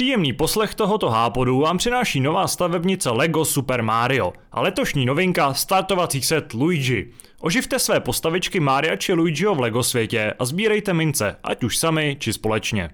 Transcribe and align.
Příjemný 0.00 0.32
poslech 0.32 0.74
tohoto 0.74 1.10
hápodu 1.10 1.58
vám 1.58 1.78
přináší 1.78 2.20
nová 2.20 2.48
stavebnice 2.48 3.10
LEGO 3.10 3.44
Super 3.44 3.82
Mario 3.82 4.32
a 4.52 4.60
letošní 4.60 5.06
novinka 5.06 5.54
startovací 5.54 6.22
set 6.22 6.54
Luigi. 6.54 7.10
Oživte 7.40 7.78
své 7.78 8.00
postavičky 8.00 8.60
Maria 8.60 8.96
či 8.96 9.12
Luigiho 9.12 9.54
v 9.54 9.60
LEGO 9.60 9.82
světě 9.82 10.34
a 10.38 10.44
sbírejte 10.44 10.94
mince, 10.94 11.36
ať 11.42 11.64
už 11.64 11.78
sami 11.78 12.16
či 12.20 12.32
společně. 12.32 12.90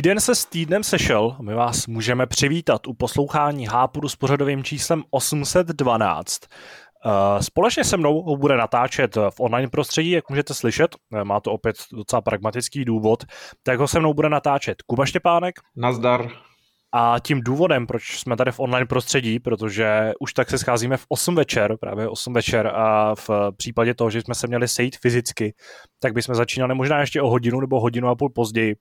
Týden 0.00 0.20
se 0.20 0.34
s 0.34 0.44
týdnem 0.44 0.82
sešel 0.82 1.36
a 1.38 1.42
my 1.42 1.54
vás 1.54 1.86
můžeme 1.86 2.26
přivítat 2.26 2.86
u 2.86 2.94
poslouchání 2.94 3.66
Hápuru 3.66 4.08
s 4.08 4.16
pořadovým 4.16 4.64
číslem 4.64 5.02
812. 5.10 6.40
Eh, 7.06 7.42
společně 7.42 7.84
se 7.84 7.96
mnou 7.96 8.22
ho 8.22 8.36
bude 8.36 8.56
natáčet 8.56 9.16
v 9.16 9.40
online 9.40 9.68
prostředí, 9.68 10.10
jak 10.10 10.30
můžete 10.30 10.54
slyšet, 10.54 10.96
eh, 11.14 11.24
má 11.24 11.40
to 11.40 11.52
opět 11.52 11.76
docela 11.92 12.20
pragmatický 12.20 12.84
důvod, 12.84 13.24
tak 13.62 13.78
ho 13.78 13.88
se 13.88 14.00
mnou 14.00 14.14
bude 14.14 14.28
natáčet 14.28 14.82
Kuba 14.82 15.06
Štěpánek. 15.06 15.54
Nazdar. 15.76 16.28
A 16.92 17.16
tím 17.22 17.40
důvodem, 17.40 17.86
proč 17.86 18.18
jsme 18.18 18.36
tady 18.36 18.52
v 18.52 18.60
online 18.60 18.86
prostředí, 18.86 19.38
protože 19.38 20.12
už 20.20 20.32
tak 20.32 20.50
se 20.50 20.58
scházíme 20.58 20.96
v 20.96 21.06
8 21.08 21.34
večer, 21.34 21.76
právě 21.80 22.08
8 22.08 22.32
večer 22.32 22.66
a 22.66 23.14
v 23.14 23.30
případě 23.56 23.94
toho, 23.94 24.10
že 24.10 24.22
jsme 24.22 24.34
se 24.34 24.46
měli 24.46 24.68
sejít 24.68 24.96
fyzicky, 24.96 25.54
tak 26.02 26.12
bychom 26.12 26.34
začínali 26.34 26.74
možná 26.74 27.00
ještě 27.00 27.22
o 27.22 27.28
hodinu 27.28 27.60
nebo 27.60 27.80
hodinu 27.80 28.08
a 28.08 28.14
půl 28.14 28.30
později, 28.30 28.76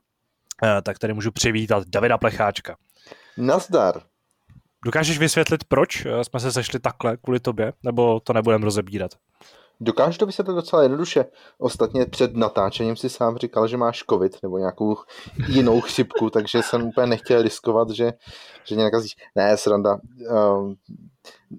tak 0.83 0.99
tady 0.99 1.13
můžu 1.13 1.31
přivítat 1.31 1.83
Davida 1.87 2.17
Plecháčka. 2.17 2.75
Nazdar. 3.37 4.01
Dokážeš 4.85 5.19
vysvětlit, 5.19 5.63
proč 5.63 6.05
eh, 6.05 6.23
jsme 6.23 6.39
se 6.39 6.51
sešli 6.51 6.79
takhle 6.79 7.17
kvůli 7.17 7.39
tobě, 7.39 7.73
nebo 7.83 8.19
to 8.19 8.33
nebudeme 8.33 8.65
rozebírat? 8.65 9.11
Dokážu 9.81 10.17
to 10.17 10.25
vysvětlit 10.25 10.53
docela 10.53 10.83
jednoduše. 10.83 11.25
Ostatně 11.57 12.05
před 12.05 12.35
natáčením 12.35 12.95
si 12.95 13.09
sám 13.09 13.37
říkal, 13.37 13.67
že 13.67 13.77
máš 13.77 14.03
covid 14.09 14.37
nebo 14.43 14.57
nějakou 14.57 14.97
jinou 15.47 15.81
chřipku, 15.81 16.29
takže 16.29 16.63
jsem 16.63 16.83
úplně 16.83 17.07
nechtěl 17.07 17.41
riskovat, 17.41 17.89
že, 17.89 18.13
že 18.63 18.75
mě 18.75 18.83
nakazíš. 18.83 19.15
Ne, 19.35 19.57
sranda. 19.57 19.99
Um, 20.31 20.75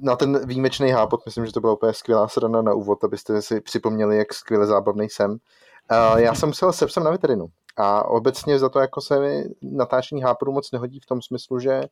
na 0.02 0.16
ten 0.16 0.46
výjimečný 0.46 0.90
hápot, 0.90 1.20
myslím, 1.26 1.46
že 1.46 1.52
to 1.52 1.60
byla 1.60 1.72
úplně 1.72 1.92
skvělá 1.92 2.28
sranda 2.28 2.62
na 2.62 2.74
úvod, 2.74 3.04
abyste 3.04 3.42
si 3.42 3.60
připomněli, 3.60 4.16
jak 4.16 4.34
skvěle 4.34 4.66
zábavný 4.66 5.08
jsem. 5.10 5.30
Uh, 5.30 6.18
já 6.18 6.34
jsem 6.34 6.48
musel 6.48 6.72
se 6.72 6.86
psem 6.86 7.04
na 7.04 7.10
veterinu. 7.10 7.46
A 7.80 8.04
obecně 8.04 8.58
za 8.58 8.68
to 8.68 8.78
jako 8.78 9.00
se 9.00 9.20
mi 9.20 9.44
natáčení 9.62 10.22
háporu 10.22 10.52
moc 10.52 10.72
nehodí 10.72 11.00
v 11.00 11.06
tom 11.06 11.22
smyslu, 11.22 11.58
že 11.58 11.82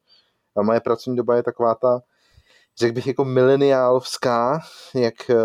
moje 0.62 0.80
pracovní 0.80 1.16
doba 1.16 1.36
je 1.36 1.42
taková 1.42 1.74
ta, 1.74 2.00
řekl 2.78 2.94
bych 2.94 3.06
jako 3.06 3.24
mileniálská, 3.24 4.60
jak 4.94 5.30
eh, 5.30 5.36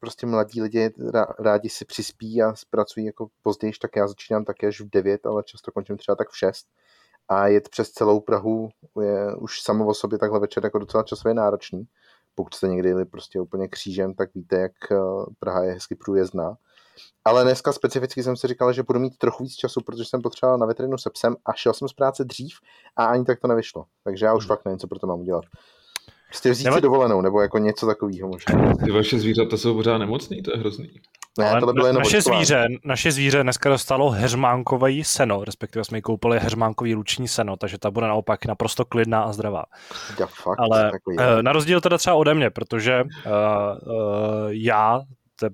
prostě 0.00 0.26
mladí 0.26 0.62
lidi 0.62 0.90
rádi 1.38 1.68
si 1.68 1.84
přispí 1.84 2.42
a 2.42 2.54
pracují 2.70 3.06
jako 3.06 3.28
později, 3.42 3.72
tak 3.82 3.96
já 3.96 4.08
začínám 4.08 4.44
také 4.44 4.66
až 4.66 4.80
v 4.80 4.90
9, 4.90 5.26
ale 5.26 5.42
často 5.42 5.72
končím 5.72 5.96
třeba 5.96 6.16
tak 6.16 6.28
v 6.28 6.38
6. 6.38 6.66
A 7.28 7.46
jet 7.46 7.68
přes 7.68 7.90
celou 7.90 8.20
Prahu 8.20 8.68
je 9.02 9.34
už 9.36 9.60
samo 9.60 9.86
o 9.86 9.94
sobě 9.94 10.18
takhle 10.18 10.40
večer 10.40 10.64
jako 10.64 10.78
docela 10.78 11.02
časově 11.02 11.34
náročný. 11.34 11.84
Pokud 12.34 12.54
jste 12.54 12.68
někdy 12.68 12.88
jeli 12.88 13.04
prostě 13.04 13.40
úplně 13.40 13.68
křížem, 13.68 14.14
tak 14.14 14.34
víte, 14.34 14.56
jak 14.56 14.72
eh, 14.92 14.96
Praha 15.38 15.64
je 15.64 15.72
hezky 15.72 15.94
průjezdná. 15.94 16.56
Ale 17.24 17.44
dneska 17.44 17.72
specificky 17.72 18.22
jsem 18.22 18.36
si 18.36 18.46
říkal, 18.46 18.72
že 18.72 18.82
budu 18.82 18.98
mít 19.00 19.18
trochu 19.18 19.42
víc 19.42 19.54
času, 19.54 19.80
protože 19.80 20.04
jsem 20.04 20.22
potřeboval 20.22 20.58
na 20.58 20.66
veterinu 20.66 20.98
se 20.98 21.10
psem 21.10 21.36
a 21.44 21.52
šel 21.52 21.74
jsem 21.74 21.88
z 21.88 21.92
práce 21.92 22.24
dřív 22.24 22.56
a 22.96 23.04
ani 23.04 23.24
tak 23.24 23.40
to 23.40 23.48
nevyšlo. 23.48 23.84
Takže 24.04 24.26
já 24.26 24.34
už 24.34 24.44
hmm. 24.44 24.48
fakt 24.48 24.64
nevím, 24.64 24.78
co 24.78 24.86
pro 24.86 24.98
to 24.98 25.06
mám 25.06 25.20
udělat. 25.20 25.44
Prostě 26.28 26.50
vzít 26.50 26.64
Nebo... 26.64 26.76
si 26.76 26.80
dovolenou, 26.80 27.20
nebo 27.20 27.40
jako 27.40 27.58
něco 27.58 27.86
takového 27.86 28.28
možná. 28.28 28.74
Ty 28.84 28.90
vaše 28.90 29.18
zvířata 29.18 29.56
jsou 29.56 29.74
pořád 29.74 29.98
nemocný, 29.98 30.42
to 30.42 30.50
je 30.50 30.56
hrozný. 30.56 30.90
Ne, 31.38 31.50
Ale 31.50 31.72
bylo 31.72 31.86
na, 31.86 31.92
naše, 31.92 32.22
zvíře, 32.22 32.66
naše 32.84 33.12
zvíře 33.12 33.42
dneska 33.42 33.68
dostalo 33.68 34.10
heřmánkový 34.10 35.04
seno, 35.04 35.44
respektive 35.44 35.84
jsme 35.84 35.98
jí 35.98 36.02
koupili 36.02 36.38
heřmánkový 36.38 36.94
luční 36.94 37.28
seno, 37.28 37.56
takže 37.56 37.78
ta 37.78 37.90
bude 37.90 38.06
naopak 38.06 38.46
naprosto 38.46 38.84
klidná 38.84 39.22
a 39.22 39.32
zdravá. 39.32 39.64
Ja, 40.20 40.26
fakt, 40.26 40.58
Ale 40.58 40.90
takový, 40.90 41.16
uh, 41.16 41.42
na 41.42 41.52
rozdíl 41.52 41.80
teda 41.80 41.98
třeba 41.98 42.16
ode 42.16 42.34
mě, 42.34 42.50
protože 42.50 43.02
uh, 43.02 43.32
uh, 43.32 44.48
já 44.48 45.00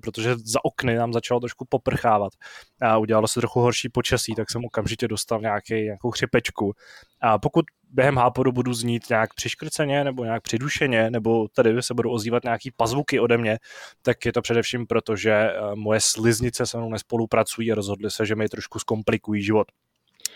protože 0.03 0.35
za 0.37 0.65
okny 0.65 0.95
nám 0.95 1.13
začalo 1.13 1.39
trošku 1.39 1.65
poprchávat 1.69 2.33
a 2.81 2.97
udělalo 2.97 3.27
se 3.27 3.39
trochu 3.39 3.59
horší 3.59 3.89
počasí, 3.89 4.35
tak 4.35 4.51
jsem 4.51 4.65
okamžitě 4.65 5.07
dostal 5.07 5.41
nějaký, 5.41 5.73
nějakou 5.73 6.11
chřipečku. 6.11 6.73
A 7.21 7.39
pokud 7.39 7.65
během 7.91 8.17
hápodu 8.17 8.51
budu 8.51 8.73
znít 8.73 9.09
nějak 9.09 9.33
přiškrceně 9.33 10.03
nebo 10.03 10.23
nějak 10.23 10.43
přidušeně, 10.43 11.11
nebo 11.11 11.47
tady 11.47 11.83
se 11.83 11.93
budou 11.93 12.11
ozývat 12.11 12.43
nějaký 12.43 12.71
pazvuky 12.71 13.19
ode 13.19 13.37
mě, 13.37 13.57
tak 14.01 14.25
je 14.25 14.33
to 14.33 14.41
především 14.41 14.87
proto, 14.87 15.15
že 15.15 15.31
eh, 15.31 15.53
moje 15.75 15.99
sliznice 16.01 16.65
se 16.65 16.77
mnou 16.77 16.89
nespolupracují 16.89 17.71
a 17.71 17.75
rozhodli 17.75 18.11
se, 18.11 18.25
že 18.25 18.35
mi 18.35 18.49
trošku 18.49 18.79
zkomplikují 18.79 19.43
život. 19.43 19.67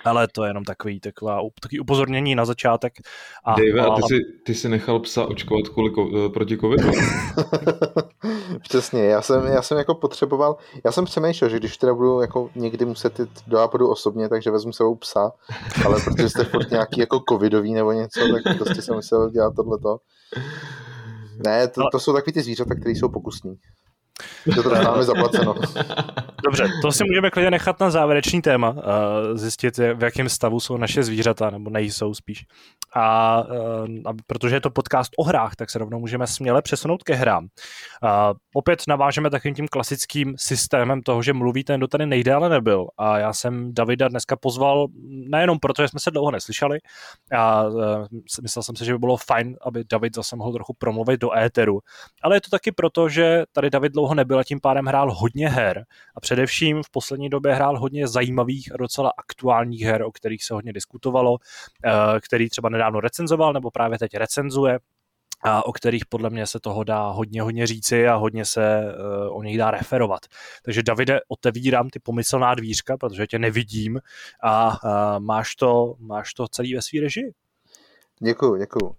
Ale 0.06 0.28
to 0.28 0.44
je 0.44 0.50
jenom 0.50 0.64
takový, 0.64 1.00
taková, 1.00 1.40
takový 1.62 1.80
upozornění 1.80 2.36
na 2.36 2.46
začátek. 2.46 2.94
A, 3.44 3.56
Dave, 3.56 3.88
a 3.88 3.96
ty, 3.96 4.02
jsi, 4.02 4.20
ty 4.44 4.56
jsi 4.56 4.70
nechal 4.70 5.00
psa 5.00 5.26
očkovat 5.26 5.70
kvůli, 5.70 5.92
eh, 6.26 6.30
proti 6.30 6.58
covidu? 6.58 6.92
Přesně, 8.62 9.04
já 9.04 9.22
jsem, 9.22 9.46
já 9.46 9.62
jsem 9.62 9.78
jako 9.78 9.96
potřeboval, 9.96 10.58
já 10.86 10.92
jsem 10.92 11.06
přemýšlel, 11.06 11.50
že 11.50 11.60
když 11.60 11.78
teda 11.78 11.94
budu 11.94 12.22
jako 12.22 12.50
někdy 12.56 12.86
muset 12.86 13.20
jít 13.20 13.30
do 13.48 13.60
Ápodu 13.60 13.90
osobně, 13.90 14.30
takže 14.30 14.52
vezmu 14.52 14.74
sebou 14.74 14.96
psa, 14.96 15.32
ale 15.86 16.02
protože 16.02 16.30
jste 16.30 16.44
furt 16.44 16.72
nějaký 16.72 17.00
jako 17.00 17.24
covidový 17.30 17.74
nebo 17.74 17.92
něco, 17.92 18.20
tak 18.20 18.58
prostě 18.58 18.82
jsem 18.82 18.96
musel 18.96 19.30
dělat 19.30 19.56
tohleto. 19.56 19.98
Ne, 21.46 21.68
to, 21.68 21.82
to 21.92 22.00
jsou 22.00 22.14
takový 22.14 22.34
ty 22.34 22.42
zvířata, 22.42 22.76
které 22.76 22.92
jsou 22.92 23.10
pokusní. 23.10 23.56
To 24.56 24.64
to 24.64 24.70
máme 24.70 25.04
zaplaceno. 25.04 25.56
Dobře, 26.44 26.68
to 26.82 26.92
si 26.92 27.04
můžeme 27.04 27.32
klidně 27.32 27.52
nechat 27.52 27.80
na 27.80 27.90
závěrečný 27.90 28.42
téma, 28.42 28.76
zjistit, 29.34 29.78
v 29.78 30.04
jakém 30.04 30.30
stavu 30.30 30.60
jsou 30.60 30.78
naše 30.78 31.04
zvířata, 31.04 31.50
nebo 31.50 31.70
nejsou 31.70 32.14
spíš. 32.14 32.46
A, 32.96 33.38
a 34.06 34.14
protože 34.28 34.56
je 34.56 34.62
to 34.62 34.70
podcast 34.70 35.12
o 35.18 35.24
hrách, 35.24 35.56
tak 35.56 35.70
se 35.70 35.80
rovnou 35.80 36.00
můžeme 36.00 36.28
směle 36.28 36.62
přesunout 36.62 37.04
ke 37.04 37.14
hrám. 37.14 37.48
A 38.04 38.34
opět 38.56 38.84
navážeme 38.88 39.30
takovým 39.30 39.56
tím 39.56 39.68
klasickým 39.68 40.34
systémem 40.38 41.02
toho, 41.02 41.22
že 41.22 41.34
mluví 41.34 41.64
ten, 41.64 41.80
kdo 41.80 41.88
tady 41.88 42.06
nejdéle 42.06 42.50
nebyl. 42.50 42.88
A 42.98 43.18
já 43.20 43.34
jsem 43.34 43.74
Davida 43.74 44.08
dneska 44.08 44.36
pozval 44.36 44.88
nejenom 45.30 45.60
proto, 45.60 45.82
že 45.82 45.88
jsme 45.88 46.00
se 46.00 46.12
dlouho 46.12 46.32
neslyšeli, 46.32 46.80
a 47.38 47.64
myslel 48.42 48.64
jsem 48.64 48.76
si, 48.76 48.86
že 48.86 48.94
by 48.94 49.00
bylo 49.00 49.18
fajn, 49.18 49.58
aby 49.62 49.84
David 49.92 50.16
zase 50.16 50.36
mohl 50.36 50.54
trochu 50.54 50.74
promluvit 50.78 51.22
do 51.22 51.38
éteru, 51.38 51.80
ale 52.24 52.36
je 52.36 52.42
to 52.42 52.50
taky 52.50 52.72
proto, 52.72 53.10
že 53.10 53.44
tady 53.52 53.70
David 53.70 53.94
dlouho 53.94 54.16
nebyl 54.16 54.40
a 54.40 54.44
tím 54.44 54.60
pádem 54.60 54.86
hrál 54.86 55.14
hodně 55.14 55.50
her. 55.50 55.86
A 56.16 56.20
především 56.20 56.84
v 56.84 56.90
poslední 56.92 57.30
době 57.30 57.54
hrál 57.54 57.80
hodně 57.80 58.08
zajímavých 58.08 58.74
a 58.74 58.78
docela 58.78 59.12
aktuálních 59.18 59.82
her, 59.82 60.04
o 60.04 60.12
kterých 60.12 60.44
se 60.44 60.54
hodně 60.54 60.74
diskutovalo, 60.74 61.38
eh, 61.86 61.92
který 62.20 62.50
třeba 62.50 62.70
nedávno 62.70 63.00
recenzoval 63.00 63.54
nebo 63.54 63.72
právě 63.72 64.00
teď 64.00 64.14
recenzuje 64.14 64.80
a 65.46 65.66
o 65.66 65.72
kterých 65.72 66.06
podle 66.06 66.30
mě 66.30 66.48
se 66.48 66.60
toho 66.60 66.84
dá 66.84 67.08
hodně, 67.08 67.42
hodně 67.42 67.68
říci 67.68 68.08
a 68.08 68.16
hodně 68.16 68.46
se 68.46 68.82
uh, 69.30 69.38
o 69.38 69.44
nich 69.44 69.58
dá 69.58 69.72
referovat. 69.72 70.20
Takže 70.64 70.84
Davide, 70.84 71.20
otevírám 71.28 71.90
ty 71.90 72.00
pomyslná 72.00 72.56
dvířka, 72.56 72.98
protože 72.98 73.28
tě 73.28 73.40
nevidím 73.40 74.00
a 74.44 74.68
uh, 74.70 75.20
máš, 75.20 75.56
to, 75.56 75.96
máš 76.00 76.34
to 76.34 76.48
celý 76.48 76.76
ve 76.76 76.82
svý 76.82 77.00
režii. 77.00 77.34
Děkuju, 78.20 78.56
děkuju. 78.56 78.96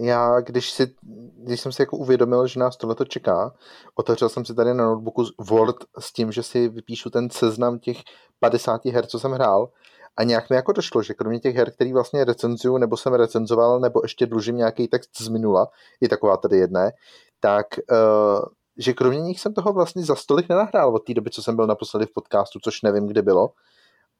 Já, 0.00 0.40
když, 0.40 0.70
si, 0.70 0.94
když 1.36 1.60
jsem 1.60 1.72
si 1.72 1.82
jako 1.82 1.96
uvědomil, 1.96 2.46
že 2.46 2.60
nás 2.60 2.76
tohleto 2.76 3.04
čeká, 3.04 3.54
otevřel 3.94 4.28
jsem 4.28 4.44
si 4.44 4.54
tady 4.54 4.74
na 4.74 4.84
notebooku 4.84 5.24
Word 5.38 5.76
s 5.98 6.12
tím, 6.12 6.32
že 6.32 6.42
si 6.42 6.68
vypíšu 6.68 7.10
ten 7.10 7.30
seznam 7.30 7.78
těch 7.78 7.96
50 8.40 8.84
her, 8.84 9.06
co 9.06 9.18
jsem 9.18 9.32
hrál 9.32 9.68
a 10.16 10.22
nějak 10.22 10.50
mi 10.50 10.56
jako 10.56 10.72
došlo, 10.72 11.02
že 11.02 11.14
kromě 11.14 11.40
těch 11.40 11.56
her, 11.56 11.70
který 11.70 11.92
vlastně 11.92 12.24
recenzuju, 12.24 12.78
nebo 12.78 12.96
jsem 12.96 13.14
recenzoval, 13.14 13.80
nebo 13.80 14.00
ještě 14.02 14.26
dlužím 14.26 14.56
nějaký 14.56 14.88
text 14.88 15.10
z 15.18 15.28
minula, 15.28 15.68
je 16.00 16.08
taková 16.08 16.36
tady 16.36 16.56
jedné, 16.56 16.92
tak 17.40 17.66
uh, 17.90 18.44
že 18.78 18.92
kromě 18.92 19.20
nich 19.20 19.40
jsem 19.40 19.54
toho 19.54 19.72
vlastně 19.72 20.04
za 20.04 20.14
stolik 20.14 20.48
nenahrál 20.48 20.94
od 20.94 20.98
té 20.98 21.14
doby, 21.14 21.30
co 21.30 21.42
jsem 21.42 21.56
byl 21.56 21.66
naposledy 21.66 22.06
v 22.06 22.12
podcastu, 22.12 22.58
což 22.62 22.82
nevím, 22.82 23.06
kdy 23.06 23.22
bylo 23.22 23.50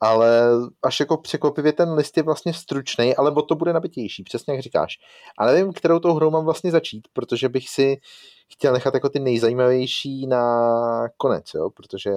ale 0.01 0.49
až 0.83 1.01
jako 1.01 1.17
překvapivě 1.17 1.73
ten 1.73 1.93
list 1.93 2.17
je 2.17 2.23
vlastně 2.23 2.55
stručný, 2.55 3.17
ale 3.17 3.31
o 3.31 3.43
to 3.43 3.55
bude 3.55 3.73
nabitější, 3.73 4.23
přesně 4.23 4.55
jak 4.55 4.63
říkáš. 4.63 4.99
A 5.39 5.47
nevím, 5.47 5.73
kterou 5.73 5.99
tou 5.99 6.15
hrou 6.15 6.31
mám 6.31 6.45
vlastně 6.45 6.71
začít, 6.71 7.09
protože 7.13 7.49
bych 7.49 7.69
si 7.69 7.97
chtěl 8.53 8.73
nechat 8.73 8.95
jako 8.95 9.09
ty 9.09 9.21
nejzajímavější 9.21 10.27
na 10.27 10.69
konec, 11.17 11.45
jo? 11.55 11.71
protože 11.71 12.11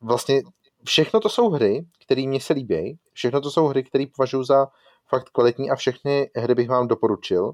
vlastně 0.00 0.42
všechno 0.84 1.20
to 1.20 1.28
jsou 1.28 1.50
hry, 1.50 1.86
které 2.04 2.26
mě 2.26 2.40
se 2.40 2.52
líbí, 2.52 2.98
všechno 3.12 3.40
to 3.40 3.50
jsou 3.50 3.66
hry, 3.66 3.84
které 3.84 4.04
považuji 4.16 4.44
za 4.44 4.66
fakt 5.08 5.30
kvalitní 5.30 5.70
a 5.70 5.76
všechny 5.76 6.30
hry 6.36 6.54
bych 6.54 6.68
vám 6.68 6.88
doporučil. 6.88 7.52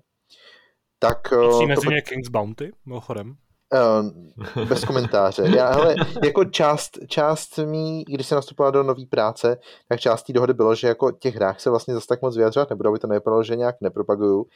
Tak, 0.98 1.18
Patří 1.28 1.66
mezi 1.66 1.86
to... 1.86 1.90
King's 2.08 2.28
Bounty, 2.28 2.72
mimochodem. 2.86 3.36
Uh, 3.74 4.64
bez 4.64 4.84
komentáře. 4.84 5.42
Já, 5.56 5.70
hele, 5.72 5.94
jako 6.24 6.44
část, 6.44 6.98
část 7.08 7.58
mý, 7.58 8.04
když 8.04 8.26
se 8.26 8.34
nastupovala 8.34 8.70
do 8.70 8.82
nové 8.82 9.06
práce, 9.10 9.58
tak 9.88 10.00
část 10.00 10.22
té 10.22 10.32
dohody 10.32 10.54
bylo, 10.54 10.74
že 10.74 10.88
jako 10.88 11.12
těch 11.12 11.34
hrách 11.34 11.60
se 11.60 11.70
vlastně 11.70 11.94
zase 11.94 12.06
tak 12.06 12.22
moc 12.22 12.36
vyjadřovat 12.36 12.70
nebudu, 12.70 12.88
aby 12.88 12.98
to 12.98 13.06
nevypadalo, 13.06 13.42
že 13.42 13.56
nějak 13.56 13.76
nepropaguju. 13.80 14.46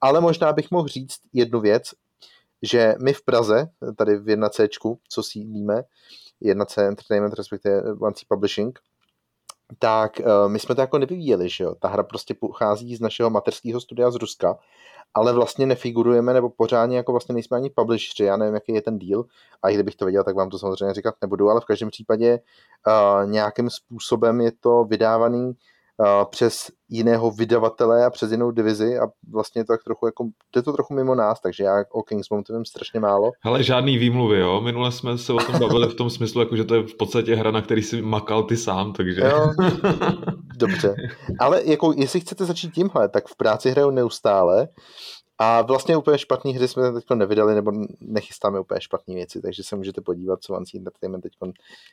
Ale 0.00 0.20
možná 0.20 0.52
bych 0.52 0.70
mohl 0.70 0.88
říct 0.88 1.18
jednu 1.32 1.60
věc, 1.60 1.82
že 2.62 2.94
my 3.02 3.12
v 3.12 3.24
Praze, 3.24 3.66
tady 3.96 4.16
v 4.16 4.26
1C, 4.26 4.68
co 5.08 5.22
sídlíme, 5.22 5.82
1C 6.42 6.88
Entertainment, 6.88 7.34
respektive 7.34 7.82
1C 7.82 8.22
Publishing, 8.28 8.78
tak 9.78 10.20
uh, 10.20 10.48
my 10.48 10.58
jsme 10.58 10.74
to 10.74 10.80
jako 10.80 10.98
nevyvíjeli, 10.98 11.48
že 11.48 11.64
jo. 11.64 11.74
Ta 11.74 11.88
hra 11.88 12.02
prostě 12.02 12.34
pochází 12.34 12.96
z 12.96 13.00
našeho 13.00 13.30
materského 13.30 13.80
studia 13.80 14.10
z 14.10 14.14
Ruska 14.14 14.58
ale 15.14 15.32
vlastně 15.32 15.66
nefigurujeme, 15.66 16.32
nebo 16.32 16.50
pořádně 16.50 16.96
jako 16.96 17.12
vlastně 17.12 17.32
nejsme 17.32 17.56
ani 17.56 17.70
publishři, 17.70 18.24
já 18.24 18.36
nevím, 18.36 18.54
jaký 18.54 18.74
je 18.74 18.82
ten 18.82 18.98
deal, 18.98 19.24
a 19.62 19.68
i 19.68 19.74
kdybych 19.74 19.96
to 19.96 20.04
věděl, 20.04 20.24
tak 20.24 20.36
vám 20.36 20.50
to 20.50 20.58
samozřejmě 20.58 20.94
říkat 20.94 21.14
nebudu, 21.22 21.50
ale 21.50 21.60
v 21.60 21.64
každém 21.64 21.90
případě 21.90 22.38
uh, 22.86 23.30
nějakým 23.30 23.70
způsobem 23.70 24.40
je 24.40 24.52
to 24.60 24.84
vydávaný 24.84 25.52
přes 26.30 26.70
jiného 26.88 27.30
vydavatele 27.30 28.04
a 28.04 28.10
přes 28.10 28.30
jinou 28.30 28.50
divizi 28.50 28.98
a 28.98 29.06
vlastně 29.32 29.64
to 29.64 29.72
tak 29.72 29.84
trochu 29.84 30.06
jako, 30.06 30.24
je 30.56 30.62
to 30.62 30.72
trochu 30.72 30.94
mimo 30.94 31.14
nás, 31.14 31.40
takže 31.40 31.64
já 31.64 31.84
o 31.92 32.02
Kingsmount 32.02 32.48
vím 32.48 32.64
strašně 32.64 33.00
málo. 33.00 33.30
Ale 33.44 33.62
žádný 33.62 33.98
výmluvy, 33.98 34.38
jo? 34.38 34.60
Minule 34.60 34.92
jsme 34.92 35.18
se 35.18 35.32
o 35.32 35.38
tom 35.38 35.58
bavili 35.58 35.88
v 35.88 35.94
tom 35.94 36.10
smyslu, 36.10 36.40
jako 36.40 36.56
že 36.56 36.64
to 36.64 36.74
je 36.74 36.82
v 36.82 36.96
podstatě 36.96 37.34
hra, 37.34 37.50
na 37.50 37.62
který 37.62 37.82
si 37.82 38.02
makal 38.02 38.42
ty 38.42 38.56
sám, 38.56 38.92
takže... 38.92 39.20
Jo, 39.20 39.50
dobře. 40.56 40.94
Ale 41.38 41.62
jako, 41.64 41.92
jestli 41.96 42.20
chcete 42.20 42.44
začít 42.44 42.74
tímhle, 42.74 43.08
tak 43.08 43.28
v 43.28 43.36
práci 43.36 43.70
hraju 43.70 43.90
neustále 43.90 44.68
a 45.42 45.62
vlastně 45.62 45.96
úplně 45.96 46.18
špatný 46.18 46.54
hry 46.54 46.68
jsme 46.68 46.92
teď 46.92 47.04
nevydali, 47.14 47.54
nebo 47.54 47.72
nechystáme 48.00 48.60
úplně 48.60 48.80
špatné 48.80 49.14
věci, 49.14 49.42
takže 49.42 49.62
se 49.62 49.76
můžete 49.76 50.00
podívat, 50.00 50.42
co 50.42 50.52
Vancy 50.52 50.76
Entertainment 50.78 51.22
teď 51.22 51.32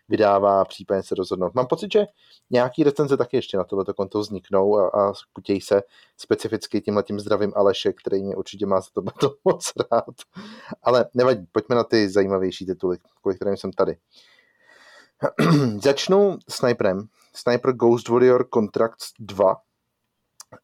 vydává 0.09 0.65
případně 0.65 1.03
se 1.03 1.15
rozhodnout. 1.15 1.55
Mám 1.55 1.67
pocit, 1.67 1.91
že 1.93 2.05
nějaký 2.49 2.83
recenze 2.83 3.17
taky 3.17 3.37
ještě 3.37 3.57
na 3.57 3.63
tohleto 3.63 3.93
konto 3.93 4.19
vzniknou 4.19 4.77
a, 4.77 4.87
a 4.87 5.13
kutěj 5.33 5.61
se 5.61 5.81
specificky 6.17 6.81
tímhle 6.81 7.03
tím 7.03 7.19
zdravým 7.19 7.53
Aleše, 7.55 7.93
který 7.93 8.23
mě 8.23 8.35
určitě 8.35 8.65
má 8.65 8.81
za 8.81 8.87
to, 8.93 9.01
to 9.19 9.35
moc 9.43 9.71
rád. 9.91 10.15
Ale 10.83 11.05
nevadí, 11.13 11.45
pojďme 11.51 11.75
na 11.75 11.83
ty 11.83 12.09
zajímavější 12.09 12.65
tituly, 12.65 12.97
kvůli 13.21 13.35
kterým 13.35 13.57
jsem 13.57 13.71
tady. 13.71 13.97
Začnu 15.83 16.37
Sniperem. 16.49 17.07
Sniper 17.33 17.73
Ghost 17.73 18.09
Warrior 18.09 18.47
Contracts 18.53 19.11
2, 19.19 19.55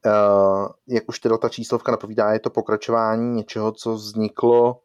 Uh, 0.06 0.68
jak 0.88 1.10
už 1.10 1.20
teda 1.20 1.38
ta 1.38 1.50
číslovka 1.50 1.92
napovídá, 1.92 2.34
je 2.34 2.40
to 2.40 2.50
pokračování 2.50 3.32
něčeho, 3.32 3.72
co 3.72 3.94
vzniklo 3.94 4.82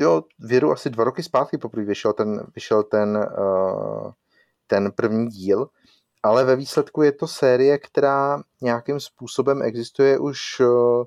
jo, 0.00 0.22
věru 0.38 0.72
asi 0.72 0.90
dva 0.90 1.04
roky 1.04 1.22
zpátky 1.22 1.58
poprvé. 1.58 1.84
Vyšel 1.84 2.12
ten, 2.12 2.46
vyšel 2.54 2.82
ten, 2.82 3.28
uh, 3.38 4.12
ten 4.66 4.92
první 4.92 5.28
díl, 5.28 5.68
ale 6.22 6.44
ve 6.44 6.56
výsledku 6.56 7.02
je 7.02 7.12
to 7.12 7.26
série, 7.26 7.78
která 7.78 8.42
nějakým 8.60 9.00
způsobem 9.00 9.62
existuje 9.62 10.18
už, 10.18 10.60
uh, 10.60 11.04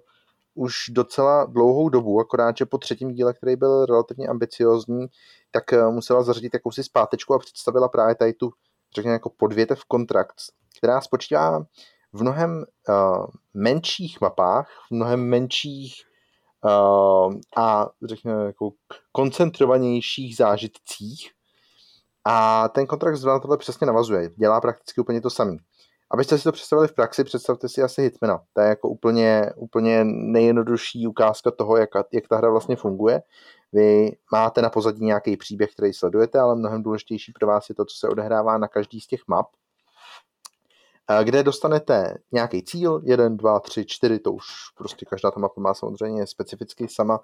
už 0.54 0.75
docela 0.90 1.45
dlouhou 1.45 1.90
dobu, 1.90 2.19
akorát, 2.19 2.57
že 2.57 2.66
po 2.66 2.78
třetím 2.78 3.13
díle, 3.13 3.34
který 3.34 3.56
byl 3.56 3.86
relativně 3.86 4.28
ambiciozní, 4.28 5.07
tak 5.52 5.63
uh, 5.74 5.92
musela 5.92 6.24
zařadit 6.24 6.54
jakousi 6.54 6.84
zpátečku 6.84 7.34
a 7.34 7.40
představila 7.40 7.88
právě 7.88 8.16
tady 8.16 8.34
tu, 8.34 8.52
řekněme, 8.95 9.13
jako 9.13 9.30
podvětev 9.30 9.86
kontrakt, 9.86 10.36
která 10.78 11.02
spočívá 11.02 11.66
v 12.13 12.21
mnohem 12.21 12.65
uh, 12.89 13.25
menších 13.53 14.21
mapách, 14.21 14.69
v 14.91 14.95
mnohem 14.95 15.29
menších 15.29 15.94
uh, 16.65 17.33
a 17.57 17.89
řekněme 18.06 18.45
jako 18.45 18.71
koncentrovanějších 19.11 20.35
zážitcích 20.35 21.31
a 22.25 22.67
ten 22.69 22.88
kontrakt 22.88 23.23
na 23.23 23.39
tohle 23.39 23.57
přesně 23.57 23.88
navazuje. 23.88 24.29
Dělá 24.29 24.61
prakticky 24.61 25.01
úplně 25.01 25.21
to 25.21 25.29
samý. 25.29 25.57
Abyste 26.11 26.38
si 26.38 26.44
to 26.44 26.51
představili 26.51 26.88
v 26.88 26.94
praxi, 26.94 27.23
představte 27.23 27.69
si 27.69 27.81
asi 27.81 28.01
Hitmana. 28.01 28.41
To 28.53 28.61
je 28.61 28.67
jako 28.67 28.89
úplně, 28.89 29.51
úplně 29.56 30.03
nejjednodušší 30.03 31.07
ukázka 31.07 31.51
toho, 31.51 31.77
jak, 31.77 31.89
jak 32.13 32.27
ta 32.27 32.38
hra 32.38 32.50
vlastně 32.50 32.75
funguje. 32.75 33.21
Vy 33.73 34.11
máte 34.31 34.61
na 34.61 34.69
pozadí 34.69 35.06
nějaký 35.06 35.38
příběh, 35.38 35.71
který 35.73 35.94
sledujete, 35.94 36.39
ale 36.39 36.56
mnohem 36.56 36.83
důležitější 36.83 37.31
pro 37.31 37.47
vás 37.47 37.69
je 37.69 37.75
to, 37.75 37.85
co 37.85 37.95
se 37.97 38.07
odehrává 38.07 38.57
na 38.57 38.67
každý 38.67 39.01
z 39.01 39.07
těch 39.07 39.21
map 39.27 39.47
kde 41.23 41.44
dostanete 41.44 42.17
nějaký 42.31 42.63
cíl, 42.63 43.01
jeden, 43.03 43.38
dva, 43.38 43.59
tři, 43.59 43.85
čtyři, 43.85 44.19
to 44.19 44.31
už 44.31 44.45
prostě 44.77 45.06
každá 45.06 45.31
ta 45.31 45.39
mapa 45.39 45.61
má 45.61 45.73
samozřejmě 45.73 46.27
specificky 46.27 46.88
sama 46.88 47.19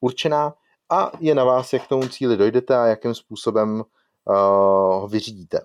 určená 0.00 0.54
a 0.90 1.12
je 1.20 1.34
na 1.34 1.44
vás, 1.44 1.72
jak 1.72 1.84
k 1.84 1.88
tomu 1.88 2.08
cíli 2.08 2.36
dojdete 2.36 2.76
a 2.76 2.86
jakým 2.86 3.14
způsobem 3.14 3.80
uh, 3.80 4.34
ho 5.00 5.08
vyřídíte. 5.10 5.60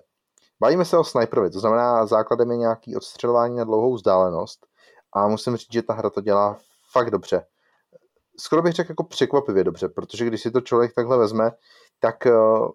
Bavíme 0.60 0.84
se 0.84 0.98
o 0.98 1.04
sniperovi, 1.04 1.50
to 1.50 1.60
znamená 1.60 2.06
základem 2.06 2.50
je 2.50 2.56
nějaký 2.56 2.96
odstřelování 2.96 3.56
na 3.56 3.64
dlouhou 3.64 3.94
vzdálenost 3.94 4.66
a 5.12 5.28
musím 5.28 5.56
říct, 5.56 5.72
že 5.72 5.82
ta 5.82 5.92
hra 5.92 6.10
to 6.10 6.20
dělá 6.20 6.58
fakt 6.92 7.10
dobře. 7.10 7.46
Skoro 8.38 8.62
bych 8.62 8.72
řekl 8.72 8.90
jako 8.90 9.04
překvapivě 9.04 9.64
dobře, 9.64 9.88
protože 9.88 10.24
když 10.24 10.42
si 10.42 10.50
to 10.50 10.60
člověk 10.60 10.94
takhle 10.94 11.18
vezme, 11.18 11.50
tak 12.00 12.26
uh, 12.26 12.70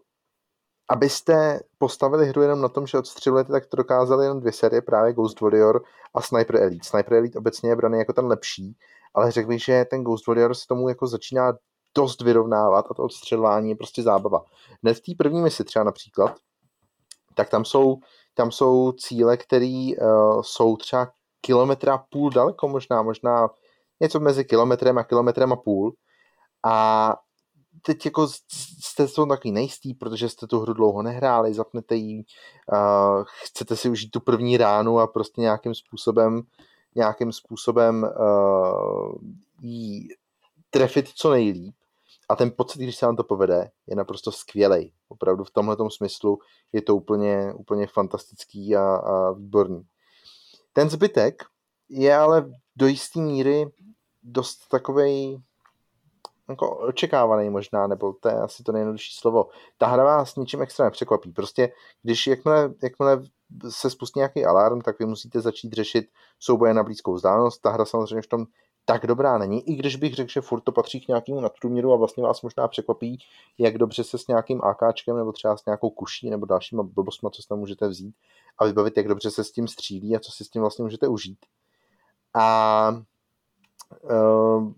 abyste 0.89 1.60
postavili 1.78 2.28
hru 2.28 2.42
jenom 2.42 2.62
na 2.62 2.69
tom, 2.69 2.88
že 2.88 2.98
odstřelujete, 2.98 3.51
tak 3.51 3.66
to 3.66 3.78
dokázali 3.78 4.25
jenom 4.25 4.39
dvě 4.39 4.51
série, 4.51 4.81
právě 4.81 5.13
Ghost 5.13 5.42
Warrior 5.42 5.83
a 6.16 6.22
Sniper 6.22 6.56
Elite. 6.56 6.88
Sniper 6.88 7.13
Elite 7.13 7.39
obecně 7.39 7.69
je 7.69 7.75
braný 7.75 8.00
jako 8.00 8.13
ten 8.13 8.25
lepší, 8.25 8.78
ale 9.13 9.31
řekl 9.31 9.48
bych, 9.48 9.63
že 9.63 9.86
ten 9.86 10.04
Ghost 10.04 10.28
Warrior 10.28 10.54
se 10.54 10.68
tomu 10.68 10.89
jako 10.89 11.07
začíná 11.07 11.54
dost 11.95 12.22
vyrovnávat 12.22 12.86
a 12.89 12.94
to 12.94 13.04
odstřelování 13.04 13.69
je 13.69 13.75
prostě 13.75 14.04
zábava. 14.04 14.44
Hned 14.83 14.94
v 14.94 15.01
té 15.01 15.12
první 15.18 15.42
misi 15.42 15.63
třeba 15.63 15.83
například, 15.83 16.36
tak 17.36 17.50
tam 17.50 17.66
jsou, 17.66 17.98
tam 18.34 18.51
jsou 18.51 18.92
cíle, 18.92 19.38
které 19.38 19.89
uh, 20.01 20.42
jsou 20.42 20.77
třeba 20.77 21.12
kilometra 21.42 21.98
půl 22.12 22.30
daleko, 22.30 22.68
možná, 22.68 23.01
možná 23.01 23.50
něco 24.00 24.19
mezi 24.19 24.45
kilometrem 24.45 24.98
a 24.98 25.04
kilometrem 25.04 25.54
a 25.54 25.56
půl. 25.56 25.94
A 26.66 27.16
teď 27.82 28.06
jako 28.06 28.28
jste 28.84 29.08
to 29.08 29.26
takový 29.26 29.52
nejistý, 29.52 29.94
protože 29.94 30.30
jste 30.30 30.48
tu 30.48 30.60
hru 30.60 30.74
dlouho 30.74 31.02
nehráli, 31.02 31.54
zapnete 31.54 31.96
ji, 31.96 32.24
uh, 32.74 33.24
chcete 33.44 33.76
si 33.76 33.90
užít 33.90 34.12
tu 34.12 34.20
první 34.20 34.58
ránu 34.58 35.00
a 35.00 35.08
prostě 35.08 35.42
nějakým 35.42 35.76
způsobem 35.76 36.44
nějakým 36.96 37.32
způsobem 37.32 38.04
uh, 38.20 39.16
jí 39.62 40.08
trefit 40.70 41.10
co 41.16 41.32
nejlíp. 41.32 41.76
A 42.30 42.36
ten 42.36 42.52
pocit, 42.52 42.80
když 42.80 42.96
se 42.96 43.06
vám 43.06 43.16
to 43.16 43.24
povede, 43.24 43.72
je 43.88 43.96
naprosto 43.96 44.32
skvělý. 44.32 44.94
Opravdu 45.10 45.44
v 45.44 45.52
tomhle 45.52 45.78
smyslu 45.90 46.40
je 46.74 46.82
to 46.82 46.96
úplně, 46.96 47.54
úplně 47.54 47.88
fantastický 47.88 48.76
a, 48.76 48.96
a 48.96 49.32
výborný. 49.32 49.84
Ten 50.74 50.90
zbytek 50.90 51.44
je 51.90 52.16
ale 52.16 52.52
do 52.76 52.88
jisté 52.88 53.20
míry 53.20 53.66
dost 54.24 54.68
takovej 54.72 55.38
jako 56.51 56.77
očekávaný 56.77 57.50
možná, 57.50 57.88
nebo 57.88 58.13
to 58.13 58.29
je 58.29 58.36
asi 58.36 58.63
to 58.63 58.72
nejjednodušší 58.72 59.13
slovo. 59.15 59.48
Ta 59.77 59.88
hra 59.88 60.03
vás 60.03 60.36
ničím 60.36 60.62
extra 60.62 60.86
nepřekvapí. 60.86 61.31
Prostě, 61.31 61.72
když 62.03 62.27
jakmile, 62.27 62.74
jakmile 62.84 63.24
se 63.70 63.89
spustí 63.89 64.20
nějaký 64.20 64.46
alarm, 64.46 64.81
tak 64.81 65.00
vy 65.00 65.05
musíte 65.05 65.41
začít 65.41 65.74
řešit 65.74 66.05
souboje 66.39 66.74
na 66.74 66.84
blízkou 66.84 67.13
vzdálenost. 67.13 67.62
Ta 67.62 67.70
hra 67.70 67.86
samozřejmě 67.86 68.22
v 68.22 68.27
tom 68.27 68.46
tak 68.86 69.08
dobrá 69.08 69.38
není, 69.38 69.70
i 69.70 69.75
když 69.75 69.96
bych 69.96 70.13
řekl, 70.15 70.31
že 70.31 70.41
furt 70.41 70.62
to 70.62 70.72
patří 70.72 71.01
k 71.01 71.08
nějakému 71.08 71.41
nadprůměru 71.41 71.93
a 71.93 71.96
vlastně 71.96 72.24
vás 72.24 72.41
možná 72.41 72.67
překvapí, 72.67 73.20
jak 73.58 73.77
dobře 73.77 74.03
se 74.03 74.17
s 74.17 74.27
nějakým 74.27 74.62
AKčkem 74.63 75.17
nebo 75.17 75.31
třeba 75.31 75.58
s 75.58 75.65
nějakou 75.65 75.89
kuší 75.89 76.29
nebo 76.29 76.46
dalšíma 76.46 76.84
blbostma, 76.84 77.29
co 77.29 77.41
si 77.41 77.48
tam 77.48 77.60
můžete 77.60 77.88
vzít 77.88 78.15
a 78.58 78.65
vybavit, 78.65 78.98
jak 78.98 79.08
dobře 79.08 79.31
se 79.31 79.43
s 79.43 79.51
tím 79.51 79.67
střílí 79.67 80.15
a 80.15 80.20
co 80.20 80.31
si 80.31 80.46
s 80.46 80.50
tím 80.50 80.62
vlastně 80.62 80.84
můžete 80.84 81.08
užít. 81.08 81.39
A 82.34 83.03
uh, 84.03 84.72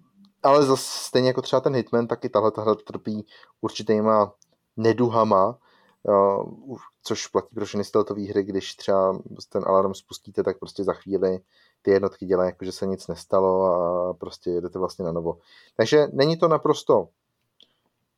ale 0.43 0.65
zase 0.65 1.07
stejně 1.07 1.27
jako 1.27 1.41
třeba 1.41 1.59
ten 1.59 1.75
Hitman, 1.75 2.07
tak 2.07 2.25
i 2.25 2.29
tahle 2.29 2.51
hra 2.57 2.75
trpí 2.75 3.27
určitýma 3.61 4.33
neduhama, 4.77 5.57
uh, 6.03 6.77
což 7.03 7.27
platí 7.27 7.55
pro 7.55 7.65
všechny 7.65 7.83
stealthové 7.83 8.21
hry, 8.21 8.43
když 8.43 8.75
třeba 8.75 9.19
ten 9.49 9.63
alarm 9.67 9.93
spustíte, 9.93 10.43
tak 10.43 10.59
prostě 10.59 10.83
za 10.83 10.93
chvíli 10.93 11.39
ty 11.81 11.91
jednotky 11.91 12.25
dělají, 12.25 12.47
jako 12.47 12.65
že 12.65 12.71
se 12.71 12.85
nic 12.85 13.07
nestalo 13.07 13.65
a 13.65 14.13
prostě 14.13 14.49
jedete 14.49 14.79
vlastně 14.79 15.05
na 15.05 15.11
novo. 15.11 15.37
Takže 15.77 16.07
není 16.13 16.37
to 16.37 16.47
naprosto 16.47 17.07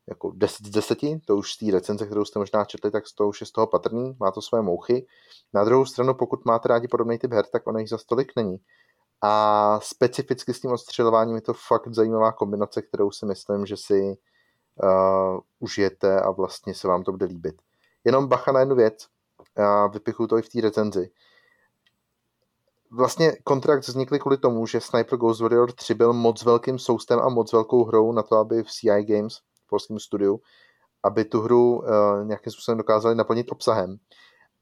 jako 0.08 0.32
10 0.36 0.66
z 0.66 0.70
10, 0.70 0.98
to 1.26 1.38
už 1.38 1.54
z 1.54 1.58
té 1.58 1.72
recenze, 1.72 2.06
kterou 2.06 2.26
jste 2.26 2.40
možná 2.40 2.66
četli, 2.66 2.92
tak 2.92 3.04
to 3.16 3.28
už 3.28 3.42
je 3.42 3.48
z 3.48 3.52
toho 3.52 3.68
patrný, 3.68 4.16
má 4.20 4.32
to 4.32 4.42
své 4.42 4.62
mouchy. 4.62 5.08
Na 5.54 5.64
druhou 5.64 5.86
stranu, 5.86 6.14
pokud 6.14 6.46
máte 6.46 6.68
rádi 6.68 6.88
podobný 6.88 7.18
typ 7.18 7.34
her, 7.34 7.46
tak 7.46 7.68
ono 7.68 7.80
jich 7.80 7.90
za 7.90 7.98
stolik 7.98 8.32
není. 8.36 8.58
A 9.22 9.80
specificky 9.84 10.54
s 10.54 10.62
tím 10.62 10.72
odstřelováním 10.72 11.36
je 11.36 11.42
to 11.42 11.54
fakt 11.54 11.94
zajímavá 11.94 12.32
kombinace, 12.32 12.82
kterou 12.82 13.12
si 13.12 13.26
myslím, 13.26 13.66
že 13.66 13.78
si 13.78 14.18
uh, 14.84 15.40
užijete 15.60 16.22
a 16.22 16.32
vlastně 16.32 16.74
se 16.74 16.88
vám 16.88 17.04
to 17.04 17.12
bude 17.12 17.26
líbit. 17.26 17.56
Jenom 18.04 18.28
bacha 18.28 18.52
na 18.52 18.60
jednu 18.60 18.76
věc, 18.76 19.08
já 19.58 19.88
vypichu 19.88 20.28
to 20.28 20.38
i 20.38 20.42
v 20.42 20.50
té 20.50 20.62
recenzi. 20.62 21.10
Vlastně 22.92 23.32
kontrakt 23.44 23.88
vznikl 23.88 24.18
kvůli 24.18 24.38
tomu, 24.38 24.68
že 24.68 24.82
Sniper 24.82 25.20
Ghost 25.20 25.42
Warrior 25.42 25.72
3 25.72 25.94
byl 25.94 26.14
moc 26.14 26.44
velkým 26.44 26.80
soustem 26.80 27.20
a 27.20 27.30
moc 27.30 27.54
velkou 27.54 27.84
hrou 27.84 28.12
na 28.12 28.24
to, 28.24 28.38
aby 28.38 28.64
v 28.64 28.72
CI 28.72 29.04
Games 29.04 29.42
polském 29.76 30.00
studiu, 30.00 30.42
aby 31.04 31.26
tu 31.26 31.42
hru 31.42 31.78
uh, 31.78 31.86
nějakým 32.24 32.52
způsobem 32.52 32.78
dokázali 32.78 33.16
naplnit 33.16 33.52
obsahem. 33.52 33.98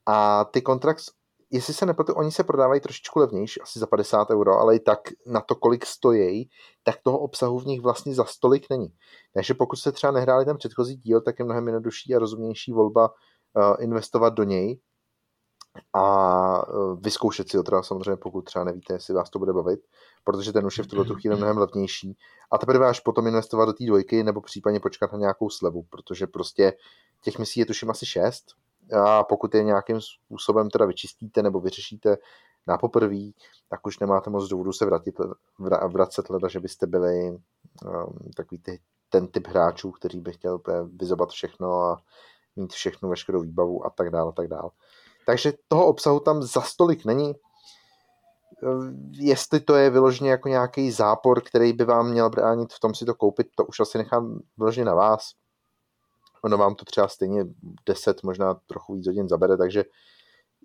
A 0.06 0.46
ty 0.46 0.62
Contracts, 0.62 1.12
jestli 1.54 1.74
se 1.74 1.86
nepletu, 1.86 2.14
oni 2.14 2.32
se 2.32 2.44
prodávají 2.44 2.82
trošičku 2.82 3.20
levnější, 3.20 3.62
asi 3.62 3.80
za 3.80 3.88
50 3.88 4.30
euro, 4.30 4.60
ale 4.60 4.76
i 4.76 4.80
tak 4.80 5.00
na 5.26 5.42
to, 5.42 5.56
kolik 5.56 5.86
stojí, 5.86 6.50
tak 6.84 6.96
toho 7.04 7.20
obsahu 7.20 7.60
v 7.60 7.66
nich 7.66 7.82
vlastně 7.82 8.16
za 8.16 8.26
stolik 8.26 8.70
není. 8.70 8.88
Takže 9.34 9.54
pokud 9.54 9.76
se 9.76 9.92
třeba 9.92 10.12
nehráli 10.12 10.46
ten 10.46 10.58
předchozí 10.58 10.96
díl, 10.96 11.22
tak 11.22 11.40
je 11.40 11.46
mnohem 11.46 11.68
jednodušší 11.68 12.16
a 12.16 12.20
rozumnější 12.20 12.72
volba 12.72 13.10
uh, 13.10 13.76
investovat 13.80 14.34
do 14.34 14.44
něj 14.44 14.80
a 15.94 16.68
uh, 16.68 17.00
vyzkoušet 17.02 17.50
si 17.50 17.58
ho 17.58 17.64
teda 17.64 17.84
samozřejmě, 17.84 18.16
pokud 18.16 18.42
třeba 18.42 18.66
nevíte, 18.66 18.94
jestli 18.94 19.14
vás 19.14 19.30
to 19.30 19.40
bude 19.40 19.54
bavit, 19.54 19.80
protože 20.24 20.54
ten 20.54 20.66
už 20.66 20.78
je 20.78 20.84
v 20.84 20.88
tuto 20.88 21.16
chvíli 21.16 21.36
mnohem 21.36 21.58
levnější. 21.58 22.18
A 22.52 22.58
teprve 22.58 22.88
až 22.88 23.00
potom 23.00 23.28
investovat 23.28 23.66
do 23.66 23.74
té 23.74 23.86
dvojky, 23.86 24.24
nebo 24.24 24.42
případně 24.42 24.80
počkat 24.80 25.12
na 25.12 25.20
nějakou 25.20 25.50
slevu, 25.50 25.84
protože 25.90 26.28
prostě 26.28 26.74
těch 27.24 27.40
misí 27.40 27.60
je 27.60 27.66
tuším 27.66 27.90
asi 27.90 28.06
šest, 28.06 28.46
a 28.94 29.24
pokud 29.24 29.56
je 29.56 29.64
nějakým 29.64 30.02
způsobem 30.02 30.70
teda 30.70 30.86
vyčistíte 30.86 31.44
nebo 31.44 31.60
vyřešíte 31.60 32.18
na 32.68 32.78
poprví, 32.78 33.36
tak 33.70 33.88
už 33.88 34.00
nemáte 34.00 34.30
moc 34.30 34.48
důvodu 34.48 34.74
se 34.74 34.86
vratit, 34.86 35.16
vracet 35.88 36.30
leda, 36.30 36.48
že 36.48 36.60
byste 36.60 36.88
byli 36.88 37.30
um, 37.30 37.40
takový 38.36 38.62
ty, 38.62 38.80
ten 39.10 39.28
typ 39.28 39.48
hráčů, 39.48 39.92
který 39.92 40.20
by 40.20 40.34
chtěl 40.34 40.62
vyzobat 41.00 41.30
všechno 41.30 41.74
a 41.74 42.02
mít 42.56 42.74
všechnu 42.74 43.10
veškerou 43.10 43.42
výbavu 43.42 43.86
a 43.86 43.90
tak 43.90 44.10
dále, 44.10 44.30
a 44.30 44.32
tak 44.32 44.48
dále. 44.48 44.70
Takže 45.26 45.54
toho 45.68 45.86
obsahu 45.86 46.20
tam 46.20 46.44
za 46.44 46.62
stolik 46.62 47.06
není. 47.06 47.34
Jestli 49.12 49.60
to 49.60 49.76
je 49.76 49.90
vyloženě 49.90 50.30
jako 50.30 50.50
nějaký 50.50 50.92
zápor, 50.92 51.42
který 51.42 51.74
by 51.74 51.86
vám 51.86 52.10
měl 52.10 52.30
bránit 52.30 52.74
v 52.74 52.80
tom 52.80 52.96
si 52.96 53.06
to 53.06 53.16
koupit, 53.16 53.48
to 53.56 53.66
už 53.66 53.80
asi 53.80 53.98
nechám 53.98 54.40
vyloženě 54.58 54.86
na 54.86 54.94
vás 54.94 55.32
ono 56.44 56.58
vám 56.58 56.76
to 56.76 56.86
třeba 56.86 57.08
stejně 57.08 57.46
10, 57.86 58.24
možná 58.24 58.54
trochu 58.54 58.94
víc 58.94 59.08
hodin 59.08 59.30
zabere, 59.30 59.58
takže 59.58 59.84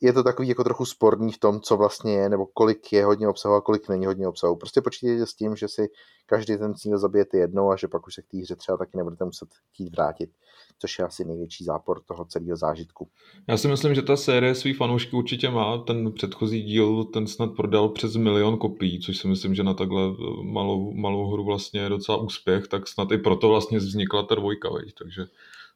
je 0.03 0.13
to 0.13 0.23
takový 0.23 0.49
jako 0.49 0.65
trochu 0.65 0.85
sporný 0.85 1.33
v 1.33 1.39
tom, 1.39 1.61
co 1.61 1.77
vlastně 1.77 2.13
je, 2.13 2.29
nebo 2.29 2.47
kolik 2.47 2.93
je 2.93 3.05
hodně 3.05 3.29
obsahu 3.29 3.55
a 3.55 3.61
kolik 3.61 3.89
není 3.89 4.07
hodně 4.07 4.29
obsahu. 4.29 4.57
Prostě 4.57 4.81
počítejte 4.81 5.27
s 5.27 5.35
tím, 5.35 5.57
že 5.57 5.69
si 5.69 5.89
každý 6.27 6.57
ten 6.57 6.75
cíl 6.75 6.99
zabijete 6.99 7.39
jednou 7.39 7.71
a 7.71 7.77
že 7.77 7.89
pak 7.89 8.07
už 8.07 8.15
se 8.15 8.23
k 8.23 8.27
té 8.27 8.39
hře 8.39 8.57
třeba 8.57 8.79
taky 8.79 8.97
nebudete 8.97 9.25
muset 9.25 9.49
chtít 9.73 9.91
vrátit, 9.91 10.31
což 10.79 10.99
je 10.99 11.05
asi 11.05 11.25
největší 11.25 11.65
zápor 11.65 12.01
toho 12.01 12.25
celého 12.25 12.57
zážitku. 12.57 13.09
Já 13.49 13.57
si 13.57 13.69
myslím, 13.69 13.95
že 13.95 14.03
ta 14.03 14.17
série 14.17 14.55
svý 14.55 14.75
fanoušky 14.75 15.17
určitě 15.17 15.51
má. 15.51 15.79
Ten 15.79 16.13
předchozí 16.13 16.63
díl, 16.63 17.05
ten 17.05 17.27
snad 17.27 17.51
prodal 17.57 17.89
přes 17.89 18.17
milion 18.17 18.59
kopií, 18.59 19.01
což 19.01 19.19
si 19.19 19.29
myslím, 19.29 19.55
že 19.55 19.63
na 19.63 19.75
takhle 19.75 20.03
malou, 20.43 20.93
malou 20.93 21.31
hru 21.31 21.45
vlastně 21.45 21.81
je 21.81 21.89
docela 21.89 22.19
úspěch, 22.19 22.69
tak 22.69 22.89
snad 22.89 23.13
i 23.13 23.19
proto 23.19 23.49
vlastně 23.49 23.79
vznikla 23.79 24.23
ta 24.23 24.35
dvojka, 24.35 24.69
veď? 24.73 24.95
takže 24.99 25.27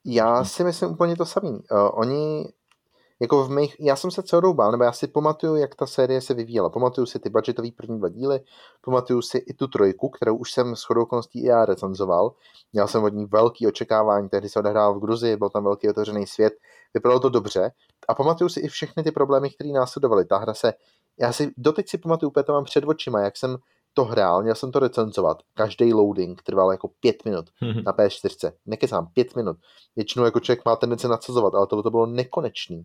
já 0.05 0.45
si 0.45 0.65
myslím 0.65 0.91
úplně 0.91 1.17
to 1.17 1.27
samý. 1.27 1.51
Uh, 1.51 1.91
oni, 1.93 2.45
jako 3.21 3.45
v 3.45 3.51
mých, 3.51 3.77
já 3.81 3.97
jsem 3.97 4.11
se 4.11 4.23
celou 4.23 4.55
bál, 4.55 4.73
nebo 4.73 4.85
já 4.85 4.93
si 4.93 5.07
pamatuju, 5.07 5.57
jak 5.57 5.75
ta 5.75 5.87
série 5.87 6.21
se 6.21 6.35
vyvíjela. 6.35 6.71
Pamatuju 6.71 7.07
si 7.07 7.19
ty 7.19 7.31
budgetový 7.31 7.73
první 7.73 7.99
dva 7.99 8.09
díly, 8.09 8.41
pamatuju 8.85 9.23
si 9.23 9.39
i 9.39 9.55
tu 9.55 9.67
trojku, 9.67 10.09
kterou 10.09 10.37
už 10.37 10.53
jsem 10.53 10.77
s 10.77 10.83
chodou 10.83 11.07
i 11.35 11.47
já 11.47 11.65
recenzoval. 11.65 12.33
Měl 12.73 12.89
jsem 12.89 13.05
od 13.05 13.13
ní 13.15 13.27
velký 13.27 13.67
očekávání, 13.67 14.29
tehdy 14.29 14.49
se 14.49 14.59
odehrál 14.59 14.95
v 14.95 15.01
Gruzii, 15.01 15.37
byl 15.37 15.51
tam 15.51 15.65
velký 15.65 15.89
otevřený 15.89 16.27
svět, 16.27 16.53
vypadalo 16.95 17.21
to 17.21 17.29
dobře. 17.29 17.71
A 18.09 18.15
pamatuju 18.15 18.49
si 18.49 18.61
i 18.61 18.69
všechny 18.69 19.03
ty 19.03 19.11
problémy, 19.11 19.51
které 19.51 19.71
následovaly. 19.71 20.25
Ta 20.25 20.39
hra 20.39 20.55
se, 20.55 20.73
já 21.21 21.33
si 21.33 21.53
doteď 21.57 21.89
si 21.89 21.99
pamatuju, 21.99 22.31
úplně 22.31 22.45
to 22.45 22.53
mám 22.53 22.65
před 22.65 22.85
očima, 22.85 23.21
jak 23.21 23.37
jsem 23.37 23.57
to 23.95 24.05
hrál, 24.05 24.43
měl 24.43 24.55
jsem 24.55 24.73
to 24.73 24.79
recenzovat. 24.79 25.39
Každý 25.55 25.95
loading 25.95 26.43
trval 26.43 26.73
jako 26.73 26.89
pět 27.01 27.25
minut 27.25 27.47
mm-hmm. 27.63 27.83
na 27.87 27.93
P4. 27.93 28.53
Nekecám, 28.67 29.07
pět 29.15 29.37
minut. 29.37 29.57
Většinou 29.97 30.25
jako 30.25 30.41
člověk 30.41 30.65
má 30.65 30.77
tendenci 30.77 31.09
nadsazovat, 31.09 31.55
ale 31.55 31.67
tohle 31.67 31.83
to 31.83 31.91
bylo 31.91 32.07
nekonečný. 32.07 32.83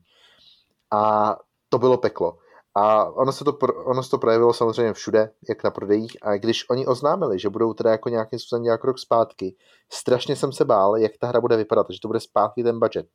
A 0.91 1.35
to 1.69 1.79
bylo 1.79 1.97
peklo. 1.97 2.37
A 2.75 3.05
ono 3.05 3.31
se, 3.31 3.43
to, 3.43 3.57
ono 3.85 4.03
se 4.03 4.09
to 4.09 4.17
projevilo 4.17 4.53
samozřejmě 4.53 4.93
všude, 4.93 5.31
jak 5.49 5.63
na 5.63 5.71
prodejích. 5.71 6.17
A 6.21 6.37
když 6.37 6.69
oni 6.69 6.87
oznámili, 6.87 7.39
že 7.39 7.49
budou 7.49 7.73
teda 7.73 7.91
jako 7.91 8.09
nějakým 8.09 8.39
způsobem 8.39 8.63
nějak 8.63 8.83
rok 8.83 8.99
zpátky, 8.99 9.55
strašně 9.91 10.35
jsem 10.35 10.51
se 10.51 10.65
bál, 10.65 10.97
jak 10.97 11.11
ta 11.19 11.27
hra 11.27 11.41
bude 11.41 11.57
vypadat, 11.57 11.87
že 11.89 11.99
to 12.01 12.07
bude 12.07 12.19
zpátky 12.19 12.63
ten 12.63 12.79
budget. 12.79 13.07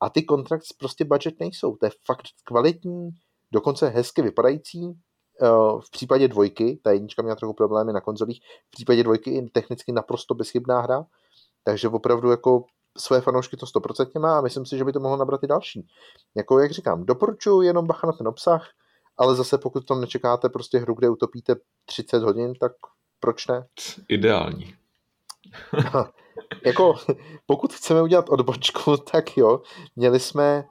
A 0.00 0.10
ty 0.10 0.22
kontrakty 0.22 0.66
prostě 0.78 1.04
budget 1.04 1.40
nejsou. 1.40 1.76
To 1.76 1.86
je 1.86 1.90
fakt 2.06 2.22
kvalitní, 2.44 3.10
dokonce 3.52 3.88
hezky 3.88 4.22
vypadající, 4.22 4.92
v 5.80 5.90
případě 5.90 6.28
dvojky, 6.28 6.80
ta 6.82 6.92
jednička 6.92 7.22
měla 7.22 7.36
trochu 7.36 7.54
problémy 7.54 7.92
na 7.92 8.00
konzolích, 8.00 8.40
v 8.68 8.70
případě 8.70 9.02
dvojky 9.02 9.30
i 9.30 9.50
technicky 9.50 9.92
naprosto 9.92 10.34
bezchybná 10.34 10.80
hra, 10.80 11.04
takže 11.64 11.88
opravdu 11.88 12.30
jako 12.30 12.64
své 12.98 13.20
fanoušky 13.20 13.56
to 13.56 13.66
100% 13.66 14.20
má 14.20 14.38
a 14.38 14.40
myslím 14.40 14.66
si, 14.66 14.78
že 14.78 14.84
by 14.84 14.92
to 14.92 15.00
mohlo 15.00 15.16
nabrat 15.16 15.42
i 15.42 15.46
další. 15.46 15.86
Jako 16.36 16.58
jak 16.58 16.70
říkám, 16.70 17.06
doporučuji 17.06 17.62
jenom 17.62 17.86
bacha 17.86 18.06
na 18.06 18.12
ten 18.12 18.28
obsah, 18.28 18.68
ale 19.16 19.34
zase 19.34 19.58
pokud 19.58 19.86
tam 19.86 20.00
nečekáte 20.00 20.48
prostě 20.48 20.78
hru, 20.78 20.94
kde 20.94 21.08
utopíte 21.08 21.54
30 21.84 22.22
hodin, 22.22 22.54
tak 22.54 22.72
proč 23.20 23.46
ne? 23.46 23.66
Ideální. 24.08 24.74
jako, 26.66 26.94
pokud 27.46 27.72
chceme 27.72 28.02
udělat 28.02 28.28
odbočku, 28.28 28.96
tak 28.96 29.36
jo, 29.36 29.62
měli 29.96 30.20
jsme 30.20 30.64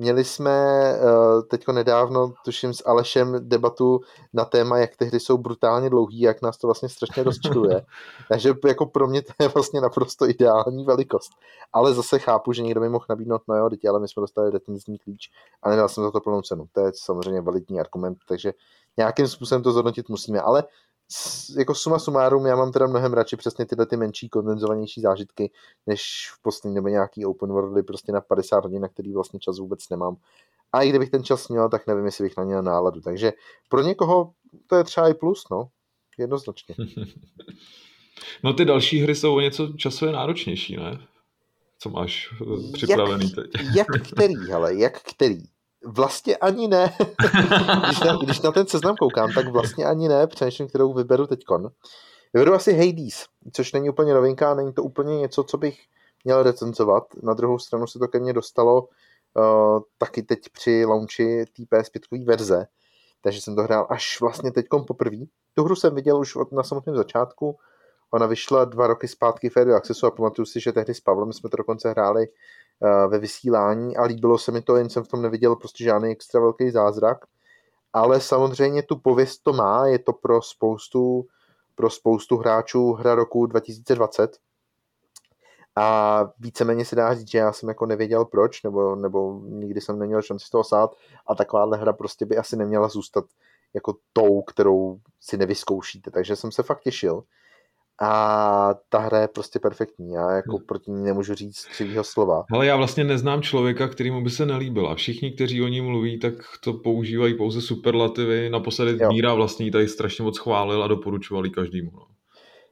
Měli 0.00 0.24
jsme 0.24 0.52
uh, 0.94 1.42
teďko 1.42 1.72
nedávno, 1.72 2.32
tuším 2.44 2.74
s 2.74 2.86
Alešem, 2.86 3.48
debatu 3.48 4.00
na 4.32 4.44
téma, 4.44 4.78
jak 4.78 4.96
ty 4.96 5.04
hry 5.04 5.20
jsou 5.20 5.38
brutálně 5.38 5.90
dlouhý, 5.90 6.20
jak 6.20 6.42
nás 6.42 6.58
to 6.58 6.66
vlastně 6.66 6.88
strašně 6.88 7.22
rozčiluje. 7.22 7.82
Takže 8.28 8.54
jako 8.66 8.86
pro 8.86 9.08
mě 9.08 9.22
to 9.22 9.32
je 9.40 9.48
vlastně 9.48 9.80
naprosto 9.80 10.28
ideální 10.28 10.84
velikost. 10.84 11.30
Ale 11.72 11.94
zase 11.94 12.18
chápu, 12.18 12.52
že 12.52 12.62
někdo 12.62 12.80
mi 12.80 12.88
mohl 12.88 13.04
nabídnout, 13.08 13.42
no 13.48 13.56
jo, 13.56 13.68
děti, 13.68 13.88
ale 13.88 14.00
my 14.00 14.08
jsme 14.08 14.20
dostali 14.20 14.50
retenzní 14.50 14.98
klíč 14.98 15.30
a 15.62 15.70
nedal 15.70 15.88
jsem 15.88 16.04
za 16.04 16.10
to 16.10 16.20
plnou 16.20 16.42
cenu. 16.42 16.68
To 16.72 16.80
je 16.80 16.92
samozřejmě 16.94 17.40
validní 17.40 17.80
argument, 17.80 18.18
takže 18.28 18.52
nějakým 18.96 19.28
způsobem 19.28 19.62
to 19.62 19.72
zhodnotit 19.72 20.08
musíme. 20.08 20.40
Ale 20.40 20.64
jako 21.56 21.74
suma 21.74 21.98
sumárum, 21.98 22.46
já 22.46 22.56
mám 22.56 22.72
teda 22.72 22.86
mnohem 22.86 23.12
radši 23.12 23.36
přesně 23.36 23.66
tyhle 23.66 23.86
ty 23.86 23.96
menší, 23.96 24.28
kondenzovanější 24.28 25.00
zážitky, 25.00 25.50
než 25.86 26.30
v 26.34 26.42
poslední 26.42 26.76
době 26.76 26.92
nějaký 26.92 27.26
open 27.26 27.48
worldy 27.48 27.82
prostě 27.82 28.12
na 28.12 28.20
50 28.20 28.64
hodin, 28.64 28.82
na 28.82 28.88
který 28.88 29.12
vlastně 29.12 29.40
čas 29.40 29.58
vůbec 29.58 29.88
nemám. 29.88 30.16
A 30.72 30.82
i 30.82 30.88
kdybych 30.88 31.10
ten 31.10 31.24
čas 31.24 31.48
měl, 31.48 31.68
tak 31.68 31.86
nevím, 31.86 32.04
jestli 32.04 32.24
bych 32.24 32.36
na 32.36 32.44
něj 32.44 32.62
náladu. 32.62 33.00
Takže 33.00 33.32
pro 33.68 33.82
někoho 33.82 34.32
to 34.66 34.76
je 34.76 34.84
třeba 34.84 35.08
i 35.08 35.14
plus, 35.14 35.44
no. 35.50 35.68
Jednoznačně. 36.18 36.74
No 38.44 38.52
ty 38.52 38.64
další 38.64 39.00
hry 39.00 39.14
jsou 39.14 39.36
o 39.36 39.40
něco 39.40 39.66
časově 39.66 40.14
náročnější, 40.14 40.76
ne? 40.76 40.98
Co 41.78 41.90
máš 41.90 42.34
připravený 42.72 43.24
jak, 43.24 43.34
teď? 43.34 43.66
Jak 43.76 43.86
který, 44.12 44.34
hele, 44.50 44.74
jak 44.74 45.02
který? 45.02 45.42
Vlastně 45.84 46.36
ani 46.36 46.68
ne. 46.68 46.96
když, 47.86 48.00
na, 48.00 48.16
když 48.16 48.40
na 48.40 48.52
ten 48.52 48.66
seznam 48.66 48.96
koukám, 48.96 49.32
tak 49.32 49.48
vlastně 49.48 49.84
ani 49.84 50.08
ne, 50.08 50.26
přemýšlím, 50.26 50.68
kterou 50.68 50.92
vyberu 50.92 51.26
teďkon. 51.26 51.70
Vyberu 52.34 52.54
asi 52.54 52.72
Hades, 52.72 53.26
což 53.52 53.72
není 53.72 53.90
úplně 53.90 54.14
novinka, 54.14 54.54
není 54.54 54.72
to 54.72 54.82
úplně 54.82 55.18
něco, 55.18 55.44
co 55.44 55.58
bych 55.58 55.78
měl 56.24 56.42
recenzovat. 56.42 57.04
Na 57.22 57.34
druhou 57.34 57.58
stranu 57.58 57.86
se 57.86 57.98
to 57.98 58.08
ke 58.08 58.20
mně 58.20 58.32
dostalo 58.32 58.82
uh, 58.82 59.80
taky 59.98 60.22
teď 60.22 60.38
při 60.52 60.84
launchi 60.84 61.44
té 61.44 61.62
PS5 61.62 62.24
verze, 62.26 62.66
takže 63.20 63.40
jsem 63.40 63.56
to 63.56 63.62
hrál 63.62 63.86
až 63.90 64.20
vlastně 64.20 64.52
teďkom 64.52 64.84
poprvé. 64.84 65.16
Tu 65.54 65.64
hru 65.64 65.76
jsem 65.76 65.94
viděl 65.94 66.20
už 66.20 66.36
od, 66.36 66.52
na 66.52 66.62
samotném 66.62 66.96
začátku, 66.96 67.58
ona 68.10 68.26
vyšla 68.26 68.64
dva 68.64 68.86
roky 68.86 69.08
zpátky 69.08 69.50
v 69.50 69.56
Accessu 69.56 70.06
a 70.06 70.10
pamatuju 70.10 70.46
si, 70.46 70.60
že 70.60 70.72
tehdy 70.72 70.94
s 70.94 71.00
Pavlem 71.00 71.32
jsme 71.32 71.50
to 71.50 71.56
dokonce 71.56 71.90
hráli 71.90 72.26
ve 73.08 73.18
vysílání 73.18 73.96
a 73.96 74.02
líbilo 74.04 74.38
se 74.38 74.52
mi 74.52 74.62
to, 74.62 74.76
jen 74.76 74.90
jsem 74.90 75.04
v 75.04 75.08
tom 75.08 75.22
neviděl 75.22 75.56
prostě 75.56 75.84
žádný 75.84 76.10
extra 76.10 76.40
velký 76.40 76.70
zázrak. 76.70 77.18
Ale 77.92 78.20
samozřejmě 78.20 78.82
tu 78.82 78.96
pověst 78.96 79.38
to 79.42 79.52
má, 79.52 79.86
je 79.86 79.98
to 79.98 80.12
pro 80.12 80.42
spoustu, 80.42 81.26
pro 81.74 81.90
spoustu 81.90 82.36
hráčů 82.36 82.92
hra 82.92 83.14
roku 83.14 83.46
2020. 83.46 84.38
A 85.76 86.28
víceméně 86.38 86.84
se 86.84 86.96
dá 86.96 87.14
říct, 87.14 87.30
že 87.30 87.38
já 87.38 87.52
jsem 87.52 87.68
jako 87.68 87.86
nevěděl 87.86 88.24
proč, 88.24 88.62
nebo, 88.62 88.96
nebo 88.96 89.40
nikdy 89.42 89.80
jsem 89.80 89.98
neměl 89.98 90.22
šanci 90.22 90.46
z 90.46 90.50
toho 90.50 90.64
sát 90.64 90.90
a 91.26 91.34
takováhle 91.34 91.78
hra 91.78 91.92
prostě 91.92 92.26
by 92.26 92.36
asi 92.36 92.56
neměla 92.56 92.88
zůstat 92.88 93.24
jako 93.74 93.96
tou, 94.12 94.42
kterou 94.42 94.98
si 95.20 95.36
nevyzkoušíte. 95.36 96.10
Takže 96.10 96.36
jsem 96.36 96.52
se 96.52 96.62
fakt 96.62 96.80
těšil 96.80 97.22
a 98.00 98.74
ta 98.88 98.98
hra 98.98 99.20
je 99.20 99.28
prostě 99.28 99.58
perfektní. 99.58 100.12
Já 100.12 100.30
jako 100.30 100.56
hmm. 100.56 100.66
proti 100.66 100.90
ní 100.90 101.04
nemůžu 101.04 101.34
říct 101.34 101.64
křivýho 101.64 102.04
slova. 102.04 102.44
Ale 102.52 102.66
já 102.66 102.76
vlastně 102.76 103.04
neznám 103.04 103.42
člověka, 103.42 103.88
kterýmu 103.88 104.24
by 104.24 104.30
se 104.30 104.46
nelíbila. 104.46 104.94
Všichni, 104.94 105.32
kteří 105.32 105.62
o 105.62 105.68
ní 105.68 105.80
mluví, 105.80 106.18
tak 106.18 106.34
to 106.64 106.72
používají 106.72 107.34
pouze 107.34 107.60
superlativy. 107.60 108.50
Naposledy 108.50 109.06
Míra 109.08 109.34
vlastně 109.34 109.70
tady 109.70 109.88
strašně 109.88 110.24
moc 110.24 110.38
chválil 110.38 110.82
a 110.82 110.88
doporučovali 110.88 111.50
každému. 111.50 111.90
No. 111.94 112.06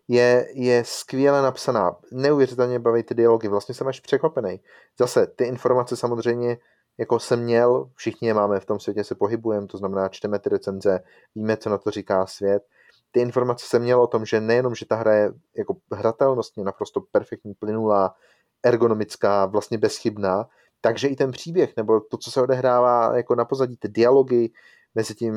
Je, 0.08 0.46
je 0.54 0.82
skvěle 0.86 1.42
napsaná. 1.42 1.96
Neuvěřitelně 2.12 2.78
baví 2.78 3.02
ty 3.02 3.14
dialogy. 3.14 3.48
Vlastně 3.48 3.74
jsem 3.74 3.88
až 3.88 4.00
překvapený. 4.00 4.60
Zase, 4.98 5.26
ty 5.26 5.44
informace 5.44 5.96
samozřejmě 5.96 6.58
jako 6.98 7.18
jsem 7.18 7.42
měl, 7.42 7.90
všichni 7.94 8.28
je 8.28 8.34
máme 8.34 8.60
v 8.60 8.66
tom 8.66 8.80
světě, 8.80 9.04
se 9.04 9.14
pohybujeme, 9.14 9.66
to 9.66 9.78
znamená, 9.78 10.08
čteme 10.08 10.38
ty 10.38 10.48
recenze, 10.48 11.00
víme, 11.34 11.56
co 11.56 11.70
na 11.70 11.78
to 11.78 11.90
říká 11.90 12.26
svět, 12.26 12.62
ty 13.10 13.20
informace 13.20 13.66
jsem 13.68 13.82
měl 13.82 14.02
o 14.02 14.06
tom, 14.06 14.24
že 14.24 14.40
nejenom, 14.40 14.74
že 14.74 14.86
ta 14.86 14.96
hra 14.96 15.14
je 15.14 15.32
jako 15.56 15.76
hratelnostně 15.92 16.64
naprosto 16.64 17.00
perfektní, 17.00 17.54
plynulá, 17.54 18.14
ergonomická, 18.62 19.46
vlastně 19.46 19.78
bezchybná, 19.78 20.48
takže 20.80 21.08
i 21.08 21.16
ten 21.16 21.30
příběh, 21.30 21.72
nebo 21.76 22.00
to, 22.00 22.16
co 22.16 22.30
se 22.30 22.42
odehrává 22.42 23.16
jako 23.16 23.34
na 23.34 23.44
pozadí, 23.44 23.76
ty 23.76 23.88
dialogy 23.88 24.50
mezi 24.94 25.14
tím, 25.14 25.34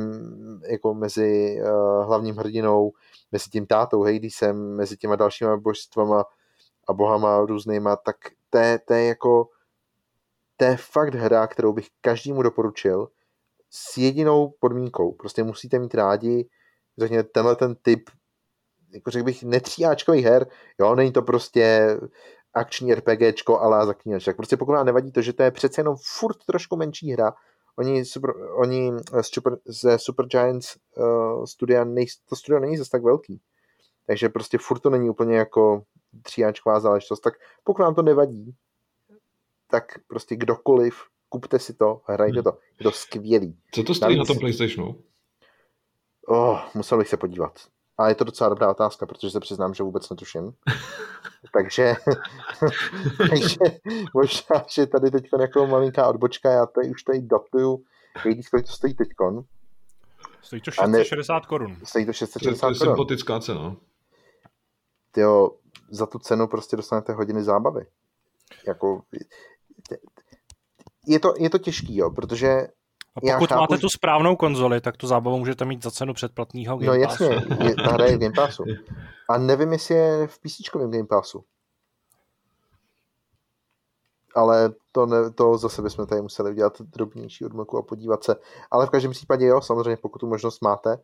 jako 0.70 0.94
mezi 0.94 1.60
uh, 1.62 2.06
hlavním 2.06 2.36
hrdinou, 2.36 2.92
mezi 3.32 3.50
tím 3.50 3.66
tátou 3.68 4.04
Hadesem, 4.04 4.76
mezi 4.76 4.98
těma 4.98 5.16
dalšíma 5.16 5.58
božstvama 5.58 6.26
a 6.88 6.94
bohama 6.94 7.40
různýma, 7.40 7.96
tak 7.96 8.16
to 8.50 8.94
je, 8.94 9.06
jako 9.06 9.50
to 10.58 10.66
je 10.66 10.78
fakt 10.78 11.16
hra, 11.16 11.48
kterou 11.48 11.74
bych 11.74 11.88
každému 12.02 12.42
doporučil 12.42 13.08
s 13.70 13.98
jedinou 13.98 14.54
podmínkou. 14.60 15.12
Prostě 15.12 15.44
musíte 15.44 15.80
mít 15.80 15.96
rádi, 15.96 16.50
řekněme, 17.00 17.24
tenhle 17.24 17.56
ten 17.56 17.76
typ, 17.76 18.10
jako 18.92 19.12
řekl 19.12 19.26
bych, 19.26 19.44
netříáčkových 19.44 20.26
her, 20.26 20.48
jo, 20.80 20.96
není 20.96 21.12
to 21.12 21.22
prostě 21.22 21.98
akční 22.54 22.94
RPGčko 22.94 23.60
ale 23.60 23.86
zaklínač. 23.86 24.26
Tak 24.26 24.36
prostě 24.36 24.58
pokud 24.58 24.72
vám 24.72 24.86
nevadí 24.86 25.12
to, 25.12 25.22
že 25.22 25.34
to 25.34 25.44
je 25.44 25.52
přece 25.52 25.82
jenom 25.82 25.96
furt 26.20 26.38
trošku 26.46 26.76
menší 26.76 27.12
hra, 27.12 27.34
oni, 27.80 28.06
super, 28.06 28.34
oni 28.56 28.92
z 29.22 29.28
Super, 29.34 29.58
ze 29.66 30.00
Super 30.00 30.26
Giants 30.26 30.76
uh, 30.98 31.46
studia, 31.46 31.84
nej, 31.84 32.06
to 32.30 32.36
studio 32.36 32.60
není 32.60 32.78
zase 32.78 32.90
tak 32.90 33.04
velký. 33.04 33.42
Takže 34.08 34.30
prostě 34.30 34.58
furt 34.58 34.80
to 34.80 34.90
není 34.90 35.10
úplně 35.10 35.38
jako 35.38 35.84
tříáčková 36.22 36.80
záležitost. 36.80 37.20
Tak 37.20 37.34
pokud 37.64 37.82
vám 37.82 37.96
to 37.96 38.02
nevadí, 38.02 38.56
tak 39.68 39.84
prostě 40.08 40.36
kdokoliv, 40.36 40.96
kupte 41.30 41.60
si 41.60 41.74
to, 41.74 42.02
hrajte 42.06 42.36
hmm. 42.36 42.44
to. 42.44 42.58
Je 42.80 42.84
to 42.84 42.92
skvělý. 42.92 43.58
Co 43.72 43.84
to 43.84 43.96
stojí 43.96 44.18
Navíc... 44.18 44.30
na 44.30 44.34
tom 44.34 44.40
PlayStationu? 44.40 44.96
Oh, 46.30 46.60
musel 46.74 46.98
bych 46.98 47.08
se 47.08 47.18
podívat. 47.18 47.60
A 47.98 48.10
je 48.10 48.16
to 48.16 48.24
docela 48.24 48.50
dobrá 48.50 48.72
otázka, 48.72 49.06
protože 49.06 49.30
se 49.30 49.40
přiznám, 49.40 49.74
že 49.74 49.84
vůbec 49.84 50.10
netuším. 50.10 50.52
takže, 51.54 51.96
takže 53.30 53.58
možná, 54.14 54.66
že 54.70 54.88
tady 54.88 55.12
teď 55.12 55.30
jako 55.40 55.68
malinká 55.68 56.08
odbočka, 56.08 56.52
já 56.52 56.66
tady 56.66 56.90
už 56.90 57.04
tady 57.04 57.22
datuju, 57.22 57.84
víš, 58.26 58.50
kolik 58.50 58.66
to 58.66 58.72
stojí 58.72 58.94
teď. 58.94 59.08
Stojí 60.42 60.62
to 60.62 60.72
660 60.72 61.34
ne, 61.34 61.42
korun. 61.48 61.78
Stojí 61.84 62.06
to 62.06 62.14
660 62.14 62.68
korun. 62.68 62.78
To 62.78 62.86
je 62.86 62.90
sympatická 62.90 63.40
cena. 63.40 63.76
Tyjo, 65.12 65.50
za 65.92 66.06
tu 66.06 66.20
cenu 66.20 66.48
prostě 66.48 66.76
dostanete 66.76 67.14
hodiny 67.14 67.44
zábavy. 67.44 67.86
Jako, 68.68 69.02
je 71.08 71.20
to, 71.20 71.34
je 71.38 71.50
to 71.50 71.58
těžký, 71.58 71.98
jo, 71.98 72.10
protože 72.12 72.68
a 73.16 73.22
pokud 73.22 73.50
chápu, 73.50 73.62
máte 73.62 73.78
tu 73.78 73.90
správnou 73.90 74.36
konzoli, 74.36 74.82
tak 74.82 74.98
tu 74.98 75.08
zábavu 75.08 75.38
můžete 75.38 75.66
mít 75.66 75.84
za 75.84 75.92
cenu 75.92 76.14
předplatného 76.14 76.78
Game 76.78 76.88
No 76.88 76.94
jasně, 76.94 77.28
je, 77.64 77.76
ta 77.76 77.92
hra 77.92 78.06
je 78.06 78.18
v 78.18 78.20
Game 78.20 78.36
Passu. 78.36 78.64
A 79.30 79.38
nevím, 79.38 79.72
jestli 79.72 79.96
je 79.96 80.28
v 80.28 80.40
PC 80.40 80.56
Game 80.74 81.08
Passu. 81.08 81.44
Ale 84.36 84.74
to, 84.92 85.06
ne, 85.06 85.32
to 85.32 85.58
zase 85.58 85.82
bychom 85.82 86.06
tady 86.06 86.22
museli 86.22 86.52
udělat 86.52 86.82
drobnější 86.82 87.46
odmlku 87.46 87.78
a 87.78 87.82
podívat 87.82 88.24
se. 88.24 88.36
Ale 88.72 88.88
v 88.88 88.90
každém 88.90 89.12
případě 89.12 89.46
jo, 89.46 89.62
samozřejmě 89.62 89.98
pokud 89.98 90.20
tu 90.20 90.28
možnost 90.28 90.62
máte, 90.62 90.98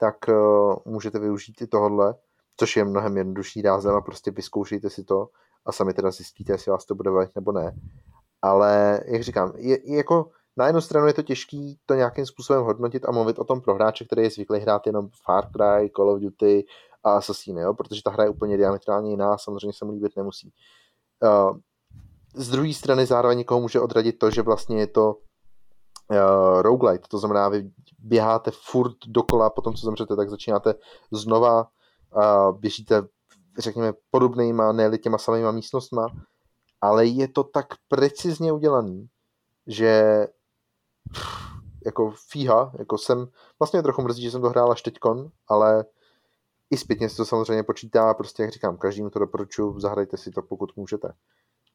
tak 0.00 0.16
uh, 0.28 0.74
můžete 0.84 1.18
využít 1.18 1.62
i 1.62 1.66
tohle, 1.66 2.14
což 2.56 2.76
je 2.76 2.84
mnohem 2.84 3.16
jednodušší 3.16 3.62
rázem 3.62 3.94
a 3.94 4.00
prostě 4.00 4.30
vyzkoušejte 4.30 4.90
si 4.90 5.04
to 5.04 5.28
a 5.66 5.72
sami 5.72 5.94
teda 5.94 6.10
zjistíte, 6.10 6.52
jestli 6.52 6.70
vás 6.70 6.84
to 6.84 6.94
bude 6.94 7.10
bavit 7.10 7.30
nebo 7.34 7.52
ne. 7.52 7.76
Ale 8.42 9.00
jak 9.06 9.22
říkám, 9.22 9.52
je, 9.56 9.90
je 9.90 9.96
jako 9.96 10.30
na 10.56 10.66
jednu 10.66 10.80
stranu 10.80 11.06
je 11.06 11.14
to 11.14 11.22
těžký 11.22 11.78
to 11.86 11.94
nějakým 11.94 12.26
způsobem 12.26 12.62
hodnotit 12.62 13.04
a 13.08 13.12
mluvit 13.12 13.38
o 13.38 13.44
tom 13.44 13.60
pro 13.60 13.74
hráče, 13.74 14.04
který 14.04 14.22
je 14.22 14.30
zvyklý 14.30 14.60
hrát 14.60 14.86
jenom 14.86 15.08
Far 15.24 15.44
Cry, 15.44 15.90
Call 15.96 16.10
of 16.10 16.20
Duty 16.20 16.64
a 17.04 17.12
Assassin, 17.12 17.58
jo? 17.58 17.74
protože 17.74 18.02
ta 18.02 18.10
hra 18.10 18.24
je 18.24 18.30
úplně 18.30 18.56
diametrálně 18.56 19.10
jiná, 19.10 19.38
samozřejmě 19.38 19.72
se 19.72 19.84
mu 19.84 19.92
líbit 19.92 20.16
nemusí. 20.16 20.52
Uh, 21.22 21.58
z 22.34 22.50
druhé 22.50 22.74
strany 22.74 23.06
zároveň 23.06 23.38
někoho 23.38 23.60
může 23.60 23.80
odradit 23.80 24.18
to, 24.18 24.30
že 24.30 24.42
vlastně 24.42 24.80
je 24.80 24.86
to 24.86 25.14
uh, 25.14 26.62
roguelite, 26.62 27.08
to 27.08 27.18
znamená, 27.18 27.48
vy 27.48 27.70
běháte 27.98 28.50
furt 28.54 28.96
dokola, 29.06 29.50
potom 29.50 29.74
co 29.74 29.86
zemřete, 29.86 30.16
tak 30.16 30.30
začínáte 30.30 30.74
znova, 31.10 31.66
uh, 32.16 32.58
běžíte, 32.58 33.02
řekněme, 33.58 33.92
podobnýma, 34.10 34.72
ne 34.72 34.98
těma 34.98 35.18
samýma 35.18 35.50
místnostma, 35.50 36.06
ale 36.80 37.06
je 37.06 37.28
to 37.28 37.44
tak 37.44 37.66
precizně 37.88 38.52
udělaný, 38.52 39.08
že 39.66 40.26
jako 41.86 42.14
fíha, 42.30 42.72
jako 42.78 42.98
jsem, 42.98 43.28
vlastně 43.58 43.82
trochu 43.82 44.02
mrzí, 44.02 44.22
že 44.22 44.30
jsem 44.30 44.40
to 44.40 44.48
hrál 44.48 44.72
až 44.72 44.82
teďkon, 44.82 45.30
ale 45.48 45.84
i 46.70 46.76
zpětně 46.76 47.08
si 47.08 47.16
to 47.16 47.24
samozřejmě 47.24 47.62
počítá, 47.62 48.14
prostě 48.14 48.42
jak 48.42 48.52
říkám, 48.52 48.76
každému 48.76 49.10
to 49.10 49.18
doporučuji, 49.18 49.80
zahrajte 49.80 50.16
si 50.16 50.30
to, 50.30 50.42
pokud 50.42 50.76
můžete. 50.76 51.12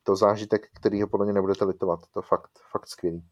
To 0.03 0.15
zážitek, 0.15 0.67
ho 1.01 1.07
podle 1.07 1.25
mě 1.25 1.33
nebudete 1.33 1.65
litovat, 1.65 1.99
to 2.13 2.21
fakt, 2.21 2.51
fakt 2.71 2.87
skvělý. 2.87 3.23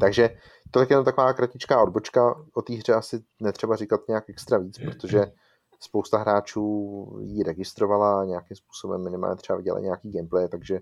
Takže 0.00 0.30
to 0.70 0.80
je 0.80 0.86
jenom 0.90 1.04
taková 1.04 1.32
kratičká 1.32 1.82
odbočka, 1.82 2.44
o 2.54 2.62
té 2.62 2.72
hře 2.74 2.94
asi 2.94 3.24
netřeba 3.40 3.76
říkat 3.76 4.00
nějak 4.08 4.30
extra 4.30 4.58
víc, 4.58 4.78
protože 4.78 5.32
spousta 5.80 6.18
hráčů 6.18 7.18
ji 7.20 7.42
registrovala 7.42 8.24
nějakým 8.24 8.56
způsobem 8.56 9.04
minimálně 9.04 9.36
třeba 9.36 9.56
viděla 9.56 9.80
nějaký 9.80 10.12
gameplay, 10.12 10.48
takže 10.48 10.80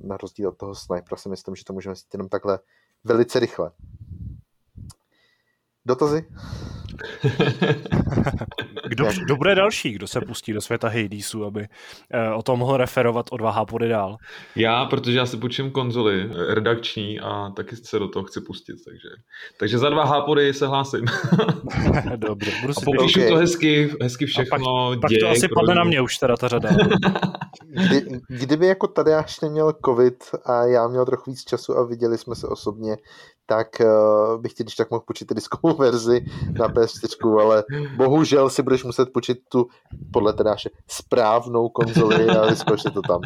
na 0.00 0.16
rozdíl 0.16 0.48
od 0.48 0.56
toho 0.56 0.74
snipera 0.74 1.16
si 1.16 1.28
myslím, 1.28 1.56
že 1.56 1.64
to 1.64 1.72
můžeme 1.72 1.94
říct 1.94 2.08
jenom 2.12 2.28
takhle 2.28 2.58
velice 3.04 3.40
rychle. 3.40 3.70
Dotazy? 5.86 6.28
kdo, 8.88 9.08
kdo 9.24 9.36
bude 9.36 9.54
další, 9.54 9.92
kdo 9.92 10.06
se 10.06 10.20
pustí 10.20 10.52
do 10.52 10.60
světa 10.60 10.88
Hadesu, 10.88 11.44
aby 11.44 11.68
eh, 12.10 12.30
o 12.34 12.42
tom 12.42 12.58
mohl 12.58 12.76
referovat 12.76 13.26
od 13.30 13.40
Váhápody 13.40 13.88
dál? 13.88 14.16
Já, 14.56 14.84
protože 14.84 15.18
já 15.18 15.26
si 15.26 15.36
půjčím 15.36 15.70
konzoli 15.70 16.30
eh, 16.30 16.54
redakční 16.54 17.20
a 17.20 17.50
taky 17.56 17.76
se 17.76 17.98
do 17.98 18.08
toho 18.08 18.24
chci 18.24 18.40
pustit, 18.40 18.76
takže, 18.84 19.08
takže 19.58 19.78
za 19.78 19.90
dva 19.90 20.04
hápody 20.04 20.54
se 20.54 20.66
hlásím. 20.66 21.04
Dobře, 22.16 22.52
budu 22.60 22.74
si 22.74 22.80
a 22.82 22.84
popíšu 22.84 23.20
okay. 23.20 23.30
to 23.30 23.36
hezky, 23.36 23.90
hezky 24.02 24.26
všechno. 24.26 24.86
A 24.86 24.90
pak, 24.90 25.00
pak 25.00 25.10
to 25.20 25.28
asi 25.28 25.48
padne 25.48 25.74
na 25.74 25.84
mě 25.84 26.00
už 26.00 26.18
teda 26.18 26.36
ta 26.36 26.48
řada. 26.48 26.70
Kdy, 27.68 28.20
kdyby 28.28 28.66
jako 28.66 28.86
tady 28.86 29.14
až 29.14 29.40
neměl 29.40 29.72
covid 29.84 30.24
a 30.44 30.64
já 30.64 30.88
měl 30.88 31.04
trochu 31.06 31.30
víc 31.30 31.44
času 31.44 31.78
a 31.78 31.86
viděli 31.86 32.18
jsme 32.18 32.34
se 32.34 32.46
osobně, 32.46 32.96
tak 33.46 33.68
uh, 33.80 34.40
bych 34.40 34.52
ti 34.52 34.62
když 34.62 34.74
tak 34.74 34.90
mohl 34.90 35.04
počít 35.06 35.32
diskovou 35.32 35.76
verzi 35.78 36.24
na 36.58 36.68
PS4, 36.68 37.40
ale 37.40 37.64
bohužel 37.96 38.50
si 38.50 38.62
budeš 38.62 38.84
muset 38.84 39.12
počít 39.12 39.38
tu, 39.48 39.66
podle 40.12 40.32
teda 40.32 40.56
správnou 40.88 41.68
konzoli 41.68 42.28
a 42.28 42.46
vyzkoušet 42.46 42.94
to 42.94 43.02
tam. 43.02 43.20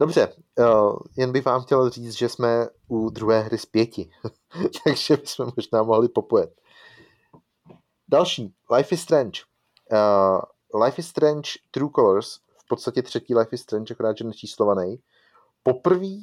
Dobře, 0.00 0.28
uh, 0.58 0.98
jen 1.16 1.32
bych 1.32 1.44
vám 1.44 1.62
chtěl 1.62 1.90
říct, 1.90 2.12
že 2.12 2.28
jsme 2.28 2.68
u 2.88 3.10
druhé 3.10 3.40
hry 3.40 3.58
z 3.58 3.66
pěti, 3.66 4.10
takže 4.84 5.16
bychom 5.16 5.52
možná 5.56 5.82
mohli 5.82 6.08
popojet. 6.08 6.50
Další, 8.08 8.54
Life 8.76 8.94
is 8.94 9.02
Strange. 9.02 9.40
Uh, 9.92 10.40
Life 10.84 11.00
is 11.00 11.08
Strange 11.08 11.50
True 11.70 11.90
Colors, 11.94 12.36
v 12.36 12.68
podstatě 12.68 13.02
třetí 13.02 13.34
Life 13.34 13.50
is 13.52 13.60
Strange, 13.60 13.94
akorát, 13.94 14.16
že 14.18 14.24
nečíslovaný. 14.24 14.98
Poprvé 15.62 16.16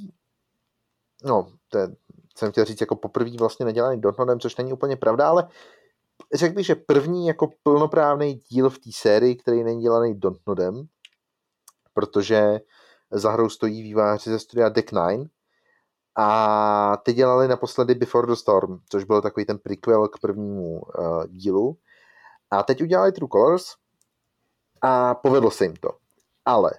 no, 1.23 1.47
to 1.69 1.77
je, 1.77 1.88
jsem 2.38 2.51
chtěl 2.51 2.65
říct, 2.65 2.81
jako 2.81 2.95
poprvé 2.95 3.31
vlastně 3.39 3.65
nedělaný 3.65 4.01
Dontnodem, 4.01 4.39
což 4.39 4.57
není 4.57 4.73
úplně 4.73 4.95
pravda, 4.95 5.29
ale 5.29 5.47
řekl 6.33 6.55
bych, 6.55 6.65
že 6.65 6.75
první 6.75 7.27
jako 7.27 7.49
plnoprávný 7.63 8.33
díl 8.33 8.69
v 8.69 8.79
té 8.79 8.89
sérii, 8.93 9.36
který 9.36 9.63
není 9.63 9.81
dělaný 9.81 10.19
Dontnodem, 10.19 10.88
protože 11.93 12.59
za 13.12 13.31
hrou 13.31 13.49
stojí 13.49 13.81
výváři 13.81 14.29
ze 14.29 14.39
studia 14.39 14.69
Deck 14.69 14.91
9 14.91 15.27
a 16.15 16.97
ty 16.97 17.13
dělali 17.13 17.47
naposledy 17.47 17.95
Before 17.95 18.27
the 18.27 18.33
Storm, 18.33 18.79
což 18.89 19.03
byl 19.03 19.21
takový 19.21 19.45
ten 19.45 19.57
prequel 19.57 20.07
k 20.07 20.19
prvnímu 20.19 20.79
uh, 20.79 21.25
dílu. 21.27 21.77
A 22.51 22.63
teď 22.63 22.81
udělali 22.81 23.12
True 23.12 23.29
Colors 23.31 23.65
a 24.81 25.15
povedlo 25.15 25.51
se 25.51 25.65
jim 25.65 25.75
to. 25.75 25.89
Ale 26.45 26.71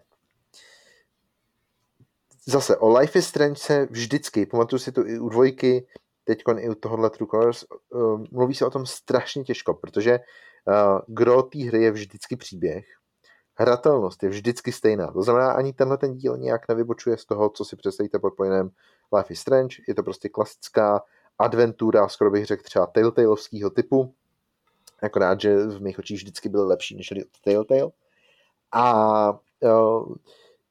zase 2.46 2.76
o 2.76 2.98
Life 2.98 3.18
is 3.18 3.26
Strange 3.26 3.56
se 3.56 3.86
vždycky, 3.90 4.46
pamatuju 4.46 4.80
si 4.80 4.92
to 4.92 5.06
i 5.06 5.18
u 5.18 5.28
dvojky, 5.28 5.86
teď 6.24 6.42
i 6.58 6.68
u 6.68 6.74
tohohle 6.74 7.10
True 7.10 7.28
Colors, 7.30 7.64
uh, 7.90 8.24
mluví 8.30 8.54
se 8.54 8.66
o 8.66 8.70
tom 8.70 8.86
strašně 8.86 9.44
těžko, 9.44 9.74
protože 9.74 10.18
uh, 10.18 10.98
gro 11.06 11.42
té 11.42 11.58
hry 11.58 11.82
je 11.82 11.90
vždycky 11.90 12.36
příběh, 12.36 12.84
hratelnost 13.54 14.22
je 14.22 14.28
vždycky 14.28 14.72
stejná. 14.72 15.10
To 15.10 15.22
znamená, 15.22 15.52
ani 15.52 15.72
tenhle 15.72 15.98
ten 15.98 16.14
díl 16.14 16.36
nějak 16.36 16.68
nevybočuje 16.68 17.16
z 17.16 17.24
toho, 17.24 17.50
co 17.50 17.64
si 17.64 17.76
představíte 17.76 18.18
pod 18.18 18.34
pojmem 18.34 18.70
Life 19.16 19.32
is 19.32 19.40
Strange. 19.40 19.76
Je 19.88 19.94
to 19.94 20.02
prostě 20.02 20.28
klasická 20.28 21.02
adventura, 21.38 22.08
skoro 22.08 22.30
bych 22.30 22.46
řekl 22.46 22.62
třeba 22.62 22.86
Telltaleovského 22.86 23.70
typu, 23.70 24.14
akorát, 25.02 25.40
že 25.40 25.56
v 25.56 25.82
mých 25.82 25.98
očích 25.98 26.16
vždycky 26.16 26.48
byl 26.48 26.66
lepší 26.66 26.96
než 26.96 27.12
od 27.12 27.40
Telltale. 27.44 27.90
A 28.72 29.30
uh, 29.60 30.14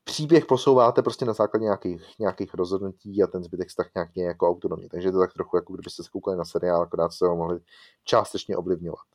příběh 0.04 0.46
posouváte 0.46 1.02
prostě 1.02 1.26
na 1.26 1.34
základě 1.34 1.64
nějakých, 1.64 2.02
nějakých 2.20 2.54
rozhodnutí 2.54 3.24
a 3.24 3.28
ten 3.28 3.44
zbytek 3.44 3.70
se 3.70 3.76
tak 3.78 3.88
nějak 3.96 4.10
jako 4.16 4.50
autonomně. 4.50 4.90
Takže 4.90 5.08
je 5.08 5.12
to 5.12 5.20
tak 5.20 5.34
trochu 5.34 5.58
jako 5.58 5.74
kdybyste 5.74 6.04
se 6.04 6.10
koukali 6.10 6.38
na 6.38 6.46
seriál, 6.46 6.82
akorát 6.82 7.12
se 7.14 7.26
ho 7.26 7.36
mohli 7.36 7.60
částečně 8.04 8.58
ovlivňovat. 8.58 9.06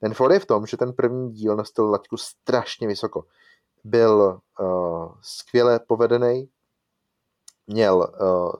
Ten 0.00 0.14
for 0.14 0.32
je 0.32 0.40
v 0.40 0.46
tom, 0.46 0.66
že 0.66 0.76
ten 0.76 0.92
první 0.92 1.32
díl 1.32 1.56
nastavil 1.56 1.90
laťku 1.90 2.16
strašně 2.16 2.88
vysoko. 2.88 3.24
Byl 3.84 4.40
uh, 4.60 5.12
skvěle 5.22 5.80
povedený, 5.80 6.48
měl 7.66 7.96
uh, 7.96 8.52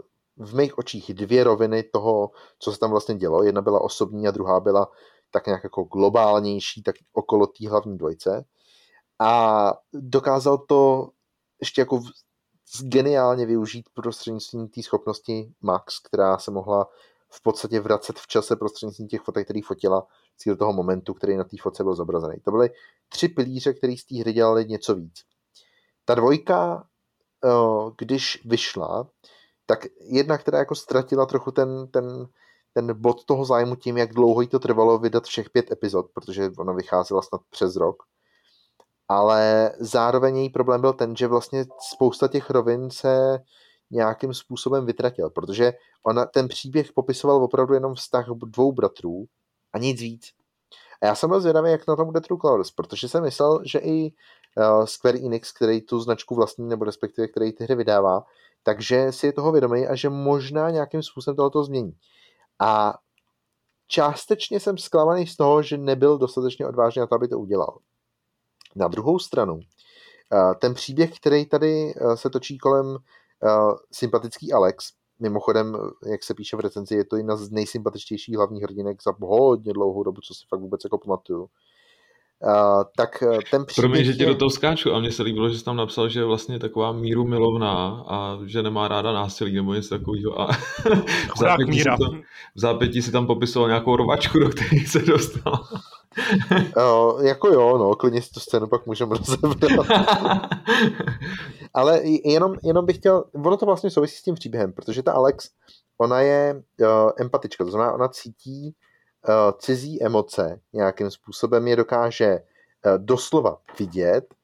v 0.47 0.55
mých 0.55 0.79
očích 0.79 1.15
dvě 1.15 1.45
roviny 1.45 1.83
toho, 1.83 2.31
co 2.59 2.73
se 2.73 2.79
tam 2.79 2.91
vlastně 2.91 3.15
dělo. 3.15 3.43
Jedna 3.43 3.63
byla 3.63 3.81
osobní 3.81 4.29
a 4.29 4.31
druhá 4.31 4.61
byla 4.61 4.91
tak 5.31 5.47
nějak 5.47 5.65
jako 5.65 5.83
globálnější, 5.83 6.83
tak 6.83 6.97
okolo 7.13 7.47
té 7.47 7.69
hlavní 7.69 7.99
dvojce. 7.99 8.45
A 9.19 9.73
dokázal 9.93 10.59
to 10.59 11.09
ještě 11.61 11.81
jako 11.81 12.03
geniálně 12.83 13.47
využít 13.47 13.89
prostřednictvím 13.95 14.69
té 14.69 14.83
schopnosti 14.83 15.53
Max, 15.61 15.99
která 15.99 16.39
se 16.39 16.51
mohla 16.51 16.89
v 17.29 17.43
podstatě 17.43 17.81
vracet 17.81 18.19
v 18.19 18.27
čase 18.27 18.57
prostřednictvím 18.57 19.09
těch 19.09 19.21
fotek, 19.21 19.45
který 19.45 19.63
fotila 19.63 20.07
cíl 20.37 20.57
toho 20.57 20.73
momentu, 20.73 21.15
který 21.15 21.37
na 21.37 21.45
té 21.45 21.57
fotce 21.61 21.85
byl 21.85 21.95
zobrazený. 21.95 22.41
To 22.45 22.51
byly 22.51 22.71
tři 23.09 23.29
pilíře, 23.29 23.73
které 23.73 23.95
z 23.99 24.05
té 24.05 24.21
hry 24.21 24.33
dělali 24.33 24.65
něco 24.65 24.95
víc. 24.95 25.23
Ta 26.05 26.15
dvojka, 26.15 26.89
eh, 27.45 27.49
když 27.99 28.43
vyšla, 28.45 29.09
tak 29.67 29.87
jedna, 30.01 30.39
která 30.39 30.59
jako 30.59 30.75
ztratila 30.75 31.27
trochu 31.27 31.51
ten, 31.51 31.89
ten, 31.89 32.27
ten 32.75 33.01
bod 33.01 33.25
toho 33.25 33.45
zájmu 33.45 33.77
tím, 33.77 33.97
jak 33.97 34.15
dlouho 34.15 34.41
jí 34.41 34.49
to 34.49 34.59
trvalo 34.59 34.99
vydat 34.99 35.25
všech 35.25 35.51
pět 35.51 35.73
epizod, 35.73 36.07
protože 36.15 36.51
ona 36.59 36.73
vycházela 36.73 37.23
snad 37.23 37.41
přes 37.51 37.77
rok. 37.77 38.03
Ale 39.09 39.73
zároveň 39.79 40.37
její 40.37 40.51
problém 40.51 40.81
byl 40.81 40.93
ten, 40.93 41.17
že 41.17 41.27
vlastně 41.27 41.65
spousta 41.93 42.29
těch 42.29 42.51
rovin 42.51 42.91
se 42.91 43.39
nějakým 43.91 44.35
způsobem 44.35 44.87
vytratil, 44.87 45.31
protože 45.31 45.73
ona, 46.03 46.27
ten 46.27 46.49
příběh 46.49 46.93
popisoval 46.93 47.45
opravdu 47.45 47.75
jenom 47.75 47.95
vztah 47.95 48.27
dvou 48.29 48.73
bratrů 48.73 49.25
a 49.73 49.79
nic 49.79 50.01
víc. 50.01 50.31
A 51.03 51.07
já 51.07 51.15
jsem 51.15 51.31
byl 51.31 51.41
zvědavý, 51.41 51.71
jak 51.71 51.87
na 51.89 51.97
tom 51.97 52.07
bude 52.07 52.21
True 52.21 52.41
Colors, 52.41 52.71
protože 52.71 53.09
jsem 53.09 53.23
myslel, 53.23 53.61
že 53.65 53.79
i 53.79 54.13
uh, 54.57 54.85
Square 54.85 55.19
Enix, 55.19 55.53
který 55.53 55.81
tu 55.81 56.01
značku 56.01 56.35
vlastní, 56.35 56.69
nebo 56.69 56.85
respektive 56.85 57.29
který 57.29 57.53
ty 57.53 57.65
hry 57.65 57.75
vydává, 57.75 58.25
takže 58.63 59.13
si 59.13 59.27
je 59.27 59.33
toho 59.33 59.53
vědomý 59.53 59.87
a 59.87 59.95
že 59.95 60.09
možná 60.09 60.71
nějakým 60.71 61.03
způsobem 61.03 61.37
tohoto 61.37 61.65
změní. 61.65 61.93
A 62.59 62.95
částečně 63.87 64.61
jsem 64.61 64.79
zklamaný 64.79 65.27
z 65.27 65.37
toho, 65.37 65.63
že 65.63 65.79
nebyl 65.79 66.19
dostatečně 66.19 66.67
odvážný 66.67 67.01
na 67.01 67.07
to, 67.07 67.15
aby 67.15 67.29
to 67.29 67.39
udělal. 67.39 67.79
Na 68.77 68.89
druhou 68.89 69.19
stranu, 69.19 69.61
eh, 70.33 70.55
ten 70.61 70.75
příběh, 70.75 71.17
který 71.17 71.47
tady 71.47 71.95
eh, 71.97 72.17
se 72.17 72.31
točí 72.31 72.59
kolem 72.59 72.99
sympatický 73.93 74.53
Alex, 74.53 74.93
mimochodem, 75.21 75.77
jak 76.07 76.25
se 76.25 76.35
píše 76.35 76.57
v 76.57 76.61
recenzi, 76.61 76.95
je 76.95 77.05
to 77.05 77.17
jedna 77.17 77.37
z 77.37 77.51
nejsympatičtějších 77.51 78.37
hlavních 78.37 78.63
hrdinek 78.63 79.03
za 79.03 79.15
hodně 79.21 79.73
dlouhou 79.73 80.03
dobu, 80.03 80.21
co 80.21 80.35
si 80.35 80.41
fakt 80.49 80.61
vůbec 80.61 80.81
jako 80.85 80.99
pamatuju. 80.99 81.49
Uh, 82.45 82.85
tak 82.97 83.23
eh, 83.23 83.39
ten 83.51 83.65
příběh 83.67 83.91
Promiň, 83.91 84.05
že 84.05 84.13
ti 84.13 84.27
do 84.27 84.35
toho 84.35 84.51
skáču, 84.51 84.95
a 84.95 85.01
mně 85.01 85.13
se 85.13 85.23
líbilo, 85.23 85.49
že 85.49 85.59
jsi 85.59 85.65
tam 85.65 85.77
napsal, 85.77 86.09
že 86.09 86.21
je 86.21 86.25
vlastně 86.25 86.59
taková 86.59 86.93
míru 86.93 87.25
milovná 87.25 88.05
a 88.09 88.39
že 88.47 88.63
nemá 88.63 88.89
ráda 88.89 89.13
násilí 89.13 89.55
nebo 89.55 89.75
něco 89.75 89.99
takového. 89.99 90.41
A 90.41 90.53
v 91.35 91.39
zápětí, 91.39 91.79
si 91.79 91.85
tam, 91.85 92.21
v 92.55 92.61
zápětí 92.61 93.03
si 93.03 93.13
tam 93.13 93.27
popisoval 93.27 93.69
nějakou 93.69 93.97
rovačku, 93.97 94.39
do 94.39 94.49
které 94.49 94.81
se 94.87 94.99
dostal. 94.99 95.65
uh, 96.77 97.27
jako 97.27 97.49
jo, 97.49 97.79
no, 97.79 97.95
klidně 97.95 98.23
si 98.23 98.31
tu 98.31 98.41
scénu 98.41 98.67
pak 98.67 98.87
můžeme 98.87 99.17
rozebrat. 99.17 99.87
Ale 101.75 102.01
jenom, 102.25 102.55
jenom 102.65 102.87
bych 102.87 102.97
chtěl, 102.97 103.25
ono 103.45 103.57
to 103.57 103.67
vlastně 103.67 103.91
souvisí 103.91 104.17
s 104.17 104.23
tím 104.23 104.35
příběhem, 104.35 104.73
protože 104.73 105.03
ta 105.03 105.13
Alex, 105.13 105.49
ona 106.01 106.21
je 106.21 106.63
uh, 106.81 107.11
empatička, 107.21 107.65
to 107.65 107.71
znamená, 107.71 107.93
ona 107.93 108.09
cítí 108.09 108.67
uh, 108.67 108.86
cizí 109.59 110.03
emoce 110.03 110.61
nějakým 110.73 111.11
způsobem 111.11 111.69
je 111.69 111.77
dokáže 111.77 112.39
uh, 112.39 112.99
doslova 112.99 113.59
vidět, 113.79 114.35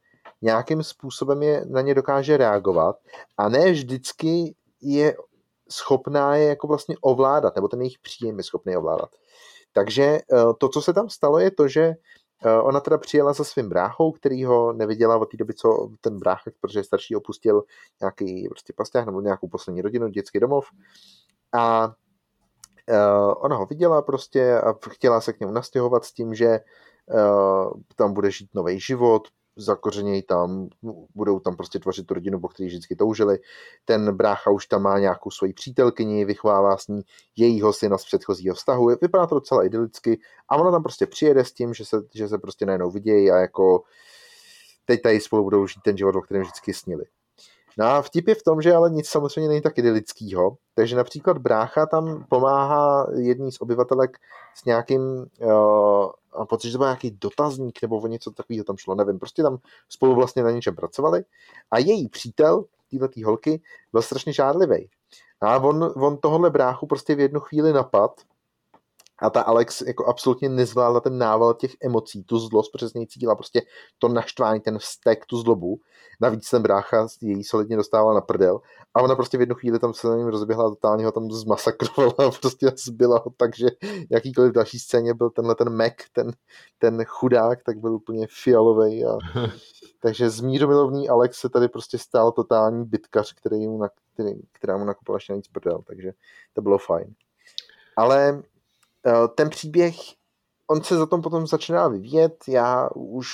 nějakým 0.43 0.83
způsobem 0.83 1.43
je 1.43 1.65
na 1.67 1.81
ně 1.81 1.95
dokáže 1.95 2.37
reagovat 2.37 2.97
a 3.39 3.49
ne 3.49 3.71
vždycky 3.71 4.55
je 4.81 5.17
schopná 5.71 6.37
je 6.37 6.49
jako 6.49 6.67
vlastně 6.67 6.97
ovládat, 7.01 7.55
nebo 7.57 7.69
ten 7.69 7.81
jejich 7.81 7.99
příjem 7.99 8.39
je 8.39 8.45
schopný 8.45 8.77
ovládat. 8.77 9.11
Takže 9.73 10.21
uh, 10.33 10.53
to, 10.59 10.69
co 10.69 10.83
se 10.83 10.93
tam 10.93 11.09
stalo, 11.09 11.39
je 11.39 11.51
to, 11.51 11.69
že 11.69 11.95
Ona 12.63 12.81
teda 12.81 12.99
přijela 12.99 13.33
za 13.33 13.45
svým 13.45 13.69
bráchou, 13.69 14.13
který 14.13 14.45
ho 14.45 14.73
neviděla 14.73 15.17
od 15.17 15.31
té 15.31 15.37
doby, 15.37 15.55
co 15.55 15.89
ten 16.01 16.19
brácha, 16.19 16.51
protože 16.61 16.85
starší 16.85 17.17
opustil 17.17 17.63
nějaký 18.01 18.49
prostě 18.49 18.73
pasták 18.73 19.07
nebo 19.07 19.21
nějakou 19.21 19.49
poslední 19.49 19.83
rodinu, 19.83 20.09
dětský 20.09 20.41
domov. 20.41 20.67
A 21.53 21.95
ona 23.37 23.57
ho 23.57 23.67
viděla 23.67 24.03
prostě 24.03 24.61
a 24.61 24.75
chtěla 24.91 25.21
se 25.21 25.33
k 25.33 25.41
němu 25.41 25.53
nastěhovat 25.53 26.05
s 26.05 26.13
tím, 26.13 26.35
že 26.35 26.61
uh, 27.07 27.81
tam 27.97 28.13
bude 28.13 28.31
žít 28.31 28.55
nový 28.55 28.81
život, 28.81 29.29
zakořenějí 29.57 30.23
tam, 30.23 30.69
budou 31.15 31.41
tam 31.41 31.57
prostě 31.57 31.79
tvořit 31.79 32.07
tu 32.07 32.15
rodinu, 32.15 32.41
po 32.41 32.49
který 32.49 32.67
vždycky 32.67 32.97
toužili. 32.97 33.39
Ten 33.85 34.17
brácha 34.17 34.51
už 34.51 34.67
tam 34.67 34.83
má 34.83 34.99
nějakou 34.99 35.31
svoji 35.31 35.53
přítelkyni, 35.53 36.25
vychovává 36.25 36.77
s 36.77 36.89
ní 36.89 37.03
jejího 37.37 37.73
syna 37.73 37.99
z 37.99 38.05
předchozího 38.05 38.55
vztahu. 38.55 38.87
Vypadá 39.03 39.27
to 39.27 39.35
docela 39.35 39.65
idylicky 39.65 40.21
a 40.49 40.57
ona 40.57 40.71
tam 40.71 40.83
prostě 40.83 41.07
přijede 41.07 41.45
s 41.45 41.53
tím, 41.53 41.75
že 41.75 41.85
se, 41.85 41.97
že 42.15 42.29
se 42.29 42.39
prostě 42.39 42.67
najednou 42.67 42.91
vidějí 42.91 43.31
a 43.31 43.37
jako 43.37 43.83
teď 44.85 45.03
tady 45.03 45.21
spolu 45.21 45.43
budou 45.43 45.67
žít 45.67 45.81
ten 45.85 45.97
život, 45.97 46.17
o 46.17 46.23
kterém 46.23 46.43
vždycky 46.43 46.75
snili. 46.75 47.05
No 47.79 47.87
a 47.87 48.03
vtip 48.03 48.29
je 48.29 48.35
v 48.35 48.43
tom, 48.43 48.63
že 48.63 48.75
ale 48.75 48.91
nic 48.91 49.09
samozřejmě 49.09 49.49
není 49.49 49.61
tak 49.61 49.79
idylického, 49.79 50.57
takže 50.75 50.97
například 50.97 51.39
brácha 51.39 51.87
tam 51.87 52.25
pomáhá 52.29 53.07
jedný 53.17 53.53
z 53.53 53.61
obyvatelek 53.61 54.19
s 54.55 54.65
nějakým, 54.65 55.27
uh, 55.41 56.45
pocit, 56.49 56.69
že 56.69 56.73
to 56.73 56.79
byl 56.79 56.87
nějaký 56.87 57.11
dotazník 57.11 57.83
nebo 57.83 57.99
o 57.99 58.07
něco 58.07 58.31
takového 58.31 58.65
tam 58.65 58.77
šlo, 58.77 58.95
nevím, 58.95 59.19
prostě 59.19 59.43
tam 59.43 59.59
spolu 59.89 60.15
vlastně 60.15 60.43
na 60.43 60.51
něčem 60.51 60.77
pracovali. 60.77 61.25
A 61.71 61.79
její 61.79 62.09
přítel, 62.09 62.65
této 62.91 63.21
holky, 63.25 63.61
byl 63.93 64.03
strašně 64.03 64.33
žádlivý. 64.33 64.89
A 65.41 65.59
on, 65.59 65.93
on 65.97 66.17
tohle 66.17 66.51
bráchu 66.51 66.87
prostě 66.87 67.15
v 67.15 67.21
jednu 67.21 67.41
chvíli 67.41 67.73
napad 67.73 68.21
a 69.23 69.31
ta 69.31 69.43
Alex 69.43 69.81
jako 69.81 70.07
absolutně 70.07 70.49
nezvládla 70.49 71.01
ten 71.01 71.19
nával 71.19 71.55
těch 71.55 71.71
emocí, 71.83 72.25
tu 72.25 72.39
zlost, 72.39 72.73
protože 72.73 72.89
z 72.89 72.95
něj 72.95 73.07
cítila 73.07 73.35
prostě 73.35 73.63
to 73.99 74.09
naštvání, 74.09 74.61
ten 74.61 74.79
vztek, 74.79 75.27
tu 75.27 75.39
zlobu. 75.39 75.81
Navíc 76.21 76.51
ten 76.51 76.63
brácha 76.63 77.07
její 77.21 77.45
solidně 77.45 77.77
dostával 77.77 78.15
na 78.15 78.21
prdel 78.21 78.61
a 78.95 79.03
ona 79.03 79.15
prostě 79.15 79.39
v 79.39 79.41
jednu 79.41 79.55
chvíli 79.55 79.79
tam 79.79 79.95
se 79.95 80.09
na 80.09 80.17
něm 80.17 80.29
rozběhla, 80.29 80.71
totálně 80.71 81.05
ho 81.05 81.13
tam 81.13 81.31
zmasakrovala 81.31 82.15
a 82.19 82.31
prostě 82.41 82.73
zbyla 82.85 83.23
ho 83.25 83.33
tak, 83.37 83.57
že 83.57 83.67
jakýkoliv 84.11 84.53
další 84.53 84.79
scéně 84.79 85.15
byl 85.15 85.31
tenhle 85.31 85.55
ten 85.55 85.77
Mac, 85.77 85.93
ten, 86.13 86.33
ten 86.79 87.05
chudák, 87.05 87.63
tak 87.63 87.79
byl 87.79 87.95
úplně 87.95 88.27
fialový 88.31 89.05
a 89.05 89.19
takže 90.03 90.31
zmíromilovný 90.31 91.09
Alex 91.09 91.41
se 91.41 91.49
tady 91.49 91.69
prostě 91.69 91.99
stál 91.99 92.33
totální 92.33 92.85
bitkař, 92.85 93.33
který 93.33 93.69
mu 93.69 93.79
na, 93.79 93.89
který, 94.15 94.33
která 94.53 94.77
mu 94.77 94.85
nakupila 94.85 95.17
ještě 95.17 95.33
navíc 95.33 95.49
prdel, 95.49 95.83
takže 95.87 96.13
to 96.55 96.63
bylo 96.63 96.79
fajn. 96.79 97.15
Ale 97.97 98.43
ten 99.35 99.51
příběh, 99.51 99.95
on 100.71 100.83
se 100.83 100.97
za 100.97 101.07
tom 101.07 101.23
potom 101.23 101.47
začíná 101.47 101.89
vyvíjet, 101.89 102.45
já 102.49 102.89
už, 102.95 103.31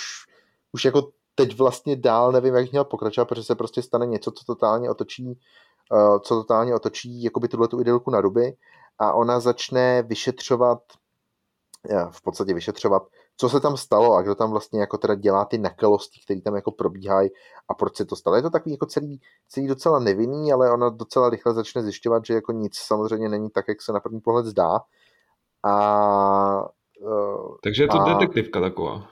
už 0.73 0.85
jako 0.85 1.09
teď 1.35 1.59
vlastně 1.59 1.97
dál 1.97 2.33
nevím, 2.33 2.55
jak 2.55 2.71
měl 2.71 2.85
pokračovat, 2.85 3.25
protože 3.25 3.45
se 3.45 3.55
prostě 3.55 3.83
stane 3.83 4.07
něco, 4.07 4.31
co 4.31 4.45
totálně 4.45 4.91
otočí, 4.91 5.39
eh, 5.93 6.21
co 6.21 6.35
totálně 6.35 6.75
otočí 6.75 7.23
jakoby 7.23 7.49
tuhle 7.49 7.69
tu 7.69 7.81
idylku 7.81 8.11
na 8.11 8.21
ruby 8.21 8.57
a 8.99 9.13
ona 9.13 9.41
začne 9.41 10.03
vyšetřovat, 10.03 10.79
eh, 11.91 12.07
v 12.11 12.23
podstatě 12.23 12.55
vyšetřovat, 12.55 13.03
co 13.37 13.49
se 13.49 13.61
tam 13.61 13.77
stalo 13.77 14.15
a 14.15 14.23
kdo 14.23 14.35
tam 14.35 14.51
vlastně 14.51 14.81
jako 14.81 14.99
teda 14.99 15.15
dělá 15.15 15.45
ty 15.45 15.59
nakalosti, 15.59 16.21
které 16.25 16.41
tam 16.41 16.55
jako 16.55 16.73
probíhají 16.73 17.31
a 17.69 17.75
proč 17.75 17.97
se 17.97 18.05
to 18.05 18.17
stalo. 18.17 18.37
Je 18.37 18.43
to 18.43 18.51
takový 18.51 18.73
jako 18.73 18.87
celý, 18.87 19.21
celý 19.49 19.67
docela 19.67 19.99
nevinný, 19.99 20.53
ale 20.53 20.73
ona 20.73 20.89
docela 20.89 21.31
rychle 21.31 21.55
začne 21.55 21.83
zjišťovat, 21.83 22.25
že 22.27 22.35
jako 22.35 22.53
nic 22.53 22.77
samozřejmě 22.77 23.29
není 23.29 23.51
tak, 23.51 23.69
jak 23.69 23.83
se 23.83 23.93
na 23.93 24.01
první 24.01 24.21
pohled 24.21 24.47
zdá 24.47 24.81
a, 25.65 26.63
uh, 27.01 27.57
Takže 27.63 27.83
je 27.83 27.89
to 27.89 28.01
a, 28.01 28.15
detektivka 28.15 28.61
taková. 28.61 29.09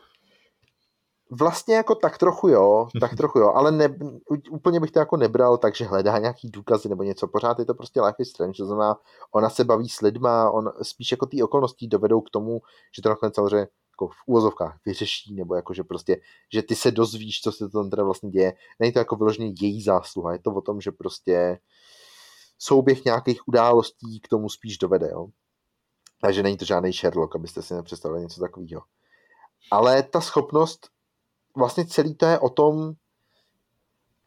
Vlastně 1.30 1.74
jako 1.74 1.94
tak 1.94 2.18
trochu 2.18 2.48
jo, 2.48 2.88
tak 3.00 3.14
trochu 3.16 3.38
jo, 3.38 3.52
ale 3.54 3.72
ne, 3.72 3.98
úplně 4.50 4.80
bych 4.80 4.90
to 4.90 4.98
jako 4.98 5.16
nebral, 5.16 5.59
takže 5.59 5.85
hledá 5.85 6.18
nějaký 6.18 6.50
důkazy 6.50 6.88
nebo 6.88 7.02
něco. 7.02 7.28
Pořád 7.28 7.59
je 7.59 7.64
to 7.64 7.74
prostě 7.74 8.02
Life 8.02 8.22
is 8.22 8.30
Strange, 8.30 8.56
to 8.56 8.66
znamená, 8.66 8.96
ona 9.35 9.50
se 9.50 9.64
baví 9.64 9.88
s 9.88 10.00
lidma, 10.00 10.50
on 10.50 10.72
spíš 10.82 11.11
jako 11.11 11.26
ty 11.26 11.42
okolnosti 11.42 11.88
dovedou 11.88 12.20
k 12.20 12.30
tomu, 12.30 12.61
že 12.96 13.02
to 13.02 13.09
nakonec 13.09 13.35
samozřejmě 13.35 13.68
jako 13.96 14.09
v 14.09 14.16
úvozovkách 14.26 14.78
vyřeší, 14.87 15.35
nebo 15.35 15.54
jako, 15.54 15.74
že 15.74 15.85
prostě, 15.85 16.16
že 16.52 16.62
ty 16.62 16.74
se 16.74 16.90
dozvíš, 16.90 17.40
co 17.40 17.52
se 17.52 17.68
tam 17.68 17.90
teda 17.90 18.04
vlastně 18.04 18.30
děje. 18.30 18.52
Není 18.80 18.92
to 18.92 18.98
jako 18.98 19.16
vyloženě 19.16 19.52
její 19.61 19.82
zásluha, 19.82 20.32
je 20.32 20.38
to 20.38 20.54
o 20.54 20.61
tom, 20.61 20.80
že 20.80 20.92
prostě 20.92 21.59
souběh 22.59 23.04
nějakých 23.04 23.48
událostí 23.48 24.20
k 24.20 24.28
tomu 24.28 24.48
spíš 24.48 24.78
dovede, 24.78 25.09
jo. 25.12 25.26
Takže 26.20 26.42
není 26.42 26.57
to 26.57 26.64
žádný 26.64 26.92
Sherlock, 26.92 27.37
abyste 27.37 27.62
si 27.62 27.74
nepředstavili 27.74 28.22
něco 28.22 28.40
takového. 28.40 28.83
Ale 29.70 30.02
ta 30.02 30.20
schopnost, 30.20 30.88
vlastně 31.57 31.87
celý 31.87 32.14
to 32.14 32.26
je 32.26 32.38
o 32.38 32.48
tom, 32.48 32.94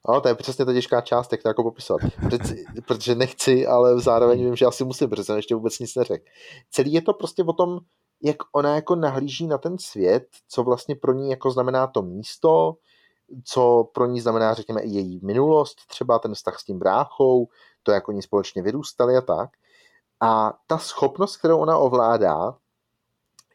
No, 0.08 0.22
to 0.22 0.28
je 0.28 0.36
přesně 0.36 0.66
ta 0.66 0.74
těžká 0.74 1.02
část, 1.02 1.32
jak 1.32 1.42
to 1.42 1.48
jako 1.48 1.64
popisovat. 1.64 2.02
Protože, 2.30 2.56
protože 2.88 3.16
nechci, 3.16 3.68
ale 3.68 4.00
zároveň 4.00 4.44
vím, 4.44 4.56
že 4.56 4.66
asi 4.66 4.84
musím, 4.84 5.10
protože 5.10 5.24
jsem 5.24 5.36
ještě 5.36 5.56
vůbec 5.56 5.80
nic 5.80 5.96
neřekl. 5.96 6.26
Celý 6.72 6.94
je 6.94 7.02
to 7.02 7.14
prostě 7.14 7.44
o 7.44 7.54
tom, 7.54 7.80
jak 8.24 8.38
ona 8.54 8.76
jako 8.76 8.96
nahlíží 8.96 9.48
na 9.48 9.58
ten 9.58 9.78
svět, 9.78 10.28
co 10.48 10.64
vlastně 10.64 10.96
pro 10.96 11.14
ní 11.14 11.30
jako 11.30 11.52
znamená 11.52 11.88
to 11.88 12.02
místo, 12.02 12.74
co 13.46 13.84
pro 13.94 14.06
ní 14.06 14.22
znamená, 14.22 14.54
řekněme, 14.54 14.82
i 14.82 14.90
její 14.90 15.20
minulost, 15.24 15.78
třeba 15.88 16.20
ten 16.20 16.34
vztah 16.34 16.60
s 16.60 16.64
tím 16.64 16.80
bráchou, 16.80 17.48
to, 17.84 17.92
jak 17.92 18.08
oni 18.08 18.22
společně 18.22 18.62
vyrůstali 18.62 19.18
a 19.18 19.22
tak. 19.22 19.50
A 20.22 20.54
ta 20.68 20.78
schopnost, 20.78 21.38
kterou 21.38 21.58
ona 21.58 21.78
ovládá, 21.78 22.58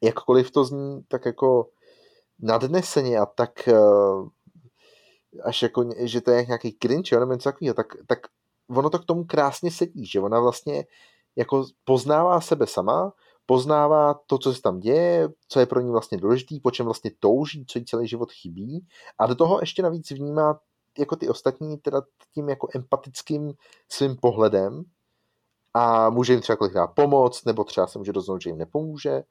jakkoliv 0.03 0.51
to 0.51 0.65
zní 0.65 1.03
tak 1.09 1.27
jako 1.27 1.69
nadneseně 2.39 3.19
a 3.19 3.27
tak 3.27 3.69
eh, 3.69 3.75
až 5.43 5.63
jako, 5.63 5.85
že 5.99 6.21
to 6.21 6.31
je 6.31 6.47
nějaký 6.47 6.77
cringe, 6.83 7.21
nebo 7.21 7.33
něco 7.33 7.49
takového, 7.53 7.75
tak, 7.75 7.87
tak 8.07 8.19
ono 8.69 8.91
to 8.91 8.99
k 8.99 9.05
tomu 9.05 9.25
krásně 9.25 9.71
sedí, 9.71 10.07
že 10.07 10.21
ona 10.21 10.41
vlastně 10.41 10.85
jako 11.37 11.65
poznává 11.85 12.41
sebe 12.41 12.67
sama, 12.67 13.13
poznává 13.47 14.15
to, 14.27 14.39
co 14.39 14.55
se 14.55 14.63
tam 14.63 14.81
děje, 14.81 15.29
co 15.49 15.61
je 15.61 15.67
pro 15.67 15.81
ní 15.81 15.91
vlastně 15.91 16.19
důležitý, 16.19 16.61
po 16.61 16.71
čem 16.71 16.87
vlastně 16.87 17.11
touží, 17.21 17.67
co 17.67 17.79
jí 17.79 17.85
celý 17.85 18.09
život 18.09 18.33
chybí. 18.33 18.87
A 19.19 19.27
do 19.27 19.35
toho 19.35 19.59
ještě 19.61 19.83
navíc 19.83 20.11
vnímá 20.11 20.61
jako 20.99 21.17
ty 21.17 21.29
ostatní 21.29 21.79
teda 21.79 22.03
tím 22.35 22.49
jako 22.49 22.69
empatickým 22.75 23.53
svým 23.89 24.17
pohledem 24.17 24.85
a 25.75 26.11
může 26.11 26.33
jim 26.33 26.43
třeba 26.43 26.57
kolikrát 26.57 26.87
pomoct, 26.87 27.45
nebo 27.45 27.65
třeba 27.65 27.87
se 27.87 27.99
může 27.99 28.13
rozhodnout, 28.13 28.43
že 28.43 28.51
jim 28.51 28.59
nepomůže, 28.59 29.23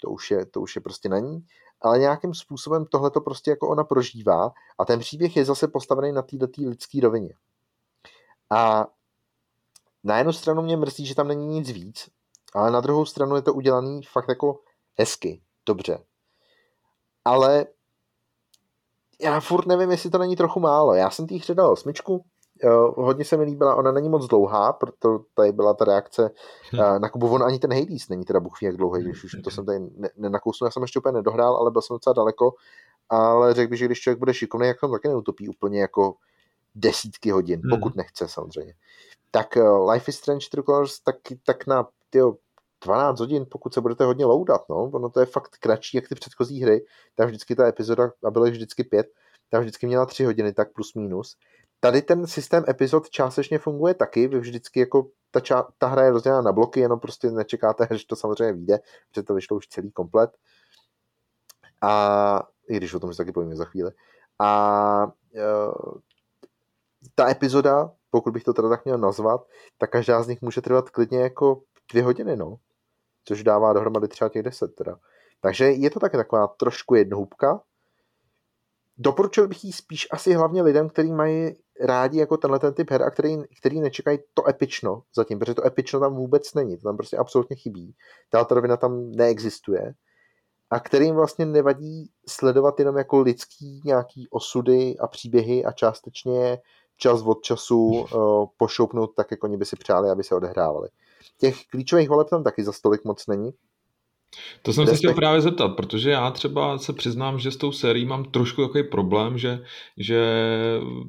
to 0.00 0.10
už 0.10 0.30
je, 0.30 0.46
to 0.46 0.60
už 0.60 0.76
je 0.76 0.82
prostě 0.82 1.08
na 1.08 1.18
ní, 1.18 1.46
ale 1.80 1.98
nějakým 1.98 2.34
způsobem 2.34 2.86
tohle 2.86 3.10
to 3.10 3.20
prostě 3.20 3.50
jako 3.50 3.68
ona 3.68 3.84
prožívá 3.84 4.52
a 4.78 4.84
ten 4.84 5.00
příběh 5.00 5.36
je 5.36 5.44
zase 5.44 5.68
postavený 5.68 6.12
na 6.12 6.22
této 6.22 6.46
lidské 6.58 7.00
rovině. 7.02 7.34
A 8.50 8.86
na 10.04 10.18
jednu 10.18 10.32
stranu 10.32 10.62
mě 10.62 10.76
mrzí, 10.76 11.06
že 11.06 11.14
tam 11.14 11.28
není 11.28 11.46
nic 11.46 11.70
víc, 11.70 12.08
ale 12.54 12.70
na 12.70 12.80
druhou 12.80 13.04
stranu 13.04 13.36
je 13.36 13.42
to 13.42 13.54
udělaný 13.54 14.02
fakt 14.02 14.28
jako 14.28 14.60
hezky, 14.98 15.42
dobře. 15.66 16.04
Ale 17.24 17.66
já 19.20 19.40
furt 19.40 19.66
nevím, 19.66 19.90
jestli 19.90 20.10
to 20.10 20.18
není 20.18 20.36
trochu 20.36 20.60
málo. 20.60 20.94
Já 20.94 21.10
jsem 21.10 21.26
tý 21.26 21.38
hře 21.38 21.54
dal 21.54 21.72
osmičku, 21.72 22.24
hodně 22.96 23.24
se 23.24 23.36
mi 23.36 23.44
líbila, 23.44 23.74
ona 23.74 23.92
není 23.92 24.08
moc 24.08 24.26
dlouhá, 24.26 24.72
proto 24.72 25.24
tady 25.34 25.52
byla 25.52 25.74
ta 25.74 25.84
reakce 25.84 26.30
hm. 26.72 26.78
na 27.00 27.08
Kubu, 27.08 27.28
on 27.28 27.42
ani 27.42 27.58
ten 27.58 27.72
Hades 27.72 28.08
není 28.08 28.24
teda 28.24 28.40
buchví 28.40 28.66
jak 28.66 28.76
dlouhý, 28.76 29.02
když 29.02 29.24
už 29.24 29.36
to 29.44 29.50
jsem 29.50 29.66
tady 29.66 29.78
nenakousnul, 30.16 30.66
já 30.66 30.70
jsem 30.70 30.82
ještě 30.82 30.98
úplně 30.98 31.12
nedohrál, 31.12 31.56
ale 31.56 31.70
byl 31.70 31.82
jsem 31.82 31.94
docela 31.94 32.14
daleko, 32.14 32.54
ale 33.08 33.54
řekl 33.54 33.70
bych, 33.70 33.78
že 33.78 33.84
když 33.84 34.00
člověk 34.00 34.18
bude 34.18 34.34
šikovný, 34.34 34.66
jak 34.66 34.80
tam 34.80 34.92
taky 34.92 35.08
neutopí 35.08 35.48
úplně 35.48 35.80
jako 35.80 36.14
desítky 36.74 37.30
hodin, 37.30 37.60
hmm. 37.60 37.70
pokud 37.70 37.96
nechce 37.96 38.28
samozřejmě. 38.28 38.74
Tak 39.30 39.56
uh, 39.56 39.90
Life 39.90 40.10
is 40.10 40.16
Strange 40.16 40.46
True 40.50 40.64
Colors 40.64 41.00
tak, 41.00 41.16
tak 41.46 41.66
na 41.66 41.88
tyjo, 42.10 42.36
12 42.84 43.20
hodin, 43.20 43.46
pokud 43.50 43.74
se 43.74 43.80
budete 43.80 44.04
hodně 44.04 44.24
loudat, 44.24 44.68
no, 44.68 44.76
ono 44.76 45.10
to 45.10 45.20
je 45.20 45.26
fakt 45.26 45.56
kratší, 45.60 45.96
jak 45.96 46.08
ty 46.08 46.14
předchozí 46.14 46.62
hry, 46.62 46.84
tam 47.14 47.26
vždycky 47.26 47.56
ta 47.56 47.66
epizoda, 47.66 48.10
a 48.24 48.30
bylo 48.30 48.44
vždycky 48.44 48.84
pět, 48.84 49.06
tam 49.50 49.60
vždycky 49.60 49.86
měla 49.86 50.06
tři 50.06 50.24
hodiny, 50.24 50.52
tak 50.52 50.72
plus 50.72 50.94
minus. 50.94 51.36
Tady 51.84 52.02
ten 52.02 52.26
systém 52.26 52.64
epizod 52.68 53.10
částečně 53.10 53.58
funguje 53.58 53.94
taky, 53.94 54.28
vy 54.28 54.40
vždycky 54.40 54.80
jako 54.80 55.08
ta, 55.30 55.40
ča- 55.40 55.66
ta 55.78 55.86
hra 55.86 56.02
je 56.02 56.10
rozdělená 56.10 56.42
na 56.42 56.52
bloky, 56.52 56.80
jenom 56.80 57.00
prostě 57.00 57.30
nečekáte, 57.30 57.88
že 57.96 58.06
to 58.06 58.16
samozřejmě 58.16 58.52
vyjde, 58.52 58.78
protože 59.10 59.22
to 59.22 59.34
vyšlo 59.34 59.56
už 59.56 59.68
celý 59.68 59.90
komplet. 59.90 60.30
A 61.82 62.42
i 62.68 62.76
když 62.76 62.94
o 62.94 63.00
tom 63.00 63.12
se 63.12 63.16
taky 63.16 63.32
povíme 63.32 63.56
za 63.56 63.64
chvíli. 63.64 63.90
A 64.38 65.06
uh, 65.06 65.98
ta 67.14 67.30
epizoda, 67.30 67.92
pokud 68.10 68.32
bych 68.32 68.44
to 68.44 68.52
teda 68.52 68.68
tak 68.68 68.84
měl 68.84 68.98
nazvat, 68.98 69.46
tak 69.78 69.90
každá 69.90 70.22
z 70.22 70.28
nich 70.28 70.42
může 70.42 70.60
trvat 70.60 70.90
klidně 70.90 71.20
jako 71.20 71.62
dvě 71.92 72.02
hodiny, 72.02 72.36
no. 72.36 72.56
Což 73.24 73.42
dává 73.42 73.72
dohromady 73.72 74.08
třeba 74.08 74.28
těch 74.28 74.42
deset 74.42 74.74
teda. 74.74 74.96
Takže 75.40 75.64
je 75.64 75.90
to 75.90 76.00
taky 76.00 76.16
taková 76.16 76.46
trošku 76.46 76.94
jednohubka. 76.94 77.60
Doporučil 78.98 79.48
bych 79.48 79.64
ji 79.64 79.72
spíš 79.72 80.08
asi 80.10 80.34
hlavně 80.34 80.62
lidem, 80.62 80.88
kteří 80.88 81.12
mají 81.12 81.63
rádi 81.80 82.18
jako 82.18 82.36
tenhle 82.36 82.58
ten 82.58 82.74
typ 82.74 82.90
her 82.90 83.02
a 83.02 83.10
který, 83.10 83.36
který 83.58 83.80
nečekají 83.80 84.18
to 84.34 84.48
epično 84.48 85.02
zatím, 85.16 85.38
protože 85.38 85.54
to 85.54 85.66
epično 85.66 86.00
tam 86.00 86.14
vůbec 86.14 86.54
není, 86.54 86.76
to 86.76 86.82
tam 86.82 86.96
prostě 86.96 87.16
absolutně 87.16 87.56
chybí. 87.56 87.94
Ta 88.30 88.46
rovina 88.50 88.76
tam 88.76 89.10
neexistuje 89.10 89.94
a 90.70 90.80
kterým 90.80 91.14
vlastně 91.14 91.46
nevadí 91.46 92.10
sledovat 92.28 92.78
jenom 92.78 92.96
jako 92.96 93.20
lidský 93.20 93.80
nějaký 93.84 94.28
osudy 94.30 94.96
a 94.98 95.06
příběhy 95.06 95.64
a 95.64 95.72
částečně 95.72 96.58
čas 96.96 97.22
od 97.22 97.42
času 97.42 97.86
uh, 97.86 98.46
pošoupnout 98.56 99.14
tak, 99.14 99.30
jako 99.30 99.46
oni 99.46 99.56
by 99.56 99.64
si 99.64 99.76
přáli, 99.76 100.10
aby 100.10 100.24
se 100.24 100.34
odehrávali. 100.34 100.88
Těch 101.38 101.66
klíčových 101.66 102.08
voleb 102.08 102.28
tam 102.30 102.44
taky 102.44 102.64
za 102.64 102.72
stolik 102.72 103.04
moc 103.04 103.26
není, 103.26 103.50
to 104.62 104.72
jsem 104.72 104.86
se 104.86 104.96
chtěl 104.96 105.14
právě 105.14 105.40
zeptat, 105.40 105.68
protože 105.68 106.10
já 106.10 106.30
třeba 106.30 106.78
se 106.78 106.92
přiznám, 106.92 107.38
že 107.38 107.50
s 107.50 107.56
tou 107.56 107.72
sérií 107.72 108.04
mám 108.04 108.24
trošku 108.24 108.62
takový 108.62 108.84
problém, 108.84 109.38
že, 109.38 109.64
že 109.96 110.26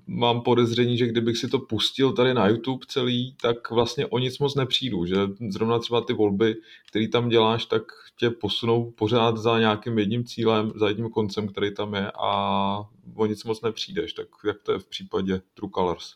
mám 0.07 0.41
podezření, 0.41 0.97
že 0.97 1.07
kdybych 1.07 1.37
si 1.37 1.47
to 1.47 1.59
pustil 1.59 2.13
tady 2.13 2.33
na 2.33 2.47
YouTube 2.47 2.85
celý, 2.87 3.35
tak 3.41 3.71
vlastně 3.71 4.05
o 4.05 4.19
nic 4.19 4.39
moc 4.39 4.55
nepřijdu, 4.55 5.05
že 5.05 5.15
zrovna 5.49 5.79
třeba 5.79 6.01
ty 6.01 6.13
volby, 6.13 6.55
které 6.89 7.07
tam 7.07 7.29
děláš, 7.29 7.65
tak 7.65 7.83
tě 8.19 8.29
posunou 8.29 8.91
pořád 8.91 9.37
za 9.37 9.59
nějakým 9.59 9.99
jedním 9.99 10.25
cílem, 10.25 10.71
za 10.75 10.87
jedním 10.87 11.09
koncem, 11.09 11.47
který 11.47 11.73
tam 11.73 11.93
je 11.93 12.11
a 12.19 12.79
o 13.15 13.25
nic 13.25 13.43
moc 13.43 13.61
nepřijdeš. 13.61 14.13
Tak 14.13 14.27
jak 14.47 14.57
to 14.63 14.71
je 14.71 14.79
v 14.79 14.87
případě 14.87 15.41
True 15.53 15.71
Colors? 15.75 16.13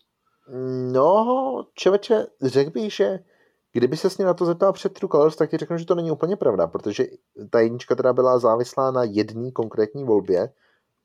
No, 0.91 1.65
čověče, 1.73 2.25
řekl 2.41 2.71
bych, 2.71 2.93
že 2.93 3.19
Kdyby 3.79 3.97
se 3.97 4.09
s 4.09 4.17
ní 4.17 4.25
na 4.25 4.33
to 4.33 4.45
zeptal 4.45 4.73
před 4.73 4.93
True 4.93 5.09
Colors, 5.11 5.35
tak 5.35 5.49
ti 5.49 5.57
řeknu, 5.57 5.77
že 5.77 5.85
to 5.85 5.95
není 5.95 6.11
úplně 6.11 6.35
pravda, 6.35 6.67
protože 6.67 7.05
ta 7.49 7.59
jednička 7.59 7.95
teda 7.95 8.13
byla 8.13 8.39
závislá 8.39 8.91
na 8.91 9.03
jedné 9.03 9.51
konkrétní 9.51 10.03
volbě, 10.03 10.49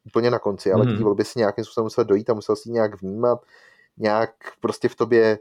úplně 0.07 0.31
na 0.31 0.39
konci, 0.39 0.73
ale 0.73 0.87
mm. 0.87 0.97
ty 0.97 1.03
volby 1.03 1.25
si 1.25 1.39
nějakým 1.39 1.65
způsobem 1.65 1.85
musel 1.85 2.05
dojít 2.05 2.31
a 2.31 2.35
musel 2.35 2.57
si 2.57 2.71
nějak 2.71 3.03
vnímat, 3.03 3.43
nějak 3.97 4.31
prostě 4.61 4.89
v 4.89 4.95
tobě 4.95 5.39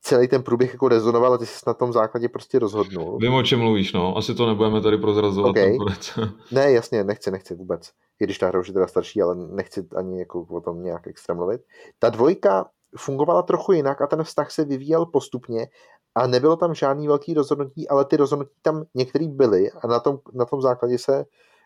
celý 0.00 0.28
ten 0.28 0.42
průběh 0.42 0.72
jako 0.72 0.88
rezonoval 0.88 1.34
a 1.34 1.38
ty 1.38 1.46
jsi 1.46 1.60
na 1.66 1.74
tom 1.74 1.92
základě 1.92 2.28
prostě 2.28 2.58
rozhodnul. 2.58 3.18
Vím, 3.20 3.34
o 3.34 3.42
čem 3.42 3.58
mluvíš, 3.58 3.92
no. 3.92 4.16
Asi 4.16 4.34
to 4.34 4.46
nebudeme 4.46 4.80
tady 4.80 4.98
prozrazovat 4.98 5.50
okay. 5.50 5.78
ne, 6.52 6.72
jasně, 6.72 7.04
nechci, 7.04 7.30
nechci 7.30 7.54
vůbec. 7.54 7.90
I 8.20 8.24
když 8.24 8.38
ta 8.38 8.46
hra 8.46 8.60
už 8.60 8.68
je 8.68 8.74
teda 8.74 8.86
starší, 8.86 9.22
ale 9.22 9.34
nechci 9.34 9.86
ani 9.96 10.18
jako 10.18 10.46
o 10.50 10.60
tom 10.60 10.82
nějak 10.82 11.06
extra 11.06 11.34
mluvit. 11.34 11.60
Ta 11.98 12.10
dvojka 12.10 12.66
fungovala 12.96 13.42
trochu 13.42 13.72
jinak 13.72 14.00
a 14.02 14.06
ten 14.06 14.24
vztah 14.24 14.50
se 14.50 14.64
vyvíjel 14.64 15.06
postupně 15.06 15.66
a 16.14 16.26
nebylo 16.26 16.56
tam 16.56 16.74
žádný 16.74 17.06
velký 17.06 17.34
rozhodnutí, 17.34 17.88
ale 17.88 18.04
ty 18.04 18.16
rozhodnutí 18.16 18.54
tam 18.62 18.84
některý 18.94 19.28
byly 19.28 19.70
a 19.70 19.86
na 19.86 20.00
tom, 20.00 20.18
na 20.32 20.44
tom 20.44 20.62
základě 20.62 20.98
se 20.98 21.24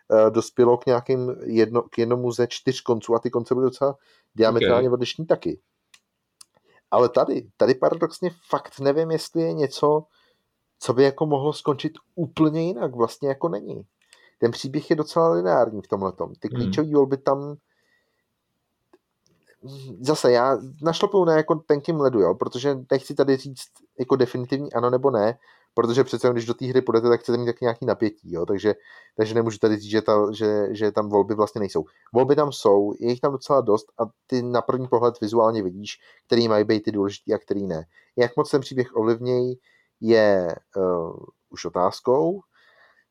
uh, 0.09 0.31
dospělo 0.31 0.77
k 0.79 0.87
nějakým 0.87 1.37
jedno, 1.43 1.83
k 1.83 1.99
jednomu 1.99 2.33
ze 2.33 2.47
čtyř 2.47 2.81
konců 2.81 3.15
a 3.15 3.19
ty 3.19 3.31
konce 3.31 3.55
byly 3.55 3.65
docela 3.65 3.97
diametrálně 4.35 4.89
okay. 4.89 4.95
odlišní 4.95 5.27
taky. 5.27 5.61
Ale 6.91 7.09
tady, 7.09 7.49
tady 7.57 7.75
paradoxně 7.75 8.31
fakt 8.49 8.81
nevím, 8.81 9.11
jestli 9.11 9.43
je 9.43 9.53
něco, 9.53 10.03
co 10.79 10.93
by 10.93 11.03
jako 11.03 11.27
mohlo 11.27 11.53
skončit 11.53 11.93
úplně 12.15 12.63
jinak. 12.63 12.95
Vlastně 12.95 13.29
jako 13.29 13.49
není. 13.49 13.83
Ten 14.39 14.51
příběh 14.51 14.91
je 14.91 14.97
docela 14.97 15.29
lineární 15.29 15.83
v 15.83 15.89
tomhle. 15.89 16.13
Ty 16.13 16.49
hmm. 16.49 16.57
klíčové 16.57 16.91
volby 16.93 17.17
tam 17.17 17.57
zase 20.01 20.33
já 20.33 20.59
našlapuju 20.83 21.25
na 21.25 21.37
jako 21.37 21.55
tenkým 21.55 22.01
ledu, 22.01 22.21
jo, 22.21 22.35
protože 22.35 22.79
nechci 22.91 23.15
tady 23.15 23.37
říct 23.37 23.69
jako 23.99 24.17
definitivní 24.17 24.73
ano 24.73 24.91
nebo 24.91 25.11
ne, 25.11 25.39
protože 25.75 26.05
přece 26.05 26.31
když 26.33 26.47
do 26.47 26.55
té 26.55 26.67
hry 26.67 26.83
půjdete, 26.83 27.09
tak 27.09 27.21
chcete 27.21 27.39
mít 27.39 27.47
taky 27.47 27.59
nějaký 27.65 27.87
napětí, 27.87 28.33
jo, 28.33 28.47
takže, 28.47 28.75
takže 29.17 29.35
nemůžu 29.35 29.59
tady 29.59 29.77
říct, 29.77 29.91
že, 29.91 30.03
ta, 30.03 30.33
že, 30.33 30.69
že 30.71 30.93
tam 30.93 31.09
volby 31.09 31.35
vlastně 31.35 31.59
nejsou. 31.59 31.85
Volby 32.15 32.37
tam 32.37 32.53
jsou, 32.53 32.93
je 33.01 33.11
jich 33.11 33.21
tam 33.21 33.33
docela 33.33 33.61
dost 33.61 33.87
a 33.99 34.03
ty 34.27 34.43
na 34.43 34.63
první 34.63 34.89
pohled 34.89 35.21
vizuálně 35.21 35.63
vidíš, 35.63 35.99
který 36.27 36.49
mají 36.49 36.65
být 36.65 36.83
ty 36.83 36.93
důležitý 36.93 37.35
a 37.35 37.39
který 37.39 37.67
ne. 37.67 37.85
Jak 38.17 38.37
moc 38.37 38.51
ten 38.51 38.61
příběh 38.61 38.97
ovlivnějí, 38.97 39.59
je 40.01 40.55
uh, 40.77 41.17
už 41.51 41.65
otázkou, 41.65 42.41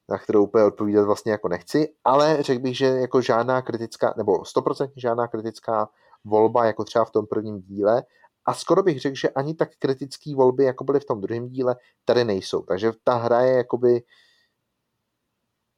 na 0.10 0.18
kterou 0.18 0.44
úplně 0.44 0.64
odpovídat 0.64 1.06
vlastně 1.06 1.32
jako 1.32 1.48
nechci, 1.48 1.94
ale 2.04 2.44
řekl 2.44 2.62
bych, 2.62 2.78
že 2.78 2.86
jako 2.86 3.22
žádná 3.22 3.62
kritická, 3.62 4.14
nebo 4.18 4.42
100% 4.42 4.92
žádná 4.96 5.28
kritická 5.28 5.90
volba, 6.26 6.66
jako 6.66 6.84
třeba 6.84 7.06
v 7.06 7.12
tom 7.12 7.28
prvním 7.28 7.62
díle. 7.62 8.04
A 8.46 8.54
skoro 8.54 8.84
bych 8.84 9.00
řekl, 9.00 9.16
že 9.16 9.30
ani 9.30 9.54
tak 9.54 9.70
kritické 9.80 10.36
volby, 10.36 10.64
jako 10.64 10.84
byly 10.84 11.00
v 11.00 11.06
tom 11.06 11.22
druhém 11.22 11.50
díle, 11.50 11.76
tady 12.06 12.24
nejsou. 12.24 12.62
Takže 12.62 12.92
ta 13.04 13.16
hra 13.16 13.42
je 13.42 13.58
jakoby 13.58 14.04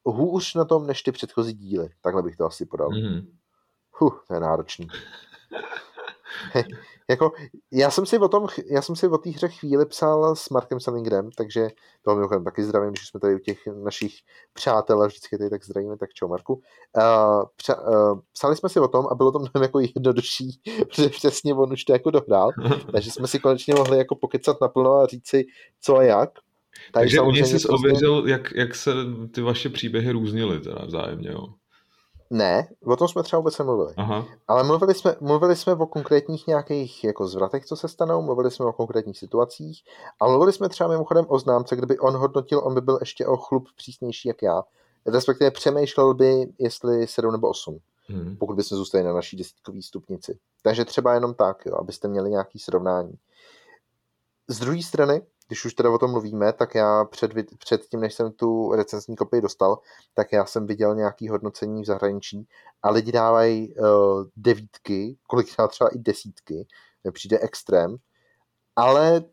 hůř 0.04 0.54
na 0.54 0.64
tom, 0.64 0.86
než 0.86 1.02
ty 1.02 1.12
předchozí 1.12 1.52
díly. 1.52 1.88
Takhle 2.00 2.22
bych 2.22 2.36
to 2.36 2.44
asi 2.44 2.66
podal. 2.66 2.88
Mm-hmm. 2.88 3.26
Huh, 3.92 4.18
to 4.28 4.34
je 4.34 4.40
náročný. 4.40 4.88
jako, 7.10 7.32
já 7.72 7.90
jsem 7.90 8.06
si 8.06 8.18
o 8.18 8.28
tom, 8.28 8.46
já 8.70 8.82
jsem 8.82 8.96
si 8.96 9.08
o 9.08 9.18
té 9.18 9.30
hře 9.30 9.48
chvíli 9.48 9.86
psal 9.86 10.36
s 10.36 10.48
Markem 10.48 10.80
Salingrem, 10.80 11.30
takže 11.36 11.68
toho 12.02 12.16
mimochodem 12.16 12.44
taky 12.44 12.62
zdravím, 12.62 12.90
když 12.90 13.08
jsme 13.08 13.20
tady 13.20 13.34
u 13.34 13.38
těch 13.38 13.58
našich 13.84 14.14
přátel 14.52 15.02
a 15.02 15.06
vždycky 15.06 15.38
tady 15.38 15.50
tak 15.50 15.64
zdravíme, 15.64 15.96
tak 15.96 16.12
čau 16.12 16.28
Marku. 16.28 16.54
Uh, 16.54 16.62
pře, 17.56 17.74
uh, 17.74 18.20
psali 18.32 18.56
jsme 18.56 18.68
si 18.68 18.80
o 18.80 18.88
tom 18.88 19.06
a 19.10 19.14
bylo 19.14 19.32
to 19.32 19.38
mnohem 19.38 19.62
jako 19.62 19.80
jednodušší, 19.80 20.60
protože 20.88 21.08
přesně 21.08 21.54
on 21.54 21.72
už 21.72 21.84
to 21.84 21.92
jako 21.92 22.10
dohrál, 22.10 22.50
takže 22.92 23.10
jsme 23.10 23.26
si 23.26 23.38
konečně 23.38 23.74
mohli 23.74 23.98
jako 23.98 24.14
pokecat 24.16 24.56
naplno 24.60 24.94
a 24.94 25.06
říct 25.06 25.28
si 25.28 25.46
co 25.80 25.96
a 25.96 26.02
jak. 26.02 26.30
Takže 26.92 27.16
samozřejmě 27.16 27.46
jsi 27.46 27.50
prostě... 27.50 27.68
ověřil, 27.68 28.24
jak, 28.26 28.52
jak 28.54 28.74
se 28.74 28.92
ty 29.34 29.40
vaše 29.40 29.68
příběhy 29.68 30.10
různily 30.10 30.60
teda 30.60 30.84
vzájemně, 30.84 31.30
jo? 31.30 31.46
Ne, 32.30 32.68
o 32.84 32.96
tom 32.96 33.08
jsme 33.08 33.22
třeba 33.22 33.40
vůbec 33.40 33.58
nemluvili. 33.58 33.94
Aha. 33.96 34.24
Ale 34.48 34.64
mluvili 34.64 34.94
jsme, 34.94 35.16
mluvili 35.20 35.56
jsme 35.56 35.74
o 35.74 35.86
konkrétních 35.86 36.46
nějakých 36.46 37.04
jako 37.04 37.28
zvratech, 37.28 37.64
co 37.64 37.76
se 37.76 37.88
stanou, 37.88 38.22
mluvili 38.22 38.50
jsme 38.50 38.66
o 38.66 38.72
konkrétních 38.72 39.18
situacích 39.18 39.84
a 40.20 40.26
mluvili 40.26 40.52
jsme 40.52 40.68
třeba 40.68 40.88
mimochodem 40.88 41.24
o 41.28 41.38
známce, 41.38 41.76
kdyby 41.76 41.98
on 41.98 42.16
hodnotil, 42.16 42.60
on 42.64 42.74
by 42.74 42.80
byl 42.80 42.98
ještě 43.00 43.26
o 43.26 43.36
chlup 43.36 43.68
přísnější 43.76 44.28
jak 44.28 44.42
já. 44.42 44.62
Respektive 45.06 45.50
přemýšlel 45.50 46.14
by, 46.14 46.52
jestli 46.58 47.06
7 47.06 47.32
nebo 47.32 47.48
8, 47.48 47.78
hmm. 48.06 48.36
pokud 48.36 48.56
bychom 48.56 48.78
zůstali 48.78 49.04
na 49.04 49.12
naší 49.12 49.36
desítkový 49.36 49.82
stupnici. 49.82 50.38
Takže 50.62 50.84
třeba 50.84 51.14
jenom 51.14 51.34
tak, 51.34 51.66
jo, 51.66 51.76
abyste 51.76 52.08
měli 52.08 52.30
nějaký 52.30 52.58
srovnání. 52.58 53.12
Z 54.48 54.58
druhé 54.58 54.82
strany, 54.82 55.22
když 55.48 55.64
už 55.64 55.74
teda 55.74 55.90
o 55.90 55.98
tom 55.98 56.10
mluvíme, 56.10 56.52
tak 56.52 56.74
já 56.74 57.04
před, 57.04 57.32
před 57.58 57.86
tím, 57.86 58.00
než 58.00 58.14
jsem 58.14 58.32
tu 58.32 58.72
recenzní 58.74 59.16
kopii 59.16 59.40
dostal, 59.40 59.78
tak 60.14 60.32
já 60.32 60.46
jsem 60.46 60.66
viděl 60.66 60.94
nějaký 60.94 61.28
hodnocení 61.28 61.82
v 61.82 61.86
zahraničí 61.86 62.48
a 62.82 62.90
lidi 62.90 63.12
dávají 63.12 63.74
uh, 63.74 63.86
devítky, 64.36 65.16
kolikrát 65.28 65.68
třeba 65.68 65.90
i 65.90 65.98
desítky, 65.98 66.66
přijde 67.12 67.38
extrém, 67.38 67.96
ale 68.76 69.24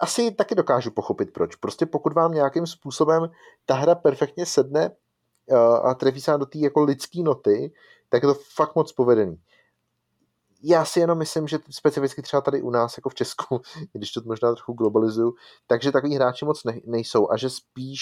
asi 0.00 0.30
taky 0.30 0.54
dokážu 0.54 0.90
pochopit 0.90 1.32
proč. 1.32 1.56
Prostě 1.56 1.86
pokud 1.86 2.12
vám 2.12 2.32
nějakým 2.32 2.66
způsobem 2.66 3.30
ta 3.66 3.74
hra 3.74 3.94
perfektně 3.94 4.46
sedne 4.46 4.90
uh, 4.90 5.58
a 5.58 5.94
trefí 5.94 6.20
se 6.20 6.38
do 6.38 6.46
té 6.46 6.58
jako 6.58 6.84
lidské 6.84 7.22
noty, 7.22 7.72
tak 8.08 8.22
je 8.22 8.28
to 8.28 8.34
fakt 8.34 8.76
moc 8.76 8.92
povedený 8.92 9.40
já 10.62 10.84
si 10.84 11.00
jenom 11.00 11.18
myslím, 11.18 11.48
že 11.48 11.58
specificky 11.70 12.22
třeba 12.22 12.40
tady 12.40 12.62
u 12.62 12.70
nás, 12.70 12.96
jako 12.98 13.08
v 13.08 13.14
Česku, 13.14 13.60
když 13.92 14.12
to 14.12 14.20
možná 14.24 14.54
trochu 14.54 14.72
globalizuju, 14.72 15.34
takže 15.66 15.92
takový 15.92 16.14
hráči 16.14 16.44
moc 16.44 16.64
ne, 16.64 16.80
nejsou 16.86 17.30
a 17.30 17.36
že 17.36 17.50
spíš 17.50 18.00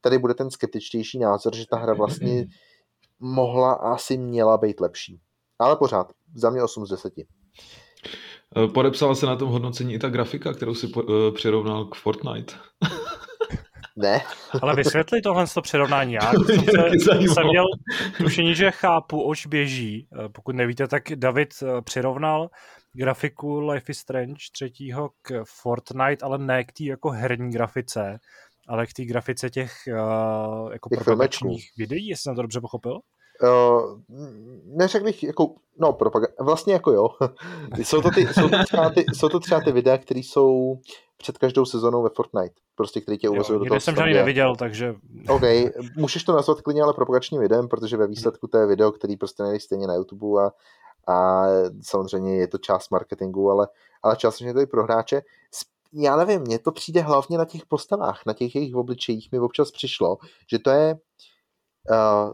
tady 0.00 0.18
bude 0.18 0.34
ten 0.34 0.50
skeptičtější 0.50 1.18
názor, 1.18 1.56
že 1.56 1.66
ta 1.70 1.76
hra 1.76 1.94
vlastně 1.94 2.46
mohla 3.20 3.72
a 3.72 3.94
asi 3.94 4.16
měla 4.16 4.56
být 4.56 4.80
lepší. 4.80 5.20
Ale 5.58 5.76
pořád, 5.76 6.12
za 6.34 6.50
mě 6.50 6.62
8 6.62 6.86
z 6.86 6.90
10. 6.90 7.12
Eh, 7.18 8.68
podepsala 8.68 9.14
se 9.14 9.26
na 9.26 9.36
tom 9.36 9.48
hodnocení 9.48 9.94
i 9.94 9.98
ta 9.98 10.08
grafika, 10.08 10.52
kterou 10.52 10.74
si 10.74 10.88
po, 10.88 11.02
uh, 11.02 11.34
přirovnal 11.34 11.84
k 11.84 11.94
Fortnite. 11.94 12.54
Ne. 13.98 14.20
Ale 14.62 14.76
vysvětli 14.76 15.20
tohle 15.20 15.46
to 15.54 15.62
přirovnání. 15.62 16.12
Já 16.12 16.32
jsem, 16.46 17.00
se, 17.00 17.18
jsem 17.20 17.46
měl 17.46 17.64
tušení, 18.16 18.54
že 18.54 18.70
chápu, 18.70 19.22
oč 19.22 19.46
běží. 19.46 20.08
Eh, 20.12 20.28
pokud 20.28 20.54
nevíte, 20.54 20.88
tak 20.88 21.02
David 21.14 21.54
eh, 21.62 21.82
přirovnal 21.82 22.48
grafiku 22.92 23.60
Life 23.60 23.92
is 23.92 23.98
Strange 23.98 24.42
třetího 24.52 25.10
k 25.22 25.42
Fortnite, 25.44 26.24
ale 26.24 26.38
ne 26.38 26.64
k 26.64 26.72
té 26.72 26.84
jako 26.84 27.10
herní 27.10 27.50
grafice, 27.50 28.18
ale 28.68 28.86
k 28.86 28.92
té 28.92 29.04
grafice 29.04 29.50
těch 29.50 29.72
uh, 29.88 30.72
jako 30.72 30.88
propagačních 30.88 31.70
videí, 31.76 32.06
jestli 32.06 32.22
jsem 32.22 32.36
to 32.36 32.42
dobře 32.42 32.60
pochopil. 32.60 33.00
Uh, 33.42 34.00
neřekl 34.64 35.04
bych, 35.04 35.22
jako, 35.22 35.54
no, 35.78 35.92
propaganda, 35.92 36.34
vlastně 36.40 36.72
jako 36.72 36.92
jo. 36.92 37.08
jsou, 37.76 38.02
to 38.02 38.10
ty, 38.10 38.20
jsou, 38.20 38.48
to 38.48 38.64
třeba 38.64 38.90
ty, 38.90 39.04
jsou 39.14 39.28
to 39.28 39.40
třeba 39.40 39.60
ty 39.60 39.72
videa, 39.72 39.98
které 39.98 40.20
jsou 40.20 40.78
před 41.16 41.38
každou 41.38 41.64
sezónou 41.64 42.02
ve 42.02 42.08
Fortnite, 42.08 42.54
prostě 42.74 43.00
který 43.00 43.18
tě 43.18 43.28
uvazují 43.28 43.58
do 43.58 43.64
toho. 43.64 43.80
jsem 43.80 43.96
žádný 43.96 44.14
neviděl, 44.14 44.56
takže... 44.56 44.94
OK, 45.28 45.42
můžeš 45.96 46.24
to 46.24 46.32
nazvat 46.32 46.60
klidně 46.60 46.82
ale 46.82 46.94
propagačním 46.94 47.40
videem, 47.40 47.68
protože 47.68 47.96
ve 47.96 48.06
výsledku 48.06 48.46
to 48.46 48.58
je 48.58 48.66
video, 48.66 48.92
který 48.92 49.16
prostě 49.16 49.42
nejdeš 49.42 49.62
stejně 49.62 49.86
na 49.86 49.94
YouTube 49.94 50.42
a, 50.42 50.50
a 51.12 51.46
samozřejmě 51.82 52.36
je 52.36 52.48
to 52.48 52.58
část 52.58 52.90
marketingu, 52.90 53.50
ale, 53.50 53.68
ale 54.02 54.16
částečně 54.16 54.54
to 54.54 54.60
i 54.60 54.66
pro 54.66 54.82
hráče. 54.82 55.22
Já 55.92 56.16
nevím, 56.16 56.40
mně 56.40 56.58
to 56.58 56.72
přijde 56.72 57.00
hlavně 57.00 57.38
na 57.38 57.44
těch 57.44 57.66
postavách, 57.66 58.20
na 58.26 58.32
těch 58.32 58.54
jejich 58.54 58.74
obličejích 58.74 59.32
mi 59.32 59.38
občas 59.38 59.70
přišlo, 59.70 60.18
že 60.50 60.58
to 60.58 60.70
je 60.70 60.94
uh, 61.90 62.32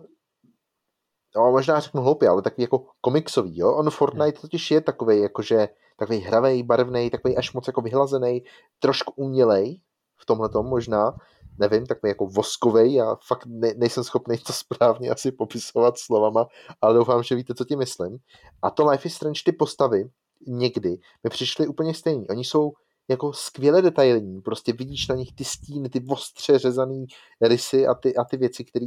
no, 1.36 1.50
možná 1.50 1.80
řeknu 1.80 2.02
hloupě, 2.02 2.28
ale 2.28 2.42
takový 2.42 2.62
jako 2.62 2.86
komiksový, 3.00 3.58
jo? 3.58 3.72
On 3.72 3.90
Fortnite 3.90 4.40
totiž 4.40 4.70
je 4.70 4.80
takový 4.80 5.20
jakože 5.20 5.68
takový 5.96 6.18
hravý, 6.18 6.62
barevný, 6.62 7.10
takový 7.10 7.36
až 7.36 7.52
moc 7.52 7.66
jako 7.66 7.80
vyhlazený, 7.80 8.42
trošku 8.78 9.12
umělej 9.16 9.80
v 10.16 10.26
tomhle 10.26 10.48
možná, 10.62 11.16
nevím, 11.58 11.86
takový 11.86 12.08
jako 12.08 12.26
voskovej, 12.26 12.94
já 12.94 13.16
fakt 13.26 13.46
ne, 13.46 13.74
nejsem 13.76 14.04
schopný 14.04 14.38
to 14.38 14.52
správně 14.52 15.10
asi 15.10 15.32
popisovat 15.32 15.98
slovama, 15.98 16.46
ale 16.80 16.94
doufám, 16.94 17.22
že 17.22 17.34
víte, 17.34 17.54
co 17.54 17.64
ti 17.64 17.76
myslím. 17.76 18.18
A 18.62 18.70
to 18.70 18.90
Life 18.90 19.08
is 19.08 19.14
Strange, 19.14 19.40
ty 19.44 19.52
postavy, 19.52 20.10
někdy 20.46 20.90
mi 21.24 21.30
přišly 21.30 21.66
úplně 21.66 21.94
stejný. 21.94 22.28
Oni 22.28 22.44
jsou 22.44 22.72
jako 23.08 23.32
skvěle 23.32 23.82
detailní, 23.82 24.40
prostě 24.40 24.72
vidíš 24.72 25.08
na 25.08 25.14
nich 25.14 25.34
ty 25.34 25.44
stíny, 25.44 25.88
ty 25.88 26.04
ostře 26.08 26.58
řezaný 26.58 27.06
rysy 27.40 27.86
a 27.86 27.94
ty, 27.94 28.16
a 28.16 28.24
ty 28.24 28.36
věci, 28.36 28.64
které 28.64 28.86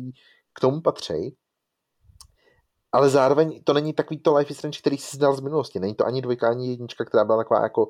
k 0.53 0.59
tomu 0.59 0.81
patří 0.81 1.35
ale 2.91 3.09
zároveň 3.09 3.63
to 3.63 3.73
není 3.73 3.93
takový 3.93 4.19
to 4.19 4.35
Life 4.35 4.51
is 4.51 4.57
Strange, 4.57 4.79
který 4.79 4.97
si 4.97 5.17
znal 5.17 5.35
z 5.35 5.39
minulosti. 5.39 5.79
Není 5.79 5.95
to 5.95 6.05
ani 6.05 6.21
dvojka, 6.21 6.49
ani 6.49 6.69
jednička, 6.69 7.05
která 7.05 7.25
byla 7.25 7.37
taková 7.37 7.63
jako 7.63 7.89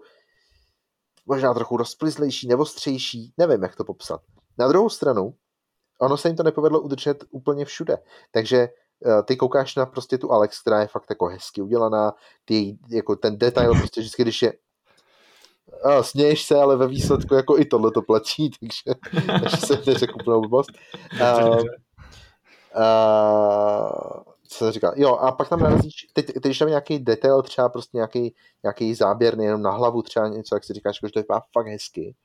možná 1.25 1.53
trochu 1.53 1.77
rozplizlejší, 1.77 2.47
nebo 2.47 2.65
střejší, 2.65 3.33
nevím, 3.37 3.63
jak 3.63 3.75
to 3.75 3.83
popsat. 3.83 4.21
Na 4.57 4.67
druhou 4.67 4.89
stranu, 4.89 5.33
ono 6.01 6.17
se 6.17 6.29
jim 6.29 6.37
to 6.37 6.43
nepovedlo 6.43 6.81
udržet 6.81 7.23
úplně 7.29 7.65
všude. 7.65 7.97
Takže 8.31 8.69
uh, 8.99 9.21
ty 9.21 9.37
koukáš 9.37 9.75
na 9.75 9.85
prostě 9.85 10.17
tu 10.17 10.31
Alex, 10.31 10.61
která 10.61 10.81
je 10.81 10.87
fakt 10.87 11.05
jako 11.09 11.25
hezky 11.25 11.61
udělaná, 11.61 12.13
ty, 12.45 12.77
jako 12.89 13.15
ten 13.15 13.37
detail 13.37 13.75
prostě 13.79 14.01
vždycky, 14.01 14.21
když 14.21 14.41
je 14.41 14.53
a 15.83 16.03
směješ 16.03 16.43
se, 16.43 16.55
ale 16.55 16.77
ve 16.77 16.87
výsledku 16.87 17.33
jako 17.33 17.59
i 17.59 17.65
tohle 17.65 17.91
to 17.91 18.01
platí, 18.01 18.51
takže, 18.59 18.99
takže 19.41 19.57
se 19.57 19.81
neřekl 19.87 20.13
úplnou 20.21 20.41
blbost. 20.41 20.69
Uh, 21.21 21.57
uh, 22.75 24.23
co 24.47 24.65
se 24.65 24.71
říká, 24.71 24.93
jo, 24.95 25.15
a 25.15 25.31
pak 25.31 25.49
tam 25.49 25.59
narazíš, 25.59 26.07
teď, 26.13 26.25
teď 26.25 26.35
když 26.35 26.59
tam 26.59 26.67
nějaký 26.67 26.99
detail, 26.99 27.41
třeba 27.41 27.69
prostě 27.69 27.97
nějaký, 27.97 28.35
nějaký 28.63 28.93
záběr 28.93 29.37
nejenom 29.37 29.61
na 29.61 29.71
hlavu, 29.71 30.01
třeba 30.01 30.27
něco, 30.27 30.55
jak 30.55 30.63
si 30.63 30.73
říkáš, 30.73 30.99
že 31.05 31.11
to 31.13 31.19
vypadá 31.19 31.41
fakt 31.53 31.67
hezky. 31.67 32.15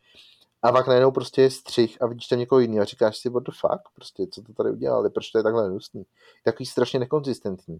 A 0.63 0.73
pak 0.73 0.87
najednou 0.87 1.11
prostě 1.11 1.43
je 1.43 1.51
střih 1.51 2.03
a 2.03 2.07
vidíš 2.07 2.27
tam 2.27 2.39
někoho 2.39 2.59
jiného 2.59 2.83
a 2.83 2.85
říkáš 2.85 3.19
si, 3.19 3.29
what 3.29 3.43
the 3.43 3.53
fuck, 3.61 3.83
prostě, 3.95 4.27
co 4.27 4.43
to 4.43 4.53
tady 4.53 4.71
udělali, 4.71 5.11
proč 5.11 5.31
to 5.31 5.39
je 5.39 5.43
takhle 5.43 5.69
hnusný. 5.69 6.03
Takový 6.45 6.67
strašně 6.67 6.99
nekonzistentní. 6.99 7.79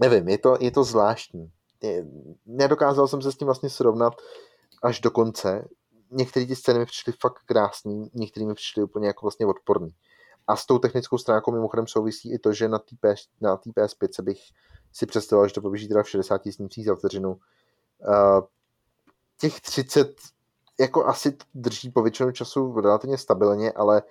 Nevím, 0.00 0.28
je 0.28 0.38
to, 0.38 0.56
je 0.60 0.70
to 0.70 0.84
zvláštní. 0.84 1.50
Nedokázal 2.46 3.08
jsem 3.08 3.22
se 3.22 3.32
s 3.32 3.36
tím 3.36 3.46
vlastně 3.46 3.70
srovnat 3.70 4.12
až 4.82 5.00
do 5.00 5.10
konce. 5.10 5.68
Některé 6.10 6.46
ty 6.46 6.56
scény 6.56 6.78
mi 6.78 6.86
přišly 6.86 7.12
fakt 7.20 7.38
krásný, 7.46 8.10
některé 8.14 8.46
mi 8.46 8.54
přišly 8.54 8.82
úplně 8.82 9.06
jako 9.06 9.26
vlastně 9.26 9.46
odporný. 9.46 9.90
A 10.48 10.56
s 10.56 10.66
tou 10.66 10.78
technickou 10.78 11.18
stránkou 11.18 11.52
mimochodem 11.52 11.86
souvisí 11.86 12.32
i 12.32 12.38
to, 12.38 12.52
že 12.52 12.68
na 12.68 12.78
té 12.78 12.96
PS, 13.00 13.28
na 13.40 13.56
PS5 13.56 14.22
bych 14.22 14.40
si 14.92 15.06
představoval, 15.06 15.48
že 15.48 15.54
to 15.54 15.60
poběží 15.60 15.88
teda 15.88 16.02
v 16.02 16.08
60 16.08 16.42
snímcích 16.50 16.86
za 16.86 16.94
vteřinu. 16.94 17.30
Uh, 17.30 18.40
těch 19.40 19.60
30 19.60 20.14
jako 20.80 21.06
asi 21.06 21.36
drží 21.54 21.90
po 21.90 22.02
většinu 22.02 22.32
času 22.32 22.80
relativně 22.80 23.18
stabilně, 23.18 23.72
ale, 23.72 24.02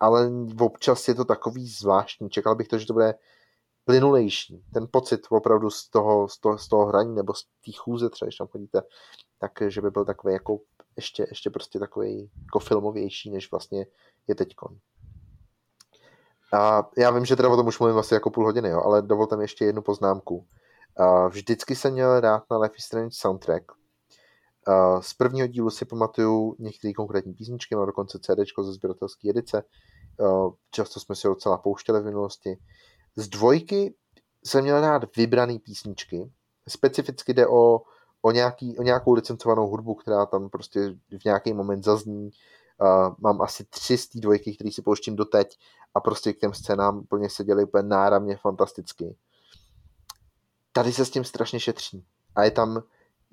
ale 0.00 0.30
občas 0.60 1.08
je 1.08 1.14
to 1.14 1.24
takový 1.24 1.68
zvláštní. 1.68 2.30
Čekal 2.30 2.54
bych 2.54 2.68
to, 2.68 2.78
že 2.78 2.86
to 2.86 2.92
bude 2.92 3.14
plynulejší. 3.84 4.64
Ten 4.74 4.88
pocit 4.90 5.20
opravdu 5.30 5.70
z 5.70 5.88
toho, 5.88 6.28
z 6.28 6.38
toho, 6.38 6.58
z 6.58 6.68
toho 6.68 6.86
hraní 6.86 7.14
nebo 7.14 7.34
z 7.34 7.44
té 7.44 7.72
chůze 7.76 8.10
třeba, 8.10 8.26
když 8.26 8.36
tam 8.36 8.46
chodíte, 8.46 8.82
tak 9.38 9.52
že 9.68 9.80
by 9.80 9.90
byl 9.90 10.04
takový 10.04 10.32
jako 10.32 10.58
ještě, 10.96 11.26
ještě 11.28 11.50
prostě 11.50 11.78
takový 11.78 12.30
jako 12.44 12.58
filmovější, 12.58 13.30
než 13.30 13.50
vlastně 13.50 13.86
je 14.28 14.34
teďkon. 14.34 14.78
A 16.52 16.90
já 16.98 17.10
vím, 17.10 17.24
že 17.24 17.36
teda 17.36 17.48
o 17.48 17.56
tom 17.56 17.66
už 17.66 17.78
mluvím 17.78 17.98
asi 17.98 18.14
jako 18.14 18.30
půl 18.30 18.44
hodiny, 18.44 18.68
jo, 18.68 18.82
ale 18.84 19.02
dovolte 19.02 19.36
mi 19.36 19.44
ještě 19.44 19.64
jednu 19.64 19.82
poznámku. 19.82 20.46
A 20.96 21.28
vždycky 21.28 21.76
jsem 21.76 21.92
měl 21.92 22.20
rád 22.20 22.44
na 22.50 22.58
Life 22.58 22.74
is 22.78 22.84
Strange 22.84 23.10
soundtrack. 23.12 23.64
A 24.66 25.02
z 25.02 25.14
prvního 25.14 25.46
dílu 25.46 25.70
si 25.70 25.84
pamatuju 25.84 26.56
některé 26.58 26.92
konkrétní 26.92 27.34
písničky, 27.34 27.76
mám 27.76 27.86
dokonce 27.86 28.18
CD 28.18 28.38
ze 28.62 28.72
sběratelské 28.72 29.30
edice. 29.30 29.62
A 30.24 30.50
často 30.70 31.00
jsme 31.00 31.14
si 31.14 31.26
ho 31.26 31.34
docela 31.34 31.58
pouštěli 31.58 32.00
v 32.00 32.04
minulosti. 32.04 32.58
Z 33.16 33.28
dvojky 33.28 33.94
jsem 34.44 34.62
měl 34.62 34.80
rád 34.80 35.16
vybrané 35.16 35.58
písničky. 35.58 36.30
Specificky 36.68 37.34
jde 37.34 37.46
o, 37.46 37.82
o, 38.22 38.30
nějaký, 38.30 38.78
o 38.78 38.82
nějakou 38.82 39.12
licencovanou 39.12 39.66
hudbu, 39.66 39.94
která 39.94 40.26
tam 40.26 40.48
prostě 40.48 40.80
v 41.20 41.24
nějaký 41.24 41.52
moment 41.52 41.84
zazní 41.84 42.30
Uh, 42.80 43.14
mám 43.18 43.42
asi 43.42 43.64
tři 43.64 43.98
z 43.98 44.08
té 44.08 44.20
dvojky, 44.20 44.54
které 44.54 44.72
si 44.72 44.82
pouštím 44.82 45.16
doteď 45.16 45.58
a 45.94 46.00
prostě 46.00 46.32
k 46.32 46.38
těm 46.38 46.54
scénám 46.54 46.98
úplně 46.98 47.30
seděli 47.30 47.64
úplně 47.64 47.88
náramně 47.88 48.36
fantasticky. 48.36 49.16
Tady 50.72 50.92
se 50.92 51.04
s 51.04 51.10
tím 51.10 51.24
strašně 51.24 51.60
šetří. 51.60 52.04
a 52.36 52.44
je 52.44 52.50
tam 52.50 52.82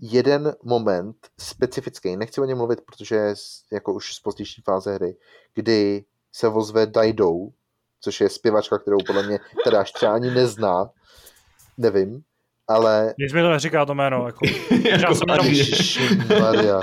jeden 0.02 0.56
moment 0.64 1.16
specifický, 1.38 2.18
nechci 2.18 2.42
o 2.42 2.46
něm 2.46 2.58
mluvit, 2.58 2.82
protože 2.82 3.16
je 3.16 3.36
jako 3.72 3.94
už 3.94 4.14
z 4.14 4.20
pozdější 4.20 4.62
fáze 4.62 4.94
hry, 4.94 5.18
kdy 5.54 6.06
se 6.32 6.48
ozve 6.48 6.86
Daidou, 6.86 7.54
což 8.02 8.22
je 8.22 8.30
zpěvačka, 8.30 8.78
kterou 8.78 8.98
podle 9.08 9.24
mě 9.24 9.40
teda 9.64 9.82
až 9.82 9.92
třeba 9.92 10.14
ani 10.14 10.32
nezná, 10.32 10.90
nevím, 11.78 12.24
ale... 12.68 13.14
Nic 13.20 13.34
mi 13.34 13.42
to 13.42 13.50
neříká 13.50 13.86
to 13.86 13.96
jméno, 13.96 14.26
jako... 14.26 14.46
jako 14.90 15.16
jsem 15.16 15.30
jenom... 15.30 15.48
Maria. 16.42 16.82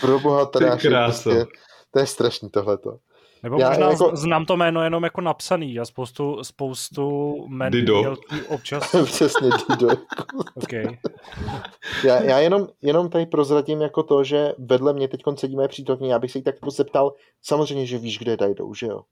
Pro 0.00 0.20
boha 0.20 0.46
teda, 0.46 0.76
prostě, 0.76 1.46
to 1.90 1.98
je 1.98 2.06
strašný 2.06 2.50
tohleto. 2.50 2.98
Nebo 3.42 3.60
já, 3.60 3.68
možná 3.68 3.90
jako... 3.90 4.16
znám 4.16 4.44
to 4.44 4.56
jméno 4.56 4.84
jenom 4.84 5.04
jako 5.04 5.20
napsaný 5.20 5.78
a 5.78 5.84
spoustu, 5.84 6.44
spoustu 6.44 7.34
jmen 7.48 7.72
Dido. 7.72 8.16
občas. 8.48 8.96
Přesně 9.04 9.50
Dido. 9.70 9.88
okay. 10.54 10.98
já, 12.04 12.22
já 12.22 12.38
jenom, 12.38 12.66
jenom 12.82 13.08
tady 13.08 13.26
prozradím 13.26 13.80
jako 13.80 14.02
to, 14.02 14.24
že 14.24 14.52
vedle 14.58 14.92
mě 14.92 15.08
teď 15.08 15.20
sedí 15.36 15.56
moje 15.56 15.68
přítelkyně, 15.68 16.12
já 16.12 16.18
bych 16.18 16.32
se 16.32 16.38
jí 16.38 16.42
tak 16.42 16.54
jako 16.54 16.70
zeptal, 16.70 17.12
samozřejmě, 17.42 17.86
že 17.86 17.98
víš, 17.98 18.18
kde 18.18 18.36
Dido, 18.36 18.74
že 18.74 18.86
jo? 18.86 19.02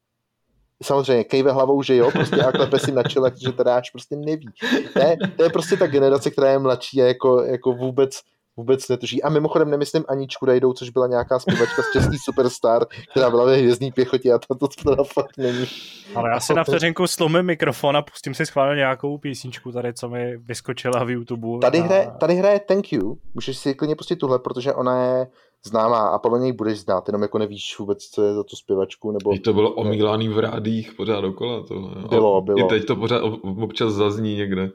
Samozřejmě, 0.83 1.25
kejve 1.25 1.53
hlavou, 1.53 1.83
že 1.83 1.97
jo, 1.97 2.11
prostě 2.11 2.43
a 2.43 2.53
klepe 2.53 2.79
si 2.79 2.93
na 2.93 3.03
čele, 3.03 3.33
že 3.43 3.53
teda 3.53 3.77
až 3.77 3.91
prostě 3.91 4.17
neví. 4.17 4.49
To 4.93 4.99
je, 4.99 5.17
to 5.37 5.43
je 5.43 5.51
prostě 5.51 5.77
ta 5.77 5.87
generace, 5.87 6.31
která 6.31 6.51
je 6.51 6.59
mladší 6.59 7.03
a 7.03 7.07
jako, 7.07 7.43
jako 7.43 7.73
vůbec 7.73 8.21
vůbec 8.57 8.89
netuší. 8.89 9.23
A 9.23 9.29
mimochodem 9.29 9.71
nemyslím 9.71 10.05
Aničku 10.09 10.47
Dajdou, 10.47 10.73
což 10.73 10.91
byla 10.91 11.07
nějaká 11.07 11.39
zpěvačka 11.39 11.83
z 11.83 11.93
Český 11.93 12.19
Superstar, 12.19 12.87
která 13.11 13.31
byla 13.31 13.45
ve 13.45 13.57
hvězdní 13.57 13.93
pěchotě 13.93 14.33
a 14.33 14.39
to, 14.39 14.55
to 14.55 14.67
teda 14.69 15.05
fakt 15.05 15.37
není. 15.39 15.67
Ale 16.15 16.31
já 16.31 16.41
si 16.41 16.55
na 16.55 16.65
vteřinku 16.65 17.07
slomím 17.07 17.43
mikrofon 17.43 17.97
a 17.97 18.03
pustím 18.03 18.35
si 18.35 18.47
schválně 18.47 18.79
nějakou 18.79 19.19
písničku 19.19 19.73
tady, 19.73 19.95
co 19.95 20.09
mi 20.09 20.37
vyskočila 20.37 21.05
v 21.05 21.11
YouTube. 21.11 21.59
Tady, 21.61 21.79
hraje, 21.81 22.13
tady 22.21 22.35
hraje 22.35 22.61
Thank 22.61 22.93
You, 22.93 23.19
můžeš 23.35 23.59
si 23.59 23.75
klidně 23.75 23.97
pustit 23.97 24.17
tuhle, 24.17 24.39
protože 24.39 24.75
ona 24.75 25.05
je 25.05 25.27
známá 25.67 26.09
a 26.09 26.19
podle 26.19 26.39
něj 26.39 26.53
budeš 26.53 26.81
znát, 26.81 27.09
jenom 27.09 27.23
jako 27.23 27.39
nevíš 27.39 27.79
vůbec, 27.79 28.05
co 28.05 28.25
je 28.25 28.35
za 28.35 28.43
tu 28.43 28.57
zpěvačku. 28.57 29.13
Nebo... 29.13 29.35
I 29.35 29.39
to 29.39 29.53
bylo 29.53 29.71
omílaný 29.75 30.29
v 30.29 30.39
rádích 30.39 30.93
pořád 30.97 31.21
dokola. 31.21 31.67
To, 31.67 31.75
bylo, 32.09 32.41
bylo. 32.41 32.59
I 32.59 32.65
teď 32.65 32.85
to 32.85 32.97
pořád 32.97 33.23
občas 33.63 33.93
zazní 33.93 34.37
někde. 34.37 34.71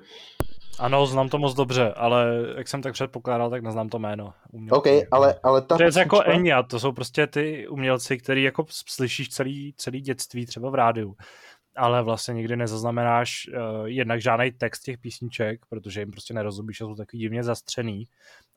Ano, 0.80 1.06
znám 1.06 1.30
to 1.30 1.38
moc 1.38 1.54
dobře, 1.54 1.94
ale 1.94 2.46
jak 2.58 2.68
jsem 2.68 2.82
tak 2.82 2.94
předpokládal, 2.94 3.50
tak 3.50 3.64
neznám 3.64 3.90
to 3.90 4.00
jméno. 4.00 4.34
Umělci. 4.52 4.78
OK, 4.78 5.08
ale, 5.12 5.40
ale 5.44 5.62
ta 5.62 5.78
To 5.78 5.84
je 5.84 5.90
jako 5.98 6.22
Enya, 6.22 6.64
to 6.64 6.80
jsou 6.80 6.92
prostě 6.92 7.28
ty 7.28 7.68
umělci, 7.68 8.18
který 8.18 8.44
jako 8.44 8.66
slyšíš 8.70 9.30
celý, 9.30 9.74
celý 9.78 10.02
dětství 10.02 10.46
třeba 10.46 10.70
v 10.70 10.76
rádiu 10.76 11.16
ale 11.76 12.04
vlastně 12.04 12.34
nikdy 12.34 12.56
nezaznamenáš 12.56 13.48
uh, 13.48 13.86
jednak 13.86 14.22
žádný 14.22 14.52
text 14.52 14.82
těch 14.82 14.98
písniček, 14.98 15.66
protože 15.66 16.00
jim 16.00 16.12
prostě 16.12 16.34
nerozumíš 16.34 16.82
a 16.82 16.86
jsou 16.86 16.96
takový 16.96 17.22
divně 17.22 17.44
zastřený 17.44 18.08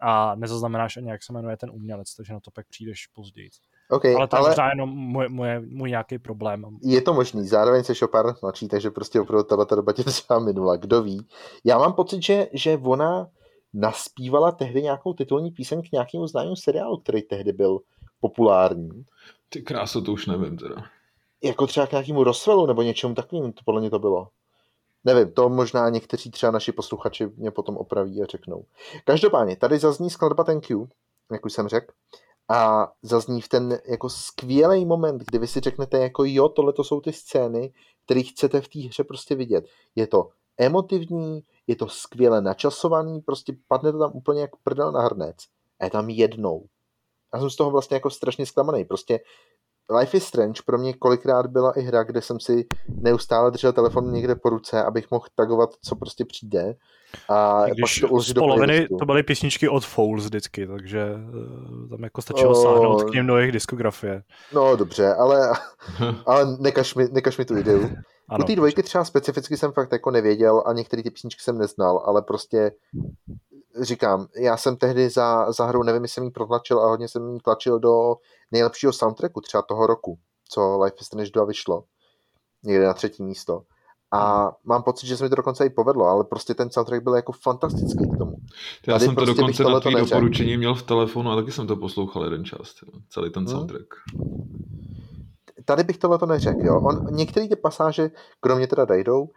a 0.01 0.35
nezaznamenáš 0.35 0.97
ani, 0.97 1.11
jak 1.11 1.23
se 1.23 1.33
jmenuje 1.33 1.57
ten 1.57 1.71
umělec, 1.71 2.15
takže 2.15 2.33
na 2.33 2.41
to 2.41 2.51
pak 2.51 2.67
přijdeš 2.69 3.07
později. 3.07 3.51
Okay, 3.91 4.15
ale 4.15 4.29
to 4.29 4.37
ale... 4.37 4.47
je 4.47 4.51
možná 4.51 4.69
jenom 4.69 4.91
můj, 4.91 5.29
můj, 5.29 5.49
můj 5.61 5.91
nějaký 5.91 6.19
problém. 6.19 6.79
Je 6.83 7.03
to 7.03 7.15
možný, 7.15 7.49
zároveň 7.49 7.85
se 7.85 7.95
Chopin 7.95 8.35
mladší, 8.43 8.69
takže 8.69 8.91
prostě 8.91 9.21
opravdu 9.21 9.45
ta 9.67 9.75
doba 9.75 9.93
tě 9.93 10.05
třeba 10.05 10.39
minula, 10.39 10.77
kdo 10.77 11.03
ví. 11.03 11.27
Já 11.65 11.79
mám 11.79 11.93
pocit, 11.93 12.23
že, 12.23 12.49
že 12.53 12.79
ona 12.83 13.29
naspívala 13.75 14.53
tehdy 14.53 14.83
nějakou 14.83 15.13
titulní 15.13 15.51
píseň 15.51 15.83
k 15.83 15.93
nějakému 15.93 16.27
známému 16.27 16.57
seriálu, 16.57 16.97
který 16.97 17.23
tehdy 17.23 17.53
byl 17.53 17.81
populární. 18.21 19.05
Ty 19.49 19.63
kráso, 19.63 20.03
to 20.03 20.13
už 20.13 20.27
nevím 20.27 20.57
teda. 20.57 20.77
Jako 21.43 21.67
třeba 21.67 21.87
k 21.87 21.93
nějakému 21.93 22.25
Roswellu 22.25 22.67
nebo 22.67 22.83
něčemu 22.83 23.15
takovým, 23.15 23.53
to 23.53 23.61
podle 23.65 23.81
mě 23.81 23.91
to 23.91 23.99
bylo. 23.99 24.29
Nevím, 25.05 25.33
to 25.33 25.49
možná 25.49 25.89
někteří 25.89 26.31
třeba 26.31 26.53
naši 26.53 26.73
posluchači 26.73 27.27
mě 27.37 27.51
potom 27.51 27.77
opraví 27.77 28.23
a 28.23 28.27
řeknou. 28.27 28.65
Každopádně, 29.05 29.57
tady 29.57 29.79
zazní 29.79 30.11
skladba 30.11 30.45
Thank 30.45 30.71
You, 30.71 30.89
jak 31.33 31.45
už 31.45 31.53
jsem 31.53 31.69
řekl, 31.69 31.93
a 32.49 32.93
zazní 33.03 33.41
v 33.41 33.49
ten 33.49 33.79
jako 33.89 34.09
skvělý 34.09 34.85
moment, 34.87 35.23
kdy 35.27 35.39
vy 35.39 35.47
si 35.47 35.61
řeknete 35.61 35.99
jako 35.99 36.25
jo, 36.25 36.49
tohle 36.49 36.73
to 36.73 36.85
jsou 36.85 37.01
ty 37.01 37.13
scény, 37.13 37.73
které 38.05 38.23
chcete 38.23 38.61
v 38.61 38.69
té 38.69 38.79
hře 38.79 39.05
prostě 39.05 39.35
vidět. 39.35 39.65
Je 39.95 40.07
to 40.07 40.29
emotivní, 40.59 41.43
je 41.67 41.77
to 41.77 41.89
skvěle 41.89 42.41
načasovaný, 42.41 43.21
prostě 43.21 43.57
padne 43.69 43.93
to 43.93 43.99
tam 43.99 44.11
úplně 44.15 44.41
jak 44.41 44.57
prdel 44.57 44.93
na 44.93 45.01
hrnec. 45.01 45.37
A 45.81 45.85
je 45.85 45.91
tam 45.91 46.11
jednou. 46.11 46.67
Já 47.35 47.41
jsem 47.41 47.51
z 47.51 47.57
toho 47.57 47.71
vlastně 47.71 47.95
jako 47.95 48.11
strašně 48.11 48.47
zklamaný. 48.47 48.85
Prostě 48.85 49.21
Life 49.91 50.17
is 50.17 50.25
Strange 50.25 50.63
pro 50.67 50.79
mě 50.79 50.93
kolikrát 50.93 51.47
byla 51.47 51.73
i 51.73 51.83
hra, 51.83 52.03
kde 52.03 52.23
jsem 52.23 52.41
si 52.41 52.67
neustále 52.89 53.51
držel 53.51 53.73
telefon 53.73 54.13
někde 54.13 54.35
po 54.35 54.49
ruce, 54.49 54.85
abych 54.85 55.11
mohl 55.11 55.27
tagovat, 55.35 55.71
co 55.83 55.97
prostě 55.97 56.25
přijde. 56.25 56.75
A 57.29 57.67
Když 57.67 58.01
pak 58.01 58.11
to 58.11 58.21
z 58.21 58.33
poloviny 58.33 58.89
to 58.99 59.07
byly 59.07 59.23
písničky 59.23 59.69
od 59.69 59.85
Fouls 59.85 60.25
vždycky, 60.25 60.67
takže 60.67 61.01
eh, 61.01 61.89
tam 61.89 62.05
jako 62.05 62.23
stačilo 62.23 62.51
oh, 62.51 62.63
sáhnout 62.63 63.11
k 63.11 63.15
ním 63.15 63.27
do 63.27 63.37
jejich 63.37 63.53
diskografie. 63.53 64.23
No 64.53 64.77
dobře, 64.77 65.15
ale, 65.15 65.53
ale 66.27 66.57
nekaž, 66.61 66.95
mi, 66.95 67.09
nekaž 67.13 67.39
mi 67.39 67.45
tu 67.45 67.57
ideu. 67.57 67.91
Ano, 68.29 68.45
U 68.45 68.47
té 68.47 68.57
dvojky 68.57 68.83
třeba 68.83 69.05
specificky 69.05 69.57
jsem 69.57 69.73
fakt 69.73 69.93
jako 69.93 70.11
nevěděl 70.11 70.63
a 70.67 70.73
některé 70.73 71.03
ty 71.03 71.11
písničky 71.11 71.43
jsem 71.43 71.59
neznal, 71.59 72.03
ale 72.07 72.23
prostě 72.23 72.73
říkám, 73.81 74.27
já 74.37 74.57
jsem 74.57 74.77
tehdy 74.77 75.11
za, 75.11 75.53
za 75.53 75.67
hru, 75.67 75.83
nevím, 75.83 76.03
jestli 76.03 76.15
jsem 76.15 76.25
ji 76.25 76.31
protlačil 76.31 76.81
a 76.81 76.89
hodně 76.89 77.09
jsem 77.09 77.35
ji 77.35 77.41
tlačil 77.41 77.79
do 77.79 78.15
nejlepšího 78.53 78.93
soundtracku 78.93 79.41
třeba 79.41 79.63
toho 79.63 79.87
roku, 79.87 80.19
co 80.49 80.79
Life 80.85 80.97
is 81.01 81.07
Strange 81.07 81.31
2 81.31 81.45
vyšlo. 81.45 81.85
Někde 82.65 82.87
na 82.87 82.95
třetí 82.95 83.23
místo. 83.23 83.63
A 84.13 84.53
mám 84.65 84.83
pocit, 84.83 85.07
že 85.07 85.17
se 85.17 85.25
mi 85.25 85.31
to 85.31 85.37
dokonce 85.37 85.67
i 85.67 85.71
povedlo, 85.71 86.05
ale 86.05 86.25
prostě 86.25 86.55
ten 86.55 86.71
soundtrack 86.71 87.03
byl 87.03 87.15
jako 87.15 87.33
fantastický 87.33 88.11
k 88.15 88.19
tomu. 88.19 88.37
Já 88.87 88.95
Tady 88.95 89.05
jsem 89.05 89.15
to 89.15 89.25
prostě 89.25 89.43
dokonce 89.43 89.65
na 89.65 89.81
tvý 89.81 89.95
doporučení 89.95 90.57
měl 90.57 90.75
v 90.75 90.83
telefonu 90.83 91.31
a 91.31 91.37
taky 91.37 91.53
jsem 91.53 91.67
to 91.67 91.77
poslouchal 91.77 92.25
jeden 92.25 92.45
čas, 92.45 92.75
celý 93.11 93.31
ten 93.31 93.45
hmm. 93.45 93.57
soundtrack. 93.57 93.87
Hmm 94.15 94.65
tady 95.65 95.85
bych 95.85 95.99
tohle 95.99 96.19
to 96.19 96.27
neřekl. 96.27 96.67
Jo. 96.67 96.81
On, 96.81 97.07
některé 97.15 97.49
ty 97.49 97.57
pasáže, 97.57 98.11
kromě 98.41 98.67
teda 98.67 98.85
Dajdou, 98.85 99.23
uh, 99.23 99.29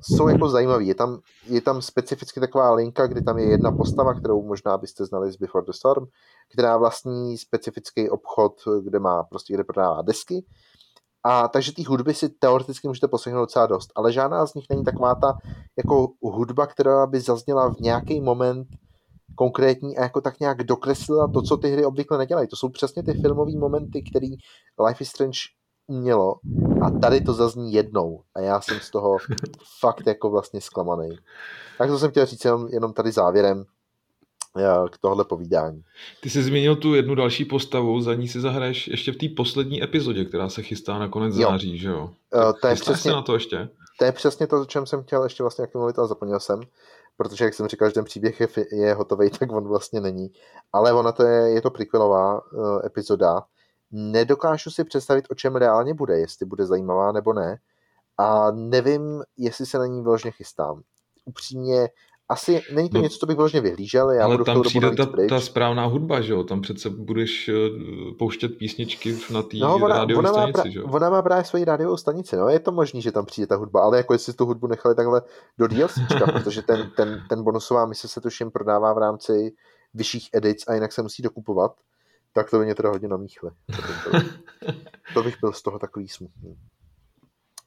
jsou 0.00 0.28
jako 0.28 0.48
zajímavé. 0.48 0.84
Je 0.84 0.94
tam, 0.94 1.18
je 1.46 1.60
tam 1.60 1.82
specificky 1.82 2.40
taková 2.40 2.74
linka, 2.74 3.06
kdy 3.06 3.22
tam 3.22 3.38
je 3.38 3.50
jedna 3.50 3.72
postava, 3.72 4.14
kterou 4.14 4.42
možná 4.42 4.78
byste 4.78 5.04
znali 5.04 5.32
z 5.32 5.36
Before 5.36 5.64
the 5.66 5.72
Storm, 5.72 6.04
která 6.52 6.76
vlastní 6.76 7.38
specifický 7.38 8.10
obchod, 8.10 8.52
kde 8.84 8.98
má 8.98 9.22
prostě, 9.22 9.54
kde 9.54 9.64
prodává 9.64 10.02
desky. 10.02 10.44
A 11.24 11.48
takže 11.48 11.74
ty 11.74 11.82
hudby 11.82 12.14
si 12.14 12.28
teoreticky 12.28 12.88
můžete 12.88 13.08
poslechnout 13.08 13.40
docela 13.40 13.66
dost, 13.66 13.90
ale 13.96 14.12
žádná 14.12 14.46
z 14.46 14.54
nich 14.54 14.64
není 14.70 14.84
taková 14.84 15.14
ta 15.14 15.38
jako 15.76 16.08
hudba, 16.22 16.66
která 16.66 17.06
by 17.06 17.20
zazněla 17.20 17.68
v 17.68 17.80
nějaký 17.80 18.20
moment 18.20 18.68
konkrétní 19.36 19.98
a 19.98 20.02
jako 20.02 20.20
tak 20.20 20.40
nějak 20.40 20.64
dokreslila 20.64 21.28
to, 21.28 21.42
co 21.42 21.56
ty 21.56 21.70
hry 21.70 21.84
obvykle 21.84 22.18
nedělají. 22.18 22.48
To 22.48 22.56
jsou 22.56 22.68
přesně 22.68 23.02
ty 23.02 23.12
filmové 23.12 23.52
momenty, 23.58 24.02
který 24.02 24.28
Life 24.86 25.04
is 25.04 25.08
Strange 25.08 25.38
mělo 25.88 26.34
a 26.82 26.90
tady 26.90 27.20
to 27.20 27.32
zazní 27.32 27.72
jednou 27.72 28.22
a 28.34 28.40
já 28.40 28.60
jsem 28.60 28.80
z 28.80 28.90
toho 28.90 29.16
fakt 29.80 30.06
jako 30.06 30.30
vlastně 30.30 30.60
zklamaný. 30.60 31.18
Tak 31.78 31.90
to 31.90 31.98
jsem 31.98 32.10
chtěl 32.10 32.26
říct 32.26 32.44
jenom, 32.44 32.68
jenom 32.68 32.92
tady 32.92 33.12
závěrem 33.12 33.64
eh, 34.58 34.88
k 34.90 34.98
tohle 34.98 35.24
povídání. 35.24 35.82
Ty 36.20 36.30
jsi 36.30 36.42
zmínil 36.42 36.76
tu 36.76 36.94
jednu 36.94 37.14
další 37.14 37.44
postavu, 37.44 38.00
za 38.00 38.14
ní 38.14 38.28
si 38.28 38.40
zahraješ 38.40 38.88
ještě 38.88 39.12
v 39.12 39.16
té 39.16 39.26
poslední 39.36 39.82
epizodě, 39.82 40.24
která 40.24 40.48
se 40.48 40.62
chystá 40.62 40.98
na 40.98 41.08
konec 41.08 41.36
jo. 41.36 41.50
září, 41.50 41.78
že 41.78 41.88
jo? 41.88 42.10
Uh, 42.34 42.52
to 42.60 42.66
je 42.66 42.74
přesně, 42.74 43.12
na 43.12 43.22
to 43.22 43.34
ještě? 43.34 43.68
To 43.98 44.04
je 44.04 44.12
přesně 44.12 44.46
to, 44.46 44.60
o 44.60 44.64
čem 44.64 44.86
jsem 44.86 45.02
chtěl 45.02 45.24
ještě 45.24 45.42
vlastně 45.42 45.66
mluvit, 45.74 45.98
ale 45.98 46.08
zapomněl 46.08 46.40
jsem 46.40 46.60
protože 47.16 47.44
jak 47.44 47.54
jsem 47.54 47.68
říkal, 47.68 47.88
že 47.88 47.94
ten 47.94 48.04
příběh 48.04 48.40
je, 48.40 48.48
je 48.72 48.94
hotový, 48.94 49.30
tak 49.38 49.52
on 49.52 49.68
vlastně 49.68 50.00
není. 50.00 50.32
Ale 50.72 50.92
ona 50.92 51.12
to 51.12 51.22
je, 51.22 51.50
je 51.50 51.62
to 51.62 51.70
prequelová 51.70 52.52
uh, 52.52 52.80
epizoda. 52.84 53.42
Nedokážu 53.90 54.70
si 54.70 54.84
představit, 54.84 55.24
o 55.30 55.34
čem 55.34 55.56
reálně 55.56 55.94
bude, 55.94 56.18
jestli 56.18 56.46
bude 56.46 56.66
zajímavá 56.66 57.12
nebo 57.12 57.32
ne. 57.32 57.58
A 58.18 58.50
nevím, 58.50 59.22
jestli 59.36 59.66
se 59.66 59.78
na 59.78 59.86
ní 59.86 60.02
vyložně 60.02 60.30
chystám. 60.30 60.82
Upřímně 61.24 61.88
asi 62.28 62.62
není 62.72 62.90
to 62.90 62.98
no, 62.98 63.02
něco, 63.02 63.18
co 63.18 63.26
bych 63.26 63.36
vlastně 63.36 63.60
vyhlížel. 63.60 64.10
Já 64.10 64.24
ale 64.24 64.44
tam 64.44 64.62
přijde 64.62 64.90
ta, 64.90 65.06
ta 65.28 65.40
správná 65.40 65.84
hudba, 65.84 66.20
že 66.20 66.32
jo? 66.32 66.44
Tam 66.44 66.60
přece 66.60 66.90
budeš 66.90 67.48
eh, 67.48 67.54
pouštět 68.18 68.48
písničky 68.48 69.18
na 69.30 69.42
té 69.42 69.56
no, 69.56 69.74
ona, 69.74 69.96
rádiové 69.96 70.18
ona 70.18 70.32
stanici, 70.32 70.72
že 70.72 70.78
jo? 70.78 70.86
Ona 70.90 71.10
má 71.10 71.22
právě 71.22 71.44
svoji 71.44 71.64
rádiovou 71.64 71.96
stanici, 71.96 72.36
no 72.36 72.48
je 72.48 72.60
to 72.60 72.72
možný, 72.72 73.02
že 73.02 73.12
tam 73.12 73.26
přijde 73.26 73.46
ta 73.46 73.56
hudba, 73.56 73.80
ale 73.80 73.96
jako 73.96 74.12
jestli 74.12 74.32
tu 74.32 74.46
hudbu 74.46 74.66
nechali 74.66 74.94
takhle 74.94 75.22
do 75.58 75.66
DLCčka, 75.66 76.26
protože 76.32 76.62
ten, 76.62 76.90
ten, 76.96 77.22
ten 77.28 77.42
bonusová 77.42 77.86
mise 77.86 78.08
se 78.08 78.20
tuším 78.20 78.50
prodává 78.50 78.92
v 78.92 78.98
rámci 78.98 79.52
vyšších 79.94 80.28
edic 80.32 80.64
a 80.68 80.74
jinak 80.74 80.92
se 80.92 81.02
musí 81.02 81.22
dokupovat, 81.22 81.72
tak 82.32 82.50
to 82.50 82.58
by 82.58 82.64
mě 82.64 82.74
teda 82.74 82.88
hodně 82.88 83.08
namíchli. 83.08 83.50
To 83.66 83.82
bych 83.82 84.10
byl, 84.10 84.30
to 85.14 85.22
bych 85.22 85.40
byl 85.40 85.52
z 85.52 85.62
toho 85.62 85.78
takový 85.78 86.08
smutný. 86.08 86.56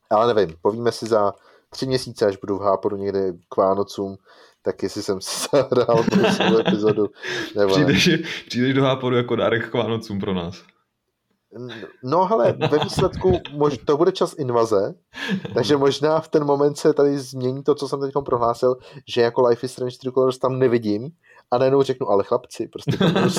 Ale 0.10 0.34
nevím, 0.34 0.56
povíme 0.62 0.92
si 0.92 1.08
za 1.08 1.34
tři 1.70 1.86
měsíce, 1.86 2.26
až 2.26 2.38
budu 2.38 2.58
v 2.58 2.62
Háporu 2.62 2.98
někde 2.98 3.34
k 3.50 3.58
Vánocům, 3.58 4.18
tak 4.62 4.84
jestli 4.84 5.04
jsem 5.04 5.22
si 5.22 5.48
zahrál 5.54 6.04
tu 6.04 6.60
epizodu. 6.60 7.08
Nebo 7.56 7.72
přijdeš, 7.72 8.10
přijdeš 8.48 8.74
do 8.74 8.84
Háporu 8.84 9.16
jako 9.16 9.36
dárek 9.36 9.70
k 9.70 9.74
Vánocům 9.74 10.20
pro 10.20 10.34
nás. 10.34 10.64
No 12.04 12.26
hele, 12.26 12.52
ve 12.52 12.80
výsledku 12.80 13.40
mož, 13.52 13.78
to 13.78 13.98
bude 13.98 14.12
čas 14.12 14.36
invaze, 14.38 14.96
takže 15.54 15.78
možná 15.78 16.20
v 16.20 16.28
ten 16.28 16.44
moment 16.44 16.78
se 16.78 16.94
tady 16.94 17.20
změní 17.20 17.64
to, 17.64 17.76
co 17.76 17.88
jsem 17.88 18.02
teď 18.02 18.12
prohlásil, 18.26 18.78
že 19.08 19.22
jako 19.22 19.48
Life 19.48 19.66
is 19.66 19.72
Strange 19.72 19.98
True 20.02 20.14
Colors 20.14 20.38
tam 20.38 20.60
nevidím 20.60 21.10
a 21.52 21.58
najednou 21.58 21.84
řeknu, 21.84 22.10
ale 22.10 22.24
chlapci, 22.24 22.68
prostě 22.68 22.98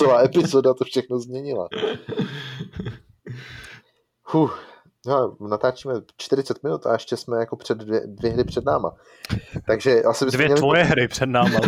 ta 0.09 0.25
epizoda 0.25 0.75
to 0.75 0.85
všechno 0.85 1.19
změnila. 1.19 1.69
Huh, 4.33 4.51
no, 5.07 5.37
natáčíme 5.49 5.95
40 6.17 6.63
minut 6.63 6.87
a 6.87 6.93
ještě 6.93 7.17
jsme 7.17 7.39
jako 7.39 7.57
před 7.57 7.79
dvě, 7.79 8.03
dvě 8.07 8.33
hry 8.33 8.45
před 8.45 8.65
náma. 8.65 8.97
Takže 9.67 10.03
asi 10.03 10.27
Dvě 10.27 10.47
měli... 10.47 10.59
tvoje 10.59 10.83
hry 10.83 11.09
před 11.09 11.27
náma. 11.27 11.61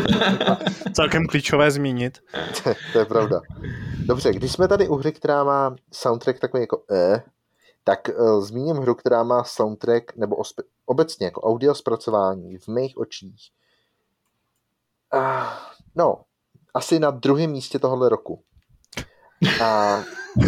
celkem 0.95 1.27
klíčové 1.27 1.71
zmínit. 1.71 2.19
to 2.93 2.99
je 2.99 3.05
pravda. 3.05 3.41
Dobře, 4.07 4.33
když 4.33 4.53
jsme 4.53 4.69
tady 4.69 4.89
u 4.89 4.97
hry, 4.97 5.13
která 5.13 5.45
má 5.45 5.77
soundtrack 5.93 6.39
takový 6.41 6.61
jako 6.61 6.83
eh, 6.91 7.23
tak 7.85 8.11
uh, 8.19 8.45
zmíním 8.45 8.77
hru, 8.77 8.95
která 8.95 9.23
má 9.23 9.45
soundtrack, 9.45 10.17
nebo 10.17 10.37
ospe- 10.37 10.65
obecně 10.87 11.27
jako 11.27 11.41
audio 11.41 11.75
zpracování 11.75 12.59
v 12.59 12.69
mých 12.69 12.99
očích. 12.99 13.51
Uh, 15.15 15.45
no, 15.95 16.25
asi 16.75 16.99
na 16.99 17.11
druhém 17.11 17.51
místě 17.51 17.79
tohohle 17.79 18.09
roku. 18.09 18.43
A 19.63 20.01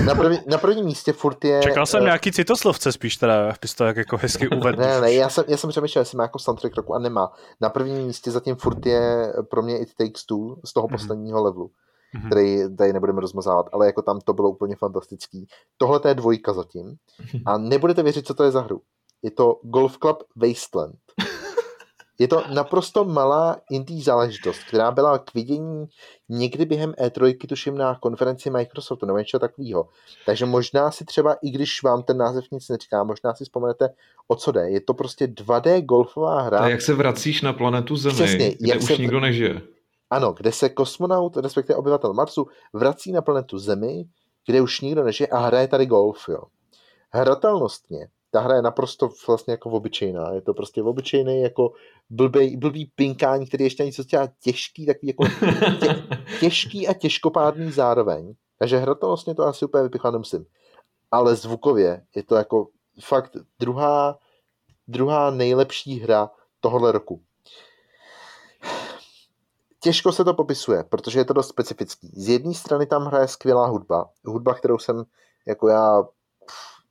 na, 0.06 0.14
první, 0.14 0.38
na 0.46 0.58
prvním 0.58 0.84
místě 0.84 1.12
furt 1.12 1.44
je... 1.44 1.60
Čekal 1.62 1.86
jsem 1.86 2.00
uh, 2.00 2.04
nějaký 2.04 2.32
citoslovce 2.32 2.92
spíš 2.92 3.16
teda, 3.16 3.54
bys 3.60 3.74
to 3.74 3.84
jako 3.84 4.16
hezky 4.16 4.48
uvedl. 4.48 4.80
Ne, 4.80 5.00
ne, 5.00 5.12
já 5.12 5.28
jsem, 5.28 5.44
já 5.48 5.56
jsem 5.56 5.70
přemýšlel, 5.70 6.00
jestli 6.00 6.16
má 6.16 6.24
jako 6.24 6.38
soundtrack 6.38 6.76
roku 6.76 6.94
a 6.94 6.98
nemá. 6.98 7.32
Na 7.60 7.68
prvním 7.68 8.06
místě 8.06 8.30
zatím 8.30 8.56
furt 8.56 8.86
je 8.86 9.32
pro 9.50 9.62
mě 9.62 9.78
It 9.78 9.94
Takes 9.98 10.26
Two 10.26 10.56
z 10.64 10.72
toho 10.72 10.86
mm-hmm. 10.86 10.92
posledního 10.92 11.42
levelu 11.42 11.70
mm-hmm. 12.14 12.26
který 12.26 12.76
tady 12.76 12.92
nebudeme 12.92 13.20
rozmazávat, 13.20 13.66
ale 13.72 13.86
jako 13.86 14.02
tam 14.02 14.20
to 14.20 14.32
bylo 14.32 14.50
úplně 14.50 14.76
fantastický. 14.76 15.46
Tohle 15.76 16.00
je 16.08 16.14
dvojka 16.14 16.52
zatím 16.52 16.96
a 17.46 17.58
nebudete 17.58 18.02
věřit, 18.02 18.26
co 18.26 18.34
to 18.34 18.44
je 18.44 18.50
za 18.50 18.60
hru. 18.60 18.80
Je 19.22 19.30
to 19.30 19.60
Golf 19.62 19.98
Club 19.98 20.22
Wasteland. 20.36 20.96
Je 22.18 22.28
to 22.28 22.42
naprosto 22.54 23.04
malá 23.04 23.56
indie 23.70 24.02
záležitost, 24.02 24.58
která 24.68 24.90
byla 24.90 25.18
k 25.18 25.34
vidění 25.34 25.86
někdy 26.28 26.64
během 26.64 26.92
E3, 26.92 27.36
tuším 27.48 27.78
na 27.78 27.94
konferenci 27.94 28.50
Microsoftu 28.50 29.06
nebo 29.06 29.18
něco 29.18 29.38
takového. 29.38 29.88
Takže 30.26 30.46
možná 30.46 30.90
si 30.90 31.04
třeba, 31.04 31.36
i 31.42 31.50
když 31.50 31.82
vám 31.82 32.02
ten 32.02 32.16
název 32.16 32.44
nic 32.52 32.68
neříká, 32.68 33.04
možná 33.04 33.34
si 33.34 33.44
vzpomenete, 33.44 33.88
o 34.28 34.36
co 34.36 34.52
jde. 34.52 34.70
Je 34.70 34.80
to 34.80 34.94
prostě 34.94 35.26
2D 35.26 35.84
golfová 35.84 36.42
hra. 36.42 36.58
A 36.58 36.68
jak 36.68 36.82
se 36.82 36.94
vracíš 36.94 37.42
na 37.42 37.52
planetu 37.52 37.96
Zemi, 37.96 38.14
Přesně, 38.14 38.50
kde 38.50 38.68
jak 38.68 38.78
už 38.78 38.84
se... 38.84 38.96
nikdo 39.02 39.20
nežije. 39.20 39.62
Ano, 40.10 40.32
kde 40.32 40.52
se 40.52 40.68
kosmonaut, 40.68 41.36
respektive 41.36 41.76
obyvatel 41.76 42.14
Marsu, 42.14 42.46
vrací 42.72 43.12
na 43.12 43.22
planetu 43.22 43.58
Zemi, 43.58 44.04
kde 44.46 44.60
už 44.60 44.80
nikdo 44.80 45.04
nežije 45.04 45.28
a 45.28 45.38
hraje 45.38 45.68
tady 45.68 45.86
golf. 45.86 46.28
Jo. 46.28 46.42
Hratelnostně 47.10 48.08
ta 48.34 48.40
hra 48.40 48.56
je 48.56 48.62
naprosto 48.62 49.10
vlastně 49.26 49.52
jako 49.52 49.70
obyčejná. 49.70 50.32
Je 50.32 50.40
to 50.40 50.54
prostě 50.54 50.82
obyčejný 50.82 51.40
jako 51.40 51.72
blbý, 52.10 52.56
blbý 52.56 52.86
pinkání, 52.96 53.46
který 53.46 53.64
ještě 53.64 53.84
něco 53.84 54.04
dělá 54.04 54.28
těžký, 54.40 54.86
takový 54.86 55.08
jako 55.08 55.24
tě, 55.80 56.04
těžký 56.40 56.88
a 56.88 56.94
těžkopádný 56.94 57.72
zároveň. 57.72 58.34
Takže 58.58 58.76
hratelnostně 58.76 59.34
to 59.34 59.42
asi 59.42 59.64
úplně 59.64 59.82
vypichla 59.82 60.10
nemusím. 60.10 60.46
Ale 61.10 61.36
zvukově 61.36 62.02
je 62.16 62.22
to 62.22 62.34
jako 62.34 62.68
fakt 63.00 63.36
druhá, 63.60 64.18
druhá 64.88 65.30
nejlepší 65.30 66.00
hra 66.00 66.30
tohohle 66.60 66.92
roku. 66.92 67.22
Těžko 69.80 70.12
se 70.12 70.24
to 70.24 70.34
popisuje, 70.34 70.84
protože 70.84 71.20
je 71.20 71.24
to 71.24 71.32
dost 71.32 71.48
specifický. 71.48 72.12
Z 72.16 72.28
jedné 72.28 72.54
strany 72.54 72.86
tam 72.86 73.04
hraje 73.04 73.28
skvělá 73.28 73.66
hudba. 73.66 74.10
Hudba, 74.24 74.54
kterou 74.54 74.78
jsem 74.78 75.04
jako 75.46 75.68
já 75.68 76.04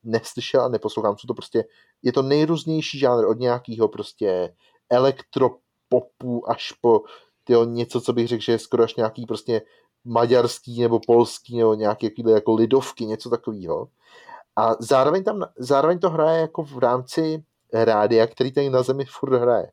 neslyšel 0.04 0.62
a 0.62 0.68
neposlouchám. 0.68 1.16
Co 1.16 1.28
to 1.28 1.34
prostě, 1.34 1.66
je 2.02 2.12
to 2.12 2.22
nejrůznější 2.22 3.00
žánr 3.00 3.26
od 3.26 3.40
nějakého 3.40 3.88
prostě 3.88 4.56
elektropopu 4.90 6.50
až 6.50 6.72
po 6.72 7.02
tyjo, 7.44 7.66
něco, 7.66 8.02
co 8.02 8.14
bych 8.14 8.28
řekl, 8.28 8.44
že 8.44 8.52
je 8.52 8.60
skoro 8.60 8.84
až 8.84 8.96
nějaký 8.96 9.26
prostě 9.26 9.62
maďarský 10.06 10.82
nebo 10.82 11.00
polský 11.08 11.58
nebo 11.58 11.74
nějaký 11.74 12.14
jako 12.28 12.54
lidovky, 12.54 13.06
něco 13.06 13.30
takového. 13.30 13.88
A 14.56 14.76
zároveň, 14.80 15.24
tam, 15.24 15.46
zároveň 15.58 16.00
to 16.00 16.10
hraje 16.10 16.42
jako 16.42 16.64
v 16.64 16.78
rámci 16.78 17.44
rádia, 17.74 18.28
který 18.28 18.52
tady 18.52 18.70
na 18.70 18.84
zemi 18.84 19.06
furt 19.06 19.34
hraje. 19.40 19.72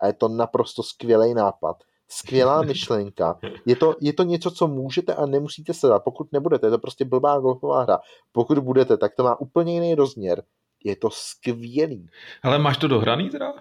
A 0.00 0.06
je 0.06 0.12
to 0.12 0.28
naprosto 0.28 0.82
skvělý 0.82 1.34
nápad 1.34 1.76
skvělá 2.12 2.62
myšlenka. 2.66 3.38
Je 3.66 3.76
to, 3.76 3.96
je 4.00 4.12
to 4.12 4.22
něco, 4.22 4.50
co 4.50 4.68
můžete 4.68 5.14
a 5.14 5.26
nemusíte 5.26 5.74
se 5.74 5.86
dát. 5.86 6.04
Pokud 6.04 6.32
nebudete, 6.32 6.66
je 6.66 6.70
to 6.70 6.78
prostě 6.78 7.04
blbá 7.04 7.38
golfová 7.38 7.82
hra. 7.82 7.98
Pokud 8.32 8.58
budete, 8.58 8.96
tak 8.96 9.14
to 9.14 9.22
má 9.22 9.40
úplně 9.40 9.74
jiný 9.74 9.94
rozměr. 9.94 10.42
Je 10.84 10.96
to 10.96 11.10
skvělý. 11.12 12.08
Ale 12.42 12.58
máš 12.58 12.76
to 12.76 12.88
dohraný 12.88 13.30
teda? 13.30 13.54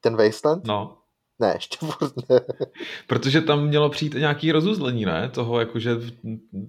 Ten 0.00 0.16
Wasteland? 0.16 0.66
No. 0.66 0.98
Ne, 1.38 1.52
ještě 1.54 1.86
ne. 2.30 2.40
Protože 3.06 3.40
tam 3.40 3.66
mělo 3.66 3.90
přijít 3.90 4.14
nějaký 4.14 4.52
rozuzlení, 4.52 5.04
ne? 5.04 5.30
Toho, 5.34 5.60
jakože 5.60 5.96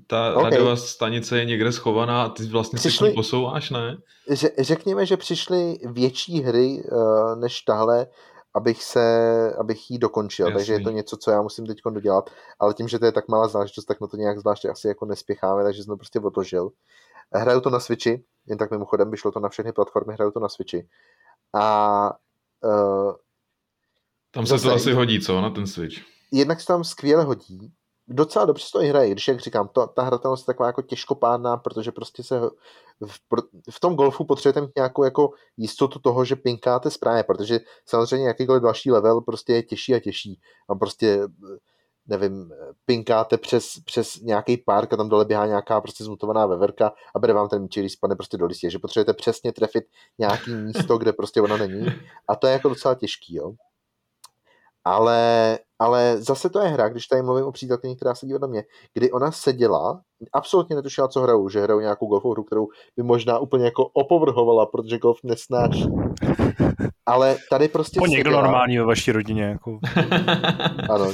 ta 0.08 0.34
okay. 0.36 0.44
radiová 0.44 0.76
stanice 0.76 1.40
je 1.40 1.46
někde 1.46 1.72
schovaná 1.72 2.24
a 2.24 2.30
ty 2.30 2.46
vlastně 2.46 2.78
přišli, 2.78 2.98
se 2.98 3.06
k 3.06 3.08
ní 3.10 3.16
posouváš, 3.16 3.70
ne? 3.70 3.98
Řekněme, 4.60 5.06
že 5.06 5.18
přišly 5.18 5.78
větší 5.92 6.42
hry 6.42 6.84
uh, 6.92 7.40
než 7.40 7.62
tahle, 7.62 8.08
abych, 8.56 8.84
se, 8.84 9.54
abych 9.60 9.92
ji 9.92 9.98
dokončil, 9.98 10.46
Jasný. 10.46 10.58
takže 10.58 10.74
je 10.74 10.80
to 10.80 10.90
něco, 10.90 11.18
co 11.18 11.32
já 11.32 11.42
musím 11.42 11.66
teď 11.66 11.78
dodělat, 11.90 12.30
ale 12.60 12.74
tím, 12.74 12.88
že 12.88 13.00
to 13.00 13.06
je 13.06 13.12
tak 13.12 13.28
malá 13.28 13.48
záležitost, 13.48 13.86
tak 13.86 14.02
na 14.02 14.08
to 14.08 14.18
nějak 14.18 14.40
zvláště 14.40 14.70
asi 14.70 14.88
jako 14.88 15.06
nespěcháme, 15.06 15.64
takže 15.64 15.84
jsem 15.84 15.92
to 15.92 15.98
prostě 15.98 16.20
odložil. 16.20 16.70
Hraju 17.34 17.62
to 17.62 17.70
na 17.70 17.80
Switchi, 17.80 18.24
jen 18.48 18.58
tak 18.58 18.72
mimochodem, 18.72 19.12
vyšlo 19.12 19.32
to 19.32 19.40
na 19.40 19.50
všechny 19.50 19.72
platformy, 19.72 20.14
hraju 20.14 20.32
to 20.32 20.40
na 20.40 20.50
Switchi. 20.50 20.88
A 21.54 22.12
uh, 22.64 23.14
tam 24.32 24.46
se 24.46 24.60
to 24.60 24.74
asi 24.74 24.94
hodí, 24.94 25.20
co, 25.20 25.42
na 25.42 25.50
ten 25.50 25.68
Switch? 25.68 25.98
Jednak 26.32 26.62
se 26.62 26.68
tam 26.68 26.84
skvěle 26.84 27.24
hodí, 27.24 27.72
docela 28.08 28.46
dobře 28.46 28.66
to 28.74 28.82
i 28.82 28.88
hraje, 28.88 29.10
když 29.10 29.28
jak 29.28 29.40
říkám, 29.40 29.68
to, 29.68 29.88
ta 29.88 30.04
hratelnost 30.04 30.44
je 30.44 30.46
taková 30.46 30.68
jako 30.68 30.82
těžkopádná, 30.82 31.58
protože 31.58 31.92
prostě 31.92 32.24
se 32.24 32.40
v, 33.06 33.20
v 33.72 33.80
tom 33.80 33.96
golfu 33.96 34.26
potřebujete 34.26 34.62
mít 34.62 34.76
nějakou 34.76 35.04
jako 35.04 35.30
jistotu 35.58 36.00
toho, 36.00 36.26
že 36.26 36.36
pinkáte 36.36 36.92
správně, 36.92 37.24
protože 37.24 37.60
samozřejmě 37.86 38.28
jakýkoliv 38.28 38.64
další 38.64 38.92
level 38.92 39.22
prostě 39.22 39.54
je 39.54 39.64
těžší 39.64 39.96
a 39.96 40.00
těžší 40.00 40.40
a 40.70 40.76
prostě 40.76 41.20
nevím, 42.08 42.54
pinkáte 42.86 43.38
přes, 43.38 43.80
přes 43.86 44.22
nějaký 44.22 44.58
park 44.58 44.94
a 44.94 44.98
tam 44.98 45.10
dole 45.10 45.26
běhá 45.26 45.46
nějaká 45.46 45.82
prostě 45.82 46.04
zmutovaná 46.04 46.46
veverka 46.46 46.94
a 47.16 47.20
bere 47.20 47.34
vám 47.34 47.50
ten 47.50 47.62
míč, 47.62 47.78
když 47.78 47.94
spadne 47.94 48.16
prostě 48.16 48.38
do 48.38 48.46
listě, 48.46 48.70
že 48.70 48.80
potřebujete 48.80 49.14
přesně 49.14 49.52
trefit 49.52 49.84
nějaký 50.20 50.56
místo, 50.56 50.98
kde 50.98 51.14
prostě 51.14 51.42
ona 51.42 51.58
není 51.58 51.86
a 52.28 52.36
to 52.36 52.48
je 52.48 52.54
jako 52.54 52.70
docela 52.70 52.96
těžký, 52.96 53.36
jo. 53.36 53.54
Ale, 54.84 55.60
ale 55.80 56.22
zase 56.22 56.50
to 56.50 56.60
je 56.60 56.68
hra, 56.68 56.90
když 56.90 57.08
tady 57.08 57.22
mluvím 57.22 57.46
o 57.46 57.52
přítelkyni, 57.52 57.96
která 57.96 58.16
sedí 58.16 58.34
vedle 58.34 58.48
mě, 58.48 58.64
kdy 58.94 59.12
ona 59.12 59.32
seděla, 59.32 60.02
absolutně 60.34 60.76
netušila, 60.76 61.08
co 61.08 61.22
hrajou, 61.22 61.50
že 61.50 61.62
hrajou 61.62 61.80
nějakou 61.80 62.08
golfovou 62.08 62.34
hru, 62.34 62.44
kterou 62.44 62.68
by 62.98 63.04
možná 63.04 63.40
úplně 63.40 63.66
jako 63.66 63.86
opovrhovala, 63.86 64.66
protože 64.66 64.98
golf 64.98 65.18
nesnáší. 65.24 65.88
Ale 67.06 67.38
tady 67.50 67.68
prostě 67.68 68.00
Po 68.00 68.08
někdo 68.08 68.32
normální 68.32 68.78
ve 68.78 68.84
vaší 68.84 69.12
rodině. 69.12 69.44
Jako. 69.44 69.80
ano, 70.90 71.12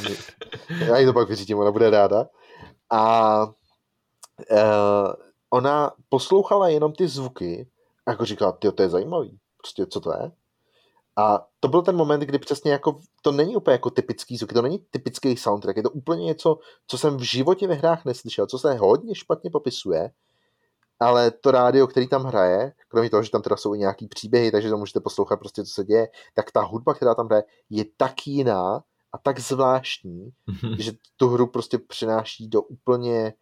já 0.70 0.98
jí 0.98 1.06
to 1.06 1.14
pak 1.14 1.30
vyřídím, 1.30 1.60
ona 1.60 1.72
bude 1.72 1.90
ráda. 1.90 2.26
A 2.92 3.44
uh, 4.52 5.14
ona 5.50 5.92
poslouchala 6.10 6.70
jenom 6.70 6.94
ty 6.94 7.08
zvuky 7.08 7.68
a 8.06 8.12
jako 8.12 8.26
říkala, 8.26 8.52
ty 8.52 8.72
to 8.72 8.84
je 8.84 8.90
zajímavý. 8.90 9.38
Prostě 9.58 9.86
co 9.86 10.00
to 10.00 10.12
je? 10.14 10.32
A 11.18 11.48
to 11.60 11.68
byl 11.68 11.82
ten 11.82 11.96
moment, 11.96 12.20
kdy 12.20 12.40
přesně 12.40 12.72
jako, 12.72 13.00
to 13.22 13.32
není 13.32 13.56
úplně 13.56 13.72
jako 13.72 13.90
typický 13.90 14.38
zvuk, 14.38 14.54
to 14.54 14.62
není 14.62 14.80
typický 14.92 15.38
soundtrack, 15.38 15.78
je 15.78 15.84
to 15.84 15.90
úplně 15.90 16.26
něco, 16.26 16.60
co 16.88 16.98
jsem 16.98 17.18
v 17.18 17.22
životě 17.22 17.68
ve 17.68 17.74
hrách 17.74 18.06
neslyšel, 18.06 18.46
co 18.46 18.60
se 18.60 18.74
hodně 18.74 19.16
špatně 19.16 19.50
popisuje, 19.50 20.12
ale 21.00 21.32
to 21.32 21.52
rádio, 21.52 21.88
který 21.88 22.08
tam 22.08 22.24
hraje, 22.24 22.74
kromě 22.88 23.10
toho, 23.10 23.24
že 23.24 23.32
tam 23.32 23.42
teda 23.42 23.58
jsou 23.58 23.76
i 23.76 23.80
nějaký 23.80 24.08
příběhy, 24.08 24.52
takže 24.52 24.70
to 24.70 24.78
můžete 24.78 25.00
poslouchat 25.00 25.38
prostě, 25.38 25.64
co 25.64 25.74
se 25.74 25.84
děje, 25.84 26.08
tak 26.34 26.52
ta 26.52 26.62
hudba, 26.62 26.94
která 26.94 27.16
tam 27.16 27.26
hraje, 27.26 27.44
je 27.70 27.86
tak 27.98 28.28
jiná 28.28 28.84
a 29.14 29.18
tak 29.24 29.40
zvláštní, 29.40 30.30
že 30.78 30.92
tu 31.18 31.30
hru 31.30 31.48
prostě 31.48 31.78
přináší 31.78 32.48
do 32.48 32.62
úplně 32.62 33.34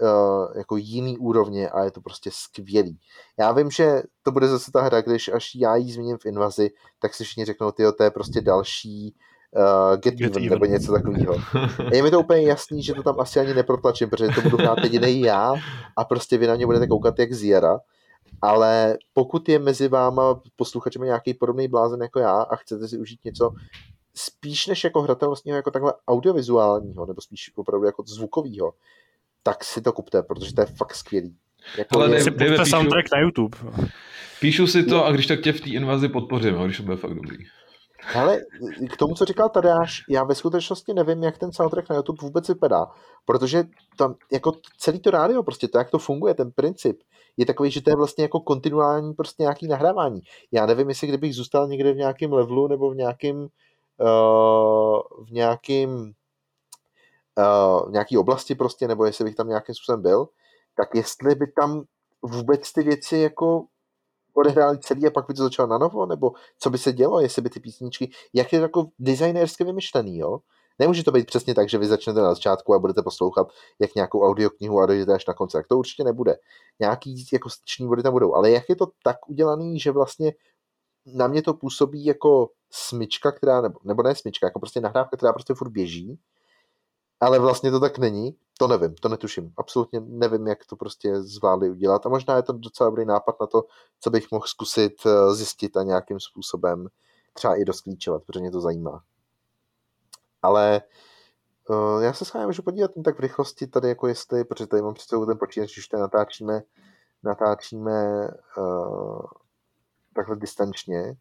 uh, 0.00 0.56
jako 0.56 0.76
jiný 0.76 1.18
úrovně 1.18 1.70
a 1.70 1.84
je 1.84 1.90
to 1.90 2.00
prostě 2.00 2.30
skvělý. 2.32 2.98
Já 3.38 3.52
vím, 3.52 3.70
že 3.70 4.02
to 4.22 4.32
bude 4.32 4.48
zase 4.48 4.72
ta 4.72 4.82
hra, 4.82 5.00
když 5.00 5.28
až 5.28 5.54
já 5.54 5.76
ji 5.76 5.92
zmíním 5.92 6.18
v 6.18 6.26
invazi, 6.26 6.70
tak 6.98 7.14
si 7.14 7.24
všichni 7.24 7.44
řeknou, 7.44 7.70
ty 7.70 7.82
to 7.98 8.02
je 8.02 8.10
prostě 8.10 8.40
další 8.40 9.14
uh, 9.56 9.96
Get, 9.96 10.14
Get 10.14 10.36
even, 10.36 10.46
even, 10.46 10.50
nebo 10.50 10.64
něco 10.64 10.92
takového. 10.92 11.34
Je 11.92 12.02
mi 12.02 12.10
to 12.10 12.20
úplně 12.20 12.42
jasný, 12.42 12.82
že 12.82 12.94
to 12.94 13.02
tam 13.02 13.20
asi 13.20 13.40
ani 13.40 13.54
neprotlačím, 13.54 14.10
protože 14.10 14.28
to 14.34 14.40
budu 14.40 14.56
hrát 14.56 14.78
jediný 14.82 15.20
já 15.20 15.54
a 15.96 16.04
prostě 16.04 16.38
vy 16.38 16.46
na 16.46 16.54
mě 16.54 16.66
budete 16.66 16.86
koukat 16.86 17.18
jak 17.18 17.32
Ziera. 17.32 17.80
Ale 18.42 18.98
pokud 19.12 19.48
je 19.48 19.58
mezi 19.58 19.88
váma 19.88 20.40
posluchačem 20.56 21.02
nějaký 21.02 21.34
podobný 21.34 21.68
blázen 21.68 22.02
jako 22.02 22.18
já 22.18 22.42
a 22.42 22.56
chcete 22.56 22.88
si 22.88 22.98
užít 22.98 23.24
něco 23.24 23.50
spíš 24.14 24.66
než 24.66 24.84
jako 24.84 25.02
hratelnostního, 25.02 25.56
jako 25.56 25.70
takhle 25.70 25.94
audiovizuálního, 26.08 27.06
nebo 27.06 27.20
spíš 27.20 27.52
opravdu 27.56 27.86
jako 27.86 28.02
zvukového, 28.06 28.72
tak 29.46 29.64
si 29.64 29.80
to 29.82 29.92
kupte, 29.92 30.22
protože 30.22 30.54
to 30.54 30.60
je 30.60 30.66
fakt 30.66 30.94
skvělý. 30.94 31.36
Jako 31.78 31.96
Ale 31.98 32.16
je, 32.16 32.24
Dave- 32.24 32.56
píšu- 32.56 32.70
soundtrack 32.70 33.06
na 33.12 33.20
YouTube. 33.20 33.58
Píšu 34.40 34.66
si 34.66 34.82
to 34.82 35.06
a 35.06 35.12
když 35.12 35.26
tak 35.26 35.40
tě 35.40 35.52
v 35.52 35.60
té 35.60 35.70
invazi 35.70 36.08
podpořím, 36.08 36.54
když 36.54 36.76
to 36.76 36.82
bude 36.82 36.96
fakt 36.96 37.14
dobrý. 37.14 37.36
Ale 38.14 38.40
k 38.90 38.96
tomu, 38.96 39.14
co 39.14 39.24
říkal 39.24 39.48
Tadeáš, 39.48 40.02
já 40.10 40.24
ve 40.24 40.34
skutečnosti 40.34 40.94
nevím, 40.94 41.22
jak 41.22 41.38
ten 41.38 41.52
soundtrack 41.52 41.90
na 41.90 41.96
YouTube 41.96 42.18
vůbec 42.22 42.48
vypadá, 42.48 42.86
protože 43.24 43.64
tam 43.96 44.14
jako 44.32 44.52
celý 44.78 45.00
to 45.00 45.10
rádio, 45.10 45.42
prostě 45.42 45.68
to, 45.68 45.78
jak 45.78 45.90
to 45.90 45.98
funguje, 45.98 46.34
ten 46.34 46.50
princip, 46.50 47.00
je 47.36 47.46
takový, 47.46 47.70
že 47.70 47.82
to 47.82 47.90
je 47.90 47.96
vlastně 47.96 48.24
jako 48.24 48.40
kontinuální 48.40 49.14
prostě 49.14 49.42
nějaký 49.42 49.68
nahrávání. 49.68 50.20
Já 50.52 50.66
nevím, 50.66 50.88
jestli 50.88 51.08
kdybych 51.08 51.34
zůstal 51.34 51.68
někde 51.68 51.92
v 51.92 51.96
nějakém 51.96 52.32
levelu 52.32 52.68
nebo 52.68 52.90
v 52.90 52.96
nějakém 52.96 53.36
uh, 53.36 55.00
v 55.26 55.30
nějakým 55.30 55.90
uh, 55.90 56.10
v 57.88 57.90
nějaký 57.90 58.18
oblasti 58.18 58.54
prostě, 58.54 58.88
nebo 58.88 59.04
jestli 59.04 59.24
bych 59.24 59.34
tam 59.34 59.48
nějakým 59.48 59.74
způsobem 59.74 60.02
byl, 60.02 60.28
tak 60.76 60.94
jestli 60.94 61.34
by 61.34 61.46
tam 61.46 61.82
vůbec 62.22 62.72
ty 62.72 62.82
věci 62.82 63.16
jako 63.16 63.64
odehráli 64.34 64.78
celý 64.78 65.06
a 65.06 65.10
pak 65.10 65.26
by 65.26 65.34
to 65.34 65.42
začalo 65.42 65.68
na 65.68 65.78
novo, 65.78 66.06
nebo 66.06 66.32
co 66.58 66.70
by 66.70 66.78
se 66.78 66.92
dělo, 66.92 67.20
jestli 67.20 67.42
by 67.42 67.50
ty 67.50 67.60
písničky, 67.60 68.10
jak 68.32 68.52
je 68.52 68.58
to 68.58 68.62
jako 68.62 68.86
designérsky 68.98 69.64
vymyšlený, 69.64 70.18
jo? 70.18 70.38
Nemůže 70.78 71.04
to 71.04 71.12
být 71.12 71.26
přesně 71.26 71.54
tak, 71.54 71.68
že 71.68 71.78
vy 71.78 71.86
začnete 71.86 72.20
na 72.20 72.34
začátku 72.34 72.74
a 72.74 72.78
budete 72.78 73.02
poslouchat 73.02 73.48
jak 73.80 73.94
nějakou 73.94 74.22
audioknihu 74.22 74.80
a 74.80 74.86
dojdete 74.86 75.14
až 75.14 75.26
na 75.26 75.34
konci. 75.34 75.52
Tak 75.52 75.66
to 75.66 75.78
určitě 75.78 76.04
nebude. 76.04 76.36
Nějaký 76.80 77.26
jako 77.32 77.50
styční 77.50 77.86
body 77.86 78.02
tam 78.02 78.12
budou. 78.12 78.34
Ale 78.34 78.50
jak 78.50 78.64
je 78.68 78.76
to 78.76 78.86
tak 79.04 79.16
udělaný, 79.28 79.80
že 79.80 79.90
vlastně 79.90 80.32
na 81.06 81.26
mě 81.26 81.42
to 81.42 81.54
působí 81.54 82.04
jako 82.04 82.48
smyčka, 82.70 83.32
která, 83.32 83.60
nebo, 83.60 83.78
nebo 83.84 84.02
ne 84.02 84.14
smyčka, 84.14 84.46
jako 84.46 84.60
prostě 84.60 84.80
nahrávka, 84.80 85.16
která 85.16 85.32
prostě 85.32 85.54
furt 85.54 85.70
běží, 85.70 86.18
ale 87.24 87.38
vlastně 87.38 87.70
to 87.70 87.80
tak 87.80 87.98
není, 87.98 88.36
to 88.58 88.68
nevím, 88.68 88.94
to 88.94 89.08
netuším. 89.08 89.52
Absolutně 89.56 90.00
nevím, 90.00 90.46
jak 90.46 90.66
to 90.66 90.76
prostě 90.76 91.22
zvládli 91.22 91.70
udělat 91.70 92.06
a 92.06 92.08
možná 92.08 92.36
je 92.36 92.42
to 92.42 92.52
docela 92.52 92.90
dobrý 92.90 93.04
nápad 93.04 93.36
na 93.40 93.46
to, 93.46 93.64
co 94.00 94.10
bych 94.10 94.30
mohl 94.30 94.46
zkusit 94.46 94.92
eh, 95.06 95.34
zjistit 95.34 95.76
a 95.76 95.82
nějakým 95.82 96.20
způsobem 96.20 96.88
třeba 97.32 97.56
i 97.56 97.64
rozklíčovat, 97.64 98.22
protože 98.26 98.40
mě 98.40 98.50
to 98.50 98.60
zajímá. 98.60 99.02
Ale 100.42 100.82
uh, 101.68 102.02
já 102.02 102.12
se 102.12 102.24
s 102.24 102.32
vámi 102.32 102.46
můžu 102.46 102.62
podívat 102.62 102.90
tak 103.04 103.16
v 103.16 103.20
rychlosti 103.20 103.66
tady, 103.66 103.88
jako 103.88 104.06
jestli, 104.08 104.44
protože 104.44 104.66
tady 104.66 104.82
mám 104.82 104.94
před 104.94 105.08
sebou 105.08 105.26
ten 105.26 105.38
počítač, 105.38 105.74
když 105.74 105.88
to 105.88 105.98
natáčíme, 105.98 106.62
natáčíme 107.22 108.28
uh, 108.58 109.22
takhle 110.14 110.36
distančně, 110.36 111.16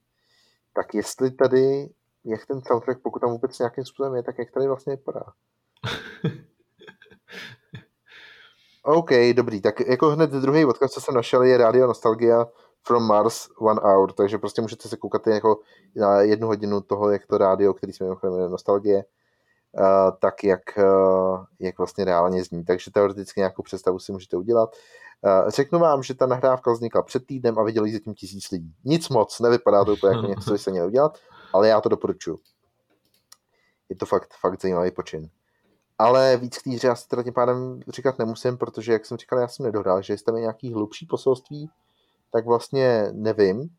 tak 0.73 0.93
jestli 0.93 1.31
tady, 1.31 1.89
jak 2.25 2.45
ten 2.45 2.61
soundtrack, 2.61 3.01
pokud 3.01 3.19
tam 3.19 3.31
vůbec 3.31 3.59
nějakým 3.59 3.85
způsobem 3.85 4.15
je, 4.15 4.23
tak 4.23 4.39
jak 4.39 4.51
tady 4.51 4.67
vlastně 4.67 4.95
vypadá. 4.95 5.23
OK, 8.84 9.09
dobrý, 9.34 9.61
tak 9.61 9.79
jako 9.79 10.09
hned 10.09 10.29
druhý 10.29 10.65
odkaz, 10.65 10.91
co 10.91 11.01
jsem 11.01 11.15
našel, 11.15 11.43
je 11.43 11.57
Radio 11.57 11.88
Nostalgia 11.88 12.45
from 12.84 13.03
Mars 13.03 13.47
One 13.59 13.81
Hour, 13.84 14.11
takže 14.11 14.38
prostě 14.38 14.61
můžete 14.61 14.89
se 14.89 14.97
koukat 14.97 15.27
jako 15.27 15.59
na 15.95 16.21
jednu 16.21 16.47
hodinu 16.47 16.81
toho, 16.81 17.11
jak 17.11 17.27
to 17.27 17.38
rádio, 17.38 17.73
který 17.73 17.93
jsme 17.93 18.05
mimochodem 18.05 18.51
Nostalgie, 18.51 19.03
uh, 19.71 20.11
tak 20.19 20.43
jak, 20.43 20.61
uh, 20.77 21.45
jak 21.59 21.77
vlastně 21.77 22.05
reálně 22.05 22.43
zní. 22.43 22.65
Takže 22.65 22.91
teoreticky 22.91 23.39
nějakou 23.39 23.63
představu 23.63 23.99
si 23.99 24.11
můžete 24.11 24.38
udělat. 24.38 24.75
Uh, 25.21 25.49
řeknu 25.49 25.79
vám, 25.79 26.03
že 26.03 26.13
ta 26.13 26.25
nahrávka 26.25 26.71
vznikla 26.71 27.01
před 27.01 27.25
týdnem 27.25 27.59
a 27.59 27.63
viděli 27.63 27.91
zatím 27.91 28.13
tisíc 28.13 28.51
lidí. 28.51 28.75
Nic 28.86 29.09
moc, 29.09 29.39
nevypadá 29.39 29.86
to 29.86 29.93
úplně 29.93 30.15
jako 30.15 30.27
něco, 30.27 30.51
co 30.51 30.57
se 30.57 30.71
mělo 30.71 30.88
udělat, 30.88 31.17
ale 31.53 31.67
já 31.67 31.81
to 31.81 31.89
doporučuji. 31.89 32.39
Je 33.89 33.95
to 33.95 34.05
fakt, 34.05 34.34
fakt 34.39 34.61
zajímavý 34.61 34.91
počin. 34.91 35.29
Ale 36.03 36.37
víc 36.37 36.57
k 36.57 36.63
té 36.63 36.69
hře 36.69 36.87
já 36.87 36.95
si 36.95 37.07
teda 37.07 37.23
tím 37.23 37.33
pádem 37.33 37.79
říkat 37.87 38.19
nemusím, 38.19 38.57
protože, 38.57 38.93
jak 38.93 39.05
jsem 39.05 39.17
říkal, 39.17 39.39
já 39.39 39.47
jsem 39.47 39.65
nedohrál, 39.65 40.01
že 40.01 40.13
jestli 40.13 40.25
tam 40.25 40.35
je 40.35 40.41
nějaký 40.41 40.73
hlubší 40.73 41.05
poselství, 41.05 41.69
tak 42.31 42.45
vlastně 42.45 43.07
nevím. 43.11 43.69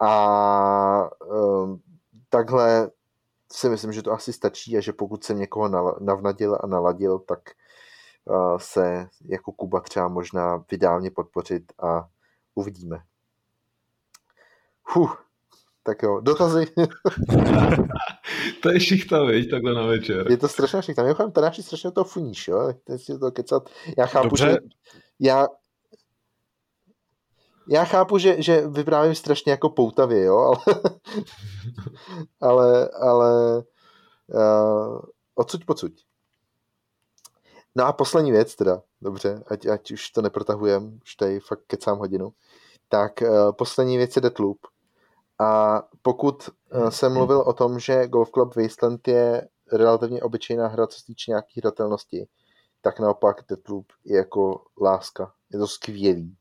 A 0.00 1.10
um, 1.24 1.82
takhle 2.28 2.90
si 3.52 3.68
myslím, 3.68 3.92
že 3.92 4.02
to 4.02 4.12
asi 4.12 4.32
stačí 4.32 4.76
a 4.76 4.80
že 4.80 4.92
pokud 4.92 5.24
jsem 5.24 5.38
někoho 5.38 5.68
navnadil 6.00 6.58
a 6.60 6.66
naladil, 6.66 7.18
tak 7.18 7.40
uh, 8.24 8.58
se 8.58 9.08
jako 9.24 9.52
Kuba 9.52 9.80
třeba 9.80 10.08
možná 10.08 10.64
vydá 10.70 11.00
podpořit 11.14 11.72
a 11.82 12.08
uvidíme. 12.54 13.02
Huh, 14.84 15.16
tak 15.86 16.02
jo, 16.02 16.20
dotazy. 16.20 16.66
To 18.62 18.70
je 18.70 18.80
šichta, 18.80 19.24
viď, 19.24 19.50
takhle 19.50 19.74
na 19.74 19.86
večer. 19.86 20.30
Je 20.30 20.36
to 20.36 20.48
strašně 20.48 20.80
všechno. 20.80 21.04
Mimochodem, 21.04 21.32
tady 21.32 21.62
strašně 21.62 21.90
to 21.90 22.04
funíš, 22.04 22.48
jo? 22.48 22.72
Teď 22.84 23.02
si 23.02 23.18
to 23.18 23.30
kecat. 23.30 23.68
Já 23.98 24.06
chápu, 24.06 24.28
Dobře. 24.28 24.50
že 24.50 24.58
já, 25.20 25.48
já 27.68 27.84
chápu, 27.84 28.18
že, 28.18 28.42
že 28.42 28.66
vyprávím 28.68 29.14
strašně 29.14 29.52
jako 29.52 29.70
poutavě, 29.70 30.24
jo, 30.24 30.36
ale, 30.36 30.56
ale, 32.40 32.88
ale 32.88 33.62
uh, 34.34 35.00
odsuť 35.34 35.64
pocuť. 35.64 36.04
No 37.74 37.84
a 37.84 37.92
poslední 37.92 38.32
věc 38.32 38.54
teda, 38.54 38.82
dobře, 39.02 39.42
ať, 39.46 39.66
ať 39.66 39.90
už 39.90 40.10
to 40.10 40.22
neprotahujem, 40.22 41.00
už 41.04 41.14
tady 41.14 41.40
fakt 41.40 41.60
kecám 41.66 41.98
hodinu, 41.98 42.32
tak 42.88 43.22
uh, 43.22 43.52
poslední 43.52 43.96
věc 43.96 44.16
je 44.16 44.22
Deathloop. 44.22 44.58
A 45.38 45.82
pokud 46.02 46.48
uh, 46.74 46.88
jsem 46.88 47.12
mluvil 47.12 47.40
o 47.40 47.52
tom, 47.52 47.78
že 47.78 48.06
Golf 48.06 48.30
Club 48.30 48.56
Wasteland 48.56 49.08
je 49.08 49.48
relativně 49.72 50.22
obyčejná 50.22 50.68
hra, 50.68 50.86
co 50.86 50.98
se 50.98 51.06
týče 51.06 51.30
nějaký 51.30 51.60
hratelnosti, 51.60 52.28
tak 52.80 53.00
naopak 53.00 53.44
Deathloop 53.48 53.86
je 54.04 54.16
jako 54.16 54.64
láska. 54.80 55.32
Je 55.52 55.58
to 55.58 55.66
skvělý. 55.66 56.36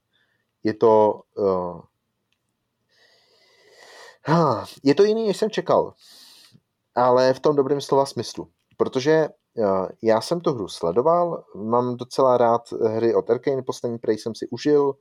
Je 0.63 0.73
to 0.73 1.21
uh, 1.37 1.81
ha, 4.25 4.65
je 4.83 4.95
to 4.95 5.03
jiný, 5.03 5.27
než 5.27 5.37
jsem 5.37 5.49
čekal. 5.49 5.93
Ale 6.95 7.33
v 7.33 7.39
tom 7.39 7.55
dobrém 7.55 7.81
slova 7.81 8.05
smyslu. 8.05 8.49
Protože 8.77 9.29
uh, 9.57 9.87
já 10.03 10.21
jsem 10.21 10.41
tu 10.41 10.53
hru 10.53 10.67
sledoval, 10.67 11.43
mám 11.55 11.97
docela 11.97 12.37
rád 12.37 12.71
hry 12.71 13.15
od 13.15 13.29
Arkane, 13.29 13.61
poslední 13.61 13.97
prej 13.97 14.17
jsem 14.17 14.35
si 14.35 14.47
užil. 14.47 14.93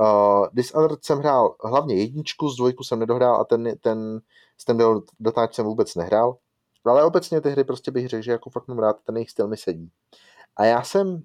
Uh, 0.00 0.46
Dishonored 0.52 1.04
jsem 1.04 1.18
hrál 1.18 1.54
hlavně 1.64 1.94
jedničku, 1.94 2.48
z 2.48 2.56
dvojku 2.56 2.84
jsem 2.84 2.98
nedohrál 2.98 3.40
a 3.40 3.44
ten, 3.44 3.72
ten, 3.80 4.20
ten 4.66 4.76
byl 4.76 5.02
dotáč 5.20 5.54
jsem 5.54 5.64
vůbec 5.64 5.94
nehrál. 5.94 6.36
Ale 6.84 7.04
obecně 7.04 7.40
ty 7.40 7.50
hry 7.50 7.64
prostě 7.64 7.90
bych 7.90 8.08
řekl, 8.08 8.22
že 8.22 8.30
jako 8.30 8.50
fakt 8.50 8.68
mám 8.68 8.78
rád, 8.78 8.96
ten 9.06 9.16
jejich 9.16 9.30
styl 9.30 9.48
mi 9.48 9.56
sedí. 9.56 9.90
A 10.56 10.64
já 10.64 10.82
jsem, 10.82 11.22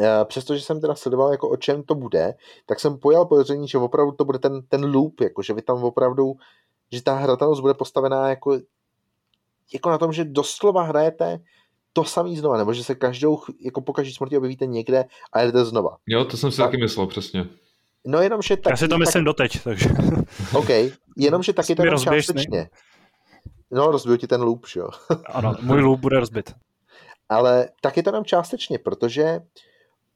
eh, 0.00 0.24
přestože 0.24 0.62
jsem 0.62 0.80
teda 0.80 0.94
sledoval, 0.94 1.30
jako 1.30 1.48
o 1.48 1.56
čem 1.56 1.82
to 1.82 1.94
bude, 1.94 2.34
tak 2.66 2.80
jsem 2.80 2.98
pojal 2.98 3.26
podezření, 3.26 3.68
že 3.68 3.78
opravdu 3.78 4.12
to 4.12 4.24
bude 4.24 4.38
ten, 4.38 4.62
ten 4.62 4.94
loop, 4.94 5.20
jako 5.20 5.42
že 5.42 5.54
vy 5.54 5.62
tam 5.62 5.84
opravdu, 5.84 6.34
že 6.92 7.02
ta 7.02 7.14
hratelnost 7.14 7.60
bude 7.60 7.74
postavená 7.74 8.28
jako, 8.28 8.58
jako 9.72 9.90
na 9.90 9.98
tom, 9.98 10.12
že 10.12 10.24
doslova 10.24 10.82
hrajete 10.82 11.40
to 11.92 12.04
samý 12.04 12.36
znova, 12.36 12.56
nebo 12.56 12.72
že 12.72 12.84
se 12.84 12.94
každou, 12.94 13.42
jako 13.60 13.80
po 13.80 13.92
každý 13.92 14.12
smrti 14.12 14.36
objevíte 14.36 14.66
někde 14.66 15.04
a 15.32 15.42
jdete 15.42 15.64
znova. 15.64 15.96
Jo, 16.06 16.24
to 16.24 16.36
jsem 16.36 16.50
si 16.50 16.56
Tak. 16.56 16.66
taky 16.66 16.76
myslel, 16.82 17.06
přesně. 17.06 17.48
No 18.06 18.20
jenom, 18.22 18.42
že 18.42 18.56
taky, 18.56 18.72
Já 18.72 18.76
si 18.76 18.88
to 18.88 18.98
myslím 18.98 19.24
doteď, 19.24 19.62
takže 19.64 19.88
Tak, 19.88 20.54
OK, 20.54 20.68
jenom, 21.16 21.42
že 21.42 21.52
taky 21.52 21.74
rozbiješ 21.74 22.26
částečně. 22.26 22.70
No, 23.70 23.90
rozbiju 23.90 24.16
ti 24.16 24.26
ten 24.26 24.42
loop, 24.42 24.66
že 24.68 24.80
jo. 24.80 24.88
ano, 25.26 25.54
můj 25.62 25.80
loop 25.80 26.00
bude 26.00 26.20
rozbit. 26.20 26.54
ale 27.28 27.68
taky 27.80 28.02
to 28.02 28.10
nám 28.10 28.24
částečně, 28.24 28.78
protože 28.78 29.40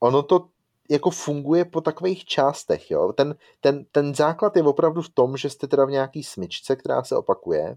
ono 0.01 0.22
to 0.22 0.49
jako 0.91 1.11
funguje 1.11 1.64
po 1.64 1.80
takových 1.80 2.24
částech, 2.24 2.91
jo. 2.91 3.12
Ten, 3.12 3.35
ten, 3.61 3.85
ten 3.93 4.14
základ 4.14 4.57
je 4.57 4.62
opravdu 4.62 5.03
v 5.03 5.09
tom, 5.09 5.37
že 5.37 5.51
jste 5.51 5.66
teda 5.66 5.85
v 5.85 5.91
nějaký 5.91 6.24
smyčce, 6.24 6.76
která 6.76 7.03
se 7.05 7.16
opakuje, 7.16 7.76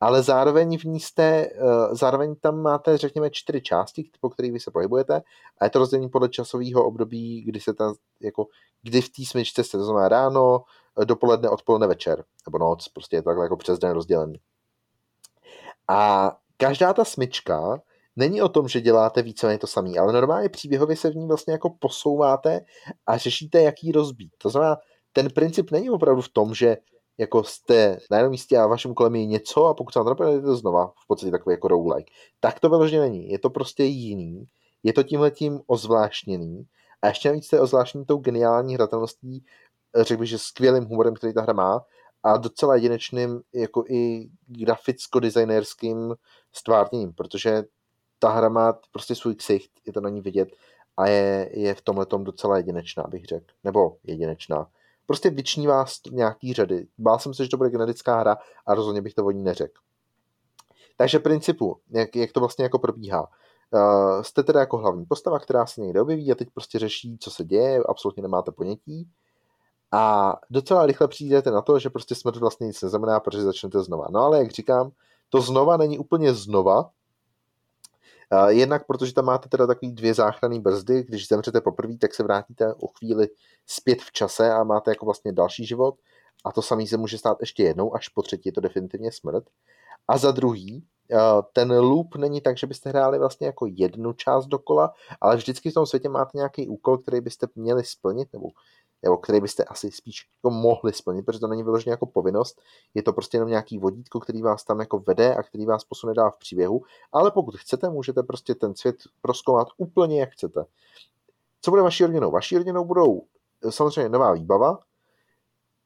ale 0.00 0.22
zároveň 0.22 0.78
v 0.78 0.84
ní 0.84 1.00
jste, 1.00 1.22
eh, 1.22 1.50
zároveň 1.92 2.34
tam 2.34 2.62
máte, 2.62 2.98
řekněme, 2.98 3.30
čtyři 3.30 3.60
části, 3.60 4.10
po 4.20 4.30
kterých 4.30 4.52
vy 4.52 4.60
se 4.60 4.70
pohybujete 4.70 5.22
a 5.58 5.64
je 5.64 5.70
to 5.70 5.78
rozdělení 5.78 6.08
podle 6.08 6.28
časového 6.28 6.86
období, 6.86 7.42
kdy 7.42 7.60
se 7.60 7.74
ta, 7.74 7.94
jako, 8.20 8.46
kdy 8.82 9.00
v 9.00 9.08
té 9.08 9.24
smyčce 9.24 9.64
jste, 9.64 9.78
to 9.78 9.84
znamená 9.84 10.08
ráno, 10.08 10.64
eh, 11.02 11.04
dopoledne, 11.04 11.48
odpoledne, 11.48 11.86
večer, 11.86 12.24
nebo 12.46 12.58
noc, 12.58 12.88
prostě 12.88 13.16
je 13.16 13.22
to 13.22 13.28
takhle 13.30 13.44
jako 13.44 13.56
přes 13.56 13.78
den 13.78 13.90
rozdělený. 13.90 14.40
A 15.88 16.32
každá 16.56 16.92
ta 16.92 17.04
smyčka 17.04 17.80
není 18.16 18.42
o 18.42 18.48
tom, 18.48 18.68
že 18.68 18.80
děláte 18.80 19.22
víceméně 19.22 19.58
to 19.58 19.66
samé, 19.66 19.98
ale 19.98 20.12
normálně 20.12 20.48
příběhově 20.48 20.96
se 20.96 21.10
v 21.10 21.16
ní 21.16 21.26
vlastně 21.26 21.52
jako 21.52 21.70
posouváte 21.70 22.60
a 23.06 23.16
řešíte, 23.16 23.62
jak 23.62 23.74
ji 23.82 23.92
rozbít. 23.92 24.32
To 24.38 24.50
znamená, 24.50 24.76
ten 25.12 25.30
princip 25.30 25.70
není 25.70 25.90
opravdu 25.90 26.22
v 26.22 26.28
tom, 26.28 26.54
že 26.54 26.76
jako 27.18 27.44
jste 27.44 27.98
na 28.10 28.16
jednom 28.16 28.30
místě 28.30 28.58
a 28.58 28.66
vašem 28.66 28.94
kolem 28.94 29.14
je 29.14 29.26
něco 29.26 29.64
a 29.64 29.74
pokud 29.74 29.92
se 29.92 30.02
vám 30.02 30.16
to 30.16 30.56
znova 30.56 30.86
v 30.86 31.06
podstatě 31.06 31.30
takový 31.30 31.54
jako 31.54 31.68
roguelike. 31.68 32.12
Tak 32.40 32.60
to 32.60 32.68
vyloženě 32.68 33.00
není. 33.00 33.28
Je 33.30 33.38
to 33.38 33.50
prostě 33.50 33.84
jiný. 33.84 34.44
Je 34.82 34.92
to 34.92 35.02
tímhletím 35.02 35.60
ozvláštněný. 35.66 36.66
A 37.02 37.08
ještě 37.08 37.28
navíc 37.28 37.52
je 37.52 37.60
ozvláštní 37.60 38.04
tou 38.04 38.18
geniální 38.18 38.74
hratelností, 38.74 39.44
řekl 39.96 40.20
bych, 40.20 40.28
že 40.28 40.38
skvělým 40.38 40.84
humorem, 40.84 41.14
který 41.14 41.34
ta 41.34 41.42
hra 41.42 41.52
má 41.52 41.84
a 42.22 42.36
docela 42.36 42.74
jedinečným 42.74 43.40
jako 43.54 43.84
i 43.88 44.28
graficko-designérským 44.48 46.14
stvárněním, 46.52 47.12
protože 47.12 47.64
ta 48.18 48.28
hra 48.28 48.48
má 48.48 48.78
prostě 48.92 49.14
svůj 49.14 49.34
ksicht, 49.34 49.70
je 49.86 49.92
to 49.92 50.00
na 50.00 50.08
ní 50.08 50.20
vidět 50.20 50.48
a 50.96 51.08
je, 51.08 51.50
je 51.52 51.74
v 51.74 51.82
tomhle 51.82 52.06
docela 52.18 52.56
jedinečná, 52.56 53.04
bych 53.08 53.24
řekl. 53.24 53.46
Nebo 53.64 53.96
jedinečná. 54.04 54.68
Prostě 55.06 55.30
vyční 55.30 55.66
vás 55.66 56.00
nějaký 56.10 56.52
řady. 56.52 56.86
Bál 56.98 57.18
jsem 57.18 57.34
se, 57.34 57.44
že 57.44 57.50
to 57.50 57.56
bude 57.56 57.70
generická 57.70 58.20
hra 58.20 58.36
a 58.66 58.74
rozhodně 58.74 59.02
bych 59.02 59.14
to 59.14 59.24
o 59.24 59.30
ní 59.30 59.42
neřekl. 59.42 59.80
Takže 60.96 61.18
principu, 61.18 61.80
jak, 61.90 62.16
jak 62.16 62.32
to 62.32 62.40
vlastně 62.40 62.62
jako 62.62 62.78
probíhá. 62.78 63.28
Uh, 63.70 64.22
jste 64.22 64.42
teda 64.42 64.60
jako 64.60 64.78
hlavní 64.78 65.04
postava, 65.04 65.38
která 65.38 65.66
se 65.66 65.80
někde 65.80 66.00
objeví 66.00 66.32
a 66.32 66.34
teď 66.34 66.48
prostě 66.54 66.78
řeší, 66.78 67.18
co 67.20 67.30
se 67.30 67.44
děje, 67.44 67.82
absolutně 67.88 68.22
nemáte 68.22 68.52
ponětí. 68.52 69.08
A 69.92 70.34
docela 70.50 70.86
rychle 70.86 71.08
přijdete 71.08 71.50
na 71.50 71.62
to, 71.62 71.78
že 71.78 71.90
prostě 71.90 72.14
smrt 72.14 72.36
vlastně 72.36 72.66
nic 72.66 72.82
neznamená, 72.82 73.20
protože 73.20 73.42
začnete 73.42 73.82
znova. 73.82 74.06
No 74.10 74.20
ale 74.20 74.38
jak 74.38 74.50
říkám, 74.50 74.90
to 75.28 75.40
znova 75.40 75.76
není 75.76 75.98
úplně 75.98 76.34
znova, 76.34 76.90
jednak 78.48 78.86
protože 78.86 79.14
tam 79.14 79.24
máte 79.24 79.48
teda 79.48 79.66
takový 79.66 79.92
dvě 79.92 80.14
záchranné 80.14 80.60
brzdy, 80.60 81.04
když 81.08 81.28
zemřete 81.28 81.60
poprvé, 81.60 81.98
tak 81.98 82.14
se 82.14 82.22
vrátíte 82.22 82.74
o 82.74 82.86
chvíli 82.86 83.28
zpět 83.66 84.02
v 84.02 84.12
čase 84.12 84.52
a 84.52 84.64
máte 84.64 84.90
jako 84.90 85.04
vlastně 85.04 85.32
další 85.32 85.66
život 85.66 85.94
a 86.44 86.52
to 86.52 86.62
samý 86.62 86.86
se 86.86 86.96
může 86.96 87.18
stát 87.18 87.36
ještě 87.40 87.62
jednou, 87.62 87.94
až 87.94 88.08
po 88.08 88.22
třetí 88.22 88.48
je 88.48 88.52
to 88.52 88.60
definitivně 88.60 89.12
smrt. 89.12 89.44
A 90.08 90.18
za 90.18 90.30
druhý, 90.30 90.84
eh, 91.12 91.16
ten 91.52 91.72
loop 91.72 92.14
není 92.16 92.40
tak, 92.40 92.58
že 92.58 92.66
byste 92.66 92.88
hráli 92.88 93.18
vlastně 93.18 93.46
jako 93.46 93.66
jednu 93.68 94.12
část 94.12 94.46
dokola, 94.46 94.94
ale 95.20 95.36
vždycky 95.36 95.70
v 95.70 95.74
tom 95.74 95.86
světě 95.86 96.08
máte 96.08 96.30
nějaký 96.34 96.68
úkol, 96.68 96.98
který 96.98 97.20
byste 97.20 97.46
měli 97.54 97.84
splnit, 97.84 98.28
nebo, 98.32 98.48
nebo 99.02 99.16
který 99.16 99.40
byste 99.40 99.64
asi 99.64 99.90
spíš 99.90 100.28
jako 100.38 100.54
mohli 100.54 100.92
splnit, 100.92 101.22
protože 101.22 101.38
to 101.38 101.46
není 101.46 101.62
vyloženě 101.62 101.90
jako 101.90 102.06
povinnost, 102.06 102.60
je 102.94 103.02
to 103.02 103.12
prostě 103.12 103.36
jenom 103.36 103.48
nějaký 103.48 103.78
vodítko, 103.78 104.20
který 104.20 104.42
vás 104.42 104.64
tam 104.64 104.80
jako 104.80 104.98
vede 104.98 105.34
a 105.34 105.42
který 105.42 105.66
vás 105.66 105.84
posune 105.84 106.14
dál 106.14 106.30
v 106.30 106.38
příběhu, 106.38 106.82
ale 107.12 107.30
pokud 107.30 107.56
chcete, 107.56 107.90
můžete 107.90 108.22
prostě 108.22 108.54
ten 108.54 108.74
svět 108.74 108.96
proskoumat 109.22 109.68
úplně 109.76 110.20
jak 110.20 110.30
chcete. 110.30 110.64
Co 111.60 111.70
bude 111.70 111.82
vaší 111.82 112.04
rodinou? 112.04 112.30
Vaší 112.30 112.58
rodinou 112.58 112.84
budou 112.84 113.22
eh, 113.64 113.72
samozřejmě 113.72 114.08
nová 114.08 114.32
výbava, 114.32 114.78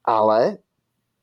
ale 0.05 0.59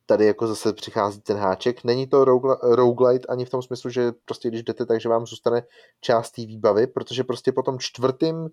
tady 0.05 0.25
jako 0.25 0.47
zase 0.47 0.73
přichází 0.73 1.21
ten 1.21 1.37
háček. 1.37 1.83
Není 1.83 2.07
to 2.07 2.25
roguelite 2.61 3.27
ani 3.27 3.45
v 3.45 3.49
tom 3.49 3.61
smyslu, 3.61 3.89
že 3.89 4.11
prostě 4.25 4.47
když 4.47 4.63
jdete, 4.63 4.85
takže 4.85 5.09
vám 5.09 5.25
zůstane 5.25 5.63
část 6.01 6.31
té 6.31 6.41
výbavy, 6.45 6.87
protože 6.87 7.23
prostě 7.23 7.51
po 7.51 7.63
tom 7.63 7.79
čtvrtým 7.79 8.35
uh, 8.35 8.49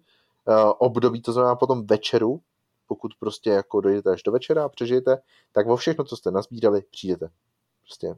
období, 0.79 1.23
to 1.23 1.33
znamená 1.33 1.57
po 1.57 1.67
tom 1.67 1.87
večeru, 1.87 2.41
pokud 2.87 3.13
prostě 3.21 3.51
jako 3.51 3.81
dojdete 3.81 4.11
až 4.11 4.23
do 4.23 4.33
večera 4.33 4.65
a 4.65 4.69
přežijete, 4.69 5.19
tak 5.53 5.67
vo 5.67 5.77
všechno, 5.77 6.05
co 6.05 6.17
jste 6.17 6.31
nazbírali, 6.31 6.83
přijdete. 6.91 7.29
Prostě 7.83 8.15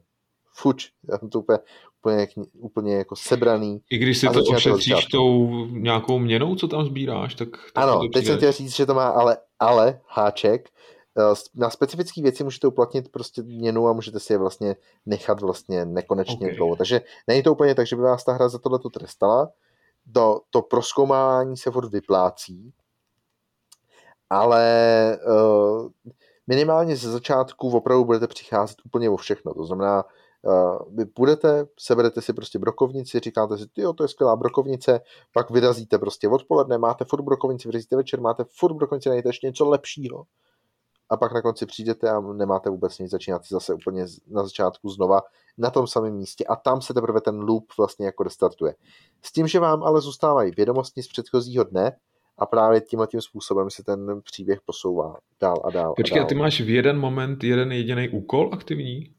fuč, 0.55 0.91
to 1.31 1.39
úplně, 1.39 1.59
úplně, 2.01 2.27
úplně 2.53 2.97
jako 2.97 3.17
sebraný. 3.17 3.81
I 3.91 3.99
když 3.99 4.19
si 4.19 4.27
to 4.27 4.43
ošetříš 4.45 5.05
tou 5.05 5.67
nějakou 5.67 6.19
měnou, 6.19 6.57
co 6.57 6.69
tam 6.69 6.85
sbíráš, 6.85 7.35
tak... 7.35 7.49
tak 7.51 7.85
ano, 7.85 8.01
teď 8.13 8.27
jsem 8.27 8.37
chtěl 8.37 8.53
říct, 8.53 8.77
že 8.77 8.87
to 8.87 8.95
má 8.95 9.09
ale, 9.09 9.37
ale 9.59 10.01
háček, 10.09 10.69
Eh, 11.19 11.35
na 11.55 11.71
specifické 11.71 12.23
věci 12.23 12.45
můžete 12.45 12.67
uplatnit 12.67 13.09
prostě 13.09 13.43
měnu 13.43 13.89
a 13.89 13.93
můžete 13.93 14.21
si 14.21 14.33
je 14.33 14.39
vlastně 14.39 14.77
nechat 15.07 15.41
vlastně 15.41 15.85
nekonečně 15.85 16.47
okay. 16.47 16.57
dlouho. 16.57 16.77
Takže 16.77 17.01
není 17.27 17.43
to 17.43 17.53
úplně 17.53 17.75
tak, 17.75 17.87
že 17.87 17.97
by 17.97 18.03
vás 18.03 18.25
ta 18.25 18.33
hra 18.33 18.49
za 18.49 18.59
tohle 18.59 18.79
trestala. 18.93 19.51
Do, 20.07 20.41
to 20.51 20.63
proskoumání 20.63 21.57
se 21.57 21.71
furt 21.71 21.89
vyplácí, 21.89 22.73
ale 24.31 25.19
uh, 25.27 25.89
minimálně 26.47 26.97
ze 26.97 27.11
začátku 27.11 27.77
opravdu 27.77 28.05
budete 28.05 28.27
přicházet 28.27 28.77
úplně 28.85 29.11
o 29.11 29.17
všechno. 29.17 29.55
To 29.55 29.65
znamená, 29.65 30.05
uh, 30.43 30.79
vy 30.97 31.05
půjdete, 31.05 31.67
seberete 31.79 32.23
si 32.23 32.33
prostě 32.33 32.59
brokovnici, 32.59 33.21
říkáte 33.21 33.59
si, 33.59 33.65
jo, 33.77 33.93
to 33.93 34.05
je 34.05 34.09
skvělá 34.09 34.37
brokovnice, 34.37 35.01
pak 35.33 35.51
vyrazíte 35.51 35.99
prostě 35.99 36.29
odpoledne, 36.29 36.79
máte 36.79 37.05
furt 37.05 37.23
brokovnici, 37.23 37.69
vyrazíte 37.69 37.97
večer, 37.97 38.21
máte 38.21 38.45
furt 38.59 38.75
brokovnici, 38.75 39.09
najdete 39.09 39.29
ještě 39.29 39.47
něco 39.47 39.69
lepšího 39.69 40.25
a 41.11 41.17
pak 41.17 41.33
na 41.33 41.43
konci 41.43 41.67
přijdete 41.67 42.11
a 42.11 42.21
nemáte 42.21 42.71
vůbec 42.71 42.99
nic, 42.99 43.11
začínáte 43.11 43.45
zase 43.51 43.75
úplně 43.75 44.07
na 44.27 44.43
začátku 44.43 44.89
znova 44.89 45.23
na 45.59 45.71
tom 45.71 45.87
samém 45.87 46.15
místě 46.15 46.45
a 46.45 46.57
tam 46.57 46.83
se 46.83 46.95
teprve 46.95 47.21
ten 47.21 47.41
loop 47.41 47.65
vlastně 47.79 48.07
jako 48.07 48.23
restartuje. 48.23 48.75
S 49.23 49.33
tím, 49.33 49.47
že 49.47 49.61
vám 49.61 49.83
ale 49.83 50.01
zůstávají 50.01 50.53
vědomosti 50.57 51.03
z 51.03 51.09
předchozího 51.09 51.65
dne 51.65 51.97
a 52.39 52.47
právě 52.47 52.81
tímhle 52.81 53.07
tím 53.07 53.21
způsobem 53.21 53.71
se 53.71 53.85
ten 53.85 54.21
příběh 54.23 54.59
posouvá 54.67 55.17
dál 55.41 55.63
a 55.65 55.71
dál. 55.71 55.95
Počkej, 55.97 56.19
a, 56.19 56.21
dál. 56.21 56.27
a 56.27 56.29
ty 56.29 56.35
máš 56.35 56.61
v 56.61 56.69
jeden 56.69 56.99
moment 56.99 57.45
jeden 57.45 57.73
jediný 57.73 58.09
úkol 58.09 58.51
aktivní? 58.53 59.13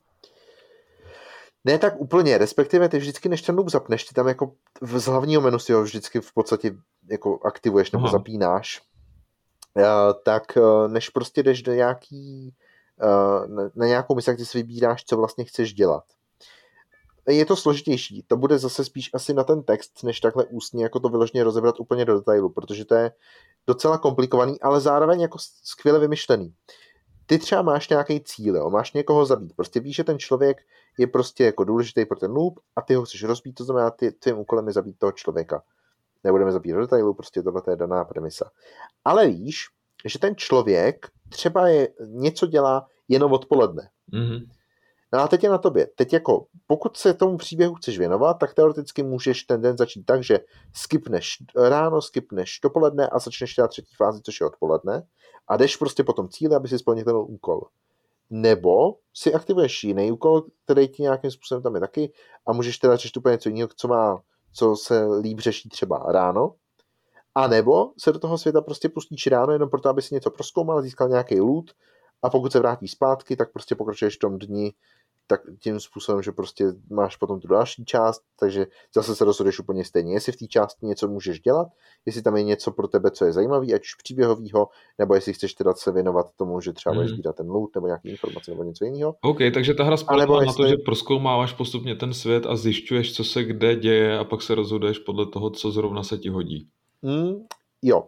Ne 1.66 1.78
tak 1.78 2.00
úplně, 2.00 2.38
respektive 2.38 2.90
ty 2.90 2.98
vždycky, 2.98 3.30
než 3.30 3.42
ten 3.42 3.56
loop 3.56 3.70
zapneš, 3.70 4.04
ty 4.04 4.14
tam 4.14 4.28
jako 4.28 4.52
z 4.82 5.06
hlavního 5.06 5.42
menu 5.42 5.60
si 5.60 5.74
ho 5.74 5.84
vždycky 5.84 6.22
v 6.22 6.34
podstatě 6.34 6.72
jako 7.12 7.40
aktivuješ 7.46 7.92
nebo 7.92 8.06
Aha. 8.06 8.12
zapínáš 8.12 8.82
Eh, 9.78 10.14
tak 10.24 10.58
eh, 10.58 10.88
než 10.88 11.10
prostě 11.10 11.44
jdeš 11.44 11.62
do 11.62 11.74
nějaký, 11.74 12.54
eh, 13.02 13.70
na 13.76 13.86
nějakou 13.86 14.16
misi, 14.16 14.34
kde 14.34 14.46
si 14.46 14.58
vybíráš, 14.58 15.04
co 15.04 15.18
vlastně 15.18 15.46
chceš 15.46 15.74
dělat. 15.74 16.04
Je 17.30 17.46
to 17.46 17.56
složitější, 17.56 18.24
to 18.28 18.38
bude 18.38 18.60
zase 18.60 18.86
spíš 18.86 19.10
asi 19.14 19.34
na 19.34 19.44
ten 19.44 19.64
text, 19.64 20.04
než 20.04 20.20
takhle 20.20 20.46
ústně 20.46 20.84
jako 20.84 21.00
to 21.00 21.10
vyloženě 21.10 21.44
rozebrat 21.44 21.80
úplně 21.80 22.06
do 22.06 22.14
detailu, 22.14 22.50
protože 22.50 22.86
to 22.86 22.96
je 22.96 23.12
docela 23.68 23.98
komplikovaný, 23.98 24.62
ale 24.62 24.82
zároveň 24.82 25.22
jako 25.22 25.38
skvěle 25.64 26.00
vymyšlený. 26.00 26.54
Ty 27.26 27.40
třeba 27.40 27.62
máš 27.62 27.90
nějaký 27.90 28.22
cíl, 28.24 28.56
jo? 28.56 28.70
máš 28.70 28.94
někoho 28.94 29.26
zabít, 29.26 29.56
prostě 29.56 29.80
víš, 29.80 29.96
že 29.96 30.04
ten 30.04 30.20
člověk 30.20 30.58
je 30.98 31.08
prostě 31.08 31.46
jako 31.46 31.64
důležitý 31.64 32.06
pro 32.06 32.20
ten 32.20 32.32
loop 32.32 32.60
a 32.76 32.82
ty 32.82 32.96
ho 32.96 33.06
chceš 33.06 33.24
rozbít, 33.24 33.56
to 33.56 33.64
znamená, 33.64 33.92
ty, 33.92 34.12
tvým 34.12 34.38
úkolem 34.38 34.68
je 34.68 34.74
zabít 34.74 35.00
toho 35.00 35.12
člověka 35.12 35.64
nebudeme 36.24 36.52
zabírat 36.52 36.78
do 36.78 36.82
detailů, 36.82 37.14
prostě 37.14 37.44
tohle 37.44 37.62
je 37.70 37.76
daná 37.76 38.06
premisa. 38.06 38.52
Ale 39.06 39.28
víš, 39.28 39.66
že 40.06 40.20
ten 40.20 40.36
člověk 40.36 41.08
třeba 41.30 41.68
je, 41.68 41.90
něco 42.08 42.48
dělá 42.48 42.88
jenom 43.08 43.34
odpoledne. 43.34 43.90
Mm-hmm. 44.14 44.50
No 45.14 45.20
a 45.20 45.28
teď 45.28 45.44
je 45.44 45.50
na 45.50 45.58
tobě. 45.58 45.88
Teď 45.96 46.14
jako, 46.14 46.46
pokud 46.68 46.98
se 46.98 47.14
tomu 47.14 47.38
příběhu 47.38 47.76
chceš 47.76 47.98
věnovat, 47.98 48.34
tak 48.34 48.54
teoreticky 48.54 49.04
můžeš 49.04 49.44
ten 49.44 49.62
den 49.62 49.78
začít 49.78 50.06
tak, 50.06 50.24
že 50.24 50.40
skipneš 50.74 51.38
ráno, 51.56 52.02
skipneš 52.02 52.60
dopoledne 52.64 53.08
a 53.08 53.20
začneš 53.20 53.56
dělat 53.56 53.68
třetí 53.68 53.96
fázi, 53.96 54.22
což 54.22 54.40
je 54.40 54.48
odpoledne 54.48 55.04
a 55.48 55.58
jdeš 55.58 55.76
prostě 55.76 56.04
po 56.04 56.14
tom 56.14 56.30
cíli, 56.30 56.56
aby 56.56 56.68
si 56.68 56.80
splnil 56.80 57.06
ten 57.06 57.16
úkol. 57.16 57.62
Nebo 58.30 58.96
si 59.14 59.34
aktivuješ 59.34 59.84
jiný 59.84 60.12
úkol, 60.12 60.46
který 60.66 60.88
ti 60.88 61.04
nějakým 61.04 61.32
způsobem 61.32 61.64
tam 61.64 61.76
je 61.76 61.82
taky 61.82 62.12
a 62.48 62.54
můžeš 62.54 62.78
teda 62.78 62.96
řešit 62.96 63.18
úplně 63.18 63.32
něco 63.32 63.50
jiného, 63.50 63.70
co 63.76 63.88
má 63.88 64.22
co 64.54 64.76
se 64.76 65.06
líp 65.22 65.40
řeší 65.40 65.70
třeba 65.70 66.06
ráno, 66.10 66.54
a 67.36 67.48
nebo 67.48 67.92
se 67.98 68.12
do 68.12 68.20
toho 68.20 68.38
světa 68.38 68.62
prostě 68.62 68.90
pustíš 68.90 69.28
ráno 69.28 69.54
jenom 69.54 69.70
proto, 69.70 69.90
aby 69.90 70.02
si 70.02 70.16
něco 70.16 70.32
proskoumal, 70.32 70.82
získal 70.82 71.10
nějaký 71.10 71.40
loot 71.40 71.72
a 72.22 72.30
pokud 72.30 72.52
se 72.52 72.60
vrátí 72.60 72.88
zpátky, 72.88 73.36
tak 73.36 73.52
prostě 73.52 73.76
pokračuješ 73.76 74.16
v 74.16 74.20
tom 74.20 74.38
dni 74.38 74.74
tak 75.28 75.42
tím 75.60 75.80
způsobem, 75.80 76.24
že 76.24 76.32
prostě 76.32 76.66
máš 76.90 77.16
potom 77.16 77.40
tu 77.40 77.48
další 77.48 77.86
část, 77.86 78.22
takže 78.40 78.68
zase 78.96 79.16
se 79.16 79.26
rozhoduješ 79.26 79.60
úplně 79.60 79.86
stejně, 79.86 80.14
jestli 80.14 80.32
v 80.32 80.36
té 80.36 80.48
části 80.48 80.86
něco 80.86 81.08
můžeš 81.08 81.40
dělat, 81.40 81.68
jestli 82.06 82.22
tam 82.22 82.38
je 82.38 82.44
něco 82.44 82.72
pro 82.72 82.88
tebe, 82.88 83.12
co 83.12 83.26
je 83.26 83.34
zajímavé, 83.34 83.74
ať 83.74 83.82
už 83.82 83.96
příběhového, 83.96 84.70
nebo 85.00 85.16
jestli 85.16 85.34
chceš 85.34 85.54
teda 85.54 85.74
se 85.74 85.92
věnovat 85.92 86.28
tomu, 86.36 86.62
že 86.62 86.74
třeba 86.74 86.96
budeš 86.96 87.12
mm. 87.12 87.18
sbírat 87.18 87.36
ten 87.36 87.50
loot, 87.50 87.76
nebo 87.76 87.88
nějaké 87.88 88.10
informace, 88.10 88.52
nebo 88.52 88.64
něco 88.64 88.86
jiného. 88.86 89.16
OK, 89.22 89.38
takže 89.54 89.74
ta 89.74 89.84
hra 89.84 89.98
spolehlá 89.98 90.46
na 90.46 90.54
to, 90.54 90.68
že 90.68 90.78
proskoumáváš 90.78 91.54
postupně 91.54 91.96
ten 91.96 92.14
svět 92.14 92.46
a 92.46 92.56
zjišťuješ, 92.56 93.16
co 93.16 93.24
se 93.24 93.44
kde 93.44 93.76
děje 93.76 94.20
a 94.20 94.24
pak 94.24 94.42
se 94.42 94.56
rozhoduješ 94.56 95.00
podle 95.00 95.26
toho, 95.26 95.50
co 95.50 95.72
zrovna 95.72 96.04
se 96.04 96.18
ti 96.18 96.30
hodí. 96.30 96.68
Mm, 97.02 97.46
jo. 97.82 98.08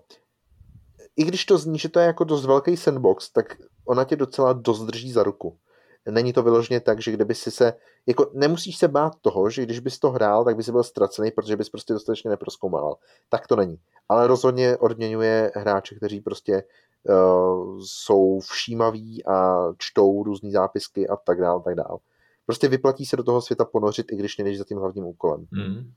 I 1.17 1.23
když 1.23 1.45
to 1.45 1.57
zní, 1.57 1.79
že 1.79 1.89
to 1.89 1.99
je 1.99 2.05
jako 2.05 2.23
dost 2.23 2.45
velký 2.45 2.77
sandbox, 2.77 3.29
tak 3.29 3.57
ona 3.85 4.03
tě 4.03 4.15
docela 4.15 4.53
dost 4.53 4.81
drží 4.81 5.11
za 5.11 5.23
ruku 5.23 5.57
není 6.05 6.33
to 6.33 6.43
vyloženě 6.43 6.79
tak, 6.79 7.01
že 7.01 7.11
kdyby 7.11 7.35
si 7.35 7.51
se, 7.51 7.73
jako 8.05 8.31
nemusíš 8.33 8.77
se 8.77 8.87
bát 8.87 9.13
toho, 9.21 9.49
že 9.49 9.63
když 9.63 9.79
bys 9.79 9.99
to 9.99 10.11
hrál, 10.11 10.45
tak 10.45 10.55
by 10.55 10.63
si 10.63 10.71
byl 10.71 10.83
ztracený, 10.83 11.31
protože 11.31 11.55
bys 11.55 11.69
prostě 11.69 11.93
dostatečně 11.93 12.29
neproskoumal. 12.29 12.97
Tak 13.29 13.47
to 13.47 13.55
není. 13.55 13.77
Ale 14.09 14.27
rozhodně 14.27 14.77
odměňuje 14.77 15.51
hráče, 15.55 15.95
kteří 15.95 16.21
prostě 16.21 16.63
uh, 17.03 17.79
jsou 17.79 18.39
všímaví 18.39 19.25
a 19.25 19.67
čtou 19.77 20.23
různé 20.23 20.51
zápisky 20.51 21.07
a 21.07 21.15
tak 21.15 21.41
dále, 21.41 21.61
tak 21.63 21.75
dále. 21.75 21.99
Prostě 22.45 22.67
vyplatí 22.67 23.05
se 23.05 23.17
do 23.17 23.23
toho 23.23 23.41
světa 23.41 23.65
ponořit, 23.65 24.11
i 24.11 24.15
když 24.15 24.37
nejdeš 24.37 24.57
za 24.57 24.63
tím 24.63 24.77
hlavním 24.77 25.05
úkolem. 25.05 25.45
Mm. 25.51 25.93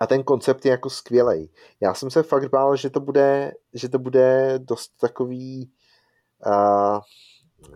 A 0.00 0.06
ten 0.06 0.22
koncept 0.22 0.64
je 0.64 0.70
jako 0.70 0.90
skvělej. 0.90 1.48
Já 1.80 1.94
jsem 1.94 2.10
se 2.10 2.22
fakt 2.22 2.50
bál, 2.50 2.76
že 2.76 2.90
to 2.90 3.00
bude, 3.00 3.52
že 3.74 3.88
to 3.88 3.98
bude 3.98 4.54
dost 4.58 4.92
takový 5.00 5.70
uh, 6.46 7.00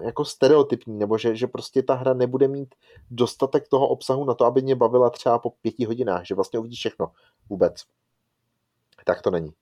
jako 0.05 0.25
stereotypní, 0.25 0.99
nebo 0.99 1.19
že, 1.19 1.37
že 1.37 1.47
prostě 1.47 1.83
ta 1.83 1.95
hra 1.95 2.15
nebude 2.15 2.49
mít 2.49 2.75
dostatek 3.11 3.69
toho 3.69 3.89
obsahu 3.89 4.25
na 4.25 4.35
to, 4.35 4.45
aby 4.45 4.63
mě 4.63 4.77
bavila 4.77 5.11
třeba 5.11 5.39
po 5.39 5.51
pěti 5.51 5.85
hodinách, 5.85 6.27
že 6.27 6.35
vlastně 6.35 6.59
uvidíš 6.59 6.79
všechno 6.79 7.13
vůbec. 7.51 7.85
Tak 9.05 9.23
to 9.23 9.31
není. 9.31 9.53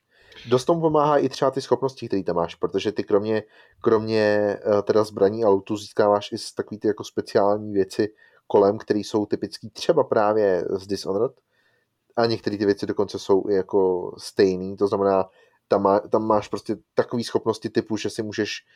Dost 0.48 0.64
tomu 0.64 0.80
pomáhá 0.80 1.18
i 1.18 1.28
třeba 1.28 1.50
ty 1.50 1.60
schopnosti, 1.60 2.06
které 2.06 2.22
tam 2.22 2.36
máš, 2.36 2.54
protože 2.54 2.92
ty 2.92 3.04
kromě, 3.04 3.42
kromě 3.80 4.20
eh, 4.20 4.82
teda 4.82 5.04
zbraní 5.04 5.44
a 5.44 5.48
lootů 5.48 5.76
získáváš 5.76 6.32
i 6.32 6.36
takový 6.56 6.78
ty 6.78 6.88
jako 6.88 7.04
speciální 7.04 7.72
věci 7.72 8.14
kolem, 8.46 8.78
které 8.78 9.00
jsou 9.00 9.26
typické 9.26 9.68
třeba 9.70 10.04
právě 10.04 10.64
z 10.70 10.86
Dishonored, 10.86 11.32
a 12.16 12.26
některé 12.26 12.58
ty 12.58 12.66
věci 12.66 12.86
dokonce 12.86 13.18
jsou 13.18 13.44
i 13.48 13.54
jako 13.54 14.12
stejný, 14.18 14.76
to 14.76 14.86
znamená, 14.86 15.28
tam, 15.68 15.82
má, 15.82 16.00
tam 16.00 16.26
máš 16.26 16.48
prostě 16.48 16.76
takové 16.94 17.24
schopnosti 17.24 17.70
typu, 17.70 17.96
že 17.96 18.10
si 18.10 18.22
můžeš 18.22 18.66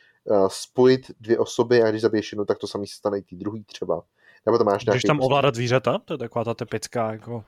spojit 0.47 1.11
dvě 1.19 1.39
osoby 1.39 1.83
a 1.83 1.89
když 1.89 2.01
zabiješ 2.01 2.31
jednu, 2.31 2.45
tak 2.45 2.57
to 2.57 2.67
samý 2.67 2.87
se 2.87 2.95
stane 2.95 3.17
i 3.17 3.21
ty 3.21 3.35
druhý 3.35 3.63
třeba. 3.63 4.03
Nebo 4.45 4.57
tam 4.57 4.65
máš 4.65 4.85
Můžeš 4.85 5.01
tam 5.01 5.17
prostě... 5.17 5.25
ovládat 5.25 5.55
zvířata? 5.55 5.99
To 6.05 6.13
je 6.13 6.17
taková 6.17 6.45
ta 6.45 6.53
typická 6.53 7.11
jako 7.11 7.43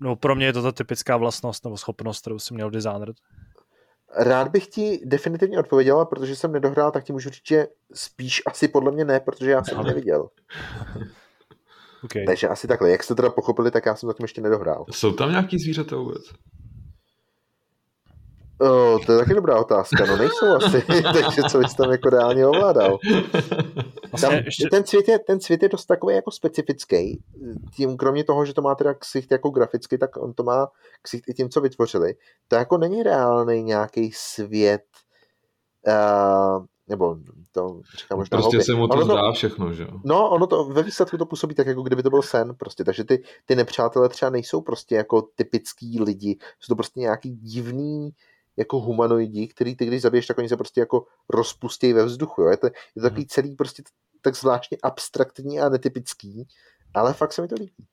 no 0.00 0.16
pro 0.16 0.34
mě 0.34 0.46
je 0.46 0.52
to 0.52 0.62
ta 0.62 0.72
typická 0.72 1.16
vlastnost 1.16 1.64
nebo 1.64 1.76
schopnost, 1.76 2.20
kterou 2.20 2.38
si 2.38 2.54
měl 2.54 2.70
designer. 2.70 3.12
Rád 4.16 4.48
bych 4.48 4.66
ti 4.66 5.00
definitivně 5.04 5.58
odpověděla, 5.58 6.04
protože 6.04 6.36
jsem 6.36 6.52
nedohrál, 6.52 6.90
tak 6.90 7.04
ti 7.04 7.12
můžu 7.12 7.30
říct, 7.30 7.48
že 7.48 7.66
spíš 7.94 8.42
asi 8.46 8.68
podle 8.68 8.92
mě 8.92 9.04
ne, 9.04 9.20
protože 9.20 9.50
já 9.50 9.64
jsem 9.64 9.78
to 9.78 9.84
neviděl. 9.84 10.28
okay. 12.04 12.24
Takže 12.26 12.48
asi 12.48 12.66
takhle. 12.66 12.90
Jak 12.90 13.02
jste 13.02 13.14
teda 13.14 13.30
pochopili, 13.30 13.70
tak 13.70 13.86
já 13.86 13.96
jsem 13.96 14.06
zatím 14.06 14.24
ještě 14.24 14.40
nedohrál. 14.40 14.84
Jsou 14.90 15.12
tam 15.12 15.30
nějaký 15.30 15.58
zvířata 15.58 15.96
vůbec? 15.96 16.22
O, 18.60 18.98
to 19.06 19.12
je 19.12 19.18
taky 19.18 19.34
dobrá 19.34 19.60
otázka, 19.60 20.06
no 20.06 20.16
nejsou 20.16 20.46
asi, 20.46 20.82
takže 21.12 21.42
co 21.50 21.58
bys 21.58 21.74
tam 21.74 21.90
jako 21.90 22.10
reálně 22.10 22.46
ovládal. 22.46 22.98
Tam, 24.20 24.32
ještě... 24.32 24.68
ten, 24.70 24.86
svět 24.86 25.08
je, 25.08 25.18
ten 25.18 25.40
svět 25.40 25.62
je 25.62 25.68
dost 25.68 25.86
takový 25.86 26.14
jako 26.14 26.30
specifický, 26.30 27.22
tím 27.76 27.96
kromě 27.96 28.24
toho, 28.24 28.44
že 28.44 28.54
to 28.54 28.62
má 28.62 28.74
teda 28.74 28.94
ksicht 28.94 29.32
jako 29.32 29.50
graficky, 29.50 29.98
tak 29.98 30.16
on 30.16 30.32
to 30.32 30.42
má 30.42 30.68
ksicht 31.02 31.28
i 31.28 31.34
tím, 31.34 31.48
co 31.48 31.60
vytvořili. 31.60 32.14
To 32.48 32.56
jako 32.56 32.78
není 32.78 33.02
reálný 33.02 33.62
nějaký 33.62 34.10
svět, 34.14 34.84
uh, 35.86 36.64
nebo 36.88 37.16
to 37.52 37.80
říkám 37.98 38.18
možná 38.18 38.38
Prostě 38.38 38.60
se 38.60 38.74
mu 38.74 38.88
to 38.88 38.94
ono 38.94 39.04
zdá 39.04 39.26
to, 39.26 39.32
všechno, 39.32 39.72
že 39.72 39.82
jo? 39.82 40.00
No, 40.04 40.30
ono 40.30 40.46
to 40.46 40.64
ve 40.64 40.82
výsledku 40.82 41.18
to 41.18 41.26
působí 41.26 41.54
tak, 41.54 41.66
jako 41.66 41.82
kdyby 41.82 42.02
to 42.02 42.10
byl 42.10 42.22
sen, 42.22 42.54
prostě, 42.54 42.84
takže 42.84 43.04
ty, 43.04 43.22
ty 43.46 43.56
nepřátelé 43.56 44.08
třeba 44.08 44.30
nejsou 44.30 44.60
prostě 44.60 44.94
jako 44.94 45.22
typický 45.22 46.00
lidi, 46.00 46.38
jsou 46.60 46.72
to 46.72 46.76
prostě 46.76 47.00
nějaký 47.00 47.30
divný 47.30 48.10
jako 48.58 48.80
humanoidi, 48.80 49.48
který 49.48 49.76
ty 49.76 49.86
když 49.86 50.02
zabiješ, 50.02 50.26
tak 50.26 50.38
oni 50.38 50.48
se 50.48 50.56
prostě 50.56 50.80
jako 50.80 51.04
rozpustí 51.28 51.92
ve 51.92 52.04
vzduchu. 52.04 52.42
Jo? 52.42 52.48
Je, 52.48 52.56
to, 52.56 52.66
je 52.66 52.72
to 52.94 53.00
takový 53.00 53.22
mhm. 53.22 53.28
celý 53.28 53.56
prostě 53.56 53.82
tak 54.22 54.36
zvláštně 54.36 54.78
abstraktní 54.82 55.60
a 55.60 55.68
netypický, 55.68 56.48
ale 56.94 57.14
fakt 57.14 57.32
se 57.32 57.42
mi 57.42 57.48
to 57.48 57.54
líbí. 57.54 57.86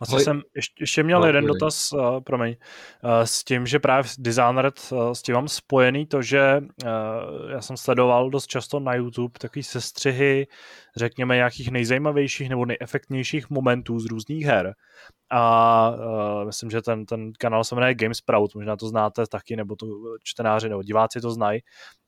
Asi 0.00 0.12
Ale... 0.12 0.20
jsem 0.20 0.42
ještě, 0.56 0.82
ještě 0.82 1.02
měl 1.02 1.20
no, 1.20 1.26
jeden 1.26 1.46
dotaz, 1.46 1.92
uh, 1.92 2.20
promiň, 2.20 2.56
uh, 3.04 3.10
s 3.24 3.44
tím, 3.44 3.66
že 3.66 3.78
právě 3.78 4.10
Designer 4.18 4.72
uh, 4.92 5.12
s 5.12 5.22
tím 5.22 5.34
mám 5.34 5.48
spojený 5.48 6.06
to, 6.06 6.22
že 6.22 6.60
uh, 6.84 7.50
já 7.50 7.60
jsem 7.60 7.76
sledoval 7.76 8.30
dost 8.30 8.46
často 8.46 8.80
na 8.80 8.94
YouTube 8.94 9.38
takový 9.38 9.62
sestřihy, 9.62 10.46
řekněme, 10.96 11.36
nějakých 11.36 11.70
nejzajímavějších 11.70 12.48
nebo 12.48 12.66
nejefektnějších 12.66 13.50
momentů 13.50 13.98
z 13.98 14.06
různých 14.06 14.44
her. 14.44 14.74
A 15.30 15.90
uh, 15.90 16.44
myslím, 16.44 16.70
že 16.70 16.82
ten, 16.82 17.06
ten 17.06 17.32
kanál 17.38 17.64
se 17.64 17.74
jmenuje 17.74 17.94
Gamesprout, 17.94 18.54
možná 18.54 18.76
to 18.76 18.88
znáte 18.88 19.26
taky, 19.26 19.56
nebo 19.56 19.76
to 19.76 19.86
čtenáři 20.22 20.68
nebo 20.68 20.82
diváci 20.82 21.20
to 21.20 21.30
znají 21.30 21.60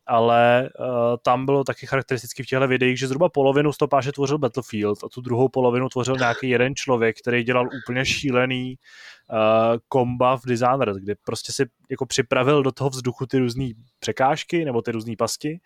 ale 0.06 0.68
uh, 0.80 0.86
tam 1.22 1.46
bylo 1.46 1.64
taky 1.64 1.86
charakteristicky 1.86 2.42
v 2.42 2.46
těchto 2.46 2.68
videích, 2.68 2.98
že 2.98 3.08
zhruba 3.08 3.28
polovinu 3.28 3.72
stopáže 3.72 4.12
tvořil 4.12 4.38
Battlefield 4.38 5.04
a 5.04 5.08
tu 5.08 5.20
druhou 5.20 5.48
polovinu 5.48 5.88
tvořil 5.88 6.16
nějaký 6.16 6.48
jeden 6.48 6.74
člověk, 6.76 7.16
který 7.20 7.42
dělal 7.44 7.68
úplně 7.82 8.04
šílený 8.04 8.74
uh, 9.32 9.78
komba 9.88 10.36
v 10.36 10.46
Dishonored, 10.46 10.96
kde 10.96 11.14
prostě 11.24 11.52
si 11.52 11.64
jako 11.90 12.06
připravil 12.06 12.62
do 12.62 12.72
toho 12.72 12.90
vzduchu 12.90 13.26
ty 13.26 13.38
různé 13.38 13.68
překážky 13.98 14.64
nebo 14.64 14.82
ty 14.82 14.92
různé 14.92 15.14
pasti, 15.18 15.58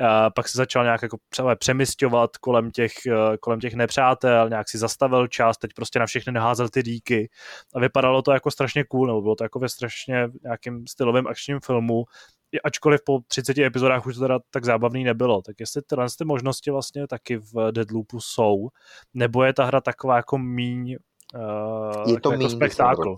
uh, 0.00 0.06
pak 0.34 0.48
se 0.48 0.58
začal 0.58 0.84
nějak 0.84 1.02
jako 1.02 1.16
přemysťovat 1.58 2.36
kolem 2.36 2.70
těch, 2.70 2.92
uh, 3.06 3.36
kolem 3.40 3.60
těch 3.60 3.74
nepřátel, 3.74 4.48
nějak 4.48 4.68
si 4.68 4.78
zastavil 4.78 5.26
čas, 5.26 5.58
teď 5.58 5.70
prostě 5.76 5.98
na 5.98 6.06
všechny 6.06 6.32
naházel 6.32 6.68
ty 6.68 6.82
díky 6.82 7.28
a 7.74 7.80
vypadalo 7.80 8.22
to 8.22 8.32
jako 8.32 8.50
strašně 8.50 8.84
cool, 8.84 9.06
nebo 9.06 9.22
bylo 9.22 9.34
to 9.34 9.44
jako 9.44 9.58
ve 9.58 9.68
strašně 9.68 10.28
nějakým 10.42 10.86
stylovém 10.86 11.26
akčním 11.26 11.60
filmu, 11.60 12.04
ačkoliv 12.64 13.00
po 13.06 13.18
30 13.28 13.58
epizodách 13.58 14.06
už 14.06 14.14
to 14.14 14.20
teda 14.20 14.38
tak 14.50 14.64
zábavný 14.64 15.04
nebylo, 15.04 15.42
tak 15.42 15.60
jestli 15.60 15.82
tyhle 15.82 16.06
ty 16.18 16.24
možnosti 16.24 16.70
vlastně 16.70 17.06
taky 17.06 17.36
v 17.36 17.72
Deadloopu 17.72 18.20
jsou, 18.20 18.68
nebo 19.14 19.44
je 19.44 19.52
ta 19.52 19.64
hra 19.64 19.80
taková 19.80 20.16
jako 20.16 20.38
míň 20.38 20.96
uh, 21.34 22.12
je 22.12 22.20
to 22.20 22.32
jako 22.32 22.48
spektákl. 22.48 23.16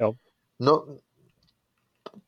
Jo? 0.00 0.12
No, 0.60 0.86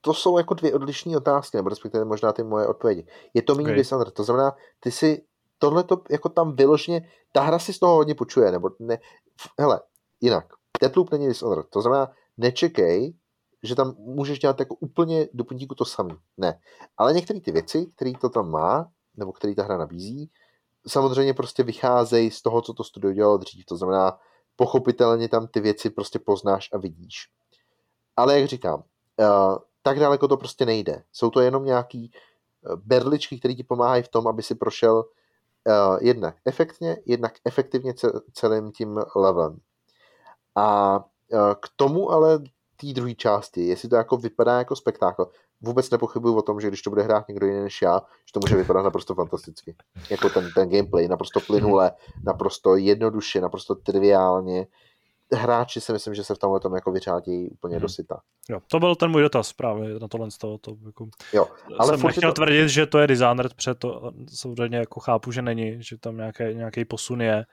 to 0.01 0.15
jsou 0.15 0.39
jako 0.39 0.55
dvě 0.55 0.75
odlišné 0.75 1.17
otázky, 1.17 1.57
nebo 1.57 1.69
respektive 1.69 2.05
možná 2.05 2.33
ty 2.33 2.43
moje 2.43 2.67
odpovědi. 2.67 3.07
Je 3.35 3.43
to 3.43 3.55
méně 3.55 3.67
okay. 3.67 3.77
Dishonored, 3.77 4.15
to 4.15 4.25
znamená, 4.25 4.53
ty 4.81 4.91
si 4.91 5.25
tohle 5.59 5.85
to 5.85 6.03
jako 6.11 6.29
tam 6.29 6.57
vyloženě, 6.57 7.09
ta 7.33 7.43
hra 7.43 7.59
si 7.59 7.73
z 7.73 7.79
toho 7.79 7.95
hodně 7.95 8.15
počuje, 8.15 8.53
nebo 8.53 8.71
ne, 8.79 8.99
hele, 9.59 9.81
jinak, 10.21 10.45
Deadloop 10.81 11.13
není 11.13 11.29
Dishonored, 11.29 11.67
to 11.71 11.83
znamená, 11.83 12.13
nečekej, 12.37 13.15
že 13.63 13.75
tam 13.75 13.95
můžeš 13.99 14.39
dělat 14.39 14.61
jako 14.61 14.75
úplně 14.75 15.29
do 15.33 15.45
puntíku 15.45 15.75
to 15.75 15.85
samé. 15.85 16.17
Ne. 16.37 16.61
Ale 16.97 17.13
některé 17.13 17.41
ty 17.41 17.53
věci, 17.53 17.87
které 17.97 18.13
to 18.21 18.29
tam 18.29 18.51
má, 18.51 18.91
nebo 19.17 19.33
které 19.33 19.55
ta 19.55 19.63
hra 19.63 19.79
nabízí, 19.79 20.31
samozřejmě 20.87 21.35
prostě 21.35 21.63
vycházejí 21.63 22.31
z 22.31 22.43
toho, 22.43 22.63
co 22.63 22.75
to 22.75 22.85
studio 22.85 23.13
dělalo 23.13 23.37
dřív. 23.37 23.65
To 23.65 23.77
znamená, 23.77 24.19
pochopitelně 24.57 25.29
tam 25.29 25.47
ty 25.47 25.61
věci 25.61 25.91
prostě 25.91 26.19
poznáš 26.19 26.69
a 26.73 26.79
vidíš. 26.79 27.29
Ale 28.17 28.41
jak 28.41 28.49
říkám, 28.49 28.83
uh, 29.17 29.59
tak 29.83 29.99
daleko 29.99 30.29
to 30.29 30.37
prostě 30.37 30.67
nejde. 30.67 31.03
Jsou 31.13 31.31
to 31.31 31.41
jenom 31.41 31.65
nějaký 31.65 32.13
eh, 32.13 32.77
berličky, 32.77 33.39
které 33.39 33.55
ti 33.55 33.65
pomáhají 33.65 34.03
v 34.03 34.09
tom, 34.09 34.29
aby 34.29 34.43
si 34.43 34.55
prošel 34.55 34.97
uh, 34.97 35.99
jednak 36.01 36.37
efektně, 36.45 36.97
jednak 37.07 37.33
efektivně 37.45 37.95
celým 38.33 38.73
tím 38.73 39.01
levelem. 39.17 39.59
A 40.57 41.01
k 41.61 41.69
tomu 41.77 42.11
ale 42.11 42.41
té 42.81 42.93
druhé 42.93 43.15
části, 43.15 43.67
jestli 43.67 43.89
to 43.89 43.97
jako 43.97 44.17
vypadá 44.17 44.59
jako 44.59 44.77
spektákl, 44.77 45.31
vůbec 45.61 45.91
nepochybuju 45.91 46.37
o 46.37 46.43
tom, 46.43 46.61
že 46.61 46.69
když 46.69 46.83
to 46.83 46.91
bude 46.91 47.03
hrát 47.03 47.29
někdo 47.29 47.47
jiný 47.47 47.61
než 47.61 47.83
já, 47.83 48.01
že 48.01 48.33
to 48.35 48.41
může 48.41 48.57
vypadat 48.57 48.83
naprosto 48.83 49.15
fantasticky. 49.15 49.77
Jako 50.11 50.29
ten, 50.29 50.51
ten 50.55 50.69
gameplay, 50.69 51.09
naprosto 51.09 51.41
plynule, 51.41 51.93
naprosto 52.25 52.77
jednoduše, 52.77 53.41
naprosto 53.41 53.75
triviálně 53.75 54.67
hráči 55.33 55.81
si 55.81 55.93
myslím, 55.93 56.15
že 56.15 56.25
se 56.25 56.35
v 56.35 56.39
tomhle 56.39 56.61
tom 56.61 56.75
jako 56.75 56.93
vyřádí 56.93 57.49
úplně 57.49 57.75
hmm. 57.75 57.83
dosyta. 57.83 58.21
Jo, 58.51 58.61
to 58.71 58.81
byl 58.81 58.95
ten 58.95 59.11
můj 59.11 59.23
dotaz 59.23 59.53
právě 59.53 59.99
na 59.99 60.09
tohle 60.09 60.31
z 60.31 60.39
toho. 60.39 60.59
To 60.59 60.77
jako... 60.87 61.09
Jo, 61.33 61.47
ale 61.79 61.99
jsem 61.99 62.07
nechtěl 62.07 62.31
to... 62.31 62.35
tvrdit, 62.35 62.69
že 62.69 62.87
to 62.87 62.99
je 62.99 63.07
designer, 63.07 63.49
před 63.57 63.79
to 63.79 64.13
samozřejmě 64.35 64.79
jako 64.79 65.01
chápu, 65.01 65.33
že 65.33 65.43
není, 65.43 65.77
že 65.83 65.99
tam 65.99 66.17
nějaký, 66.17 66.43
nějaký 66.53 66.85
posun 66.85 67.21
je, 67.21 67.45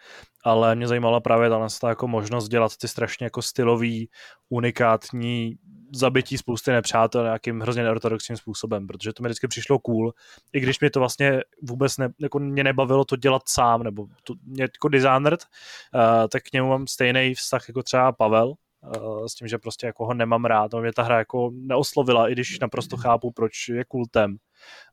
ale 0.45 0.75
mě 0.75 0.87
zajímala 0.87 1.19
právě 1.19 1.49
ta 1.81 1.89
jako 1.89 2.07
možnost 2.07 2.47
dělat 2.47 2.77
ty 2.77 2.87
strašně 2.87 3.25
jako 3.25 3.41
stylový, 3.41 4.09
unikátní 4.49 5.57
zabití 5.95 6.37
spousty 6.37 6.71
nepřátel 6.71 7.23
nějakým 7.23 7.61
hrozně 7.61 7.83
neortodoxním 7.83 8.37
způsobem, 8.37 8.87
protože 8.87 9.13
to 9.13 9.23
mi 9.23 9.27
vždycky 9.27 9.47
přišlo 9.47 9.79
cool, 9.79 10.13
i 10.53 10.59
když 10.59 10.79
mě 10.79 10.89
to 10.89 10.99
vlastně 10.99 11.41
vůbec 11.61 11.97
ne, 11.97 12.09
jako 12.19 12.39
mě 12.39 12.63
nebavilo 12.63 13.05
to 13.05 13.15
dělat 13.15 13.41
sám, 13.47 13.83
nebo 13.83 14.07
to, 14.23 14.33
mě 14.45 14.63
jako 14.63 14.87
designer, 14.87 15.33
uh, 15.33 16.27
tak 16.31 16.43
k 16.43 16.53
němu 16.53 16.69
mám 16.69 16.87
stejný 16.87 17.33
vztah 17.35 17.67
jako 17.67 17.83
třeba 17.83 18.11
Pavel, 18.11 18.47
uh, 18.47 19.25
s 19.25 19.35
tím, 19.35 19.47
že 19.47 19.57
prostě 19.57 19.87
jako 19.87 20.05
ho 20.05 20.13
nemám 20.13 20.45
rád, 20.45 20.73
no 20.73 20.81
mě 20.81 20.93
ta 20.93 21.03
hra 21.03 21.17
jako 21.17 21.51
neoslovila, 21.53 22.29
i 22.29 22.31
když 22.31 22.59
naprosto 22.59 22.97
chápu, 22.97 23.31
proč 23.31 23.69
je 23.69 23.85
kultem, 23.85 24.37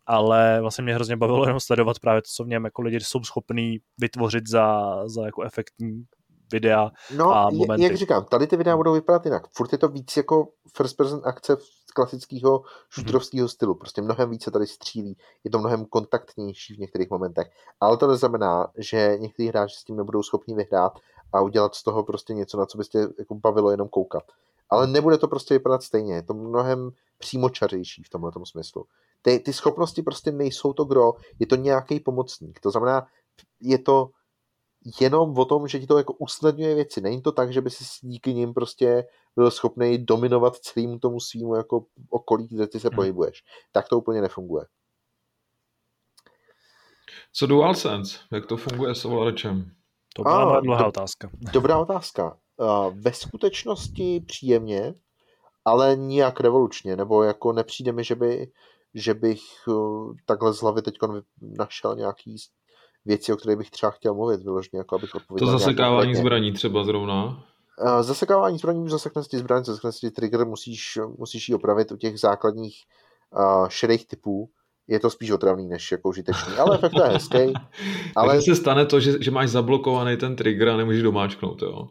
ale 0.07 0.61
vlastně 0.61 0.85
mě 0.85 0.95
hrozně 0.95 1.17
bavilo 1.17 1.45
jenom 1.45 1.61
sledovat 1.61 1.99
právě 1.99 2.23
to, 2.23 2.29
co 2.35 2.45
v 2.45 2.49
něm 2.49 2.65
jako 2.65 2.83
lidi 2.83 3.01
jsou 3.01 3.21
schopní 3.25 3.79
vytvořit 3.99 4.49
za, 4.49 4.97
za 5.09 5.27
jako 5.27 5.43
efektní 5.43 6.05
videa 6.53 6.91
no, 7.17 7.35
a 7.35 7.51
momenty. 7.51 7.85
jak 7.85 7.97
říkám, 7.97 8.25
tady 8.25 8.47
ty 8.47 8.57
videa 8.57 8.77
budou 8.77 8.93
vypadat 8.93 9.25
jinak. 9.25 9.43
Furt 9.57 9.73
je 9.73 9.79
to 9.79 9.89
víc 9.89 10.17
jako 10.17 10.49
first 10.77 10.97
person 10.97 11.21
akce 11.25 11.57
klasického 11.95 12.63
šutrovského 12.91 13.47
mm-hmm. 13.47 13.51
stylu. 13.51 13.75
Prostě 13.75 14.03
mnohem 14.03 14.31
více 14.31 14.51
tady 14.51 14.67
střílí. 14.67 15.17
Je 15.45 15.51
to 15.51 15.59
mnohem 15.59 15.85
kontaktnější 15.85 16.75
v 16.75 16.79
některých 16.79 17.11
momentech. 17.11 17.47
Ale 17.81 17.97
to 17.97 18.07
neznamená, 18.07 18.67
že 18.79 19.17
někteří 19.19 19.49
hráči 19.49 19.77
s 19.77 19.85
tím 19.85 19.97
nebudou 19.97 20.23
schopni 20.23 20.55
vyhrát 20.55 20.93
a 21.33 21.41
udělat 21.41 21.75
z 21.75 21.83
toho 21.83 22.05
prostě 22.05 22.35
něco, 22.35 22.59
na 22.59 22.67
co 22.67 22.79
byste 22.79 22.99
jako 23.19 23.35
bavilo 23.35 23.71
jenom 23.71 23.89
koukat. 23.89 24.23
Ale 24.71 24.87
nebude 24.87 25.19
to 25.19 25.29
prostě 25.29 25.55
vypadat 25.55 25.83
stejně. 25.83 26.15
Je 26.15 26.23
to 26.23 26.35
mnohem 26.35 26.91
přímočařejší 27.19 28.03
v 28.03 28.09
tomhle 28.09 28.33
smyslu. 28.45 28.85
Ty, 29.23 29.39
ty 29.39 29.53
schopnosti 29.53 30.03
prostě 30.03 30.33
nejsou 30.33 30.73
to 30.73 30.85
gro, 30.85 31.13
je 31.39 31.47
to 31.47 31.57
nějaký 31.57 32.01
pomocník. 32.01 32.61
To 32.61 32.71
znamená, 32.71 33.07
je 33.61 33.79
to 33.79 34.11
jenom 35.01 35.39
o 35.39 35.45
tom, 35.45 35.69
že 35.69 35.81
ti 35.81 35.87
to 35.87 35.99
jako 35.99 36.13
usnadňuje 36.13 36.75
věci. 36.75 37.01
Není 37.01 37.23
to 37.23 37.33
tak, 37.33 37.53
že 37.53 37.61
by 37.61 37.71
si 37.71 37.85
díky 38.01 38.35
nim 38.35 38.55
prostě 38.55 39.05
byl 39.37 39.51
schopný 39.51 39.99
dominovat 39.99 40.57
celému 40.57 40.99
tomu 40.99 41.21
svýmu 41.21 41.55
jako 41.55 41.85
okolí, 42.11 42.49
kde 42.49 42.67
ty 42.67 42.81
se 42.81 42.89
hmm. 42.89 42.97
pohybuješ. 42.97 43.43
Tak 43.73 43.89
to 43.89 43.99
úplně 43.99 44.21
nefunguje. 44.21 44.67
Co 47.33 47.47
DualSense? 47.47 48.19
Jak 48.33 48.47
to 48.47 48.57
funguje 48.57 48.95
s 48.95 49.05
ovladačem? 49.05 49.71
To 50.15 50.23
byla 50.23 50.57
A, 50.57 50.61
dlouhá 50.61 50.83
do, 50.83 50.89
otázka. 50.89 51.31
Dobrá 51.53 51.79
otázka. 51.79 52.39
Ve 52.91 53.13
skutečnosti 53.13 54.21
příjemně, 54.27 54.95
ale 55.65 55.97
nijak 55.97 56.41
revolučně, 56.41 56.97
nebo 56.97 57.23
jako 57.23 57.53
nepřijde 57.53 57.93
mi, 57.93 58.05
že, 58.05 58.15
by, 58.15 58.53
že 58.95 59.15
bych 59.15 59.43
uh, 59.67 60.15
takhle 60.27 60.55
z 60.55 60.61
hlavy 60.61 60.83
teď 60.83 60.99
našel 61.59 61.97
nějaký 61.97 62.37
věci, 63.05 63.33
o 63.33 63.37
kterých 63.37 63.59
bych 63.59 63.71
třeba 63.71 63.91
chtěl 63.93 64.15
mluvit, 64.15 64.43
vyloženě, 64.43 64.79
jako 64.79 64.95
abych 64.95 65.15
odpověděl. 65.15 65.49
To 65.49 65.59
zasekávání 65.59 66.15
zbraní 66.15 66.53
třeba 66.53 66.85
zrovna? 66.85 67.25
Uh, 67.85 68.03
zasekávání 68.03 68.59
zbraní 68.59 68.83
už 68.83 68.91
zasekne 68.91 69.25
si 69.25 69.39
zbraň, 69.39 69.65
zasekne 69.65 69.93
si 69.93 70.11
trigger, 70.11 70.47
musíš, 70.47 70.99
musíš 71.19 71.49
ji 71.49 71.55
opravit 71.55 71.93
u 71.93 71.97
těch 71.97 72.21
základních 72.21 72.77
uh, 73.39 73.69
šedých 73.69 74.07
typů. 74.09 74.51
Je 74.89 75.01
to 75.01 75.11
spíš 75.11 75.31
otravný 75.31 75.69
než 75.69 75.93
jako 75.93 76.09
užitečný, 76.09 76.55
ale 76.55 76.77
efekt 76.77 76.93
je 76.97 77.03
hezký. 77.03 77.53
ale... 78.17 78.35
Takže 78.35 78.55
se 78.55 78.61
stane 78.61 78.87
to, 78.87 79.01
že, 79.01 79.23
že 79.23 79.31
máš 79.31 79.49
zablokovaný 79.49 80.17
ten 80.17 80.37
trigger 80.37 80.69
a 80.69 80.77
nemůžeš 80.77 81.03
domáčknout, 81.03 81.63
jo? 81.63 81.89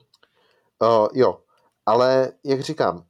Uh, 0.82 1.08
jo, 1.14 1.38
ale 1.86 2.32
jak 2.46 2.62
říkám, 2.62 3.04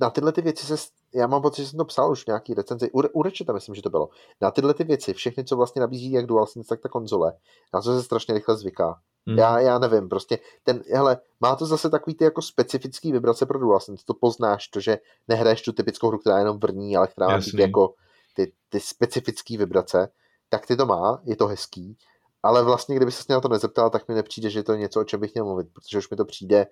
na 0.00 0.10
tyhle 0.10 0.32
ty 0.32 0.42
věci 0.42 0.66
se, 0.66 0.76
já 1.16 1.26
mám 1.26 1.42
pocit, 1.42 1.62
že 1.62 1.68
jsem 1.68 1.76
to 1.76 1.84
psal 1.84 2.12
už 2.12 2.24
v 2.24 2.26
nějaký 2.26 2.54
recenzi, 2.54 2.90
u, 2.92 3.22
Rečeta 3.22 3.52
myslím, 3.52 3.74
že 3.74 3.82
to 3.82 3.90
bylo, 3.90 4.08
na 4.40 4.50
tyhle 4.50 4.74
ty 4.74 4.84
věci, 4.84 5.14
všechny, 5.14 5.44
co 5.44 5.56
vlastně 5.56 5.80
nabízí 5.80 6.12
jak 6.12 6.26
DualSense, 6.26 6.68
tak 6.68 6.80
ta 6.80 6.88
konzole, 6.88 7.32
na 7.74 7.82
to 7.82 7.96
se 7.96 8.02
strašně 8.02 8.34
rychle 8.34 8.56
zvyká. 8.56 9.00
Hmm. 9.28 9.38
Já, 9.38 9.60
já 9.60 9.78
nevím, 9.78 10.08
prostě 10.08 10.38
ten, 10.64 10.82
hele, 10.92 11.18
má 11.40 11.56
to 11.56 11.66
zase 11.66 11.90
takový 11.90 12.16
ty 12.16 12.24
jako 12.24 12.42
specifický 12.42 13.12
vibrace 13.12 13.46
pro 13.46 13.58
DualSense, 13.58 14.04
to 14.06 14.14
poznáš, 14.14 14.68
to, 14.68 14.80
že 14.80 14.98
nehraješ 15.28 15.62
tu 15.62 15.72
typickou 15.72 16.08
hru, 16.08 16.18
která 16.18 16.38
jenom 16.38 16.58
vrní, 16.58 16.96
ale 16.96 17.06
která 17.06 17.28
má 17.28 17.38
ty 17.38 17.60
jako 17.60 17.94
ty, 18.34 18.52
ty 18.68 18.80
specifické 18.80 19.58
vibrace, 19.58 20.08
tak 20.48 20.66
ty 20.66 20.76
to 20.76 20.86
má, 20.86 21.22
je 21.24 21.36
to 21.36 21.46
hezký, 21.46 21.96
ale 22.42 22.62
vlastně, 22.62 22.96
kdyby 22.96 23.12
se 23.12 23.32
na 23.32 23.40
to 23.40 23.48
nezeptal, 23.48 23.90
tak 23.90 24.08
mi 24.08 24.14
nepřijde, 24.14 24.50
že 24.50 24.58
je 24.58 24.62
to 24.62 24.74
něco, 24.74 25.00
o 25.00 25.04
čem 25.04 25.20
bych 25.20 25.34
měl 25.34 25.44
mluvit, 25.44 25.66
protože 25.72 25.98
už 25.98 26.10
mi 26.10 26.16
to 26.16 26.24
přijde 26.24 26.66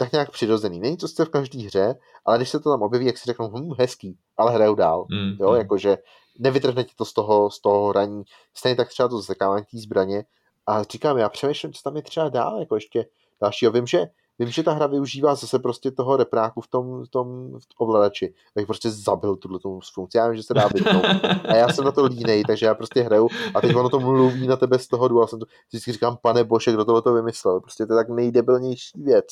tak 0.00 0.12
nějak 0.12 0.30
přirozený. 0.30 0.80
Není 0.80 0.96
to 0.96 1.08
sice 1.08 1.24
v 1.24 1.28
každé 1.28 1.62
hře, 1.62 1.96
ale 2.24 2.38
když 2.38 2.48
se 2.48 2.60
to 2.60 2.70
tam 2.70 2.82
objeví, 2.82 3.06
jak 3.06 3.18
si 3.18 3.24
řeknou, 3.26 3.48
hm, 3.48 3.70
hezký, 3.78 4.18
ale 4.36 4.52
hrajou 4.52 4.74
dál. 4.74 5.06
Mm, 5.10 5.36
jo, 5.40 5.50
mm. 5.50 5.56
jakože 5.56 5.98
nevytrhne 6.38 6.84
ti 6.84 6.94
to 6.96 7.04
z 7.04 7.12
toho, 7.12 7.50
z 7.50 7.60
toho 7.60 7.88
hraní. 7.88 8.22
Stejně 8.54 8.76
tak 8.76 8.88
třeba 8.88 9.08
to 9.08 9.16
zasekávání 9.16 9.64
té 9.64 9.78
zbraně. 9.78 10.24
A 10.66 10.82
říkám, 10.82 11.18
já 11.18 11.28
přemýšlím, 11.28 11.72
co 11.72 11.82
tam 11.82 11.96
je 11.96 12.02
třeba 12.02 12.28
dál, 12.28 12.60
jako 12.60 12.74
ještě 12.74 13.06
dalšího. 13.40 13.72
Vím, 13.72 13.86
že 13.86 14.06
Vím, 14.40 14.50
že 14.50 14.62
ta 14.62 14.72
hra 14.72 14.86
využívá 14.86 15.34
zase 15.34 15.58
prostě 15.58 15.90
toho 15.90 16.16
repráku 16.16 16.60
v 16.60 16.68
tom, 16.68 17.04
v 17.04 17.08
tom 17.08 17.58
v 17.60 17.80
ovladači. 17.80 18.34
bych 18.54 18.66
prostě 18.66 18.90
zabil 18.90 19.36
tuhle 19.36 19.58
tu 19.58 19.80
funkci. 19.94 20.18
Já 20.18 20.28
vím, 20.28 20.36
že 20.36 20.42
se 20.42 20.54
dá 20.54 20.68
vypnout. 20.74 21.04
A 21.48 21.56
já 21.56 21.68
jsem 21.68 21.84
na 21.84 21.92
to 21.92 22.04
línej, 22.04 22.42
takže 22.42 22.66
já 22.66 22.74
prostě 22.74 23.02
hraju 23.02 23.28
a 23.54 23.60
teď 23.60 23.76
ono 23.76 23.88
to 23.88 24.00
mluví 24.00 24.46
na 24.46 24.56
tebe 24.56 24.78
z 24.78 24.88
toho 24.88 25.08
dual. 25.08 25.26
Jsem 25.26 25.38
to, 25.38 25.46
vždycky 25.68 25.92
říkám, 25.92 26.16
pane 26.22 26.44
bože, 26.44 26.72
kdo 26.72 26.84
tohle 26.84 27.02
to 27.02 27.12
vymyslel. 27.12 27.60
Prostě 27.60 27.86
to 27.86 27.92
je 27.92 27.96
tak 27.96 28.08
nejdebilnější 28.08 29.02
věc. 29.02 29.26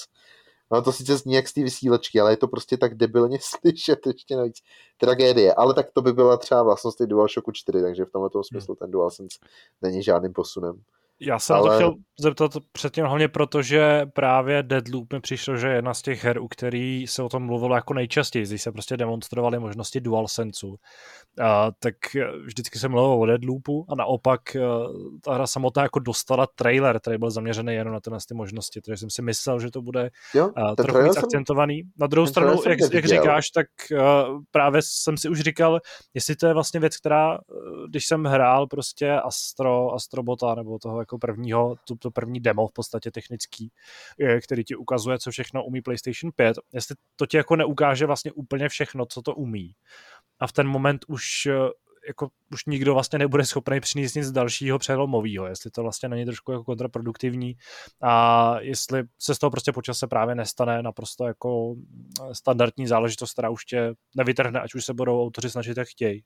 No 0.71 0.83
to 0.83 0.93
sice 0.93 1.17
zní 1.17 1.35
jak 1.35 1.49
z 1.49 1.53
té 1.53 1.63
vysílačky, 1.63 2.21
ale 2.21 2.33
je 2.33 2.37
to 2.37 2.49
prostě 2.49 2.77
tak 2.77 2.95
debilně 2.95 3.39
slyšet 3.43 4.07
ještě 4.07 4.37
navíc. 4.37 4.57
Tragédie. 4.97 5.55
Ale 5.55 5.75
tak 5.75 5.91
to 5.91 6.03
by 6.03 6.13
byla 6.13 6.37
třeba 6.37 6.63
vlastnost 6.63 7.03
DualShocku 7.03 7.53
4, 7.53 7.83
takže 7.83 8.05
v 8.05 8.11
tomto 8.11 8.45
smyslu 8.45 8.75
ten 8.75 8.91
DualSense 8.91 9.39
není 9.83 10.03
žádným 10.03 10.33
posunem. 10.33 10.83
Já 11.21 11.39
jsem 11.39 11.57
ale... 11.57 11.69
to 11.69 11.75
chtěl 11.75 11.95
zeptat 12.21 12.53
předtím 12.73 13.05
hlavně 13.05 13.29
proto, 13.29 13.63
že 13.63 14.07
právě 14.15 14.63
Deadloop 14.63 15.13
mi 15.13 15.21
přišlo, 15.21 15.57
že 15.57 15.69
je 15.69 15.75
jedna 15.75 15.95
z 15.95 16.03
těch 16.03 16.25
her, 16.25 16.39
u 16.39 16.49
který 16.49 17.07
se 17.07 17.23
o 17.23 17.29
tom 17.29 17.43
mluvilo 17.43 17.75
jako 17.75 17.95
nejčastěji, 17.95 18.47
když 18.47 18.63
se 18.63 18.73
prostě 18.73 18.97
demonstrovaly 18.97 19.59
možnosti 19.59 20.01
DualSenseu, 20.01 20.77
a, 21.41 21.71
tak 21.79 21.95
vždycky 22.45 22.79
se 22.79 22.89
mluvilo 22.89 23.19
o 23.19 23.27
Deadloopu 23.27 23.87
a 23.89 23.95
naopak 23.95 24.41
ta 25.25 25.35
hra 25.35 25.47
samotná 25.47 25.83
jako 25.83 25.99
dostala 25.99 26.47
trailer, 26.55 27.01
který 27.01 27.19
byl 27.19 27.31
zaměřený 27.31 27.75
jenom 27.75 27.95
na 27.95 28.01
tyhle 28.01 28.19
ty 28.29 28.35
možnosti, 28.35 28.81
takže 28.81 28.97
jsem 28.97 29.11
si 29.11 29.23
myslel, 29.23 29.61
že 29.61 29.71
to 29.71 29.83
bude 29.83 30.11
jo, 30.35 30.51
a, 30.57 30.77
trochu 30.77 31.03
víc 31.03 31.15
jsem... 31.15 31.25
akcentovaný. 31.25 31.83
Na 31.99 32.07
druhou 32.07 32.27
stranu, 32.27 32.63
jak, 32.69 32.79
jak 32.93 33.05
říkáš, 33.05 33.51
tak 33.51 33.67
uh, 33.93 33.99
právě 34.51 34.81
jsem 34.85 35.17
si 35.17 35.29
už 35.29 35.41
říkal, 35.41 35.81
jestli 36.15 36.37
to 36.37 36.47
je 36.47 36.55
vlastně 36.55 36.81
věc, 36.81 36.97
která, 36.97 37.39
když 37.89 38.07
jsem 38.07 38.25
hrál 38.25 38.67
prostě 38.67 39.13
Astro, 39.13 39.95
Astrobota 39.95 40.55
nebo 40.55 40.79
toho 40.79 40.99
jako 41.09 41.19
prvního, 41.19 41.77
to, 41.89 41.97
to 41.97 42.11
první 42.11 42.41
demo 42.41 42.69
v 42.69 42.73
podstatě 42.73 43.11
technický, 43.11 43.71
který 44.45 44.65
ti 44.65 44.77
ukazuje, 44.77 45.19
co 45.19 45.31
všechno 45.31 45.65
umí 45.65 45.83
PlayStation 45.83 46.33
5, 46.37 46.57
jestli 46.73 46.95
to 47.17 47.27
ti 47.27 47.37
jako 47.37 47.57
neukáže 47.57 48.07
vlastně 48.07 48.33
úplně 48.33 48.69
všechno, 48.69 49.07
co 49.07 49.23
to 49.23 49.35
umí. 49.35 49.75
A 50.41 50.47
v 50.47 50.53
ten 50.53 50.69
moment 50.69 51.05
už 51.09 51.49
jako 52.09 52.29
už 52.53 52.65
nikdo 52.67 52.95
vlastně 52.95 53.19
nebude 53.19 53.45
schopný 53.45 53.81
přinést 53.81 54.15
nic 54.15 54.31
dalšího 54.31 54.79
přelomového, 54.79 55.47
jestli 55.47 55.71
to 55.71 55.83
vlastně 55.83 56.09
není 56.09 56.25
trošku 56.25 56.53
jako 56.53 56.65
kontraproduktivní 56.65 57.57
a 58.03 58.55
jestli 58.61 59.03
se 59.19 59.35
z 59.35 59.39
toho 59.39 59.51
prostě 59.51 59.73
počas 59.73 59.99
se 59.99 60.07
právě 60.07 60.35
nestane 60.35 60.83
naprosto 60.83 61.27
jako 61.27 61.75
standardní 62.33 62.87
záležitost, 62.87 63.33
která 63.33 63.51
už 63.51 63.65
tě 63.65 63.95
nevytrhne, 64.17 64.61
ať 64.61 64.75
už 64.75 64.85
se 64.85 64.95
budou 64.95 65.23
autoři 65.23 65.51
snažit, 65.51 65.77
jak 65.77 65.89
chtějí. 65.89 66.25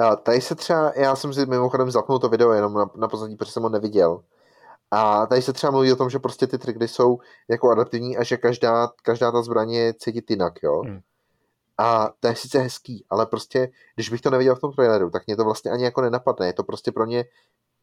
A 0.00 0.16
tady 0.16 0.40
se 0.40 0.54
třeba, 0.54 0.92
já 0.96 1.16
jsem 1.16 1.34
si 1.34 1.46
mimochodem 1.46 1.90
zapnul 1.90 2.18
to 2.18 2.28
video 2.28 2.52
jenom 2.52 2.74
na, 2.74 2.90
na 2.96 3.08
pozadí, 3.08 3.36
protože 3.36 3.52
jsem 3.52 3.62
ho 3.62 3.68
neviděl. 3.68 4.22
A 4.90 5.26
tady 5.26 5.42
se 5.42 5.52
třeba 5.52 5.70
mluví 5.70 5.92
o 5.92 5.96
tom, 5.96 6.10
že 6.10 6.18
prostě 6.18 6.46
ty 6.46 6.58
triky 6.58 6.88
jsou 6.88 7.18
jako 7.48 7.70
adaptivní 7.70 8.16
a 8.16 8.24
že 8.24 8.36
každá, 8.36 8.88
každá 9.02 9.32
ta 9.32 9.42
zbraně 9.42 9.80
je 9.80 9.94
cítit 9.94 10.30
jinak, 10.30 10.62
jo. 10.62 10.80
Hmm. 10.80 11.00
A 11.78 12.12
to 12.20 12.28
je 12.28 12.36
sice 12.36 12.58
hezký, 12.58 13.04
ale 13.10 13.26
prostě, 13.26 13.70
když 13.94 14.10
bych 14.10 14.20
to 14.20 14.30
neviděl 14.30 14.56
v 14.56 14.60
tom 14.60 14.72
traileru, 14.72 15.10
tak 15.10 15.26
mě 15.26 15.36
to 15.36 15.44
vlastně 15.44 15.70
ani 15.70 15.84
jako 15.84 16.00
nenapadne. 16.00 16.46
Je 16.46 16.52
to 16.52 16.64
prostě 16.64 16.92
pro 16.92 17.06
mě 17.06 17.24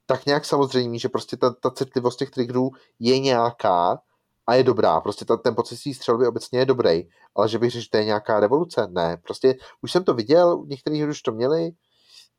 tak 0.06 0.26
nějak 0.26 0.46
samozřejmě, 0.46 1.00
že 1.00 1.10
prostě 1.10 1.38
ta, 1.38 1.54
ta 1.54 1.72
citlivost 1.72 2.20
těch 2.20 2.30
triggerů 2.30 2.70
je 3.00 3.20
nějaká 3.20 4.00
a 4.48 4.56
je 4.56 4.64
dobrá. 4.64 5.02
Prostě 5.02 5.26
ta, 5.26 5.38
ten 5.38 5.56
pocit 5.56 5.94
střelby 5.94 6.28
obecně 6.28 6.60
je 6.60 6.66
dobrý, 6.66 7.10
ale 7.36 7.50
že 7.50 7.60
bych 7.60 7.72
řekl, 7.72 7.84
že 7.84 7.90
to 7.90 7.98
je 7.98 8.06
nějaká 8.06 8.40
revoluce, 8.40 8.88
ne. 8.90 9.18
Prostě 9.24 9.56
už 9.82 9.92
jsem 9.92 10.04
to 10.04 10.14
viděl, 10.14 10.64
některý 10.68 11.06
už 11.06 11.22
to 11.22 11.32
měli, 11.32 11.72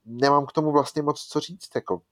nemám 0.09 0.47
k 0.47 0.53
tomu 0.53 0.73
vlastně 0.73 1.03
moc 1.03 1.21
co 1.21 1.41
říct. 1.41 1.69
Jako. 1.75 2.03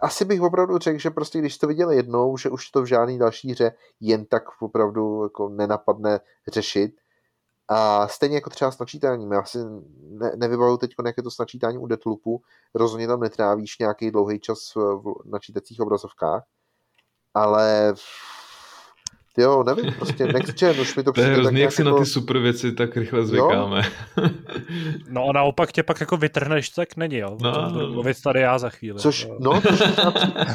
Asi 0.00 0.24
bych 0.24 0.40
opravdu 0.40 0.78
řekl, 0.78 0.98
že 0.98 1.10
prostě 1.10 1.38
když 1.38 1.58
to 1.58 1.66
viděl 1.66 1.90
jednou, 1.90 2.36
že 2.36 2.50
už 2.50 2.70
to 2.70 2.82
v 2.82 2.86
žádný 2.86 3.18
další 3.18 3.50
hře 3.50 3.72
jen 4.00 4.24
tak 4.24 4.42
opravdu 4.62 5.22
jako 5.22 5.48
nenapadne 5.48 6.20
řešit. 6.52 6.92
A 7.68 8.08
stejně 8.08 8.34
jako 8.34 8.50
třeba 8.50 8.70
s 8.70 8.78
načítáním. 8.78 9.32
Já 9.32 9.44
si 9.44 9.58
ne, 10.00 10.32
nevybavuju 10.36 10.76
teď, 10.76 10.94
jak 11.06 11.16
je 11.16 11.22
to 11.22 11.30
s 11.30 11.38
načítáním 11.38 11.82
u 11.82 11.86
Deathloopu. 11.86 12.42
Rozhodně 12.74 13.06
tam 13.06 13.20
netrávíš 13.20 13.78
nějaký 13.78 14.10
dlouhý 14.10 14.40
čas 14.40 14.74
v 14.74 15.14
načítacích 15.24 15.80
obrazovkách. 15.80 16.44
Ale 17.34 17.94
jo, 19.40 19.64
nevím, 19.64 19.92
prostě 19.92 20.26
next 20.26 20.58
gen, 20.58 20.80
už 20.80 20.96
mi 20.96 21.02
to 21.02 21.12
přijde. 21.12 21.28
To 21.28 21.30
je 21.30 21.36
hrozný, 21.36 21.60
jak 21.60 21.72
si 21.72 21.82
jako... 21.82 21.90
na 21.90 21.98
ty 22.04 22.06
super 22.06 22.38
věci 22.38 22.72
tak 22.72 22.96
rychle 22.96 23.26
zvykáme. 23.26 23.82
no 25.08 25.28
a 25.28 25.32
naopak 25.32 25.72
tě 25.72 25.82
pak 25.82 26.00
jako 26.00 26.16
vytrhneš, 26.16 26.68
tak 26.68 26.96
není, 26.96 27.16
jo. 27.16 27.36
No, 27.40 27.52
to 27.52 27.92
mluvit 27.92 28.22
tady 28.22 28.40
já 28.40 28.58
za 28.58 28.70
chvíli. 28.70 28.98
Což, 28.98 29.28
no, 29.38 29.60
což 29.60 29.80
je 29.80 29.94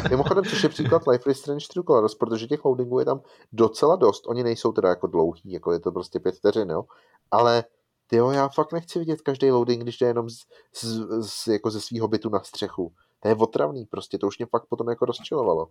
mimochodem, 0.10 0.44
což 0.44 0.64
je 0.64 0.70
příklad 0.70 1.08
Life 1.08 1.32
is 1.32 1.40
Strange 1.40 1.66
True 1.74 1.84
Colors, 1.88 2.16
protože 2.16 2.48
těch 2.48 2.66
loadingů 2.66 3.00
je 3.00 3.06
tam 3.06 3.22
docela 3.54 3.96
dost. 3.96 4.24
Oni 4.28 4.44
nejsou 4.44 4.72
teda 4.72 4.90
jako 4.90 5.08
dlouhý, 5.08 5.52
jako 5.52 5.74
je 5.74 5.80
to 5.80 5.92
prostě 5.92 6.20
pět 6.20 6.36
vteřin, 6.36 6.70
jo. 6.70 6.84
Ale 7.32 7.64
ty 8.08 8.16
jo, 8.16 8.30
já 8.30 8.48
fakt 8.48 8.74
nechci 8.74 9.00
vidět 9.00 9.22
každý 9.22 9.52
loading, 9.52 9.82
když 9.82 9.98
jde 9.98 10.08
jenom 10.08 10.30
z, 10.30 10.38
z, 10.76 11.08
z, 11.30 11.48
jako 11.48 11.72
ze 11.72 11.82
svého 11.82 12.08
bytu 12.08 12.30
na 12.30 12.40
střechu. 12.40 12.92
To 13.20 13.28
je 13.28 13.36
otravný 13.36 13.86
prostě, 13.86 14.18
to 14.18 14.28
už 14.28 14.38
mě 14.38 14.46
fakt 14.46 14.66
potom 14.70 14.90
jako 14.90 15.06
rozčilovalo. 15.06 15.68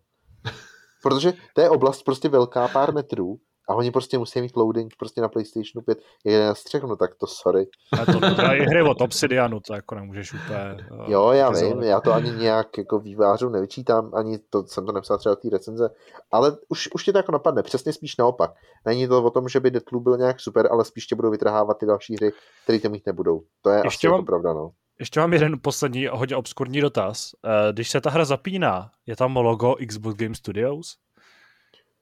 Protože 1.05 1.33
to 1.55 1.61
je 1.61 1.71
oblast 1.71 2.03
prostě 2.03 2.29
velká 2.29 2.69
pár 2.69 2.95
metrů 2.95 3.37
a 3.69 3.75
oni 3.75 3.91
prostě 3.91 4.19
musí 4.19 4.41
mít 4.41 4.57
loading 4.57 4.93
prostě 4.99 5.21
na 5.21 5.29
PlayStationu 5.29 5.85
5, 5.87 5.99
jak 6.27 6.43
na 6.43 6.55
střech, 6.55 6.83
no 6.83 6.97
tak 6.97 7.15
to 7.15 7.27
sorry. 7.27 7.67
A 8.01 8.07
to, 8.07 8.21
to 8.21 8.43
hry 8.43 8.83
od 8.83 9.01
Obsidianu, 9.01 9.61
to 9.61 9.75
jako 9.75 9.95
nemůžeš 9.95 10.35
úplně... 10.35 10.77
Uh, 10.91 11.11
jo, 11.11 11.31
já 11.31 11.51
vím, 11.51 11.83
já 11.83 12.01
to 12.01 12.13
ani 12.13 12.31
nějak 12.31 12.79
jako 12.79 12.99
vývářů 12.99 13.49
nevyčítám, 13.49 14.11
ani 14.15 14.39
to 14.39 14.67
jsem 14.67 14.87
to 14.87 14.93
nepsal 14.93 15.19
třeba 15.19 15.37
té 15.37 15.49
recenze, 15.53 15.91
ale 16.33 16.57
už, 16.69 16.89
už 16.95 17.05
tě 17.05 17.13
to 17.13 17.19
jako 17.19 17.33
napadne, 17.33 17.63
přesně 17.63 17.93
spíš 17.93 18.17
naopak. 18.17 18.51
Není 18.87 19.09
to 19.09 19.25
o 19.25 19.31
tom, 19.31 19.49
že 19.49 19.61
by 19.61 19.71
Deathloop 19.71 20.03
byl 20.03 20.17
nějak 20.17 20.41
super, 20.41 20.69
ale 20.71 20.85
spíš 20.85 21.07
tě 21.07 21.15
budou 21.15 21.31
vytrhávat 21.31 21.79
ty 21.79 21.87
další 21.87 22.15
hry, 22.15 22.33
které 22.63 22.79
to 22.79 22.89
mít 22.89 23.07
nebudou. 23.07 23.41
To 23.63 23.71
je 23.71 23.83
Ještě 23.85 24.09
asi 24.09 24.09
mám... 24.09 24.15
jako 24.15 24.27
pravda, 24.27 24.53
no. 24.53 24.71
Ještě 25.01 25.21
mám 25.21 25.33
jeden 25.33 25.61
poslední 25.61 26.07
hodně 26.07 26.37
obskurní 26.37 26.81
dotaz. 26.81 27.35
Eh, 27.45 27.73
když 27.73 27.91
se 27.91 28.01
ta 28.01 28.11
hra 28.11 28.25
zapíná, 28.25 28.91
je 29.07 29.17
tam 29.17 29.37
logo 29.37 29.75
Xbox 29.89 30.17
Game 30.17 30.35
Studios? 30.35 30.97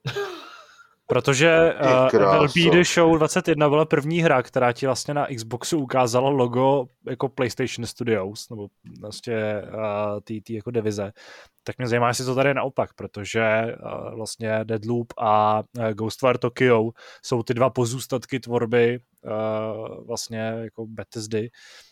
Protože 1.06 1.74
uh, 2.12 2.38
MLB 2.38 2.54
The 2.72 2.82
Show 2.84 3.18
21 3.18 3.68
byla 3.68 3.84
první 3.84 4.20
hra, 4.20 4.42
která 4.42 4.72
ti 4.72 4.86
vlastně 4.86 5.14
na 5.14 5.26
Xboxu 5.36 5.78
ukázala 5.78 6.28
logo 6.28 6.86
jako 7.08 7.28
PlayStation 7.28 7.86
Studios, 7.86 8.50
nebo 8.50 8.68
vlastně 9.00 9.62
uh, 9.62 10.20
ty, 10.24 10.40
ty 10.40 10.54
jako 10.54 10.70
divize. 10.70 11.12
Tak 11.64 11.78
mě 11.78 11.88
zajímá, 11.88 12.08
jestli 12.08 12.24
to 12.24 12.34
tady 12.34 12.50
je 12.50 12.54
naopak, 12.54 12.94
protože 12.94 13.76
uh, 13.84 14.14
vlastně 14.14 14.60
Deadloop 14.64 15.12
a 15.18 15.62
uh, 15.78 15.88
Ghostwire 15.88 16.38
Tokyo 16.38 16.90
jsou 17.24 17.42
ty 17.42 17.54
dva 17.54 17.70
pozůstatky 17.70 18.40
tvorby 18.40 18.98
uh, 19.24 20.06
vlastně 20.06 20.38
jako 20.38 20.86
Bethesdy, 20.86 21.40
Uh, 21.42 21.91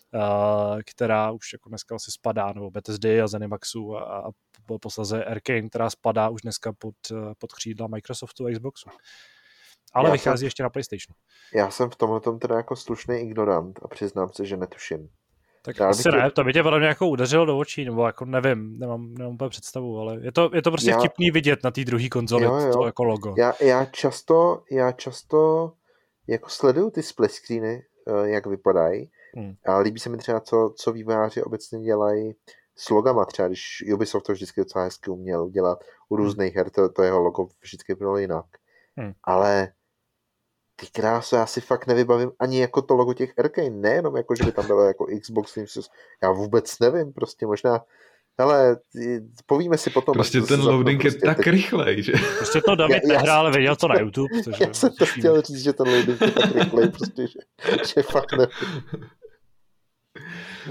která 0.86 1.30
už 1.30 1.52
jako 1.52 1.68
dneska 1.68 1.94
asi 1.94 2.10
spadá, 2.10 2.52
nebo 2.52 2.70
Bethesdy 2.70 3.20
a 3.20 3.28
Zenimaxu 3.28 3.96
a, 3.96 4.18
a 4.18 4.30
poslaze 4.80 5.24
Arkane, 5.24 5.68
která 5.68 5.90
spadá 5.90 6.28
už 6.28 6.42
dneska 6.42 6.72
pod, 6.72 6.94
eh, 7.12 7.34
pod 7.38 7.52
křídla 7.52 7.86
Microsoftu 7.86 8.46
a 8.46 8.52
Xboxu. 8.52 8.90
Ale 9.92 10.08
já 10.08 10.12
vychází 10.12 10.38
jsem, 10.38 10.46
ještě 10.46 10.62
na 10.62 10.70
PlayStation. 10.70 11.14
Já 11.54 11.70
jsem 11.70 11.90
v 11.90 11.96
tomhle 11.96 12.20
tom 12.20 12.38
teda 12.38 12.56
jako 12.56 12.76
slušný 12.76 13.16
ignorant 13.16 13.80
a 13.82 13.88
přiznám 13.88 14.28
se, 14.32 14.44
že 14.44 14.56
netuším. 14.56 15.08
Tak 15.62 15.80
asi 15.80 16.02
tě... 16.02 16.10
ne, 16.10 16.30
to 16.30 16.44
by 16.44 16.52
tě 16.52 16.62
podle 16.62 16.78
mě 16.78 16.88
jako 16.88 17.08
udeřilo 17.08 17.44
do 17.44 17.58
očí, 17.58 17.84
nebo 17.84 18.06
jako 18.06 18.24
nevím, 18.24 18.78
nemám, 18.78 19.14
nemám 19.14 19.34
úplně 19.34 19.50
představu, 19.50 19.98
ale 19.98 20.18
je 20.22 20.32
to, 20.32 20.50
je 20.54 20.62
to 20.62 20.70
prostě 20.70 20.90
já... 20.90 20.98
vtipný 20.98 21.30
vidět 21.30 21.64
na 21.64 21.70
té 21.70 21.84
druhé 21.84 22.08
konzoli, 22.08 22.44
jo, 22.44 22.56
jo. 22.56 22.72
to 22.72 22.86
jako 22.86 23.04
logo. 23.04 23.34
Já, 23.38 23.52
já, 23.60 23.84
často, 23.84 24.62
já 24.70 24.92
často 24.92 25.72
jako 26.26 26.48
sleduju 26.48 26.90
ty 26.90 27.02
split 27.02 27.30
screeny, 27.30 27.82
eh, 28.08 28.28
jak 28.28 28.46
vypadají, 28.46 29.10
hmm. 29.36 29.54
a 29.66 29.78
líbí 29.78 30.00
se 30.00 30.08
mi 30.08 30.16
třeba, 30.16 30.40
co, 30.40 30.74
co 30.76 30.92
vývojáři 30.92 31.42
obecně 31.42 31.80
dělají 31.80 32.34
s 32.76 32.90
logama, 32.90 33.24
třeba 33.24 33.48
když 33.48 33.84
Ubisoft 33.94 34.26
to 34.26 34.32
vždycky 34.32 34.60
docela 34.60 34.84
hezky 34.84 35.10
uměl 35.10 35.44
udělat 35.44 35.84
u 36.08 36.16
hmm. 36.16 36.24
různých 36.24 36.56
her, 36.56 36.70
to, 36.70 36.88
to 36.88 37.02
jeho 37.02 37.20
logo 37.20 37.48
vždycky 37.62 37.94
bylo 37.94 38.18
jinak. 38.18 38.46
Hmm. 38.96 39.12
Ale 39.24 39.72
ty 40.76 40.86
krásu, 40.86 41.36
já 41.36 41.46
si 41.46 41.60
fakt 41.60 41.86
nevybavím 41.86 42.32
ani 42.38 42.60
jako 42.60 42.82
to 42.82 42.94
logo 42.94 43.14
těch 43.14 43.38
Arkane, 43.38 43.70
nejenom 43.70 44.16
jako, 44.16 44.34
že 44.34 44.44
by 44.44 44.52
tam 44.52 44.66
bylo 44.66 44.82
jako 44.82 45.06
Xbox 45.20 45.58
já 46.22 46.30
vůbec 46.30 46.78
nevím, 46.78 47.12
prostě 47.12 47.46
možná 47.46 47.84
ale 48.40 48.76
povíme 49.46 49.78
si 49.78 49.90
potom. 49.90 50.12
Prostě 50.12 50.40
ten 50.40 50.60
loading 50.60 51.00
prostě 51.00 51.20
je 51.22 51.26
tak 51.26 51.36
teď... 51.36 51.46
rychlej, 51.46 52.02
že? 52.02 52.12
Prostě 52.36 52.60
to 52.60 52.74
David 52.74 53.02
já, 53.02 53.08
nehrál, 53.08 53.40
ale 53.40 53.50
viděl 53.50 53.76
to 53.76 53.88
na 53.88 54.00
YouTube. 54.00 54.28
Takže 54.44 54.64
já 54.64 54.74
jsem 54.74 54.90
to 54.98 55.06
chtěl 55.06 55.42
říct, 55.42 55.62
že 55.62 55.72
ten 55.72 55.88
loading 55.88 56.20
je 56.20 56.30
tak 56.30 56.54
rychlej, 56.54 56.88
prostě, 56.88 57.26
že, 57.26 57.38
že 57.94 58.02
fakt 58.02 58.32
nevím. 58.32 58.48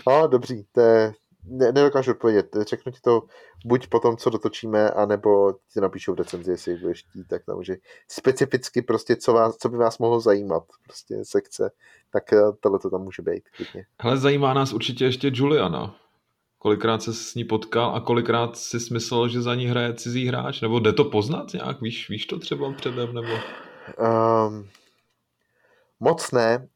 No, 0.07 0.27
dobří, 0.27 0.65
to 0.71 0.81
je, 0.81 1.13
ne, 1.43 1.71
nedokážu 1.71 2.11
odpovědět. 2.11 2.55
Řeknu 2.61 2.91
ti 2.91 2.99
to 3.03 3.23
buď 3.65 3.87
po 3.87 3.99
tom, 3.99 4.17
co 4.17 4.29
dotočíme, 4.29 4.89
anebo 4.89 5.53
ti 5.73 5.81
napíšu 5.81 6.13
v 6.13 6.17
recenzi, 6.17 6.51
jestli 6.51 6.75
budeš 6.75 7.03
chtít, 7.09 7.27
tak 7.27 7.45
tam, 7.45 7.63
že 7.63 7.75
specificky 8.07 8.81
prostě, 8.81 9.15
co, 9.15 9.33
vás, 9.33 9.57
co 9.57 9.69
by 9.69 9.77
vás 9.77 9.97
mohlo 9.97 10.19
zajímat, 10.19 10.63
prostě 10.83 11.15
sekce, 11.23 11.71
tak 12.11 12.33
eh, 12.33 12.41
tohle 12.59 12.79
to 12.79 12.89
tam 12.89 13.01
může 13.01 13.21
být. 13.21 13.43
Klidně. 13.55 13.85
Hele, 14.01 14.17
zajímá 14.17 14.53
nás 14.53 14.73
určitě 14.73 15.05
ještě 15.05 15.31
Juliana. 15.33 15.95
Kolikrát 16.57 17.03
se 17.03 17.13
s 17.13 17.35
ní 17.35 17.43
potkal 17.43 17.95
a 17.95 18.01
kolikrát 18.01 18.57
si 18.57 18.79
smyslel, 18.79 19.27
že 19.27 19.41
za 19.41 19.55
ní 19.55 19.65
hraje 19.65 19.93
cizí 19.93 20.27
hráč? 20.27 20.61
Nebo 20.61 20.79
jde 20.79 20.93
to 20.93 21.03
poznat 21.03 21.53
nějak? 21.53 21.81
Víš, 21.81 22.09
víš 22.09 22.25
to 22.25 22.39
třeba 22.39 22.73
předem? 22.73 23.13
Nebo... 23.13 23.31
Um, 24.47 24.69
moc 25.99 26.31
ne, 26.31 26.67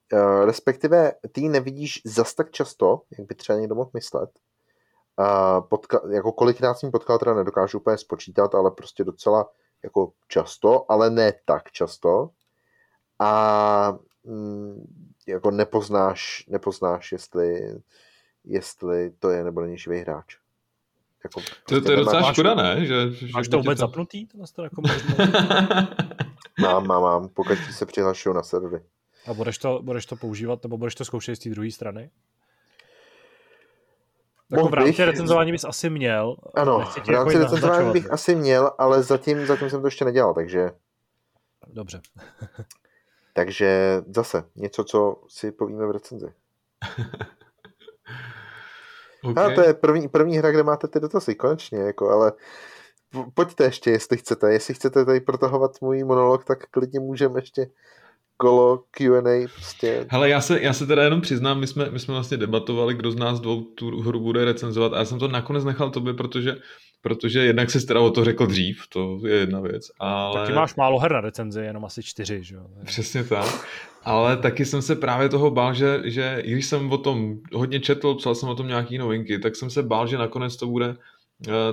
respektive 0.45 1.13
ty 1.31 1.49
nevidíš 1.49 2.01
zas 2.05 2.33
tak 2.33 2.51
často, 2.51 3.01
jak 3.17 3.27
by 3.27 3.35
třeba 3.35 3.59
někdo 3.59 3.75
mohl 3.75 3.89
myslet. 3.93 4.29
Uh, 5.19 5.67
potka, 5.67 6.01
jako 6.11 6.31
kolikrát 6.31 6.73
jsem 6.73 6.91
potkal, 6.91 7.19
teda 7.19 7.33
nedokážu 7.33 7.79
úplně 7.79 7.97
spočítat, 7.97 8.55
ale 8.55 8.71
prostě 8.71 9.03
docela 9.03 9.49
jako 9.83 10.11
často, 10.27 10.91
ale 10.91 11.09
ne 11.09 11.33
tak 11.45 11.71
často. 11.71 12.29
A 13.19 13.97
mm, 14.23 14.87
jako 15.27 15.51
nepoznáš, 15.51 16.45
nepoznáš, 16.47 17.11
jestli, 17.11 17.79
jestli 18.43 19.11
to 19.19 19.29
je 19.29 19.43
nebo 19.43 19.61
není 19.61 19.77
živý 19.77 19.99
hráč. 19.99 20.37
Jako, 21.23 21.39
to, 21.39 21.45
prostě 21.65 21.85
to 21.85 21.91
je 21.91 21.97
docela 21.97 22.21
máš, 22.21 22.33
škoda, 22.33 22.55
ne? 22.55 22.85
Že, 22.85 23.11
že 23.11 23.27
máš 23.33 23.47
to 23.47 23.57
vůbec 23.57 23.79
to... 23.79 23.85
zapnutý? 23.85 24.27
To 24.27 24.63
jako 24.63 24.81
mám, 26.61 26.87
mám, 26.87 27.01
mám. 27.01 27.29
Pokud 27.29 27.57
se 27.71 27.85
přihlašuju 27.85 28.35
na 28.35 28.43
servery. 28.43 28.83
A 29.25 29.33
budeš 29.33 29.57
to, 29.57 29.79
budeš 29.83 30.05
to 30.05 30.15
používat, 30.15 30.63
nebo 30.63 30.77
budeš 30.77 30.95
to 30.95 31.05
zkoušet 31.05 31.35
z 31.35 31.39
té 31.39 31.49
druhé 31.49 31.71
strany? 31.71 32.11
Jako 34.51 34.67
v 34.67 34.73
rámci 34.73 34.91
bych... 34.91 34.99
recenzování 34.99 35.51
bys 35.51 35.63
asi 35.63 35.89
měl. 35.89 36.35
Ano, 36.55 36.79
v 36.79 37.09
rámci 37.09 37.11
jako 37.11 37.29
recenzování 37.29 37.91
bych 37.91 38.11
asi 38.11 38.35
měl, 38.35 38.71
ale 38.77 39.03
zatím, 39.03 39.45
zatím 39.45 39.69
jsem 39.69 39.81
to 39.81 39.87
ještě 39.87 40.05
nedělal, 40.05 40.33
takže... 40.33 40.71
Dobře. 41.67 42.01
takže 43.33 44.01
zase 44.15 44.43
něco, 44.55 44.83
co 44.83 45.15
si 45.27 45.51
povíme 45.51 45.85
v 45.85 45.91
recenzi. 45.91 46.25
okay. 49.23 49.45
A 49.45 49.55
to 49.55 49.61
je 49.61 49.73
první, 49.73 50.07
první 50.07 50.37
hra, 50.37 50.51
kde 50.51 50.63
máte 50.63 50.87
ty 50.87 50.99
dotazy, 50.99 51.35
konečně, 51.35 51.79
jako, 51.79 52.09
ale 52.09 52.31
pojďte 53.33 53.63
ještě, 53.63 53.91
jestli 53.91 54.17
chcete. 54.17 54.53
Jestli 54.53 54.73
chcete 54.73 55.05
tady 55.05 55.21
protahovat 55.21 55.81
můj 55.81 56.03
monolog, 56.03 56.45
tak 56.45 56.65
klidně 56.65 56.99
můžeme 56.99 57.39
ještě 57.39 57.67
kolo 58.37 58.83
Q&A 58.91 59.47
prostě. 59.55 60.05
Hele, 60.09 60.29
já 60.29 60.41
se, 60.41 60.61
já 60.61 60.73
se 60.73 60.87
teda 60.87 61.03
jenom 61.03 61.21
přiznám, 61.21 61.59
my 61.59 61.67
jsme, 61.67 61.89
my 61.89 61.99
jsme 61.99 62.13
vlastně 62.13 62.37
debatovali, 62.37 62.93
kdo 62.93 63.11
z 63.11 63.15
nás 63.15 63.39
dvou 63.39 63.61
tu 63.61 64.01
hru 64.01 64.19
bude 64.19 64.45
recenzovat 64.45 64.93
a 64.93 64.97
já 64.97 65.05
jsem 65.05 65.19
to 65.19 65.27
nakonec 65.27 65.63
nechal 65.63 65.89
tobě, 65.89 66.13
protože 66.13 66.55
protože 67.03 67.39
jednak 67.39 67.71
se 67.71 67.87
teda 67.87 67.99
o 67.99 68.09
to 68.09 68.25
řekl 68.25 68.45
dřív, 68.45 68.87
to 68.89 69.19
je 69.27 69.35
jedna 69.35 69.59
věc, 69.59 69.91
ale... 69.99 70.39
Taky 70.39 70.53
máš 70.53 70.75
málo 70.75 70.99
her 70.99 71.11
na 71.11 71.21
recenzi, 71.21 71.61
jenom 71.61 71.85
asi 71.85 72.03
čtyři, 72.03 72.43
že 72.43 72.55
jo? 72.55 72.65
Přesně 72.85 73.23
tak, 73.23 73.67
ale 74.03 74.37
taky 74.37 74.65
jsem 74.65 74.81
se 74.81 74.95
právě 74.95 75.29
toho 75.29 75.51
bál, 75.51 75.73
že, 75.73 76.01
že 76.03 76.43
když 76.45 76.65
jsem 76.65 76.91
o 76.91 76.97
tom 76.97 77.37
hodně 77.53 77.79
četl, 77.79 78.15
psal 78.15 78.35
jsem 78.35 78.49
o 78.49 78.55
tom 78.55 78.67
nějaký 78.67 78.97
novinky, 78.97 79.39
tak 79.39 79.55
jsem 79.55 79.69
se 79.69 79.83
bál, 79.83 80.07
že 80.07 80.17
nakonec 80.17 80.55
to 80.55 80.67
bude 80.67 80.95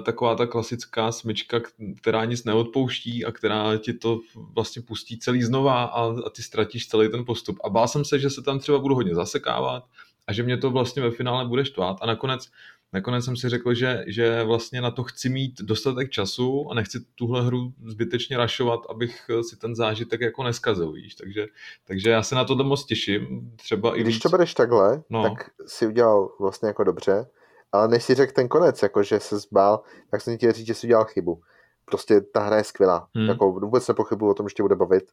taková 0.05 0.35
ta 0.35 0.47
klasická 0.47 1.13
smyčka, 1.13 1.61
která 2.01 2.25
nic 2.25 2.45
neodpouští 2.45 3.25
a 3.25 3.33
která 3.33 3.77
ti 3.77 3.93
to 3.93 4.21
vlastně 4.55 4.83
pustí 4.83 5.19
celý 5.19 5.43
znova 5.43 5.85
a, 5.85 6.05
a 6.27 6.31
ty 6.31 6.43
ztratíš 6.43 6.89
celý 6.89 7.11
ten 7.11 7.25
postup. 7.25 7.59
A 7.65 7.69
bál 7.69 7.89
jsem 7.89 8.05
se, 8.05 8.19
že 8.19 8.31
se 8.31 8.43
tam 8.43 8.59
třeba 8.59 8.79
budu 8.79 8.95
hodně 8.95 9.15
zasekávat 9.15 9.85
a 10.27 10.33
že 10.33 10.43
mě 10.43 10.57
to 10.57 10.71
vlastně 10.71 11.03
ve 11.03 11.11
finále 11.11 11.49
bude 11.49 11.65
štvát. 11.65 11.97
A 12.01 12.07
nakonec, 12.07 12.49
nakonec 12.93 13.25
jsem 13.25 13.37
si 13.37 13.49
řekl, 13.49 13.75
že, 13.75 14.05
že 14.07 14.45
vlastně 14.45 14.81
na 14.81 14.91
to 14.91 15.03
chci 15.03 15.29
mít 15.29 15.61
dostatek 15.61 16.11
času 16.11 16.71
a 16.71 16.75
nechci 16.75 16.99
tuhle 17.15 17.43
hru 17.43 17.73
zbytečně 17.87 18.37
rašovat, 18.37 18.81
abych 18.91 19.31
si 19.49 19.57
ten 19.57 19.75
zážitek 19.75 20.21
jako 20.21 20.45
neskazil, 20.45 20.93
víš. 20.93 21.15
Takže, 21.15 21.47
takže 21.85 22.11
já 22.11 22.23
se 22.23 22.35
na 22.35 22.45
to 22.45 22.55
moc 22.55 22.85
těším. 22.85 23.53
Třeba 23.57 23.91
Když 23.91 24.01
i 24.01 24.09
víc... 24.09 24.23
to 24.23 24.29
budeš 24.29 24.55
takhle, 24.55 25.03
no. 25.11 25.23
tak 25.23 25.51
si 25.67 25.87
udělal 25.87 26.37
vlastně 26.41 26.67
jako 26.67 26.85
dobře, 26.85 27.27
ale 27.73 27.89
než 27.89 28.05
si 28.05 28.15
řekl 28.15 28.33
ten 28.33 28.49
konec, 28.49 28.83
jako 28.83 29.03
že 29.03 29.21
se 29.21 29.39
zbál, 29.39 29.83
tak 30.11 30.21
jsem 30.21 30.37
chtěl 30.37 30.53
říct, 30.53 30.67
že 30.67 30.75
si 30.75 30.87
udělal 30.87 31.05
chybu. 31.05 31.41
Prostě 31.85 32.21
ta 32.21 32.41
hra 32.41 32.57
je 32.57 32.65
skvělá. 32.65 33.09
Hmm. 33.15 33.29
Jako 33.29 33.53
vůbec 33.53 33.89
nepochybuju 33.89 34.31
o 34.31 34.35
tom, 34.35 34.49
že 34.49 34.55
tě 34.55 34.63
bude 34.63 34.77
bavit. 34.77 35.05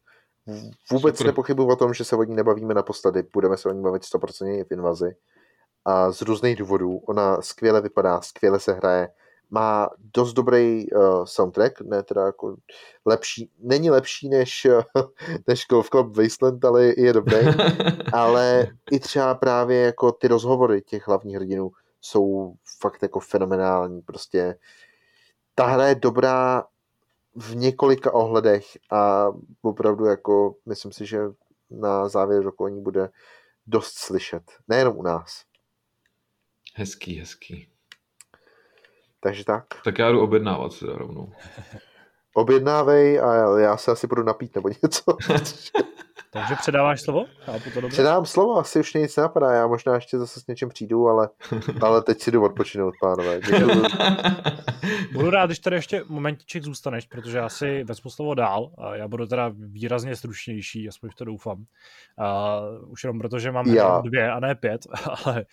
Vůbec 0.92 1.16
Super. 1.16 1.26
nepochybuju 1.26 1.68
o 1.68 1.76
tom, 1.76 1.94
že 1.94 2.04
se 2.04 2.16
o 2.16 2.22
ní 2.22 2.34
nebavíme 2.34 2.74
naposledy. 2.74 3.24
Budeme 3.32 3.56
se 3.56 3.68
o 3.68 3.72
ní 3.72 3.82
bavit 3.82 4.02
100% 4.02 4.64
v 4.64 4.72
invazi. 4.72 5.16
A 5.84 6.12
z 6.12 6.22
různých 6.22 6.56
důvodů. 6.56 6.96
Ona 6.96 7.42
skvěle 7.42 7.80
vypadá, 7.80 8.20
skvěle 8.20 8.60
se 8.60 8.72
hraje. 8.72 9.08
Má 9.50 9.88
dost 10.14 10.32
dobrý 10.32 10.90
uh, 10.92 11.24
soundtrack, 11.24 11.80
ne 11.80 12.02
teda 12.02 12.26
jako 12.26 12.56
lepší, 13.06 13.50
není 13.58 13.90
lepší 13.90 14.28
než, 14.28 14.66
než 15.46 15.66
Golf 15.70 15.90
Club 15.90 16.16
Wasteland, 16.16 16.64
ale 16.64 16.84
je 16.96 17.12
dobrý. 17.12 17.36
ale 18.12 18.66
i 18.90 19.00
třeba 19.00 19.34
právě 19.34 19.80
jako 19.80 20.12
ty 20.12 20.28
rozhovory 20.28 20.82
těch 20.82 21.08
hlavních 21.08 21.36
hrdinů 21.36 21.70
jsou 22.08 22.54
fakt 22.80 23.02
jako 23.02 23.20
fenomenální. 23.20 24.02
Prostě 24.02 24.58
ta 25.54 25.66
hra 25.66 25.86
je 25.86 25.94
dobrá 25.94 26.64
v 27.34 27.56
několika 27.56 28.14
ohledech 28.14 28.64
a 28.90 29.26
opravdu 29.62 30.04
jako 30.04 30.54
myslím 30.66 30.92
si, 30.92 31.06
že 31.06 31.20
na 31.70 32.08
závěr 32.08 32.42
roku 32.42 32.64
o 32.64 32.68
ní 32.68 32.82
bude 32.82 33.10
dost 33.66 33.98
slyšet. 33.98 34.42
Nejenom 34.68 34.96
u 34.96 35.02
nás. 35.02 35.44
Hezký, 36.74 37.18
hezký. 37.18 37.68
Takže 39.20 39.44
tak. 39.44 39.66
Tak 39.84 39.98
já 39.98 40.12
jdu 40.12 40.20
objednávat 40.20 40.78
teda 40.78 40.92
rovnou. 40.92 41.32
Objednávej 42.34 43.20
a 43.20 43.58
já 43.58 43.76
se 43.76 43.90
asi 43.90 44.06
budu 44.06 44.22
napít 44.22 44.54
nebo 44.54 44.68
něco. 44.68 45.16
Takže 46.30 46.54
předáváš 46.54 47.00
slovo? 47.00 47.24
Chápu 47.44 47.70
to 47.74 47.80
dobře. 47.80 47.94
Předám 47.94 48.26
slovo, 48.26 48.58
asi 48.58 48.80
už 48.80 48.94
nic 48.94 49.16
napadá, 49.16 49.52
já 49.52 49.66
možná 49.66 49.94
ještě 49.94 50.18
zase 50.18 50.40
s 50.40 50.46
něčem 50.46 50.68
přijdu, 50.68 51.08
ale, 51.08 51.28
ale 51.80 52.02
teď 52.02 52.20
si 52.22 52.30
jdu 52.30 52.44
odpočinout, 52.44 52.94
pánové. 53.00 53.40
budu 55.12 55.30
rád, 55.30 55.46
když 55.46 55.58
tady 55.58 55.76
ještě 55.76 56.04
momentiček 56.08 56.62
zůstaneš, 56.62 57.06
protože 57.06 57.38
já 57.38 57.48
si 57.48 57.84
vezmu 57.84 58.10
slovo 58.10 58.34
dál. 58.34 58.70
A 58.78 58.96
já 58.96 59.08
budu 59.08 59.26
teda 59.26 59.50
výrazně 59.54 60.16
stručnější, 60.16 60.88
aspoň 60.88 61.10
v 61.10 61.14
to 61.14 61.24
doufám. 61.24 61.64
A 62.18 62.60
už 62.86 63.04
jenom 63.04 63.18
proto, 63.18 63.38
že 63.38 63.52
mám 63.52 63.68
já. 63.68 64.00
dvě 64.00 64.32
a 64.32 64.40
ne 64.40 64.54
pět, 64.54 64.80
ale 65.24 65.44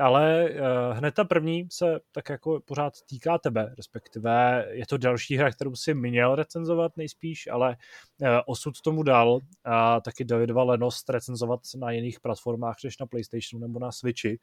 ale 0.00 0.50
uh, 0.50 0.96
hned 0.96 1.14
ta 1.14 1.24
první 1.24 1.66
se 1.72 2.00
tak 2.12 2.28
jako 2.28 2.60
pořád 2.64 2.92
týká 3.06 3.38
tebe, 3.38 3.74
respektive 3.76 4.66
je 4.70 4.86
to 4.86 4.98
další 4.98 5.36
hra, 5.36 5.50
kterou 5.50 5.74
si 5.74 5.94
měl 5.94 6.34
recenzovat 6.34 6.96
nejspíš, 6.96 7.46
ale 7.46 7.76
uh, 8.20 8.28
osud 8.46 8.80
tomu 8.80 9.02
dal 9.02 9.38
a 9.64 10.00
taky 10.00 10.24
Davidova 10.24 10.62
lenost 10.62 11.10
recenzovat 11.10 11.60
na 11.76 11.90
jiných 11.90 12.20
platformách, 12.20 12.76
než 12.84 12.98
na 12.98 13.06
PlayStationu 13.06 13.66
nebo 13.66 13.78
na 13.78 13.92
Switchi, 13.92 14.38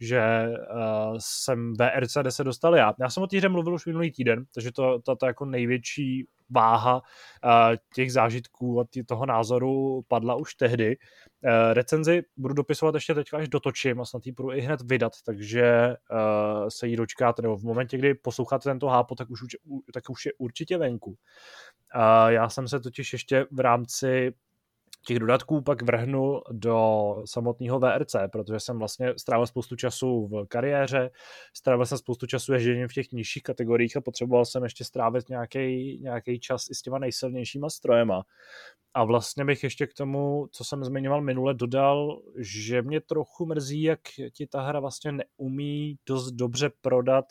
že 0.00 0.46
uh, 0.48 1.16
jsem 1.18 1.74
VRC 1.74 2.16
10 2.22 2.44
dostal 2.44 2.76
já. 2.76 2.94
Já 3.00 3.10
jsem 3.10 3.22
o 3.22 3.26
té 3.26 3.36
hře 3.36 3.48
mluvil 3.48 3.74
už 3.74 3.86
minulý 3.86 4.12
týden, 4.12 4.44
takže 4.54 4.72
to, 4.72 4.98
to, 5.02 5.16
to 5.16 5.26
jako 5.26 5.44
největší 5.44 6.26
váha 6.50 6.94
uh, 6.94 7.00
těch 7.94 8.12
zážitků 8.12 8.80
a 8.80 8.84
toho 9.06 9.26
názoru 9.26 10.02
padla 10.08 10.34
už 10.34 10.54
tehdy. 10.54 10.96
Uh, 10.96 11.50
recenzi 11.72 12.22
budu 12.36 12.54
dopisovat 12.54 12.94
ještě 12.94 13.14
teď, 13.14 13.26
až 13.32 13.48
dotočím 13.48 14.00
a 14.00 14.04
snad 14.04 14.26
ji 14.26 14.32
budu 14.32 14.52
i 14.52 14.60
hned 14.60 14.80
vydat, 14.82 15.12
takže 15.26 15.96
uh, 16.12 16.68
se 16.68 16.86
jí 16.86 16.96
dočkáte, 16.96 17.42
nebo 17.42 17.56
v 17.56 17.64
momentě, 17.64 17.98
kdy 17.98 18.14
posloucháte 18.14 18.70
tento 18.70 18.86
hápo, 18.86 19.14
tak 19.14 19.30
už, 19.30 19.40
tak 19.94 20.10
už 20.10 20.26
je 20.26 20.32
určitě 20.38 20.78
venku. 20.78 21.16
Já 22.28 22.48
jsem 22.48 22.68
se 22.68 22.80
totiž 22.80 23.12
ještě 23.12 23.46
v 23.50 23.60
rámci 23.60 24.32
těch 25.06 25.18
dodatků 25.18 25.60
pak 25.60 25.82
vrhnu 25.82 26.40
do 26.50 27.16
samotného 27.24 27.78
VRC, 27.78 28.16
protože 28.32 28.60
jsem 28.60 28.78
vlastně 28.78 29.14
strávil 29.16 29.46
spoustu 29.46 29.76
času 29.76 30.26
v 30.26 30.46
kariéře, 30.48 31.10
strávil 31.54 31.86
jsem 31.86 31.98
spoustu 31.98 32.26
času 32.26 32.52
ježděním 32.52 32.88
v 32.88 32.92
těch 32.92 33.12
nižších 33.12 33.42
kategoriích 33.42 33.96
a 33.96 34.00
potřeboval 34.00 34.44
jsem 34.44 34.62
ještě 34.62 34.84
strávit 34.84 35.28
nějaký 35.28 36.40
čas 36.40 36.70
i 36.70 36.74
s 36.74 36.82
těma 36.82 36.98
nejsilnějšíma 36.98 37.70
strojema. 37.70 38.22
A 38.94 39.04
vlastně 39.04 39.44
bych 39.44 39.64
ještě 39.64 39.86
k 39.86 39.94
tomu, 39.94 40.48
co 40.52 40.64
jsem 40.64 40.84
zmiňoval 40.84 41.20
minule, 41.20 41.54
dodal, 41.54 42.22
že 42.36 42.82
mě 42.82 43.00
trochu 43.00 43.46
mrzí, 43.46 43.82
jak 43.82 44.00
ti 44.32 44.46
ta 44.46 44.62
hra 44.62 44.80
vlastně 44.80 45.12
neumí 45.12 45.98
dost 46.06 46.30
dobře 46.30 46.70
prodat 46.80 47.24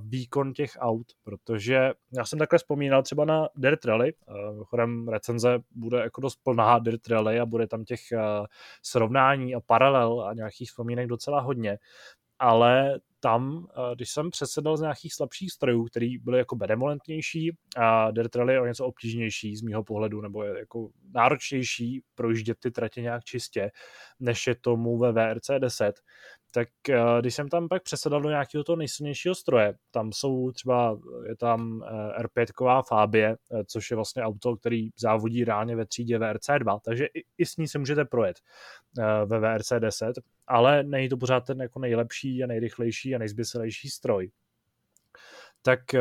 výkon 0.00 0.52
těch 0.52 0.70
aut, 0.78 1.06
protože 1.24 1.92
já 2.16 2.24
jsem 2.24 2.38
takhle 2.38 2.58
vzpomínal 2.58 3.02
třeba 3.02 3.24
na 3.24 3.48
Dirt 3.56 3.84
Rally, 3.84 4.12
chodem 4.64 5.08
recenze 5.08 5.58
bude 5.70 5.98
jako 5.98 6.20
dost 6.20 6.40
plná 6.42 6.78
Dirt 6.78 7.08
Rally 7.08 7.40
a 7.40 7.46
bude 7.46 7.66
tam 7.66 7.84
těch 7.84 8.00
srovnání 8.82 9.54
a 9.54 9.60
paralel 9.60 10.20
a 10.20 10.34
nějakých 10.34 10.68
vzpomínek 10.68 11.06
docela 11.06 11.40
hodně, 11.40 11.78
ale 12.38 13.00
tam, 13.20 13.66
když 13.94 14.10
jsem 14.10 14.30
přesedal 14.30 14.76
z 14.76 14.80
nějakých 14.80 15.14
slabších 15.14 15.52
strojů, 15.52 15.84
které 15.84 16.14
byly 16.20 16.38
jako 16.38 16.56
benevolentnější 16.56 17.56
a 17.76 18.10
Dirt 18.10 18.36
Rally 18.36 18.52
je 18.52 18.60
o 18.60 18.66
něco 18.66 18.86
obtížnější 18.86 19.56
z 19.56 19.62
mýho 19.62 19.84
pohledu, 19.84 20.20
nebo 20.20 20.44
je 20.44 20.58
jako 20.58 20.88
náročnější 21.14 22.02
projíždět 22.14 22.58
ty 22.60 22.70
tratě 22.70 23.02
nějak 23.02 23.24
čistě, 23.24 23.70
než 24.20 24.46
je 24.46 24.54
tomu 24.54 24.98
ve 24.98 25.12
VRC 25.12 25.50
10, 25.58 26.00
tak 26.50 26.68
eh, 26.88 27.00
když 27.20 27.34
jsem 27.34 27.48
tam 27.48 27.68
pak 27.68 27.82
přesedal 27.82 28.20
do 28.20 28.28
nějakého 28.28 28.64
toho 28.64 28.76
nejsilnějšího 28.76 29.34
stroje, 29.34 29.74
tam 29.90 30.12
jsou 30.12 30.52
třeba, 30.52 30.98
je 31.28 31.36
tam 31.36 31.82
eh, 31.86 32.22
R5 32.22 32.82
Fabie, 32.82 33.36
eh, 33.52 33.64
což 33.64 33.90
je 33.90 33.94
vlastně 33.94 34.22
auto, 34.22 34.56
který 34.56 34.90
závodí 34.96 35.44
reálně 35.44 35.76
ve 35.76 35.86
třídě 35.86 36.18
VRC2, 36.18 36.80
takže 36.84 37.06
i, 37.06 37.24
i 37.38 37.46
s 37.46 37.56
ní 37.56 37.68
se 37.68 37.78
můžete 37.78 38.04
projet 38.04 38.36
ve 39.26 39.40
VRC10, 39.40 40.12
ale 40.46 40.82
není 40.82 41.08
to 41.08 41.16
pořád 41.16 41.40
ten 41.40 41.60
jako 41.60 41.78
nejlepší 41.78 42.44
a 42.44 42.46
nejrychlejší 42.46 43.14
a 43.14 43.18
nejzbyselější 43.18 43.88
stroj 43.88 44.30
tak 45.68 45.94
eh, 45.94 46.00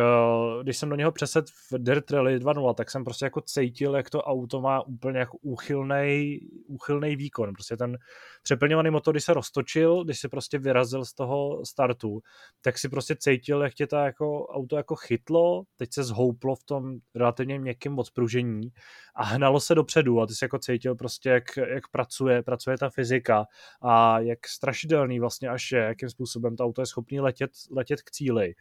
když 0.64 0.78
jsem 0.78 0.90
do 0.90 0.96
něho 0.96 1.12
přesed 1.12 1.50
v 1.50 1.74
Dirt 1.78 2.12
Rally 2.12 2.40
2.0, 2.40 2.74
tak 2.74 2.92
jsem 2.92 3.04
prostě 3.04 3.26
jako 3.26 3.42
cítil, 3.42 3.96
jak 3.96 4.10
to 4.10 4.24
auto 4.24 4.62
má 4.62 4.82
úplně 4.82 5.20
jako 5.20 5.38
úchylný, 5.42 6.40
úchylný 6.68 7.16
výkon. 7.16 7.54
Prostě 7.54 7.78
ten 7.78 7.98
přeplňovaný 8.44 8.90
motor, 8.90 9.14
když 9.14 9.24
se 9.24 9.34
roztočil, 9.34 10.04
když 10.04 10.20
se 10.20 10.30
prostě 10.30 10.60
vyrazil 10.60 11.06
z 11.06 11.14
toho 11.14 11.66
startu, 11.66 12.22
tak 12.62 12.78
si 12.78 12.90
prostě 12.90 13.16
cítil, 13.16 13.62
jak 13.62 13.74
tě 13.74 13.88
to 13.88 13.96
jako 13.96 14.48
auto 14.48 14.78
jako 14.78 14.96
chytlo, 14.96 15.64
teď 15.76 15.94
se 15.94 16.04
zhouplo 16.04 16.56
v 16.56 16.64
tom 16.64 16.98
relativně 17.16 17.60
měkkém 17.60 18.00
odpružení 18.00 18.70
a 19.16 19.24
hnalo 19.24 19.60
se 19.60 19.76
dopředu 19.76 20.22
a 20.22 20.28
ty 20.28 20.34
si 20.34 20.46
jako 20.46 20.60
cítil 20.60 20.96
prostě, 20.96 21.30
jak, 21.30 21.58
jak 21.58 21.88
pracuje, 21.88 22.44
pracuje 22.44 22.78
ta 22.78 22.90
fyzika 22.90 23.46
a 23.82 24.20
jak 24.20 24.48
strašidelný 24.48 25.20
vlastně 25.20 25.50
až 25.50 25.72
je, 25.72 25.80
jakým 25.80 26.10
způsobem 26.10 26.56
to 26.56 26.64
auto 26.64 26.82
je 26.82 26.86
schopný 26.86 27.20
letět, 27.20 27.52
letět 27.72 28.02
k 28.02 28.12
cíli. 28.12 28.54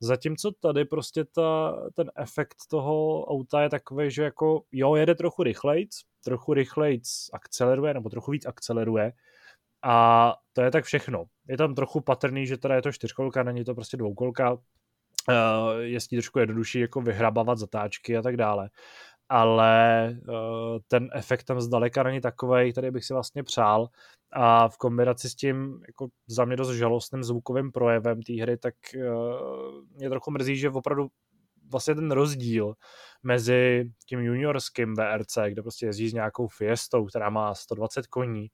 Zatímco 0.00 0.52
tady 0.60 0.84
prostě 0.84 1.24
ta, 1.24 1.76
ten 1.94 2.10
efekt 2.16 2.56
toho 2.70 3.24
auta 3.24 3.62
je 3.62 3.70
takový, 3.70 4.10
že 4.10 4.22
jako 4.22 4.62
jo, 4.72 4.94
jede 4.94 5.14
trochu 5.14 5.42
rychlejc, 5.42 6.00
trochu 6.24 6.54
rychlejc 6.54 7.28
akceleruje, 7.32 7.94
nebo 7.94 8.10
trochu 8.10 8.30
víc 8.30 8.46
akceleruje 8.46 9.12
a 9.82 10.34
to 10.52 10.62
je 10.62 10.70
tak 10.70 10.84
všechno. 10.84 11.24
Je 11.48 11.56
tam 11.56 11.74
trochu 11.74 12.00
patrný, 12.00 12.46
že 12.46 12.56
teda 12.56 12.74
je 12.74 12.82
to 12.82 12.92
čtyřkolka, 12.92 13.42
není 13.42 13.64
to 13.64 13.74
prostě 13.74 13.96
dvoukolka, 13.96 14.52
uh, 14.52 14.58
je 15.80 16.00
s 16.00 16.10
ní 16.10 16.18
trošku 16.18 16.38
jednodušší 16.38 16.80
jako 16.80 17.00
vyhrabávat 17.00 17.58
zatáčky 17.58 18.16
a 18.16 18.22
tak 18.22 18.36
dále 18.36 18.70
ale 19.28 20.08
uh, 20.28 20.78
ten 20.88 21.08
efekt 21.14 21.44
tam 21.44 21.60
zdaleka 21.60 22.02
není 22.02 22.20
takový, 22.20 22.72
který 22.72 22.90
bych 22.90 23.04
si 23.04 23.12
vlastně 23.12 23.42
přál. 23.42 23.88
A 24.32 24.68
v 24.68 24.76
kombinaci 24.76 25.30
s 25.30 25.34
tím 25.34 25.80
jako 25.86 26.08
za 26.26 26.44
mě 26.44 26.56
dost 26.56 26.70
žalostným 26.70 27.22
zvukovým 27.22 27.72
projevem 27.72 28.22
té 28.22 28.42
hry, 28.42 28.56
tak 28.58 28.74
uh, 28.96 29.84
mě 29.96 30.08
trochu 30.08 30.30
mrzí, 30.30 30.56
že 30.56 30.70
opravdu 30.70 31.08
vlastně 31.70 31.94
ten 31.94 32.10
rozdíl 32.10 32.74
mezi 33.22 33.90
tím 34.08 34.20
juniorským 34.20 34.94
VRC, 34.94 35.38
kde 35.48 35.62
prostě 35.62 35.86
jezdí 35.86 36.08
s 36.08 36.12
nějakou 36.14 36.48
Fiestou, 36.48 37.06
která 37.06 37.30
má 37.30 37.54
120 37.54 38.06
koní, 38.06 38.48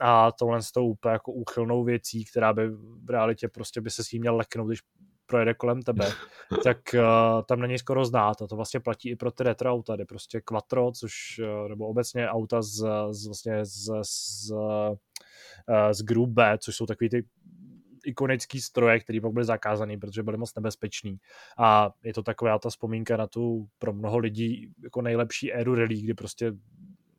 a 0.00 0.32
tohle 0.32 0.62
s 0.62 0.72
tou 0.72 0.86
úplně 0.86 1.12
jako 1.12 1.32
úchylnou 1.32 1.84
věcí, 1.84 2.24
která 2.24 2.52
by 2.52 2.68
v 3.04 3.10
realitě 3.10 3.48
prostě 3.48 3.80
by 3.80 3.90
se 3.90 4.04
s 4.04 4.08
tím 4.08 4.20
měl 4.20 4.36
leknout, 4.36 4.68
když 4.68 4.80
projede 5.26 5.54
kolem 5.54 5.82
tebe, 5.82 6.08
tak 6.64 6.78
uh, 6.94 7.42
tam 7.48 7.60
není 7.60 7.78
skoro 7.78 8.04
znát 8.04 8.42
a 8.42 8.46
to 8.46 8.56
vlastně 8.56 8.80
platí 8.80 9.10
i 9.10 9.16
pro 9.16 9.30
ty 9.30 9.44
retro 9.44 9.72
auta, 9.72 9.96
kde 9.96 10.04
prostě 10.04 10.40
Quattro, 10.40 10.92
což, 10.92 11.40
uh, 11.62 11.68
nebo 11.68 11.86
obecně 11.86 12.28
auta 12.28 12.62
z, 12.62 12.84
z 13.10 13.26
vlastně 13.26 13.64
z, 13.64 13.90
z, 14.02 14.50
uh, 14.50 14.96
z 15.92 16.02
Group 16.02 16.30
B, 16.30 16.58
což 16.58 16.76
jsou 16.76 16.86
takový 16.86 17.10
ty 17.10 17.24
ikonický 18.04 18.60
stroje, 18.60 19.00
který 19.00 19.20
pak 19.20 19.32
byly 19.32 19.44
zakázaný, 19.44 19.98
protože 19.98 20.22
byly 20.22 20.36
moc 20.36 20.54
nebezpečný. 20.54 21.18
A 21.58 21.90
je 22.04 22.14
to 22.14 22.22
taková 22.22 22.58
ta 22.58 22.70
vzpomínka 22.70 23.16
na 23.16 23.26
tu 23.26 23.68
pro 23.78 23.92
mnoho 23.92 24.18
lidí 24.18 24.72
jako 24.82 25.02
nejlepší 25.02 25.52
éru 25.52 25.74
rally, 25.74 26.02
kdy 26.02 26.14
prostě 26.14 26.52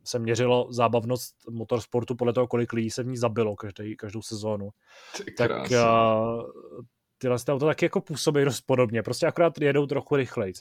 se 0.03 0.19
měřilo 0.19 0.73
zábavnost 0.73 1.35
motorsportu 1.49 2.15
podle 2.15 2.33
toho, 2.33 2.47
kolik 2.47 2.73
lidí 2.73 2.89
se 2.89 3.03
v 3.03 3.07
ní 3.07 3.17
zabilo 3.17 3.55
každý, 3.55 3.95
každou 3.95 4.21
sezónu. 4.21 4.69
Tak 5.37 5.51
uh, 5.51 6.41
tyhle 7.23 7.37
auto 7.49 7.65
taky 7.65 7.85
jako 7.85 8.01
působí 8.01 8.45
dost 8.45 8.61
podobně, 8.61 9.03
prostě 9.03 9.27
akorát 9.27 9.61
jedou 9.61 9.85
trochu 9.85 10.15
rychleji. 10.15 10.53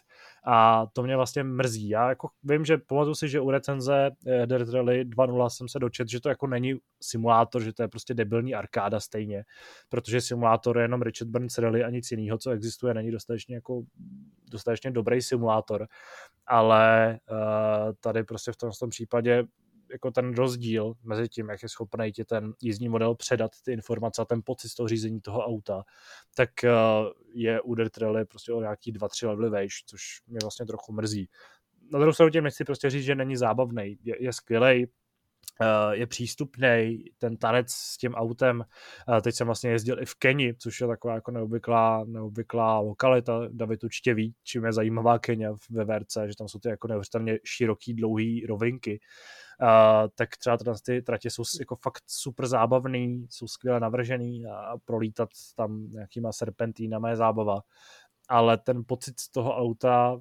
A 0.47 0.87
to 0.93 1.03
mě 1.03 1.17
vlastně 1.17 1.43
mrzí. 1.43 1.89
Já 1.89 2.09
jako 2.09 2.29
vím, 2.43 2.65
že 2.65 2.79
pamatuju 2.79 3.15
si, 3.15 3.29
že 3.29 3.41
u 3.41 3.51
recenze 3.51 4.11
eh, 4.27 4.47
Dirt 4.47 4.69
Rally 4.69 5.05
2.0 5.05 5.49
jsem 5.49 5.69
se 5.69 5.79
dočet, 5.79 6.09
že 6.09 6.21
to 6.21 6.29
jako 6.29 6.47
není 6.47 6.75
simulátor, 7.03 7.63
že 7.63 7.73
to 7.73 7.83
je 7.83 7.89
prostě 7.89 8.15
debilní 8.15 8.55
arkáda 8.55 9.01
stejně, 9.01 9.45
protože 9.89 10.21
simulátor 10.21 10.79
je 10.79 10.85
jenom 10.85 11.03
Richard 11.03 11.29
Burns 11.29 11.59
Rally 11.59 11.85
a 11.85 11.91
nic 11.91 12.11
jiného, 12.11 12.39
co 12.39 12.51
existuje, 12.51 12.95
není 12.95 13.11
dostatečně 13.11 13.55
jako 13.55 13.83
dostatečně 14.51 14.91
dobrý 14.91 15.23
simulátor, 15.23 15.87
ale 16.47 17.19
uh, 17.31 17.93
tady 18.01 18.25
prostě 18.25 18.53
v 18.53 18.57
tom, 18.57 18.71
v 18.71 18.79
tom 18.79 18.91
případě 18.91 19.45
jako 19.93 20.11
ten 20.11 20.35
rozdíl 20.35 20.93
mezi 21.03 21.29
tím, 21.29 21.49
jak 21.49 21.63
je 21.63 21.69
schopný 21.69 22.13
ti 22.13 22.25
ten 22.25 22.53
jízdní 22.61 22.89
model 22.89 23.15
předat 23.15 23.51
ty 23.65 23.73
informace 23.73 24.23
a 24.23 24.25
ten 24.25 24.41
pocit 24.45 24.69
z 24.69 24.75
toho 24.75 24.89
řízení 24.89 25.21
toho 25.21 25.41
auta, 25.41 25.83
tak 26.35 26.65
eh, 26.65 26.71
je 27.35 27.61
u 27.61 27.75
Dirt 27.75 27.99
Rally 27.99 28.25
prostě 28.25 28.53
o 28.53 28.61
nějaký 28.61 28.93
dva, 28.93 29.09
tři 29.09 29.27
levely 29.27 29.51
vejš, 29.51 29.85
což 29.87 30.03
mě 30.27 30.39
vlastně 30.43 30.67
trochu 30.67 30.93
mrzí. 30.93 31.29
Na 31.93 31.99
druhou 31.99 32.13
stranu 32.13 32.31
tím 32.31 32.45
nechci 32.45 32.65
prostě 32.65 32.91
říct, 32.91 33.05
že 33.05 33.15
není 33.15 33.37
zábavný. 33.37 33.99
Je, 34.03 34.23
je 34.23 34.33
skvělej, 34.33 34.87
eh, 34.87 35.02
je 35.93 36.07
přístupný, 36.07 37.05
ten 37.19 37.37
tanec 37.37 37.71
s 37.71 37.97
tím 37.97 38.15
autem. 38.15 38.65
Eh, 39.17 39.21
teď 39.21 39.35
jsem 39.35 39.47
vlastně 39.47 39.71
jezdil 39.71 40.03
i 40.03 40.07
v 40.07 40.15
Keni, 40.15 40.55
což 40.55 40.81
je 40.81 40.87
taková 40.87 41.15
jako 41.15 41.31
neobvyklá, 41.31 42.05
neobvyklá 42.05 42.79
lokalita. 42.79 43.41
David 43.53 43.85
určitě 43.85 44.15
ví, 44.15 44.35
čím 44.45 44.65
je 44.65 44.73
zajímavá 44.73 45.19
Kenia 45.19 45.55
ve 45.71 45.85
VRC, 45.85 46.17
že 46.27 46.37
tam 46.39 46.49
jsou 46.49 46.59
ty 46.59 46.69
jako 46.69 46.89
neuvěřitelně 46.89 47.39
široký, 47.45 47.95
dlouhý 47.95 48.47
rovinky. 48.47 49.01
Uh, 49.63 50.09
tak 50.15 50.37
třeba 50.37 50.57
ty 50.85 51.03
tratě 51.03 51.31
jsou 51.31 51.43
jako 51.61 51.77
fakt 51.77 52.03
super 52.07 52.47
zábavný, 52.47 53.27
jsou 53.31 53.49
skvěle 53.49 53.81
navržený 53.81 54.47
a 54.47 54.79
prolítat 54.85 55.29
tam 55.57 55.89
nějakýma 55.91 56.33
serpentínama 56.33 57.11
je 57.11 57.17
zábava. 57.17 57.61
Ale 58.29 58.59
ten 58.59 58.83
pocit 58.87 59.21
z 59.21 59.29
toho 59.31 59.57
auta 59.57 60.21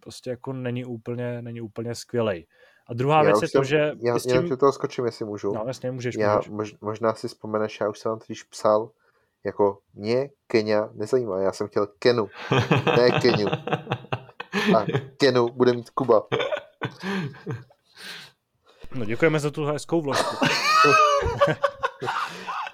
prostě 0.00 0.30
jako 0.30 0.52
není 0.52 0.84
úplně, 0.84 1.42
není 1.42 1.60
úplně 1.60 1.94
skvělej. 1.94 2.46
A 2.88 2.94
druhá 2.94 3.16
já 3.16 3.22
věc 3.22 3.42
je 3.42 3.48
to, 3.48 3.64
že... 3.64 3.92
Já, 4.00 4.18
tím... 4.18 4.46
já 4.50 4.56
toho 4.56 4.72
skočím, 4.72 5.04
jestli 5.04 5.24
můžu. 5.24 5.52
No, 5.52 5.64
jasně, 5.66 5.90
můžeš. 5.90 6.14
Já, 6.18 6.36
můžeš. 6.36 6.50
Mož, 6.50 6.74
možná 6.80 7.14
si 7.14 7.28
vzpomeneš, 7.28 7.80
já 7.80 7.88
už 7.88 7.98
jsem 7.98 8.10
vám 8.10 8.18
totiž 8.18 8.42
psal, 8.42 8.90
jako 9.44 9.78
mě 9.94 10.30
Kenia 10.46 10.88
nezajímá, 10.92 11.40
já 11.40 11.52
jsem 11.52 11.68
chtěl 11.68 11.86
Kenu, 11.98 12.28
ne 12.96 13.10
Keniu. 13.20 13.48
A 14.76 14.86
Kenu 15.16 15.48
bude 15.48 15.72
mít 15.72 15.90
Kuba. 15.90 16.22
No 18.94 19.04
děkujeme 19.04 19.40
za 19.40 19.50
tu 19.50 19.64
hezkou 19.64 20.00
vložku. 20.00 20.36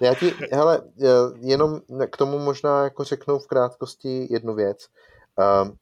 Já 0.01 0.15
ti, 0.15 0.33
hele, 0.51 0.81
jenom 1.39 1.81
k 2.11 2.17
tomu 2.17 2.39
možná 2.39 2.83
jako 2.83 3.03
řeknu 3.03 3.39
v 3.39 3.47
krátkosti 3.47 4.27
jednu 4.33 4.55
věc. 4.55 4.87
Um, 5.63 5.77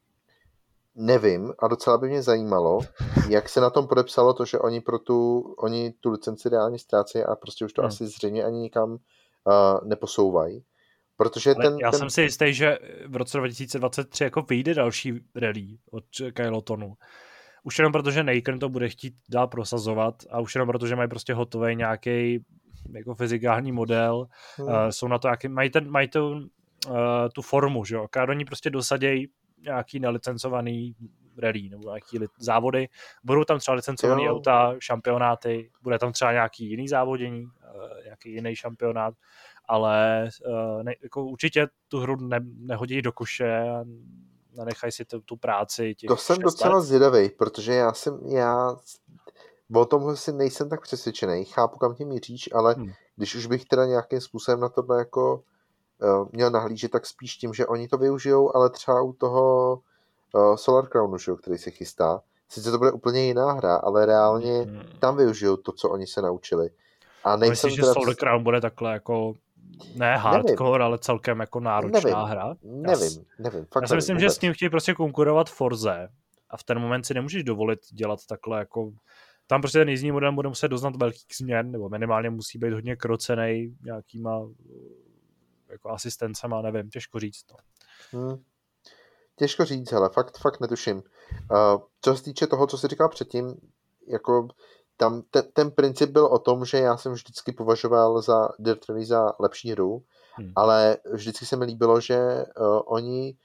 nevím 0.95 1.53
a 1.59 1.67
docela 1.67 1.97
by 1.97 2.07
mě 2.07 2.21
zajímalo, 2.21 2.79
jak 3.29 3.49
se 3.49 3.61
na 3.61 3.69
tom 3.69 3.87
podepsalo 3.87 4.33
to, 4.33 4.45
že 4.45 4.59
oni 4.59 4.81
pro 4.81 4.99
tu, 4.99 5.39
oni 5.57 5.91
tu 5.91 6.09
licenci 6.11 6.49
reálně 6.49 6.79
ztrácejí 6.79 7.23
a 7.23 7.35
prostě 7.35 7.65
už 7.65 7.73
to 7.73 7.81
hmm. 7.81 7.87
asi 7.87 8.07
zřejmě 8.07 8.43
ani 8.43 8.59
nikam 8.59 8.91
uh, 8.91 8.97
neposouvají. 9.87 10.63
Protože 11.17 11.55
ten, 11.55 11.77
já 11.77 11.91
ten... 11.91 11.99
jsem 11.99 12.09
si 12.09 12.21
jistý, 12.21 12.53
že 12.53 12.77
v 13.07 13.15
roce 13.15 13.37
2023 13.37 14.23
jako 14.23 14.41
vyjde 14.41 14.73
další 14.73 15.13
rally 15.35 15.77
od 15.91 16.03
Kylotonu 16.33 16.95
už 17.63 17.79
jenom 17.79 17.93
proto, 17.93 18.11
že 18.11 18.23
Nakon 18.23 18.59
to 18.59 18.69
bude 18.69 18.89
chtít 18.89 19.13
dál 19.29 19.47
prosazovat 19.47 20.15
a 20.31 20.39
už 20.39 20.55
jenom 20.55 20.67
proto, 20.67 20.87
že 20.87 20.95
mají 20.95 21.09
prostě 21.09 21.33
hotový 21.33 21.75
nějaký 21.75 22.45
jako 22.95 23.15
fyzikální 23.15 23.71
model, 23.71 24.27
hmm. 24.57 24.67
uh, 24.67 24.73
jsou 24.89 25.07
na 25.07 25.19
to 25.19 25.27
jaký, 25.27 25.47
mají, 25.47 25.69
ten, 25.69 25.89
mají 25.89 26.07
tu, 26.07 26.31
uh, 26.31 26.95
tu 27.33 27.41
formu, 27.41 27.85
že 27.85 27.95
jo, 27.95 28.07
oni 28.29 28.45
prostě 28.45 28.69
dosadějí 28.69 29.27
nějaký 29.64 29.99
nelicencovaný 29.99 30.95
rally 31.38 31.69
nebo 31.69 31.84
nějaký 31.90 32.19
závody. 32.40 32.90
Budou 33.23 33.44
tam 33.44 33.60
třeba 33.60 33.76
licencované 33.76 34.30
auta, 34.30 34.76
šampionáty, 34.80 35.72
bude 35.81 35.99
tam 35.99 36.11
třeba 36.11 36.31
nějaký 36.31 36.69
jiný 36.69 36.88
závodění, 36.88 37.44
uh, 37.44 38.03
nějaký 38.03 38.34
jiný 38.34 38.56
šampionát, 38.56 39.14
ale 39.68 40.30
uh, 40.48 40.84
ne, 40.84 40.94
jako 41.03 41.23
určitě 41.26 41.68
tu 41.88 41.99
hru 41.99 42.15
ne, 42.15 42.40
nehodí 42.57 43.02
do 43.02 43.11
koše 43.11 43.61
a 43.61 43.84
nenechají 44.57 44.91
si 44.91 45.06
tu, 45.06 45.22
tu 45.22 45.38
práci. 45.38 45.95
Těch 45.95 46.07
to 46.07 46.18
jsem 46.18 46.38
docela 46.38 46.76
let. 46.76 46.81
zvědavý, 46.81 47.30
protože 47.30 47.73
já 47.73 47.94
jsem, 47.94 48.19
já 48.27 48.76
o 49.76 49.85
tom 49.85 50.15
si 50.15 50.31
nejsem 50.34 50.69
tak 50.69 50.81
přesvědčený, 50.81 51.45
chápu, 51.45 51.77
kam 51.77 51.95
tím 51.95 52.07
míříš, 52.07 52.49
ale 52.53 52.73
hmm. 52.73 52.91
když 53.15 53.35
už 53.35 53.45
bych 53.45 53.65
teda 53.65 53.85
nějakým 53.85 54.22
způsobem 54.22 54.60
na 54.60 54.69
tohle 54.69 54.99
jako 54.99 55.44
měl 56.31 56.51
nahlížet, 56.51 56.91
tak 56.91 57.05
spíš 57.05 57.35
tím, 57.35 57.53
že 57.53 57.67
oni 57.67 57.87
to 57.87 57.97
využijou, 57.97 58.55
ale 58.55 58.69
třeba 58.69 59.01
u 59.01 59.13
toho 59.13 59.73
uh, 60.33 60.55
Solar 60.55 60.87
Crownu, 60.87 61.17
že, 61.17 61.31
který 61.41 61.57
se 61.57 61.71
chystá, 61.71 62.21
sice 62.49 62.71
to 62.71 62.77
bude 62.77 62.91
úplně 62.91 63.25
jiná 63.25 63.51
hra, 63.51 63.75
ale 63.75 64.05
reálně 64.05 64.61
hmm. 64.61 64.81
tam 64.99 65.17
využijou 65.17 65.57
to, 65.57 65.71
co 65.71 65.89
oni 65.89 66.07
se 66.07 66.21
naučili. 66.21 66.69
A 67.23 67.35
nejsem 67.35 67.67
Myslíš, 67.67 67.75
teda... 67.75 67.87
že 67.87 67.93
Solar 67.93 68.15
Crown 68.15 68.43
bude 68.43 68.61
takhle 68.61 68.93
jako 68.93 69.33
ne 69.95 70.17
hardcore, 70.17 70.71
nevím. 70.71 70.85
ale 70.85 70.97
celkem 70.97 71.39
jako 71.39 71.59
náročná 71.59 71.99
nevím. 71.99 72.15
hra. 72.15 72.55
Nevím, 72.63 73.11
já, 73.17 73.49
nevím. 73.49 73.65
Fakt 73.73 73.81
já 73.81 73.87
si 73.87 73.95
myslím, 73.95 74.15
nevím, 74.15 74.29
že 74.29 74.35
s 74.35 74.37
tím 74.37 74.53
chtějí 74.53 74.69
prostě 74.69 74.93
konkurovat 74.93 75.49
Forze 75.49 76.09
a 76.49 76.57
v 76.57 76.63
ten 76.63 76.79
moment 76.79 77.05
si 77.05 77.13
nemůžeš 77.13 77.43
dovolit 77.43 77.79
dělat 77.93 78.19
takhle 78.29 78.59
jako 78.59 78.91
tam 79.47 79.61
prostě 79.61 79.79
ten 79.79 79.89
jízdní 79.89 80.11
model 80.11 80.31
bude 80.31 80.49
muset 80.49 80.67
doznat 80.67 80.95
velkých 80.95 81.35
změn, 81.37 81.71
nebo 81.71 81.89
minimálně 81.89 82.29
musí 82.29 82.57
být 82.57 82.73
hodně 82.73 82.95
krocený 82.95 83.75
nějakýma 83.83 84.49
jako 85.73 85.89
asistencema, 85.89 86.61
nevím, 86.61 86.89
těžko 86.89 87.19
říct. 87.19 87.43
to. 87.43 87.55
No. 88.13 88.19
Hmm. 88.19 88.43
Těžko 89.35 89.65
říct, 89.65 89.93
ale 89.93 90.09
fakt, 90.09 90.37
fakt 90.37 90.59
netuším. 90.59 90.97
Uh, 90.97 91.81
co 92.01 92.17
se 92.17 92.23
týče 92.23 92.47
toho, 92.47 92.67
co 92.67 92.77
jsi 92.77 92.87
říkal 92.87 93.09
předtím, 93.09 93.55
jako 94.07 94.47
tam 94.97 95.21
ten, 95.31 95.43
ten 95.53 95.71
princip 95.71 96.09
byl 96.09 96.25
o 96.25 96.39
tom, 96.39 96.65
že 96.65 96.77
já 96.77 96.97
jsem 96.97 97.13
vždycky 97.13 97.51
považoval 97.51 98.21
za 98.21 98.49
Dirt 98.59 98.89
Rally 98.89 99.05
za 99.05 99.33
lepší 99.39 99.71
hru, 99.71 100.03
hmm. 100.33 100.51
ale 100.55 100.97
vždycky 101.13 101.45
se 101.45 101.55
mi 101.55 101.65
líbilo, 101.65 102.01
že 102.01 102.45
uh, 102.59 102.81
oni 102.85 103.37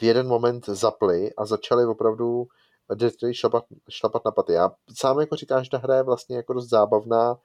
v 0.00 0.02
jeden 0.02 0.26
moment 0.26 0.66
zapli 0.66 1.34
a 1.34 1.46
začali 1.46 1.86
opravdu 1.86 2.46
Dirt 2.94 3.14
Rally 3.22 3.34
šlapat, 3.34 3.64
šlapat 3.88 4.24
na 4.24 4.30
paty. 4.30 4.52
Já 4.52 4.70
sám 4.98 5.20
jako 5.20 5.36
říkáš, 5.36 5.66
že 5.66 5.70
ta 5.70 5.78
hra 5.78 5.96
je 5.96 6.02
vlastně 6.02 6.36
jako 6.36 6.52
dost 6.52 6.68
zábavná 6.68 7.36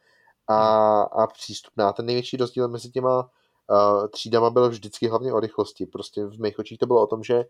a, 0.48 1.02
a 1.02 1.28
přístupná. 1.28 1.94
Ten 1.94 2.06
největší 2.06 2.38
rozdíl 2.38 2.68
mezi 2.68 2.92
těma 2.92 3.30
třídama 4.12 4.50
byl 4.50 4.70
vždycky 4.70 5.08
hlavně 5.08 5.34
o 5.34 5.40
rychlosti. 5.40 5.86
Prostě 5.86 6.26
v 6.26 6.40
mých 6.40 6.60
očích 6.60 6.78
to 6.78 6.86
bylo 6.86 7.04
o 7.04 7.08
tom, 7.08 7.24
že 7.24 7.46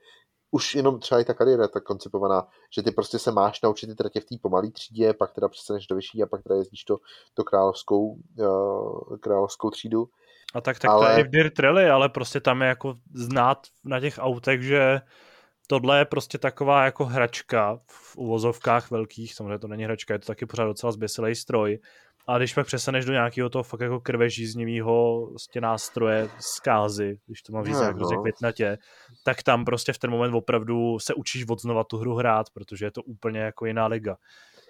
už 0.52 0.76
jenom 0.76 1.00
třeba 1.00 1.22
i 1.22 1.26
ta 1.26 1.34
kariéra 1.34 1.68
tak 1.68 1.84
koncipovaná, 1.84 2.48
že 2.76 2.84
ty 2.84 2.92
prostě 2.92 3.20
se 3.20 3.32
máš 3.32 3.62
naučit 3.62 3.88
ty 3.88 3.96
tratě 3.96 4.20
v 4.20 4.26
té 4.26 4.36
pomalé 4.42 4.72
třídě, 4.72 5.14
pak 5.14 5.32
teda 5.32 5.50
přestaneš 5.50 5.88
do 5.88 5.96
vyšší 5.96 6.24
a 6.24 6.26
pak 6.26 6.44
teda 6.44 6.56
jezdíš 6.56 6.84
to, 6.84 6.98
to 7.34 7.44
královskou, 7.44 8.18
uh, 8.40 9.18
královskou 9.18 9.70
třídu. 9.70 10.10
A 10.54 10.62
tak, 10.62 10.80
tak 10.80 10.92
ale... 10.92 11.06
to 11.06 11.12
je 11.12 11.20
i 11.20 11.24
v 11.24 11.32
Dirt 11.32 11.60
Rally, 11.60 11.90
ale 11.90 12.10
prostě 12.10 12.40
tam 12.40 12.62
je 12.62 12.68
jako 12.68 12.94
znát 13.14 13.68
na 13.84 14.00
těch 14.00 14.16
autech, 14.18 14.62
že 14.62 15.02
tohle 15.68 15.98
je 15.98 16.06
prostě 16.06 16.38
taková 16.38 16.86
jako 16.86 17.06
hračka 17.06 17.80
v 17.88 18.18
uvozovkách 18.18 18.92
velkých, 18.92 19.34
samozřejmě 19.34 19.60
to 19.60 19.68
není 19.68 19.84
hračka, 19.84 20.14
je 20.14 20.20
to 20.20 20.26
taky 20.26 20.46
pořád 20.46 20.66
docela 20.66 20.92
zběsilej 20.92 21.36
stroj, 21.36 21.80
a 22.28 22.38
když 22.38 22.54
pak 22.54 22.68
přeseneš 22.68 23.06
do 23.06 23.12
nějakého 23.12 23.50
toho 23.50 23.64
fakt 23.64 23.80
jako 23.80 24.00
krvežíznivého 24.00 25.28
prostě 25.30 25.62
nástroje 25.62 26.30
zkázy, 26.40 27.20
když 27.26 27.42
to 27.42 27.54
mám 27.54 27.66
říct 27.66 27.80
no, 27.80 27.94
no. 27.94 28.22
květnatě, 28.22 28.78
tak 29.24 29.44
tam 29.44 29.66
prostě 29.66 29.94
v 29.94 29.98
ten 29.98 30.12
moment 30.12 30.34
opravdu 30.34 31.00
se 31.00 31.14
učíš 31.14 31.46
odznova 31.50 31.84
tu 31.84 31.98
hru 31.98 32.16
hrát, 32.16 32.50
protože 32.54 32.86
je 32.86 32.92
to 32.92 33.02
úplně 33.02 33.40
jako 33.40 33.66
jiná 33.66 33.88
liga. 33.88 34.18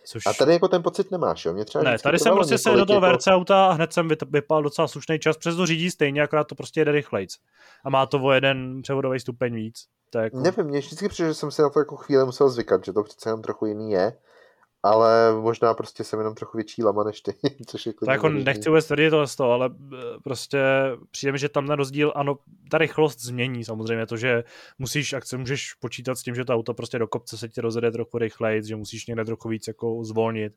Což... 0.07 0.25
A 0.25 0.33
tady 0.33 0.53
jako 0.53 0.67
ten 0.67 0.83
pocit 0.83 1.11
nemáš, 1.11 1.45
jo? 1.45 1.53
Mě 1.53 1.65
třeba 1.65 1.83
ne, 1.83 1.99
tady 1.99 2.19
jsem 2.19 2.33
prostě 2.33 2.57
se 2.57 2.69
do 2.69 2.85
toho 2.85 3.05
jako... 3.05 3.07
VRC 3.07 3.27
auta 3.27 3.65
a 3.65 3.71
hned 3.71 3.93
jsem 3.93 4.07
vypal 4.29 4.63
docela 4.63 4.87
slušný 4.87 5.19
čas, 5.19 5.37
přes 5.37 5.55
to 5.55 5.65
řídí 5.65 5.91
stejně, 5.91 6.21
akorát 6.21 6.43
to 6.43 6.55
prostě 6.55 6.81
jede 6.81 6.91
rychlejc. 6.91 7.37
A 7.85 7.89
má 7.89 8.05
to 8.05 8.19
o 8.19 8.31
jeden 8.31 8.81
převodový 8.81 9.19
stupeň 9.19 9.55
víc. 9.55 9.85
To 10.09 10.17
jako... 10.19 10.39
Nevím, 10.39 10.65
mě 10.65 10.79
vždycky 10.79 11.09
přijde, 11.09 11.29
že 11.29 11.33
jsem 11.33 11.51
si 11.51 11.61
na 11.61 11.69
to 11.69 11.79
jako 11.79 11.95
chvíli 11.95 12.25
musel 12.25 12.49
zvykat, 12.49 12.85
že 12.85 12.93
to 12.93 13.03
přece 13.03 13.29
jenom 13.29 13.41
trochu 13.41 13.65
jiný 13.65 13.91
je 13.91 14.13
ale 14.85 15.41
možná 15.41 15.73
prostě 15.73 16.03
jsem 16.03 16.19
jenom 16.19 16.35
trochu 16.35 16.57
větší 16.57 16.83
lama 16.83 17.03
než 17.03 17.21
ty, 17.21 17.33
což 17.67 17.85
je 17.85 17.93
To 17.93 18.11
jako 18.11 18.29
nechci 18.29 18.69
vůbec 18.69 18.85
tvrdit 18.85 19.09
to 19.09 19.27
z 19.27 19.35
toho, 19.35 19.51
ale 19.51 19.69
eh, 19.93 19.97
prostě 20.23 20.59
přijde 21.11 21.31
mi, 21.31 21.37
že 21.37 21.49
tam 21.49 21.65
na 21.65 21.75
rozdíl, 21.75 22.13
ano, 22.15 22.37
ta 22.71 22.77
rychlost 22.77 23.21
změní 23.21 23.65
samozřejmě 23.65 24.05
to, 24.05 24.17
že 24.17 24.43
musíš, 24.79 25.13
akce 25.13 25.37
můžeš 25.37 25.73
počítat 25.73 26.15
s 26.15 26.23
tím, 26.23 26.35
že 26.35 26.45
to 26.45 26.53
auto 26.53 26.73
prostě 26.73 26.99
do 26.99 27.07
kopce 27.07 27.37
se 27.37 27.49
ti 27.49 27.61
rozjede 27.61 27.91
trochu 27.91 28.17
rychleji, 28.17 28.63
že 28.63 28.75
musíš 28.75 29.07
někde 29.07 29.25
trochu 29.25 29.49
víc 29.49 29.67
jako 29.67 30.03
zvolnit, 30.03 30.53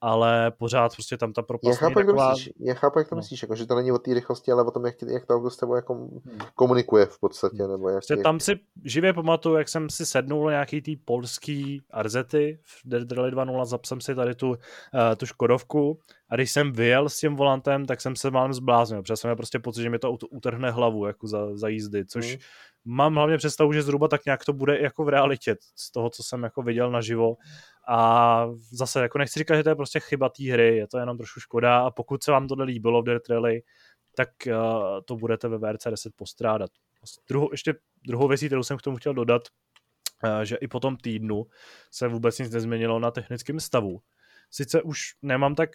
ale 0.00 0.50
pořád 0.50 0.92
prostě 0.92 1.16
tam 1.16 1.32
ta 1.32 1.42
propast 1.42 1.82
já 1.82 1.88
chápu, 1.88 1.98
jak 1.98 2.06
taková... 2.06 2.30
myslíš, 2.30 2.50
já 2.60 2.74
chápu, 2.74 2.98
jak 2.98 3.08
to 3.08 3.14
no. 3.14 3.18
myslíš, 3.18 3.42
jako, 3.42 3.54
že 3.54 3.66
to 3.66 3.74
není 3.74 3.92
o 3.92 3.98
té 3.98 4.14
rychlosti, 4.14 4.52
ale 4.52 4.64
o 4.64 4.70
tom, 4.70 4.86
jak, 4.86 4.94
jak 5.02 5.26
to 5.26 5.34
auto 5.34 5.50
s 5.50 5.56
tebou 5.56 5.74
jako 5.74 5.94
hmm. 5.94 6.20
komunikuje 6.54 7.06
v 7.06 7.20
podstatě. 7.20 7.62
Hmm. 7.62 7.72
Nebo 7.72 7.88
jak, 7.88 7.96
prostě 7.96 8.14
jak... 8.14 8.22
Tam 8.22 8.40
si 8.40 8.60
živě 8.84 9.12
pamatuju, 9.12 9.56
jak 9.56 9.68
jsem 9.68 9.90
si 9.90 10.06
sednul 10.06 10.50
nějaký 10.50 10.82
tý 10.82 10.96
polský 10.96 11.82
Arzety 11.90 12.58
v 12.62 12.80
Dead 12.84 13.12
Rally 13.12 13.30
2.0, 13.30 13.64
zapsal 13.64 14.00
si 14.00 14.14
tady 14.14 14.34
tu, 14.34 14.48
uh, 14.50 14.56
tu 15.16 15.26
Škodovku 15.26 15.98
a 16.30 16.34
když 16.34 16.52
jsem 16.52 16.72
vyjel 16.72 17.08
s 17.08 17.18
tím 17.18 17.36
volantem, 17.36 17.86
tak 17.86 18.00
jsem 18.00 18.16
se 18.16 18.30
málem 18.30 18.52
zbláznil, 18.52 19.02
protože 19.02 19.16
jsem 19.16 19.28
měl 19.28 19.36
prostě 19.36 19.58
pocit, 19.58 19.82
že 19.82 19.90
mi 19.90 19.98
to 19.98 20.08
auto 20.08 20.26
utrhne 20.26 20.70
hlavu 20.70 21.06
jako 21.06 21.26
za, 21.26 21.56
za 21.56 21.68
jízdy, 21.68 22.04
což 22.04 22.30
hmm. 22.30 22.40
Mám 22.86 23.14
hlavně 23.14 23.36
představu, 23.36 23.72
že 23.72 23.82
zhruba 23.82 24.08
tak 24.08 24.24
nějak 24.24 24.44
to 24.44 24.52
bude 24.52 24.80
jako 24.80 25.04
v 25.04 25.08
realitě, 25.08 25.56
z 25.76 25.92
toho, 25.92 26.10
co 26.10 26.22
jsem 26.22 26.42
jako 26.42 26.62
viděl 26.62 26.90
naživo 26.90 27.36
a 27.88 28.48
zase 28.72 29.02
jako 29.02 29.18
nechci 29.18 29.38
říkat, 29.38 29.56
že 29.56 29.62
to 29.62 29.68
je 29.68 29.74
prostě 29.74 30.00
chyba 30.00 30.28
té 30.28 30.52
hry, 30.52 30.76
je 30.76 30.86
to 30.86 30.98
jenom 30.98 31.16
trošku 31.16 31.40
škoda 31.40 31.78
a 31.78 31.90
pokud 31.90 32.22
se 32.22 32.30
vám 32.30 32.48
tohle 32.48 32.64
líbilo 32.64 33.02
v 33.02 33.04
Dirt 33.04 33.28
Rally, 33.28 33.62
tak 34.16 34.28
uh, 34.46 34.52
to 35.04 35.16
budete 35.16 35.48
ve 35.48 35.58
VRC 35.58 35.84
10 35.90 36.12
postrádat. 36.16 36.70
Druhou, 37.28 37.48
ještě 37.52 37.74
druhou 38.06 38.28
věcí, 38.28 38.46
kterou 38.46 38.62
jsem 38.62 38.76
k 38.76 38.82
tomu 38.82 38.96
chtěl 38.96 39.14
dodat, 39.14 39.42
uh, 40.24 40.40
že 40.40 40.56
i 40.56 40.68
po 40.68 40.80
tom 40.80 40.96
týdnu 40.96 41.46
se 41.90 42.08
vůbec 42.08 42.38
nic 42.38 42.50
nezměnilo 42.50 42.98
na 42.98 43.10
technickém 43.10 43.60
stavu. 43.60 44.00
Sice 44.50 44.82
už 44.82 45.00
nemám 45.22 45.54
tak, 45.54 45.70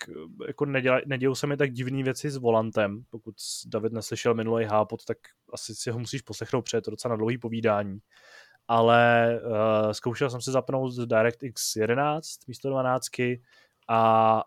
jako 0.48 0.66
nedějou 1.06 1.36
se 1.36 1.48
mi 1.48 1.58
tak 1.58 1.72
divné 1.72 2.04
věci 2.04 2.32
s 2.32 2.38
volantem, 2.38 3.04
pokud 3.10 3.36
David 3.68 3.94
neslyšel 3.94 4.34
minulý 4.34 4.66
hápot, 4.66 5.06
tak 5.06 5.18
asi 5.54 5.76
si 5.76 5.92
ho 5.92 6.00
musíš 6.00 6.22
poslechnout, 6.22 6.62
protože 6.62 6.78
je 6.78 6.82
to 6.82 6.92
docela 6.92 7.10
na 7.10 7.18
dlouhý 7.18 7.38
povídání 7.38 8.00
ale 8.68 9.40
uh, 9.44 9.92
zkoušel 9.92 10.30
jsem 10.30 10.42
se 10.42 10.52
zapnout 10.52 10.94
DirectX 10.94 11.76
11 11.76 12.48
místo 12.48 12.70
12 12.70 13.08
a 13.90 14.44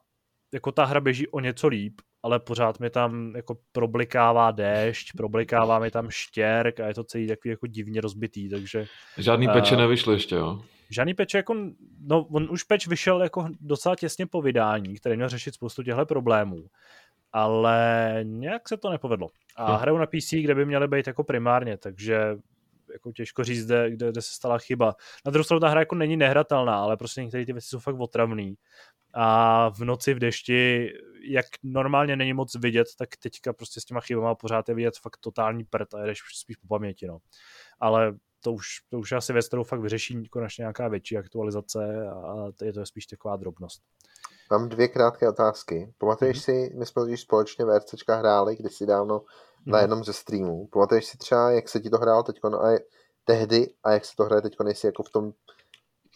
jako 0.52 0.72
ta 0.72 0.84
hra 0.84 1.00
běží 1.00 1.28
o 1.28 1.40
něco 1.40 1.68
líp, 1.68 2.00
ale 2.22 2.40
pořád 2.40 2.80
mi 2.80 2.90
tam 2.90 3.32
jako 3.36 3.58
problikává 3.72 4.50
déšť, 4.50 5.10
problikává 5.16 5.78
mi 5.78 5.90
tam 5.90 6.10
štěrk 6.10 6.80
a 6.80 6.86
je 6.86 6.94
to 6.94 7.04
celý 7.04 7.26
takový 7.26 7.50
jako 7.50 7.66
divně 7.66 8.00
rozbitý, 8.00 8.48
takže... 8.48 8.86
Žádný 9.18 9.48
peče 9.48 9.74
uh, 9.74 9.80
nevyšly 9.80 10.14
ještě, 10.14 10.34
jo? 10.34 10.62
Žádný 10.90 11.14
peč 11.14 11.34
jako, 11.34 11.54
no 12.00 12.24
on 12.24 12.50
už 12.50 12.62
peč 12.62 12.86
vyšel 12.86 13.22
jako 13.22 13.48
docela 13.60 13.96
těsně 13.96 14.26
po 14.26 14.42
vydání, 14.42 14.94
který 14.94 15.16
měl 15.16 15.28
řešit 15.28 15.54
spoustu 15.54 15.82
těchto 15.82 16.06
problémů, 16.06 16.66
ale 17.32 18.18
nějak 18.22 18.68
se 18.68 18.76
to 18.76 18.90
nepovedlo. 18.90 19.28
A 19.56 19.76
hm. 19.76 19.80
hraju 19.80 19.98
na 19.98 20.06
PC, 20.06 20.30
kde 20.30 20.54
by 20.54 20.66
měly 20.66 20.88
být 20.88 21.06
jako 21.06 21.24
primárně, 21.24 21.76
takže 21.76 22.36
jako 22.92 23.12
těžko 23.12 23.44
říct, 23.44 23.66
kde, 23.66 23.90
kde, 23.90 24.10
kde 24.10 24.22
se 24.22 24.32
stala 24.34 24.58
chyba. 24.58 24.94
Na 25.26 25.30
druhou 25.30 25.44
stranu 25.44 25.60
ta 25.60 25.68
hra 25.68 25.80
jako 25.80 25.94
není 25.94 26.16
nehratelná, 26.16 26.76
ale 26.76 26.96
prostě 26.96 27.22
některé 27.22 27.46
ty 27.46 27.52
věci 27.52 27.68
jsou 27.68 27.78
fakt 27.78 27.96
otravný. 27.98 28.54
A 29.14 29.68
v 29.68 29.80
noci 29.84 30.14
v 30.14 30.18
dešti, 30.18 30.90
jak 31.28 31.46
normálně 31.62 32.16
není 32.16 32.32
moc 32.32 32.54
vidět, 32.54 32.86
tak 32.98 33.08
teďka 33.16 33.52
prostě 33.52 33.80
s 33.80 33.84
těma 33.84 34.00
chybama 34.00 34.34
pořád 34.34 34.68
je 34.68 34.74
vidět 34.74 34.98
fakt 34.98 35.16
totální 35.16 35.64
prd 35.64 35.94
a 35.94 36.00
jedeš 36.00 36.22
spíš 36.34 36.56
po 36.56 36.66
paměti, 36.66 37.06
no. 37.06 37.18
Ale 37.80 38.14
to 38.44 38.52
už, 38.52 38.66
to 38.90 38.98
už 38.98 39.12
asi 39.12 39.32
věc, 39.32 39.48
kterou 39.48 39.64
fakt 39.64 39.80
vyřeší 39.80 40.28
konečně 40.28 40.62
nějaká 40.62 40.88
větší 40.88 41.16
aktualizace 41.16 42.08
a 42.08 42.46
je 42.62 42.72
to 42.72 42.86
spíš 42.86 43.06
taková 43.06 43.36
drobnost. 43.36 43.82
Mám 44.50 44.68
dvě 44.68 44.88
krátké 44.88 45.28
otázky. 45.28 45.94
Pamatuješ 45.98 46.38
mm-hmm. 46.38 46.44
si, 46.44 46.74
my 46.78 46.86
jsme 46.86 47.02
totiž 47.02 47.20
společně 47.20 47.64
VRCčka 47.64 48.16
hráli 48.16 48.56
kdysi 48.56 48.86
dávno 48.86 49.22
na 49.66 49.80
jednom 49.80 50.04
ze 50.04 50.12
streamů. 50.12 50.68
Pamatuješ 50.72 51.04
si 51.04 51.18
třeba, 51.18 51.50
jak 51.50 51.68
se 51.68 51.80
ti 51.80 51.90
to 51.90 51.98
hrál 51.98 52.22
teď 52.22 52.40
a 52.60 52.70
je, 52.70 52.80
tehdy 53.24 53.74
a 53.84 53.92
jak 53.92 54.04
se 54.04 54.16
to 54.16 54.24
hraje 54.24 54.42
teď, 54.42 54.56
jestli 54.68 54.88
jako 54.88 55.02
v 55.02 55.10
tom 55.10 55.32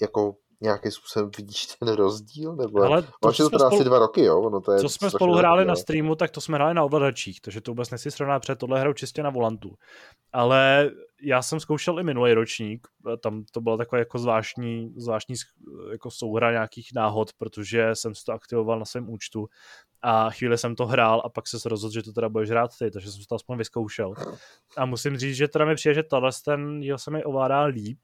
jako 0.00 0.36
nějakým 0.60 0.90
způsobem 0.90 1.30
vidíš 1.36 1.66
ten 1.66 1.88
rozdíl? 1.88 2.56
Nebo... 2.56 2.82
Ale 2.82 3.02
to, 3.02 3.08
to 3.20 3.28
to 3.28 3.32
spolu... 3.32 3.64
asi 3.64 3.84
dva 3.84 3.98
roky, 3.98 4.24
jo? 4.24 4.40
Ono 4.40 4.60
to 4.60 4.72
je 4.72 4.78
co 4.78 4.88
jsme 4.88 5.10
spolu 5.10 5.34
hráli 5.34 5.62
roky, 5.62 5.68
na 5.68 5.76
streamu, 5.76 6.14
tak 6.14 6.30
to 6.30 6.40
jsme 6.40 6.56
hráli 6.56 6.74
na 6.74 6.84
ovladačích, 6.84 7.40
takže 7.40 7.60
to 7.60 7.70
vůbec 7.70 7.90
nechci 7.90 8.10
srovnat, 8.10 8.40
před 8.40 8.58
tohle 8.58 8.80
hrou 8.80 8.92
čistě 8.92 9.22
na 9.22 9.30
volantu. 9.30 9.74
Ale 10.32 10.90
já 11.22 11.42
jsem 11.42 11.60
zkoušel 11.60 12.00
i 12.00 12.02
minulý 12.02 12.32
ročník, 12.32 12.88
tam 13.22 13.44
to 13.52 13.60
byla 13.60 13.76
taková 13.76 13.98
jako 13.98 14.18
zvláštní, 14.18 14.94
zvláštní 14.96 15.34
jako 15.92 16.10
souhra 16.10 16.52
nějakých 16.52 16.88
náhod, 16.94 17.32
protože 17.38 17.90
jsem 17.94 18.14
si 18.14 18.24
to 18.24 18.32
aktivoval 18.32 18.78
na 18.78 18.84
svém 18.84 19.10
účtu 19.10 19.46
a 20.02 20.30
chvíli 20.30 20.58
jsem 20.58 20.74
to 20.74 20.86
hrál 20.86 21.22
a 21.24 21.28
pak 21.28 21.48
se 21.48 21.68
rozhodl, 21.68 21.94
že 21.94 22.02
to 22.02 22.12
teda 22.12 22.28
budeš 22.28 22.50
hrát 22.50 22.70
ty, 22.78 22.90
takže 22.90 23.12
jsem 23.12 23.22
to 23.28 23.34
aspoň 23.34 23.58
vyzkoušel. 23.58 24.14
A 24.76 24.86
musím 24.86 25.16
říct, 25.16 25.36
že 25.36 25.48
teda 25.48 25.64
mi 25.64 25.74
přijde, 25.74 25.94
že 25.94 26.02
tohle 26.02 26.30
ten 26.44 26.80
díl 26.80 26.98
se 26.98 27.10
mi 27.10 27.24
ovládá 27.24 27.62
líp, 27.62 27.98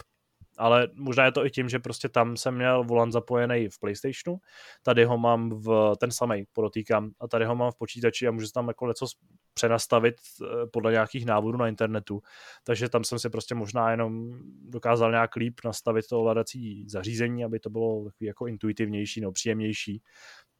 Ale 0.56 0.88
možná 0.94 1.24
je 1.24 1.32
to 1.32 1.46
i 1.46 1.50
tím, 1.50 1.68
že 1.68 1.78
prostě 1.78 2.08
tam 2.08 2.36
jsem 2.36 2.54
měl 2.54 2.84
volant 2.84 3.12
zapojený 3.12 3.68
v 3.68 3.78
PlayStationu, 3.78 4.38
tady 4.82 5.04
ho 5.04 5.18
mám 5.18 5.50
v 5.50 5.92
ten 6.00 6.10
samý, 6.10 6.44
podotýkám, 6.52 7.10
a 7.20 7.28
tady 7.28 7.44
ho 7.44 7.54
mám 7.54 7.72
v 7.72 7.76
počítači 7.76 8.28
a 8.28 8.30
můžu 8.30 8.46
tam 8.54 8.68
jako 8.68 8.88
něco 8.88 9.06
přenastavit 9.54 10.14
eh, 10.42 10.66
podle 10.66 10.92
nějakých 10.92 11.26
návodů 11.26 11.58
na 11.58 11.68
internetu. 11.68 12.22
Takže 12.64 12.88
tam 12.88 13.04
jsem 13.04 13.18
si 13.18 13.30
prostě 13.30 13.54
možná 13.54 13.90
jenom 13.90 14.32
dokázal 14.62 15.10
nějak 15.10 15.36
líp 15.36 15.60
nastavit 15.64 16.06
to 16.08 16.20
ovládací 16.20 16.84
zařízení, 16.88 17.44
aby 17.44 17.60
to 17.60 17.70
bylo 17.70 18.04
takový 18.04 18.26
jako 18.26 18.46
intuitivnější, 18.46 19.20
no 19.20 19.32
příjemnější. 19.32 20.02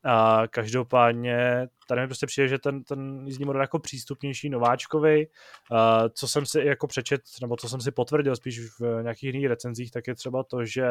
A 0.05 0.43
každopádně 0.51 1.69
tady 1.89 2.01
mi 2.01 2.07
prostě 2.07 2.27
přijde, 2.27 2.49
že 2.49 2.59
ten, 2.59 2.85
ten 2.85 3.23
jízdní 3.27 3.45
model 3.45 3.61
jako 3.61 3.79
přístupnější 3.79 4.49
nováčkovi, 4.51 5.27
uh, 5.27 5.79
co 6.13 6.29
jsem 6.29 6.47
si 6.47 6.61
jako 6.61 6.87
přečet, 6.87 7.21
nebo 7.41 7.57
co 7.57 7.69
jsem 7.69 7.81
si 7.81 7.91
potvrdil 7.91 8.37
spíš 8.37 8.61
v 8.81 9.03
nějakých 9.03 9.25
jiných 9.25 9.47
recenzích, 9.47 9.91
tak 9.91 10.07
je 10.07 10.15
třeba 10.15 10.43
to, 10.43 10.65
že 10.65 10.89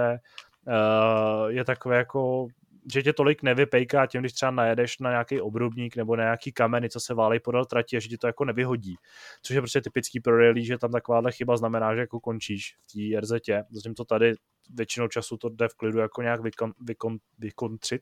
uh, 0.68 1.48
je 1.48 1.66
takové 1.66 1.98
jako 1.98 2.48
že 2.94 3.04
tě 3.04 3.14
tolik 3.14 3.44
nevypejká 3.44 4.06
tím, 4.06 4.22
když 4.22 4.34
třeba 4.34 4.52
najedeš 4.52 5.00
na 5.00 5.10
nějaký 5.10 5.42
obrubník 5.42 5.96
nebo 5.96 6.16
na 6.16 6.24
nějaký 6.24 6.52
kameny, 6.52 6.90
co 6.90 7.00
se 7.00 7.14
válej 7.14 7.40
podél 7.40 7.66
trati 7.66 7.98
a 7.98 8.00
že 8.00 8.08
ti 8.08 8.18
to 8.18 8.28
jako 8.28 8.46
nevyhodí. 8.46 8.96
Což 9.42 9.56
je 9.56 9.62
prostě 9.62 9.82
typický 9.82 10.20
pro 10.20 10.38
rally, 10.38 10.66
že 10.66 10.78
tam 10.78 10.92
takováhle 10.92 11.32
chyba 11.32 11.58
znamená, 11.58 11.96
že 11.96 12.02
jako 12.02 12.20
končíš 12.20 12.76
v 12.82 12.94
té 12.94 13.22
RZ. 13.22 13.32
Zatímco 13.70 14.06
tady 14.06 14.34
většinou 14.70 15.08
času 15.08 15.38
to 15.38 15.50
jde 15.50 15.68
v 15.68 15.74
klidu 15.74 16.00
jako 16.00 16.22
nějak 16.22 16.42
vykon, 16.42 16.72
vykon, 16.82 17.18
vykontřit. 17.38 18.02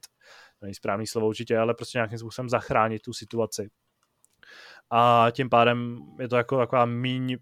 Není 0.61 0.73
správný 0.73 1.07
slovo 1.07 1.27
určitě, 1.27 1.57
ale 1.57 1.73
prostě 1.73 1.97
nějakým 1.97 2.17
způsobem 2.17 2.49
zachránit 2.49 3.01
tu 3.01 3.13
situaci. 3.13 3.69
A 4.89 5.27
tím 5.31 5.49
pádem 5.49 5.97
je 6.19 6.27
to 6.27 6.35
jako 6.35 6.57
taková 6.57 6.85
míň, 6.85 7.37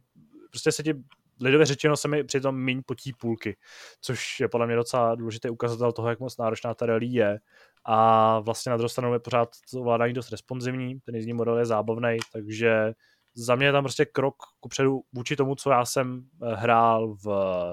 prostě 0.49 0.71
se 0.71 0.83
ti 0.83 0.93
lidově 1.41 1.65
řečeno 1.65 1.97
se 1.97 2.07
mi 2.07 2.23
přitom 2.23 2.63
míň 2.63 2.81
potí 2.85 3.13
půlky, 3.13 3.57
což 4.01 4.39
je 4.39 4.47
podle 4.47 4.67
mě 4.67 4.75
docela 4.75 5.15
důležitý 5.15 5.49
ukazatel 5.49 5.91
toho, 5.91 6.09
jak 6.09 6.19
moc 6.19 6.37
náročná 6.37 6.73
ta 6.73 6.85
rally 6.85 7.05
je. 7.05 7.39
A 7.85 8.39
vlastně 8.39 8.69
na 8.69 8.77
druhou 8.77 8.89
stranu 8.89 9.13
je 9.13 9.19
pořád 9.19 9.49
to 9.71 9.79
ovládání 9.79 10.13
dost 10.13 10.31
responsivní, 10.31 10.99
ten 10.99 11.15
jízdní 11.15 11.33
model 11.33 11.57
je 11.57 11.65
zábavný, 11.65 12.17
takže 12.33 12.93
za 13.35 13.55
mě 13.55 13.65
je 13.65 13.71
tam 13.71 13.83
prostě 13.83 14.05
krok 14.05 14.35
kupředu 14.59 15.01
vůči 15.13 15.35
tomu, 15.35 15.55
co 15.55 15.69
já 15.69 15.85
jsem 15.85 16.21
eh, 16.43 16.55
hrál 16.55 17.13
v, 17.13 17.25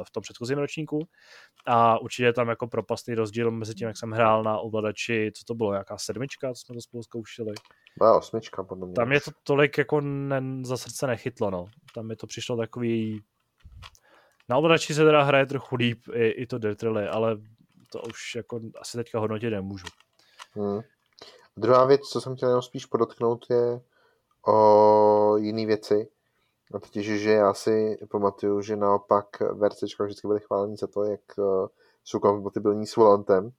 v 0.06 0.10
tom 0.12 0.22
předchozím 0.22 0.58
ročníku 0.58 1.08
a 1.66 1.98
určitě 1.98 2.24
je 2.24 2.32
tam 2.32 2.48
jako 2.48 2.66
propastný 2.66 3.14
rozdíl 3.14 3.50
mezi 3.50 3.74
tím, 3.74 3.88
jak 3.88 3.96
jsem 3.96 4.10
hrál 4.10 4.42
na 4.42 4.58
ovladači, 4.58 5.30
co 5.34 5.44
to 5.44 5.54
bylo, 5.54 5.72
jaká 5.72 5.98
sedmička, 5.98 6.54
co 6.54 6.60
jsme 6.60 6.74
to 6.74 6.80
spolu 6.80 7.02
zkoušeli. 7.02 7.52
Byla 7.98 8.18
osmička, 8.18 8.64
podle 8.64 8.86
mě. 8.86 8.94
Tam 8.94 9.12
je 9.12 9.20
to 9.20 9.30
tolik 9.42 9.78
jako 9.78 10.00
ne, 10.00 10.42
za 10.62 10.76
srdce 10.76 11.06
nechytlo, 11.06 11.50
no. 11.50 11.64
Tam 11.94 12.06
mi 12.06 12.16
to 12.16 12.26
přišlo 12.26 12.56
takový 12.56 13.22
na 14.48 14.56
ovladači 14.56 14.94
se 14.94 15.04
teda 15.04 15.22
hraje 15.22 15.46
trochu 15.46 15.76
líp 15.76 16.08
i, 16.12 16.28
i 16.28 16.46
to 16.46 16.58
Dirt 16.58 16.82
Rally, 16.82 17.08
ale 17.08 17.36
to 17.92 18.00
už 18.00 18.34
jako 18.34 18.60
asi 18.80 18.96
teďka 18.96 19.18
hodnotit 19.18 19.50
nemůžu. 19.50 19.86
Hmm. 20.52 20.80
Druhá 21.56 21.84
věc, 21.84 22.00
co 22.00 22.20
jsem 22.20 22.36
chtěl 22.36 22.48
jenom 22.48 22.62
spíš 22.62 22.86
podotknout, 22.86 23.46
je 23.50 23.80
o 24.46 25.36
jiné 25.36 25.66
věci. 25.66 26.08
A 26.74 26.78
totiž, 26.78 27.06
že 27.06 27.30
já 27.30 27.54
si 27.54 27.96
pamatuju, 28.10 28.60
že 28.60 28.76
naopak 28.76 29.26
VRCčka 29.40 30.04
vždycky 30.04 30.28
byly 30.28 30.40
chválení 30.40 30.76
za 30.76 30.86
to, 30.86 31.04
jak 31.04 31.20
uh, 31.38 31.66
jsou 32.04 32.18
kompatibilní 32.18 32.86
s 32.86 32.96
volantem. 32.96 33.50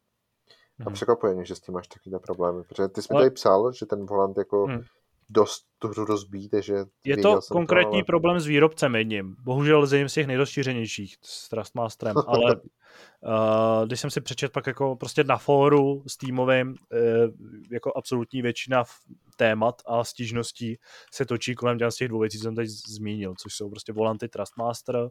A 0.79 0.83
hmm. 0.83 0.93
překvapuje 0.93 1.33
mě, 1.33 1.45
že 1.45 1.55
s 1.55 1.59
tím 1.59 1.73
máš 1.73 1.87
takové 1.87 2.19
problémy. 2.19 2.63
Protože 2.63 2.87
ty 2.87 3.01
jsi 3.01 3.13
mi 3.13 3.19
tady 3.19 3.31
psal, 3.31 3.71
že 3.71 3.85
ten 3.85 4.05
volant 4.05 4.37
jako 4.37 4.65
hmm 4.65 4.83
dost 5.29 5.63
tu 5.79 5.87
hru 5.87 6.05
rozbít, 6.05 6.51
že 6.59 6.75
Je 7.05 7.17
to 7.17 7.39
konkrétní 7.51 7.91
to, 7.91 7.95
ale... 7.95 8.03
problém 8.03 8.39
s 8.39 8.45
výrobcem 8.45 8.95
jedním. 8.95 9.35
Bohužel 9.39 9.85
z 9.85 9.93
jedním 9.93 10.09
z 10.09 10.13
těch 10.13 10.27
nejrozšířenějších 10.27 11.15
s 11.21 11.49
Trustmasterem, 11.49 12.15
ale 12.27 12.55
uh, 12.55 13.85
když 13.85 13.99
jsem 13.99 14.09
si 14.09 14.21
přečet 14.21 14.51
pak 14.51 14.67
jako 14.67 14.95
prostě 14.95 15.23
na 15.23 15.37
fóru 15.37 16.03
s 16.07 16.17
týmovým, 16.17 16.69
uh, 16.69 16.75
jako 17.71 17.91
absolutní 17.95 18.41
většina 18.41 18.83
témat 19.37 19.81
a 19.85 20.03
stížností 20.03 20.77
se 21.13 21.25
točí 21.25 21.55
kolem 21.55 21.79
těch 21.79 21.91
z 21.91 21.95
těch 21.95 22.07
dvou 22.07 22.19
věcí, 22.19 22.37
co 22.37 22.43
jsem 22.43 22.55
teď 22.55 22.69
zmínil, 22.69 23.33
což 23.41 23.53
jsou 23.53 23.69
prostě 23.69 23.93
volanty 23.93 24.29
Trustmaster 24.29 25.09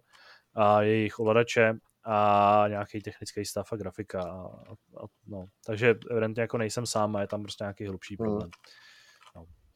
a 0.55 0.83
jejich 0.83 1.19
ovladače 1.19 1.75
a 2.05 2.65
nějaký 2.69 3.01
technický 3.01 3.45
stav 3.45 3.73
a 3.73 3.77
grafika. 3.77 4.23
A, 4.23 4.47
a, 5.03 5.07
no. 5.27 5.47
Takže 5.67 5.95
evidentně 6.11 6.41
jako 6.41 6.59
nejsem 6.59 6.87
sám 6.87 7.17
a 7.17 7.21
je 7.21 7.27
tam 7.27 7.43
prostě 7.43 7.65
nějaký 7.65 7.87
hlubší 7.87 8.17
problém. 8.17 8.43
Hmm. 8.43 8.51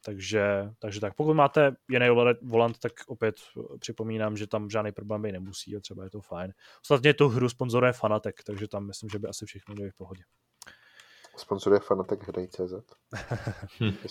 Takže, 0.05 0.69
takže 0.79 0.99
tak, 1.01 1.15
pokud 1.15 1.33
máte 1.33 1.75
jiný 1.89 2.09
volant, 2.41 2.79
tak 2.79 2.91
opět 3.07 3.35
připomínám, 3.79 4.37
že 4.37 4.47
tam 4.47 4.69
žádný 4.69 4.91
problém 4.91 5.21
být 5.21 5.31
nemusí 5.31 5.75
a 5.75 5.79
třeba 5.79 6.03
je 6.03 6.09
to 6.09 6.21
fajn. 6.21 6.53
Ostatně 6.81 7.13
tu 7.13 7.27
hru 7.29 7.49
sponzoruje 7.49 7.93
Fanatek, 7.93 8.43
takže 8.43 8.67
tam 8.67 8.87
myslím, 8.87 9.09
že 9.09 9.19
by 9.19 9.27
asi 9.27 9.45
všechno 9.45 9.75
bylo 9.75 9.89
v 9.89 9.97
pohodě. 9.97 10.23
Sponzoruje 11.37 11.79
Fanatek 11.79 12.27
Hrej.cz. 12.27 12.73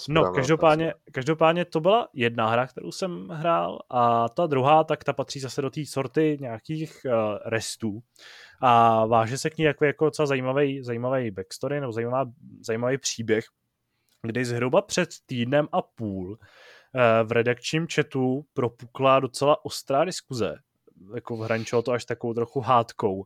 no, 0.09 0.33
každopádně, 0.33 0.95
každopádně 1.13 1.65
to 1.65 1.81
byla 1.81 2.09
jedna 2.15 2.49
hra, 2.49 2.67
kterou 2.67 2.93
jsem 2.93 3.29
hrál 3.29 3.79
a 3.91 4.29
ta 4.29 4.47
druhá, 4.47 4.85
tak 4.85 5.05
ta 5.05 5.13
patří 5.13 5.41
zase 5.41 5.63
do 5.63 5.71
té 5.71 5.87
sorty 5.87 6.39
nějakých 6.41 7.01
uh, 7.05 7.13
restů 7.45 8.01
a 8.63 9.07
váže 9.07 9.39
se 9.39 9.51
k 9.51 9.59
ní 9.59 9.65
jako, 9.65 9.85
jako 9.85 10.05
docela 10.05 10.27
zajímavý, 10.27 10.83
zajímavý 10.83 11.31
backstory 11.31 11.81
nebo 11.81 11.93
zajímavá, 11.93 12.25
zajímavý 12.67 12.99
příběh, 12.99 13.45
kdy 14.23 14.45
zhruba 14.45 14.83
před 14.83 15.09
týdnem 15.27 15.69
a 15.73 15.83
půl 15.83 16.39
eh, 16.95 17.25
v 17.25 17.33
redakčním 17.33 17.87
chatu 17.95 18.45
propukla 18.53 19.21
docela 19.21 19.65
ostrá 19.65 20.05
diskuze, 20.05 20.57
jako 21.15 21.37
hraničilo 21.37 21.83
to 21.83 21.93
až 21.93 22.05
takovou 22.05 22.35
trochu 22.35 22.61
hádkou, 22.61 23.25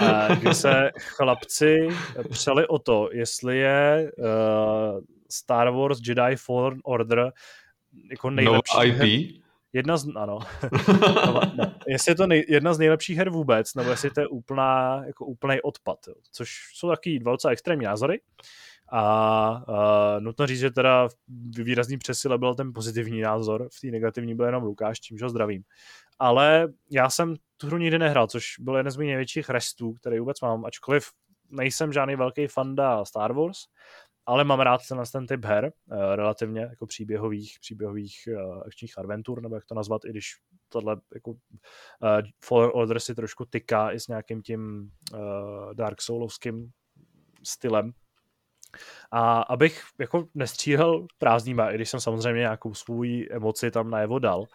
eh, 0.00 0.36
kdy 0.40 0.54
se 0.54 0.90
chlapci 0.98 1.88
přeli 2.30 2.66
o 2.66 2.78
to, 2.78 3.08
jestli 3.12 3.58
je 3.58 4.12
eh, 4.18 5.00
Star 5.30 5.70
Wars 5.70 5.98
Jedi 6.06 6.36
Fallen 6.36 6.80
Order 6.84 7.32
jako 8.10 8.30
nejlepší 8.30 8.76
no 8.76 8.82
IP? 8.84 9.42
Jedna 9.74 9.96
z, 9.96 10.08
ano. 10.16 10.38
no, 11.26 11.40
no. 11.54 11.74
Jestli 11.86 12.10
je 12.10 12.16
to 12.16 12.26
nej, 12.26 12.44
jedna 12.48 12.74
z 12.74 12.78
nejlepších 12.78 13.18
her 13.18 13.30
vůbec, 13.30 13.74
nebo 13.74 13.90
jestli 13.90 14.10
to 14.10 14.20
je 14.20 14.26
úplná, 14.26 15.02
jako 15.06 15.26
úplný 15.26 15.60
odpad, 15.62 15.98
jo. 16.08 16.14
což 16.32 16.50
jsou 16.74 16.88
taky 16.88 17.18
dva 17.18 17.32
docela 17.32 17.52
extrémní 17.52 17.84
názory. 17.84 18.20
A 18.94 19.64
uh, 19.68 20.20
nutno 20.20 20.46
říct, 20.46 20.58
že 20.58 20.70
teda 20.70 21.08
výrazný 21.62 21.98
přesile 21.98 22.38
byl 22.38 22.54
ten 22.54 22.72
pozitivní 22.72 23.20
názor, 23.20 23.68
v 23.72 23.80
té 23.80 23.86
negativní 23.86 24.34
byl 24.34 24.46
jenom 24.46 24.62
Lukáš, 24.62 25.00
čímž 25.00 25.22
ho 25.22 25.28
zdravím. 25.28 25.62
Ale 26.18 26.72
já 26.90 27.10
jsem 27.10 27.34
tu 27.56 27.66
hru 27.66 27.78
nikdy 27.78 27.98
nehrál, 27.98 28.26
což 28.26 28.44
byl 28.60 28.76
jeden 28.76 28.90
z 28.90 28.96
mých 28.96 29.06
největších 29.06 29.50
restů, 29.50 29.92
který 29.92 30.18
vůbec 30.18 30.40
mám, 30.40 30.64
ačkoliv 30.64 31.04
nejsem 31.50 31.92
žádný 31.92 32.16
velký 32.16 32.46
fanda 32.46 33.04
Star 33.04 33.32
Wars, 33.32 33.58
ale 34.26 34.44
mám 34.44 34.60
rád 34.60 34.80
ten, 34.88 35.02
ten 35.12 35.26
typ 35.26 35.44
her, 35.44 35.72
uh, 35.86 36.14
relativně 36.14 36.60
jako 36.60 36.86
příběhových, 36.86 37.56
příběhových 37.60 38.28
uh, 38.28 38.62
akčních 38.66 38.98
adventur, 38.98 39.42
nebo 39.42 39.54
jak 39.54 39.64
to 39.64 39.74
nazvat, 39.74 40.04
i 40.04 40.10
když 40.10 40.32
tohle 40.68 40.96
jako 41.14 41.30
uh, 41.30 41.38
Fallen 42.44 42.70
Order 42.74 43.00
si 43.00 43.14
trošku 43.14 43.44
tyká 43.44 43.92
i 43.92 44.00
s 44.00 44.08
nějakým 44.08 44.42
tím 44.42 44.90
uh, 45.12 45.74
Dark 45.74 46.02
Soulovským 46.02 46.70
stylem, 47.42 47.92
a 49.10 49.42
abych 49.42 49.82
jako 49.98 50.26
nestříhal 50.34 51.06
prázdnýma, 51.18 51.70
i 51.70 51.74
když 51.74 51.90
jsem 51.90 52.00
samozřejmě 52.00 52.40
nějakou 52.40 52.74
svůj 52.74 53.28
emoci 53.30 53.70
tam 53.70 53.90
najevo 53.90 54.18
dal, 54.18 54.40
uh, 54.40 54.46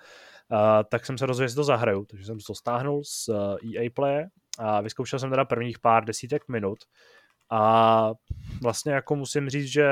tak 0.90 1.06
jsem 1.06 1.18
se 1.18 1.26
rozhodl, 1.26 1.50
že 1.50 1.56
to 1.56 1.64
zahraju. 1.64 2.06
Takže 2.06 2.26
jsem 2.26 2.40
to 2.40 2.56
stáhnul 2.56 3.04
z 3.04 3.30
EA 3.30 3.82
eh, 3.82 3.86
e 3.86 3.90
Play 3.90 4.26
a 4.60 4.82
vyzkoušel 4.82 5.20
jsem 5.20 5.30
teda 5.30 5.46
prvních 5.46 5.80
pár 5.80 6.06
desítek 6.06 6.48
minut 6.48 6.80
a 7.50 8.12
vlastně 8.62 8.92
jako 8.94 9.16
musím 9.16 9.50
říct, 9.50 9.68
že 9.68 9.90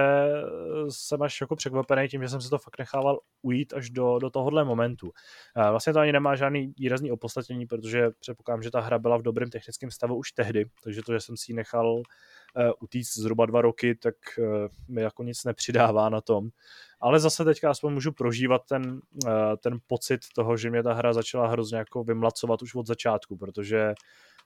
jsem 0.90 1.22
až 1.22 1.42
jako 1.42 1.56
překvapený 1.56 2.08
tím, 2.08 2.22
že 2.22 2.30
jsem 2.30 2.42
se 2.42 2.50
to 2.50 2.58
fakt 2.58 2.80
nechával 2.80 3.20
ujít 3.42 3.74
až 3.74 3.90
do, 3.90 4.20
do 4.20 4.30
tohohle 4.30 4.66
momentu. 4.66 5.12
Vlastně 5.72 5.94
to 5.94 6.00
ani 6.00 6.12
nemá 6.12 6.36
žádný 6.36 6.74
výrazný 6.78 7.12
opodstatnění, 7.12 7.66
protože 7.66 8.10
předpokládám, 8.20 8.62
že 8.62 8.72
ta 8.72 8.80
hra 8.80 9.00
byla 9.00 9.18
v 9.18 9.22
dobrém 9.22 9.50
technickém 9.50 9.92
stavu 9.92 10.16
už 10.16 10.32
tehdy, 10.32 10.66
takže 10.84 11.02
to, 11.02 11.14
že 11.14 11.20
jsem 11.20 11.38
si 11.38 11.52
ji 11.52 11.56
nechal 11.56 12.02
utíct 12.80 13.18
zhruba 13.18 13.46
dva 13.46 13.62
roky, 13.62 13.96
tak 13.96 14.16
uh, 14.38 14.46
mi 14.88 15.02
jako 15.02 15.24
nic 15.24 15.44
nepřidává 15.44 16.10
na 16.10 16.22
tom. 16.22 16.50
Ale 17.00 17.20
zase 17.20 17.46
teďka 17.46 17.70
aspoň 17.70 17.94
můžu 17.94 18.12
prožívat 18.12 18.62
ten, 18.70 19.02
uh, 19.26 19.32
ten 19.60 19.80
pocit 19.88 20.22
toho, 20.36 20.58
že 20.58 20.70
mě 20.70 20.84
ta 20.84 20.94
hra 20.94 21.14
začala 21.14 21.48
hrozně 21.48 21.78
jako 21.78 22.04
vymlacovat 22.04 22.62
už 22.62 22.76
od 22.76 22.88
začátku, 22.88 23.38
protože 23.38 23.94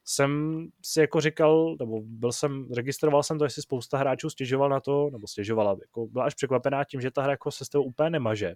jsem 0.05 0.63
si 0.83 0.99
jako 0.99 1.21
říkal, 1.21 1.75
nebo 1.79 2.01
byl 2.03 2.31
jsem, 2.31 2.67
registroval 2.75 3.23
jsem 3.23 3.37
to, 3.37 3.43
jestli 3.43 3.61
spousta 3.61 3.97
hráčů 3.97 4.29
stěžoval 4.29 4.69
na 4.69 4.79
to, 4.79 5.09
nebo 5.11 5.27
stěžovala, 5.27 5.77
jako 5.81 6.07
byla 6.07 6.25
až 6.25 6.33
překvapená 6.33 6.83
tím, 6.83 7.01
že 7.01 7.11
ta 7.11 7.21
hra 7.21 7.31
jako 7.31 7.51
se 7.51 7.65
s 7.65 7.69
toho 7.69 7.83
úplně 7.83 8.09
nemaže 8.09 8.55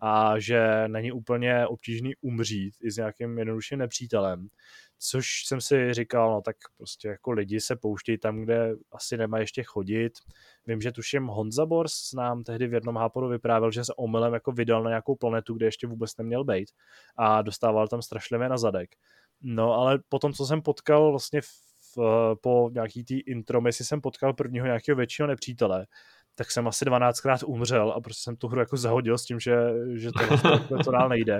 a 0.00 0.38
že 0.38 0.88
není 0.88 1.12
úplně 1.12 1.66
obtížný 1.66 2.12
umřít 2.20 2.74
i 2.82 2.90
s 2.90 2.96
nějakým 2.96 3.38
jednodušším 3.38 3.78
nepřítelem. 3.78 4.48
Což 5.02 5.26
jsem 5.46 5.60
si 5.60 5.94
říkal, 5.94 6.30
no 6.30 6.42
tak 6.42 6.56
prostě 6.76 7.08
jako 7.08 7.32
lidi 7.32 7.60
se 7.60 7.76
pouštějí 7.76 8.18
tam, 8.18 8.40
kde 8.40 8.74
asi 8.92 9.16
nemá 9.16 9.38
ještě 9.38 9.62
chodit. 9.62 10.12
Vím, 10.66 10.80
že 10.80 10.92
tuším 10.92 11.26
Honza 11.26 11.66
Bors 11.66 12.12
nám 12.12 12.44
tehdy 12.44 12.66
v 12.66 12.74
jednom 12.74 12.96
háporu 12.96 13.28
vyprávěl, 13.28 13.70
že 13.70 13.84
se 13.84 13.94
omylem 13.94 14.34
jako 14.34 14.52
vydal 14.52 14.82
na 14.82 14.90
nějakou 14.90 15.16
planetu, 15.16 15.54
kde 15.54 15.66
ještě 15.66 15.86
vůbec 15.86 16.16
neměl 16.16 16.44
být 16.44 16.70
a 17.16 17.42
dostával 17.42 17.88
tam 17.88 18.02
strašlivě 18.02 18.48
na 18.48 18.58
zadek. 18.58 18.90
No, 19.42 19.72
ale 19.72 19.98
potom, 20.08 20.32
co 20.32 20.46
jsem 20.46 20.62
potkal 20.62 21.10
vlastně 21.10 21.40
v, 21.40 21.70
po 22.42 22.70
nějaký 22.72 23.04
tý 23.04 23.20
intro, 23.20 23.62
jestli 23.66 23.84
jsem 23.84 24.00
potkal 24.00 24.34
prvního 24.34 24.66
nějakého 24.66 24.96
většího 24.96 25.28
nepřítele, 25.28 25.86
tak 26.34 26.50
jsem 26.50 26.68
asi 26.68 26.84
12krát 26.84 27.38
umřel 27.46 27.92
a 27.92 28.00
prostě 28.00 28.22
jsem 28.22 28.36
tu 28.36 28.48
hru 28.48 28.60
jako 28.60 28.76
zahodil 28.76 29.18
s 29.18 29.24
tím, 29.24 29.40
že, 29.40 29.56
že 29.94 30.10
to, 30.12 30.38
to, 30.68 30.84
to 30.84 30.90
dál 30.90 31.08
nejde. 31.08 31.38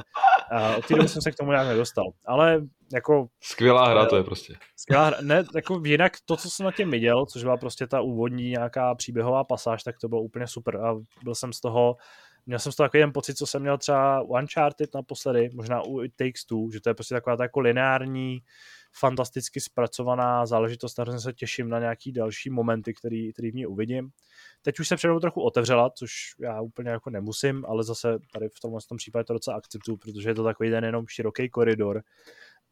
A 0.53 0.77
od 0.77 0.87
té 0.87 0.95
doby 0.95 1.09
jsem 1.09 1.23
se 1.23 1.33
k 1.33 1.35
tomu 1.35 1.51
nějak 1.51 1.67
nedostal. 1.67 2.05
Ale 2.27 2.63
jako... 2.93 3.27
Skvělá 3.41 3.89
hra 3.89 4.07
to 4.07 4.17
je 4.17 4.25
prostě. 4.25 4.55
Skvělá 4.77 5.05
hra. 5.07 5.19
Ne, 5.21 5.45
jako 5.55 5.83
jinak 5.85 6.13
to, 6.25 6.37
co 6.37 6.51
jsem 6.51 6.67
na 6.67 6.73
těm 6.73 6.91
viděl, 6.91 7.27
což 7.27 7.43
byla 7.43 7.57
prostě 7.57 7.87
ta 7.87 8.01
úvodní 8.01 8.51
nějaká 8.51 8.95
příběhová 8.95 9.45
pasáž, 9.45 9.83
tak 9.83 9.99
to 10.01 10.09
bylo 10.09 10.23
úplně 10.23 10.47
super 10.47 10.77
a 10.77 10.95
byl 11.23 11.35
jsem 11.35 11.53
z 11.53 11.61
toho 11.61 11.97
Měl 12.47 12.59
jsem 12.59 12.73
z 12.73 12.77
toho 12.77 12.85
takový 12.85 13.03
ten 13.03 13.13
pocit, 13.13 13.35
co 13.35 13.47
jsem 13.47 13.63
měl 13.63 13.79
třeba 13.79 14.23
u 14.23 14.27
Uncharted 14.27 14.95
naposledy, 14.95 15.51
možná 15.55 15.83
u 15.83 16.03
It 16.03 16.13
Takes 16.17 16.45
Two, 16.45 16.71
že 16.73 16.81
to 16.81 16.91
je 16.91 16.95
prostě 16.95 17.15
taková 17.15 17.37
ta 17.37 17.43
jako 17.43 17.61
lineární, 17.61 18.39
fantasticky 18.93 19.61
zpracovaná 19.61 20.47
záležitost, 20.47 20.99
hrozně 20.99 21.21
se 21.21 21.33
těším 21.33 21.69
na 21.69 21.79
nějaký 21.79 22.13
další 22.13 22.51
momenty, 22.51 22.95
který, 22.95 23.33
který 23.33 23.51
v 23.51 23.55
ní 23.55 23.67
uvidím. 23.67 24.11
Teď 24.63 24.81
už 24.81 24.89
se 24.89 24.97
přede 24.97 25.21
trochu 25.21 25.41
otevřela, 25.41 25.91
což 25.91 26.13
já 26.41 26.61
úplně 26.61 26.91
jako 26.91 27.11
nemusím, 27.11 27.65
ale 27.69 27.85
zase 27.85 28.19
tady 28.33 28.49
v 28.49 28.61
tomhle 28.61 28.81
tom 28.89 28.99
případě 28.99 29.25
to 29.25 29.33
docela 29.33 29.57
akceptuju, 29.57 29.97
protože 29.97 30.31
je 30.31 30.35
to 30.35 30.45
takový 30.45 30.71
ten 30.71 30.85
jenom 30.85 31.07
široký 31.07 31.51
koridor 31.51 32.03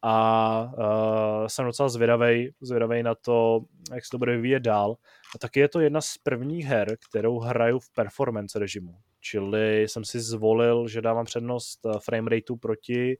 a 0.03 0.73
uh, 0.79 1.47
jsem 1.47 1.67
docela 1.67 1.89
zvědavej, 1.89 2.53
zvědavej 2.61 3.03
na 3.03 3.15
to, 3.15 3.61
jak 3.95 4.05
se 4.05 4.11
to 4.11 4.19
bude 4.19 4.37
vyvíjet 4.37 4.61
dál. 4.61 4.97
A 5.35 5.39
taky 5.39 5.61
je 5.61 5.69
to 5.69 5.81
jedna 5.81 6.01
z 6.01 6.19
prvních 6.19 6.67
her, 6.67 6.97
kterou 7.09 7.39
hraju 7.39 7.79
v 7.79 7.91
performance 7.91 8.59
režimu. 8.59 8.99
Čili 9.21 9.83
jsem 9.83 10.05
si 10.05 10.21
zvolil, 10.21 10.89
že 10.89 11.03
dávám 11.03 11.25
přednost 11.25 11.87
eh, 11.87 11.93
frame 12.05 12.31
rateu 12.31 12.57
proti, 12.57 13.17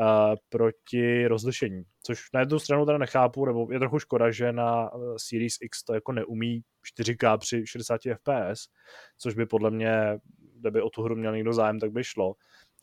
uh, 0.00 0.34
proti 0.48 1.26
rozlišení. 1.26 1.82
Což 2.02 2.32
na 2.34 2.40
jednu 2.40 2.58
stranu 2.58 2.86
teda 2.86 2.98
nechápu, 2.98 3.46
nebo 3.46 3.72
je 3.72 3.78
trochu 3.78 3.98
škoda, 3.98 4.30
že 4.30 4.52
na 4.52 4.90
eh, 4.94 4.98
Series 5.16 5.54
X 5.60 5.84
to 5.84 5.94
jako 5.94 6.12
neumí 6.12 6.62
4K 6.98 7.38
při 7.38 7.66
60 7.66 8.00
fps, 8.00 8.64
což 9.18 9.34
by 9.34 9.46
podle 9.46 9.70
mě, 9.70 10.18
kdyby 10.60 10.82
o 10.82 10.90
tu 10.90 11.02
hru 11.02 11.16
měl 11.16 11.34
někdo 11.34 11.52
zájem, 11.52 11.80
tak 11.80 11.92
by 11.92 12.04
šlo 12.04 12.34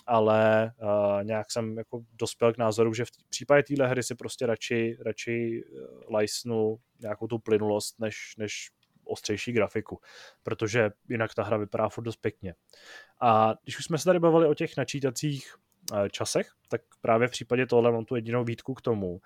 ale 0.07 0.71
uh, 0.81 1.23
nějak 1.23 1.51
jsem 1.51 1.77
jako 1.77 2.01
dospěl 2.13 2.53
k 2.53 2.57
názoru, 2.57 2.93
že 2.93 3.05
v 3.05 3.09
případě 3.29 3.63
téhle 3.63 3.87
hry 3.87 4.03
si 4.03 4.15
prostě 4.15 4.45
radši, 4.45 4.97
radši 5.05 5.63
lajsnu 6.09 6.77
nějakou 6.99 7.27
tu 7.27 7.39
plynulost, 7.39 7.99
než, 7.99 8.15
než 8.37 8.69
ostřejší 9.09 9.51
grafiku, 9.51 9.99
protože 10.43 10.89
jinak 11.09 11.33
ta 11.33 11.43
hra 11.43 11.57
vypadá 11.57 11.89
furt 11.89 12.03
dost 12.03 12.15
pěkně. 12.15 12.55
A 13.21 13.53
když 13.63 13.79
už 13.79 13.85
jsme 13.85 13.97
se 13.97 14.05
tady 14.05 14.19
bavili 14.19 14.47
o 14.47 14.53
těch 14.53 14.77
načítacích 14.77 15.55
eh, 15.93 16.09
časech, 16.09 16.51
tak 16.69 16.81
právě 17.01 17.27
v 17.27 17.31
případě 17.31 17.65
tohle 17.65 17.91
mám 17.91 18.05
tu 18.05 18.15
jedinou 18.15 18.43
výtku 18.43 18.73
k 18.73 18.81
tomu, 18.81 19.19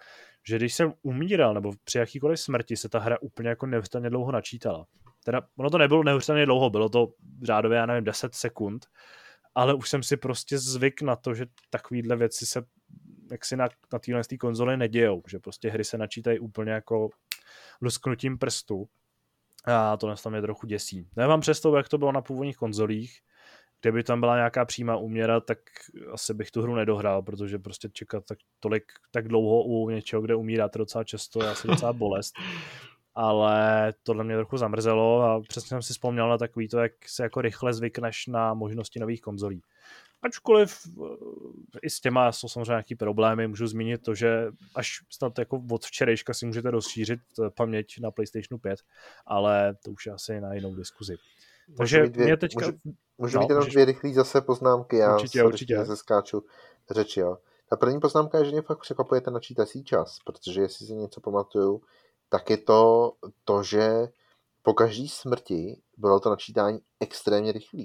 že 0.47 0.55
když 0.55 0.73
jsem 0.73 0.93
umíral, 1.01 1.53
nebo 1.53 1.71
při 1.83 1.97
jakýkoliv 1.97 2.39
smrti 2.39 2.77
se 2.77 2.89
ta 2.89 2.99
hra 2.99 3.17
úplně 3.21 3.49
jako 3.49 3.65
neuvěřitelně 3.65 4.09
dlouho 4.09 4.31
načítala. 4.31 4.85
Teda 5.23 5.41
ono 5.57 5.69
to 5.69 5.77
nebylo 5.77 6.03
neuvěřitelně 6.03 6.45
dlouho, 6.45 6.69
bylo 6.69 6.89
to 6.89 7.07
řádově, 7.43 7.77
já 7.77 7.85
nevím, 7.85 8.03
10 8.03 8.35
sekund, 8.35 8.85
ale 9.55 9.73
už 9.73 9.89
jsem 9.89 10.03
si 10.03 10.17
prostě 10.17 10.57
zvyk 10.57 11.01
na 11.01 11.15
to, 11.15 11.33
že 11.33 11.45
takovýhle 11.69 12.15
věci 12.15 12.45
se 12.45 12.63
jak 13.31 13.45
si 13.45 13.57
na, 13.57 13.69
na 13.93 13.99
téhle 13.99 14.21
konzoli 14.39 14.77
nedějou, 14.77 15.21
že 15.27 15.39
prostě 15.39 15.69
hry 15.69 15.83
se 15.83 15.97
načítají 15.97 16.39
úplně 16.39 16.71
jako 16.71 17.09
lusknutím 17.81 18.37
prstu 18.37 18.89
a 19.65 19.97
to 19.97 20.07
nás 20.07 20.23
tam 20.23 20.35
je 20.35 20.41
trochu 20.41 20.67
děsí. 20.67 21.07
Nemám 21.15 21.41
představu, 21.41 21.75
jak 21.75 21.89
to 21.89 21.97
bylo 21.97 22.11
na 22.11 22.21
původních 22.21 22.57
konzolích, 22.57 23.19
kdyby 23.81 24.03
tam 24.03 24.19
byla 24.19 24.35
nějaká 24.35 24.65
přímá 24.65 24.95
úměra, 24.97 25.39
tak 25.39 25.57
asi 26.13 26.33
bych 26.33 26.51
tu 26.51 26.61
hru 26.61 26.75
nedohrál, 26.75 27.21
protože 27.21 27.59
prostě 27.59 27.89
čekat 27.93 28.25
tak 28.25 28.37
tolik, 28.59 28.83
tak 29.11 29.27
dlouho 29.27 29.63
u 29.63 29.89
něčeho, 29.89 30.21
kde 30.21 30.35
umíráte 30.35 30.79
docela 30.79 31.03
často, 31.03 31.43
je 31.43 31.49
asi 31.49 31.67
docela 31.67 31.93
bolest. 31.93 32.33
Ale 33.15 33.93
tohle 34.03 34.23
mě 34.23 34.35
trochu 34.35 34.57
zamrzelo 34.57 35.21
a 35.21 35.41
přesně 35.41 35.69
jsem 35.69 35.81
si 35.81 35.93
vzpomněl 35.93 36.29
na 36.29 36.37
takový 36.37 36.67
to, 36.67 36.79
jak 36.79 36.91
se 37.05 37.23
jako 37.23 37.41
rychle 37.41 37.73
zvykneš 37.73 38.27
na 38.27 38.53
možnosti 38.53 38.99
nových 38.99 39.21
konzolí. 39.21 39.61
Ačkoliv 40.23 40.77
eh, 40.87 41.79
i 41.81 41.89
s 41.89 41.99
těma 41.99 42.31
jsou 42.31 42.47
samozřejmě 42.47 42.71
nějaký 42.71 42.95
problémy, 42.95 43.47
můžu 43.47 43.67
zmínit 43.67 44.01
to, 44.01 44.15
že 44.15 44.47
až 44.75 44.99
snad 45.09 45.39
jako 45.39 45.61
od 45.71 45.85
včerejška 45.85 46.33
si 46.33 46.45
můžete 46.45 46.71
rozšířit 46.71 47.19
eh, 47.39 47.49
paměť 47.49 47.99
na 48.01 48.11
PlayStation 48.11 48.59
5, 48.59 48.79
ale 49.25 49.75
to 49.85 49.91
už 49.91 50.05
je 50.05 50.13
asi 50.13 50.41
na 50.41 50.53
jinou 50.53 50.75
diskuzi. 50.75 51.15
Takže 51.77 52.07
dvě, 52.07 52.25
mě 52.25 52.37
teďka... 52.37 52.65
Můžu, 52.65 52.77
můžu 53.17 53.37
no, 53.37 53.41
mít 53.41 53.49
jenom 53.49 53.65
dvě 53.65 53.85
rychlé 53.85 54.13
zase 54.13 54.41
poznámky, 54.41 54.97
já 54.97 55.15
určitě, 55.15 55.43
určitě. 55.43 55.85
se 55.85 55.95
skáču 55.95 56.45
řeči, 56.91 57.19
jo. 57.19 57.37
Ta 57.69 57.77
první 57.77 57.99
poznámka 57.99 58.37
je, 58.37 58.45
že 58.45 58.51
mě 58.51 58.61
fakt 58.61 58.79
překvapuje 58.79 59.21
ten 59.21 59.33
načítací 59.33 59.83
čas, 59.83 60.17
protože 60.25 60.61
jestli 60.61 60.85
si 60.85 60.93
něco 60.93 61.21
pamatuju, 61.21 61.81
tak 62.29 62.49
je 62.49 62.57
to 62.57 63.11
to, 63.43 63.63
že 63.63 64.07
po 64.61 64.73
každý 64.73 65.09
smrti 65.09 65.81
bylo 65.97 66.19
to 66.19 66.29
načítání 66.29 66.79
extrémně 66.99 67.51
rychlé. 67.51 67.83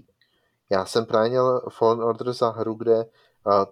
Já 0.70 0.84
jsem 0.84 1.06
právě 1.06 1.30
měl 1.30 1.60
Fallen 1.70 2.02
Order 2.02 2.32
za 2.32 2.50
hru, 2.50 2.74
kde 2.74 3.04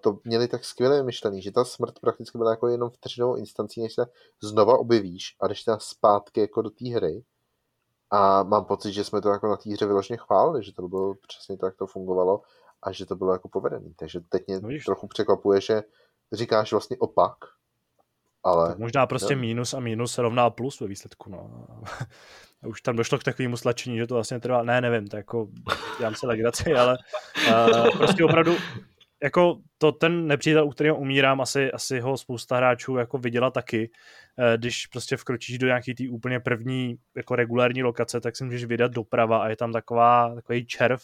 to 0.01 0.19
měli 0.23 0.47
tak 0.47 0.65
skvěle 0.65 1.03
myšlený, 1.03 1.41
že 1.41 1.51
ta 1.51 1.65
smrt 1.65 1.99
prakticky 1.99 2.37
byla 2.37 2.51
jako 2.51 2.67
jenom 2.67 2.89
vteřinovou 2.89 3.35
instancí, 3.35 3.81
než 3.81 3.93
se 3.93 4.05
znova 4.43 4.77
objevíš 4.77 5.35
a 5.41 5.47
jdeš 5.47 5.63
teda 5.63 5.79
zpátky 5.79 6.41
jako 6.41 6.61
do 6.61 6.69
té 6.69 6.89
hry. 6.89 7.23
A 8.11 8.43
mám 8.43 8.65
pocit, 8.65 8.93
že 8.93 9.03
jsme 9.03 9.21
to 9.21 9.29
jako 9.29 9.47
na 9.47 9.57
té 9.57 9.69
hře 9.69 9.85
vyloženě 9.85 10.17
chválili, 10.17 10.63
že 10.63 10.73
to 10.73 10.87
bylo 10.87 11.15
přesně 11.27 11.57
tak, 11.57 11.67
jak 11.67 11.75
to 11.75 11.87
fungovalo 11.87 12.41
a 12.81 12.91
že 12.91 13.05
to 13.05 13.15
bylo 13.15 13.31
jako 13.31 13.49
povedený. 13.49 13.93
Takže 13.93 14.19
teď 14.29 14.47
mě 14.47 14.59
no, 14.59 14.69
trochu 14.85 15.07
překvapuje, 15.07 15.61
že 15.61 15.83
říkáš 16.31 16.71
vlastně 16.71 16.97
opak, 16.99 17.35
ale... 18.43 18.69
Tak 18.69 18.77
možná 18.77 19.07
prostě 19.07 19.35
no. 19.35 19.41
minus 19.41 19.73
a 19.73 19.79
minus 19.79 20.13
se 20.13 20.21
rovná 20.21 20.49
plus 20.49 20.79
ve 20.79 20.87
výsledku, 20.87 21.29
no. 21.29 21.67
Už 22.65 22.81
tam 22.81 22.95
došlo 22.95 23.17
k 23.17 23.23
takovému 23.23 23.57
slačení, 23.57 23.97
že 23.97 24.07
to 24.07 24.13
vlastně 24.13 24.39
trvá, 24.39 24.63
ne, 24.63 24.81
nevím, 24.81 25.07
to 25.07 25.17
jako, 25.17 25.47
dělám 25.97 26.15
si 26.15 26.27
legraci, 26.27 26.73
ale 26.73 26.97
uh, 27.49 27.97
prostě 27.97 28.23
opravdu 28.23 28.55
jako 29.23 29.59
to 29.77 29.91
ten 29.91 30.27
nepřítel, 30.27 30.65
u 30.65 30.69
kterého 30.69 30.97
umírám, 30.97 31.41
asi, 31.41 31.71
asi 31.71 31.99
ho 31.99 32.17
spousta 32.17 32.57
hráčů 32.57 32.97
jako 32.97 33.17
viděla 33.17 33.51
taky. 33.51 33.91
Eh, 34.39 34.57
když 34.57 34.87
prostě 34.87 35.17
vkročíš 35.17 35.57
do 35.57 35.67
nějaký 35.67 35.95
té 35.95 36.03
úplně 36.09 36.39
první 36.39 36.95
jako 37.15 37.35
regulární 37.35 37.83
lokace, 37.83 38.21
tak 38.21 38.35
si 38.35 38.43
můžeš 38.43 38.65
vydat 38.65 38.91
doprava 38.91 39.43
a 39.43 39.49
je 39.49 39.55
tam 39.55 39.73
taková, 39.73 40.35
takový 40.35 40.65
červ 40.65 41.03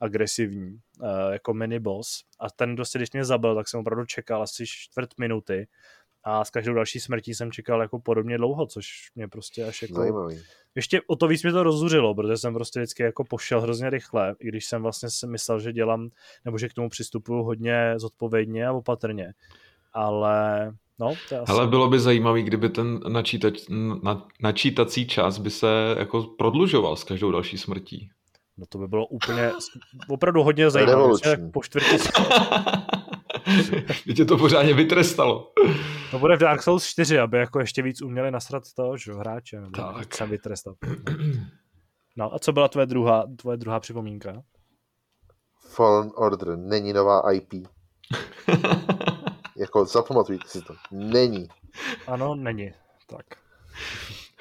agresivní, 0.00 0.78
eh, 1.02 1.32
jako 1.32 1.54
mini 1.54 1.80
boss. 1.80 2.24
A 2.40 2.50
ten, 2.50 2.76
se 2.82 2.98
když 2.98 3.12
mě 3.12 3.24
zabil, 3.24 3.54
tak 3.54 3.68
jsem 3.68 3.80
opravdu 3.80 4.04
čekal 4.04 4.42
asi 4.42 4.64
čtvrt 4.66 5.10
minuty 5.18 5.68
a 6.24 6.44
s 6.44 6.50
každou 6.50 6.74
další 6.74 7.00
smrtí 7.00 7.34
jsem 7.34 7.52
čekal 7.52 7.82
jako 7.82 7.98
podobně 7.98 8.38
dlouho, 8.38 8.66
což 8.66 8.86
mě 9.14 9.28
prostě 9.28 9.64
až 9.64 9.82
jako... 9.82 9.94
Zajímavý. 9.94 10.40
Ještě 10.74 11.00
o 11.06 11.16
to 11.16 11.28
víc 11.28 11.42
mě 11.42 11.52
to 11.52 11.62
rozzuřilo, 11.62 12.14
protože 12.14 12.36
jsem 12.36 12.54
prostě 12.54 12.80
vždycky 12.80 13.02
jako 13.02 13.24
pošel 13.24 13.60
hrozně 13.60 13.90
rychle, 13.90 14.34
i 14.40 14.48
když 14.48 14.66
jsem 14.66 14.82
vlastně 14.82 15.10
si 15.10 15.26
myslel, 15.26 15.60
že 15.60 15.72
dělám, 15.72 16.08
nebo 16.44 16.58
že 16.58 16.68
k 16.68 16.74
tomu 16.74 16.88
přistupuju 16.88 17.42
hodně 17.42 17.94
zodpovědně 17.96 18.66
a 18.66 18.72
opatrně. 18.72 19.32
Ale 19.92 20.72
No, 21.00 21.14
to 21.28 21.34
je 21.34 21.40
asi... 21.40 21.52
Hele, 21.52 21.66
bylo 21.66 21.88
by 21.88 22.00
zajímavý, 22.00 22.42
kdyby 22.42 22.68
ten 22.68 23.00
načítač, 23.08 23.54
na, 24.02 24.26
načítací 24.40 25.06
čas 25.06 25.38
by 25.38 25.50
se 25.50 25.96
jako 25.98 26.22
prodlužoval 26.22 26.96
s 26.96 27.04
každou 27.04 27.30
další 27.30 27.58
smrtí. 27.58 28.10
No 28.56 28.66
to 28.68 28.78
by 28.78 28.88
bylo 28.88 29.06
úplně, 29.06 29.50
opravdu 30.08 30.42
hodně 30.42 30.70
zajímavé. 30.70 31.14
Po 31.52 31.62
čtvrtí 31.62 31.96
Mě 34.06 34.14
tě 34.14 34.24
to 34.24 34.38
pořádně 34.38 34.74
vytrestalo. 34.74 35.52
To 36.10 36.18
bude 36.18 36.36
v 36.36 36.40
Dark 36.40 36.62
Souls 36.62 36.84
4, 36.84 37.18
aby 37.18 37.38
jako 37.38 37.60
ještě 37.60 37.82
víc 37.82 38.02
uměli 38.02 38.30
nasrat 38.30 38.62
to, 38.76 38.96
že 38.96 39.12
hráče, 39.12 39.60
nebo 39.60 39.70
tak. 39.70 40.14
se 40.14 40.26
vytrestat. 40.26 40.76
No 42.16 42.34
a 42.34 42.38
co 42.38 42.52
byla 42.52 42.68
tvoje 42.68 42.86
druhá, 42.86 43.26
tvoje 43.36 43.56
druhá 43.56 43.80
připomínka? 43.80 44.42
Fallen 45.68 46.10
Order 46.14 46.56
není 46.56 46.92
nová 46.92 47.32
IP. 47.32 47.52
jako 49.56 49.84
zapamatujte 49.84 50.48
si 50.48 50.62
to. 50.62 50.74
Není. 50.90 51.48
Ano, 52.06 52.34
není. 52.34 52.72
Tak. 53.06 53.26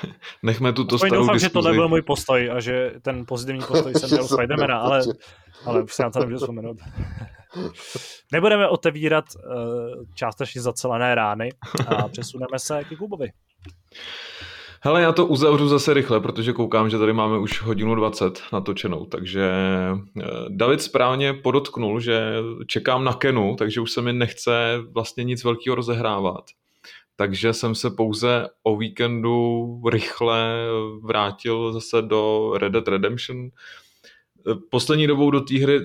Nechme 0.43 0.73
tuto 0.73 0.97
starou 0.97 1.15
doufám, 1.15 1.35
diskuzi. 1.35 1.45
že 1.45 1.53
tohle 1.53 1.73
byl 1.73 1.89
můj 1.89 2.01
postoj 2.01 2.51
a 2.51 2.59
že 2.59 2.93
ten 3.01 3.25
pozitivní 3.25 3.61
postoj 3.67 3.93
jsem 3.93 4.09
měl 4.09 4.27
Spidermana, 4.27 4.79
ale, 4.79 5.01
ale 5.65 5.83
už 5.83 5.93
se 5.93 6.03
na 6.03 6.09
to 6.09 6.19
nemůžu 6.19 6.37
vzpomenout. 6.37 6.77
Nebudeme 8.31 8.67
otevírat 8.67 9.25
uh, 9.35 10.03
částečně 10.15 10.61
zacelené 10.61 11.15
rány 11.15 11.49
a 11.87 12.07
přesuneme 12.07 12.59
se 12.59 12.83
k 12.83 12.97
Kubovi. 12.97 13.31
Hele, 14.81 15.01
já 15.01 15.11
to 15.11 15.25
uzavřu 15.25 15.67
zase 15.67 15.93
rychle, 15.93 16.19
protože 16.19 16.53
koukám, 16.53 16.89
že 16.89 16.97
tady 16.97 17.13
máme 17.13 17.37
už 17.37 17.61
hodinu 17.61 17.95
20 17.95 18.43
natočenou, 18.53 19.05
takže 19.05 19.51
eh, 20.21 20.23
David 20.49 20.81
správně 20.81 21.33
podotknul, 21.33 21.99
že 21.99 22.33
čekám 22.67 23.03
na 23.03 23.13
Kenu, 23.13 23.55
takže 23.55 23.81
už 23.81 23.91
se 23.91 24.01
mi 24.01 24.13
nechce 24.13 24.77
vlastně 24.93 25.23
nic 25.23 25.43
velkého 25.43 25.75
rozehrávat. 25.75 26.45
Takže 27.19 27.53
jsem 27.53 27.75
se 27.75 27.89
pouze 27.89 28.47
o 28.63 28.77
víkendu 28.77 29.65
rychle 29.89 30.67
vrátil 31.03 31.73
zase 31.73 32.01
do 32.01 32.51
Red 32.57 32.71
Dead 32.71 32.87
Redemption, 32.87 33.49
poslední 34.69 35.07
dobou 35.07 35.31
do 35.31 35.41
té 35.41 35.59
hry 35.59 35.79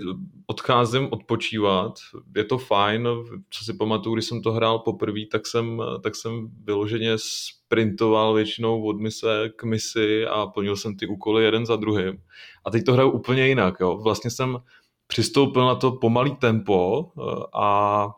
odcházím 0.47 1.09
odpočívat. 1.11 1.93
Je 2.37 2.45
to 2.45 2.59
fajn, 2.59 3.09
co 3.51 3.65
si 3.65 3.75
pamatuju, 3.75 4.15
když 4.15 4.25
jsem 4.25 4.43
to 4.43 4.53
hrál 4.53 4.79
poprvé, 4.79 5.21
tak 5.33 5.47
jsem, 5.47 5.83
tak 6.03 6.17
jsem 6.17 6.49
vyloženě 6.65 7.13
sprintoval 7.17 8.35
většinou 8.35 8.83
od 8.83 9.01
mise 9.01 9.51
k 9.57 9.65
misi 9.65 10.27
a 10.27 10.47
plnil 10.47 10.77
jsem 10.77 10.97
ty 10.97 11.07
úkoly 11.07 11.45
jeden 11.45 11.67
za 11.67 11.77
druhým. 11.77 12.23
A 12.65 12.71
teď 12.71 12.85
to 12.85 12.93
hraju 12.93 13.11
úplně 13.11 13.49
jinak. 13.49 13.75
Jo. 13.81 14.01
Vlastně 14.03 14.31
jsem 14.31 14.59
přistoupil 15.07 15.67
na 15.67 15.75
to 15.75 15.93
pomalý 15.93 16.37
tempo 16.37 17.11
eh, 17.19 17.23
a 17.55 18.09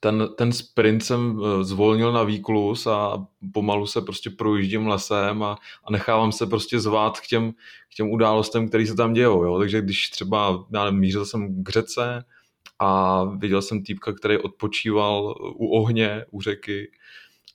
ten, 0.00 0.28
ten 0.36 0.52
sprint 0.52 1.04
jsem 1.04 1.40
eh, 1.40 1.64
zvolnil 1.64 2.12
na 2.12 2.22
výklus 2.22 2.86
a 2.86 3.26
pomalu 3.52 3.86
se 3.86 4.00
prostě 4.00 4.30
projíždím 4.30 4.86
lesem 4.86 5.42
a, 5.42 5.58
a 5.84 5.92
nechávám 5.92 6.32
se 6.32 6.46
prostě 6.46 6.80
zvát 6.80 7.20
k 7.20 7.26
těm, 7.26 7.52
k 7.92 7.94
těm 7.96 8.10
událostem, 8.10 8.68
které 8.68 8.86
se 8.86 8.94
tam 8.94 9.12
dějou. 9.12 9.44
Jo? 9.44 9.58
Takže 9.58 9.82
když 9.82 10.10
třeba, 10.10 10.64
já 10.74 10.84
nevím, 10.84 11.00
mířil 11.00 11.26
jsem 11.26 11.64
k 11.64 11.68
řece 11.68 12.24
a 12.78 13.24
viděl 13.24 13.62
jsem 13.62 13.82
týpka, 13.82 14.12
který 14.12 14.38
odpočíval 14.38 15.34
u 15.54 15.66
ohně, 15.66 16.24
u 16.30 16.40
řeky, 16.40 16.90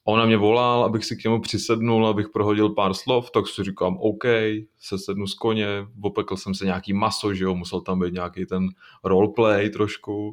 on 0.06 0.20
na 0.20 0.26
mě 0.26 0.38
volal, 0.38 0.84
abych 0.84 1.06
si 1.06 1.16
k 1.16 1.24
němu 1.24 1.42
přisednul, 1.42 2.08
abych 2.08 2.30
prohodil 2.30 2.70
pár 2.70 2.94
slov, 2.94 3.32
tak 3.32 3.48
si 3.48 3.64
říkám, 3.64 3.98
OK, 3.98 4.24
se 4.80 4.98
sednu 4.98 5.28
z 5.28 5.34
koně, 5.34 5.68
opekl 6.02 6.38
jsem 6.38 6.56
se 6.56 6.66
nějaký 6.66 6.94
maso, 6.94 7.34
že 7.34 7.44
jo, 7.44 7.56
musel 7.56 7.82
tam 7.82 8.00
být 8.00 8.14
nějaký 8.14 8.46
ten 8.46 8.68
roleplay 9.04 9.70
trošku. 9.70 10.32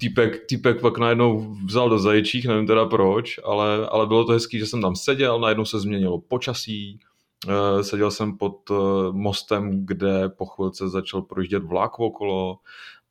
Týpek, 0.00 0.46
týpek 0.48 0.80
pak 0.80 0.98
najednou 0.98 1.56
vzal 1.66 1.90
do 1.90 1.98
zaječích, 1.98 2.46
nevím 2.46 2.66
teda 2.66 2.86
proč, 2.86 3.40
ale, 3.44 3.86
ale 3.86 4.06
bylo 4.06 4.24
to 4.24 4.32
hezký, 4.32 4.58
že 4.58 4.66
jsem 4.66 4.82
tam 4.82 4.96
seděl, 4.96 5.40
najednou 5.40 5.64
se 5.64 5.80
změnilo 5.80 6.18
počasí, 6.20 7.00
eh, 7.48 7.84
seděl 7.84 8.10
jsem 8.10 8.38
pod 8.38 8.70
eh, 8.70 8.74
mostem, 9.12 9.86
kde 9.86 10.28
po 10.28 10.46
chvilce 10.46 10.88
začal 10.88 11.22
projíždět 11.22 11.64
vlak 11.64 11.98
okolo, 11.98 12.56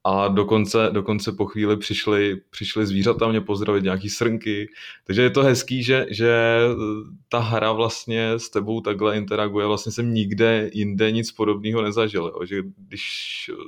a 0.10 0.28
dokonce, 0.28 0.90
dokonce 0.92 1.32
po 1.32 1.46
chvíli 1.46 1.78
přišly, 1.78 2.42
přišly 2.50 2.86
zvířata 2.86 3.28
mě 3.28 3.42
pozdravit, 3.42 3.84
nějaký 3.84 4.10
srnky, 4.10 4.70
takže 5.04 5.22
je 5.22 5.30
to 5.30 5.44
hezký, 5.44 5.84
že, 5.84 6.06
že 6.10 6.60
ta 7.30 7.40
hra 7.40 7.72
vlastně 7.72 8.32
s 8.32 8.50
tebou 8.50 8.82
takhle 8.82 9.18
interaguje, 9.18 9.68
vlastně 9.68 9.92
jsem 9.92 10.14
nikde 10.14 10.70
jinde 10.74 11.12
nic 11.12 11.32
podobného 11.32 11.82
nezažil, 11.82 12.32
jo? 12.36 12.46
že 12.46 12.64
když 12.78 13.04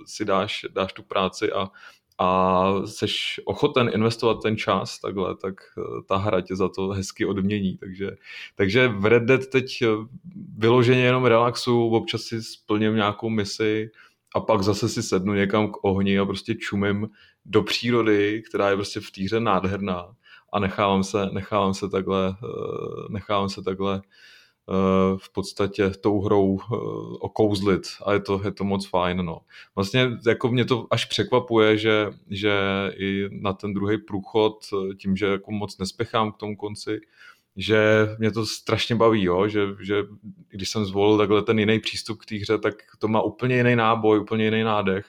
si 0.05 0.25
dáš, 0.25 0.65
dáš 0.73 0.93
tu 0.93 1.03
práci 1.03 1.51
a, 1.51 1.69
a 2.17 2.73
seš 2.85 3.41
ochoten 3.45 3.89
investovat 3.93 4.41
ten 4.43 4.57
čas 4.57 4.99
takhle, 4.99 5.35
tak 5.35 5.53
ta 6.07 6.17
hra 6.17 6.41
tě 6.41 6.55
za 6.55 6.69
to 6.69 6.87
hezky 6.87 7.25
odmění. 7.25 7.77
Takže, 7.77 8.11
takže 8.55 8.87
v 8.87 9.05
Red 9.05 9.23
Dead 9.23 9.47
teď 9.47 9.83
vyloženě 10.57 11.01
jenom 11.01 11.25
relaxu, 11.25 11.87
občas 11.87 12.21
si 12.21 12.43
splním 12.43 12.95
nějakou 12.95 13.29
misi, 13.29 13.89
a 14.35 14.39
pak 14.39 14.63
zase 14.63 14.89
si 14.89 15.03
sednu 15.03 15.33
někam 15.33 15.71
k 15.71 15.83
ohni 15.83 16.19
a 16.19 16.25
prostě 16.25 16.55
čumím 16.55 17.09
do 17.45 17.63
přírody, 17.63 18.43
která 18.49 18.69
je 18.69 18.75
prostě 18.75 18.99
v 18.99 19.11
týře 19.11 19.39
nádherná 19.39 20.15
a 20.53 20.59
nechávám 20.59 21.03
se, 21.03 21.29
nechávám 21.31 21.73
se 21.73 21.89
takhle, 21.89 22.35
eh, 22.43 23.05
nechávám 23.09 23.49
se 23.49 23.61
takhle 23.61 24.01
eh, 24.01 25.17
v 25.17 25.33
podstatě 25.33 25.89
tou 25.89 26.21
hrou 26.21 26.59
eh, 26.59 26.75
okouzlit 27.19 27.81
a 28.05 28.13
je 28.13 28.19
to, 28.19 28.41
je 28.43 28.51
to 28.51 28.63
moc 28.63 28.87
fajn. 28.87 29.25
No. 29.25 29.41
Vlastně 29.75 30.11
jako 30.27 30.49
mě 30.49 30.65
to 30.65 30.87
až 30.91 31.05
překvapuje, 31.05 31.77
že, 31.77 32.11
že 32.29 32.53
i 32.97 33.29
na 33.31 33.53
ten 33.53 33.73
druhý 33.73 33.97
průchod, 33.97 34.65
tím, 34.99 35.17
že 35.17 35.25
jako 35.25 35.51
moc 35.51 35.77
nespěchám 35.77 36.31
k 36.31 36.37
tomu 36.37 36.55
konci, 36.55 37.01
že 37.57 38.07
mě 38.19 38.31
to 38.31 38.45
strašně 38.45 38.95
baví, 38.95 39.23
jo? 39.23 39.47
Že, 39.47 39.67
že 39.79 40.03
když 40.49 40.69
jsem 40.69 40.85
zvolil 40.85 41.17
takhle 41.17 41.41
ten 41.41 41.59
jiný 41.59 41.79
přístup 41.79 42.21
k 42.21 42.25
té 42.25 42.35
hře, 42.35 42.57
tak 42.57 42.73
to 42.99 43.07
má 43.07 43.21
úplně 43.21 43.55
jiný 43.55 43.75
náboj, 43.75 44.19
úplně 44.19 44.45
jiný 44.45 44.63
nádech 44.63 45.05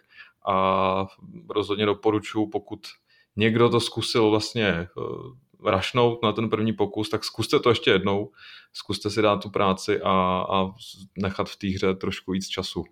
a 0.48 1.06
rozhodně 1.50 1.86
doporučuji, 1.86 2.46
pokud 2.46 2.80
někdo 3.36 3.68
to 3.68 3.80
zkusil 3.80 4.30
vlastně 4.30 4.66
eh, 4.68 5.70
rašnout 5.70 6.22
na 6.22 6.32
ten 6.32 6.50
první 6.50 6.72
pokus, 6.72 7.08
tak 7.08 7.24
zkuste 7.24 7.58
to 7.58 7.68
ještě 7.68 7.90
jednou, 7.90 8.30
zkuste 8.72 9.10
si 9.10 9.22
dát 9.22 9.42
tu 9.42 9.50
práci 9.50 10.00
a, 10.00 10.10
a 10.50 10.70
nechat 11.18 11.48
v 11.48 11.56
té 11.56 11.68
hře 11.68 11.94
trošku 11.94 12.32
víc 12.32 12.48
času. 12.48 12.84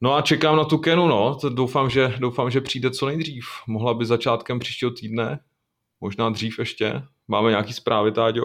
No 0.00 0.14
a 0.14 0.22
čekám 0.22 0.56
na 0.56 0.64
tu 0.64 0.78
Kenu, 0.78 1.08
no. 1.08 1.38
Doufám, 1.48 1.90
že, 1.90 2.14
doufám, 2.18 2.50
že 2.50 2.60
přijde 2.60 2.90
co 2.90 3.06
nejdřív. 3.06 3.44
Mohla 3.66 3.94
by 3.94 4.06
začátkem 4.06 4.58
příštího 4.58 4.90
týdne, 4.90 5.40
možná 6.00 6.30
dřív 6.30 6.58
ještě. 6.58 7.02
Máme 7.28 7.50
nějaký 7.50 7.72
zprávy, 7.72 8.12
Táďo? 8.12 8.44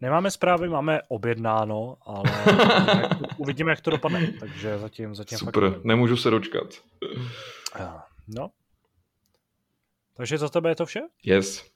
Nemáme 0.00 0.30
zprávy, 0.30 0.68
máme 0.68 1.00
objednáno, 1.08 1.96
ale 2.06 2.22
uvidíme, 3.36 3.70
jak 3.70 3.80
to 3.80 3.90
dopadne. 3.90 4.32
Takže 4.40 4.78
zatím, 4.78 5.14
zatím 5.14 5.38
Super, 5.38 5.70
fakt 5.70 5.84
nemůžu 5.84 6.16
se 6.16 6.30
dočkat. 6.30 6.66
No. 8.28 8.50
Takže 10.16 10.38
za 10.38 10.48
tebe 10.48 10.70
je 10.70 10.76
to 10.76 10.86
vše? 10.86 11.00
Yes. 11.24 11.71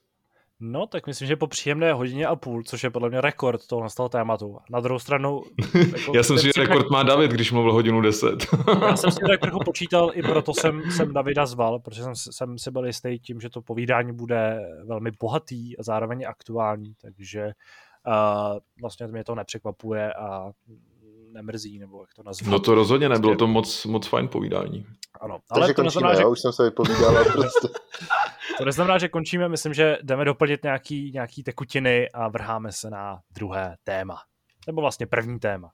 No, 0.59 0.87
tak 0.87 1.07
myslím, 1.07 1.27
že 1.27 1.35
po 1.35 1.47
příjemné 1.47 1.93
hodině 1.93 2.27
a 2.27 2.35
půl, 2.35 2.63
což 2.63 2.83
je 2.83 2.89
podle 2.89 3.09
mě 3.09 3.21
rekord 3.21 3.67
toho 3.67 3.81
nastalo 3.81 4.09
tématu. 4.09 4.57
Na 4.69 4.79
druhou 4.79 4.99
stranu... 4.99 5.41
Jako 5.97 6.11
já 6.15 6.23
jsem 6.23 6.37
si, 6.37 6.45
že 6.45 6.51
rekord 6.57 6.89
má 6.89 7.03
David, 7.03 7.31
když 7.31 7.51
mluvil 7.51 7.73
hodinu 7.73 8.01
10. 8.01 8.29
já 8.81 8.97
jsem 8.97 9.11
si 9.11 9.19
tak 9.29 9.39
trochu 9.39 9.59
počítal, 9.65 10.11
i 10.13 10.21
proto 10.21 10.53
jsem, 10.53 10.91
jsem 10.91 11.13
Davida 11.13 11.45
zval, 11.45 11.79
protože 11.79 12.03
jsem, 12.03 12.15
jsem 12.15 12.57
si 12.57 12.71
byl 12.71 12.85
jistý 12.85 13.19
tím, 13.19 13.41
že 13.41 13.49
to 13.49 13.61
povídání 13.61 14.13
bude 14.13 14.59
velmi 14.85 15.11
bohatý 15.19 15.77
a 15.77 15.83
zároveň 15.83 16.25
aktuální, 16.27 16.93
takže 17.01 17.45
uh, 17.45 18.59
vlastně 18.81 19.07
mě 19.07 19.23
to 19.23 19.35
nepřekvapuje 19.35 20.13
a 20.13 20.51
nemrzí, 21.31 21.79
nebo 21.79 22.01
jak 22.01 22.13
to 22.13 22.23
nazvat. 22.23 22.51
No 22.51 22.59
to 22.59 22.75
rozhodně 22.75 23.09
nebylo 23.09 23.35
to 23.35 23.47
moc, 23.47 23.85
moc 23.85 24.07
fajn 24.07 24.27
povídání. 24.27 24.85
Ano, 25.21 25.39
ale 25.49 25.61
Takže 25.61 25.73
to 25.73 25.81
končíme, 25.81 25.83
neznamená, 25.83 26.15
že... 26.15 26.21
já 26.21 26.27
už 26.27 26.39
jsem 26.39 26.53
se 26.53 26.63
vypovídal. 26.63 27.25
prostě... 27.25 27.67
to 28.57 28.65
neznamená, 28.65 28.97
že 28.97 29.09
končíme, 29.09 29.49
myslím, 29.49 29.73
že 29.73 29.97
jdeme 30.03 30.25
doplnit 30.25 30.63
nějaký, 30.63 31.11
nějaký 31.13 31.43
tekutiny 31.43 32.09
a 32.13 32.27
vrháme 32.27 32.71
se 32.71 32.89
na 32.89 33.19
druhé 33.35 33.75
téma. 33.83 34.17
Nebo 34.67 34.81
vlastně 34.81 35.05
první 35.05 35.39
téma. 35.39 35.69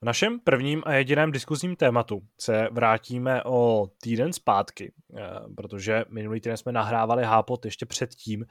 V 0.00 0.04
našem 0.04 0.40
prvním 0.40 0.82
a 0.86 0.92
jediném 0.94 1.32
diskuzním 1.32 1.76
tématu 1.76 2.20
se 2.40 2.68
vrátíme 2.72 3.42
o 3.44 3.88
týden 4.02 4.32
zpátky, 4.32 4.92
eh, 5.16 5.22
protože 5.56 6.04
minulý 6.08 6.40
týden 6.40 6.56
jsme 6.56 6.72
nahrávali 6.72 7.24
Hápot 7.24 7.64
ještě 7.64 7.86
předtím, 7.86 8.46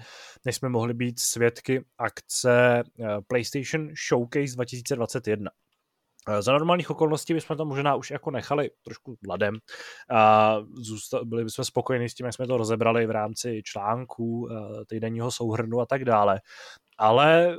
než 0.45 0.56
jsme 0.56 0.69
mohli 0.69 0.94
být 0.94 1.19
svědky 1.19 1.86
akce 1.98 2.80
eh, 2.80 3.06
PlayStation 3.28 3.90
Showcase 4.10 4.56
2021. 4.56 5.52
Eh, 6.30 6.41
za 6.41 6.52
normálních 6.52 6.90
okolností 6.90 7.34
bychom 7.34 7.57
to 7.57 7.65
možná 7.65 7.95
už 7.95 8.11
jako 8.11 8.32
nechali 8.32 8.69
trošku 8.84 9.18
ladem 9.28 9.57
byli 11.24 11.44
bychom 11.44 11.65
spokojeni 11.65 12.10
s 12.10 12.14
tím, 12.14 12.26
jak 12.26 12.36
jsme 12.36 12.48
to 12.48 12.57
rozebrali 12.57 13.06
v 13.06 13.11
rámci 13.11 13.61
článků, 13.64 14.49
týdenního 14.88 15.32
souhrnu 15.32 15.80
a 15.80 15.86
tak 15.86 16.06
dále. 16.06 16.41
Ale 16.98 17.57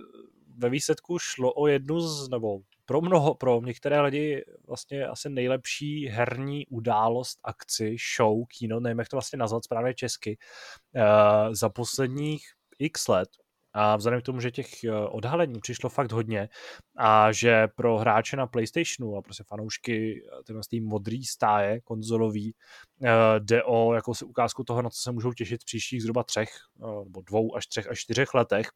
ve 0.56 0.70
výsledku 0.70 1.18
šlo 1.18 1.52
o 1.52 1.66
jednu 1.66 2.00
z, 2.00 2.28
nebo 2.28 2.58
pro 2.88 3.00
mnoho, 3.00 3.34
pro 3.34 3.60
některé 3.60 4.00
lidi 4.00 4.44
vlastně 4.66 5.06
asi 5.06 5.30
nejlepší 5.30 6.06
herní 6.06 6.66
událost, 6.66 7.38
akci, 7.44 7.96
show, 8.16 8.44
kino, 8.58 8.80
nevím, 8.80 8.98
jak 8.98 9.08
to 9.08 9.16
vlastně 9.16 9.36
nazvat 9.36 9.64
správně 9.64 9.94
česky, 9.94 10.38
uh, 10.96 11.54
za 11.54 11.68
posledních 11.68 12.42
x 12.78 13.08
let. 13.08 13.28
A 13.72 13.96
vzhledem 13.96 14.20
k 14.20 14.24
tomu, 14.24 14.40
že 14.40 14.50
těch 14.50 14.84
eh, 14.84 14.92
odhalení 14.92 15.60
přišlo 15.60 15.90
fakt 15.90 16.12
hodně 16.12 16.48
a 16.96 17.32
že 17.32 17.68
pro 17.68 17.98
hráče 17.98 18.36
na 18.36 18.46
PlayStationu 18.46 19.16
a 19.16 19.22
prostě 19.22 19.44
fanoušky 19.48 20.22
eh, 20.24 20.42
tyhle 20.44 20.62
modrý 20.80 21.24
stáje 21.24 21.80
konzolový 21.80 22.54
jde 23.38 23.62
o 23.64 23.94
jakousi 23.94 24.24
ukázku 24.24 24.64
toho, 24.64 24.82
na 24.82 24.90
co 24.90 25.00
se 25.00 25.12
můžou 25.12 25.32
těšit 25.32 25.62
v 25.62 25.64
příštích 25.64 26.02
zhruba 26.02 26.22
třech 26.22 26.50
nebo 27.04 27.22
dvou 27.22 27.56
až 27.56 27.66
třech 27.66 27.86
až 27.86 27.98
čtyřech 27.98 28.34
letech, 28.34 28.68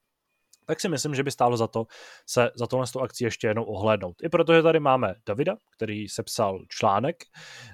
tak 0.66 0.80
si 0.80 0.89
myslím, 0.89 1.14
že 1.14 1.22
by 1.22 1.30
stálo 1.30 1.56
za 1.56 1.66
to 1.66 1.86
se 2.26 2.51
za 2.55 2.66
tohle 2.66 2.86
akci 3.02 3.24
ještě 3.24 3.47
jednou 3.47 3.64
ohlédnout. 3.64 4.16
I 4.22 4.28
protože 4.28 4.62
tady 4.62 4.80
máme 4.80 5.14
Davida, 5.26 5.56
který 5.76 6.09
sepsal 6.09 6.59
článek, 6.68 7.16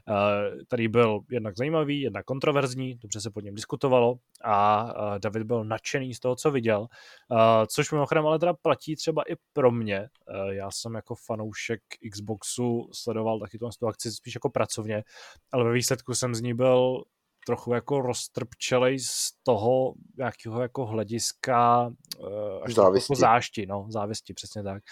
eh, 0.09 0.65
který 0.67 0.89
byl 0.89 1.21
jednak 1.31 1.57
zajímavý, 1.57 2.01
jednak 2.01 2.25
kontroverzní, 2.25 2.95
dobře 2.95 3.21
se 3.21 3.31
pod 3.31 3.45
něm 3.45 3.55
diskutovalo 3.55 4.19
a 4.45 4.89
eh, 5.17 5.19
David 5.19 5.43
byl 5.43 5.65
nadšený 5.65 6.15
z 6.15 6.21
toho, 6.21 6.37
co 6.37 6.51
viděl, 6.51 6.87
eh, 7.33 7.67
což 7.67 7.93
mimochodem 7.93 8.27
ale 8.27 8.39
teda 8.39 8.55
platí 8.55 8.97
třeba 8.97 9.23
i 9.23 9.37
pro 9.53 9.71
mě. 9.71 10.09
Já 10.51 10.71
jsem 10.71 10.95
jako 10.95 11.15
fanoušek 11.15 11.81
Xboxu 12.11 12.89
sledoval 12.93 13.41
taky 13.41 13.59
tu 13.59 13.87
akci 13.89 14.13
spíš 14.13 14.35
jako 14.35 14.51
pracovně, 14.51 15.05
ale 15.53 15.65
ve 15.65 15.73
výsledku 15.73 16.15
jsem 16.15 16.35
z 16.35 16.41
ní 16.41 16.55
byl 16.55 17.05
trochu 17.49 17.73
jako 17.73 18.01
roztrpčelej 18.01 18.99
z 18.99 19.31
toho 19.43 19.93
nějakého 20.19 20.63
jako 20.63 20.87
hlediska 20.87 21.87
uh, 21.87 22.63
až 22.63 22.75
závisti. 22.75 23.13
Jako 23.13 23.21
zášti, 23.21 23.67
no, 23.67 23.87
závisti, 23.89 24.35
přesně 24.35 24.63
tak. 24.63 24.83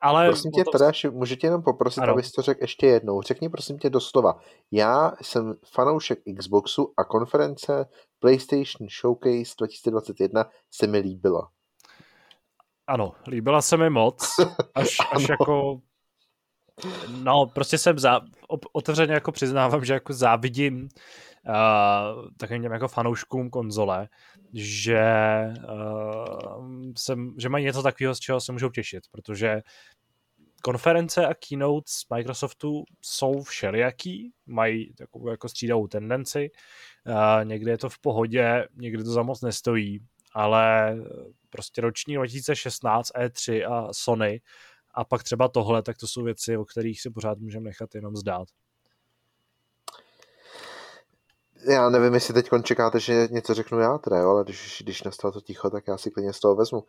Ale 0.00 0.26
prosím 0.26 0.50
tě, 0.50 0.64
to... 0.64 0.70
teda, 0.70 0.92
můžu 1.10 1.36
tě 1.36 1.46
jenom 1.46 1.62
poprosit, 1.62 2.00
ano. 2.00 2.12
abys 2.12 2.32
to 2.32 2.42
řekl 2.42 2.62
ještě 2.62 2.86
jednou. 2.86 3.22
Řekni 3.22 3.48
prosím 3.48 3.78
tě 3.78 3.90
doslova. 3.90 4.38
Já 4.70 5.12
jsem 5.22 5.54
fanoušek 5.74 6.18
Xboxu 6.38 6.92
a 6.96 7.04
konference 7.04 7.86
PlayStation 8.18 8.88
Showcase 9.00 9.54
2021 9.58 10.44
se 10.70 10.86
mi 10.86 10.98
líbila. 10.98 11.48
Ano, 12.86 13.12
líbila 13.26 13.62
se 13.62 13.76
mi 13.76 13.90
moc, 13.90 14.26
až, 14.74 14.96
až 15.12 15.28
jako 15.28 15.80
No, 17.22 17.46
prostě 17.46 17.78
jsem 17.78 17.98
za, 17.98 18.20
otevřeně 18.72 19.12
jako 19.12 19.32
přiznávám, 19.32 19.84
že 19.84 19.92
jako 19.92 20.12
závidím 20.12 20.88
uh, 21.48 22.28
takovým 22.36 22.62
těm 22.62 22.72
jako 22.72 22.88
fanouškům 22.88 23.50
konzole, 23.50 24.08
že, 24.54 25.02
uh, 25.72 26.92
jsem, 26.98 27.34
že 27.38 27.48
mají 27.48 27.64
něco 27.64 27.82
takového, 27.82 28.14
z 28.14 28.18
čeho 28.18 28.40
se 28.40 28.52
můžou 28.52 28.68
těšit, 28.68 29.02
protože 29.10 29.62
konference 30.62 31.26
a 31.26 31.34
keynote 31.34 31.84
z 31.86 32.04
Microsoftu 32.14 32.84
jsou 33.02 33.42
všelijaký, 33.42 34.32
mají 34.46 34.94
takovou 34.94 35.28
jako 35.30 35.48
střídavou 35.48 35.86
tendenci, 35.86 36.50
uh, 37.06 37.44
někdy 37.44 37.70
je 37.70 37.78
to 37.78 37.88
v 37.88 37.98
pohodě, 37.98 38.68
někdy 38.74 39.04
to 39.04 39.10
za 39.10 39.22
moc 39.22 39.42
nestojí, 39.42 40.00
ale 40.34 40.96
prostě 41.50 41.80
roční 41.80 42.14
2016 42.14 43.10
E3 43.14 43.72
a 43.72 43.92
Sony 43.92 44.40
a 44.94 45.04
pak 45.04 45.22
třeba 45.22 45.48
tohle, 45.48 45.82
tak 45.82 45.96
to 45.96 46.06
jsou 46.06 46.22
věci, 46.22 46.56
o 46.56 46.64
kterých 46.64 47.00
si 47.00 47.10
pořád 47.10 47.38
můžeme 47.38 47.64
nechat 47.64 47.94
jenom 47.94 48.16
zdát. 48.16 48.48
Já 51.68 51.90
nevím, 51.90 52.14
jestli 52.14 52.34
teď 52.34 52.48
čekáte, 52.62 53.00
že 53.00 53.28
něco 53.30 53.54
řeknu 53.54 53.80
já 53.80 53.98
teda, 53.98 54.18
jo, 54.18 54.30
ale 54.30 54.44
když, 54.44 54.82
když 54.84 55.02
nastalo 55.02 55.32
to 55.32 55.40
ticho, 55.40 55.70
tak 55.70 55.84
já 55.88 55.98
si 55.98 56.10
klidně 56.10 56.32
z 56.32 56.40
toho 56.40 56.54
vezmu. 56.54 56.84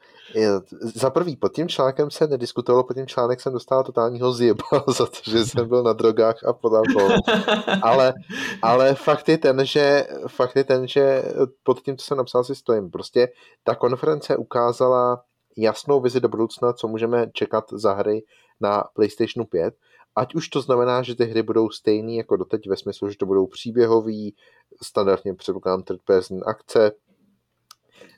Za 0.95 1.09
prvý, 1.09 1.35
pod 1.35 1.53
tím 1.53 1.67
článkem 1.69 2.11
se 2.11 2.27
nediskutovalo, 2.27 2.83
pod 2.83 2.93
tím 2.93 3.07
článek 3.07 3.41
jsem 3.41 3.53
dostal 3.53 3.83
totálního 3.83 4.33
zjeba 4.33 4.63
za 4.87 5.05
to, 5.05 5.31
že 5.31 5.45
jsem 5.45 5.67
byl 5.67 5.83
na 5.83 5.93
drogách 5.93 6.43
a 6.43 6.53
pod 6.53 6.73
ale, 7.81 8.13
ale 8.61 8.95
fakt 8.95 9.29
je 9.29 9.37
ten, 9.37 9.65
že 9.65 10.07
fakt 10.27 10.55
je 10.55 10.63
ten, 10.63 10.87
že 10.87 11.23
pod 11.63 11.81
tím, 11.81 11.97
co 11.97 12.05
jsem 12.05 12.17
napsal, 12.17 12.43
si 12.43 12.55
stojím. 12.55 12.91
Prostě 12.91 13.29
ta 13.63 13.75
konference 13.75 14.37
ukázala 14.37 15.23
jasnou 15.57 16.01
vizi 16.01 16.19
do 16.19 16.29
budoucna, 16.29 16.73
co 16.73 16.87
můžeme 16.87 17.27
čekat 17.33 17.65
za 17.71 17.93
hry 17.93 18.23
na 18.59 18.83
PlayStation 18.93 19.45
5. 19.45 19.75
Ať 20.15 20.35
už 20.35 20.47
to 20.47 20.61
znamená, 20.61 21.01
že 21.01 21.15
ty 21.15 21.25
hry 21.25 21.43
budou 21.43 21.69
stejný 21.69 22.17
jako 22.17 22.37
doteď 22.37 22.67
ve 22.69 22.77
smyslu, 22.77 23.09
že 23.09 23.17
to 23.17 23.25
budou 23.25 23.47
příběhový, 23.47 24.35
standardně 24.83 25.33
předpokládám 25.33 25.83
third 25.83 26.01
person 26.01 26.39
akce. 26.45 26.91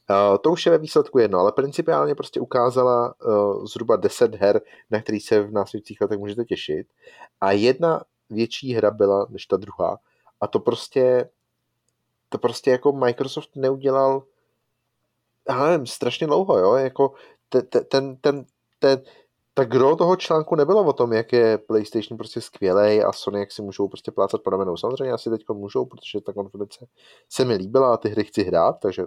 Uh, 0.09 0.37
to 0.37 0.51
už 0.51 0.65
je 0.65 0.71
ve 0.71 0.77
výsledku 0.77 1.19
jedno, 1.19 1.39
ale 1.39 1.51
principiálně 1.51 2.15
prostě 2.15 2.39
ukázala 2.39 3.13
uh, 3.25 3.65
zhruba 3.65 3.95
10 3.95 4.35
her, 4.35 4.61
na 4.91 5.01
který 5.01 5.19
se 5.19 5.41
v 5.41 5.51
následujících 5.51 6.01
letech 6.01 6.19
můžete 6.19 6.45
těšit. 6.45 6.87
A 7.41 7.51
jedna 7.51 8.01
větší 8.29 8.73
hra 8.73 8.91
byla 8.91 9.27
než 9.29 9.45
ta 9.45 9.57
druhá. 9.57 9.97
A 10.41 10.47
to 10.47 10.59
prostě 10.59 11.29
to 12.33 12.37
prostě 12.37 12.71
jako 12.71 12.91
Microsoft 12.91 13.55
neudělal 13.55 14.23
já 15.49 15.65
nevím, 15.65 15.85
strašně 15.85 16.27
dlouho, 16.27 16.57
jo, 16.57 16.73
jako 16.73 17.13
ten, 17.49 17.61
ten, 17.87 18.17
ten, 18.17 18.45
ten, 18.79 19.01
ta 19.53 19.63
gro 19.63 19.95
toho 19.95 20.15
článku 20.15 20.55
nebylo 20.55 20.83
o 20.83 20.93
tom, 20.93 21.13
jak 21.13 21.33
je 21.33 21.57
PlayStation 21.57 22.17
prostě 22.17 22.41
skvělý 22.41 23.03
a 23.03 23.11
Sony, 23.11 23.39
jak 23.39 23.51
si 23.51 23.61
můžou 23.61 23.87
prostě 23.87 24.11
plácat 24.11 24.41
po 24.41 24.49
ramenou. 24.49 24.77
Samozřejmě 24.77 25.13
asi 25.13 25.29
teď 25.29 25.41
můžou, 25.53 25.85
protože 25.85 26.21
ta 26.21 26.33
konference 26.33 26.85
se 27.29 27.45
mi 27.45 27.55
líbila 27.55 27.93
a 27.93 27.97
ty 27.97 28.09
hry 28.09 28.23
chci 28.23 28.43
hrát, 28.43 28.79
takže 28.81 29.05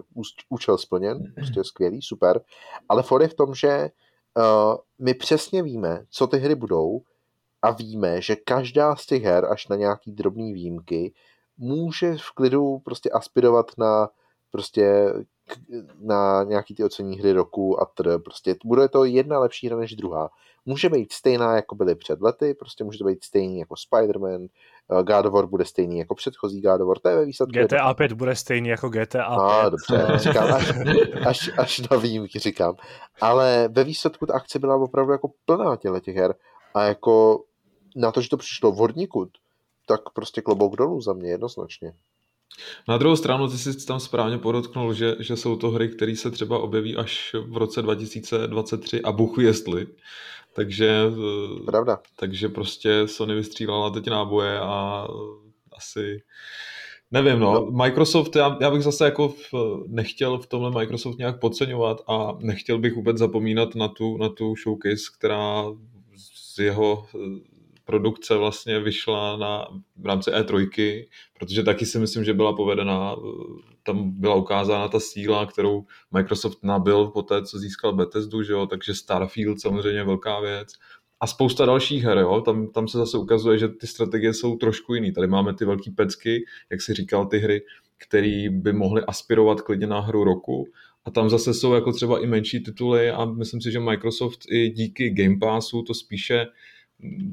účel 0.49 0.77
splněn, 0.77 1.33
prostě 1.35 1.63
skvělý, 1.63 2.01
super. 2.01 2.41
Ale 2.89 3.03
for 3.03 3.21
je 3.21 3.27
v 3.27 3.33
tom, 3.33 3.55
že 3.55 3.89
uh, 4.37 4.77
my 4.99 5.13
přesně 5.13 5.63
víme, 5.63 6.05
co 6.09 6.27
ty 6.27 6.37
hry 6.37 6.55
budou 6.55 7.01
a 7.61 7.71
víme, 7.71 8.21
že 8.21 8.35
každá 8.35 8.95
z 8.95 9.05
těch 9.05 9.23
her, 9.23 9.45
až 9.45 9.67
na 9.67 9.75
nějaký 9.75 10.11
drobný 10.11 10.53
výjimky, 10.53 11.13
může 11.57 12.15
v 12.17 12.31
klidu 12.31 12.79
prostě 12.79 13.09
aspirovat 13.09 13.65
na 13.77 14.09
prostě 14.51 15.13
na 15.99 16.43
nějaký 16.43 16.75
ty 16.75 16.83
ocení 16.83 17.19
hry 17.19 17.31
roku 17.31 17.81
a 17.81 17.85
tr. 17.85 18.19
Prostě 18.19 18.55
bude 18.65 18.87
to 18.87 19.05
jedna 19.05 19.39
lepší 19.39 19.67
hra 19.67 19.77
než 19.77 19.95
druhá. 19.95 20.29
Může 20.65 20.89
být 20.89 21.13
stejná, 21.13 21.55
jako 21.55 21.75
byly 21.75 21.95
před 21.95 22.21
lety, 22.21 22.53
prostě 22.53 22.83
může 22.83 22.99
to 22.99 23.05
být 23.05 23.23
stejný 23.23 23.59
jako 23.59 23.75
Spider-Man, 23.75 24.47
eh, 24.91 25.03
God 25.03 25.25
of 25.25 25.33
War 25.33 25.45
bude 25.45 25.65
stejný 25.65 25.99
jako 25.99 26.15
předchozí 26.15 26.61
God 26.61 26.81
of 26.81 26.87
War, 26.87 26.99
to 26.99 27.09
je 27.09 27.15
ve 27.15 27.25
výsledku. 27.25 27.59
GTA 27.59 27.93
5 27.93 28.13
bude 28.13 28.35
stejný 28.35 28.69
jako 28.69 28.89
GTA 28.89 29.03
5. 29.05 29.19
A, 29.19 29.69
dobře, 29.69 30.19
říkám, 30.19 30.53
až, 30.53 30.71
až, 31.25 31.51
až 31.57 31.79
na 31.79 31.97
výjimky 31.97 32.39
říkám. 32.39 32.75
Ale 33.21 33.69
ve 33.71 33.83
výsledku 33.83 34.25
ta 34.25 34.33
akce 34.33 34.59
byla 34.59 34.75
opravdu 34.75 35.11
jako 35.11 35.31
plná 35.45 35.75
těle 35.75 36.01
těch 36.01 36.15
her 36.15 36.35
a 36.73 36.83
jako 36.83 37.43
na 37.95 38.11
to, 38.11 38.21
že 38.21 38.29
to 38.29 38.37
přišlo 38.37 38.71
v 38.71 38.75
hodníku, 38.75 39.29
tak 39.87 40.01
prostě 40.13 40.41
klobouk 40.41 40.75
dolů 40.75 41.01
za 41.01 41.13
mě 41.13 41.29
jednoznačně. 41.29 41.93
Na 42.87 42.97
druhou 42.97 43.15
stranu 43.15 43.47
ty 43.47 43.57
jsi 43.57 43.85
tam 43.85 43.99
správně 43.99 44.37
podotknul, 44.37 44.93
že, 44.93 45.15
že 45.19 45.35
jsou 45.35 45.55
to 45.55 45.71
hry, 45.71 45.89
které 45.89 46.15
se 46.15 46.31
třeba 46.31 46.59
objeví 46.59 46.95
až 46.95 47.35
v 47.47 47.57
roce 47.57 47.81
2023 47.81 49.01
a 49.01 49.11
buchu 49.11 49.41
jestli. 49.41 49.87
Takže, 50.53 51.01
eh, 51.07 51.63
Pravda. 51.65 51.99
takže 52.19 52.49
prostě 52.49 53.07
Sony 53.07 53.35
vystřílala 53.35 53.89
teď 53.89 54.07
náboje 54.07 54.59
a 54.59 55.07
asi 55.77 56.21
Nevím, 57.11 57.39
no. 57.39 57.53
no. 57.53 57.71
Microsoft, 57.71 58.35
já, 58.35 58.57
já 58.61 58.71
bych 58.71 58.83
zase 58.83 59.05
jako 59.05 59.29
v, 59.29 59.53
nechtěl 59.87 60.37
v 60.37 60.47
tomhle 60.47 60.71
Microsoft 60.71 61.17
nějak 61.17 61.39
podceňovat 61.39 62.01
a 62.07 62.37
nechtěl 62.39 62.79
bych 62.79 62.95
vůbec 62.95 63.17
zapomínat 63.17 63.75
na 63.75 63.87
tu, 63.87 64.17
na 64.17 64.29
tu 64.29 64.55
showcase, 64.55 65.11
která 65.17 65.63
z 66.17 66.59
jeho 66.59 67.05
produkce 67.87 68.37
vlastně 68.37 68.79
vyšla 68.79 69.37
na, 69.37 69.67
v 69.97 70.05
rámci 70.05 70.31
E3, 70.31 71.05
protože 71.39 71.63
taky 71.63 71.85
si 71.85 71.99
myslím, 71.99 72.23
že 72.23 72.33
byla 72.33 72.55
povedená, 72.55 73.15
tam 73.83 74.11
byla 74.19 74.35
ukázána 74.35 74.87
ta 74.87 74.99
síla, 74.99 75.45
kterou 75.45 75.85
Microsoft 76.11 76.63
nabil 76.63 77.07
po 77.07 77.21
té, 77.21 77.43
co 77.43 77.59
získal 77.59 77.93
Bethesdu, 77.93 78.43
že 78.43 78.53
jo? 78.53 78.67
takže 78.67 78.93
Starfield 78.93 79.61
samozřejmě 79.61 80.03
velká 80.03 80.39
věc. 80.39 80.73
A 81.19 81.27
spousta 81.27 81.65
dalších 81.65 82.03
her, 82.03 82.17
jo? 82.17 82.41
Tam, 82.41 82.67
tam 82.67 82.87
se 82.87 82.97
zase 82.97 83.17
ukazuje, 83.17 83.57
že 83.57 83.67
ty 83.67 83.87
strategie 83.87 84.33
jsou 84.33 84.55
trošku 84.55 84.93
jiný. 84.93 85.11
Tady 85.11 85.27
máme 85.27 85.53
ty 85.53 85.65
velké 85.65 85.91
pecky, 85.91 86.45
jak 86.69 86.81
si 86.81 86.93
říkal, 86.93 87.25
ty 87.25 87.37
hry, 87.37 87.61
které 87.97 88.47
by 88.49 88.73
mohly 88.73 89.01
aspirovat 89.01 89.61
klidně 89.61 89.87
na 89.87 89.99
hru 89.99 90.23
roku. 90.23 90.67
A 91.05 91.11
tam 91.11 91.29
zase 91.29 91.53
jsou 91.53 91.73
jako 91.73 91.91
třeba 91.91 92.23
i 92.23 92.27
menší 92.27 92.63
tituly 92.63 93.11
a 93.11 93.25
myslím 93.25 93.61
si, 93.61 93.71
že 93.71 93.79
Microsoft 93.79 94.39
i 94.51 94.69
díky 94.69 95.09
Game 95.09 95.37
Passu 95.39 95.81
to 95.81 95.93
spíše 95.93 96.45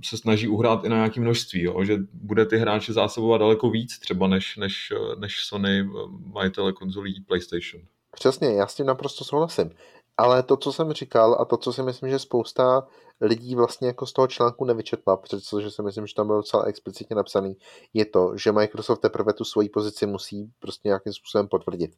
se 0.04 0.16
snaží 0.16 0.48
uhrát 0.48 0.84
i 0.84 0.88
na 0.88 0.96
nějaké 0.96 1.20
množství, 1.20 1.62
jo? 1.62 1.84
že 1.84 1.96
bude 2.12 2.46
ty 2.46 2.56
hráče 2.56 2.92
zásobovat 2.92 3.40
daleko 3.40 3.70
víc 3.70 3.98
třeba 3.98 4.28
než, 4.28 4.56
než, 4.56 4.92
než 5.18 5.44
Sony 5.44 5.88
majitele 6.32 6.72
konzolí 6.72 7.20
PlayStation. 7.20 7.82
Přesně, 8.14 8.48
já 8.48 8.66
s 8.66 8.74
tím 8.74 8.86
naprosto 8.86 9.24
souhlasím. 9.24 9.70
Ale 10.16 10.42
to, 10.42 10.56
co 10.56 10.72
jsem 10.72 10.92
říkal 10.92 11.36
a 11.40 11.44
to, 11.44 11.56
co 11.56 11.72
si 11.72 11.82
myslím, 11.82 12.10
že 12.10 12.18
spousta 12.18 12.86
lidí 13.20 13.54
vlastně 13.54 13.86
jako 13.86 14.06
z 14.06 14.12
toho 14.12 14.26
článku 14.26 14.64
nevyčetla, 14.64 15.16
protože 15.16 15.70
si 15.70 15.82
myslím, 15.82 16.06
že 16.06 16.14
tam 16.14 16.26
bylo 16.26 16.38
docela 16.38 16.64
explicitně 16.64 17.16
napsaný, 17.16 17.56
je 17.94 18.04
to, 18.04 18.32
že 18.36 18.52
Microsoft 18.52 19.00
teprve 19.00 19.32
tu 19.32 19.44
svoji 19.44 19.68
pozici 19.68 20.06
musí 20.06 20.50
prostě 20.58 20.88
nějakým 20.88 21.12
způsobem 21.12 21.48
potvrdit. 21.48 21.90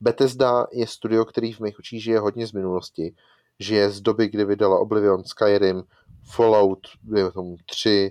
Bethesda 0.00 0.66
je 0.72 0.86
studio, 0.86 1.24
který 1.24 1.52
v 1.52 1.60
mých 1.60 1.78
očích 1.78 2.02
žije 2.02 2.20
hodně 2.20 2.46
z 2.46 2.52
minulosti, 2.52 3.14
žije 3.60 3.90
z 3.90 4.00
doby, 4.00 4.28
kdy 4.28 4.44
vydala 4.44 4.78
Oblivion, 4.78 5.24
Skyrim, 5.24 5.82
Fallout, 6.24 6.78
je 7.16 7.30
tomu 7.30 7.56
tři, 7.66 8.10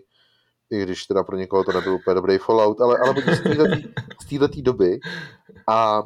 i 0.71 0.83
když 0.83 1.05
teda 1.05 1.23
pro 1.23 1.37
někoho 1.37 1.63
to 1.63 1.71
nebyl 1.71 1.93
úplně 1.93 2.15
dobrý 2.15 2.37
Fallout, 2.37 2.81
ale, 2.81 2.97
ale 2.97 3.13
z 3.35 3.41
této 4.29 4.61
doby. 4.61 4.99
A 5.67 6.03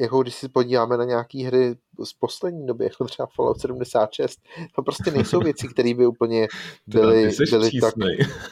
jako 0.00 0.22
když 0.22 0.34
si 0.34 0.48
podíváme 0.48 0.96
na 0.96 1.04
nějaké 1.04 1.46
hry 1.46 1.76
z 2.04 2.12
poslední 2.12 2.66
doby, 2.66 2.84
jako 2.84 3.04
třeba 3.04 3.28
Fallout 3.36 3.60
76, 3.60 4.38
to 4.74 4.82
prostě 4.82 5.10
nejsou 5.10 5.40
věci, 5.40 5.68
které 5.68 5.94
by 5.94 6.06
úplně 6.06 6.48
byly, 6.86 7.30
byly 7.50 7.70
tak, 7.80 7.94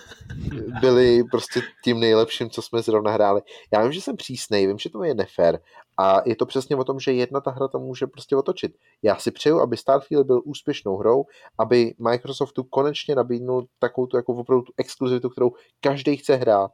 byly 0.80 1.24
prostě 1.30 1.62
tím 1.84 2.00
nejlepším, 2.00 2.50
co 2.50 2.62
jsme 2.62 2.82
zrovna 2.82 3.10
hráli. 3.10 3.40
Já 3.72 3.82
vím, 3.82 3.92
že 3.92 4.00
jsem 4.00 4.16
přísnej, 4.16 4.66
vím, 4.66 4.78
že 4.78 4.90
to 4.90 5.04
je 5.04 5.14
nefér 5.14 5.60
a 5.98 6.20
je 6.26 6.36
to 6.36 6.46
přesně 6.46 6.76
o 6.76 6.84
tom, 6.84 7.00
že 7.00 7.12
jedna 7.12 7.40
ta 7.40 7.50
hra 7.50 7.68
to 7.68 7.78
může 7.78 8.06
prostě 8.06 8.36
otočit. 8.36 8.72
Já 9.02 9.16
si 9.16 9.30
přeju, 9.30 9.60
aby 9.60 9.76
Starfield 9.76 10.26
byl 10.26 10.42
úspěšnou 10.44 10.96
hrou, 10.96 11.24
aby 11.58 11.94
Microsoftu 11.98 12.64
konečně 12.64 13.14
nabídnul 13.14 13.66
takovou 13.78 14.06
tu, 14.06 14.16
jako 14.16 14.32
opravdu 14.32 14.62
tu 14.62 14.72
exkluzivitu, 14.76 15.30
kterou 15.30 15.52
každý 15.80 16.16
chce 16.16 16.36
hrát 16.36 16.70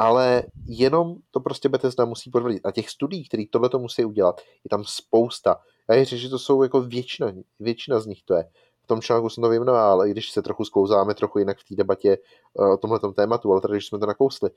ale 0.00 0.42
jenom 0.66 1.16
to 1.30 1.40
prostě 1.40 1.68
Bethesda 1.68 2.04
musí 2.04 2.30
potvrdit. 2.30 2.66
A 2.66 2.70
těch 2.70 2.90
studií, 2.90 3.28
které 3.28 3.44
tohle 3.50 3.68
to 3.68 3.78
musí 3.78 4.04
udělat, 4.04 4.40
je 4.64 4.68
tam 4.70 4.84
spousta. 4.84 5.56
Já 5.88 5.94
je 5.96 6.04
že 6.04 6.28
to 6.28 6.38
jsou 6.38 6.62
jako 6.62 6.80
většina, 6.80 7.32
většina 7.60 8.00
z 8.00 8.06
nich 8.06 8.22
to 8.24 8.34
je. 8.34 8.44
V 8.82 8.86
tom 8.86 9.00
článku 9.00 9.28
jsem 9.28 9.42
to 9.42 9.48
vyjmenoval, 9.48 9.90
ale 9.90 10.08
i 10.08 10.10
když 10.10 10.30
se 10.30 10.42
trochu 10.42 10.64
sklouzáme 10.64 11.14
trochu 11.14 11.38
jinak 11.38 11.58
v 11.58 11.64
té 11.64 11.74
debatě 11.74 12.18
eh, 12.58 12.72
o 12.72 12.76
tomhle 12.76 13.00
tématu, 13.16 13.52
ale 13.52 13.60
tady, 13.60 13.74
když 13.74 13.86
jsme 13.86 13.98
to 13.98 14.06
nakousli, 14.06 14.50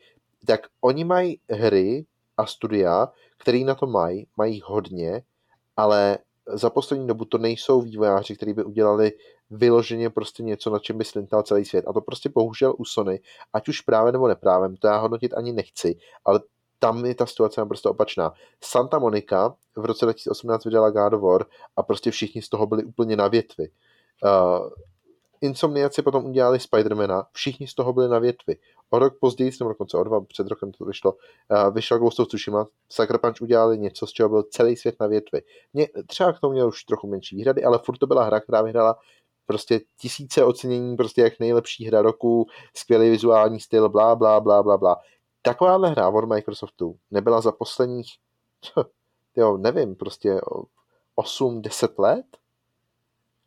tak 0.45 0.67
oni 0.81 1.03
mají 1.03 1.39
hry 1.49 2.05
a 2.37 2.45
studia, 2.45 3.07
které 3.37 3.59
na 3.59 3.75
to 3.75 3.87
mají, 3.87 4.27
mají 4.37 4.61
hodně, 4.65 5.23
ale 5.77 6.17
za 6.53 6.69
poslední 6.69 7.07
dobu 7.07 7.25
to 7.25 7.37
nejsou 7.37 7.81
vývojáři, 7.81 8.35
kteří 8.35 8.53
by 8.53 8.63
udělali 8.63 9.11
vyloženě 9.49 10.09
prostě 10.09 10.43
něco, 10.43 10.69
na 10.69 10.79
čem 10.79 10.97
by 10.97 11.05
slintal 11.05 11.43
celý 11.43 11.65
svět. 11.65 11.85
A 11.87 11.93
to 11.93 12.01
prostě 12.01 12.29
bohužel 12.29 12.75
u 12.77 12.85
Sony, 12.85 13.19
ať 13.53 13.69
už 13.69 13.81
právě 13.81 14.11
nebo 14.11 14.27
neprávem, 14.27 14.75
to 14.77 14.87
já 14.87 14.97
hodnotit 14.97 15.33
ani 15.33 15.51
nechci, 15.51 15.95
ale 16.25 16.39
tam 16.79 17.05
je 17.05 17.15
ta 17.15 17.25
situace 17.25 17.61
naprosto 17.61 17.91
opačná. 17.91 18.33
Santa 18.63 18.99
Monica 18.99 19.55
v 19.75 19.85
roce 19.85 20.05
2018 20.05 20.65
vydala 20.65 20.89
God 20.89 21.13
of 21.13 21.21
War 21.21 21.45
a 21.75 21.83
prostě 21.83 22.11
všichni 22.11 22.41
z 22.41 22.49
toho 22.49 22.65
byli 22.65 22.83
úplně 22.83 23.15
na 23.15 23.27
větvi. 23.27 23.69
Uh, 24.23 24.69
Insomniaci 25.41 26.01
potom 26.01 26.25
udělali 26.25 26.59
Spidermana, 26.59 27.27
všichni 27.31 27.67
z 27.67 27.73
toho 27.73 27.93
byli 27.93 28.09
na 28.09 28.19
větvi. 28.19 28.55
O 28.89 28.99
rok 28.99 29.13
později, 29.19 29.51
nebo 29.59 29.69
dokonce 29.69 29.97
o 29.97 30.03
dva, 30.03 30.21
před 30.21 30.47
rokem 30.47 30.71
to 30.71 30.85
vyšlo, 30.85 31.13
uh, 31.13 31.73
vyšel 31.73 31.99
Ghost 31.99 32.19
of 32.19 32.27
Tsushima, 32.27 32.67
Sucker 32.89 33.17
Punch 33.17 33.41
udělali 33.41 33.77
něco, 33.77 34.07
z 34.07 34.11
čeho 34.11 34.29
byl 34.29 34.43
celý 34.43 34.75
svět 34.75 34.95
na 34.99 35.07
větvi. 35.07 35.41
Mě, 35.73 35.87
třeba 36.07 36.33
k 36.33 36.39
tomu 36.39 36.53
měl 36.53 36.67
už 36.67 36.83
trochu 36.83 37.07
menší 37.07 37.35
výhrady, 37.35 37.63
ale 37.63 37.79
furt 37.85 37.97
to 37.97 38.07
byla 38.07 38.23
hra, 38.23 38.39
která 38.39 38.61
vyhrala 38.61 38.95
prostě 39.45 39.79
tisíce 39.97 40.43
ocenění, 40.43 40.97
prostě 40.97 41.21
jak 41.21 41.39
nejlepší 41.39 41.85
hra 41.85 42.01
roku, 42.01 42.47
skvělý 42.75 43.09
vizuální 43.09 43.59
styl, 43.59 43.89
blá, 43.89 44.15
blá, 44.15 44.39
blá, 44.39 44.63
blá, 44.63 44.77
blá. 44.77 44.95
Takováhle 45.41 45.89
hra 45.89 46.09
od 46.09 46.25
Microsoftu 46.25 46.97
nebyla 47.11 47.41
za 47.41 47.51
posledních, 47.51 48.07
jo, 49.35 49.57
nevím, 49.57 49.95
prostě 49.95 50.39
8-10 51.17 51.89
let? 51.97 52.25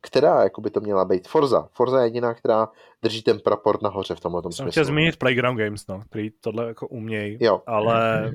Která 0.01 0.43
jako 0.43 0.61
by 0.61 0.69
to 0.69 0.79
měla 0.79 1.05
být? 1.05 1.27
Forza. 1.27 1.69
Forza 1.73 1.99
je 1.99 2.05
jediná, 2.05 2.33
která 2.33 2.67
drží 3.01 3.21
ten 3.23 3.39
prapor 3.39 3.83
nahoře 3.83 4.15
v 4.15 4.19
tomhle 4.19 4.41
tom 4.41 4.51
smyslu. 4.51 4.63
Jsem 4.63 4.71
chtěl 4.71 4.85
zmínit 4.85 5.17
Playground 5.17 5.59
Games, 5.59 5.87
no, 5.87 6.01
který 6.09 6.29
tohle 6.41 6.67
jako 6.67 6.87
umějí, 6.87 7.37
jo. 7.41 7.61
ale 7.67 8.31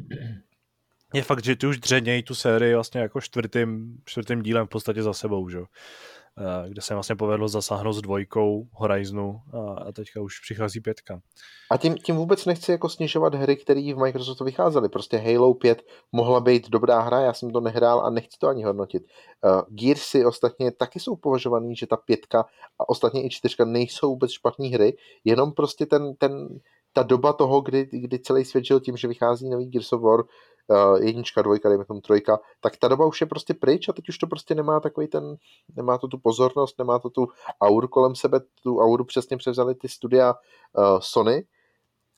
je 1.14 1.22
fakt, 1.22 1.44
že 1.44 1.56
ty 1.56 1.66
už 1.66 1.78
dřednějí 1.78 2.22
tu 2.22 2.34
sérii 2.34 2.74
vlastně 2.74 3.01
jako 3.01 3.20
čtvrtým, 3.20 3.98
čtvrtým 4.05 4.43
dílem 4.43 4.66
v 4.66 4.70
podstatě 4.70 5.02
za 5.02 5.12
sebou, 5.12 5.48
že? 5.48 5.59
Eh, 6.38 6.68
kde 6.68 6.82
se 6.82 6.94
vlastně 6.94 7.16
povedlo 7.16 7.48
zasáhnout 7.48 7.92
s 7.92 8.02
dvojkou 8.02 8.68
Horizonu 8.72 9.40
a 9.76 9.92
teďka 9.92 10.20
už 10.20 10.40
přichází 10.40 10.80
pětka. 10.80 11.20
A 11.70 11.76
tím, 11.76 11.94
tím 11.94 12.16
vůbec 12.16 12.46
nechci 12.46 12.72
jako 12.72 12.88
snižovat 12.88 13.34
hry, 13.34 13.56
které 13.56 13.80
v 13.80 13.98
Microsoftu 13.98 14.44
vycházely. 14.44 14.88
Prostě 14.88 15.16
Halo 15.16 15.54
5 15.54 15.82
mohla 16.12 16.40
být 16.40 16.70
dobrá 16.70 17.00
hra, 17.00 17.20
já 17.20 17.32
jsem 17.32 17.50
to 17.50 17.60
nehrál 17.60 18.00
a 18.00 18.10
nechci 18.10 18.38
to 18.38 18.48
ani 18.48 18.64
hodnotit. 18.64 19.02
Uh, 19.44 19.62
Gearsy 19.68 20.24
ostatně 20.24 20.72
taky 20.72 21.00
jsou 21.00 21.16
považovaný, 21.16 21.76
že 21.76 21.86
ta 21.86 21.96
pětka 21.96 22.44
a 22.78 22.88
ostatně 22.88 23.26
i 23.26 23.30
čtyřka 23.30 23.64
nejsou 23.64 24.09
vůbec 24.09 24.30
špatné 24.30 24.68
hry, 24.68 24.96
jenom 25.24 25.52
prostě 25.52 25.86
ten, 25.86 26.14
ten, 26.14 26.48
ta 26.92 27.02
doba 27.02 27.32
toho, 27.32 27.60
kdy, 27.60 27.88
kdy 27.92 28.18
celý 28.18 28.44
svět 28.44 28.64
žil 28.64 28.80
tím, 28.80 28.96
že 28.96 29.09
vychází 29.09 29.50
nový 29.50 29.66
Gears 29.66 29.92
of 29.92 30.02
War, 30.02 30.20
uh, 30.73 31.03
jednička, 31.03 31.43
dvojka, 31.43 31.69
dejme 31.69 31.85
tomu 31.85 32.01
trojka, 32.01 32.39
tak 32.61 32.77
ta 32.77 32.89
doba 32.89 33.07
už 33.07 33.20
je 33.20 33.27
prostě 33.27 33.55
pryč 33.55 33.89
a 33.89 33.93
teď 33.93 34.09
už 34.09 34.19
to 34.19 34.27
prostě 34.27 34.55
nemá 34.55 34.81
takový 34.81 35.07
ten, 35.07 35.36
nemá 35.77 35.99
to 35.99 36.09
tu 36.09 36.19
pozornost, 36.19 36.78
nemá 36.78 36.99
to 36.99 37.11
tu 37.11 37.28
auru 37.61 37.89
kolem 37.89 38.15
sebe, 38.15 38.40
tu 38.62 38.81
auru 38.81 39.05
přesně 39.05 39.36
převzali 39.36 39.74
ty 39.74 39.89
studia 39.89 40.35
uh, 40.35 40.99
Sony, 41.01 41.44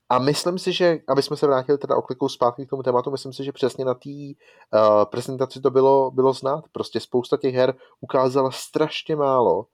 a 0.08 0.18
myslím 0.18 0.58
si, 0.58 0.72
že, 0.72 0.98
aby 1.08 1.22
jsme 1.22 1.36
se 1.36 1.46
vrátili 1.46 1.78
teda 1.78 1.96
oklikou 1.96 2.28
zpátky 2.28 2.66
k 2.66 2.70
tomu 2.70 2.82
tématu, 2.82 3.10
myslím 3.10 3.32
si, 3.32 3.44
že 3.44 3.52
přesně 3.52 3.84
na 3.84 3.94
té 3.94 4.10
uh, 4.10 5.04
prezentaci 5.04 5.60
to 5.60 5.70
bylo, 5.70 6.10
bylo 6.10 6.32
znát. 6.32 6.64
Prostě 6.72 7.00
spousta 7.00 7.36
těch 7.36 7.54
her 7.54 7.74
ukázala 8.00 8.50
strašně 8.50 9.16
málo, 9.16 9.66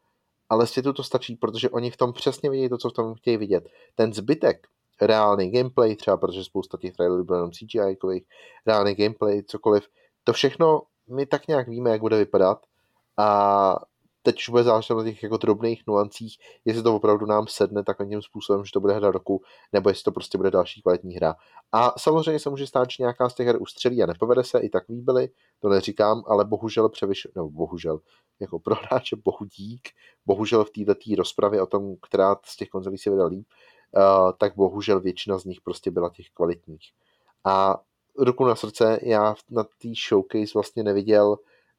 ale 0.48 0.66
světu 0.66 0.92
to 0.92 1.02
stačí, 1.02 1.36
protože 1.36 1.70
oni 1.70 1.90
v 1.90 1.96
tom 1.96 2.12
přesně 2.12 2.50
vidí 2.50 2.68
to, 2.68 2.78
co 2.78 2.90
v 2.90 2.92
tom 2.92 3.14
chtějí 3.14 3.36
vidět. 3.36 3.64
Ten 3.94 4.12
zbytek, 4.12 4.66
reálný 5.02 5.50
gameplay, 5.50 5.96
třeba 5.96 6.16
protože 6.16 6.44
spousta 6.44 6.78
těch 6.78 6.92
trailerů 6.96 7.24
bylo 7.24 7.38
jenom 7.38 7.50
CGI, 7.50 8.24
reálný 8.66 8.94
gameplay, 8.94 9.42
cokoliv. 9.42 9.88
To 10.24 10.32
všechno 10.32 10.82
my 11.08 11.26
tak 11.26 11.48
nějak 11.48 11.68
víme, 11.68 11.90
jak 11.90 12.00
bude 12.00 12.16
vypadat 12.16 12.66
a 13.16 13.76
teď 14.22 14.36
už 14.36 14.48
bude 14.48 14.62
záležet 14.62 14.94
na 14.94 15.04
těch 15.04 15.22
jako 15.22 15.36
drobných 15.36 15.82
nuancích, 15.86 16.38
jestli 16.64 16.82
to 16.82 16.96
opravdu 16.96 17.26
nám 17.26 17.46
sedne 17.46 17.84
takovým 17.84 18.22
způsobem, 18.22 18.64
že 18.64 18.72
to 18.72 18.80
bude 18.80 18.94
hra 18.94 19.10
roku, 19.10 19.42
nebo 19.72 19.88
jestli 19.88 20.02
to 20.02 20.12
prostě 20.12 20.38
bude 20.38 20.50
další 20.50 20.82
kvalitní 20.82 21.14
hra. 21.14 21.34
A 21.72 21.92
samozřejmě 21.98 22.38
se 22.38 22.50
může 22.50 22.66
stát, 22.66 22.90
že 22.90 23.02
nějaká 23.02 23.28
z 23.28 23.34
těch 23.34 23.46
her 23.46 23.62
ustřelí 23.62 24.02
a 24.02 24.06
nepovede 24.06 24.44
se, 24.44 24.60
i 24.60 24.68
takový 24.68 25.00
byly, 25.00 25.28
to 25.60 25.68
neříkám, 25.68 26.22
ale 26.26 26.44
bohužel 26.44 26.88
převyšuje, 26.88 27.32
nebo 27.34 27.50
bohužel, 27.50 28.00
jako 28.40 28.58
pro 28.58 28.74
hráče 28.74 29.16
bohu 29.16 29.44
dík, 29.44 29.88
bohužel 30.26 30.64
v 30.64 30.70
této 30.70 30.94
rozpravě 31.16 31.62
o 31.62 31.66
tom, 31.66 31.96
která 32.02 32.36
z 32.44 32.56
těch 32.56 32.68
konzolí 32.68 32.98
si 32.98 33.10
vydal 33.10 33.26
líp, 33.26 33.46
tak 34.38 34.56
bohužel 34.56 35.00
většina 35.00 35.38
z 35.38 35.44
nich 35.44 35.60
prostě 35.60 35.90
byla 35.90 36.10
těch 36.10 36.26
kvalitních. 36.34 36.92
A 37.44 37.80
ruku 38.18 38.44
na 38.44 38.54
srdce, 38.54 38.98
já 39.02 39.34
na 39.50 39.64
té 39.64 39.88
showcase 40.08 40.52
vlastně 40.54 40.82
neviděl 40.82 41.36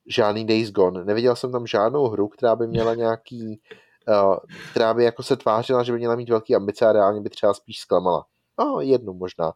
žádný 0.08 0.46
Days 0.46 0.72
Gone. 0.72 1.06
Neviděl 1.06 1.36
jsem 1.36 1.52
tam 1.52 1.68
žádnou 1.68 2.08
hru, 2.08 2.28
která 2.28 2.56
by 2.56 2.68
měla 2.68 2.96
nějaký, 2.96 3.62
uh, 4.08 4.36
která 4.72 4.94
by 4.94 5.04
jako 5.04 5.24
se 5.24 5.36
tvářila, 5.36 5.84
že 5.84 5.92
by 5.92 5.98
měla 5.98 6.16
mít 6.16 6.30
velký 6.30 6.56
ambice 6.56 6.86
a 6.86 6.92
reálně 6.92 7.22
by 7.22 7.30
třeba 7.30 7.54
spíš 7.54 7.80
zklamala. 7.80 8.26
No, 8.60 8.82
jednu 8.82 9.14
možná. 9.14 9.54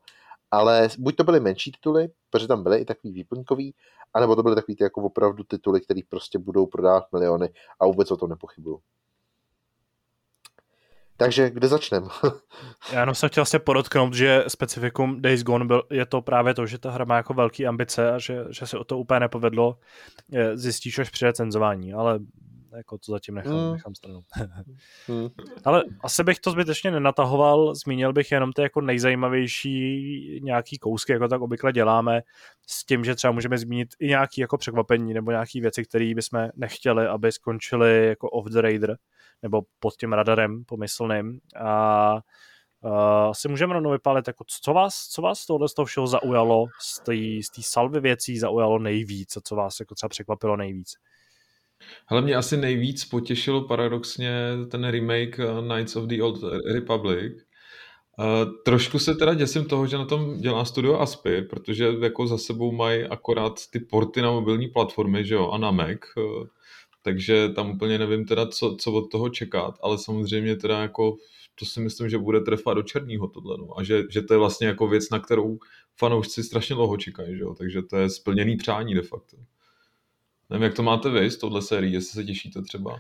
Ale 0.52 0.90
buď 0.98 1.16
to 1.16 1.24
byly 1.24 1.40
menší 1.40 1.72
tituly, 1.72 2.08
protože 2.30 2.48
tam 2.48 2.64
byly 2.64 2.78
i 2.78 2.86
takový 2.86 3.14
výplňkový, 3.14 3.74
anebo 4.14 4.36
to 4.36 4.44
byly 4.44 4.56
takový 4.56 4.76
ty 4.76 4.84
jako 4.84 5.02
opravdu 5.02 5.44
tituly, 5.44 5.82
které 5.82 6.02
prostě 6.10 6.40
budou 6.40 6.66
prodávat 6.66 7.04
miliony 7.14 7.50
a 7.80 7.86
vůbec 7.86 8.12
o 8.12 8.18
tom 8.18 8.30
nepochybuju. 8.30 8.80
Takže 11.18 11.50
kde 11.50 11.68
začneme? 11.68 12.08
Já 12.94 13.00
jenom 13.00 13.16
jsem 13.16 13.30
chtěl 13.30 13.42
vlastně 13.42 13.60
podotknout, 13.60 14.14
že 14.14 14.44
specifikum 14.48 15.22
Days 15.22 15.44
Gone 15.44 15.66
byl, 15.66 15.84
je 15.92 16.06
to 16.06 16.22
právě 16.22 16.54
to, 16.54 16.66
že 16.66 16.78
ta 16.78 16.92
hra 16.92 17.06
má 17.06 17.18
jako 17.18 17.34
velký 17.34 17.68
ambice 17.68 18.12
a 18.12 18.20
že, 18.20 18.46
že 18.50 18.68
se 18.68 18.78
o 18.78 18.84
to 18.84 18.98
úplně 18.98 19.20
nepovedlo. 19.20 19.78
Zjistíš 20.54 21.00
až 21.00 21.10
při 21.10 21.26
recenzování, 21.26 21.94
ale 21.94 22.20
jako 22.78 22.98
to 22.98 23.12
zatím 23.12 23.36
nechám, 23.36 23.54
mm. 23.54 23.74
nechám 23.74 23.96
stranou. 23.96 24.22
mm. 25.08 25.30
Ale 25.66 25.84
asi 26.04 26.24
bych 26.24 26.40
to 26.40 26.52
zbytečně 26.52 26.92
nenatahoval, 26.92 27.76
zmínil 27.76 28.14
bych 28.14 28.32
jenom 28.32 28.54
ty 28.54 28.62
jako 28.62 28.82
nejzajímavější 28.82 30.40
nějaký 30.44 30.78
kousky, 30.78 31.12
jako 31.12 31.28
tak 31.28 31.42
obvykle 31.42 31.72
děláme, 31.72 32.22
s 32.68 32.86
tím, 32.86 33.04
že 33.04 33.16
třeba 33.16 33.32
můžeme 33.32 33.58
zmínit 33.58 33.90
i 34.00 34.08
nějaký 34.08 34.42
jako 34.42 34.58
překvapení 34.58 35.14
nebo 35.14 35.32
nějaké 35.32 35.62
věci, 35.62 35.86
které 35.86 36.14
bychom 36.16 36.48
nechtěli, 36.56 37.08
aby 37.08 37.32
skončily 37.32 38.08
jako 38.08 38.30
off 38.30 38.48
the 38.48 38.62
radar 38.62 38.96
nebo 39.42 39.62
pod 39.80 39.94
tím 40.00 40.14
radarem 40.14 40.66
pomyslným. 40.66 41.40
A 41.60 42.20
Uh, 42.86 43.30
asi 43.30 43.48
můžeme 43.48 43.74
rovnou 43.74 43.92
vypálit, 43.92 44.28
jako 44.28 44.44
co 44.64 44.74
vás, 44.74 45.08
co 45.08 45.22
vás 45.22 45.46
tohle 45.46 45.70
z 45.70 45.74
toho 45.74 45.86
všeho 45.86 46.08
zaujalo, 46.08 46.66
z 46.82 47.50
té 47.50 47.62
salvy 47.62 48.00
věcí 48.00 48.40
zaujalo 48.40 48.80
nejvíc 48.80 49.38
a 49.38 49.42
co 49.44 49.56
vás 49.56 49.80
jako 49.80 49.96
třeba 49.96 50.10
překvapilo 50.10 50.56
nejvíc? 50.56 50.94
Ale 52.08 52.22
mě 52.22 52.36
asi 52.36 52.58
nejvíc 52.58 53.06
potěšilo 53.06 53.68
paradoxně 53.68 54.32
ten 54.72 54.88
remake 54.88 55.40
eh, 55.40 55.46
Knights 55.62 55.96
of 55.96 56.06
the 56.06 56.22
Old 56.22 56.44
Republic. 56.74 57.34
Uh, 58.20 58.52
trošku 58.66 59.00
se 59.00 59.16
teda 59.16 59.34
děsím 59.34 59.66
toho, 59.66 59.88
že 59.88 59.98
na 59.98 60.06
tom 60.06 60.38
dělá 60.38 60.66
studio 60.66 61.00
Aspy, 61.00 61.42
protože 61.42 61.88
jako 62.02 62.28
za 62.28 62.38
sebou 62.38 62.72
mají 62.72 63.04
akorát 63.04 63.54
ty 63.72 63.80
porty 63.80 64.22
na 64.22 64.32
mobilní 64.32 64.68
platformy, 64.68 65.26
že 65.26 65.36
jo, 65.36 65.50
a 65.50 65.58
na 65.58 65.72
Mac, 65.72 66.00
uh, 66.18 66.48
takže 67.04 67.50
tam 67.50 67.72
úplně 67.72 68.00
nevím 68.00 68.26
teda, 68.26 68.48
co, 68.48 68.76
co 68.80 68.92
od 68.92 69.12
toho 69.12 69.30
čekat, 69.30 69.76
ale 69.84 69.98
samozřejmě 69.98 70.56
teda 70.56 70.82
jako 70.82 71.16
to 71.56 71.66
si 71.66 71.80
myslím, 71.80 72.10
že 72.10 72.18
bude 72.18 72.40
trefat 72.40 72.78
do 72.78 72.84
černého 72.84 73.28
tohle, 73.28 73.58
no. 73.58 73.80
a 73.80 73.84
že, 73.84 74.04
že 74.10 74.22
to 74.22 74.34
je 74.34 74.38
vlastně 74.38 74.68
jako 74.68 74.88
věc, 74.88 75.10
na 75.10 75.20
kterou 75.20 75.58
fanoušci 75.98 76.44
strašně 76.44 76.76
dlouho 76.76 76.98
čekají, 76.98 77.38
že 77.38 77.44
jo? 77.44 77.56
takže 77.56 77.82
to 77.82 77.98
je 77.98 78.10
splněný 78.10 78.56
přání 78.58 78.94
de 78.96 79.02
facto. 79.02 79.38
Nevím, 80.50 80.64
jak 80.64 80.74
to 80.74 80.84
máte 80.84 81.10
vy 81.10 81.32
s 81.32 81.38
touhle 81.38 81.62
sérií, 81.62 81.94
jestli 81.94 82.12
se 82.12 82.24
těšíte 82.24 82.62
třeba. 82.62 83.00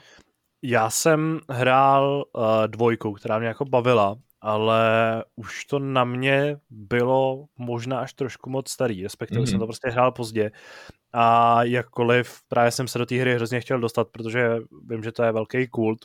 Já 0.61 0.89
jsem 0.89 1.39
hrál 1.49 2.25
uh, 2.33 2.43
dvojku, 2.67 3.13
která 3.13 3.39
mě 3.39 3.47
jako 3.47 3.65
bavila, 3.65 4.15
ale 4.41 4.79
už 5.35 5.65
to 5.65 5.79
na 5.79 6.03
mě 6.03 6.57
bylo 6.69 7.45
možná 7.57 7.99
až 7.99 8.13
trošku 8.13 8.49
moc 8.49 8.71
starý, 8.71 9.03
respektive 9.03 9.41
mm-hmm. 9.41 9.49
jsem 9.49 9.59
to 9.59 9.65
prostě 9.65 9.89
hrál 9.89 10.11
pozdě 10.11 10.51
a 11.13 11.63
jakkoliv 11.63 12.39
právě 12.47 12.71
jsem 12.71 12.87
se 12.87 12.97
do 12.97 13.05
té 13.05 13.15
hry 13.15 13.35
hrozně 13.35 13.61
chtěl 13.61 13.79
dostat, 13.79 14.07
protože 14.11 14.57
vím, 14.89 15.03
že 15.03 15.11
to 15.11 15.23
je 15.23 15.31
velký 15.31 15.67
kult, 15.67 15.99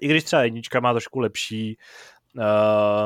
i 0.00 0.08
když 0.08 0.24
třeba 0.24 0.42
jednička 0.42 0.80
má 0.80 0.92
trošku 0.92 1.20
lepší 1.20 1.78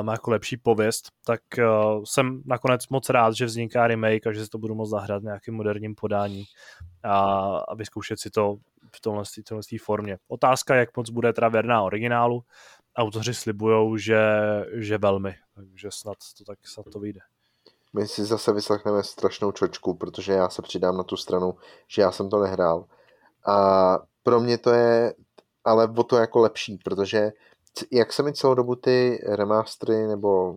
má 0.02 0.12
jako 0.12 0.30
lepší 0.30 0.56
pověst, 0.56 1.08
tak 1.26 1.40
uh, 1.58 2.02
jsem 2.04 2.42
nakonec 2.46 2.88
moc 2.88 3.08
rád, 3.08 3.34
že 3.34 3.46
vzniká 3.46 3.86
remake 3.86 4.26
a 4.26 4.32
že 4.32 4.44
si 4.44 4.50
to 4.50 4.58
budu 4.58 4.74
moct 4.74 4.90
zahrát 4.90 5.22
v 5.22 5.24
nějakém 5.24 5.54
moderním 5.54 5.94
podání 5.94 6.44
a, 7.02 7.18
a 7.68 7.74
vyzkoušet 7.74 8.20
si 8.20 8.30
to 8.30 8.56
v 8.96 9.00
tomhle, 9.00 9.24
tomhle 9.48 9.78
formě. 9.82 10.18
Otázka, 10.28 10.74
jak 10.74 10.96
moc 10.96 11.10
bude 11.10 11.32
teda 11.32 11.48
věrná 11.48 11.82
originálu. 11.82 12.42
Autoři 12.96 13.34
slibujou, 13.34 13.96
že, 13.96 14.18
že 14.72 14.98
velmi, 14.98 15.34
takže 15.54 15.88
snad 15.90 16.16
to 16.38 16.44
tak 16.44 16.58
snad 16.66 16.86
to 16.92 17.00
vyjde. 17.00 17.20
My 17.92 18.08
si 18.08 18.24
zase 18.24 18.52
vyslechneme 18.52 19.02
strašnou 19.02 19.52
čočku, 19.52 19.94
protože 19.94 20.32
já 20.32 20.48
se 20.48 20.62
přidám 20.62 20.96
na 20.96 21.02
tu 21.02 21.16
stranu, 21.16 21.54
že 21.88 22.02
já 22.02 22.12
jsem 22.12 22.30
to 22.30 22.42
nehrál. 22.42 22.84
A 23.46 23.98
pro 24.22 24.40
mě 24.40 24.58
to 24.58 24.70
je 24.70 25.14
ale 25.64 25.88
o 25.96 26.02
to 26.02 26.16
jako 26.16 26.40
lepší, 26.40 26.78
protože 26.84 27.32
jak 27.90 28.12
se 28.12 28.22
mi 28.22 28.32
celou 28.32 28.54
dobu 28.54 28.76
ty 28.76 29.20
remastery 29.26 30.06
nebo 30.06 30.56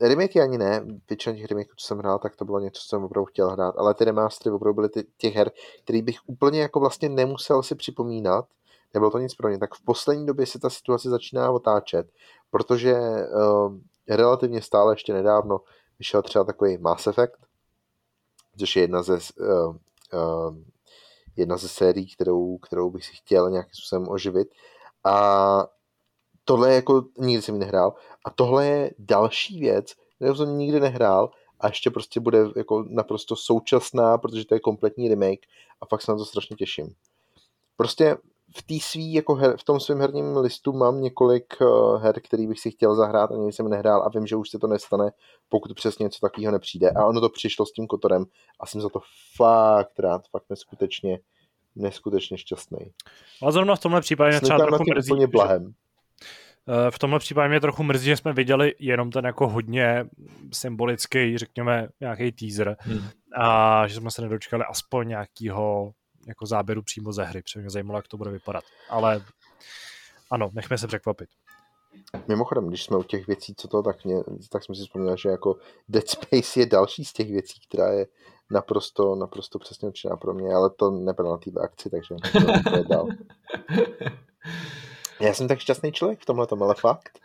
eh, 0.00 0.08
remakey 0.08 0.42
ani 0.42 0.58
ne, 0.58 0.84
většina 1.08 1.36
těch 1.36 1.46
remakeů, 1.46 1.74
co 1.76 1.86
jsem 1.86 1.98
hrál, 1.98 2.18
tak 2.18 2.36
to 2.36 2.44
bylo 2.44 2.60
něco, 2.60 2.80
co 2.82 2.88
jsem 2.88 3.04
opravdu 3.04 3.24
chtěl 3.24 3.50
hrát, 3.50 3.74
ale 3.78 3.94
ty 3.94 4.04
remastery 4.04 4.54
opravdu 4.54 4.74
byly 4.74 4.88
ty, 4.88 5.06
těch 5.16 5.34
her, 5.34 5.50
který 5.84 6.02
bych 6.02 6.18
úplně 6.26 6.60
jako 6.60 6.80
vlastně 6.80 7.08
nemusel 7.08 7.62
si 7.62 7.74
připomínat, 7.74 8.44
nebylo 8.94 9.10
to 9.10 9.18
nic 9.18 9.34
pro 9.34 9.48
ně, 9.48 9.58
tak 9.58 9.74
v 9.74 9.84
poslední 9.84 10.26
době 10.26 10.46
se 10.46 10.58
ta 10.58 10.70
situace 10.70 11.10
začíná 11.10 11.50
otáčet, 11.50 12.06
protože 12.50 12.94
uh, 12.94 13.76
relativně 14.08 14.62
stále 14.62 14.92
ještě 14.92 15.12
nedávno 15.12 15.60
vyšel 15.98 16.22
třeba 16.22 16.44
takový 16.44 16.78
Mass 16.78 17.06
Effect, 17.06 17.38
což 18.58 18.76
je 18.76 18.82
jedna 18.82 19.02
ze, 19.02 19.14
uh, 19.14 19.76
uh, 20.12 20.56
jedna 21.36 21.56
ze 21.56 21.68
sérií, 21.68 22.14
kterou, 22.14 22.58
kterou 22.58 22.90
bych 22.90 23.04
si 23.04 23.12
chtěl 23.14 23.50
nějakým 23.50 23.74
způsobem 23.74 24.08
oživit. 24.08 24.48
A 25.04 25.66
tohle 26.44 26.74
jako 26.74 27.04
nikdy 27.18 27.42
jsem 27.42 27.58
nehrál. 27.58 27.94
A 28.24 28.30
tohle 28.30 28.66
je 28.66 28.90
další 28.98 29.60
věc, 29.60 29.92
kterou 30.16 30.34
jsem 30.34 30.58
nikdy 30.58 30.80
nehrál 30.80 31.30
a 31.60 31.66
ještě 31.66 31.90
prostě 31.90 32.20
bude 32.20 32.38
jako 32.56 32.84
naprosto 32.88 33.36
současná, 33.36 34.18
protože 34.18 34.44
to 34.44 34.54
je 34.54 34.60
kompletní 34.60 35.08
remake 35.08 35.40
a 35.80 35.86
fakt 35.86 36.02
se 36.02 36.12
na 36.12 36.18
to 36.18 36.24
strašně 36.24 36.56
těším. 36.56 36.94
Prostě 37.76 38.16
v 38.56 38.62
té 38.62 38.74
svý, 38.80 39.12
jako 39.12 39.34
her, 39.34 39.56
v 39.56 39.64
tom 39.64 39.80
svém 39.80 40.00
herním 40.00 40.36
listu 40.36 40.72
mám 40.72 41.00
několik 41.00 41.54
uh, 41.60 42.02
her, 42.02 42.20
který 42.20 42.46
bych 42.46 42.60
si 42.60 42.70
chtěl 42.70 42.94
zahrát 42.94 43.32
a 43.32 43.36
nikdy 43.36 43.52
jsem 43.52 43.68
nehrál 43.68 44.02
a 44.02 44.08
vím, 44.08 44.26
že 44.26 44.36
už 44.36 44.50
se 44.50 44.58
to 44.58 44.66
nestane, 44.66 45.10
pokud 45.48 45.74
přesně 45.74 46.02
něco 46.02 46.20
takového 46.20 46.52
nepřijde. 46.52 46.90
A 46.90 47.06
ono 47.06 47.20
to 47.20 47.28
přišlo 47.28 47.66
s 47.66 47.72
tím 47.72 47.86
Kotorem 47.86 48.24
a 48.60 48.66
jsem 48.66 48.80
za 48.80 48.88
to 48.88 49.00
fakt 49.36 49.98
rád, 49.98 50.28
fakt 50.30 50.44
neskutečně, 50.50 51.18
neskutečně 51.76 52.38
šťastný. 52.38 52.78
Ale 53.42 53.52
zrovna 53.52 53.76
v 53.76 53.80
tomhle 53.80 54.00
případě 54.00 54.30
mě 54.30 54.40
třeba 54.40 54.58
trochu 54.58 54.84
mrzí, 54.90 55.12
úplně 55.12 55.26
blahem. 55.26 55.74
Eh, 56.68 56.90
v 56.90 56.98
tomhle 56.98 57.18
případě 57.18 57.48
mě 57.48 57.60
trochu 57.60 57.82
mrzí, 57.82 58.04
že 58.04 58.16
jsme 58.16 58.32
viděli 58.32 58.74
jenom 58.78 59.10
ten 59.10 59.24
jako 59.24 59.48
hodně 59.48 60.04
symbolický, 60.52 61.38
řekněme, 61.38 61.88
nějaký 62.00 62.32
teaser 62.32 62.76
hmm. 62.80 63.08
a 63.36 63.86
že 63.86 63.94
jsme 63.94 64.10
se 64.10 64.22
nedočkali 64.22 64.64
aspoň 64.64 65.08
nějakého 65.08 65.92
jako 66.28 66.46
záběru 66.46 66.82
přímo 66.82 67.12
ze 67.12 67.24
hry. 67.24 67.42
Protože 67.42 67.60
mě 67.60 67.70
zajímalo, 67.70 67.98
jak 67.98 68.08
to 68.08 68.16
bude 68.16 68.30
vypadat. 68.30 68.64
Ale 68.90 69.24
ano, 70.30 70.50
nechme 70.52 70.78
se 70.78 70.86
překvapit. 70.86 71.28
Mimochodem, 72.28 72.68
když 72.68 72.84
jsme 72.84 72.96
u 72.96 73.02
těch 73.02 73.26
věcí, 73.26 73.54
co 73.56 73.68
to, 73.68 73.82
tak, 73.82 74.04
mě, 74.04 74.16
tak 74.50 74.64
jsem 74.64 74.74
si 74.74 74.82
vzpomněl, 74.82 75.16
že 75.16 75.28
jako 75.28 75.56
Dead 75.88 76.08
Space 76.08 76.60
je 76.60 76.66
další 76.66 77.04
z 77.04 77.12
těch 77.12 77.30
věcí, 77.30 77.60
která 77.68 77.92
je 77.92 78.06
naprosto, 78.50 79.14
naprosto 79.14 79.58
přesně 79.58 79.88
určená 79.88 80.16
pro 80.16 80.34
mě, 80.34 80.54
ale 80.54 80.70
to 80.70 80.90
nebylo 80.90 81.30
na 81.30 81.36
té 81.36 81.50
akci, 81.60 81.90
takže 81.90 82.14
to 82.70 82.76
je 82.76 82.84
dál. 82.88 83.08
Já 85.20 85.34
jsem 85.34 85.48
tak 85.48 85.58
šťastný 85.58 85.92
člověk 85.92 86.20
v 86.20 86.26
tomhle, 86.26 86.46
ale 86.60 86.74
fakt. 86.74 87.18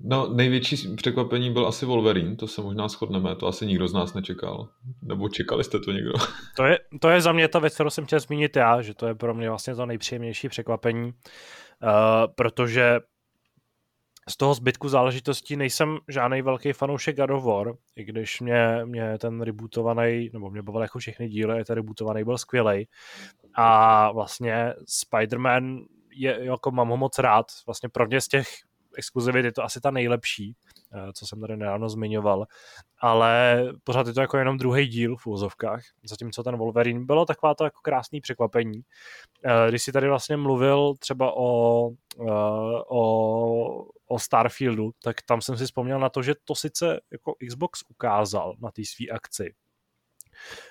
No, 0.00 0.28
největší 0.34 0.96
překvapení 0.96 1.52
byl 1.52 1.66
asi 1.66 1.86
Wolverine, 1.86 2.36
to 2.36 2.46
se 2.46 2.62
možná 2.62 2.88
shodneme, 2.88 3.36
to 3.36 3.46
asi 3.46 3.66
nikdo 3.66 3.88
z 3.88 3.92
nás 3.92 4.14
nečekal. 4.14 4.68
Nebo 5.02 5.28
čekali 5.28 5.64
jste 5.64 5.78
to 5.78 5.92
někdo? 5.92 6.12
To 6.56 6.64
je, 6.64 6.78
to 7.00 7.08
je 7.08 7.20
za 7.20 7.32
mě 7.32 7.48
ta 7.48 7.58
věc, 7.58 7.74
kterou 7.74 7.90
jsem 7.90 8.06
chtěl 8.06 8.20
zmínit 8.20 8.56
já, 8.56 8.82
že 8.82 8.94
to 8.94 9.06
je 9.06 9.14
pro 9.14 9.34
mě 9.34 9.48
vlastně 9.48 9.74
to 9.74 9.86
nejpříjemnější 9.86 10.48
překvapení, 10.48 11.04
uh, 11.06 11.12
protože 12.34 13.00
z 14.28 14.36
toho 14.36 14.54
zbytku 14.54 14.88
záležitostí 14.88 15.56
nejsem 15.56 15.98
žádný 16.08 16.42
velký 16.42 16.72
fanoušek 16.72 17.16
God 17.16 17.30
of 17.30 17.44
War, 17.44 17.72
i 17.96 18.04
když 18.04 18.40
mě, 18.40 18.80
mě 18.84 19.18
ten 19.18 19.40
rebootovaný, 19.40 20.30
nebo 20.32 20.50
mě 20.50 20.62
bavil 20.62 20.82
jako 20.82 20.98
všechny 20.98 21.28
díly, 21.28 21.64
ten 21.64 21.76
rebootovaný 21.76 22.24
byl 22.24 22.38
skvělý. 22.38 22.88
A 23.54 24.12
vlastně 24.12 24.74
Spider-Man 24.86 25.84
je, 26.12 26.38
jako 26.40 26.70
mám 26.70 26.88
ho 26.88 26.96
moc 26.96 27.18
rád. 27.18 27.46
Vlastně 27.66 27.88
pro 27.88 28.06
mě 28.06 28.20
z 28.20 28.28
těch 28.28 28.48
exkluzivit 28.98 29.44
je 29.44 29.52
to 29.52 29.64
asi 29.64 29.80
ta 29.80 29.90
nejlepší, 29.90 30.54
eh, 30.92 31.12
co 31.12 31.26
jsem 31.26 31.40
tady 31.40 31.56
nedávno 31.56 31.88
zmiňoval, 31.88 32.46
ale 32.98 33.64
pořád 33.84 34.06
je 34.06 34.12
to 34.12 34.20
jako 34.20 34.38
jenom 34.38 34.58
druhý 34.58 34.86
díl 34.86 35.16
v 35.16 35.26
úzovkách, 35.26 35.82
zatímco 36.04 36.42
ten 36.42 36.56
Wolverine 36.56 37.04
bylo 37.04 37.24
taková 37.24 37.54
to 37.54 37.64
jako 37.64 37.80
krásný 37.82 38.20
překvapení. 38.20 38.82
Eh, 39.44 39.68
když 39.68 39.82
si 39.82 39.92
tady 39.92 40.08
vlastně 40.08 40.36
mluvil 40.36 40.94
třeba 40.98 41.32
o, 41.36 41.90
o, 42.88 43.86
o 44.08 44.18
Starfieldu, 44.18 44.90
tak 45.02 45.22
tam 45.22 45.40
jsem 45.40 45.56
si 45.56 45.64
vzpomněl 45.64 46.00
na 46.00 46.08
to, 46.08 46.22
že 46.22 46.34
to 46.44 46.54
sice 46.54 47.00
jako 47.12 47.34
Xbox 47.48 47.80
ukázal 47.88 48.54
na 48.62 48.70
té 48.70 48.82
své 48.84 49.06
akci, 49.06 49.54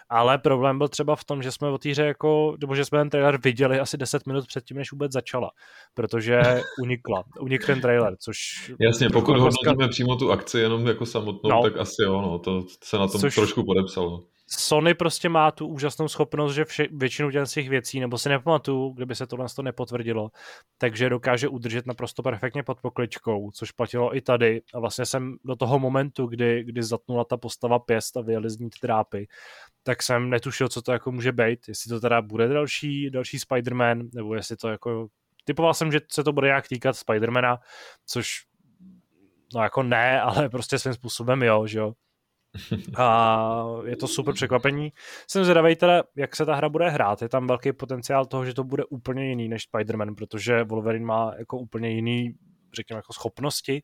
ale 0.09 0.37
problém 0.37 0.77
byl 0.77 0.87
třeba 0.87 1.15
v 1.15 1.23
tom, 1.23 1.43
že 1.43 1.51
jsme 1.51 1.69
o 1.69 1.77
té 1.77 1.89
hře 1.89 2.05
jako, 2.05 2.57
nebo 2.61 2.75
že 2.75 2.85
jsme 2.85 2.99
ten 2.99 3.09
trailer 3.09 3.39
viděli 3.43 3.79
asi 3.79 3.97
10 3.97 4.27
minut 4.27 4.47
předtím, 4.47 4.77
než 4.77 4.91
vůbec 4.91 5.11
začala, 5.11 5.51
protože 5.93 6.41
unikla, 6.81 7.23
unik 7.39 7.65
ten 7.65 7.81
trailer, 7.81 8.15
což... 8.19 8.37
Jasně, 8.79 9.09
pokud 9.09 9.33
dneska... 9.33 9.69
hodnotíme 9.69 9.89
přímo 9.89 10.15
tu 10.15 10.31
akci 10.31 10.59
jenom 10.59 10.87
jako 10.87 11.05
samotnou, 11.05 11.49
no. 11.49 11.61
tak 11.61 11.77
asi 11.77 12.01
jo, 12.03 12.21
no, 12.21 12.39
to 12.39 12.65
se 12.83 12.97
na 12.97 13.07
tom 13.07 13.21
což... 13.21 13.35
trošku 13.35 13.65
podepsalo. 13.65 14.23
Sony 14.49 14.93
prostě 14.93 15.29
má 15.29 15.51
tu 15.51 15.67
úžasnou 15.67 16.07
schopnost, 16.07 16.53
že 16.53 16.65
vše, 16.65 16.87
většinu 16.91 17.31
těch 17.31 17.69
věcí, 17.69 17.99
nebo 17.99 18.17
si 18.17 18.29
nepamatuju, 18.29 18.89
kdyby 18.89 19.15
se 19.15 19.27
tohle 19.27 19.45
to 19.55 19.61
nepotvrdilo, 19.61 20.31
takže 20.77 21.09
dokáže 21.09 21.47
udržet 21.47 21.85
naprosto 21.85 22.23
perfektně 22.23 22.63
pod 22.63 22.81
pokličkou, 22.81 23.51
což 23.51 23.71
platilo 23.71 24.17
i 24.17 24.21
tady. 24.21 24.61
A 24.73 24.79
vlastně 24.79 25.05
jsem 25.05 25.37
do 25.45 25.55
toho 25.55 25.79
momentu, 25.79 26.27
kdy, 26.27 26.63
kdy 26.63 26.83
zatnula 26.83 27.23
ta 27.23 27.37
postava 27.37 27.79
pěst 27.79 28.17
a 28.17 28.21
vyjeli 28.21 28.49
z 28.49 28.59
ní 28.59 28.69
ty 28.69 28.77
drápy, 28.81 29.27
tak 29.83 30.03
jsem 30.03 30.29
netušil, 30.29 30.69
co 30.69 30.81
to 30.81 30.91
jako 30.91 31.11
může 31.11 31.31
být, 31.31 31.67
jestli 31.67 31.89
to 31.89 31.99
teda 31.99 32.21
bude 32.21 32.47
další, 32.47 33.09
další 33.09 33.37
Spider-Man, 33.37 34.09
nebo 34.13 34.35
jestli 34.35 34.57
to 34.57 34.69
jako... 34.69 35.07
Typoval 35.43 35.73
jsem, 35.73 35.91
že 35.91 35.99
se 36.11 36.23
to 36.23 36.33
bude 36.33 36.47
nějak 36.47 36.67
týkat 36.67 36.95
Spider-Mana, 36.95 37.57
což 38.05 38.29
no 39.55 39.63
jako 39.63 39.83
ne, 39.83 40.21
ale 40.27 40.49
prostě 40.49 40.79
svým 40.79 40.93
způsobem 40.93 41.43
jo, 41.43 41.67
že 41.67 41.79
jo. 41.79 41.93
A 42.97 43.65
je 43.85 43.95
to 43.95 44.07
super 44.07 44.33
překvapení. 44.33 44.93
Jsem 45.29 45.43
zvědavý 45.43 45.75
teda, 45.75 46.03
jak 46.15 46.35
se 46.35 46.45
ta 46.45 46.55
hra 46.55 46.69
bude 46.69 46.89
hrát. 46.89 47.21
Je 47.21 47.29
tam 47.29 47.47
velký 47.47 47.73
potenciál 47.73 48.25
toho, 48.25 48.45
že 48.45 48.53
to 48.53 48.63
bude 48.63 48.85
úplně 48.85 49.29
jiný 49.29 49.49
než 49.49 49.63
Spider-Man, 49.73 50.15
protože 50.15 50.63
Wolverine 50.63 51.05
má 51.05 51.33
jako 51.37 51.57
úplně 51.57 51.89
jiný 51.89 52.33
řekněme, 52.73 52.97
jako 52.97 53.13
schopnosti. 53.13 53.83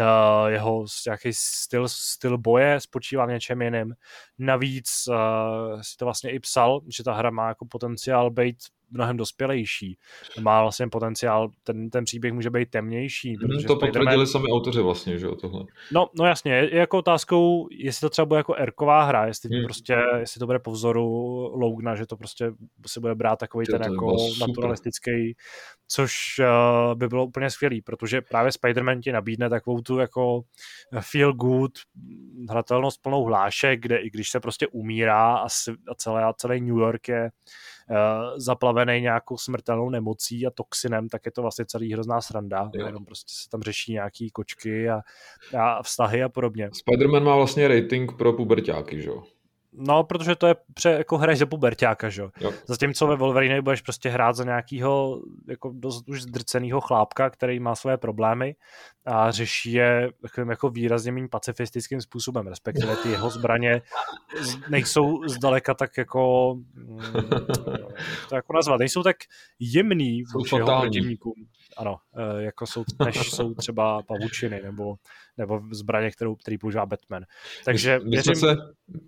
Uh, 0.00 0.06
jeho 0.46 0.84
nějaký 1.06 1.28
styl, 1.32 1.88
styl 1.88 2.38
boje 2.38 2.80
spočívá 2.80 3.26
v 3.26 3.30
něčem 3.30 3.62
jiném. 3.62 3.92
Navíc 4.38 4.88
uh, 5.08 5.80
si 5.80 5.96
to 5.96 6.04
vlastně 6.04 6.30
i 6.30 6.40
psal, 6.40 6.80
že 6.96 7.04
ta 7.04 7.12
hra 7.12 7.30
má 7.30 7.48
jako 7.48 7.66
potenciál 7.66 8.30
být 8.30 8.56
mnohem 8.90 9.16
dospělejší. 9.16 9.98
Má 10.40 10.62
vlastně 10.62 10.88
potenciál, 10.88 11.50
ten, 11.64 11.90
ten 11.90 12.04
příběh 12.04 12.32
může 12.32 12.50
být 12.50 12.70
temnější. 12.70 13.36
Mm, 13.36 13.64
to 13.66 13.76
potvrdili 13.76 14.26
sami 14.26 14.48
autoři 14.48 14.82
vlastně, 14.82 15.18
že 15.18 15.26
jo, 15.26 15.34
tohle. 15.34 15.64
No, 15.92 16.10
no 16.18 16.26
jasně, 16.26 16.52
je, 16.52 16.76
jako 16.76 16.98
otázkou, 16.98 17.68
jestli 17.70 18.00
to 18.00 18.10
třeba 18.10 18.26
bude 18.26 18.38
jako 18.38 18.54
erková 18.54 19.04
hra, 19.04 19.26
jestli, 19.26 19.50
hmm. 19.56 19.64
prostě, 19.64 19.96
jestli 20.18 20.38
to 20.38 20.46
bude 20.46 20.58
po 20.58 20.70
vzoru 20.70 21.06
Logna, 21.54 21.94
že 21.94 22.06
to 22.06 22.16
prostě 22.16 22.52
si 22.86 23.00
bude 23.00 23.14
brát 23.14 23.38
takový 23.38 23.66
ten 23.66 23.82
jako 23.82 24.16
naturalistický, 24.40 25.36
což 25.88 26.12
uh, 26.38 26.94
by 26.94 27.08
bylo 27.08 27.26
úplně 27.26 27.50
skvělý, 27.50 27.82
protože 27.82 28.20
právě 28.20 28.50
Spider-Man 28.50 29.00
ti 29.00 29.12
nabídne 29.12 29.50
takovou 29.50 29.80
tu 29.80 29.98
jako 29.98 30.42
feel 31.00 31.32
good 31.32 31.72
hratelnost 32.50 33.02
plnou 33.02 33.24
hlášek, 33.24 33.80
kde 33.80 33.96
i 33.96 34.10
když 34.10 34.30
se 34.30 34.40
prostě 34.40 34.66
umírá 34.66 35.36
a, 35.36 35.46
a 35.88 35.94
celé, 35.96 36.24
a 36.24 36.32
celý 36.32 36.60
New 36.60 36.78
York 36.78 37.08
je 37.08 37.30
zaplavený 38.36 39.00
nějakou 39.00 39.36
smrtelnou 39.36 39.90
nemocí 39.90 40.46
a 40.46 40.50
toxinem, 40.50 41.08
tak 41.08 41.26
je 41.26 41.32
to 41.32 41.42
vlastně 41.42 41.64
celý 41.64 41.92
hrozná 41.92 42.20
sranda. 42.20 42.70
Jo. 42.74 42.86
Jenom 42.86 43.04
prostě 43.04 43.32
se 43.42 43.50
tam 43.50 43.62
řeší 43.62 43.92
nějaký 43.92 44.30
kočky 44.30 44.90
a, 44.90 45.00
a 45.58 45.82
vztahy 45.82 46.22
a 46.22 46.28
podobně. 46.28 46.68
Spider-Man 46.68 47.24
má 47.24 47.36
vlastně 47.36 47.68
rating 47.68 48.12
pro 48.18 48.32
pubertáky, 48.32 49.02
že 49.02 49.08
jo? 49.08 49.22
No, 49.78 50.04
protože 50.04 50.36
to 50.36 50.46
je 50.46 50.56
pře, 50.74 50.90
jako 50.90 51.18
hraješ 51.18 51.38
za 51.38 51.46
puberťáka, 51.46 52.08
že 52.08 52.22
jo. 52.22 52.30
Zatímco 52.66 53.06
ve 53.06 53.16
Wolverine 53.16 53.62
budeš 53.62 53.80
prostě 53.80 54.08
hrát 54.08 54.36
za 54.36 54.44
nějakého 54.44 55.22
jako 55.48 55.72
dost 55.74 56.08
už 56.08 56.22
zdrceného 56.22 56.80
chlápka, 56.80 57.30
který 57.30 57.60
má 57.60 57.74
své 57.74 57.96
problémy 57.96 58.56
a 59.06 59.30
řeší 59.30 59.72
je 59.72 60.10
takovým 60.22 60.50
jako 60.50 60.70
výrazně 60.70 61.12
méně 61.12 61.28
pacifistickým 61.28 62.00
způsobem, 62.00 62.46
respektive 62.46 62.96
ty 62.96 63.08
jeho 63.08 63.30
zbraně 63.30 63.82
nejsou 64.70 65.28
zdaleka 65.28 65.74
tak 65.74 65.98
jako 65.98 66.54
mm, 66.74 67.00
to 68.28 68.34
jako 68.34 68.52
nazvat, 68.52 68.78
nejsou 68.78 69.02
tak 69.02 69.16
jemný 69.60 70.22
vůči 70.34 70.56
jeho 70.56 70.80
protivníkům 70.80 71.34
ano, 71.76 71.96
eh, 72.16 72.42
jako 72.42 72.66
jsou, 72.66 72.84
než 73.04 73.30
jsou 73.30 73.54
třeba 73.54 74.02
pavučiny 74.02 74.60
nebo, 74.62 74.96
nebo 75.36 75.60
zbraně, 75.70 76.10
kterou, 76.10 76.34
který 76.34 76.58
používá 76.58 76.86
Batman. 76.86 77.24
Takže 77.64 78.00
my, 78.04 78.10
věřím, 78.10 78.34
jsme 78.34 78.48
se, 78.48 78.56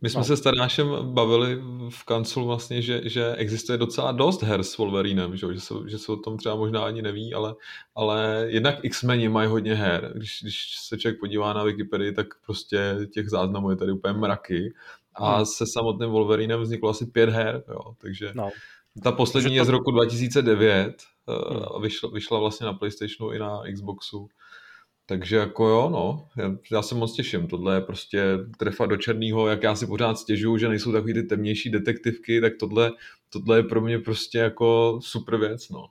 my 0.02 0.10
jsme 0.10 0.20
no. 0.20 0.24
se 0.24 0.36
s 0.36 0.40
Tadášem 0.40 0.86
bavili 1.14 1.62
v 1.88 2.04
kanclu 2.04 2.46
vlastně, 2.46 2.82
že, 2.82 3.00
že 3.04 3.34
existuje 3.34 3.78
docela 3.78 4.12
dost 4.12 4.42
her 4.42 4.62
s 4.62 4.78
Wolverinem, 4.78 5.36
že, 5.36 5.54
že, 5.54 5.60
se, 5.60 5.74
že 5.86 5.98
se 5.98 6.12
o 6.12 6.16
tom 6.16 6.36
třeba 6.36 6.54
možná 6.54 6.84
ani 6.84 7.02
neví, 7.02 7.34
ale, 7.34 7.54
ale 7.94 8.46
jednak 8.48 8.84
X-meni 8.84 9.28
mají 9.28 9.48
hodně 9.48 9.74
her. 9.74 10.12
Když, 10.14 10.38
když 10.42 10.76
se 10.88 10.98
člověk 10.98 11.20
podívá 11.20 11.52
na 11.52 11.64
Wikipedii, 11.64 12.12
tak 12.12 12.26
prostě 12.46 12.96
těch 13.12 13.28
záznamů 13.28 13.70
je 13.70 13.76
tady 13.76 13.92
úplně 13.92 14.14
mraky. 14.14 14.74
A 15.14 15.36
hmm. 15.36 15.46
se 15.46 15.64
samotným 15.72 16.10
Wolverinem 16.10 16.60
vzniklo 16.60 16.90
asi 16.90 17.06
pět 17.06 17.28
her, 17.28 17.64
jo, 17.68 17.80
takže 17.98 18.32
no. 18.34 18.50
ta 19.02 19.12
poslední 19.12 19.50
to... 19.50 19.54
je 19.54 19.64
z 19.64 19.68
roku 19.68 19.90
2009 19.90 20.96
hmm. 21.50 21.82
vyšla, 21.82 22.10
vyšla 22.10 22.38
vlastně 22.38 22.66
na 22.66 22.72
Playstationu 22.72 23.32
i 23.32 23.38
na 23.38 23.62
Xboxu. 23.72 24.28
Takže 25.06 25.36
jako 25.36 25.68
jo, 25.68 25.88
no, 25.90 26.28
já, 26.72 26.82
se 26.82 26.94
moc 26.94 27.12
těším. 27.12 27.46
Tohle 27.46 27.74
je 27.74 27.80
prostě 27.80 28.24
trefa 28.58 28.86
do 28.86 28.96
černého, 28.96 29.48
jak 29.48 29.62
já 29.62 29.74
si 29.74 29.86
pořád 29.86 30.18
stěžuju, 30.18 30.58
že 30.58 30.68
nejsou 30.68 30.92
takový 30.92 31.14
ty 31.14 31.22
temnější 31.22 31.70
detektivky, 31.70 32.40
tak 32.40 32.52
tohle, 32.60 32.92
tohle 33.28 33.58
je 33.58 33.62
pro 33.62 33.80
mě 33.80 33.98
prostě 33.98 34.38
jako 34.38 34.98
super 35.02 35.36
věc, 35.36 35.68
no. 35.68 35.86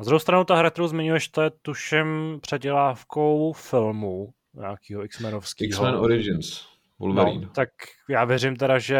Na 0.00 0.04
druhou 0.04 0.18
stranu 0.18 0.44
ta 0.44 0.56
hra, 0.56 0.70
kterou 0.70 0.88
zmiňuješ, 0.88 1.28
to 1.28 1.42
je 1.42 1.50
tuším 1.62 2.38
předělávkou 2.40 3.52
filmu 3.52 4.32
nějakého 4.54 5.04
X-Menovského. 5.04 5.66
X-Men 5.68 5.94
Origins. 5.94 6.75
Wolverine. 6.98 7.40
No, 7.46 7.52
tak 7.54 7.68
já 8.08 8.24
věřím 8.24 8.56
teda, 8.56 8.78
že 8.78 8.98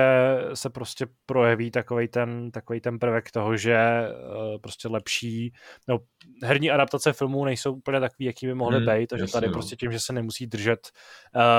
se 0.54 0.70
prostě 0.70 1.06
projeví 1.26 1.70
takový 1.70 2.08
ten, 2.08 2.50
takový 2.50 2.80
ten 2.80 2.98
prvek 2.98 3.30
toho, 3.30 3.56
že 3.56 3.76
uh, 3.76 4.60
prostě 4.60 4.88
lepší, 4.88 5.52
no, 5.88 5.98
herní 6.42 6.70
adaptace 6.70 7.12
filmů 7.12 7.44
nejsou 7.44 7.72
úplně 7.72 8.00
takový, 8.00 8.24
jaký 8.26 8.46
by 8.46 8.54
mohly 8.54 8.76
hmm, 8.76 8.86
být, 8.86 9.06
takže 9.06 9.32
tady 9.32 9.46
no. 9.46 9.52
prostě 9.52 9.76
tím, 9.76 9.92
že 9.92 10.00
se 10.00 10.12
nemusí 10.12 10.46
držet, 10.46 10.88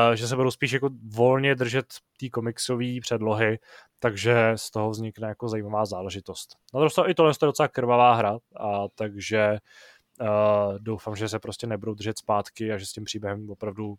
uh, 0.09 0.15
že 0.15 0.27
se 0.27 0.35
budou 0.35 0.51
spíš 0.51 0.71
jako 0.71 0.89
volně 1.15 1.55
držet 1.55 1.85
té 2.19 2.29
komiksové 2.29 2.85
předlohy, 3.01 3.59
takže 3.99 4.51
z 4.55 4.71
toho 4.71 4.89
vznikne 4.89 5.27
jako 5.27 5.49
zajímavá 5.49 5.85
záležitost. 5.85 6.49
Na 6.73 6.79
druhou 6.79 7.09
i 7.09 7.13
tohle 7.13 7.31
je 7.31 7.45
docela 7.45 7.67
krvavá 7.67 8.13
hra, 8.13 8.37
a 8.59 8.87
takže 8.95 9.49
Uh, 9.49 9.57
doufám, 10.77 11.15
že 11.15 11.29
se 11.29 11.39
prostě 11.39 11.67
nebudou 11.67 11.93
držet 11.93 12.17
zpátky 12.17 12.71
a 12.71 12.77
že 12.77 12.85
s 12.85 12.91
tím 12.91 13.03
příběhem 13.03 13.49
opravdu, 13.49 13.95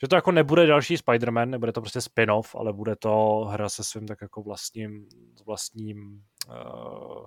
že 0.00 0.08
to 0.08 0.14
jako 0.14 0.32
nebude 0.32 0.66
další 0.66 0.96
Spider-Man, 0.96 1.50
nebude 1.50 1.72
to 1.72 1.80
prostě 1.80 2.00
spin-off, 2.00 2.54
ale 2.54 2.72
bude 2.72 2.96
to 2.96 3.44
hra 3.50 3.68
se 3.68 3.84
svým 3.84 4.06
tak 4.06 4.18
jako 4.22 4.42
vlastním, 4.42 5.08
s 5.38 5.44
vlastním, 5.46 6.22
uh, 6.48 7.26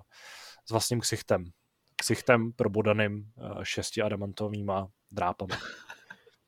s 0.68 0.70
vlastním 0.70 1.00
ksichtem. 1.00 1.44
Ksichtem 1.96 2.52
probodaným 2.52 3.32
uh, 3.36 3.62
šesti 3.62 4.02
adamantovýma 4.02 4.88
drápama. 5.12 5.56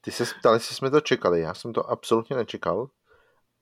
Ty 0.00 0.10
se 0.10 0.24
ptali, 0.40 0.56
jestli 0.56 0.74
jsme 0.74 0.90
to 0.90 1.00
čekali. 1.00 1.40
Já 1.40 1.54
jsem 1.54 1.72
to 1.72 1.90
absolutně 1.90 2.36
nečekal. 2.36 2.88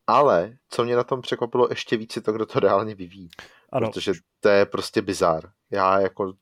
Ale 0.07 0.57
co 0.69 0.85
mě 0.85 0.97
na 0.97 1.05
tom 1.05 1.21
překvapilo 1.21 1.67
ještě 1.71 1.97
víc 1.97 2.17
je 2.17 2.23
to, 2.23 2.33
kdo 2.33 2.47
to 2.47 2.61
reálně 2.61 2.95
vyvíjí. 2.95 3.29
Ano. 3.73 3.91
Protože 3.91 4.13
to 4.41 4.49
je 4.49 4.67
prostě 4.67 5.03
bizár. 5.03 5.51
Já 5.71 6.01
jako 6.01 6.33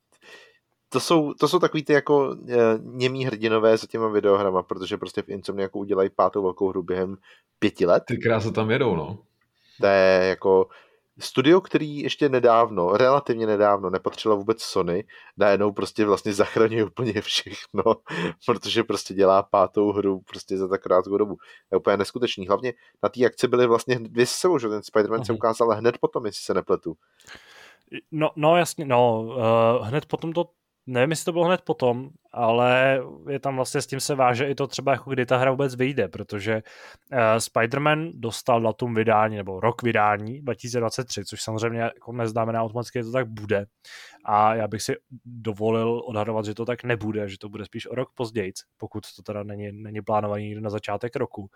to 0.92 1.00
jsou, 1.00 1.34
to 1.34 1.48
jsou 1.48 1.58
takový 1.58 1.84
ty 1.84 1.92
jako 1.92 2.36
e, 2.48 2.56
němí 2.82 3.26
hrdinové 3.26 3.76
za 3.76 3.86
těma 3.86 4.08
videohrama, 4.08 4.62
protože 4.62 4.96
prostě 4.96 5.22
v 5.22 5.28
Insomniaku 5.28 5.78
udělají 5.78 6.10
pátou 6.10 6.42
velkou 6.42 6.68
hru 6.68 6.82
během 6.82 7.16
pěti 7.58 7.86
let. 7.86 8.02
Ty 8.06 8.18
krásy 8.18 8.52
tam 8.52 8.70
jedou, 8.70 8.96
no. 8.96 9.18
To 9.80 9.86
je 9.86 10.26
jako 10.28 10.68
studio, 11.18 11.60
který 11.60 11.98
ještě 11.98 12.28
nedávno, 12.28 12.96
relativně 12.96 13.46
nedávno 13.46 13.90
nepatřilo 13.90 14.36
vůbec 14.36 14.62
Sony, 14.62 15.04
najednou 15.36 15.72
prostě 15.72 16.06
vlastně 16.06 16.32
zachraňuje 16.32 16.84
úplně 16.84 17.22
všechno, 17.22 17.82
protože 18.46 18.84
prostě 18.84 19.14
dělá 19.14 19.42
pátou 19.42 19.92
hru 19.92 20.20
prostě 20.20 20.56
za 20.56 20.68
tak 20.68 20.82
krátkou 20.82 21.16
dobu. 21.16 21.36
Je 21.72 21.78
úplně 21.78 21.96
neskutečný. 21.96 22.46
Hlavně 22.46 22.72
na 23.02 23.08
té 23.08 23.26
akci 23.26 23.48
byly 23.48 23.66
vlastně 23.66 23.98
dvě 23.98 24.26
se 24.26 24.34
sebou, 24.34 24.58
že 24.58 24.68
ten 24.68 24.80
Spider-Man 24.80 25.20
uh-huh. 25.20 25.26
se 25.26 25.32
mhm. 25.32 25.36
ukázal 25.36 25.70
hned 25.70 25.98
potom, 25.98 26.26
jestli 26.26 26.42
se 26.42 26.54
nepletu. 26.54 26.96
No, 28.10 28.30
no 28.36 28.56
jasně, 28.56 28.84
no, 28.84 29.22
uh, 29.22 29.86
hned 29.86 30.06
potom 30.06 30.32
to 30.32 30.44
nevím, 30.90 31.10
jestli 31.10 31.24
to 31.24 31.32
bylo 31.32 31.44
hned 31.44 31.60
potom, 31.60 32.10
ale 32.32 33.00
je 33.28 33.40
tam 33.40 33.56
vlastně 33.56 33.82
s 33.82 33.86
tím 33.86 34.00
se 34.00 34.14
váže 34.14 34.46
i 34.46 34.54
to 34.54 34.66
třeba, 34.66 34.92
jako 34.92 35.10
kdy 35.10 35.26
ta 35.26 35.36
hra 35.36 35.50
vůbec 35.50 35.74
vyjde, 35.74 36.08
protože 36.08 36.62
uh, 37.12 37.18
Spider-Man 37.18 38.10
dostal 38.14 38.62
datum 38.62 38.94
vydání, 38.94 39.36
nebo 39.36 39.60
rok 39.60 39.82
vydání 39.82 40.40
2023, 40.42 41.24
což 41.24 41.42
samozřejmě 41.42 41.80
jako 41.80 42.12
neznamená 42.12 42.62
automaticky, 42.62 42.98
že 42.98 43.04
to 43.04 43.12
tak 43.12 43.28
bude. 43.28 43.66
A 44.24 44.54
já 44.54 44.68
bych 44.68 44.82
si 44.82 44.96
dovolil 45.24 46.02
odhadovat, 46.06 46.44
že 46.44 46.54
to 46.54 46.64
tak 46.64 46.84
nebude, 46.84 47.28
že 47.28 47.38
to 47.38 47.48
bude 47.48 47.64
spíš 47.64 47.86
o 47.86 47.94
rok 47.94 48.08
později, 48.14 48.52
pokud 48.76 49.04
to 49.16 49.22
teda 49.22 49.42
není, 49.42 49.72
není 49.72 50.02
plánovaný 50.02 50.54
na 50.54 50.70
začátek 50.70 51.16
roku. 51.16 51.50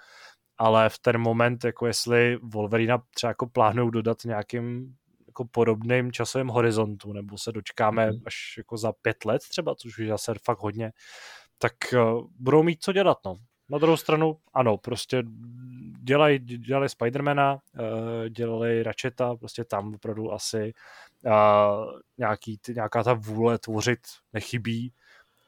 Ale 0.59 0.89
v 0.89 0.99
ten 0.99 1.19
moment, 1.19 1.65
jako 1.65 1.87
jestli 1.87 2.39
Wolverina 2.43 3.03
třeba 3.15 3.31
jako 3.31 3.47
plánují 3.47 3.91
dodat 3.91 4.19
nějakým 4.25 4.95
jako 5.35 5.45
podobným 5.45 6.13
časovým 6.13 6.49
horizontu, 6.49 7.13
nebo 7.13 7.39
se 7.39 7.53
dočkáme 7.53 8.13
mm. 8.13 8.19
až 8.27 8.35
jako 8.59 8.77
za 8.77 8.93
pět 8.93 9.25
let 9.25 9.43
třeba, 9.49 9.75
což 9.75 9.99
už 9.99 10.09
zase 10.09 10.35
fakt 10.45 10.59
hodně, 10.59 10.93
tak 11.59 11.73
uh, 11.93 12.27
budou 12.39 12.63
mít 12.63 12.83
co 12.83 12.93
dělat, 12.93 13.19
no. 13.25 13.37
Na 13.69 13.79
druhou 13.79 13.97
stranu, 13.97 14.37
ano, 14.53 14.79
prostě 14.79 15.23
dělají 16.03 16.39
dělaj 16.39 16.89
Spidermana, 16.89 17.55
uh, 17.55 18.29
dělali 18.29 18.83
Ratcheta, 18.83 19.37
prostě 19.37 19.65
tam 19.65 19.95
opravdu 19.95 20.33
asi 20.33 20.75
uh, 21.27 22.01
nějaký, 22.19 22.61
nějaká 22.75 23.03
ta 23.03 23.15
vůle 23.15 23.59
tvořit 23.59 24.01
nechybí, 24.33 24.93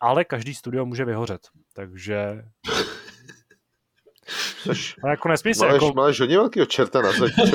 ale 0.01 0.25
každý 0.25 0.55
studio 0.55 0.87
může 0.87 1.05
vyhořet, 1.05 1.49
takže 1.75 2.45
Což, 4.62 4.94
ale 5.03 5.12
jako 5.12 5.28
nesmí 5.28 5.55
se. 5.55 5.65
Máš, 5.66 5.73
jako... 5.73 5.93
máš 5.97 6.20
hodně 6.20 6.36
velkýho 6.36 6.66
čerta 6.66 7.03
na 7.03 7.12
zadní 7.12 7.53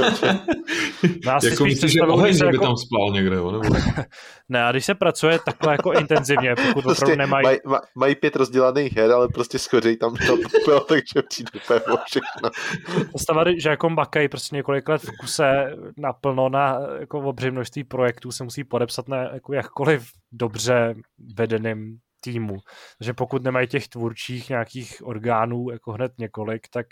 No, 1.25 1.37
jako 1.43 1.63
myslíš, 1.63 1.91
že 1.91 2.01
oheň, 2.07 2.33
že 2.33 2.45
by 2.45 2.55
jako... 2.55 2.65
tam 2.65 2.77
spal 2.77 3.11
někde, 3.13 3.35
jo? 3.35 3.51
Nebo... 3.51 3.75
ne, 4.49 4.63
a 4.63 4.71
když 4.71 4.85
se 4.85 4.95
pracuje 4.95 5.39
takhle 5.45 5.73
jako 5.73 5.91
intenzivně, 5.93 6.55
pokud 6.55 6.81
prostě 6.81 7.03
opravdu 7.03 7.17
nemají... 7.19 7.43
Maj, 7.43 7.59
maj, 7.65 7.79
mají 7.95 8.15
pět 8.15 8.35
rozdělaných 8.35 8.97
her, 8.97 9.11
ale 9.11 9.27
prostě 9.27 9.59
schořej 9.59 9.97
tam 9.97 10.15
to 10.15 10.37
popel, 10.51 10.79
takže 10.79 11.27
přijde 11.29 11.49
úplně 11.63 11.79
všechno. 12.05 12.49
Postava, 13.11 13.43
že 13.57 13.69
jako 13.69 13.89
makají 13.89 14.29
prostě 14.29 14.55
několik 14.55 14.89
let 14.89 15.01
v 15.01 15.11
kuse 15.19 15.75
naplno 15.97 16.49
na 16.49 16.79
jako 16.99 17.19
obří 17.19 17.51
množství 17.51 17.83
projektů 17.83 18.31
se 18.31 18.43
musí 18.43 18.63
podepsat 18.63 19.07
na 19.07 19.17
jako 19.17 19.53
jakkoliv 19.53 20.03
dobře 20.31 20.95
vedeným 21.37 21.97
týmu. 22.21 22.57
Takže 22.97 23.13
pokud 23.13 23.43
nemají 23.43 23.67
těch 23.67 23.87
tvůrčích 23.87 24.49
nějakých 24.49 25.01
orgánů 25.03 25.69
jako 25.71 25.91
hned 25.91 26.11
několik, 26.17 26.67
tak 26.69 26.87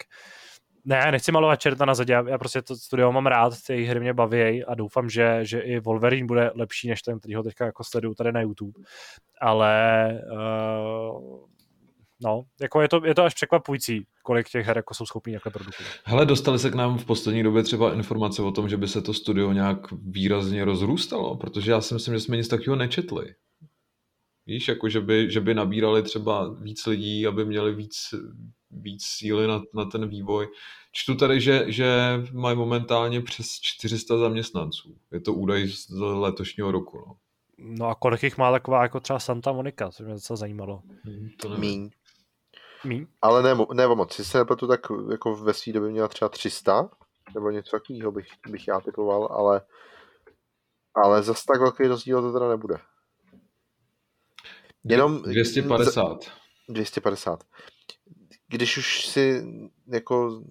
ne, 0.86 1.12
nechci 1.12 1.32
malovat 1.32 1.60
čerta 1.60 1.86
na 1.86 1.96
zadě, 1.96 2.14
já 2.28 2.38
prostě 2.38 2.62
to 2.62 2.76
studio 2.76 3.12
mám 3.12 3.26
rád, 3.26 3.54
ty 3.68 3.84
hry 3.84 4.00
mě 4.00 4.14
baví 4.14 4.64
a 4.64 4.76
doufám, 4.76 5.10
že, 5.10 5.40
že 5.42 5.60
i 5.60 5.80
Wolverine 5.80 6.28
bude 6.28 6.52
lepší 6.56 6.90
než 6.90 7.02
ten, 7.02 7.20
který 7.20 7.36
ho 7.36 7.44
teďka 7.44 7.66
jako 7.66 7.84
sleduju 7.84 8.14
tady 8.14 8.32
na 8.32 8.42
YouTube. 8.42 8.82
Ale 9.42 10.08
uh, 10.32 11.40
no, 12.22 12.44
jako 12.62 12.82
je 12.82 12.90
to, 12.90 13.02
je 13.06 13.16
to 13.16 13.24
až 13.24 13.34
překvapující, 13.34 14.06
kolik 14.24 14.50
těch 14.50 14.66
her 14.66 14.78
jako 14.78 14.94
jsou 14.94 15.06
schopní 15.06 15.32
nějaké 15.32 15.50
produkovat. 15.50 15.90
Hele, 16.04 16.26
dostali 16.26 16.60
se 16.60 16.70
k 16.70 16.76
nám 16.76 16.98
v 16.98 17.06
poslední 17.06 17.44
době 17.44 17.64
třeba 17.64 17.94
informace 17.94 18.42
o 18.42 18.52
tom, 18.52 18.70
že 18.70 18.78
by 18.78 18.88
se 18.88 19.02
to 19.02 19.14
studio 19.14 19.52
nějak 19.52 19.78
výrazně 19.92 20.66
rozrůstalo, 20.66 21.38
protože 21.38 21.72
já 21.72 21.82
si 21.82 21.94
myslím, 21.94 22.14
že 22.14 22.20
jsme 22.20 22.38
nic 22.38 22.48
takového 22.48 22.76
nečetli. 22.76 23.36
Víš, 24.50 24.68
jako 24.68 24.90
že 24.90 25.02
by, 25.02 25.32
že 25.32 25.42
by 25.42 25.54
nabírali 25.54 26.04
třeba 26.04 26.56
víc 26.62 26.86
lidí, 26.86 27.28
aby 27.28 27.46
měli 27.46 27.76
víc, 27.76 28.14
víc 28.72 29.04
síly 29.04 29.48
na, 29.48 29.62
na 29.74 29.86
ten 29.86 30.08
vývoj. 30.08 30.48
Čtu 30.92 31.16
tady, 31.16 31.42
že, 31.42 31.66
že 31.68 31.88
mají 32.34 32.58
momentálně 32.58 33.22
přes 33.22 33.60
400 33.62 34.18
zaměstnanců. 34.18 34.98
Je 35.12 35.20
to 35.20 35.34
údaj 35.34 35.68
z 35.68 35.90
letošního 36.00 36.72
roku. 36.72 36.98
No. 36.98 37.16
No 37.58 37.88
a 37.88 37.96
kolik 37.96 38.24
jich 38.24 38.38
má 38.38 38.52
taková 38.52 38.84
jako 38.84 39.00
třeba 39.00 39.20
Santa 39.20 39.52
Monica, 39.52 39.92
co 39.92 40.04
mě 40.04 40.14
docela 40.14 40.38
zajímalo. 40.38 40.82
Hmm, 41.04 41.30
to 41.42 41.50
Míň. 41.50 41.90
Míň? 42.84 43.06
Ale 43.22 43.44
ne, 43.44 43.66
ne 43.74 43.88
moc. 43.88 44.20
Jestli 44.20 44.32
se 44.32 44.38
nepletu, 44.38 44.68
tak 44.68 44.80
jako 45.12 45.36
ve 45.36 45.54
své 45.54 45.74
době 45.74 45.90
měla 45.90 46.08
třeba 46.08 46.30
300, 46.30 46.90
nebo 47.36 47.52
něco 47.52 47.72
takového 47.72 48.12
bych, 48.12 48.28
bych 48.50 48.68
já 48.68 48.80
typoval, 48.80 49.28
ale, 49.32 49.62
ale 50.96 51.24
zase 51.24 51.44
tak 51.48 51.60
velký 51.60 51.84
rozdíl 51.84 52.22
to 52.22 52.34
teda 52.34 52.50
nebude. 52.50 52.76
Jenom 54.90 55.22
250. 55.22 56.32
250. 56.70 57.44
Když 58.48 58.78
už 58.78 59.08
si 59.08 59.44
jako 59.88 60.42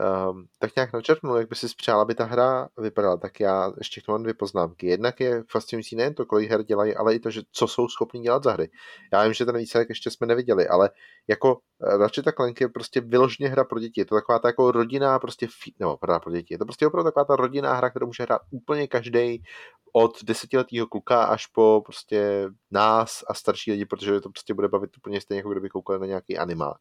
Um, 0.00 0.46
tak 0.58 0.76
nějak 0.76 0.92
načrtnul, 0.92 1.36
jak 1.36 1.48
by 1.48 1.56
si 1.56 1.66
přál, 1.76 2.00
aby 2.00 2.14
ta 2.14 2.24
hra 2.24 2.68
vypadala, 2.78 3.16
tak 3.16 3.40
já 3.40 3.72
ještě 3.78 4.00
k 4.00 4.04
tomu 4.04 4.14
mám 4.14 4.22
dvě 4.22 4.34
poznámky. 4.34 4.86
Jednak 4.86 5.20
je 5.20 5.44
fascinující 5.50 5.96
nejen 5.96 6.14
to, 6.14 6.26
kolik 6.26 6.50
her 6.50 6.62
dělají, 6.62 6.94
ale 6.94 7.14
i 7.14 7.18
to, 7.18 7.30
že 7.30 7.42
co 7.52 7.68
jsou 7.68 7.88
schopni 7.88 8.20
dělat 8.20 8.42
za 8.42 8.52
hry. 8.52 8.70
Já 9.12 9.24
vím, 9.24 9.32
že 9.32 9.44
ten 9.44 9.56
výsledek 9.56 9.88
ještě 9.88 10.10
jsme 10.10 10.26
neviděli, 10.26 10.68
ale 10.68 10.90
jako 11.28 11.58
eh, 11.82 11.96
Ratchet 11.96 12.34
Clank 12.36 12.60
je 12.60 12.68
prostě 12.68 13.00
vyloženě 13.00 13.48
hra 13.48 13.64
pro 13.64 13.80
děti. 13.80 14.00
Je 14.00 14.04
to 14.04 14.14
taková 14.14 14.38
ta 14.38 14.48
jako 14.48 14.72
rodinná 14.72 15.18
prostě, 15.18 15.48
nebo 15.78 15.98
hra 16.02 16.20
pro 16.20 16.32
děti. 16.32 16.54
Je 16.54 16.58
to 16.58 16.64
prostě 16.64 16.86
opravdu 16.86 17.08
taková 17.10 17.24
ta 17.24 17.36
rodinná 17.36 17.74
hra, 17.74 17.90
kterou 17.90 18.06
může 18.06 18.22
hrát 18.22 18.40
úplně 18.50 18.86
každý 18.86 19.42
od 19.92 20.24
desetiletého 20.24 20.86
kluka 20.86 21.24
až 21.24 21.46
po 21.46 21.82
prostě 21.84 22.48
nás 22.70 23.24
a 23.28 23.34
starší 23.34 23.70
lidi, 23.70 23.86
protože 23.86 24.20
to 24.20 24.30
prostě 24.30 24.54
bude 24.54 24.68
bavit 24.68 24.96
úplně 24.96 25.20
stejně, 25.20 25.38
jako 25.38 25.50
kdyby 25.50 25.68
koukali 25.68 25.98
na 25.98 26.06
nějaký 26.06 26.38
animák. 26.38 26.80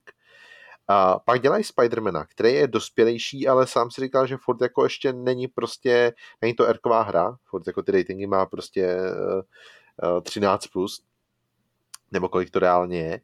A 0.88 1.20
pak 1.20 1.42
dělají 1.42 1.64
Spidermana, 1.64 2.26
který 2.26 2.54
je 2.54 2.68
dospělejší, 2.68 3.48
ale 3.48 3.68
sám 3.68 3.92
si 3.92 4.02
říkal, 4.02 4.28
že 4.28 4.38
Ford 4.38 4.62
jako 4.62 4.84
ještě 4.84 5.14
není 5.14 5.48
prostě, 5.48 6.14
není 6.42 6.54
to 6.54 6.66
erková 6.66 7.02
hra, 7.02 7.38
Ford 7.44 7.68
jako 7.68 7.84
ty 7.84 7.92
ratingy 7.92 8.28
má 8.28 8.46
prostě 8.46 8.98
uh, 10.02 10.12
uh, 10.12 10.20
13+, 10.20 10.58
plus, 10.72 11.04
nebo 12.12 12.30
kolik 12.30 12.52
to 12.52 12.60
reálně 12.60 13.00
je, 13.00 13.22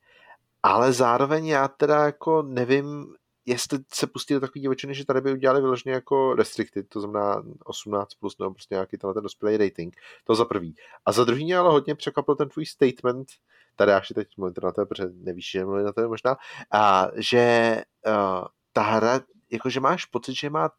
ale 0.64 0.94
zároveň 0.94 1.48
já 1.48 1.68
teda 1.68 2.06
jako 2.06 2.42
nevím, 2.42 3.16
jestli 3.50 3.80
se 3.94 4.08
pustí 4.08 4.34
do 4.34 4.40
takové 4.40 4.62
divočiny, 4.62 4.94
že 4.94 5.06
tady 5.06 5.22
by 5.22 5.32
udělali 5.32 5.62
vyloženě 5.62 5.94
jako 5.94 6.36
restricted, 6.36 6.90
to 6.90 7.02
znamená 7.02 7.44
18 7.64 8.14
plus 8.14 8.38
nebo 8.38 8.52
prostě 8.54 8.76
nějaký 8.76 8.98
tenhle 8.98 9.14
ten 9.14 9.24
dospělý 9.24 9.58
rating, 9.58 9.96
to 10.24 10.36
za 10.36 10.46
prvý. 10.46 10.76
A 11.06 11.12
za 11.12 11.24
druhý 11.24 11.46
mě 11.46 11.58
ale 11.58 11.72
hodně 11.72 11.96
překvapil 11.96 12.36
ten 12.36 12.50
tvůj 12.50 12.66
statement, 12.66 13.28
tady 13.76 13.94
až 13.94 14.12
teď 14.16 14.28
mluvím 14.38 14.54
na 14.64 14.72
tebe, 14.72 14.86
protože 14.86 15.10
nevíš, 15.14 15.52
že 15.52 15.66
mluvím 15.66 15.86
na 15.86 15.92
tebe 15.92 16.08
možná, 16.08 16.38
a 16.72 17.08
že 17.16 17.76
uh, 18.08 18.48
ta 18.74 18.82
hra, 18.82 19.22
jakože 19.52 19.80
máš 19.80 20.06
pocit, 20.06 20.34
že 20.34 20.50
má 20.50 20.70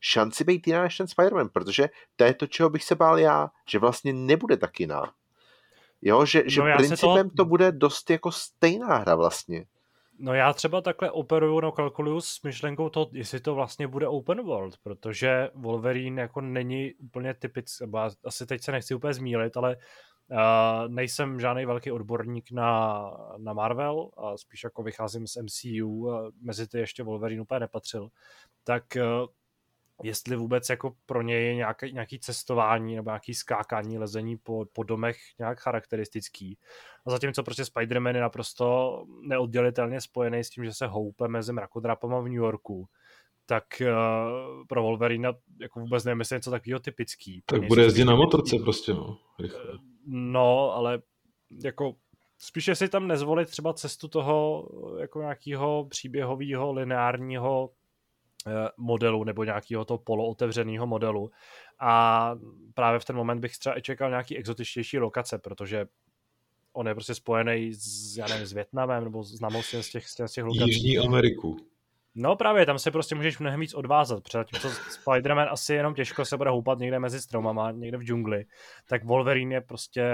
šanci 0.00 0.44
být 0.44 0.66
jiná 0.66 0.82
než 0.82 0.96
ten 0.96 1.06
Spider-Man, 1.06 1.48
protože 1.48 1.88
to 2.16 2.24
je 2.24 2.34
to, 2.34 2.46
čeho 2.46 2.70
bych 2.70 2.84
se 2.84 2.94
bál 2.94 3.18
já, 3.18 3.50
že 3.68 3.78
vlastně 3.78 4.12
nebude 4.12 4.56
tak 4.56 4.80
jiná. 4.80 5.12
Jo, 6.02 6.26
že, 6.26 6.42
že 6.46 6.60
no 6.60 6.76
principem 6.76 7.30
to... 7.30 7.36
to 7.36 7.44
bude 7.44 7.72
dost 7.72 8.10
jako 8.10 8.32
stejná 8.32 8.96
hra 8.96 9.14
vlastně. 9.14 9.64
No 10.18 10.34
já 10.34 10.52
třeba 10.52 10.80
takhle 10.80 11.10
operuju, 11.10 11.60
no 11.60 11.72
kalkuluju 11.72 12.20
s 12.20 12.42
myšlenkou 12.42 12.88
to, 12.88 13.10
jestli 13.12 13.40
to 13.40 13.54
vlastně 13.54 13.88
bude 13.88 14.08
open 14.08 14.42
world, 14.42 14.78
protože 14.82 15.50
Wolverine 15.54 16.22
jako 16.22 16.40
není 16.40 16.94
úplně 16.94 17.34
typický, 17.34 17.84
asi 18.24 18.46
teď 18.46 18.62
se 18.62 18.72
nechci 18.72 18.94
úplně 18.94 19.14
zmílit, 19.14 19.56
ale 19.56 19.76
uh, 19.76 20.88
nejsem 20.88 21.40
žádný 21.40 21.66
velký 21.66 21.92
odborník 21.92 22.52
na, 22.52 23.02
na 23.38 23.52
Marvel, 23.52 24.10
a 24.16 24.36
spíš 24.36 24.64
jako 24.64 24.82
vycházím 24.82 25.26
z 25.26 25.36
MCU, 25.36 26.10
a 26.10 26.30
mezi 26.40 26.68
ty 26.68 26.78
ještě 26.78 27.02
Wolverine 27.02 27.42
úplně 27.42 27.60
nepatřil, 27.60 28.08
tak 28.64 28.84
uh, 28.96 29.26
jestli 30.02 30.36
vůbec 30.36 30.68
jako 30.68 30.92
pro 31.06 31.22
něj 31.22 31.46
je 31.46 31.54
nějaký, 31.54 31.92
nějaký 31.92 32.18
cestování 32.18 32.96
nebo 32.96 33.10
nějaký 33.10 33.34
skákání, 33.34 33.98
lezení 33.98 34.36
po, 34.36 34.64
po 34.72 34.82
domech 34.82 35.16
nějak 35.38 35.60
charakteristický. 35.60 36.58
A 37.06 37.10
zatímco 37.10 37.42
prostě 37.42 37.62
Spider-Man 37.62 38.14
je 38.14 38.20
naprosto 38.20 39.04
neoddělitelně 39.20 40.00
spojený 40.00 40.44
s 40.44 40.50
tím, 40.50 40.64
že 40.64 40.72
se 40.72 40.86
houpe 40.86 41.28
mezi 41.28 41.52
mrakodrapama 41.52 42.20
v 42.20 42.24
New 42.24 42.32
Yorku, 42.32 42.88
tak 43.46 43.64
uh, 43.80 44.66
pro 44.68 44.82
Wolverina 44.82 45.32
jako 45.60 45.80
vůbec 45.80 46.04
nevím, 46.04 46.18
jestli 46.18 46.36
něco 46.36 46.50
takového 46.50 46.80
typický. 46.80 47.42
Tak 47.46 47.66
bude 47.66 47.82
jezdit 47.82 48.04
na 48.04 48.14
motorce 48.14 48.56
prostě, 48.64 48.92
no. 48.94 49.18
Rychle. 49.38 49.78
No, 50.06 50.72
ale 50.72 51.02
jako 51.64 51.94
spíše 52.38 52.74
si 52.74 52.88
tam 52.88 53.08
nezvolit 53.08 53.48
třeba 53.48 53.72
cestu 53.72 54.08
toho 54.08 54.68
jako 55.00 55.20
nějakého 55.20 55.86
příběhového 55.90 56.72
lineárního 56.72 57.70
Eh, 57.70 57.85
modelu 58.76 59.24
nebo 59.24 59.44
nějakého 59.44 59.84
toho 59.84 59.98
polootevřeného 59.98 60.86
modelu. 60.86 61.30
A 61.80 62.34
právě 62.74 63.00
v 63.00 63.04
ten 63.04 63.16
moment 63.16 63.40
bych 63.40 63.58
třeba 63.58 63.78
i 63.78 63.82
čekal 63.82 64.10
nějaký 64.10 64.36
exotičtější 64.36 64.98
lokace, 64.98 65.38
protože 65.38 65.86
on 66.72 66.88
je 66.88 66.94
prostě 66.94 67.14
spojený 67.14 67.74
s, 67.74 68.16
já 68.16 68.26
nevím, 68.26 68.46
s 68.46 68.52
Větnamem 68.52 69.04
nebo 69.04 69.24
s 69.24 69.40
z 69.80 69.90
těch, 69.90 70.08
z 70.08 70.32
těch 70.32 70.44
lokací. 70.44 70.70
Jižní 70.70 70.98
Ameriku. 70.98 71.56
No 72.14 72.36
právě, 72.36 72.66
tam 72.66 72.78
se 72.78 72.90
prostě 72.90 73.14
můžeš 73.14 73.38
mnohem 73.38 73.60
víc 73.60 73.74
odvázat, 73.74 74.22
protože 74.22 74.44
to 74.62 74.68
Spider-Man 74.68 75.48
asi 75.50 75.74
jenom 75.74 75.94
těžko 75.94 76.24
se 76.24 76.36
bude 76.36 76.50
houpat 76.50 76.78
někde 76.78 76.98
mezi 76.98 77.20
stromama, 77.20 77.70
někde 77.70 77.98
v 77.98 78.02
džungli, 78.02 78.44
tak 78.88 79.04
Wolverine 79.04 79.54
je 79.54 79.60
prostě... 79.60 80.04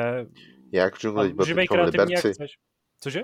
Jak 0.72 0.94
v 0.94 0.98
džungli? 0.98 1.34
Může 1.34 1.54
být 1.54 1.66
kreativní, 1.66 2.12
jak 2.12 2.20
chceš. 2.20 2.59
Cože? 3.00 3.22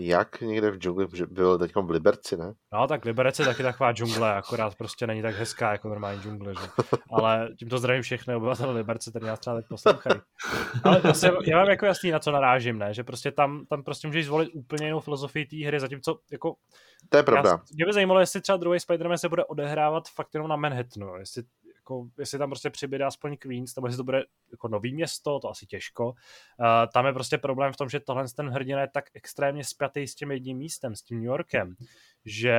Jak 0.00 0.40
někde 0.40 0.70
v 0.70 0.76
džungli, 0.76 1.06
byl 1.30 1.58
teď 1.58 1.72
v 1.76 1.90
Liberci, 1.90 2.36
ne? 2.36 2.52
No 2.72 2.86
tak 2.86 3.04
Liberec 3.04 3.38
je 3.38 3.44
taky 3.44 3.62
taková 3.62 3.92
džungle, 3.92 4.34
akorát 4.34 4.74
prostě 4.74 5.06
není 5.06 5.22
tak 5.22 5.34
hezká 5.34 5.72
jako 5.72 5.88
normální 5.88 6.20
džungle, 6.20 6.54
že? 6.54 6.68
Ale 7.10 7.48
tímto 7.58 7.78
zdravím 7.78 8.02
všechny 8.02 8.34
obyvatele 8.34 8.72
Liberce, 8.72 9.10
který 9.10 9.26
nás 9.26 9.40
třeba 9.40 9.56
teď 9.56 9.66
poslouchají. 9.68 10.20
Ale 10.84 11.00
prostě, 11.00 11.32
já 11.46 11.58
mám 11.58 11.68
jako 11.68 11.86
jasný, 11.86 12.10
na 12.10 12.18
co 12.18 12.30
narážím, 12.30 12.78
ne? 12.78 12.94
Že 12.94 13.04
prostě 13.04 13.32
tam, 13.32 13.66
tam 13.66 13.82
prostě 13.82 14.06
můžeš 14.08 14.26
zvolit 14.26 14.50
úplně 14.54 14.86
jinou 14.86 15.00
filozofii 15.00 15.46
té 15.46 15.66
hry, 15.66 15.80
zatímco 15.80 16.18
jako... 16.32 16.54
To 17.08 17.16
je 17.16 17.22
pravda. 17.22 17.50
Já, 17.50 17.58
mě 17.74 17.86
by 17.86 17.92
zajímalo, 17.92 18.20
jestli 18.20 18.40
třeba 18.40 18.58
druhý 18.58 18.78
Spider-Man 18.78 19.16
se 19.16 19.28
bude 19.28 19.44
odehrávat 19.44 20.08
fakt 20.08 20.34
jenom 20.34 20.48
na 20.48 20.56
Manhattanu, 20.56 21.16
jestli 21.16 21.42
jako, 21.88 22.08
jestli 22.18 22.38
tam 22.38 22.50
prostě 22.50 22.70
přibude 22.70 23.04
aspoň 23.04 23.36
Queens, 23.36 23.76
nebo 23.76 23.86
jestli 23.86 23.96
to 23.96 24.04
bude 24.04 24.24
jako 24.50 24.68
nový 24.68 24.94
město, 24.94 25.40
to 25.40 25.50
asi 25.50 25.66
těžko. 25.66 26.06
Uh, 26.08 26.14
tam 26.92 27.06
je 27.06 27.12
prostě 27.12 27.38
problém 27.38 27.72
v 27.72 27.76
tom, 27.76 27.88
že 27.88 28.00
tohle 28.00 28.24
ten 28.36 28.48
hrdina 28.48 28.80
je 28.80 28.88
tak 28.88 29.04
extrémně 29.14 29.64
spjatý 29.64 30.06
s 30.06 30.14
tím 30.14 30.30
jedním 30.30 30.58
místem, 30.58 30.94
s 30.94 31.02
tím 31.02 31.18
New 31.18 31.26
Yorkem, 31.26 31.74
že 32.24 32.58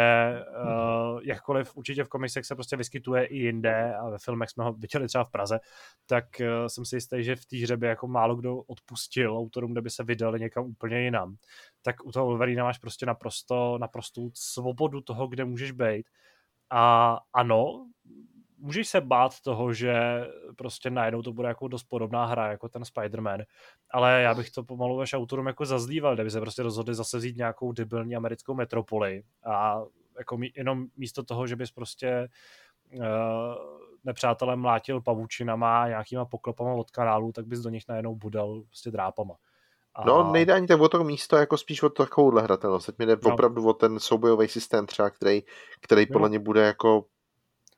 uh, 0.63 1.19
jakkoliv 1.23 1.77
určitě 1.77 2.03
v 2.03 2.09
komiksech 2.09 2.45
se 2.45 2.55
prostě 2.55 2.75
vyskytuje 2.75 3.25
i 3.25 3.37
jinde 3.37 3.95
a 3.95 4.09
ve 4.09 4.17
filmech 4.17 4.49
jsme 4.49 4.63
ho 4.63 4.73
viděli 4.73 5.07
třeba 5.07 5.23
v 5.23 5.31
Praze, 5.31 5.59
tak 6.05 6.25
uh, 6.39 6.67
jsem 6.67 6.85
si 6.85 6.95
jistý, 6.95 7.23
že 7.23 7.35
v 7.35 7.45
té 7.67 7.77
by 7.77 7.87
jako 7.87 8.07
málo 8.07 8.35
kdo 8.35 8.57
odpustil 8.57 9.37
autorům, 9.37 9.71
kde 9.71 9.81
by 9.81 9.89
se 9.89 10.03
vydali 10.03 10.39
někam 10.39 10.65
úplně 10.65 11.01
jinam. 11.01 11.35
Tak 11.81 12.05
u 12.05 12.11
toho 12.11 12.25
Wolverina 12.25 12.63
máš 12.63 12.77
prostě 12.77 13.05
naprosto, 13.05 13.77
naprostou 13.77 14.31
svobodu 14.33 15.01
toho, 15.01 15.27
kde 15.27 15.45
můžeš 15.45 15.71
být. 15.71 16.05
A 16.71 17.17
ano, 17.33 17.87
můžeš 18.59 18.87
se 18.87 19.01
bát 19.01 19.39
toho, 19.41 19.73
že 19.73 19.93
prostě 20.57 20.89
najednou 20.89 21.21
to 21.21 21.33
bude 21.33 21.47
jako 21.47 21.67
dost 21.67 21.83
podobná 21.83 22.25
hra 22.25 22.51
jako 22.51 22.69
ten 22.69 22.81
Spider-Man, 22.81 23.43
ale 23.91 24.21
já 24.21 24.33
bych 24.33 24.51
to 24.51 24.63
pomalu 24.63 24.97
vaš 24.97 25.13
autorům 25.13 25.47
jako 25.47 25.65
zazdíval, 25.65 26.15
kdyby 26.15 26.31
se 26.31 26.41
prostě 26.41 26.63
rozhodli 26.63 26.95
zase 26.95 27.17
vzít 27.17 27.37
nějakou 27.37 27.71
debilní 27.71 28.15
americkou 28.15 28.53
metropoli 28.53 29.23
a 29.45 29.81
jako 30.17 30.37
mí, 30.37 30.51
jenom 30.55 30.85
místo 30.97 31.23
toho, 31.23 31.47
že 31.47 31.55
bys 31.55 31.71
prostě 31.71 32.27
uh, 32.93 33.03
nepřátelé 34.03 34.55
mlátil 34.55 35.01
pavučinama 35.01 35.81
a 35.81 35.87
nějakýma 35.87 36.25
poklopama 36.25 36.73
od 36.73 36.91
kanálu, 36.91 37.31
tak 37.31 37.45
bys 37.45 37.59
do 37.59 37.69
nich 37.69 37.83
najednou 37.89 38.15
budal 38.15 38.61
prostě 38.61 38.91
drápama. 38.91 39.35
A... 39.95 40.05
No, 40.05 40.31
nejde 40.31 40.53
ani 40.53 40.67
tak 40.67 40.81
o 40.81 40.89
to 40.89 41.03
místo, 41.03 41.37
jako 41.37 41.57
spíš 41.57 41.83
o 41.83 41.89
takovouhle 41.89 42.41
hratelnost. 42.41 42.85
Teď 42.85 42.99
mi 42.99 43.05
jde 43.05 43.17
no. 43.25 43.33
opravdu 43.33 43.67
o 43.67 43.73
ten 43.73 43.99
soubojový 43.99 44.47
systém 44.47 44.85
třeba, 44.85 45.09
který, 45.09 45.41
který 45.81 46.01
no. 46.01 46.13
podle 46.13 46.29
mě 46.29 46.39
bude 46.39 46.61
jako 46.61 47.05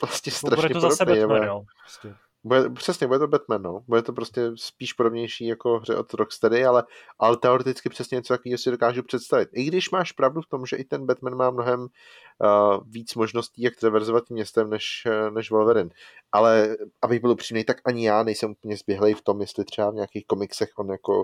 vlastně 0.02 0.32
strašně 0.32 0.56
bude 0.56 0.74
to 0.74 0.80
zase 0.80 1.06
podobný, 1.06 1.22
Batman, 1.22 1.48
jo. 1.48 1.64
Prostě. 1.84 2.16
Bude, 2.44 2.70
přesně, 2.70 3.08
bude 3.08 3.20
to 3.20 3.28
Batman, 3.28 3.62
no. 3.62 3.84
Bude 3.88 4.02
to 4.02 4.14
prostě 4.14 4.52
spíš 4.56 4.94
podobnější 4.94 5.48
jako 5.48 5.80
hře 5.80 5.96
od 5.96 6.14
Rocksteady, 6.14 6.66
ale, 6.66 6.84
ale 7.20 7.38
teoreticky 7.38 7.90
přesně 7.90 8.16
něco 8.16 8.34
takového 8.34 8.58
si 8.58 8.72
dokážu 8.72 9.04
představit. 9.04 9.50
I 9.54 9.64
když 9.64 9.92
máš 9.92 10.12
pravdu 10.12 10.42
v 10.42 10.48
tom, 10.48 10.66
že 10.66 10.76
i 10.76 10.84
ten 10.84 11.06
Batman 11.06 11.36
má 11.36 11.52
mnohem 11.52 11.80
uh, 11.80 11.88
víc 12.88 13.16
možností, 13.16 13.62
jak 13.62 13.76
traverzovat 13.76 14.30
městem, 14.30 14.70
než, 14.70 15.04
uh, 15.06 15.34
než 15.34 15.52
Wolverine. 15.52 15.90
Ale 16.32 16.78
abych 17.02 17.22
byl 17.22 17.32
upřímný, 17.32 17.64
tak 17.64 17.78
ani 17.86 18.06
já 18.06 18.24
nejsem 18.24 18.52
úplně 18.52 18.78
zběhlej 18.78 19.14
v 19.14 19.22
tom, 19.22 19.42
jestli 19.42 19.66
třeba 19.66 19.92
v 19.92 19.96
nějakých 19.96 20.26
komiksech 20.26 20.70
on 20.78 20.90
jako 20.90 21.24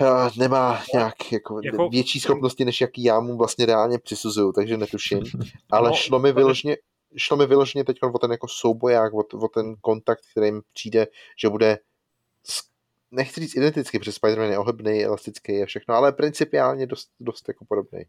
uh, 0.00 0.28
nemá 0.36 0.82
nějak 0.94 1.32
jako, 1.32 1.60
jako 1.64 1.88
větší 1.88 2.20
schopnosti, 2.20 2.64
než 2.64 2.80
jaký 2.80 3.04
já 3.04 3.20
mu 3.20 3.36
vlastně 3.36 3.66
reálně 3.66 3.98
přisuzuju, 3.98 4.52
takže 4.52 4.76
netuším. 4.76 5.22
Ale 5.70 5.88
no, 5.88 5.94
šlo 5.94 6.18
mi 6.18 6.32
vyložně 6.32 6.76
šlo 7.16 7.36
mi 7.36 7.46
vyloženě 7.46 7.84
teď 7.84 7.98
o 8.02 8.18
ten 8.18 8.30
jako 8.30 8.48
souboják, 8.48 9.14
o, 9.14 9.24
o 9.34 9.48
ten 9.48 9.76
kontakt, 9.80 10.22
který 10.32 10.52
mi 10.52 10.60
přijde, 10.72 11.06
že 11.36 11.48
bude 11.48 11.78
nechci 13.10 13.40
říct 13.40 13.56
identicky, 13.56 13.98
protože 13.98 14.10
Spider-Man 14.10 14.50
je 14.50 14.58
ohebný, 14.58 15.04
elastický 15.04 15.62
a 15.62 15.66
všechno, 15.66 15.94
ale 15.94 16.12
principiálně 16.12 16.86
dost, 16.86 17.10
dost 17.20 17.48
jako 17.48 17.64
podobný. 17.64 18.04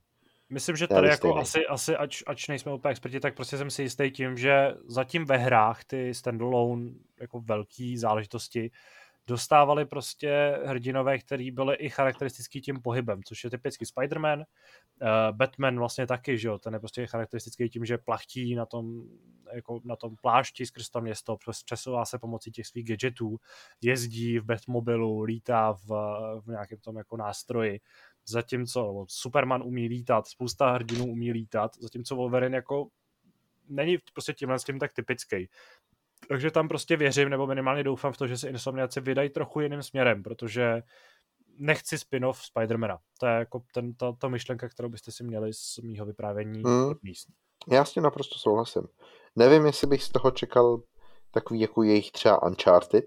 Myslím, 0.50 0.76
že 0.76 0.88
tady 0.88 1.08
jako 1.08 1.36
asi, 1.36 1.66
asi 1.66 1.96
ač, 1.96 2.24
ač 2.28 2.48
nejsme 2.48 2.74
úplně 2.74 2.92
experti, 2.92 3.20
tak 3.20 3.36
prostě 3.36 3.58
jsem 3.58 3.70
si 3.70 3.82
jistý 3.84 4.12
tím, 4.12 4.38
že 4.38 4.74
zatím 4.86 5.26
ve 5.26 5.38
hrách 5.38 5.84
ty 5.84 6.14
standalone 6.14 6.92
jako 7.22 7.40
velký 7.40 7.98
záležitosti 7.98 8.72
dostávali 9.28 9.86
prostě 9.86 10.60
hrdinové, 10.66 11.18
který 11.18 11.52
byli 11.52 11.76
i 11.76 11.90
charakteristický 11.90 12.62
tím 12.62 12.82
pohybem, 12.82 13.24
což 13.24 13.44
je 13.44 13.50
typicky 13.50 13.86
Spider-Man, 13.86 14.38
uh, 14.40 15.38
Batman 15.38 15.80
vlastně 15.80 16.08
taky, 16.08 16.38
že 16.38 16.48
jo, 16.48 16.58
ten 16.58 16.74
je 16.74 16.80
prostě 16.80 17.08
charakteristický 17.08 17.70
tím, 17.70 17.86
že 17.86 17.98
plachtí 17.98 18.56
na 18.56 18.66
tom, 18.66 19.04
jako 19.54 19.82
na 19.86 19.96
tom 19.96 20.16
plášti 20.22 20.66
skrz 20.66 20.90
to 20.90 21.02
město, 21.02 21.38
přesouvá 21.66 22.06
se 22.06 22.20
pomocí 22.20 22.52
těch 22.52 22.68
svých 22.68 22.86
gadgetů, 22.86 23.38
jezdí 23.82 24.40
v 24.40 24.46
Batmobilu, 24.46 25.22
lítá 25.22 25.74
v, 25.74 25.88
v 26.46 26.48
nějakém 26.48 26.80
tom 26.80 26.98
jako 26.98 27.18
nástroji, 27.18 27.80
zatímco 28.26 29.06
Superman 29.10 29.64
umí 29.64 29.88
lítat, 29.88 30.28
spousta 30.28 30.72
hrdinů 30.72 31.06
umí 31.06 31.32
lítat, 31.32 31.72
zatímco 31.80 32.16
Wolverine 32.16 32.56
jako 32.56 32.88
není 33.70 33.98
prostě 34.14 34.34
tímhle 34.34 34.60
s 34.60 34.64
tím 34.64 34.80
tak 34.80 34.94
typický. 34.94 35.50
Takže 36.30 36.52
tam 36.52 36.68
prostě 36.68 36.98
věřím, 36.98 37.30
nebo 37.30 37.48
minimálně 37.48 37.84
doufám 37.84 38.14
v 38.14 38.18
to, 38.18 38.28
že 38.28 38.38
se 38.38 38.50
Insomniaci 38.50 39.02
vydají 39.02 39.30
trochu 39.30 39.60
jiným 39.60 39.84
směrem, 39.84 40.24
protože 40.24 40.82
nechci 41.58 41.98
spin-off 41.98 42.42
Spidermana. 42.46 42.98
To 43.20 43.26
je 43.26 43.34
jako 43.34 43.62
ten, 43.74 43.94
ta, 43.94 44.12
ta 44.12 44.28
myšlenka, 44.28 44.70
kterou 44.70 44.90
byste 44.90 45.12
si 45.12 45.24
měli 45.24 45.54
z 45.54 45.78
mýho 45.84 46.06
vyprávění 46.06 46.64
hmm. 46.64 46.94
míst. 47.04 47.28
Já 47.72 47.86
s 47.86 47.94
tím 47.94 48.04
naprosto 48.04 48.40
souhlasím. 48.40 48.82
Nevím, 49.36 49.66
jestli 49.66 49.88
bych 49.88 50.04
z 50.04 50.10
toho 50.10 50.32
čekal 50.32 50.82
takový 51.32 51.60
jako 51.60 51.84
jejich 51.84 52.12
třeba 52.12 52.44
Uncharted. 52.44 53.06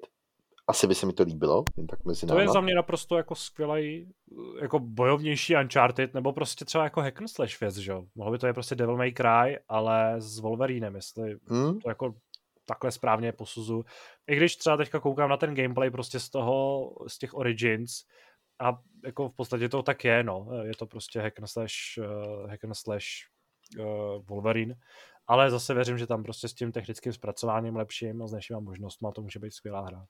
Asi 0.67 0.87
by 0.87 0.95
se 0.95 1.07
mi 1.07 1.13
to 1.13 1.23
líbilo, 1.23 1.65
jen 1.77 1.87
tak 1.87 2.05
mezi 2.05 2.27
náma. 2.27 2.37
To 2.37 2.41
je 2.41 2.49
za 2.49 2.61
mě 2.61 2.75
naprosto 2.75 3.17
jako 3.17 3.35
skvělý, 3.35 4.13
jako 4.61 4.79
bojovnější 4.79 5.57
Uncharted, 5.57 6.15
nebo 6.15 6.33
prostě 6.33 6.65
třeba 6.65 6.85
jako 6.85 7.01
hack 7.01 7.21
and 7.21 7.29
slash 7.29 7.61
věc, 7.61 7.77
že 7.77 7.93
jo? 7.93 8.05
Mohlo 8.15 8.33
by 8.33 8.39
to 8.39 8.47
je 8.47 8.53
prostě 8.53 8.75
Devil 8.75 8.97
May 8.97 9.13
Cry, 9.13 9.59
ale 9.69 10.21
s 10.21 10.39
Wolverinem, 10.39 10.95
jestli 10.95 11.37
hmm. 11.47 11.79
to 11.79 11.89
jako 11.89 12.15
takhle 12.65 12.93
správně 12.93 13.33
posuzu. 13.33 13.85
I 14.27 14.37
když 14.37 14.57
třeba 14.57 14.77
teďka 14.77 15.01
koukám 15.01 15.31
na 15.31 15.37
ten 15.37 15.55
gameplay 15.55 15.91
prostě 15.91 16.21
z 16.21 16.31
toho, 16.31 16.91
z 17.07 17.19
těch 17.19 17.35
Origins 17.35 17.93
a 18.61 18.79
jako 19.05 19.29
v 19.29 19.37
podstatě 19.37 19.69
to 19.69 19.83
tak 19.83 20.05
je, 20.05 20.23
no. 20.23 20.49
Je 20.63 20.73
to 20.79 20.87
prostě 20.87 21.21
hack 21.21 21.39
and 21.39 21.47
slash, 21.47 21.75
uh, 21.99 22.51
hack 22.51 22.65
and 22.65 22.75
slash 22.75 23.05
uh, 23.79 23.85
Wolverine, 24.27 24.75
ale 25.27 25.51
zase 25.51 25.75
věřím, 25.75 25.99
že 25.99 26.07
tam 26.07 26.23
prostě 26.23 26.49
s 26.49 26.55
tím 26.55 26.73
technickým 26.73 27.13
zpracováním 27.13 27.77
lepším 27.77 28.23
a 28.23 28.27
s 28.27 28.31
dalšíma 28.31 28.61
možnostmi 28.61 29.09
to 29.15 29.23
může 29.23 29.39
být 29.39 29.53
skvělá 29.53 29.81
hra. 29.81 30.07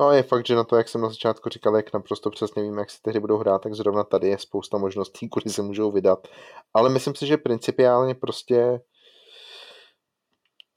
No 0.00 0.12
je 0.12 0.22
fakt, 0.22 0.46
že 0.46 0.54
na 0.54 0.64
to, 0.64 0.76
jak 0.76 0.88
jsem 0.88 1.00
na 1.00 1.08
začátku 1.08 1.48
říkal, 1.48 1.76
jak 1.76 1.92
naprosto 1.92 2.30
přesně 2.30 2.62
vím, 2.62 2.78
jak 2.78 2.90
si 2.90 3.02
ty 3.02 3.10
hry 3.10 3.20
budou 3.20 3.38
hrát, 3.38 3.62
tak 3.62 3.74
zrovna 3.74 4.04
tady 4.04 4.28
je 4.28 4.38
spousta 4.38 4.78
možností, 4.78 5.28
kudy 5.28 5.50
se 5.50 5.62
můžou 5.62 5.92
vydat. 5.92 6.28
Ale 6.74 6.90
myslím 6.90 7.14
si, 7.14 7.26
že 7.26 7.36
principiálně 7.36 8.14
prostě 8.14 8.80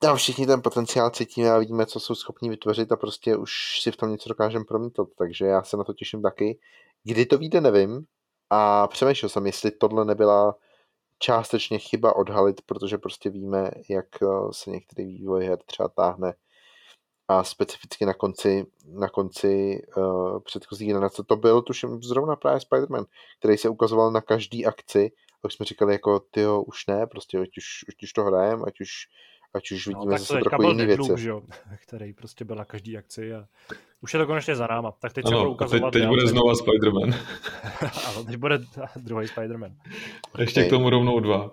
a 0.03 0.15
všichni 0.15 0.47
ten 0.47 0.61
potenciál 0.61 1.09
cítíme 1.09 1.51
a 1.51 1.57
vidíme, 1.57 1.85
co 1.85 1.99
jsou 1.99 2.15
schopni 2.15 2.49
vytvořit 2.49 2.91
a 2.91 2.95
prostě 2.95 3.35
už 3.37 3.79
si 3.81 3.91
v 3.91 3.97
tom 3.97 4.11
něco 4.11 4.29
dokážeme 4.29 4.65
promítat, 4.65 5.07
takže 5.17 5.45
já 5.45 5.63
se 5.63 5.77
na 5.77 5.83
to 5.83 5.93
těším 5.93 6.21
taky. 6.21 6.59
Kdy 7.03 7.25
to 7.25 7.37
vyjde, 7.37 7.61
nevím, 7.61 8.05
A 8.49 8.87
přemýšlel 8.87 9.29
jsem, 9.29 9.45
jestli 9.45 9.71
tohle 9.71 10.05
nebyla 10.05 10.55
částečně 11.19 11.79
chyba 11.79 12.15
odhalit, 12.15 12.61
protože 12.61 12.97
prostě 12.97 13.29
víme, 13.29 13.71
jak 13.89 14.07
eh, 14.23 14.27
se 14.51 14.71
některý 14.71 15.05
vývoj 15.05 15.45
her 15.45 15.59
třeba 15.65 15.89
táhne 15.89 16.33
a 17.27 17.43
specificky 17.43 18.05
na 18.05 18.13
konci, 18.13 18.65
na 18.85 19.09
konci 19.09 19.81
uh, 19.97 20.39
předchozí 20.39 20.85
generace 20.85 21.23
to 21.23 21.35
byl, 21.35 21.61
tuším, 21.61 22.03
zrovna 22.03 22.35
právě 22.35 22.59
Spider-Man, 22.59 23.05
který 23.39 23.57
se 23.57 23.69
ukazoval 23.69 24.11
na 24.11 24.21
každý 24.21 24.65
akci, 24.65 25.11
už 25.43 25.53
jsme 25.53 25.65
říkali 25.65 25.93
jako, 25.93 26.19
tyjo, 26.19 26.61
už 26.61 26.87
ne, 26.87 27.07
prostě 27.07 27.39
ať 27.39 27.57
už, 27.57 27.65
ať 27.89 28.03
už 28.03 28.13
to 28.13 28.23
hrajeme, 28.23 28.63
ať 28.67 28.81
už, 28.81 28.89
ať 29.53 29.71
už 29.71 29.87
no, 29.87 29.89
vidíme 29.89 30.11
no, 30.11 30.17
zase 30.17 30.39
trochu 30.39 30.63
jiný 30.63 30.85
věci. 30.85 31.11
Že 31.15 31.29
jo? 31.29 31.41
který 31.87 32.13
prostě 32.13 32.45
byl 32.45 32.55
na 32.55 32.65
každý 32.65 32.97
akci 32.97 33.33
a 33.33 33.47
už 34.01 34.13
je 34.13 34.19
to 34.19 34.25
konečně 34.25 34.55
za 34.55 34.67
náma, 34.67 34.91
tak 34.91 35.13
teď 35.13 35.25
ano, 35.25 35.37
se 35.37 35.39
budou 35.39 35.51
ukazovat. 35.51 35.93
Teď, 35.93 36.01
teď 36.01 36.09
bude 36.09 36.27
znova 36.27 36.53
Spider-Man. 36.53 37.15
ano, 38.07 38.23
teď 38.23 38.35
bude 38.35 38.59
druhý 38.95 39.27
Spider-Man. 39.27 39.75
Ještě 40.39 40.59
okay. 40.59 40.67
k 40.67 40.69
tomu 40.69 40.89
rovnou 40.89 41.19
dva. 41.19 41.51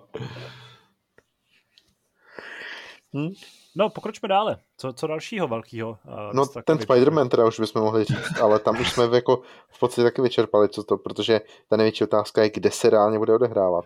Hm? 3.13 3.33
No, 3.75 3.89
pokročme 3.89 4.29
dále. 4.29 4.57
Co, 4.77 4.93
co 4.93 5.07
dalšího 5.07 5.47
velkého? 5.47 5.89
Uh, 5.89 6.33
no, 6.33 6.45
ten 6.45 6.77
Spider-Man 6.77 7.29
teda 7.29 7.47
už 7.47 7.59
bychom 7.59 7.81
mohli 7.81 8.03
říct, 8.03 8.39
ale 8.41 8.59
tam 8.59 8.81
už 8.81 8.91
jsme 8.91 9.03
jako 9.15 9.41
v 9.69 9.79
podstatě 9.79 10.03
taky 10.03 10.21
vyčerpali, 10.21 10.69
co 10.69 10.83
to, 10.83 10.97
protože 10.97 11.41
ta 11.69 11.77
největší 11.77 12.03
otázka 12.03 12.43
je, 12.43 12.49
kde 12.49 12.71
se 12.71 12.89
reálně 12.89 13.19
bude 13.19 13.33
odehrávat. 13.33 13.85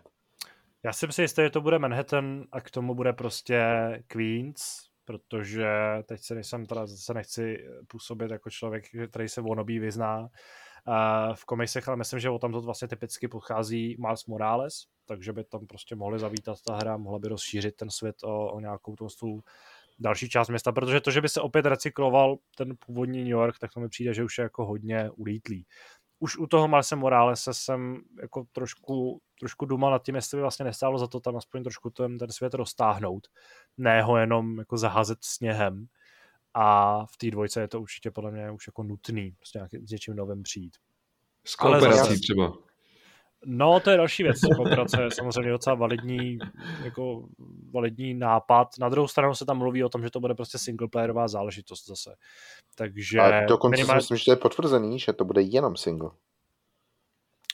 Já 0.85 0.93
si 0.93 1.21
jistý, 1.21 1.41
že 1.41 1.49
to 1.49 1.61
bude 1.61 1.79
Manhattan 1.79 2.43
a 2.51 2.61
k 2.61 2.71
tomu 2.71 2.95
bude 2.95 3.13
prostě 3.13 3.63
Queens, 4.07 4.89
protože 5.05 5.67
teď 6.05 6.21
se 6.21 6.35
nejsem, 6.35 6.65
teda 6.65 6.85
zase 6.85 7.13
nechci 7.13 7.57
působit 7.87 8.31
jako 8.31 8.49
člověk, 8.49 8.85
který 9.09 9.29
se 9.29 9.41
vonobí 9.41 9.79
vyzná, 9.79 10.29
v 11.33 11.45
komisech, 11.45 11.87
ale 11.87 11.97
myslím, 11.97 12.19
že 12.19 12.29
o 12.29 12.39
tam 12.39 12.51
to 12.51 12.61
vlastně 12.61 12.87
typicky 12.87 13.27
pochází 13.27 13.95
Miles 13.99 14.25
Morales, 14.25 14.73
takže 15.05 15.33
by 15.33 15.43
tam 15.43 15.67
prostě 15.67 15.95
mohli 15.95 16.19
zavítat 16.19 16.57
ta 16.61 16.75
hra, 16.75 16.97
mohla 16.97 17.19
by 17.19 17.27
rozšířit 17.27 17.75
ten 17.75 17.89
svět 17.89 18.15
o, 18.23 18.51
o 18.51 18.59
nějakou 18.59 18.95
tu 18.95 19.43
další 19.99 20.29
část 20.29 20.49
města, 20.49 20.71
protože 20.71 21.01
to, 21.01 21.11
že 21.11 21.21
by 21.21 21.29
se 21.29 21.41
opět 21.41 21.65
recykloval 21.65 22.37
ten 22.57 22.77
původní 22.85 23.17
New 23.17 23.27
York, 23.27 23.59
tak 23.59 23.73
to 23.73 23.79
mi 23.79 23.89
přijde, 23.89 24.13
že 24.13 24.23
už 24.23 24.37
je 24.37 24.43
jako 24.43 24.65
hodně 24.65 25.09
ulítlý. 25.09 25.65
Už 26.19 26.37
u 26.37 26.47
toho 26.47 26.67
Marse 26.67 26.95
Moralese 26.95 27.53
jsem 27.53 28.01
jako 28.21 28.45
trošku, 28.51 29.21
trošku 29.39 29.65
dumal 29.65 29.91
nad 29.91 30.03
tím, 30.03 30.15
jestli 30.15 30.37
by 30.37 30.41
vlastně 30.41 30.65
nestálo 30.65 30.99
za 30.99 31.07
to 31.07 31.19
tam 31.19 31.37
aspoň 31.37 31.63
trošku 31.63 31.89
ten, 31.89 32.17
ten 32.17 32.31
svět 32.31 32.53
roztáhnout, 32.53 33.27
ne 33.77 34.01
ho 34.01 34.17
jenom 34.17 34.59
jako 34.59 34.77
zaházet 34.77 35.17
sněhem 35.21 35.87
a 36.53 36.97
v 37.05 37.17
té 37.17 37.31
dvojce 37.31 37.61
je 37.61 37.67
to 37.67 37.81
určitě 37.81 38.11
podle 38.11 38.31
mě 38.31 38.51
už 38.51 38.67
jako 38.67 38.83
nutný 38.83 39.31
prostě 39.31 39.57
nějaký, 39.57 39.87
s 39.87 39.91
něčím 39.91 40.15
novým 40.15 40.43
přijít. 40.43 40.77
S 41.45 41.55
kooperací 41.55 41.97
zase, 41.97 42.19
třeba. 42.19 42.53
No, 43.45 43.79
to 43.79 43.91
je 43.91 43.97
další 43.97 44.23
věc. 44.23 44.37
Kooperace 44.55 45.01
je 45.01 45.11
samozřejmě 45.11 45.51
docela 45.51 45.75
validní, 45.75 46.37
jako 46.83 47.27
validní 47.71 48.13
nápad. 48.13 48.67
Na 48.79 48.89
druhou 48.89 49.07
stranu 49.07 49.35
se 49.35 49.45
tam 49.45 49.57
mluví 49.57 49.83
o 49.83 49.89
tom, 49.89 50.03
že 50.03 50.09
to 50.09 50.19
bude 50.19 50.35
prostě 50.35 50.57
singleplayerová 50.57 51.27
záležitost 51.27 51.87
zase. 51.87 52.15
Takže... 52.75 53.19
A 53.19 53.45
dokonce 53.45 53.77
minimál... 53.77 54.01
si 54.01 54.03
myslím, 54.03 54.17
že 54.17 54.25
to 54.25 54.31
je 54.31 54.35
potvrzený, 54.35 54.99
že 54.99 55.13
to 55.13 55.25
bude 55.25 55.41
jenom 55.41 55.75
single. 55.77 56.09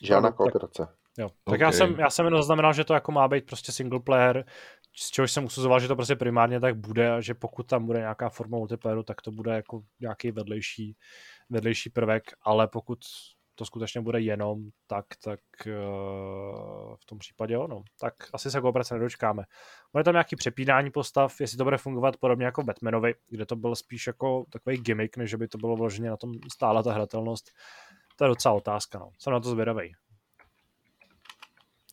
Žádná 0.03 0.29
no, 0.29 0.35
kooperace. 0.35 0.85
Tak, 0.85 0.95
jo. 1.17 1.29
Tak 1.29 1.53
okay. 1.53 1.59
já 1.59 1.71
jsem, 1.71 1.99
já 1.99 2.09
jsem 2.09 2.25
jenom 2.25 2.41
zaznamenal, 2.41 2.73
že 2.73 2.83
to 2.83 2.93
jako 2.93 3.11
má 3.11 3.27
být 3.27 3.45
prostě 3.45 3.71
single 3.71 3.99
player, 3.99 4.45
z 4.95 5.11
čehož 5.11 5.31
jsem 5.31 5.45
usuzoval, 5.45 5.79
že 5.79 5.87
to 5.87 5.95
prostě 5.95 6.15
primárně 6.15 6.59
tak 6.59 6.77
bude 6.77 7.11
a 7.11 7.21
že 7.21 7.33
pokud 7.33 7.67
tam 7.67 7.85
bude 7.85 7.99
nějaká 7.99 8.29
forma 8.29 8.57
multiplayeru, 8.57 9.03
tak 9.03 9.21
to 9.21 9.31
bude 9.31 9.51
jako 9.51 9.83
nějaký 9.99 10.31
vedlejší, 10.31 10.95
vedlejší 11.49 11.89
prvek, 11.89 12.23
ale 12.41 12.67
pokud 12.67 12.99
to 13.61 13.65
skutečně 13.65 14.01
bude 14.01 14.21
jenom 14.21 14.63
tak, 14.87 15.05
tak 15.23 15.39
uh, 15.65 16.95
v 16.95 17.05
tom 17.05 17.17
případě 17.17 17.57
ono. 17.57 17.83
Tak 17.99 18.13
asi 18.33 18.51
se 18.51 18.61
kooperace 18.61 18.93
nedočkáme. 18.93 19.43
Bude 19.91 20.03
tam 20.03 20.13
nějaký 20.13 20.35
přepínání 20.35 20.91
postav, 20.91 21.41
jestli 21.41 21.57
to 21.57 21.63
bude 21.63 21.77
fungovat 21.77 22.17
podobně 22.17 22.45
jako 22.45 22.63
Batmanovi, 22.63 23.15
kde 23.29 23.45
to 23.45 23.55
byl 23.55 23.75
spíš 23.75 24.07
jako 24.07 24.45
takový 24.49 24.77
gimmick, 24.77 25.17
než 25.17 25.35
by 25.35 25.47
to 25.47 25.57
bylo 25.57 25.75
vloženě 25.75 26.09
na 26.09 26.17
tom 26.17 26.31
stála 26.51 26.83
ta 26.83 26.93
hratelnost. 26.93 27.51
To 28.15 28.23
je 28.23 28.27
docela 28.29 28.55
otázka, 28.55 28.99
no. 28.99 29.09
Jsem 29.19 29.33
na 29.33 29.39
to 29.39 29.49
zvědavý. 29.49 29.91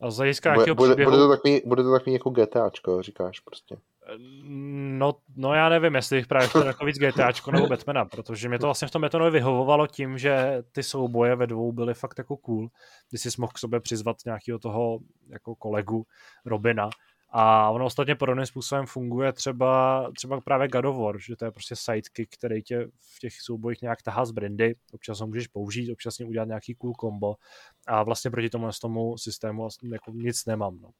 A 0.02 0.10
z 0.10 0.16
hlediska 0.16 0.54
bude, 0.54 0.74
bude, 0.74 0.90
příběhu... 0.90 1.10
bude, 1.10 1.22
to 1.22 1.28
takový, 1.28 1.62
bude 1.66 1.82
to 1.82 1.92
takový 1.92 2.12
jako 2.12 2.30
GTAčko, 2.30 3.02
říkáš 3.02 3.40
prostě. 3.40 3.76
No, 4.98 5.14
no 5.36 5.54
já 5.54 5.68
nevím, 5.68 5.94
jestli 5.94 6.16
bych 6.16 6.26
právě 6.26 6.48
chtěl 6.48 6.66
jako 6.66 6.84
víc 6.84 6.98
GTAčko 6.98 7.52
nebo 7.52 7.66
Batmana, 7.66 8.04
protože 8.04 8.48
mě 8.48 8.58
to 8.58 8.66
vlastně 8.66 8.88
v 8.88 8.90
tom 8.90 9.02
Batmanovi 9.02 9.30
vyhovovalo 9.30 9.86
tím, 9.86 10.18
že 10.18 10.62
ty 10.72 10.82
souboje 10.82 11.36
ve 11.36 11.46
dvou 11.46 11.72
byly 11.72 11.94
fakt 11.94 12.18
jako 12.18 12.36
cool, 12.36 12.68
když 13.10 13.22
jsi 13.22 13.28
mohl 13.38 13.52
k 13.52 13.58
sobě 13.58 13.80
přizvat 13.80 14.16
nějakého 14.26 14.58
toho 14.58 14.98
jako 15.28 15.54
kolegu 15.54 16.06
Robina 16.44 16.90
a 17.30 17.70
ono 17.70 17.84
ostatně 17.84 18.14
podobným 18.14 18.46
způsobem 18.46 18.86
funguje 18.86 19.32
třeba, 19.32 20.04
třeba 20.16 20.40
právě 20.40 20.68
God 20.68 20.84
of 20.84 20.96
War, 20.96 21.18
že 21.18 21.36
to 21.36 21.44
je 21.44 21.50
prostě 21.50 21.76
sidekick, 21.76 22.34
který 22.38 22.62
tě 22.62 22.86
v 22.86 23.18
těch 23.20 23.32
soubojích 23.40 23.82
nějak 23.82 24.02
tahá 24.02 24.24
z 24.24 24.30
brandy, 24.30 24.74
občas 24.92 25.20
ho 25.20 25.26
můžeš 25.26 25.46
použít, 25.46 25.92
občas 25.92 26.20
udělat 26.20 26.48
nějaký 26.48 26.74
cool 26.74 26.92
combo 27.00 27.34
a 27.86 28.02
vlastně 28.02 28.30
proti 28.30 28.50
tomu, 28.50 28.68
tomu 28.80 29.18
systému 29.18 29.62
vlastně 29.62 29.90
jako 29.92 30.12
nic 30.14 30.46
nemám. 30.46 30.80
No. 30.80 30.90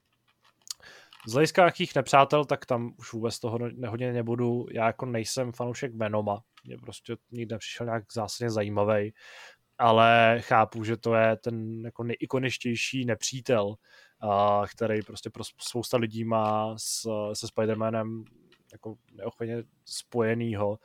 Z 1.29 1.33
hlediska 1.33 1.65
jakých 1.65 1.95
nepřátel, 1.95 2.45
tak 2.45 2.65
tam 2.65 2.93
už 2.97 3.13
vůbec 3.13 3.39
toho 3.39 3.57
nehodně 3.57 4.13
nebudu. 4.13 4.65
Já 4.71 4.87
jako 4.87 5.05
nejsem 5.05 5.51
fanoušek 5.51 5.95
Venoma, 5.95 6.43
mě 6.65 6.77
prostě 6.77 7.15
nikdy 7.31 7.55
nepřišel 7.55 7.85
nějak 7.85 8.03
zásadně 8.13 8.49
zajímavý, 8.49 9.13
ale 9.77 10.37
chápu, 10.41 10.83
že 10.83 10.97
to 10.97 11.15
je 11.15 11.37
ten 11.37 11.81
jako 11.85 12.03
nejikoničtější 12.03 13.05
nepřítel, 13.05 13.75
a 14.21 14.63
který 14.75 15.01
prostě 15.01 15.29
pro 15.29 15.43
spousta 15.43 15.97
lidí 15.97 16.23
má 16.23 16.75
s, 16.77 17.01
se 17.33 17.47
Spider-Manem 17.47 18.23
jako 18.71 18.95
neochvěně 19.11 19.63
spojenýho. 19.85 20.79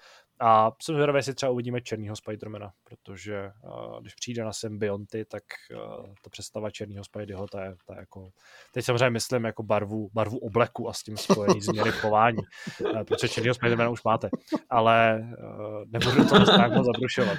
A 0.46 0.72
jsem 0.82 0.94
zvědavý, 0.94 1.18
jestli 1.18 1.34
třeba 1.34 1.52
uvidíme 1.52 1.80
černýho 1.80 2.16
Spidermana, 2.16 2.72
protože 2.84 3.50
uh, 3.62 4.00
když 4.00 4.14
přijde 4.14 4.44
na 4.44 4.52
symbionty, 4.52 5.24
tak 5.24 5.42
uh, 5.72 6.06
ta 6.22 6.30
představa 6.30 6.70
černýho 6.70 7.04
Spideyho, 7.04 7.46
ta 7.46 7.64
je, 7.64 7.74
ta 7.86 7.94
je 7.94 8.00
jako, 8.00 8.30
teď 8.72 8.84
samozřejmě 8.84 9.10
myslím 9.10 9.44
jako 9.44 9.62
barvu, 9.62 10.10
barvu 10.12 10.38
obleku 10.38 10.88
a 10.88 10.92
s 10.92 11.02
tím 11.02 11.16
spojený 11.16 11.60
změny 11.60 11.92
chování, 11.92 12.38
uh, 12.80 13.04
protože 13.04 13.28
černýho 13.28 13.54
Spidermana 13.54 13.90
už 13.90 14.02
máte, 14.04 14.28
ale 14.70 15.20
uh, 15.38 15.84
nebudu 15.86 16.28
to 16.28 16.46
tak 16.46 16.72
moc 16.72 16.86
zabrušovat. 16.86 17.38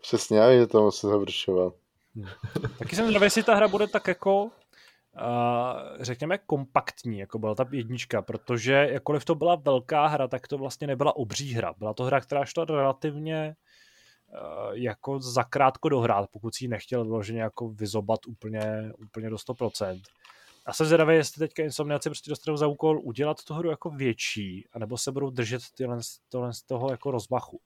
Přesně, 0.00 0.38
já 0.38 0.52
že 0.52 0.66
to 0.66 0.82
musím 0.82 1.10
zabrušovat. 1.10 1.74
Hmm. 2.14 2.26
Taky 2.78 2.96
jsem 2.96 3.04
zvědavý, 3.04 3.26
jestli 3.26 3.42
ta 3.42 3.54
hra 3.54 3.68
bude 3.68 3.86
tak 3.86 4.08
jako 4.08 4.50
řekněme, 6.00 6.38
kompaktní, 6.38 7.18
jako 7.18 7.38
byla 7.38 7.54
ta 7.54 7.66
jednička, 7.70 8.22
protože 8.22 8.88
jakkoliv 8.92 9.24
to 9.24 9.34
byla 9.34 9.54
velká 9.54 10.06
hra, 10.06 10.28
tak 10.28 10.48
to 10.48 10.58
vlastně 10.58 10.86
nebyla 10.86 11.16
obří 11.16 11.54
hra. 11.54 11.74
Byla 11.78 11.94
to 11.94 12.04
hra, 12.04 12.20
která 12.20 12.44
šla 12.44 12.64
relativně 12.64 13.54
jako 14.72 15.20
zakrátko 15.20 15.88
dohrát, 15.88 16.30
pokud 16.32 16.54
si 16.54 16.64
ji 16.64 16.68
nechtěl 16.68 17.04
vloženě 17.04 17.40
jako 17.40 17.68
vyzobat 17.68 18.20
úplně, 18.26 18.92
úplně 18.98 19.30
do 19.30 19.36
100%. 19.36 20.00
A 20.66 20.72
jsem 20.72 20.86
zvědavý, 20.86 21.14
jestli 21.14 21.38
teďka 21.38 21.62
Insomniaci 21.62 22.10
prostě 22.10 22.30
dostanou 22.30 22.56
za 22.56 22.66
úkol 22.66 23.00
udělat 23.02 23.44
tu 23.44 23.54
hru 23.54 23.70
jako 23.70 23.90
větší, 23.90 24.68
anebo 24.72 24.98
se 24.98 25.12
budou 25.12 25.30
držet 25.30 25.62
tyhle, 25.76 25.98
tohle 26.28 26.52
z 26.52 26.62
toho 26.62 26.90
jako 26.90 27.10
rozmachu. 27.10 27.60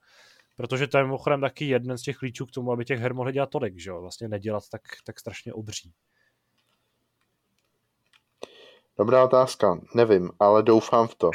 Protože 0.55 0.87
to 0.87 0.97
je 0.97 1.03
mimochodem 1.03 1.41
taky 1.41 1.65
jeden 1.65 1.97
z 1.97 2.01
těch 2.01 2.17
klíčů 2.17 2.45
k 2.45 2.51
tomu, 2.51 2.71
aby 2.71 2.85
těch 2.85 2.99
her 2.99 3.13
mohli 3.13 3.33
dělat 3.33 3.49
tolik, 3.49 3.79
že 3.79 3.89
jo? 3.89 4.01
Vlastně 4.01 4.27
nedělat 4.27 4.63
tak, 4.71 4.81
tak 5.05 5.19
strašně 5.19 5.53
obří. 5.53 5.93
Dobrá 8.99 9.23
otázka, 9.23 9.79
nevím, 9.95 10.29
ale 10.39 10.63
doufám 10.63 11.07
v 11.07 11.15
to. 11.15 11.31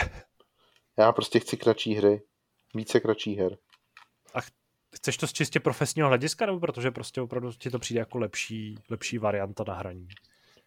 Já 0.98 1.12
prostě 1.12 1.40
chci 1.40 1.56
kratší 1.56 1.94
hry, 1.94 2.22
více 2.74 3.00
kratší 3.00 3.36
her. 3.36 3.58
A 4.34 4.38
chceš 4.96 5.16
to 5.16 5.26
z 5.26 5.32
čistě 5.32 5.60
profesního 5.60 6.08
hlediska, 6.08 6.46
nebo 6.46 6.60
protože 6.60 6.90
prostě 6.90 7.20
opravdu 7.20 7.52
ti 7.52 7.70
to 7.70 7.78
přijde 7.78 7.98
jako 7.98 8.18
lepší, 8.18 8.78
lepší 8.90 9.18
varianta 9.18 9.64
na 9.68 9.74
hraní? 9.74 10.08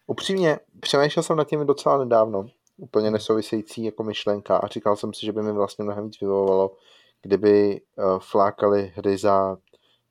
Upřímně, 0.06 0.58
přemýšlel 0.80 1.22
jsem 1.22 1.36
nad 1.36 1.48
tím 1.48 1.66
docela 1.66 1.98
nedávno, 1.98 2.46
úplně 2.76 3.10
nesouvisející 3.10 3.84
jako 3.84 4.04
myšlenka 4.04 4.56
a 4.56 4.66
říkal 4.66 4.96
jsem 4.96 5.14
si, 5.14 5.26
že 5.26 5.32
by 5.32 5.42
mi 5.42 5.52
vlastně 5.52 5.84
mnohem 5.84 6.04
víc 6.04 6.20
vyvolalo, 6.20 6.76
kdyby 7.22 7.80
uh, 7.96 8.18
flákali 8.18 8.92
hry 8.96 9.18
za 9.18 9.56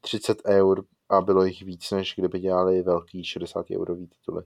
30 0.02 0.41
eur 0.45 0.84
a 1.10 1.22
bylo 1.22 1.45
jich 1.45 1.62
víc, 1.62 1.91
než 1.91 2.14
kdyby 2.18 2.40
dělali 2.40 2.82
velký 2.82 3.24
60 3.24 3.66
eurový 3.72 4.07
tituly. 4.07 4.44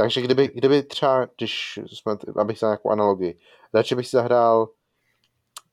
Takže 0.00 0.20
kdyby, 0.20 0.48
kdyby 0.48 0.82
třeba, 0.82 1.26
když 1.36 1.78
jsme, 1.86 2.16
abych 2.36 2.58
za 2.58 2.66
nějakou 2.66 2.90
analogii, 2.90 3.38
radši 3.74 3.94
bych 3.94 4.06
si 4.06 4.16
zahrál 4.16 4.68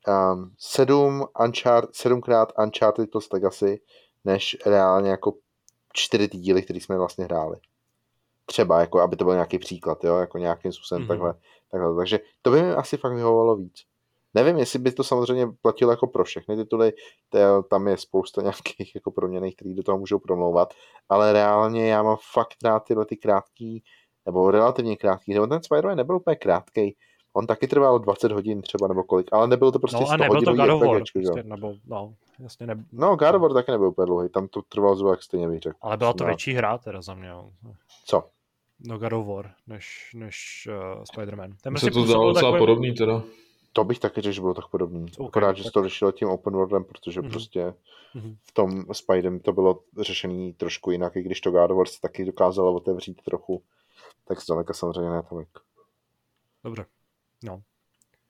um, 0.07 0.51
sedm 0.57 1.25
Unchart, 1.43 1.95
sedmkrát 1.95 2.53
Uncharted 2.63 3.15
Lost 3.15 3.33
Legacy, 3.33 3.81
než 4.25 4.57
reálně 4.65 5.09
jako 5.09 5.33
čtyři 5.93 6.27
ty 6.27 6.37
díly, 6.37 6.61
které 6.61 6.79
jsme 6.79 6.97
vlastně 6.97 7.25
hráli. 7.25 7.57
Třeba, 8.45 8.79
jako, 8.79 9.01
aby 9.01 9.15
to 9.15 9.25
byl 9.25 9.33
nějaký 9.33 9.59
příklad, 9.59 10.03
jo, 10.03 10.15
jako 10.17 10.37
nějakým 10.37 10.71
způsobem 10.71 11.03
mm-hmm. 11.03 11.07
takhle, 11.07 11.33
takhle. 11.71 11.95
Takže 11.95 12.19
to 12.41 12.51
by 12.51 12.61
mi 12.61 12.73
asi 12.73 12.97
fakt 12.97 13.13
vyhovovalo 13.13 13.55
víc. 13.55 13.83
Nevím, 14.33 14.57
jestli 14.57 14.79
by 14.79 14.91
to 14.91 15.03
samozřejmě 15.03 15.47
platilo 15.61 15.91
jako 15.91 16.07
pro 16.07 16.23
všechny 16.23 16.55
tituly, 16.55 16.93
to, 17.29 17.63
tam 17.63 17.87
je 17.87 17.97
spousta 17.97 18.41
nějakých 18.51 18.95
jako 18.95 19.11
proměných, 19.11 19.55
který 19.55 19.73
do 19.73 19.83
toho 19.83 19.97
můžou 19.97 20.19
promlouvat, 20.19 20.73
ale 21.09 21.33
reálně 21.33 21.87
já 21.87 22.03
mám 22.03 22.17
fakt 22.33 22.55
rád 22.63 22.79
tyhle 22.79 23.05
ty 23.05 23.17
krátký, 23.17 23.83
nebo 24.27 24.51
relativně 24.51 24.97
krátký, 24.97 25.33
nebo 25.33 25.47
ten 25.47 25.59
Spider-Man 25.59 25.95
nebyl 25.95 26.15
úplně 26.15 26.35
krátký, 26.35 26.95
on 27.33 27.47
taky 27.47 27.67
trval 27.67 27.99
20 27.99 28.31
hodin 28.31 28.61
třeba 28.61 28.87
nebo 28.87 29.03
kolik, 29.03 29.27
ale 29.31 29.47
nebylo 29.47 29.71
to 29.71 29.79
prostě 29.79 29.99
no, 29.99 30.05
100 30.05 30.13
a 30.13 30.17
nebyl 30.17 30.41
to 30.41 30.53
God 30.53 30.69
of 30.69 30.81
War, 30.81 31.01
prostě, 31.13 31.43
nebo, 31.43 31.73
no, 31.87 32.13
jasně 32.39 32.67
ne... 32.67 32.85
No, 32.91 33.15
God 33.15 33.35
of 33.35 33.41
War 33.41 33.53
taky 33.53 33.71
nebyl 33.71 33.87
úplně 33.87 34.05
dlouhý, 34.05 34.29
tam 34.29 34.47
to 34.47 34.61
trvalo 34.61 34.95
zhruba 34.95 35.13
jak 35.13 35.23
stejně 35.23 35.47
bych 35.47 35.59
řekl. 35.59 35.77
Ale 35.81 35.97
byla 35.97 36.13
to 36.13 36.25
větší 36.25 36.53
hra 36.53 36.77
teda 36.77 37.01
za 37.01 37.13
mě. 37.13 37.29
Co? 38.05 38.23
No 38.79 38.97
God 38.97 39.13
of 39.13 39.27
War, 39.27 39.51
než, 39.67 40.11
než 40.15 40.67
uh, 40.71 41.03
Spider-Man. 41.03 41.55
Ten 41.61 41.77
se 41.77 41.91
to 41.91 42.01
zdalo 42.01 42.33
docela 42.33 42.51
takový... 42.51 42.59
podobný 42.59 42.93
teda. 42.93 43.23
To 43.73 43.83
bych 43.83 43.99
taky 43.99 44.21
řekl, 44.21 44.33
že 44.33 44.41
bylo 44.41 44.53
tak 44.53 44.67
podobný. 44.67 45.05
Okay, 45.17 45.27
Akorát, 45.27 45.47
tak... 45.47 45.57
že 45.57 45.63
se 45.63 45.71
to 45.71 45.79
lišilo 45.79 46.11
tím 46.11 46.27
open 46.27 46.53
worldem, 46.53 46.83
protože 46.83 47.21
mm-hmm. 47.21 47.29
prostě 47.29 47.73
mm-hmm. 48.15 48.35
v 48.43 48.51
tom 48.51 48.85
Spiderem 48.91 49.39
to 49.39 49.53
bylo 49.53 49.79
řešený 49.99 50.53
trošku 50.53 50.91
jinak, 50.91 51.15
i 51.15 51.21
když 51.21 51.41
to 51.41 51.51
God 51.51 51.71
of 51.71 51.77
War 51.77 51.87
se 51.87 52.01
taky 52.01 52.25
dokázalo 52.25 52.73
otevřít 52.73 53.21
trochu, 53.21 53.61
tak 54.27 54.41
zdaleka 54.41 54.73
samozřejmě 54.73 55.09
ne 55.09 55.23
tolik. 55.29 55.49
Dobře, 56.63 56.85
no. 57.43 57.61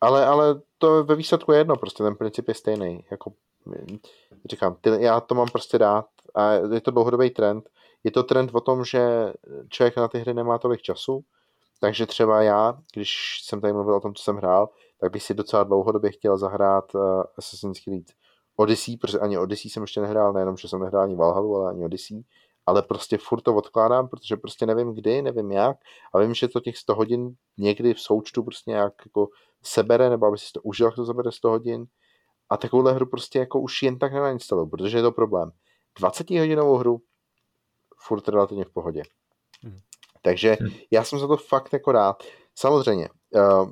Ale, 0.02 0.26
ale 0.26 0.62
to 0.78 1.04
ve 1.04 1.16
výsledku 1.16 1.52
je 1.52 1.58
jedno, 1.58 1.76
prostě 1.76 2.04
ten 2.04 2.16
princip 2.16 2.48
je 2.48 2.54
stejný. 2.54 3.06
Jako, 3.12 3.34
říkám, 4.50 4.76
ty, 4.82 4.90
já 5.00 5.20
to 5.20 5.36
mám 5.36 5.48
prostě 5.48 5.78
rád 5.78 6.06
a 6.36 6.52
je 6.52 6.82
to 6.82 6.92
dlouhodobý 6.92 7.30
trend. 7.30 7.70
Je 8.04 8.12
to 8.12 8.24
trend 8.24 8.52
o 8.54 8.62
tom, 8.62 8.86
že 8.86 9.34
člověk 9.70 9.98
na 9.98 10.08
ty 10.08 10.20
hry 10.20 10.34
nemá 10.34 10.58
tolik 10.58 10.82
času, 10.82 11.24
takže 11.80 12.06
třeba 12.06 12.42
já, 12.42 12.78
když 12.94 13.42
jsem 13.44 13.62
tady 13.62 13.74
mluvil 13.74 13.96
o 13.96 14.00
tom, 14.00 14.14
co 14.14 14.24
jsem 14.24 14.36
hrál, 14.36 14.70
tak 15.00 15.12
bych 15.12 15.24
si 15.24 15.34
docela 15.34 15.64
dlouhodobě 15.64 16.12
chtěl 16.12 16.38
zahrát 16.38 16.96
uh, 16.96 17.24
Assassin's 17.38 17.80
Creed 17.80 18.06
Odyssey, 18.56 18.98
protože 18.98 19.20
ani 19.20 19.38
Odyssey 19.38 19.72
jsem 19.72 19.84
ještě 19.84 20.02
nehrál, 20.02 20.34
nejenom, 20.34 20.58
že 20.58 20.68
jsem 20.68 20.80
nehrál 20.80 21.04
ani 21.04 21.16
Valhalu, 21.16 21.56
ale 21.56 21.70
ani 21.70 21.86
Odyssey, 21.86 22.24
ale 22.68 22.82
prostě 22.82 23.18
furt 23.18 23.42
to 23.42 23.56
odkládám, 23.56 24.08
protože 24.08 24.38
prostě 24.38 24.66
nevím 24.66 24.94
kdy, 24.94 25.22
nevím 25.22 25.52
jak, 25.52 25.78
a 26.14 26.20
vím, 26.20 26.34
že 26.34 26.48
to 26.48 26.60
těch 26.60 26.78
100 26.78 26.96
hodin 26.96 27.36
někdy 27.58 27.94
v 27.94 28.00
součtu 28.00 28.44
prostě 28.44 28.72
nějak 28.72 28.94
jako 29.06 29.28
sebere, 29.64 30.10
nebo 30.10 30.26
aby 30.26 30.38
si 30.38 30.52
to 30.54 30.62
užil, 30.62 30.86
jak 30.86 30.96
to 30.96 31.06
zabere 31.06 31.32
100 31.32 31.50
hodin. 31.50 31.86
A 32.50 32.58
takovouhle 32.58 32.94
hru 32.94 33.06
prostě 33.06 33.40
jako 33.40 33.60
už 33.60 33.84
jen 33.84 34.00
tak 34.00 34.14
nenainstaluju, 34.14 34.70
protože 34.70 34.98
je 34.98 35.02
to 35.02 35.12
problém. 35.12 35.52
20 36.00 36.30
hodinovou 36.30 36.78
hru 36.78 37.02
furt 38.08 38.28
relativně 38.28 38.66
v 38.66 38.70
pohodě. 38.70 39.04
Hmm. 39.64 39.80
Takže 40.22 40.58
hmm. 40.60 40.70
já 40.92 41.04
jsem 41.04 41.20
za 41.20 41.28
to 41.28 41.38
fakt 41.38 41.74
jako 41.74 41.92
rád. 41.92 42.24
Samozřejmě, 42.56 43.10
uh, 43.36 43.72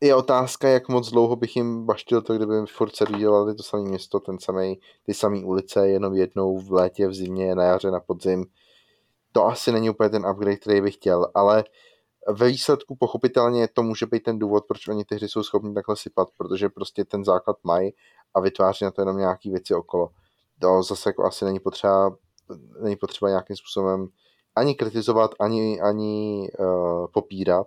je 0.00 0.14
otázka, 0.14 0.68
jak 0.68 0.88
moc 0.88 1.10
dlouho 1.10 1.36
bych 1.36 1.56
jim 1.56 1.86
baštil 1.86 2.22
to, 2.22 2.36
kdyby 2.36 2.54
furt 2.66 2.96
servírovali 2.96 3.54
to 3.54 3.62
samé 3.62 3.82
město, 3.82 4.20
ten 4.20 4.38
samý, 4.38 4.80
ty 5.02 5.14
samé 5.14 5.44
ulice, 5.44 5.88
jenom 5.88 6.14
jednou 6.14 6.58
v 6.58 6.72
létě, 6.72 7.08
v 7.08 7.14
zimě, 7.14 7.54
na 7.54 7.64
jaře, 7.64 7.90
na 7.90 8.00
podzim. 8.00 8.44
To 9.32 9.46
asi 9.46 9.72
není 9.72 9.90
úplně 9.90 10.08
ten 10.08 10.26
upgrade, 10.26 10.56
který 10.56 10.80
bych 10.80 10.94
chtěl, 10.94 11.30
ale 11.34 11.64
ve 12.28 12.48
výsledku 12.48 12.96
pochopitelně 12.96 13.68
to 13.68 13.82
může 13.82 14.06
být 14.06 14.22
ten 14.22 14.38
důvod, 14.38 14.64
proč 14.68 14.88
oni 14.88 15.04
ty 15.04 15.14
hry 15.14 15.28
jsou 15.28 15.42
schopni 15.42 15.74
takhle 15.74 15.96
sypat, 15.96 16.28
protože 16.36 16.68
prostě 16.68 17.04
ten 17.04 17.24
základ 17.24 17.56
mají 17.64 17.92
a 18.34 18.40
vytváří 18.40 18.84
na 18.84 18.90
to 18.90 19.02
jenom 19.02 19.16
nějaký 19.16 19.50
věci 19.50 19.74
okolo. 19.74 20.08
To 20.60 20.82
zase 20.82 21.08
jako 21.08 21.24
asi 21.24 21.44
není 21.44 21.60
potřeba, 21.60 22.16
není 22.82 22.96
potřeba 22.96 23.28
nějakým 23.28 23.56
způsobem 23.56 24.08
ani 24.56 24.74
kritizovat, 24.74 25.30
ani, 25.40 25.80
ani 25.80 26.48
uh, 26.58 27.06
popírat, 27.12 27.66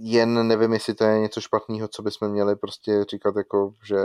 jen 0.00 0.48
nevím, 0.48 0.72
jestli 0.72 0.94
to 0.94 1.04
je 1.04 1.20
něco 1.20 1.40
špatného, 1.40 1.88
co 1.88 2.02
bychom 2.02 2.28
měli 2.28 2.56
prostě 2.56 3.04
říkat 3.10 3.36
jako, 3.36 3.74
že 3.84 3.96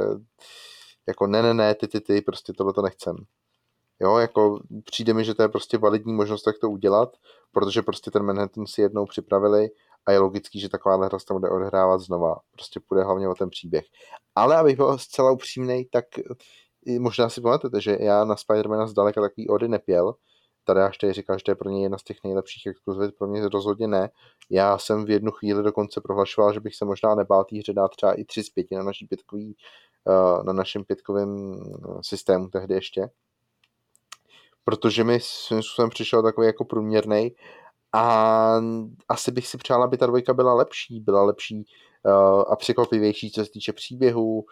jako 1.07 1.27
ne, 1.27 1.41
ne, 1.41 1.53
ne, 1.53 1.75
ty, 1.75 1.87
ty, 1.87 2.01
ty, 2.01 2.21
prostě 2.21 2.53
tohle 2.53 2.73
to 2.73 2.81
nechcem. 2.81 3.15
Jo, 3.99 4.17
jako 4.17 4.59
přijde 4.83 5.13
mi, 5.13 5.25
že 5.25 5.33
to 5.33 5.41
je 5.41 5.49
prostě 5.49 5.77
validní 5.77 6.13
možnost, 6.13 6.47
jak 6.47 6.55
to 6.61 6.69
udělat, 6.69 7.17
protože 7.51 7.81
prostě 7.81 8.11
ten 8.11 8.23
Manhattan 8.23 8.65
si 8.67 8.81
jednou 8.81 9.05
připravili 9.05 9.69
a 10.05 10.11
je 10.11 10.19
logický, 10.19 10.59
že 10.59 10.69
taková 10.69 11.05
hra 11.05 11.19
se 11.19 11.25
tam 11.25 11.39
bude 11.39 11.51
odhrávat 11.51 12.01
znova. 12.01 12.35
Prostě 12.51 12.79
půjde 12.79 13.03
hlavně 13.03 13.27
o 13.27 13.35
ten 13.35 13.49
příběh. 13.49 13.85
Ale 14.35 14.57
abych 14.57 14.75
byl 14.75 14.97
zcela 14.97 15.31
upřímný, 15.31 15.85
tak 15.85 16.05
možná 16.99 17.29
si 17.29 17.41
pamatujete, 17.41 17.81
že 17.81 17.97
já 17.99 18.25
na 18.25 18.35
Spidermana 18.35 18.87
zdaleka 18.87 19.21
takový 19.21 19.49
ody 19.49 19.67
nepěl, 19.67 20.15
tady 20.63 20.81
až 20.81 20.97
tady 20.97 21.13
říkal, 21.13 21.37
že 21.37 21.43
to 21.43 21.51
je 21.51 21.55
pro 21.55 21.69
něj 21.69 21.83
jedna 21.83 21.97
z 21.97 22.03
těch 22.03 22.17
nejlepších 22.23 22.67
exkluzivit, 22.67 23.15
pro 23.17 23.27
mě 23.27 23.49
rozhodně 23.49 23.87
ne. 23.87 24.09
Já 24.49 24.77
jsem 24.77 25.05
v 25.05 25.09
jednu 25.09 25.31
chvíli 25.31 25.63
dokonce 25.63 26.01
prohlašoval, 26.01 26.53
že 26.53 26.59
bych 26.59 26.75
se 26.75 26.85
možná 26.85 27.15
nebál 27.15 27.43
té 27.43 27.57
hře 27.57 27.73
dát 27.73 27.91
třeba 27.91 28.13
i 28.13 28.25
3 28.25 28.43
z 28.43 28.49
5 28.49 28.67
na, 28.71 28.83
naší 28.83 29.07
pětkový, 29.07 29.55
eh, 30.07 30.43
na 30.43 30.53
našem 30.53 30.83
pětkovém 30.83 31.53
eh, 31.53 31.97
systému 32.01 32.47
tehdy 32.47 32.73
ještě. 32.73 33.09
Protože 34.65 35.03
mi 35.03 35.19
svým 35.19 35.61
způsobem 35.63 35.89
přišel 35.89 36.23
takový 36.23 36.47
jako 36.47 36.65
průměrný 36.65 37.31
a 37.93 38.61
asi 39.09 39.31
bych 39.31 39.47
si 39.47 39.57
přál, 39.57 39.83
aby 39.83 39.97
ta 39.97 40.05
dvojka 40.05 40.33
byla 40.33 40.53
lepší, 40.53 40.99
byla 40.99 41.23
lepší 41.23 41.65
uh, 42.03 42.43
a 42.49 42.55
překvapivější, 42.55 43.31
co 43.31 43.45
se 43.45 43.51
týče 43.51 43.73
příběhu, 43.73 44.45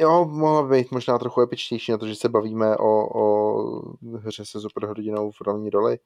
Jo, 0.00 0.24
mohla 0.24 0.68
být 0.68 0.90
možná 0.90 1.18
trochu 1.18 1.40
epičtější 1.40 1.92
na 1.92 1.98
to, 1.98 2.06
že 2.06 2.14
se 2.14 2.28
bavíme 2.28 2.76
o, 2.76 3.20
o 3.20 3.58
hře 4.16 4.44
se 4.44 4.60
superhrdinou 4.60 5.30
v 5.30 5.40
rovní 5.40 5.70
roli. 5.70 5.98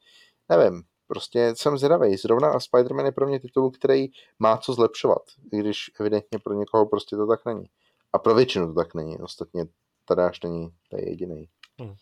Nevím, 0.48 0.82
prostě 1.06 1.52
jsem 1.56 1.78
zvědavý. 1.78 2.16
Zrovna 2.16 2.50
a 2.50 2.58
Spider-Man 2.58 3.04
je 3.04 3.12
pro 3.12 3.26
mě 3.26 3.40
titul, 3.40 3.70
který 3.70 4.06
má 4.38 4.56
co 4.56 4.72
zlepšovat, 4.72 5.22
i 5.52 5.58
když 5.58 5.90
evidentně 6.00 6.38
pro 6.38 6.54
někoho 6.54 6.86
prostě 6.86 7.16
to 7.16 7.26
tak 7.26 7.44
není. 7.46 7.64
A 8.12 8.18
pro 8.18 8.34
většinu 8.34 8.66
to 8.66 8.74
tak 8.74 8.94
není. 8.94 9.18
Ostatně 9.18 9.66
tady 10.04 10.22
až 10.22 10.40
není, 10.40 10.68
to 10.90 10.96
je 10.96 11.10
jediný. 11.10 11.48
Hmm. 11.80 11.94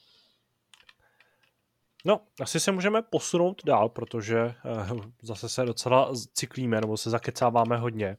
No, 2.04 2.20
asi 2.40 2.60
se 2.60 2.72
můžeme 2.72 3.02
posunout 3.02 3.62
dál, 3.66 3.88
protože 3.88 4.54
uh, 4.90 5.00
zase 5.22 5.48
se 5.48 5.64
docela 5.64 6.12
cyklíme, 6.34 6.80
nebo 6.80 6.96
se 6.96 7.10
zakecáváme 7.10 7.76
hodně. 7.76 8.16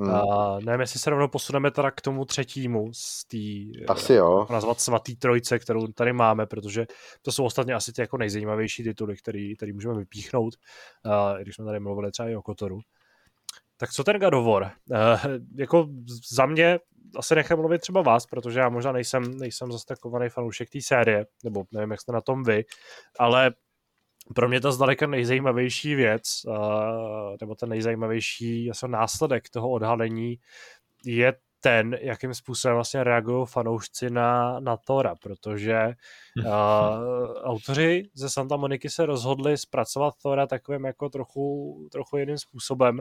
Hmm. 0.00 0.14
Uh, 0.14 0.60
nevím, 0.60 0.80
jestli 0.80 1.00
se 1.00 1.10
rovnou 1.10 1.28
posuneme 1.28 1.70
teda 1.70 1.90
k 1.90 2.00
tomu 2.00 2.24
třetímu 2.24 2.90
z 2.92 3.24
té, 3.24 3.84
asi 3.88 4.14
jo. 4.14 4.46
nazvat 4.50 4.80
svatý 4.80 5.16
trojce, 5.16 5.58
kterou 5.58 5.86
tady 5.86 6.12
máme, 6.12 6.46
protože 6.46 6.86
to 7.22 7.32
jsou 7.32 7.44
ostatně 7.44 7.74
asi 7.74 7.92
ty 7.92 8.00
jako 8.00 8.18
nejzajímavější 8.18 8.82
tituly, 8.82 9.16
který, 9.16 9.56
který 9.56 9.72
můžeme 9.72 9.94
vypíchnout, 9.94 10.54
uh, 11.06 11.42
když 11.42 11.54
jsme 11.54 11.64
tady 11.64 11.80
mluvili 11.80 12.10
třeba 12.10 12.28
i 12.28 12.36
o 12.36 12.42
Kotoru. 12.42 12.78
Tak 13.76 13.90
co 13.90 14.04
ten 14.04 14.18
God 14.18 14.34
of 14.34 14.46
War? 14.46 14.72
Uh, 14.90 14.98
jako 15.58 15.88
za 16.32 16.46
mě 16.46 16.78
asi 17.16 17.34
nechám 17.34 17.58
mluvit 17.58 17.80
třeba 17.80 18.02
vás, 18.02 18.26
protože 18.26 18.60
já 18.60 18.68
možná 18.68 18.92
nejsem, 18.92 19.38
nejsem 19.38 19.72
zase 19.72 19.86
takový 19.86 20.28
fanoušek 20.28 20.70
té 20.70 20.80
série, 20.80 21.26
nebo 21.44 21.64
nevím, 21.72 21.90
jak 21.90 22.00
jste 22.00 22.12
na 22.12 22.20
tom 22.20 22.42
vy, 22.42 22.64
ale 23.18 23.50
pro 24.34 24.48
mě 24.48 24.60
to 24.60 24.72
zdaleka 24.72 25.06
nejzajímavější 25.06 25.94
věc, 25.94 26.22
uh, 26.46 26.54
nebo 27.40 27.54
ten 27.54 27.68
nejzajímavější 27.68 28.70
asi 28.70 28.88
následek 28.88 29.50
toho 29.50 29.70
odhalení 29.70 30.36
je 31.04 31.32
ten, 31.64 31.96
jakým 32.00 32.34
způsobem 32.34 32.74
vlastně 32.74 33.04
reagují 33.04 33.46
fanoušci 33.46 34.10
na, 34.10 34.60
na 34.60 34.76
Tora, 34.76 35.14
protože 35.14 35.94
uh, 36.38 36.52
autoři 37.42 38.10
ze 38.14 38.30
Santa 38.30 38.56
Moniky 38.56 38.90
se 38.90 39.06
rozhodli 39.06 39.58
zpracovat 39.58 40.14
Tora 40.22 40.46
takovým 40.46 40.84
jako 40.84 41.08
trochu, 41.08 41.88
trochu 41.92 42.16
jiným 42.16 42.38
způsobem, 42.38 43.00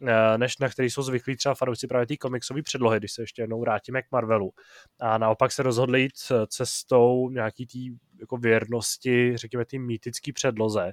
uh, 0.00 0.08
než 0.36 0.58
na 0.58 0.68
který 0.68 0.90
jsou 0.90 1.02
zvyklí 1.02 1.36
třeba 1.36 1.54
fanoušci 1.54 1.86
právě 1.86 2.06
té 2.06 2.16
komiksové 2.16 2.62
předlohy, 2.62 2.98
když 2.98 3.12
se 3.12 3.22
ještě 3.22 3.42
jednou 3.42 3.60
vrátíme 3.60 4.02
k 4.02 4.12
Marvelu. 4.12 4.52
A 5.00 5.18
naopak 5.18 5.52
se 5.52 5.62
rozhodli 5.62 6.00
jít 6.02 6.32
cestou 6.46 7.30
nějaký 7.30 7.66
té 7.66 7.78
jako 8.20 8.36
věrnosti, 8.36 9.36
řekněme, 9.36 9.64
té 9.64 9.78
mýtické 9.78 10.32
předloze, 10.32 10.92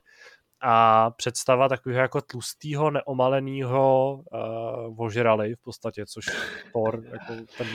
a 0.63 1.09
představa 1.11 1.69
takového 1.69 2.01
jako 2.01 2.21
tlustého, 2.21 2.91
neomaleného 2.91 4.13
uh, 4.13 4.95
vožrali 4.95 5.55
v 5.55 5.61
podstatě, 5.61 6.05
což 6.05 6.25
Thor, 6.73 7.03
jako 7.05 7.33
ten 7.57 7.67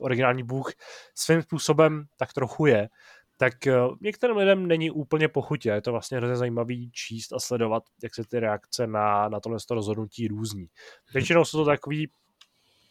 originální 0.00 0.42
bůh, 0.42 0.72
svým 1.14 1.42
způsobem 1.42 2.04
tak 2.16 2.32
trochu 2.32 2.66
je, 2.66 2.88
tak 3.36 3.52
uh, 3.66 3.96
některým 4.00 4.36
lidem 4.36 4.66
není 4.66 4.90
úplně 4.90 5.28
pochutě. 5.28 5.68
Je 5.68 5.82
to 5.82 5.92
vlastně 5.92 6.18
hrozně 6.18 6.36
zajímavý 6.36 6.90
číst 6.90 7.32
a 7.32 7.38
sledovat, 7.38 7.82
jak 8.02 8.14
se 8.14 8.24
ty 8.24 8.40
reakce 8.40 8.86
na, 8.86 9.28
na 9.28 9.40
tohle 9.40 9.58
rozhodnutí 9.70 10.28
různí. 10.28 10.66
Většinou 11.14 11.44
jsou 11.44 11.58
to 11.58 11.64
takový 11.64 12.10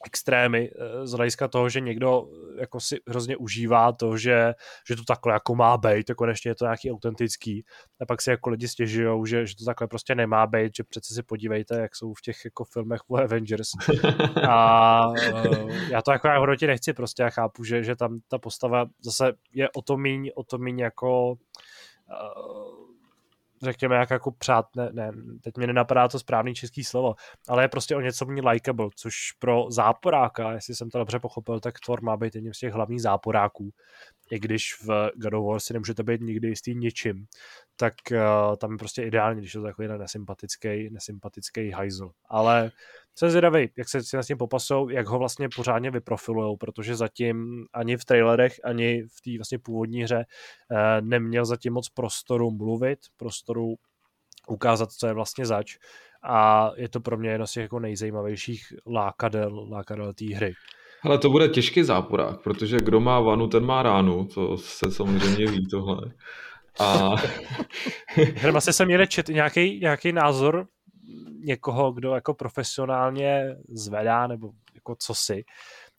extrémy 0.05 0.69
eh, 0.69 1.07
z 1.07 1.11
hlediska 1.11 1.47
toho, 1.47 1.69
že 1.69 1.80
někdo 1.80 2.27
eh, 2.27 2.61
jako 2.61 2.80
si 2.80 2.99
hrozně 3.07 3.38
užívá 3.38 3.91
to, 3.91 4.17
že, 4.17 4.53
že 4.88 4.95
to 4.95 5.03
takhle 5.03 5.34
jako 5.34 5.55
má 5.55 5.77
být, 5.77 6.03
to 6.03 6.15
konečně 6.15 6.51
je 6.51 6.55
to 6.55 6.65
nějaký 6.65 6.91
autentický. 6.91 7.65
A 8.01 8.05
pak 8.05 8.22
si 8.22 8.30
jako 8.30 8.49
lidi 8.49 8.67
stěžují, 8.67 9.27
že, 9.27 9.45
že 9.45 9.55
to 9.55 9.65
takhle 9.65 9.88
prostě 9.88 10.15
nemá 10.15 10.47
být, 10.47 10.76
že 10.76 10.84
přece 10.84 11.13
si 11.13 11.23
podívejte, 11.23 11.80
jak 11.80 11.95
jsou 11.95 12.13
v 12.13 12.22
těch 12.22 12.45
jako 12.45 12.63
filmech 12.63 13.01
o 13.07 13.17
Avengers. 13.17 13.69
A 14.49 15.07
uh, 15.07 15.72
já 15.89 16.01
to 16.01 16.11
jako 16.11 16.27
já 16.27 16.38
hodnotě 16.38 16.67
nechci 16.67 16.93
prostě, 16.93 17.23
já 17.23 17.30
chápu, 17.30 17.63
že, 17.63 17.84
že 17.84 17.95
tam 17.95 18.19
ta 18.27 18.38
postava 18.38 18.85
zase 19.01 19.34
je 19.53 19.69
o 19.69 19.81
to 19.81 19.97
míň, 19.97 20.31
o 20.35 20.43
to 20.43 20.57
míň 20.57 20.80
jako 20.80 21.31
uh, 21.31 22.84
řekněme, 23.65 23.95
jak 23.95 24.09
jako 24.09 24.31
přát, 24.31 24.65
ne, 24.75 24.89
ne, 24.93 25.11
teď 25.43 25.57
mi 25.57 25.67
nenapadá 25.67 26.07
to 26.07 26.19
správný 26.19 26.55
český 26.55 26.83
slovo, 26.83 27.15
ale 27.47 27.63
je 27.63 27.67
prostě 27.67 27.95
o 27.95 28.01
něco 28.01 28.25
méně 28.25 28.49
likeable, 28.49 28.87
což 28.95 29.15
pro 29.39 29.65
záporáka, 29.69 30.51
jestli 30.51 30.75
jsem 30.75 30.89
to 30.89 30.97
dobře 30.97 31.19
pochopil, 31.19 31.59
tak 31.59 31.73
Thor 31.85 32.01
má 32.01 32.17
být 32.17 32.35
jedním 32.35 32.53
z 32.53 32.59
těch 32.59 32.73
hlavních 32.73 33.01
záporáků, 33.01 33.69
i 34.31 34.39
když 34.39 34.75
v 34.83 35.11
God 35.15 35.33
of 35.33 35.45
War 35.45 35.59
si 35.59 35.73
nemůžete 35.73 36.03
být 36.03 36.21
nikdy 36.21 36.47
jistý 36.47 36.75
ničím, 36.75 37.25
tak 37.76 37.93
uh, 38.11 38.56
tam 38.56 38.72
je 38.72 38.77
prostě 38.77 39.03
ideální, 39.03 39.41
když 39.41 39.53
je 39.53 39.60
to 39.60 39.65
takový 39.65 39.88
nesympatický, 39.88 40.89
nesympatický 40.89 41.72
hajzl. 41.72 42.10
Ale 42.30 42.72
jsem 43.15 43.30
zvědavý, 43.30 43.69
jak 43.77 43.89
se 43.89 44.03
si 44.03 44.15
vlastně 44.15 44.35
popasou, 44.35 44.89
jak 44.89 45.07
ho 45.07 45.19
vlastně 45.19 45.49
pořádně 45.56 45.91
vyprofilujou, 45.91 46.57
protože 46.57 46.95
zatím 46.95 47.65
ani 47.73 47.97
v 47.97 48.06
trailerech, 48.06 48.60
ani 48.64 49.03
v 49.03 49.22
té 49.22 49.38
vlastně 49.38 49.60
původní 49.60 50.03
hře 50.03 50.26
uh, 50.72 51.07
neměl 51.07 51.45
zatím 51.45 51.73
moc 51.73 51.89
prostoru 51.89 52.52
mluvit, 52.52 52.99
prostoru 53.18 53.76
ukázat, 54.47 54.91
co 54.91 55.07
je 55.07 55.14
vlastně 55.14 55.45
zač 55.45 55.77
a 56.27 56.72
je 56.76 56.89
to 56.89 56.99
pro 56.99 57.18
mě 57.18 57.30
jedno 57.30 57.47
z 57.47 57.52
těch 57.52 57.61
jako 57.61 57.80
nejzajímavějších 57.80 58.73
lákadel, 58.88 59.68
lákadel 59.69 60.14
té 60.14 60.35
hry. 60.35 60.53
Ale 61.03 61.18
to 61.18 61.30
bude 61.30 61.49
těžký 61.49 61.84
záporák, 61.84 62.43
protože 62.43 62.77
kdo 62.77 62.99
má 62.99 63.19
vanu, 63.19 63.47
ten 63.47 63.65
má 63.65 63.84
ránu, 63.84 64.26
to 64.26 64.57
se 64.57 64.91
samozřejmě 64.91 65.45
ví 65.45 65.68
tohle. 65.68 66.02
A... 66.80 67.15
Hrba 68.35 68.61
se 68.61 68.73
sem 68.73 68.88
měli 68.88 69.07
čet 69.07 69.27
nějaký, 69.27 69.80
nějaký 69.80 70.11
názor 70.11 70.68
někoho, 71.39 71.91
kdo 71.91 72.15
jako 72.15 72.34
profesionálně 72.34 73.56
zvedá, 73.69 74.27
nebo 74.27 74.52
jako 74.76 74.95
co 74.99 75.15
si, 75.15 75.43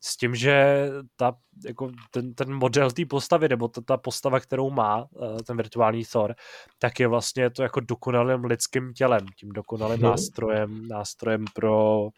s 0.01 0.17
tím, 0.17 0.35
že 0.35 0.87
ta, 1.17 1.37
jako 1.67 1.91
ten, 2.11 2.35
ten 2.35 2.55
model 2.55 2.91
té 2.91 3.07
postavy, 3.07 3.49
nebo 3.49 3.69
ta, 3.69 3.81
ta 3.81 3.97
postava, 3.97 4.41
kterou 4.41 4.71
má 4.71 5.07
eh, 5.23 5.43
ten 5.43 5.57
virtuální 5.57 6.05
Thor, 6.05 6.35
tak 6.79 7.01
je 7.01 7.09
vlastně 7.09 7.51
to 7.51 7.63
jako 7.63 7.81
dokonalým 7.81 8.45
lidským 8.45 8.93
tělem, 8.93 9.27
tím 9.39 9.49
dokonalým 9.49 10.01
no. 10.01 10.11
nástrojem, 10.11 10.89
nástrojem 10.89 11.45
pro 11.55 12.09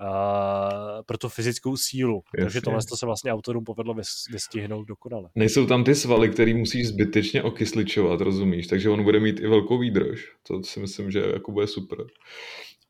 uh, 0.00 1.02
pro 1.06 1.18
tu 1.18 1.28
fyzickou 1.28 1.76
sílu. 1.76 2.22
Jasně. 2.34 2.44
Takže 2.44 2.60
tohle 2.60 2.80
to 2.88 2.96
se 2.96 3.06
vlastně 3.06 3.32
autorům 3.32 3.64
povedlo 3.64 3.94
vystihnout 4.32 4.88
dokonale. 4.88 5.28
Nejsou 5.34 5.66
tam 5.66 5.84
ty 5.84 5.94
svaly, 5.94 6.28
který 6.28 6.54
musíš 6.54 6.88
zbytečně 6.88 7.42
okysličovat, 7.42 8.20
rozumíš? 8.20 8.66
Takže 8.66 8.90
on 8.90 9.02
bude 9.02 9.20
mít 9.20 9.40
i 9.40 9.46
velkou 9.46 9.78
výdrž. 9.78 10.32
To 10.46 10.62
si 10.62 10.80
myslím, 10.80 11.10
že 11.10 11.18
jako 11.18 11.52
bude 11.52 11.66
super. 11.66 11.98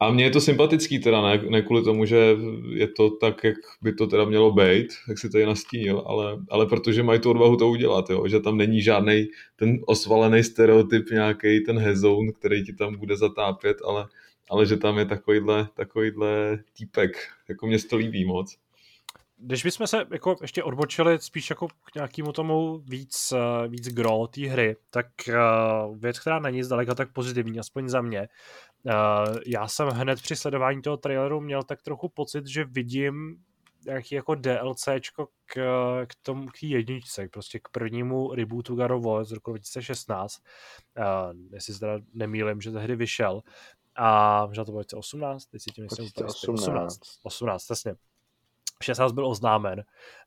A 0.02 0.10
mně 0.10 0.24
je 0.24 0.30
to 0.30 0.40
sympatický 0.40 0.98
teda, 0.98 1.22
ne, 1.22 1.42
ne 1.50 1.62
kvůli 1.62 1.82
tomu, 1.82 2.04
že 2.04 2.36
je 2.74 2.88
to 2.88 3.10
tak, 3.10 3.44
jak 3.44 3.56
by 3.82 3.92
to 3.92 4.06
teda 4.06 4.24
mělo 4.24 4.52
být, 4.52 4.86
jak 5.08 5.18
si 5.18 5.30
tady 5.30 5.46
nastínil, 5.46 6.02
ale, 6.06 6.38
ale 6.50 6.66
protože 6.66 7.02
mají 7.02 7.20
tu 7.20 7.30
odvahu 7.30 7.56
to 7.56 7.68
udělat, 7.68 8.10
jo? 8.10 8.28
že 8.28 8.40
tam 8.40 8.56
není 8.56 8.82
žádný 8.82 9.26
ten 9.56 9.78
osvalený 9.86 10.44
stereotyp, 10.44 11.10
nějaký 11.10 11.60
ten 11.60 11.78
hezoun, 11.78 12.32
který 12.38 12.64
ti 12.64 12.72
tam 12.72 12.96
bude 12.96 13.16
zatápět, 13.16 13.76
ale 13.84 14.06
ale 14.50 14.66
že 14.66 14.76
tam 14.76 14.98
je 14.98 15.06
takovýhle, 15.06 15.68
takovýhle 15.74 16.58
týpek, 16.72 17.10
jako 17.48 17.66
mě 17.66 17.78
to 17.78 17.96
líbí 17.96 18.24
moc. 18.24 18.56
Když 19.42 19.64
bychom 19.64 19.86
se 19.86 20.06
jako 20.12 20.36
ještě 20.42 20.62
odbočili 20.62 21.18
spíš 21.18 21.50
jako 21.50 21.68
k 21.68 21.94
nějakému 21.94 22.32
tomu 22.32 22.78
víc, 22.78 23.32
eh, 23.32 23.68
víc 23.68 23.88
gro 23.88 24.26
té 24.26 24.48
hry, 24.48 24.76
tak 24.90 25.06
uh, 25.28 25.98
věc, 25.98 26.18
která 26.20 26.38
není 26.38 26.62
zdaleka 26.62 26.94
tak 26.94 27.12
pozitivní, 27.12 27.58
aspoň 27.58 27.88
za 27.88 28.00
mě. 28.00 28.28
Uh, 28.82 29.36
já 29.46 29.68
jsem 29.68 29.88
hned 29.88 30.22
při 30.22 30.36
sledování 30.36 30.82
toho 30.82 30.96
traileru 30.96 31.40
měl 31.40 31.62
tak 31.62 31.82
trochu 31.82 32.08
pocit, 32.08 32.46
že 32.46 32.64
vidím 32.64 33.36
nějaký 33.86 34.14
jako 34.14 34.34
DLCčko 34.34 35.28
k, 35.46 35.54
k 36.06 36.14
tomu, 36.22 36.46
k 36.46 36.62
jedničce, 36.62 37.28
prostě 37.28 37.58
k 37.58 37.68
prvnímu 37.68 38.34
rebootu 38.34 38.74
God 38.74 38.90
of 38.90 39.04
War 39.04 39.24
z 39.24 39.32
roku 39.32 39.50
2016. 39.50 40.42
Uh, 40.98 41.04
jestli 41.52 41.74
se 41.74 41.80
teda 41.80 41.98
nemýlim, 42.14 42.60
že 42.60 42.70
tehdy 42.70 42.96
vyšel. 42.96 43.42
A 44.02 44.46
možná 44.46 44.64
to 44.64 44.72
bylo 44.72 44.82
2018, 44.82 45.46
teď 45.46 45.62
si 45.62 45.70
tím 45.70 45.84
myslím 45.84 46.08
2018. 46.16 46.58
18. 46.58 47.00
18, 47.22 47.64
přesně. 47.64 47.94
16 48.82 49.12
byl 49.12 49.26
oznámen. 49.26 49.84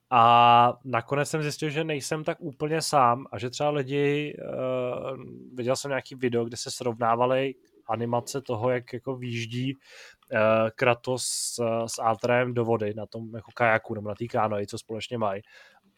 A 0.10 0.74
nakonec 0.84 1.30
jsem 1.30 1.42
zjistil, 1.42 1.70
že 1.70 1.84
nejsem 1.84 2.24
tak 2.24 2.38
úplně 2.42 2.82
sám 2.82 3.26
a 3.32 3.40
že 3.40 3.50
třeba 3.50 3.70
lidi, 3.70 4.38
uh, 4.38 5.18
viděl 5.54 5.76
jsem 5.76 5.90
nějaký 5.90 6.16
video, 6.16 6.46
kde 6.46 6.58
se 6.58 6.72
srovnávali 6.72 7.56
animace 7.88 8.42
toho, 8.42 8.70
jak 8.70 8.94
jako 8.94 9.16
výjíždí 9.16 9.74
uh, 9.76 10.40
Kratos 10.76 11.56
uh, 11.60 11.86
s 11.86 12.00
Atrem 12.02 12.54
do 12.54 12.66
vody 12.66 12.94
na 12.94 13.06
tom 13.06 13.36
jako 13.36 13.52
kajaku 13.52 13.94
nebo 13.94 14.10
na 14.10 14.16
té 14.16 14.26
kánoji, 14.26 14.68
co 14.68 14.78
společně 14.78 15.18
mají. 15.18 15.42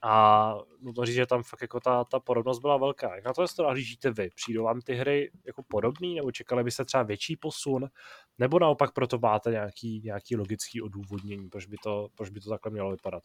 A 0.08 0.56
no 0.82 0.94
to 0.94 1.06
říct, 1.06 1.16
že 1.16 1.26
tam 1.26 1.44
fakt 1.44 1.62
jako 1.62 1.80
ta, 1.80 2.04
ta 2.04 2.20
podobnost 2.20 2.60
byla 2.60 2.78
velká. 2.78 3.16
Jak 3.16 3.26
na 3.26 3.34
to 3.34 3.46
to 3.56 3.64
nahlížíte 3.64 4.12
vy? 4.12 4.30
Přijdou 4.36 4.64
vám 4.64 4.82
ty 4.82 4.94
hry 4.94 5.32
jako 5.46 5.64
podobný, 5.68 6.16
nebo 6.16 6.32
čekali 6.32 6.64
byste 6.64 6.86
třeba 6.86 7.04
větší 7.04 7.36
posun, 7.36 7.90
nebo 8.38 8.60
naopak 8.60 8.92
proto 8.92 9.20
máte 9.20 9.52
nějaký, 9.52 10.02
nějaký 10.04 10.36
logický 10.36 10.82
odůvodnění, 10.82 11.50
proč 11.50 11.66
by, 11.66 11.78
to, 11.84 12.08
proč 12.16 12.30
by 12.30 12.40
to 12.40 12.50
takhle 12.50 12.72
mělo 12.72 12.92
vypadat? 12.92 13.24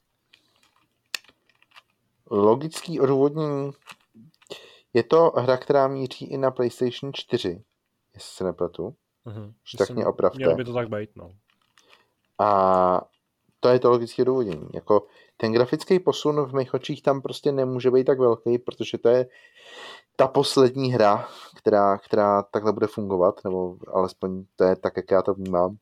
Logický 2.31 3.01
odůvodnění 3.01 3.71
je 4.95 5.03
to 5.03 5.33
hra, 5.37 5.57
která 5.57 5.89
míří 5.89 6.25
i 6.27 6.39
na 6.39 6.51
PlayStation 6.51 7.13
4, 7.15 7.65
jestli 8.15 8.37
se 8.37 8.45
nepletu. 8.45 8.97
Uh-huh. 9.27 9.55
Tak 9.79 9.91
mě 9.91 10.07
opravte. 10.07 10.37
Mělo 10.37 10.55
by 10.55 10.65
to 10.65 10.75
tak 10.75 10.89
být, 10.89 11.11
no. 11.17 11.31
A 12.39 13.01
to 13.61 13.69
je 13.69 13.79
to 13.79 13.91
logické 13.91 14.23
odůvodnění. 14.23 14.69
Jako 14.75 15.07
ten 15.37 15.53
grafický 15.53 15.99
posun 15.99 16.45
v 16.45 16.55
mých 16.55 16.75
očích 16.75 17.03
tam 17.03 17.23
prostě 17.23 17.53
nemůže 17.53 17.91
být 17.91 18.05
tak 18.05 18.19
velký, 18.19 18.59
protože 18.59 18.99
to 18.99 19.09
je 19.09 19.27
ta 20.17 20.29
poslední 20.29 20.93
hra, 20.93 21.29
která, 21.57 21.99
která 21.99 22.43
takhle 22.43 22.73
bude 22.73 22.87
fungovat, 22.87 23.35
nebo 23.45 23.77
alespoň 23.95 24.45
to 24.57 24.65
je 24.65 24.77
tak, 24.77 24.97
jak 24.97 25.11
já 25.11 25.23
to 25.23 25.35
vnímám. 25.35 25.77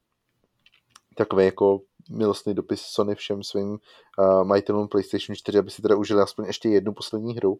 Takový 1.16 1.44
jako 1.44 1.80
milostný 2.10 2.54
dopis 2.54 2.80
Sony 2.80 3.14
všem 3.14 3.42
svým 3.42 3.70
uh, 3.70 4.44
majitelům 4.44 4.88
PlayStation 4.88 5.36
4, 5.36 5.58
aby 5.58 5.70
si 5.70 5.82
teda 5.82 5.96
užili 5.96 6.22
aspoň 6.22 6.44
ještě 6.44 6.68
jednu 6.68 6.92
poslední 6.92 7.36
hru. 7.36 7.58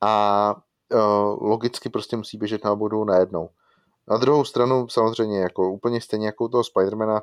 A 0.00 0.54
uh, 0.94 1.48
logicky 1.48 1.88
prostě 1.88 2.16
musí 2.16 2.38
běžet 2.38 2.64
na 2.64 2.72
obodu 2.72 3.04
najednou. 3.04 3.48
Na 4.08 4.16
druhou 4.16 4.44
stranu 4.44 4.88
samozřejmě 4.88 5.40
jako 5.40 5.72
úplně 5.72 6.00
stejně 6.00 6.26
jako 6.26 6.44
u 6.44 6.48
toho 6.48 6.64
Spidermana, 6.64 7.22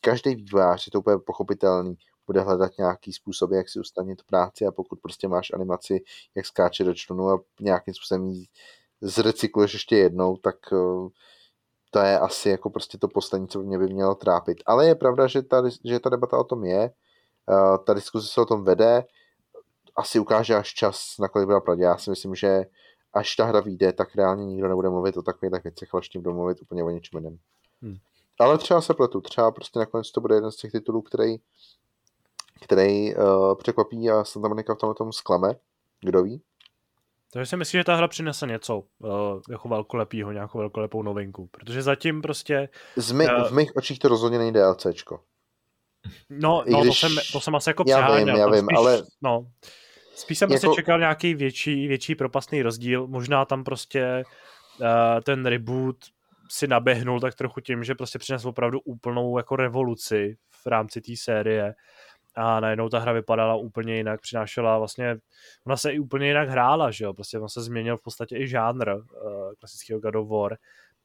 každý 0.00 0.34
vývojář 0.34 0.86
je 0.86 0.90
to 0.90 0.98
úplně 0.98 1.18
pochopitelný 1.18 1.96
bude 2.26 2.40
hledat 2.40 2.72
nějaký 2.78 3.12
způsob, 3.12 3.50
jak 3.50 3.68
si 3.68 3.80
ustanit 3.80 4.22
práci 4.22 4.66
a 4.66 4.72
pokud 4.72 5.00
prostě 5.00 5.28
máš 5.28 5.52
animaci, 5.52 6.00
jak 6.34 6.46
skáče 6.46 6.84
do 6.84 6.94
člunu 6.94 7.30
a 7.30 7.40
nějakým 7.60 7.94
způsobem 7.94 8.26
ji 8.26 8.44
zrecykluješ 9.00 9.72
ještě 9.72 9.96
jednou, 9.96 10.36
tak 10.36 10.56
eh, 10.72 11.08
to 11.90 11.98
je 11.98 12.18
asi 12.18 12.48
jako 12.48 12.70
prostě 12.70 12.98
to 12.98 13.08
poslední, 13.08 13.48
co 13.48 13.62
mě 13.62 13.78
by 13.78 13.86
mělo 13.86 14.14
trápit. 14.14 14.62
Ale 14.66 14.86
je 14.86 14.94
pravda, 14.94 15.26
že 15.26 15.42
ta, 15.42 15.62
že 15.84 16.00
ta 16.00 16.10
debata 16.10 16.38
o 16.38 16.44
tom 16.44 16.64
je, 16.64 16.90
eh, 17.50 17.78
ta 17.86 17.94
diskuse 17.94 18.28
se 18.28 18.40
o 18.40 18.46
tom 18.46 18.64
vede, 18.64 19.04
asi 19.96 20.18
ukáže 20.18 20.54
až 20.54 20.74
čas, 20.74 21.14
na 21.18 21.28
kolik 21.28 21.46
byla 21.46 21.60
pravdě. 21.60 21.82
Já 21.82 21.96
si 21.96 22.10
myslím, 22.10 22.34
že 22.34 22.64
až 23.12 23.36
ta 23.36 23.44
hra 23.44 23.60
vyjde, 23.60 23.92
tak 23.92 24.14
reálně 24.14 24.46
nikdo 24.46 24.68
nebude 24.68 24.88
mluvit 24.88 25.16
o 25.16 25.22
takových 25.22 25.64
věcech, 25.64 25.88
ale 25.92 26.00
ještě 26.00 26.18
budou 26.18 26.36
mluvit 26.36 26.62
úplně 26.62 26.84
o 26.84 26.90
něčem 26.90 27.18
jiném. 27.18 27.38
Hmm. 27.82 27.96
Ale 28.40 28.58
třeba 28.58 28.80
se 28.80 28.94
pletu, 28.94 29.20
třeba 29.20 29.50
prostě 29.50 29.78
nakonec 29.78 30.10
to 30.10 30.20
bude 30.20 30.34
jeden 30.34 30.50
z 30.50 30.56
těch 30.56 30.72
titulů, 30.72 31.02
který 31.02 31.36
který 32.60 33.16
uh, 33.16 33.54
překvapí 33.54 34.10
a 34.10 34.24
Santa 34.24 34.48
Monica 34.48 34.74
v 34.74 34.78
tomhle 34.78 34.94
tom 34.94 35.12
zklame. 35.12 35.54
Kdo 36.00 36.22
ví? 36.22 36.42
Takže 37.32 37.46
si 37.46 37.56
myslím, 37.56 37.80
že 37.80 37.84
ta 37.84 37.94
hra 37.94 38.08
přinese 38.08 38.46
něco 38.46 38.78
uh, 38.78 39.10
jako 39.50 39.68
velkolepýho, 39.68 40.32
nějakou 40.32 40.58
velkolepou 40.58 41.02
novinku, 41.02 41.46
protože 41.46 41.82
zatím 41.82 42.22
prostě... 42.22 42.68
Z 42.96 43.12
my, 43.12 43.26
uh, 43.26 43.48
v 43.48 43.52
mých 43.52 43.76
očích 43.76 43.98
to 43.98 44.08
rozhodně 44.08 44.38
není 44.38 44.52
DLCčko. 44.52 45.20
No, 46.30 46.64
no 46.66 46.80
když... 46.80 47.00
to, 47.00 47.08
jsem, 47.08 47.16
to 47.32 47.40
jsem 47.40 47.54
asi 47.54 47.70
jako 47.70 47.84
Já 47.86 48.16
vím, 48.16 48.28
já 48.28 48.50
vím, 48.50 48.64
spíš, 48.64 48.76
ale... 48.76 49.02
No, 49.22 49.46
spíš 50.14 50.38
jsem 50.38 50.50
jako... 50.50 50.66
prostě 50.66 50.82
čekal 50.82 50.98
nějaký 50.98 51.34
větší, 51.34 51.88
větší 51.88 52.14
propastný 52.14 52.62
rozdíl, 52.62 53.06
možná 53.06 53.44
tam 53.44 53.64
prostě 53.64 54.24
uh, 54.80 54.86
ten 55.22 55.46
reboot 55.46 55.96
si 56.48 56.66
naběhnul 56.66 57.20
tak 57.20 57.34
trochu 57.34 57.60
tím, 57.60 57.84
že 57.84 57.94
prostě 57.94 58.18
přinesl 58.18 58.48
opravdu 58.48 58.80
úplnou 58.80 59.38
jako 59.38 59.56
revoluci 59.56 60.38
v 60.50 60.66
rámci 60.66 61.00
té 61.00 61.16
série 61.16 61.74
a 62.34 62.60
najednou 62.60 62.88
ta 62.88 62.98
hra 62.98 63.12
vypadala 63.12 63.54
úplně 63.54 63.96
jinak, 63.96 64.20
přinášela 64.20 64.78
vlastně, 64.78 65.16
ona 65.66 65.76
se 65.76 65.92
i 65.92 65.98
úplně 65.98 66.26
jinak 66.28 66.48
hrála, 66.48 66.90
že 66.90 67.04
jo, 67.04 67.14
prostě 67.14 67.38
on 67.38 67.48
se 67.48 67.62
změnil 67.62 67.96
v 67.96 68.02
podstatě 68.02 68.36
i 68.36 68.48
žánr 68.48 68.88
uh, 68.88 69.02
klasického 69.58 70.00
God 70.00 70.14
of 70.14 70.28
War 70.28 70.56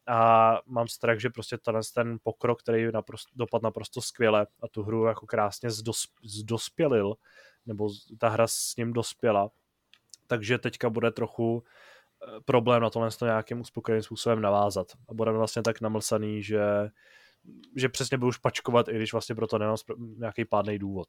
a 0.07 0.57
mám 0.65 0.88
strach, 0.88 1.19
že 1.19 1.30
prostě 1.30 1.57
tenhle 1.57 1.81
ten 1.93 2.18
pokrok, 2.23 2.59
který 2.61 2.91
naprosto, 2.91 3.31
dopad 3.35 3.61
naprosto 3.61 4.01
skvěle 4.01 4.47
a 4.61 4.68
tu 4.68 4.84
hru 4.84 5.05
jako 5.05 5.26
krásně 5.26 5.72
zdos, 5.72 6.03
zdospělil, 6.23 7.13
nebo 7.65 7.89
ta 8.18 8.30
hra 8.30 8.47
s 8.47 8.76
ním 8.77 8.93
dospěla, 8.93 9.49
takže 10.27 10.57
teďka 10.57 10.89
bude 10.89 11.11
trochu 11.11 11.63
problém 12.45 12.81
na 12.81 12.89
tohle 12.89 13.10
nějakým 13.22 13.61
uspokojivým 13.61 14.03
způsobem 14.03 14.41
navázat. 14.41 14.88
A 15.10 15.14
budeme 15.14 15.38
vlastně 15.38 15.61
tak 15.61 15.81
namlsaný, 15.81 16.43
že 16.43 16.61
že 17.76 17.89
přesně 17.89 18.18
budu 18.18 18.31
špačkovat, 18.31 18.88
i 18.88 18.95
když 18.95 19.11
vlastně 19.11 19.35
proto 19.35 19.57
nemám 19.57 19.77
nějaký 20.18 20.45
pádný 20.45 20.80
důvod. 20.80 21.07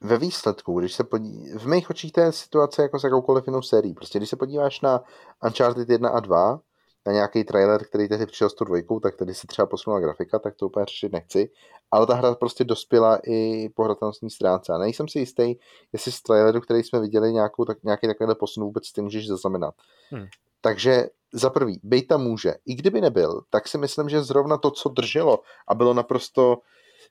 ve 0.00 0.18
výsledku, 0.18 0.80
když 0.80 0.92
se 0.92 1.04
podí... 1.04 1.52
v 1.58 1.66
mých 1.66 1.90
očích 1.90 2.12
to 2.12 2.20
je 2.20 2.32
situace 2.32 2.82
jako 2.82 2.98
s 2.98 3.04
jakoukoliv 3.04 3.46
jinou 3.46 3.62
sérií. 3.62 3.94
Prostě 3.94 4.18
když 4.18 4.30
se 4.30 4.36
podíváš 4.36 4.80
na 4.80 5.00
Uncharted 5.44 5.90
1 5.90 6.08
a 6.08 6.20
2, 6.20 6.60
na 7.06 7.12
nějaký 7.12 7.44
trailer, 7.44 7.84
který 7.84 8.08
tehdy 8.08 8.26
přišel 8.26 8.50
s 8.50 8.54
tou 8.54 8.64
dvojkou, 8.64 9.00
tak 9.00 9.16
tady 9.16 9.34
se 9.34 9.46
třeba 9.46 9.66
posunula 9.66 10.00
grafika, 10.00 10.38
tak 10.38 10.54
to 10.54 10.66
úplně 10.66 10.86
řešit 10.86 11.12
nechci. 11.12 11.50
Ale 11.90 12.06
ta 12.06 12.14
hra 12.14 12.34
prostě 12.34 12.64
dospěla 12.64 13.18
i 13.26 13.68
po 13.68 13.84
hratelnostní 13.84 14.30
stránce. 14.30 14.72
A 14.72 14.78
nejsem 14.78 15.08
si 15.08 15.18
jistý, 15.18 15.54
jestli 15.92 16.12
z 16.12 16.22
traileru, 16.22 16.60
který 16.60 16.82
jsme 16.82 17.00
viděli, 17.00 17.32
nějakou, 17.32 17.64
tak, 17.64 17.84
nějaký 17.84 18.06
takovýhle 18.06 18.34
posun 18.34 18.64
vůbec 18.64 18.92
ty 18.92 19.02
můžeš 19.02 19.28
zaznamenat. 19.28 19.74
Hmm. 20.10 20.26
Takže 20.60 21.08
za 21.32 21.50
prvý, 21.50 21.80
tam 22.08 22.22
může. 22.22 22.54
I 22.66 22.74
kdyby 22.74 23.00
nebyl, 23.00 23.40
tak 23.50 23.68
si 23.68 23.78
myslím, 23.78 24.08
že 24.08 24.22
zrovna 24.22 24.58
to, 24.58 24.70
co 24.70 24.88
drželo 24.88 25.38
a 25.68 25.74
bylo 25.74 25.94
naprosto 25.94 26.58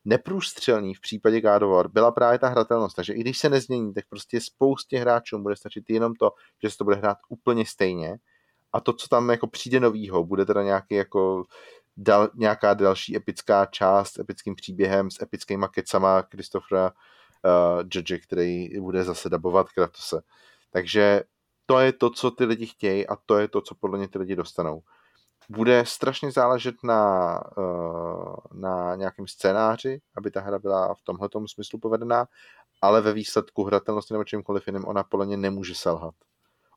neprůstřelný 0.05 0.93
v 0.93 1.01
případě 1.01 1.41
God 1.41 1.63
of 1.63 1.69
War, 1.69 1.87
byla 1.87 2.11
právě 2.11 2.39
ta 2.39 2.47
hratelnost. 2.47 2.95
Takže 2.95 3.13
i 3.13 3.19
když 3.19 3.37
se 3.37 3.49
nezmění, 3.49 3.93
tak 3.93 4.05
prostě 4.09 4.41
spoustě 4.41 4.99
hráčům 4.99 5.43
bude 5.43 5.55
stačit 5.55 5.89
jenom 5.89 6.13
to, 6.13 6.31
že 6.63 6.69
se 6.69 6.77
to 6.77 6.83
bude 6.83 6.95
hrát 6.95 7.17
úplně 7.29 7.65
stejně 7.65 8.17
a 8.75 8.79
to, 8.79 8.93
co 8.93 9.07
tam 9.07 9.29
jako 9.29 9.47
přijde 9.47 9.79
novýho, 9.79 10.23
bude 10.23 10.45
teda 10.45 10.63
nějaký 10.63 10.95
jako 10.95 11.43
dal, 11.97 12.29
nějaká 12.35 12.73
další 12.73 13.15
epická 13.15 13.65
část 13.65 14.13
s 14.13 14.19
epickým 14.19 14.55
příběhem, 14.55 15.11
s 15.11 15.21
epickýma 15.21 15.67
kecama 15.67 16.23
Kristofra 16.23 16.91
uh, 16.91 17.83
Judge, 17.91 18.19
který 18.19 18.79
bude 18.79 19.03
zase 19.03 19.29
dabovat 19.29 19.69
Kratose. 19.69 20.21
Takže 20.71 21.23
to 21.65 21.79
je 21.79 21.93
to, 21.93 22.09
co 22.09 22.31
ty 22.31 22.45
lidi 22.45 22.65
chtějí 22.65 23.07
a 23.07 23.15
to 23.25 23.37
je 23.37 23.47
to, 23.47 23.61
co 23.61 23.75
podle 23.75 23.97
mě 23.97 24.07
ty 24.07 24.19
lidi 24.19 24.35
dostanou. 24.35 24.81
Bude 25.49 25.85
strašně 25.85 26.31
záležet 26.31 26.75
na, 26.83 27.41
uh, 27.57 28.35
na 28.53 28.95
nějakém 28.95 29.27
scénáři, 29.27 30.01
aby 30.17 30.31
ta 30.31 30.41
hra 30.41 30.59
byla 30.59 30.93
v 30.93 31.01
tomhle 31.01 31.29
smyslu 31.47 31.79
povedená, 31.79 32.27
ale 32.81 33.01
ve 33.01 33.13
výsledku 33.13 33.63
hratelnosti 33.63 34.13
nebo 34.13 34.23
čímkoliv 34.23 34.67
jiným 34.67 34.85
ona 34.87 35.03
podle 35.03 35.25
mě 35.25 35.37
nemůže 35.37 35.75
selhat. 35.75 36.15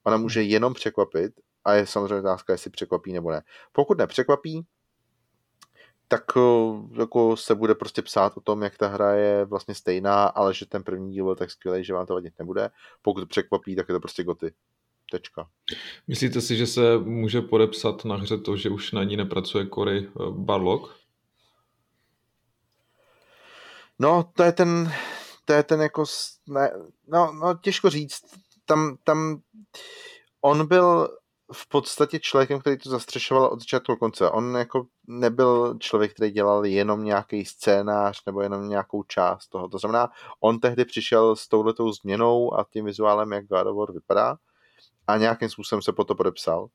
Ona 0.05 0.17
může 0.17 0.43
jenom 0.43 0.75
překvapit 0.75 1.33
a 1.69 1.75
je 1.75 1.87
samozřejmě 1.87 2.15
otázka, 2.15 2.53
jestli 2.53 2.71
překvapí 2.71 3.13
nebo 3.13 3.31
ne. 3.31 3.43
Pokud 3.73 3.99
nepřekvapí, 3.99 4.67
tak 6.09 6.25
eh, 6.37 7.01
jako 7.01 7.37
se 7.37 7.55
bude 7.55 7.75
prostě 7.75 8.03
psát 8.03 8.37
o 8.37 8.41
tom, 8.41 8.63
jak 8.63 8.79
ta 8.79 8.89
hra 8.89 9.13
je 9.13 9.45
vlastně 9.45 9.75
stejná, 9.75 10.25
ale 10.25 10.55
že 10.55 10.67
ten 10.67 10.83
první 10.83 11.13
díl 11.13 11.25
byl 11.25 11.37
tak 11.37 11.51
skvělý, 11.51 11.85
že 11.85 11.95
vám 11.95 12.07
to 12.07 12.15
vadit 12.15 12.39
nebude. 12.39 12.71
Pokud 13.03 13.29
překvapí, 13.29 13.77
tak 13.77 13.89
je 13.89 13.93
to 13.93 14.01
prostě 14.01 14.25
goty. 14.25 14.53
Tečka. 15.11 15.49
Myslíte 16.07 16.41
si, 16.41 16.57
že 16.57 16.67
se 16.67 16.99
může 16.99 17.41
podepsat 17.41 18.05
na 18.05 18.17
hře 18.17 18.39
to, 18.39 18.57
že 18.57 18.71
už 18.71 18.93
na 18.93 19.05
ní 19.05 19.17
nepracuje 19.17 19.67
Cory 19.75 20.09
eh, 20.09 20.31
Barlock? 20.31 20.97
No, 23.99 24.31
to 24.37 24.43
je 24.43 24.53
ten, 24.53 24.93
to 25.45 25.53
je 25.53 25.63
ten 25.63 25.81
jako, 25.81 26.05
ne, 26.49 26.71
no, 27.09 27.33
no, 27.33 27.55
těžko 27.55 27.91
říct. 27.91 28.25
Tam, 28.65 28.97
tam, 29.05 29.41
on 30.41 30.67
byl 30.67 31.09
v 31.53 31.69
podstatě 31.69 32.19
člověkem, 32.19 32.61
který 32.61 32.79
to 32.79 32.91
zastřešoval 32.91 33.47
od 33.47 33.61
začátku 33.61 33.93
do 33.93 33.97
konce. 33.97 34.31
On 34.31 34.57
jako 34.57 34.87
nebyl 35.07 35.75
člověk, 35.79 36.15
který 36.15 36.31
dělal 36.31 36.67
jenom 36.67 37.05
nějaký 37.05 37.45
scénář 37.45 38.23
nebo 38.27 38.41
jenom 38.41 38.69
nějakou 38.69 39.03
část 39.03 39.49
toho. 39.49 39.69
To 39.69 39.79
znamená, 39.79 40.09
on 40.41 40.61
tehdy 40.61 40.85
přišel 40.85 41.37
s 41.37 41.49
touhletou 41.49 41.93
změnou 41.93 42.55
a 42.55 42.67
tím 42.73 42.85
vizuálem, 42.85 43.33
jak 43.33 43.47
God 43.47 43.67
of 43.67 43.77
War 43.77 43.93
vypadá 43.93 44.37
a 45.07 45.17
nějakým 45.17 45.49
způsobem 45.49 45.83
se 45.83 45.93
po 45.93 46.05
to 46.05 46.15
podepsal. 46.15 46.69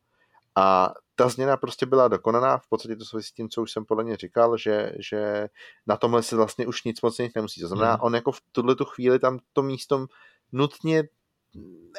A 0.56 0.94
ta 1.16 1.30
změna 1.30 1.58
prostě 1.58 1.86
byla 1.86 2.08
dokonaná, 2.08 2.58
v 2.58 2.68
podstatě 2.70 2.96
to 2.96 3.06
souvisí 3.06 3.28
s 3.28 3.32
tím, 3.32 3.50
co 3.50 3.62
už 3.62 3.72
jsem 3.72 3.86
podle 3.86 4.04
mě 4.04 4.18
říkal, 4.18 4.58
že, 4.58 4.92
že 5.00 5.48
na 5.88 5.98
tomhle 5.98 6.24
se 6.24 6.36
vlastně 6.36 6.68
už 6.68 6.84
nic 6.84 7.02
moc 7.02 7.18
nemusí. 7.36 7.62
To 7.62 7.68
znamená, 7.68 7.94
mm. 7.94 8.00
on 8.02 8.16
jako 8.16 8.32
v 8.32 8.42
tuhle 8.52 8.76
chvíli 8.86 9.20
tam 9.20 9.40
to 9.54 9.64
místo 9.64 10.06
nutně 10.52 11.04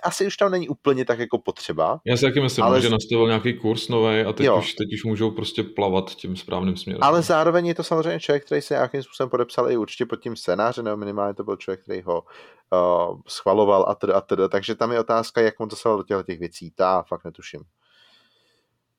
asi 0.03 0.27
už 0.27 0.37
tam 0.37 0.51
není 0.51 0.69
úplně 0.69 1.05
tak 1.05 1.19
jako 1.19 1.39
potřeba. 1.39 2.01
Já 2.05 2.17
si 2.17 2.25
taky 2.25 2.41
myslím, 2.41 2.65
ale... 2.65 2.83
že 2.83 2.91
nastavil 2.91 3.27
nějaký 3.27 3.55
kurz 3.55 3.89
nový 3.89 4.21
a 4.21 4.33
teď 4.33 4.49
už, 4.59 4.75
teď 4.75 4.89
už 4.95 5.05
můžou 5.05 5.31
prostě 5.31 5.63
plavat 5.63 6.11
tím 6.11 6.37
správným 6.37 6.77
směrem. 6.77 7.03
Ale 7.03 7.23
zároveň 7.23 7.67
je 7.67 7.75
to 7.75 7.83
samozřejmě 7.83 8.21
člověk, 8.21 8.45
který 8.47 8.63
se 8.63 8.75
nějakým 8.75 9.03
způsobem 9.03 9.31
podepsal 9.31 9.71
i 9.71 9.77
určitě 9.77 10.07
pod 10.07 10.17
tím 10.17 10.37
scénářem, 10.37 10.85
nebo 10.85 10.97
minimálně 10.97 11.35
to 11.35 11.45
byl 11.45 11.57
člověk, 11.57 11.83
který 11.83 12.03
ho 12.03 12.23
uh, 12.23 13.21
schvaloval 13.29 13.85
a 13.89 13.95
teda, 13.95 14.15
a 14.15 14.21
teda. 14.21 14.49
Takže 14.49 14.75
tam 14.75 14.93
je 14.93 15.01
otázka, 15.01 15.41
jak 15.41 15.61
on 15.61 15.71
zasahoval 15.71 16.05
do 16.05 16.23
těch 16.23 16.39
věcí. 16.39 16.71
Ta 16.71 17.03
fakt 17.03 17.25
netuším. 17.25 17.61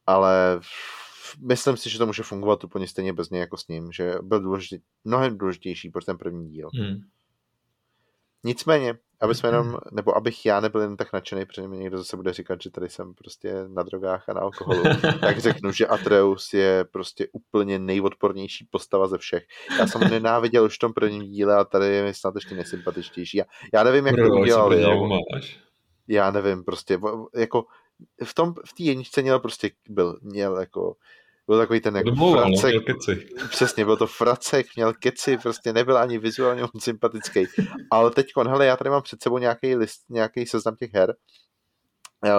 Ale 0.07 0.60
myslím 1.40 1.77
si, 1.77 1.90
že 1.90 1.98
to 1.98 2.06
může 2.06 2.23
fungovat 2.23 2.64
úplně 2.64 2.88
stejně 2.88 3.14
bez 3.14 3.30
něj 3.30 3.40
jako 3.40 3.57
s 3.57 3.68
ním, 3.68 3.91
že 3.91 4.15
byl 4.22 4.40
důležitý, 4.40 4.84
mnohem 5.03 5.38
důležitější 5.38 5.90
pro 5.90 6.02
ten 6.02 6.18
první 6.18 6.49
díl. 6.49 6.69
Hmm. 6.73 6.95
Nicméně, 8.44 8.98
aby 9.21 9.35
jsme 9.35 9.49
jenom, 9.49 9.77
nebo 9.91 10.17
abych 10.17 10.45
já 10.45 10.59
nebyl 10.59 10.81
jen 10.81 10.97
tak 10.97 11.13
nadšený, 11.13 11.45
protože 11.45 11.67
mi 11.67 11.77
někdo 11.77 11.97
zase 11.97 12.17
bude 12.17 12.33
říkat, 12.33 12.61
že 12.61 12.69
tady 12.69 12.89
jsem 12.89 13.13
prostě 13.13 13.53
na 13.67 13.83
drogách 13.83 14.29
a 14.29 14.33
na 14.33 14.41
alkoholu, 14.41 14.83
tak 15.21 15.39
řeknu, 15.39 15.71
že 15.71 15.87
Atreus 15.87 16.53
je 16.53 16.85
prostě 16.91 17.27
úplně 17.31 17.79
nejodpornější 17.79 18.67
postava 18.71 19.07
ze 19.07 19.17
všech. 19.17 19.43
Já 19.79 19.87
jsem 19.87 20.01
ho 20.01 20.09
nenáviděl 20.09 20.63
už 20.63 20.75
v 20.75 20.79
tom 20.79 20.93
prvním 20.93 21.23
díle 21.23 21.55
a 21.55 21.63
tady 21.63 21.85
je 21.85 22.03
mi 22.03 22.13
snad 22.13 22.35
ještě 22.35 22.55
nesympatičtější. 22.55 23.37
Já, 23.37 23.45
já 23.73 23.83
nevím, 23.83 24.07
jak 24.07 24.15
to 24.15 24.35
udělali. 24.35 24.85
Já 26.07 26.31
nevím, 26.31 26.63
prostě, 26.63 26.99
jako 27.35 27.65
v 28.23 28.33
tom, 28.33 28.53
v 28.65 28.73
té 28.73 28.83
jedničce 28.83 29.21
měl 29.21 29.39
prostě, 29.39 29.71
byl, 29.89 30.19
měl 30.21 30.59
jako 30.59 30.95
byl 31.47 31.59
takový 31.59 31.81
ten 31.81 31.95
jako 31.95 32.09
Domluval, 32.09 32.43
fracek. 32.43 32.76
No, 32.76 32.81
keci. 32.81 33.27
Přesně, 33.49 33.85
byl 33.85 33.97
to 33.97 34.07
fracek, 34.07 34.65
měl 34.76 34.93
keci, 34.93 35.38
prostě 35.38 35.73
nebyl 35.73 35.97
ani 35.97 36.17
vizuálně 36.17 36.61
moc 36.61 36.84
sympatický. 36.84 37.45
Ale 37.91 38.11
teď, 38.11 38.27
hele, 38.47 38.65
já 38.65 38.77
tady 38.77 38.89
mám 38.89 39.01
před 39.01 39.23
sebou 39.23 39.38
nějaký 39.38 39.76
list, 39.76 40.01
nějaký 40.09 40.45
seznam 40.45 40.76
těch 40.76 40.93
her, 40.93 41.15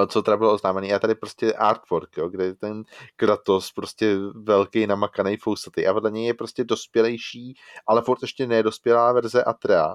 co 0.08 0.22
teda 0.22 0.36
bylo 0.36 0.54
oznámený. 0.54 0.92
A 0.92 0.98
tady 0.98 1.14
prostě 1.14 1.52
artwork, 1.52 2.16
jo, 2.16 2.28
kde 2.28 2.44
je 2.44 2.54
ten 2.54 2.82
Kratos 3.16 3.72
prostě 3.72 4.16
velký 4.34 4.86
namakaný 4.86 5.36
fousatý 5.36 5.86
a 5.86 5.92
vedle 5.92 6.10
něj 6.10 6.26
je 6.26 6.34
prostě 6.34 6.64
dospělejší, 6.64 7.54
ale 7.86 8.02
furt 8.02 8.22
ještě 8.22 8.46
nedospělá 8.46 9.12
verze 9.12 9.44
Atrea. 9.44 9.94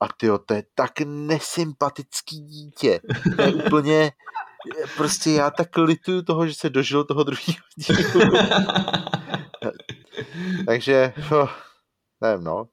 A 0.00 0.08
ty 0.16 0.26
to 0.46 0.54
je 0.54 0.62
tak 0.74 0.90
nesympatický 1.04 2.40
dítě. 2.40 3.00
To 3.36 3.42
je 3.42 3.54
úplně, 3.54 4.10
prostě 4.96 5.30
já 5.30 5.50
tak 5.50 5.76
lituju 5.76 6.22
toho, 6.22 6.46
že 6.46 6.54
se 6.54 6.70
dožil 6.70 7.04
toho 7.04 7.24
druhého 7.24 7.62
dílu. 7.76 8.32
Takže, 10.66 11.12
oh, 11.32 11.50
nevím, 12.20 12.44
no. 12.44 12.68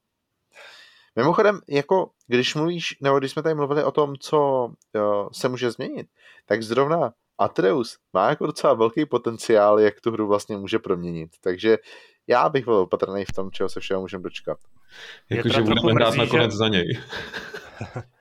Mimochodem, 1.15 1.59
jako 1.69 2.09
když 2.27 2.55
mluvíš, 2.55 2.97
nebo 3.01 3.19
když 3.19 3.31
jsme 3.31 3.43
tady 3.43 3.55
mluvili 3.55 3.83
o 3.83 3.91
tom, 3.91 4.15
co 4.19 4.69
jo, 4.93 5.29
se 5.33 5.49
může 5.49 5.71
změnit, 5.71 6.07
tak 6.45 6.63
zrovna 6.63 7.13
Atreus 7.37 7.97
má 8.13 8.29
jako 8.29 8.45
docela 8.45 8.73
velký 8.73 9.05
potenciál, 9.05 9.79
jak 9.79 10.01
tu 10.01 10.11
hru 10.11 10.27
vlastně 10.27 10.57
může 10.57 10.79
proměnit. 10.79 11.29
Takže 11.41 11.77
já 12.27 12.49
bych 12.49 12.65
byl 12.65 12.73
opatrný 12.73 13.25
v 13.25 13.35
tom, 13.35 13.51
čeho 13.51 13.69
se 13.69 13.79
všeho 13.79 14.01
můžeme 14.01 14.23
dočkat. 14.23 14.57
Jakože 15.29 15.61
budeme 15.61 15.93
hrát 15.93 16.15
nakonec 16.15 16.51
že... 16.51 16.57
za 16.57 16.67
něj. 16.67 16.99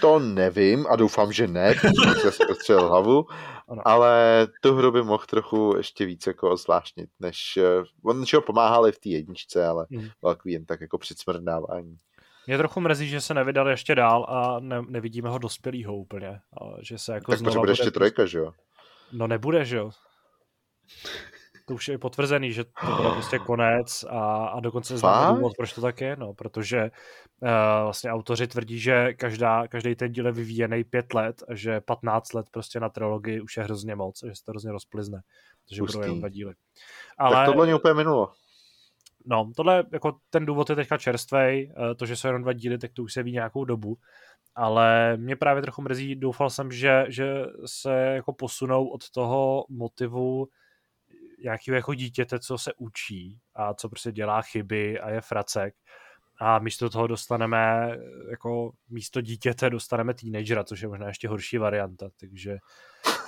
To 0.00 0.18
nevím 0.18 0.86
a 0.86 0.96
doufám, 0.96 1.32
že 1.32 1.46
ne, 1.46 1.74
protože 1.74 2.30
si 2.32 2.44
prostřelil 2.46 2.88
hlavu, 2.88 3.26
ano. 3.68 3.82
ale 3.84 4.46
tu 4.60 4.74
hru 4.74 4.92
by 4.92 5.02
mohl 5.02 5.24
trochu 5.30 5.74
ještě 5.76 6.06
víc 6.06 6.26
jako 6.26 6.56
zvláštnit, 6.56 7.10
než 7.20 7.56
eh, 7.56 7.84
on 8.04 8.24
ho 8.34 8.40
pomáhal 8.40 8.88
i 8.88 8.92
v 8.92 8.98
té 8.98 9.08
jedničce, 9.08 9.66
ale 9.66 9.86
mm. 9.90 10.08
jen 10.44 10.64
tak 10.64 10.80
jako 10.80 10.98
předsmrdávání. 10.98 11.96
Mě 12.46 12.58
trochu 12.58 12.80
mrzí, 12.80 13.08
že 13.08 13.20
se 13.20 13.34
nevydal 13.34 13.68
ještě 13.68 13.94
dál 13.94 14.26
a 14.28 14.60
ne, 14.60 14.82
nevidíme 14.88 15.28
ho 15.28 15.38
dospělýho 15.38 15.96
úplně. 15.96 16.28
A 16.28 16.64
že 16.80 16.98
se 16.98 17.12
jako 17.12 17.32
tak 17.32 17.52
to 17.52 17.60
bude 17.60 17.72
ještě 17.72 17.90
trojka, 17.90 18.26
že 18.26 18.38
jo? 18.38 18.52
No 19.12 19.26
nebude, 19.26 19.64
že 19.64 19.76
jo? 19.76 19.90
To 21.68 21.74
už 21.74 21.88
je 21.88 21.98
potvrzený, 21.98 22.52
že 22.52 22.64
to 22.64 22.96
bude 22.96 23.10
prostě 23.10 23.38
konec 23.46 24.04
a, 24.04 24.46
a 24.46 24.60
dokonce 24.60 24.98
znám 24.98 25.36
důvod, 25.36 25.52
proč 25.56 25.72
to 25.72 25.80
tak 25.80 26.00
je, 26.00 26.16
no, 26.16 26.34
protože 26.34 26.82
uh, 26.82 27.48
vlastně 27.84 28.10
autoři 28.10 28.46
tvrdí, 28.46 28.78
že 28.78 29.14
každá, 29.14 29.68
každý 29.68 29.94
ten 29.94 30.12
díl 30.12 30.26
je 30.26 30.32
vyvíjený 30.32 30.84
pět 30.84 31.14
let 31.14 31.42
a 31.48 31.54
že 31.54 31.80
15 31.80 32.32
let 32.32 32.46
prostě 32.50 32.80
na 32.80 32.88
trilogii 32.88 33.40
už 33.40 33.56
je 33.56 33.62
hrozně 33.62 33.94
moc 33.94 34.22
a 34.22 34.26
že 34.26 34.34
se 34.34 34.44
to 34.44 34.52
hrozně 34.52 34.72
rozplizne, 34.72 35.20
takže 35.68 35.82
Pustý. 35.82 35.96
budou 35.96 36.02
jenom 36.02 36.18
dva 36.18 36.28
díly. 36.28 36.54
Ale, 37.18 37.36
tak 37.36 37.46
tohle 37.46 37.66
mě 37.66 37.74
úplně 37.74 37.94
minulo. 37.94 38.32
No, 39.26 39.50
tohle, 39.56 39.84
jako 39.92 40.16
ten 40.30 40.46
důvod 40.46 40.70
je 40.70 40.76
teďka 40.76 40.98
čerstvej, 40.98 41.72
eh, 41.76 41.94
to, 41.94 42.06
že 42.06 42.16
jsou 42.16 42.28
jenom 42.28 42.42
dva 42.42 42.52
díly, 42.52 42.78
tak 42.78 42.92
to 42.92 43.02
už 43.02 43.12
se 43.12 43.22
ví 43.22 43.32
nějakou 43.32 43.64
dobu, 43.64 43.96
ale 44.54 45.16
mě 45.16 45.36
právě 45.36 45.62
trochu 45.62 45.82
mrzí, 45.82 46.14
doufal 46.14 46.50
jsem, 46.50 46.72
že, 46.72 47.04
že 47.08 47.44
se 47.66 47.94
jako 47.94 48.32
posunou 48.32 48.86
od 48.86 49.10
toho 49.10 49.64
motivu 49.68 50.48
nějakého 51.42 51.76
jako 51.76 51.94
dítěte, 51.94 52.38
co 52.38 52.58
se 52.58 52.72
učí 52.76 53.38
a 53.54 53.74
co 53.74 53.88
prostě 53.88 54.12
dělá 54.12 54.42
chyby 54.42 55.00
a 55.00 55.10
je 55.10 55.20
fracek 55.20 55.74
a 56.40 56.58
místo 56.58 56.90
toho 56.90 57.06
dostaneme 57.06 57.90
jako 58.30 58.72
místo 58.88 59.20
dítěte 59.20 59.70
dostaneme 59.70 60.14
teenagera, 60.14 60.64
což 60.64 60.80
je 60.80 60.88
možná 60.88 61.08
ještě 61.08 61.28
horší 61.28 61.58
varianta, 61.58 62.08
takže 62.20 62.56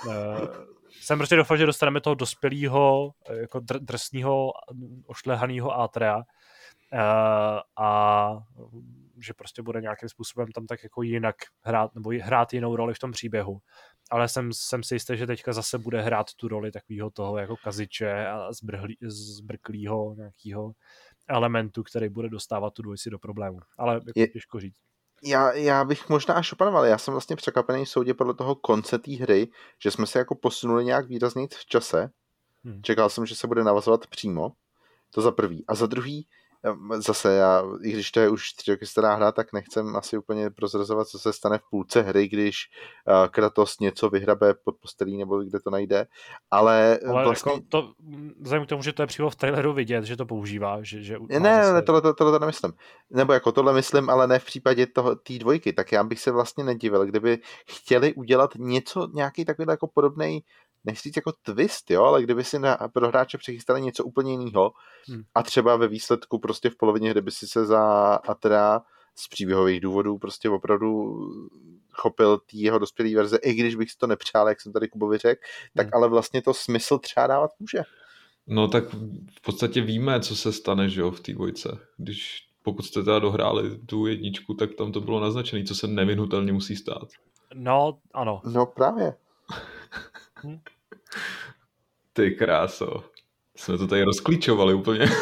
uh, 0.05 0.47
jsem 0.89 1.17
prostě 1.17 1.35
doufal, 1.35 1.57
že 1.57 1.65
dostaneme 1.65 2.01
toho 2.01 2.15
dospělého, 2.15 3.11
jako 3.31 3.59
dr- 3.59 3.79
drsného, 3.79 4.51
ošlehaného 5.05 5.79
Atrea 5.79 6.17
uh, 6.17 6.23
a 7.77 8.29
že 9.23 9.33
prostě 9.33 9.61
bude 9.61 9.81
nějakým 9.81 10.09
způsobem 10.09 10.51
tam 10.51 10.65
tak 10.65 10.83
jako 10.83 11.01
jinak 11.01 11.35
hrát, 11.61 11.95
nebo 11.95 12.11
hrát 12.21 12.53
jinou 12.53 12.75
roli 12.75 12.93
v 12.93 12.99
tom 12.99 13.11
příběhu. 13.11 13.61
Ale 14.11 14.27
jsem, 14.27 14.53
jsem 14.53 14.83
si 14.83 14.95
jistý, 14.95 15.17
že 15.17 15.27
teďka 15.27 15.53
zase 15.53 15.77
bude 15.77 16.01
hrát 16.01 16.33
tu 16.33 16.47
roli 16.47 16.71
takového 16.71 17.09
toho 17.09 17.37
jako 17.37 17.55
kaziče 17.63 18.27
a 18.27 18.53
zbrhlí, 18.53 18.97
zbrklýho 19.37 20.15
nějakého 20.17 20.71
elementu, 21.27 21.83
který 21.83 22.09
bude 22.09 22.29
dostávat 22.29 22.73
tu 22.73 22.81
dvojici 22.81 23.09
do 23.09 23.19
problému. 23.19 23.59
Ale 23.77 23.93
jako 23.93 24.11
je, 24.15 24.27
těžko 24.27 24.59
říct. 24.59 24.77
Já, 25.23 25.53
já 25.53 25.85
bych 25.85 26.09
možná 26.09 26.33
až 26.33 26.53
opanoval. 26.53 26.85
Já 26.85 26.97
jsem 26.97 27.11
vlastně 27.11 27.35
překvapený 27.35 27.85
soudě 27.85 28.13
podle 28.13 28.33
toho 28.33 28.55
konce 28.55 28.99
té 28.99 29.15
hry, 29.15 29.47
že 29.83 29.91
jsme 29.91 30.07
se 30.07 30.19
jako 30.19 30.35
posunuli 30.35 30.85
nějak 30.85 31.07
výrazně 31.07 31.47
v 31.47 31.65
čase. 31.65 32.11
Hmm. 32.63 32.81
Čekal 32.83 33.09
jsem, 33.09 33.25
že 33.25 33.35
se 33.35 33.47
bude 33.47 33.63
navazovat 33.63 34.07
přímo. 34.07 34.51
To 35.13 35.21
za 35.21 35.31
prvý. 35.31 35.65
A 35.67 35.75
za 35.75 35.85
druhý, 35.85 36.27
zase 36.95 37.33
já, 37.33 37.63
i 37.83 37.91
když 37.91 38.11
to 38.11 38.19
je 38.19 38.29
už 38.29 38.53
tři 38.53 38.71
roky 38.71 38.85
stará 38.85 39.15
hra, 39.15 39.31
tak 39.31 39.53
nechcem 39.53 39.95
asi 39.95 40.17
úplně 40.17 40.49
prozrazovat, 40.49 41.07
co 41.07 41.19
se 41.19 41.33
stane 41.33 41.57
v 41.57 41.69
půlce 41.69 42.01
hry, 42.01 42.27
když 42.27 42.69
uh, 43.07 43.27
Kratos 43.27 43.79
něco 43.79 44.09
vyhrabe 44.09 44.53
pod 44.53 44.75
postelí 44.81 45.17
nebo 45.17 45.43
kde 45.43 45.59
to 45.59 45.69
najde, 45.69 46.07
ale, 46.51 46.99
ale 47.07 47.23
vlastně... 47.23 47.51
Jako 47.51 47.65
to, 47.69 47.93
vzhledem 48.39 48.65
k 48.65 48.69
tomu, 48.69 48.83
že 48.83 48.93
to 48.93 49.03
je 49.03 49.07
přímo 49.07 49.29
v 49.29 49.35
traileru 49.35 49.73
vidět, 49.73 50.03
že 50.03 50.17
to 50.17 50.25
používá, 50.25 50.83
že, 50.83 51.03
že 51.03 51.17
ne, 51.29 51.39
ne, 51.39 51.55
zase... 51.55 51.73
ne, 51.73 51.81
tohle, 51.81 52.01
tohle, 52.01 52.15
tohle 52.15 52.39
nemyslím. 52.39 52.73
Nebo 53.09 53.33
jako 53.33 53.51
tohle 53.51 53.73
myslím, 53.73 54.09
ale 54.09 54.27
ne 54.27 54.39
v 54.39 54.45
případě 54.45 54.87
té 55.23 55.37
dvojky, 55.39 55.73
tak 55.73 55.91
já 55.91 56.03
bych 56.03 56.19
se 56.19 56.31
vlastně 56.31 56.63
nedivil, 56.63 57.05
kdyby 57.05 57.39
chtěli 57.67 58.13
udělat 58.13 58.55
něco, 58.55 59.07
nějaký 59.13 59.45
takový 59.45 59.65
jako 59.69 59.87
podobný 59.87 60.43
nechci 60.85 61.09
říct 61.09 61.15
jako 61.15 61.33
twist, 61.41 61.91
jo, 61.91 62.03
ale 62.03 62.23
kdyby 62.23 62.43
si 62.43 62.59
na, 62.59 62.77
pro 62.93 63.07
hráče 63.07 63.37
přichystali 63.37 63.81
něco 63.81 64.03
úplně 64.03 64.31
jiného 64.31 64.71
hmm. 65.07 65.23
a 65.35 65.43
třeba 65.43 65.75
ve 65.75 65.87
výsledku 65.87 66.39
prostě 66.39 66.69
v 66.69 66.75
polovině 66.75 67.09
hry 67.09 67.21
by 67.21 67.31
si 67.31 67.47
se 67.47 67.65
za 67.65 68.13
Atra 68.15 68.81
z 69.15 69.27
příběhových 69.27 69.79
důvodů 69.81 70.17
prostě 70.17 70.49
opravdu 70.49 71.19
chopil 71.91 72.37
tý 72.37 72.61
jeho 72.61 72.79
dospělý 72.79 73.15
verze, 73.15 73.37
i 73.37 73.53
když 73.53 73.75
bych 73.75 73.91
si 73.91 73.97
to 73.97 74.07
nepřál, 74.07 74.49
jak 74.49 74.61
jsem 74.61 74.73
tady 74.73 74.87
Kubovi 74.87 75.17
řekl, 75.17 75.41
tak 75.75 75.85
hmm. 75.85 75.93
ale 75.93 76.09
vlastně 76.09 76.41
to 76.41 76.53
smysl 76.53 76.97
třeba 76.97 77.27
dávat 77.27 77.51
může. 77.59 77.83
No 78.47 78.67
tak 78.67 78.83
v 79.37 79.41
podstatě 79.41 79.81
víme, 79.81 80.19
co 80.19 80.35
se 80.35 80.53
stane, 80.53 80.89
že 80.89 81.01
jo, 81.01 81.11
v 81.11 81.19
té 81.19 81.33
dvojce. 81.33 81.79
Když 81.97 82.47
pokud 82.63 82.85
jste 82.85 83.03
teda 83.03 83.19
dohráli 83.19 83.77
tu 83.77 84.07
jedničku, 84.07 84.53
tak 84.53 84.73
tam 84.73 84.91
to 84.91 85.01
bylo 85.01 85.19
naznačené, 85.19 85.63
co 85.63 85.75
se 85.75 85.87
nevyhnutelně 85.87 86.53
musí 86.53 86.75
stát. 86.75 87.07
No, 87.53 87.99
ano. 88.13 88.41
No 88.45 88.65
právě. 88.65 89.13
Ty 92.13 92.31
kráso. 92.31 93.03
Jsme 93.55 93.77
to 93.77 93.87
tady 93.87 94.03
rozklíčovali 94.03 94.73
úplně. 94.73 95.05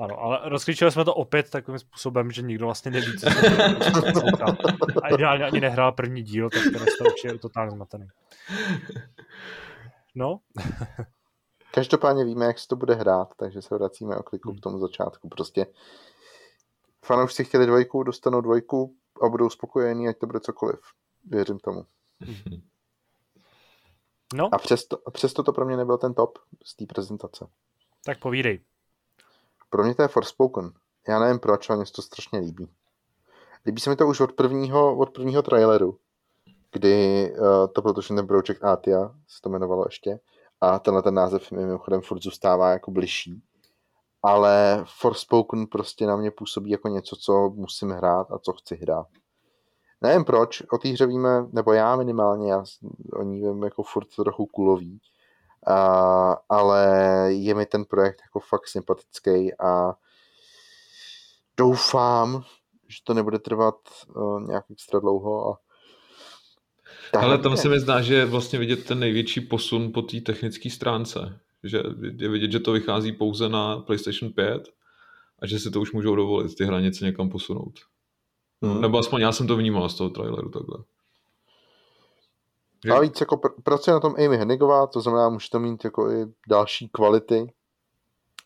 Ano, 0.00 0.20
ale 0.20 0.40
rozklíčovali 0.44 0.92
jsme 0.92 1.04
to 1.04 1.14
opět 1.14 1.50
takovým 1.50 1.78
způsobem, 1.78 2.30
že 2.30 2.42
nikdo 2.42 2.64
vlastně 2.64 2.90
neví, 2.90 3.18
co 3.18 3.30
se 3.30 3.40
A 5.02 5.08
ideálně 5.08 5.44
ani 5.44 5.60
nehrál 5.60 5.92
první 5.92 6.22
díl, 6.22 6.50
tak 6.50 6.62
ten 6.62 6.86
toho 6.98 7.10
je 7.24 7.38
totálně 7.38 7.70
zmatený. 7.70 8.06
No. 10.14 10.40
Každopádně 11.74 12.24
víme, 12.24 12.46
jak 12.46 12.58
se 12.58 12.68
to 12.68 12.76
bude 12.76 12.94
hrát, 12.94 13.28
takže 13.36 13.62
se 13.62 13.74
vracíme 13.74 14.16
o 14.16 14.22
kliku 14.22 14.54
k 14.54 14.60
tomu 14.60 14.78
začátku. 14.78 15.28
Prostě 15.28 15.66
fanoušci 17.04 17.44
chtěli 17.44 17.66
dvojku, 17.66 18.02
dostanou 18.02 18.40
dvojku 18.40 18.96
a 19.22 19.28
budou 19.28 19.50
spokojení, 19.50 20.08
ať 20.08 20.18
to 20.18 20.26
bude 20.26 20.40
cokoliv. 20.40 20.80
Věřím 21.24 21.58
tomu. 21.58 21.86
No. 24.34 24.48
A 24.52 24.58
přesto, 24.58 24.98
přesto 25.10 25.42
to 25.42 25.52
pro 25.52 25.64
mě 25.64 25.76
nebyl 25.76 25.98
ten 25.98 26.14
top 26.14 26.38
z 26.64 26.76
té 26.76 26.86
prezentace. 26.86 27.46
Tak 28.04 28.18
povídej. 28.18 28.60
Pro 29.70 29.84
mě 29.84 29.94
to 29.94 30.02
je 30.02 30.08
Forspoken. 30.08 30.72
Já 31.08 31.18
nevím 31.18 31.38
proč, 31.38 31.70
ale 31.70 31.76
mě 31.76 31.86
se 31.86 31.92
to 31.92 32.02
strašně 32.02 32.38
líbí. 32.38 32.68
Líbí 33.66 33.80
se 33.80 33.90
mi 33.90 33.96
to 33.96 34.06
už 34.06 34.20
od 34.20 34.32
prvního, 34.32 34.96
od 34.96 35.10
prvního 35.10 35.42
traileru, 35.42 35.98
kdy 36.72 37.32
uh, 37.32 37.66
to 37.72 37.82
byl 37.82 37.92
tuším 37.92 38.26
Project 38.26 38.64
Atia, 38.64 39.14
se 39.28 39.42
to 39.42 39.48
jmenovalo 39.48 39.84
ještě, 39.86 40.20
a 40.60 40.78
tenhle 40.78 41.02
ten 41.02 41.14
název 41.14 41.50
mi 41.50 41.66
mimochodem 41.66 42.00
furt 42.00 42.22
zůstává 42.22 42.70
jako 42.70 42.90
bližší. 42.90 43.42
Ale 44.22 44.84
Forspoken 45.00 45.66
prostě 45.66 46.06
na 46.06 46.16
mě 46.16 46.30
působí 46.30 46.70
jako 46.70 46.88
něco, 46.88 47.16
co 47.16 47.50
musím 47.54 47.90
hrát 47.90 48.30
a 48.30 48.38
co 48.38 48.52
chci 48.52 48.76
hrát. 48.76 49.06
Nevím 50.06 50.24
proč, 50.24 50.62
o 50.72 50.78
té 50.78 50.88
hře 50.88 51.06
víme, 51.06 51.46
nebo 51.52 51.72
já 51.72 51.96
minimálně, 51.96 52.50
já 52.50 52.64
o 53.12 53.22
ní 53.22 53.40
vím 53.40 53.62
jako 53.62 53.82
furt 53.82 54.08
trochu 54.16 54.46
kulový, 54.46 55.00
a, 55.66 56.36
ale 56.48 56.84
je 57.28 57.54
mi 57.54 57.66
ten 57.66 57.84
projekt 57.84 58.20
jako 58.22 58.40
fakt 58.40 58.68
sympatický 58.68 59.54
a 59.54 59.94
doufám, 61.56 62.42
že 62.88 62.98
to 63.04 63.14
nebude 63.14 63.38
trvat 63.38 63.74
uh, 64.16 64.42
nějak 64.42 64.64
extra 64.70 65.00
dlouho 65.00 65.48
a 65.48 65.58
ale 67.12 67.38
tam 67.38 67.56
se 67.56 67.68
mi 67.68 67.80
zdá, 67.80 68.00
že 68.00 68.14
je 68.14 68.24
vlastně 68.24 68.58
vidět 68.58 68.84
ten 68.84 68.98
největší 68.98 69.40
posun 69.40 69.92
po 69.92 70.02
té 70.02 70.20
technické 70.20 70.70
stránce. 70.70 71.40
Že 71.64 71.82
je 72.18 72.28
vidět, 72.28 72.52
že 72.52 72.60
to 72.60 72.72
vychází 72.72 73.12
pouze 73.12 73.48
na 73.48 73.76
PlayStation 73.76 74.32
5 74.32 74.68
a 75.38 75.46
že 75.46 75.58
si 75.58 75.70
to 75.70 75.80
už 75.80 75.92
můžou 75.92 76.16
dovolit 76.16 76.54
ty 76.54 76.64
hranice 76.64 77.04
někam 77.04 77.28
posunout. 77.28 77.80
Hmm. 78.62 78.80
Nebo 78.80 78.98
aspoň 78.98 79.20
já 79.20 79.32
jsem 79.32 79.46
to 79.46 79.56
vnímal 79.56 79.88
z 79.88 79.94
toho 79.94 80.10
traileru 80.10 80.50
takhle. 80.50 80.78
Že... 82.84 82.92
A 82.92 83.00
víc 83.00 83.20
jako 83.20 83.36
pr- 83.36 83.62
pracuje 83.62 83.94
na 83.94 84.00
tom 84.00 84.14
Amy 84.14 84.36
Hennigová, 84.36 84.86
to 84.86 85.00
znamená, 85.00 85.28
může 85.28 85.50
to 85.50 85.60
mít 85.60 85.84
jako 85.84 86.10
i 86.10 86.26
další 86.48 86.88
kvality. 86.88 87.52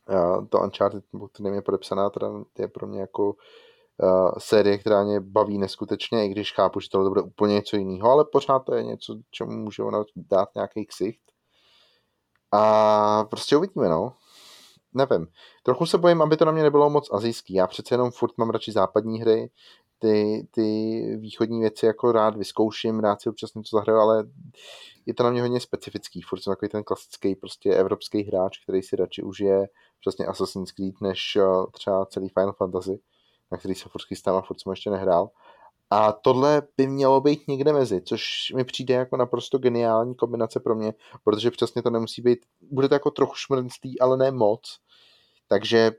Já, 0.09 0.47
to 0.51 0.59
Uncharted, 0.59 1.05
který 1.33 1.55
je 1.55 1.63
podepsaná, 1.63 2.11
teda 2.11 2.29
je 2.59 2.69
pro 2.69 2.87
mě 2.87 3.01
jako 3.01 3.25
uh, 3.29 4.31
série, 4.39 4.79
která 4.79 5.05
mě 5.05 5.21
baví 5.21 5.59
neskutečně, 5.59 6.27
i 6.27 6.29
když 6.29 6.53
chápu, 6.53 6.81
že 6.81 6.89
tohle 6.91 7.09
bude 7.09 7.21
úplně 7.21 7.55
něco 7.55 7.77
jiného, 7.77 8.11
ale 8.11 8.25
pořád 8.25 8.59
to 8.59 8.75
je 8.75 8.83
něco, 8.83 9.17
čemu 9.31 9.53
může 9.53 9.83
ona 9.83 10.05
dát 10.17 10.49
nějaký 10.55 10.87
ksicht. 10.87 11.23
A 12.53 13.25
prostě 13.25 13.57
uvidíme, 13.57 13.89
no. 13.89 14.13
Nevím. 14.95 15.27
Trochu 15.63 15.87
se 15.87 15.99
bojím, 15.99 16.23
aby 16.23 16.37
to 16.37 16.45
na 16.45 16.53
mě 16.53 16.63
nebylo 16.63 16.91
moc 16.91 17.13
azijský. 17.13 17.55
Já 17.55 17.67
přece 17.67 17.95
jenom 17.95 18.11
furt 18.11 18.39
mám 18.39 18.51
radši 18.51 18.73
západní 18.73 19.21
hry, 19.21 19.51
ty, 20.01 20.47
ty 20.51 21.01
východní 21.17 21.61
věci 21.61 21.87
jako 21.87 22.13
rád 22.13 22.37
vyzkouším, 22.37 23.01
rád 23.01 23.21
si 23.21 23.29
občas 23.29 23.55
něco 23.55 23.77
zahraju, 23.77 23.99
ale 23.99 24.25
je 25.07 25.15
to 25.15 25.23
na 25.23 25.31
mě 25.31 25.43
hodně 25.43 25.61
specifický. 25.61 26.23
Furt 26.23 26.41
jsem 26.41 26.53
takový 26.53 26.69
ten 26.69 26.85
klasický 26.85 27.35
prostě 27.35 27.75
evropský 27.75 28.23
hráč, 28.23 28.59
který 28.63 28.83
si 28.83 28.97
radši 28.97 29.23
užije 29.23 29.69
přesně 30.01 30.27
Assassin's 30.27 30.73
Creed, 30.73 31.01
než 31.01 31.37
eh, 31.37 31.43
třeba 31.73 32.07
celý 32.07 32.29
Final 32.29 32.53
Fantasy, 32.53 33.01
na 33.53 33.59
který 33.59 33.75
se 33.75 33.89
furt 33.89 34.03
chystám 34.03 34.37
a 34.37 34.43
furt 34.43 34.61
jsem 34.61 34.71
ještě 34.73 34.91
nehrál. 34.91 35.31
A 35.91 36.13
tohle 36.13 36.63
by 36.77 36.87
mělo 36.87 37.21
být 37.21 37.49
někde 37.49 37.73
mezi, 37.73 38.03
což 38.03 38.53
mi 38.57 38.65
přijde 38.65 38.95
jako 38.95 39.17
naprosto 39.17 39.59
geniální 39.59 40.15
kombinace 40.15 40.61
pro 40.61 40.75
mě, 40.75 40.95
protože 41.25 41.51
přesně 41.51 41.83
to 41.83 41.91
nemusí 41.91 42.23
být, 42.23 42.39
bude 42.71 42.89
to 42.89 42.95
jako 42.95 43.11
trochu 43.11 43.35
šmrnstý, 43.35 44.01
ale 44.01 44.17
ne 44.17 44.31
moc. 44.31 44.79
Takže 45.49 45.93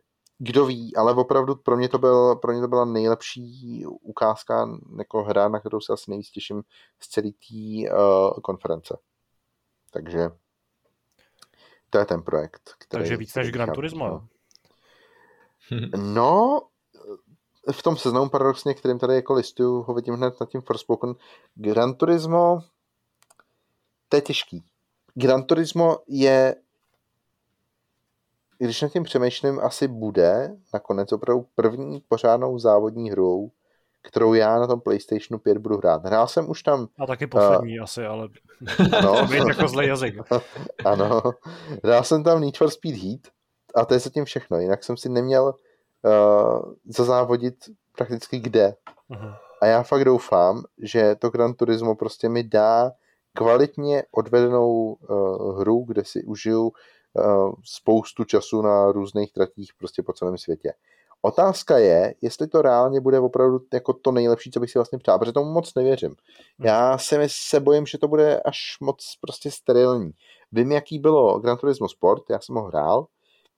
kdo 0.43 0.65
ví, 0.65 0.95
ale 0.95 1.13
opravdu 1.13 1.55
pro 1.55 1.77
mě 1.77 1.89
to, 1.89 1.97
byl, 1.97 2.35
pro 2.35 2.51
mě 2.51 2.61
to 2.61 2.67
byla 2.67 2.85
nejlepší 2.85 3.85
ukázka 3.85 4.69
jako 4.97 5.23
hra, 5.23 5.47
na 5.47 5.59
kterou 5.59 5.79
se 5.79 5.93
asi 5.93 6.11
nejvíc 6.11 6.29
těším 6.29 6.63
z 6.99 7.07
celé 7.07 7.29
té 7.29 7.93
uh, 7.93 8.39
konference. 8.43 8.97
Takže 9.91 10.29
to 11.89 11.97
je 11.97 12.05
ten 12.05 12.21
projekt. 12.21 12.75
Který, 12.77 13.01
Takže 13.01 13.17
víc 13.17 13.35
než 13.35 13.51
Gran 13.51 13.71
Turismo, 13.71 14.07
jo? 14.07 14.21
No, 15.97 16.61
v 17.71 17.83
tom 17.83 17.97
seznamu 17.97 18.29
paradoxně, 18.29 18.73
kterým 18.73 18.99
tady 18.99 19.15
jako 19.15 19.33
listuju, 19.33 19.81
ho 19.81 19.93
vidím 19.93 20.13
hned 20.13 20.39
nad 20.39 20.49
tím 20.49 20.61
Forspoken. 20.61 21.15
Gran 21.55 21.93
Turismo, 21.93 22.59
to 24.09 24.17
je 24.17 24.21
těžký. 24.21 24.63
Gran 25.13 25.43
Turismo 25.43 25.97
je 26.07 26.55
když 28.65 28.81
nad 28.81 28.91
tím 28.91 29.03
přemýšlím, 29.03 29.59
asi 29.59 29.87
bude 29.87 30.55
nakonec 30.73 31.11
opravdu 31.11 31.45
první 31.55 32.03
pořádnou 32.07 32.59
závodní 32.59 33.11
hrou, 33.11 33.51
kterou 34.01 34.33
já 34.33 34.59
na 34.59 34.67
tom 34.67 34.81
PlayStationu 34.81 35.39
5 35.39 35.57
budu 35.57 35.77
hrát. 35.77 36.05
Hrál 36.05 36.27
jsem 36.27 36.49
už 36.49 36.63
tam... 36.63 36.87
A 36.99 37.05
taky 37.05 37.27
poslední 37.27 37.79
uh, 37.79 37.83
asi, 37.83 38.05
ale... 38.05 38.27
Ano. 38.97 39.27
Jako 39.47 39.67
zlej 39.67 39.87
jazyk. 39.87 40.15
ano. 40.85 41.21
Hrál 41.83 42.03
jsem 42.03 42.23
tam 42.23 42.41
Need 42.41 42.57
for 42.57 42.69
Speed 42.69 42.95
Heat 42.95 43.19
a 43.75 43.85
to 43.85 43.93
je 43.93 43.99
zatím 43.99 44.25
všechno. 44.25 44.59
Jinak 44.59 44.83
jsem 44.83 44.97
si 44.97 45.09
neměl 45.09 45.43
uh, 46.03 46.73
zazávodit 46.85 47.55
prakticky 47.97 48.39
kde. 48.39 48.73
Uh-huh. 49.09 49.35
A 49.61 49.65
já 49.65 49.83
fakt 49.83 50.05
doufám, 50.05 50.63
že 50.81 51.15
to 51.15 51.29
Gran 51.29 51.53
Turismo 51.53 51.95
prostě 51.95 52.29
mi 52.29 52.43
dá 52.43 52.91
kvalitně 53.33 54.03
odvedenou 54.11 54.73
uh, 54.73 55.59
hru, 55.59 55.85
kde 55.87 56.05
si 56.05 56.23
užiju 56.23 56.71
Eh, 56.71 57.00
spoustu 57.63 58.23
času 58.23 58.61
na 58.61 58.91
různých 58.91 59.33
tratích 59.33 59.71
prostě 59.77 60.03
po 60.03 60.13
celém 60.13 60.37
světě. 60.37 60.73
Otázka 61.21 61.77
je, 61.77 62.15
jestli 62.21 62.47
to 62.47 62.61
reálně 62.61 63.01
bude 63.01 63.19
opravdu 63.19 63.59
jako 63.73 63.93
to 63.93 64.11
nejlepší, 64.11 64.51
co 64.51 64.59
bych 64.59 64.71
si 64.71 64.79
vlastně 64.79 64.99
přál, 64.99 65.19
protože 65.19 65.31
tomu 65.31 65.51
moc 65.51 65.75
nevěřím. 65.75 66.09
Hmm. 66.09 66.67
Já 66.67 66.97
se, 66.97 67.17
mi, 67.17 67.27
se 67.29 67.59
bojím, 67.59 67.85
že 67.85 67.97
to 67.97 68.07
bude 68.07 68.41
až 68.41 68.77
moc 68.81 69.15
prostě 69.21 69.51
sterilní. 69.51 70.11
Vím, 70.51 70.71
jaký 70.71 70.99
bylo 70.99 71.39
Gran 71.39 71.57
Turismo 71.57 71.89
Sport, 71.89 72.23
já 72.29 72.39
jsem 72.39 72.55
ho 72.55 72.61
hrál, 72.61 73.07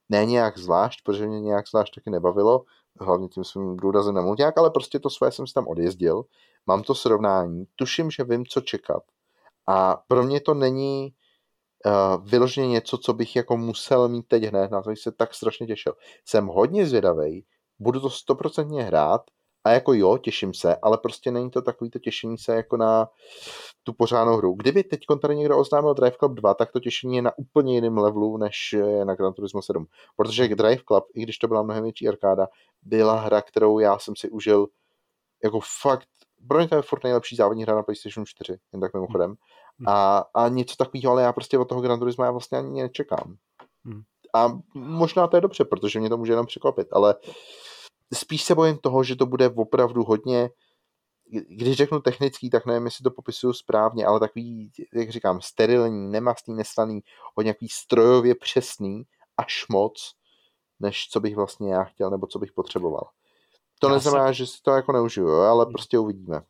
ne 0.09 0.25
nějak 0.25 0.57
zvlášť, 0.57 0.99
protože 1.03 1.27
mě 1.27 1.41
nějak 1.41 1.67
zvlášť 1.67 1.95
taky 1.95 2.09
nebavilo. 2.09 2.63
hlavně 2.99 3.27
tím 3.27 3.43
svým 3.43 3.77
důrazem 3.77 4.15
na 4.15 4.21
mulťák, 4.21 4.57
ale 4.57 4.69
prostě 4.69 4.99
to 4.99 5.09
své 5.09 5.31
jsem 5.31 5.47
si 5.47 5.53
tam 5.53 5.67
odjezdil, 5.67 6.23
mám 6.65 6.83
to 6.83 6.95
srovnání, 6.95 7.65
tuším, 7.75 8.11
že 8.11 8.23
vím, 8.23 8.45
co 8.45 8.61
čekat. 8.61 9.03
A 9.67 10.03
pro 10.07 10.23
mě 10.23 10.39
to 10.39 10.53
není 10.53 11.13
uh, 11.85 12.29
vyloženě 12.29 12.67
něco, 12.67 12.97
co 12.97 13.13
bych 13.13 13.35
jako 13.35 13.57
musel 13.57 14.09
mít 14.09 14.27
teď 14.27 14.43
hned, 14.43 14.71
na 14.71 14.81
to 14.81 14.89
jsem 14.89 14.95
se 14.95 15.11
tak 15.11 15.33
strašně 15.33 15.67
těšil. 15.67 15.93
Jsem 16.25 16.47
hodně 16.47 16.85
zvědavý, 16.85 17.45
budu 17.79 17.99
to 17.99 18.09
stoprocentně 18.09 18.83
hrát 18.83 19.21
a 19.63 19.71
jako 19.71 19.93
jo, 19.93 20.17
těším 20.17 20.53
se, 20.53 20.75
ale 20.75 20.97
prostě 20.97 21.31
není 21.31 21.51
to 21.51 21.61
takový 21.61 21.89
to 21.89 21.99
těšení 21.99 22.37
se 22.37 22.55
jako 22.55 22.77
na 22.77 23.09
tu 23.83 23.93
pořádnou 23.93 24.37
hru. 24.37 24.53
Kdyby 24.53 24.83
teď 24.83 24.99
tady 25.21 25.35
někdo 25.35 25.57
oznámil 25.57 25.93
Drive 25.93 26.15
Club 26.19 26.33
2, 26.33 26.53
tak 26.53 26.71
to 26.71 26.79
těšení 26.79 27.15
je 27.15 27.21
na 27.21 27.31
úplně 27.37 27.75
jiném 27.75 27.97
levelu, 27.97 28.37
než 28.37 28.73
je 28.73 29.05
na 29.05 29.15
Gran 29.15 29.33
Turismo 29.33 29.61
7. 29.61 29.85
Protože 30.15 30.47
Drive 30.47 30.81
Club, 30.87 31.03
i 31.15 31.21
když 31.21 31.37
to 31.37 31.47
byla 31.47 31.63
mnohem 31.63 31.83
větší 31.83 32.07
arkáda, 32.07 32.47
byla 32.81 33.19
hra, 33.19 33.41
kterou 33.41 33.79
já 33.79 33.99
jsem 33.99 34.15
si 34.15 34.29
užil 34.29 34.67
jako 35.43 35.59
fakt, 35.81 36.07
pro 36.47 36.57
mě 36.57 36.67
to 36.67 36.75
je 36.75 36.81
furt 36.81 37.03
nejlepší 37.03 37.35
závodní 37.35 37.63
hra 37.63 37.75
na 37.75 37.83
PlayStation 37.83 38.25
4, 38.25 38.57
jen 38.73 38.81
tak 38.81 38.93
mimochodem. 38.93 39.35
Hmm. 39.79 39.87
A, 39.87 40.25
a 40.33 40.47
něco 40.49 40.75
takového, 40.75 41.11
ale 41.11 41.21
já 41.21 41.33
prostě 41.33 41.57
od 41.57 41.69
toho 41.69 41.81
Gran 41.81 41.99
Turismo 41.99 42.23
já 42.23 42.31
vlastně 42.31 42.57
ani 42.57 42.81
nečekám. 42.81 43.35
Hmm. 43.85 44.01
A 44.35 44.59
možná 44.73 45.27
to 45.27 45.37
je 45.37 45.41
dobře, 45.41 45.65
protože 45.65 45.99
mě 45.99 46.09
to 46.09 46.17
může 46.17 46.33
jenom 46.33 46.45
překvapit, 46.45 46.87
ale 46.91 47.15
spíš 48.13 48.43
se 48.43 48.55
bojím 48.55 48.77
toho, 48.77 49.03
že 49.03 49.15
to 49.15 49.25
bude 49.25 49.49
opravdu 49.49 50.03
hodně 50.03 50.49
když 51.47 51.77
řeknu 51.77 51.99
technický, 51.99 52.49
tak 52.49 52.65
nevím, 52.65 52.85
jestli 52.85 53.03
to 53.03 53.11
popisuju 53.11 53.53
správně, 53.53 54.05
ale 54.05 54.19
takový, 54.19 54.71
jak 54.93 55.09
říkám, 55.09 55.41
sterilní, 55.41 56.11
nemastný, 56.11 56.55
neslaný, 56.55 57.01
hodně 57.35 57.47
nějaký 57.47 57.67
strojově 57.69 58.35
přesný, 58.35 59.03
až 59.37 59.65
moc, 59.69 60.11
než 60.79 61.07
co 61.07 61.19
bych 61.19 61.35
vlastně 61.35 61.73
já 61.73 61.83
chtěl, 61.83 62.09
nebo 62.09 62.27
co 62.27 62.39
bych 62.39 62.51
potřeboval. 62.51 63.09
To 63.79 63.87
já 63.87 63.93
neznamená, 63.93 64.25
jsem... 64.25 64.33
že 64.33 64.47
si 64.47 64.61
to 64.61 64.71
jako 64.71 64.91
neužiju, 64.91 65.29
ale 65.29 65.65
prostě 65.65 65.99
uvidíme. 65.99 66.41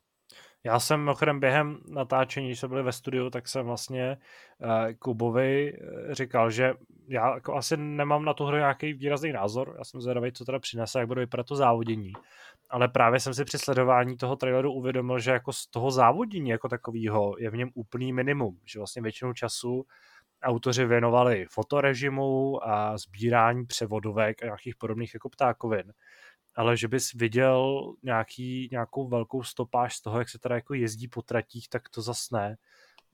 Já 0.65 0.79
jsem 0.79 0.99
mimochodem 0.99 1.39
během 1.39 1.77
natáčení, 1.87 2.47
když 2.47 2.59
jsme 2.59 2.69
byli 2.69 2.83
ve 2.83 2.91
studiu, 2.91 3.29
tak 3.29 3.47
jsem 3.47 3.65
vlastně 3.65 4.17
uh, 4.57 4.93
Kubovi 4.99 5.73
eh, 5.73 6.15
říkal, 6.15 6.51
že 6.51 6.73
já 7.07 7.33
jako 7.35 7.55
asi 7.55 7.77
nemám 7.77 8.25
na 8.25 8.33
tu 8.33 8.45
hru 8.45 8.57
nějaký 8.57 8.93
výrazný 8.93 9.31
názor, 9.31 9.75
já 9.77 9.83
jsem 9.83 10.01
zvědavý, 10.01 10.31
co 10.31 10.45
teda 10.45 10.59
přinese, 10.59 10.99
jak 10.99 11.07
bude 11.07 11.21
vypadat 11.21 11.47
to 11.47 11.55
závodění. 11.55 12.13
Ale 12.69 12.87
právě 12.87 13.19
jsem 13.19 13.33
si 13.33 13.45
při 13.45 13.57
sledování 13.57 14.17
toho 14.17 14.35
traileru 14.35 14.73
uvědomil, 14.73 15.19
že 15.19 15.31
jako 15.31 15.53
z 15.53 15.67
toho 15.67 15.91
závodění 15.91 16.49
jako 16.49 16.69
takového 16.69 17.35
je 17.39 17.49
v 17.49 17.55
něm 17.55 17.69
úplný 17.73 18.13
minimum, 18.13 18.59
že 18.65 18.79
vlastně 18.79 19.01
většinu 19.01 19.33
času 19.33 19.85
autoři 20.43 20.85
věnovali 20.85 21.45
fotorežimu 21.49 22.59
a 22.67 22.97
sbírání 22.97 23.65
převodovek 23.65 24.43
a 24.43 24.45
nějakých 24.45 24.75
podobných 24.75 25.13
jako 25.13 25.29
ptákovin 25.29 25.93
ale 26.55 26.77
že 26.77 26.87
bys 26.87 27.11
viděl 27.13 27.93
nějaký, 28.03 28.69
nějakou 28.71 29.07
velkou 29.07 29.43
stopáž 29.43 29.95
z 29.95 30.01
toho, 30.01 30.19
jak 30.19 30.29
se 30.29 30.39
teda 30.39 30.55
jako 30.55 30.73
jezdí 30.73 31.07
po 31.07 31.21
tratích, 31.21 31.69
tak 31.69 31.89
to 31.89 32.01
zas 32.01 32.31
ne. 32.31 32.57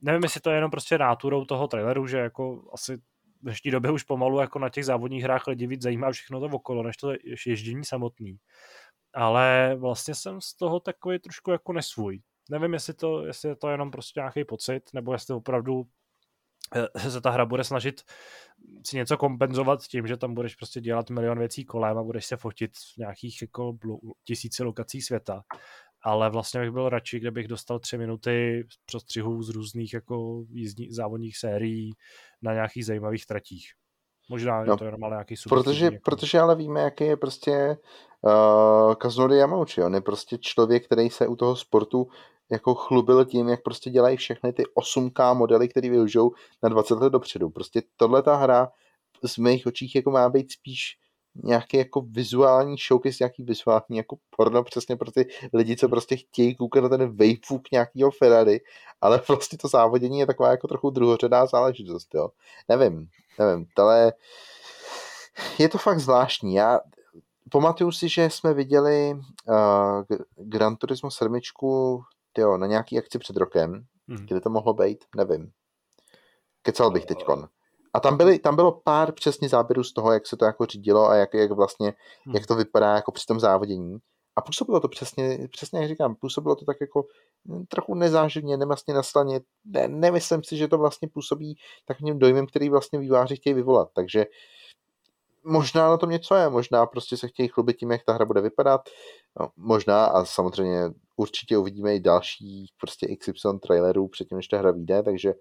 Nevím, 0.00 0.22
jestli 0.22 0.40
to 0.40 0.50
je 0.50 0.56
jenom 0.56 0.70
prostě 0.70 0.98
náturou 0.98 1.44
toho 1.44 1.68
traileru, 1.68 2.06
že 2.06 2.18
jako 2.18 2.70
asi 2.72 2.96
v 2.96 3.42
dnešní 3.42 3.70
době 3.70 3.90
už 3.90 4.02
pomalu 4.02 4.40
jako 4.40 4.58
na 4.58 4.68
těch 4.68 4.84
závodních 4.84 5.22
hrách 5.22 5.46
lidi 5.46 5.66
víc 5.66 5.82
zajímá 5.82 6.12
všechno 6.12 6.40
to 6.40 6.46
okolo, 6.46 6.82
než 6.82 6.96
to 6.96 7.12
ježdění 7.46 7.84
samotný. 7.84 8.36
Ale 9.14 9.76
vlastně 9.78 10.14
jsem 10.14 10.40
z 10.40 10.54
toho 10.54 10.80
takový 10.80 11.18
trošku 11.18 11.50
jako 11.50 11.72
nesvůj. 11.72 12.20
Nevím, 12.50 12.72
jestli 12.72 12.94
to, 12.94 13.26
jestli 13.26 13.48
je 13.48 13.56
to 13.56 13.68
jenom 13.68 13.90
prostě 13.90 14.20
nějaký 14.20 14.44
pocit, 14.44 14.82
nebo 14.94 15.12
jestli 15.12 15.34
opravdu 15.34 15.86
se 16.98 17.20
ta 17.20 17.30
hra 17.30 17.46
bude 17.46 17.64
snažit 17.64 18.02
si 18.86 18.96
něco 18.96 19.16
kompenzovat 19.16 19.82
tím, 19.82 20.06
že 20.06 20.16
tam 20.16 20.34
budeš 20.34 20.54
prostě 20.54 20.80
dělat 20.80 21.10
milion 21.10 21.38
věcí 21.38 21.64
kolem 21.64 21.98
a 21.98 22.02
budeš 22.02 22.26
se 22.26 22.36
fotit 22.36 22.70
v 22.76 22.96
nějakých 22.98 23.42
jako 23.42 23.76
tisíce 24.24 24.64
lokací 24.64 25.02
světa. 25.02 25.42
Ale 26.02 26.30
vlastně 26.30 26.60
bych 26.60 26.70
byl 26.70 26.88
radši, 26.88 27.20
kde 27.20 27.30
bych 27.30 27.48
dostal 27.48 27.78
tři 27.78 27.98
minuty 27.98 28.64
prostřihů 28.90 29.42
z 29.42 29.48
různých 29.48 29.94
jako 29.94 30.44
jízdní, 30.50 30.92
závodních 30.92 31.38
sérií 31.38 31.92
na 32.42 32.52
nějakých 32.52 32.86
zajímavých 32.86 33.26
tratích. 33.26 33.66
Možná 34.30 34.64
no, 34.64 34.72
je 34.72 34.78
to 34.78 34.84
jenom 34.84 35.04
ale 35.04 35.14
nějaký 35.14 35.34
protože, 35.48 35.84
jako... 35.84 35.96
protože 36.04 36.40
ale 36.40 36.56
víme, 36.56 36.80
jaký 36.80 37.04
je 37.04 37.16
prostě 37.16 37.76
uh, 38.22 38.94
Kazunori 38.94 39.36
Yamauchi. 39.36 39.82
On 39.82 39.94
je 39.94 40.00
prostě 40.00 40.38
člověk, 40.38 40.86
který 40.86 41.10
se 41.10 41.26
u 41.26 41.36
toho 41.36 41.56
sportu 41.56 42.08
jako 42.50 42.74
chlubil 42.74 43.24
tím, 43.24 43.48
jak 43.48 43.62
prostě 43.62 43.90
dělají 43.90 44.16
všechny 44.16 44.52
ty 44.52 44.62
8K 44.78 45.34
modely, 45.34 45.68
které 45.68 45.90
využijou 45.90 46.32
na 46.62 46.68
20 46.68 46.94
let 46.94 47.12
dopředu. 47.12 47.50
Prostě 47.50 47.82
tohle 47.96 48.22
ta 48.22 48.36
hra 48.36 48.68
z 49.24 49.38
mých 49.38 49.66
očích 49.66 49.94
jako 49.94 50.10
má 50.10 50.28
být 50.28 50.52
spíš 50.52 50.96
nějaký 51.34 51.76
jako 51.76 52.00
vizuální 52.00 52.76
showcase, 52.88 53.16
nějaký 53.20 53.42
vizuální 53.42 53.96
jako 53.96 54.16
porno 54.36 54.64
přesně 54.64 54.96
pro 54.96 55.10
ty 55.10 55.26
lidi, 55.52 55.76
co 55.76 55.88
prostě 55.88 56.16
chtějí 56.16 56.56
koukat 56.56 56.82
na 56.82 56.88
ten 56.88 57.16
vejfuk 57.16 57.62
nějakého 57.72 58.10
Ferrari, 58.10 58.60
ale 59.00 59.18
prostě 59.26 59.56
to 59.56 59.68
závodění 59.68 60.18
je 60.18 60.26
taková 60.26 60.50
jako 60.50 60.68
trochu 60.68 60.90
druhořadá 60.90 61.46
záležitost, 61.46 62.14
jo. 62.14 62.28
Nevím, 62.68 63.06
nevím, 63.38 63.66
ale 63.78 64.12
je 65.58 65.68
to 65.68 65.78
fakt 65.78 66.00
zvláštní. 66.00 66.54
Já 66.54 66.80
pamatuju 67.50 67.92
si, 67.92 68.08
že 68.08 68.30
jsme 68.30 68.54
viděli 68.54 69.14
uh, 69.14 70.04
Gran 70.36 70.76
Turismo 70.76 71.10
7 71.10 71.40
tyjo, 72.32 72.56
na 72.56 72.66
nějaký 72.66 72.98
akci 72.98 73.18
před 73.18 73.36
rokem, 73.36 73.84
hmm. 74.08 74.26
kde 74.26 74.40
to 74.40 74.50
mohlo 74.50 74.74
být, 74.74 75.04
nevím. 75.16 75.50
Kecal 76.62 76.90
bych 76.90 77.06
teďkon. 77.06 77.48
A 77.94 78.00
tam, 78.00 78.16
byly, 78.16 78.38
tam 78.38 78.56
bylo 78.56 78.72
pár 78.72 79.12
přesně 79.12 79.48
záběrů 79.48 79.84
z 79.84 79.92
toho, 79.92 80.12
jak 80.12 80.26
se 80.26 80.36
to 80.36 80.44
jako 80.44 80.66
řídilo 80.66 81.08
a 81.08 81.14
jak, 81.14 81.34
jak 81.34 81.50
vlastně, 81.50 81.94
hmm. 82.26 82.34
jak 82.34 82.46
to 82.46 82.54
vypadá 82.54 82.94
jako 82.94 83.12
při 83.12 83.26
tom 83.26 83.40
závodění. 83.40 83.98
A 84.36 84.42
působilo 84.42 84.80
to 84.80 84.88
přesně, 84.88 85.48
přesně 85.52 85.80
jak 85.80 85.88
říkám, 85.88 86.14
působilo 86.14 86.56
to 86.56 86.64
tak 86.64 86.76
jako 86.80 87.04
hm, 87.48 87.64
trochu 87.68 87.94
nezáživně, 87.94 88.56
nemastně 88.56 88.94
naslaně. 88.94 89.40
Ne, 89.64 89.88
nemyslím 89.88 90.44
si, 90.44 90.56
že 90.56 90.68
to 90.68 90.78
vlastně 90.78 91.08
působí 91.08 91.56
takovým 91.84 92.18
dojmem, 92.18 92.46
který 92.46 92.68
vlastně 92.68 92.98
výváři 92.98 93.36
chtějí 93.36 93.54
vyvolat. 93.54 93.88
Takže 93.94 94.26
možná 95.44 95.88
na 95.88 95.96
tom 95.96 96.10
něco 96.10 96.34
je, 96.34 96.48
možná 96.48 96.86
prostě 96.86 97.16
se 97.16 97.28
chtějí 97.28 97.48
chlubit 97.48 97.76
tím, 97.76 97.90
jak 97.90 98.04
ta 98.04 98.12
hra 98.12 98.24
bude 98.24 98.40
vypadat. 98.40 98.80
No, 99.40 99.48
možná 99.56 100.04
a 100.04 100.24
samozřejmě 100.24 100.90
určitě 101.20 101.58
uvidíme 101.58 101.94
i 101.94 102.00
další 102.00 102.66
prostě 102.80 103.16
XY 103.16 103.58
trailerů 103.62 104.08
předtím, 104.08 104.36
než 104.36 104.48
ta 104.48 104.58
hra 104.58 104.70
vyjde, 104.70 105.02
takže 105.02 105.34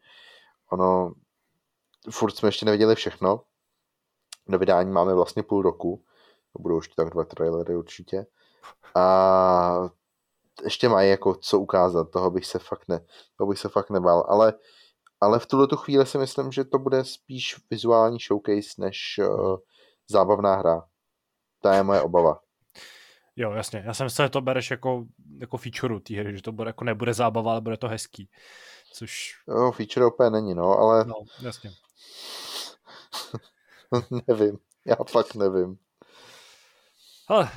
ono, 0.71 1.13
furt 2.11 2.35
jsme 2.35 2.47
ještě 2.47 2.65
neviděli 2.65 2.95
všechno. 2.95 3.41
Do 4.47 4.59
vydání 4.59 4.91
máme 4.91 5.13
vlastně 5.13 5.43
půl 5.43 5.61
roku, 5.61 6.03
to 6.53 6.61
budou 6.61 6.75
ještě 6.77 6.93
tak 6.97 7.09
dva 7.09 7.23
trailery 7.23 7.75
určitě. 7.75 8.25
A 8.95 9.89
ještě 10.63 10.89
mají 10.89 11.09
jako 11.09 11.35
co 11.35 11.59
ukázat, 11.59 12.11
toho 12.11 12.31
bych 12.31 12.45
se 12.45 12.59
fakt, 12.59 12.87
ne, 12.87 13.05
toho 13.37 13.47
bych 13.47 13.59
se 13.59 13.69
fakt 13.69 13.89
nebál, 13.89 14.25
ale, 14.29 14.53
ale 15.21 15.39
v 15.39 15.45
tuhle 15.45 15.67
chvíli 15.75 16.05
si 16.05 16.17
myslím, 16.17 16.51
že 16.51 16.63
to 16.63 16.79
bude 16.79 17.05
spíš 17.05 17.55
vizuální 17.69 18.17
showcase, 18.19 18.69
než 18.77 19.19
uh, 19.19 19.57
zábavná 20.09 20.55
hra. 20.55 20.81
To 21.61 21.69
je 21.69 21.83
moje 21.83 22.01
obava. 22.01 22.39
Jo, 23.39 23.51
jasně. 23.51 23.83
Já 23.85 23.93
jsem 23.93 24.05
myslel, 24.05 24.25
že 24.25 24.29
to 24.29 24.41
bereš 24.41 24.71
jako, 24.71 25.05
jako 25.37 25.57
feature 25.57 25.99
té 25.99 26.15
hry, 26.15 26.35
že 26.35 26.41
to 26.41 26.51
bude, 26.51 26.69
jako 26.69 26.83
nebude 26.83 27.13
zábava, 27.13 27.51
ale 27.51 27.61
bude 27.61 27.77
to 27.77 27.87
hezký. 27.87 28.29
Což... 28.93 29.35
Jo, 29.47 29.71
feature 29.71 30.05
úplně 30.05 30.29
není, 30.29 30.53
no, 30.53 30.77
ale... 30.77 31.05
No, 31.05 31.15
jasně. 31.41 31.71
nevím. 34.27 34.57
Já 34.85 34.95
fakt 35.11 35.35
nevím. 35.35 35.77
Hele, 37.29 37.49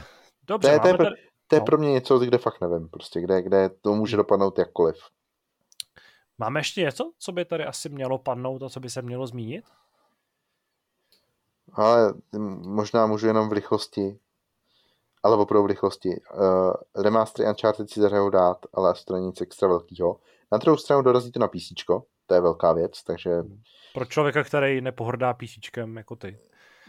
dobře, 0.47 0.69
to 0.69 0.73
je, 0.73 0.81
to 0.81 0.89
je, 0.89 0.97
tady... 0.97 1.11
to 1.47 1.57
je 1.57 1.61
no. 1.61 1.67
pro 1.67 1.79
mě 1.79 1.93
něco, 1.93 2.19
kde 2.19 2.39
fakt 2.39 2.61
nevím, 2.61 2.89
prostě, 2.89 3.21
kde, 3.21 3.43
kde 3.43 3.69
to 3.69 3.95
může 3.95 4.17
dopadnout 4.17 4.59
jakkoliv. 4.59 4.97
Máme 6.39 6.61
ještě 6.61 6.81
něco, 6.81 7.13
co 7.19 7.33
by 7.33 7.45
tady 7.45 7.65
asi 7.65 7.89
mělo 7.89 8.19
padnout 8.19 8.63
a 8.63 8.69
co 8.69 8.81
by 8.81 8.91
se 8.91 9.03
mělo 9.03 9.27
zmínit? 9.27 9.65
Ale 11.73 12.15
možná 12.63 13.07
můžu 13.07 13.27
jenom 13.27 13.49
v 13.49 13.53
rychlosti 13.53 14.19
ale 15.23 15.37
opravdu 15.37 15.65
v 15.65 15.71
rychlosti. 15.71 16.09
Uh, 16.09 17.03
remastery 17.03 17.49
Uncharted 17.49 17.91
si 17.91 18.01
zahrajou 18.01 18.31
dát, 18.31 18.67
ale 18.75 18.95
to 19.05 19.15
není 19.15 19.27
nic 19.27 19.41
extra 19.41 19.69
velkýho. 19.69 20.17
Na 20.53 20.59
druhou 20.59 20.77
stranu 20.77 21.03
dorazí 21.03 21.33
to 21.33 21.41
na 21.41 21.49
PC, 21.49 21.85
to 22.27 22.35
je 22.35 22.41
velká 22.41 22.73
věc, 22.73 23.03
takže... 23.03 23.31
Pro 23.95 24.05
člověka, 24.05 24.45
který 24.45 24.81
nepohrdá 24.81 25.35
PC 25.35 25.79
jako 25.97 26.17
ty. 26.17 26.39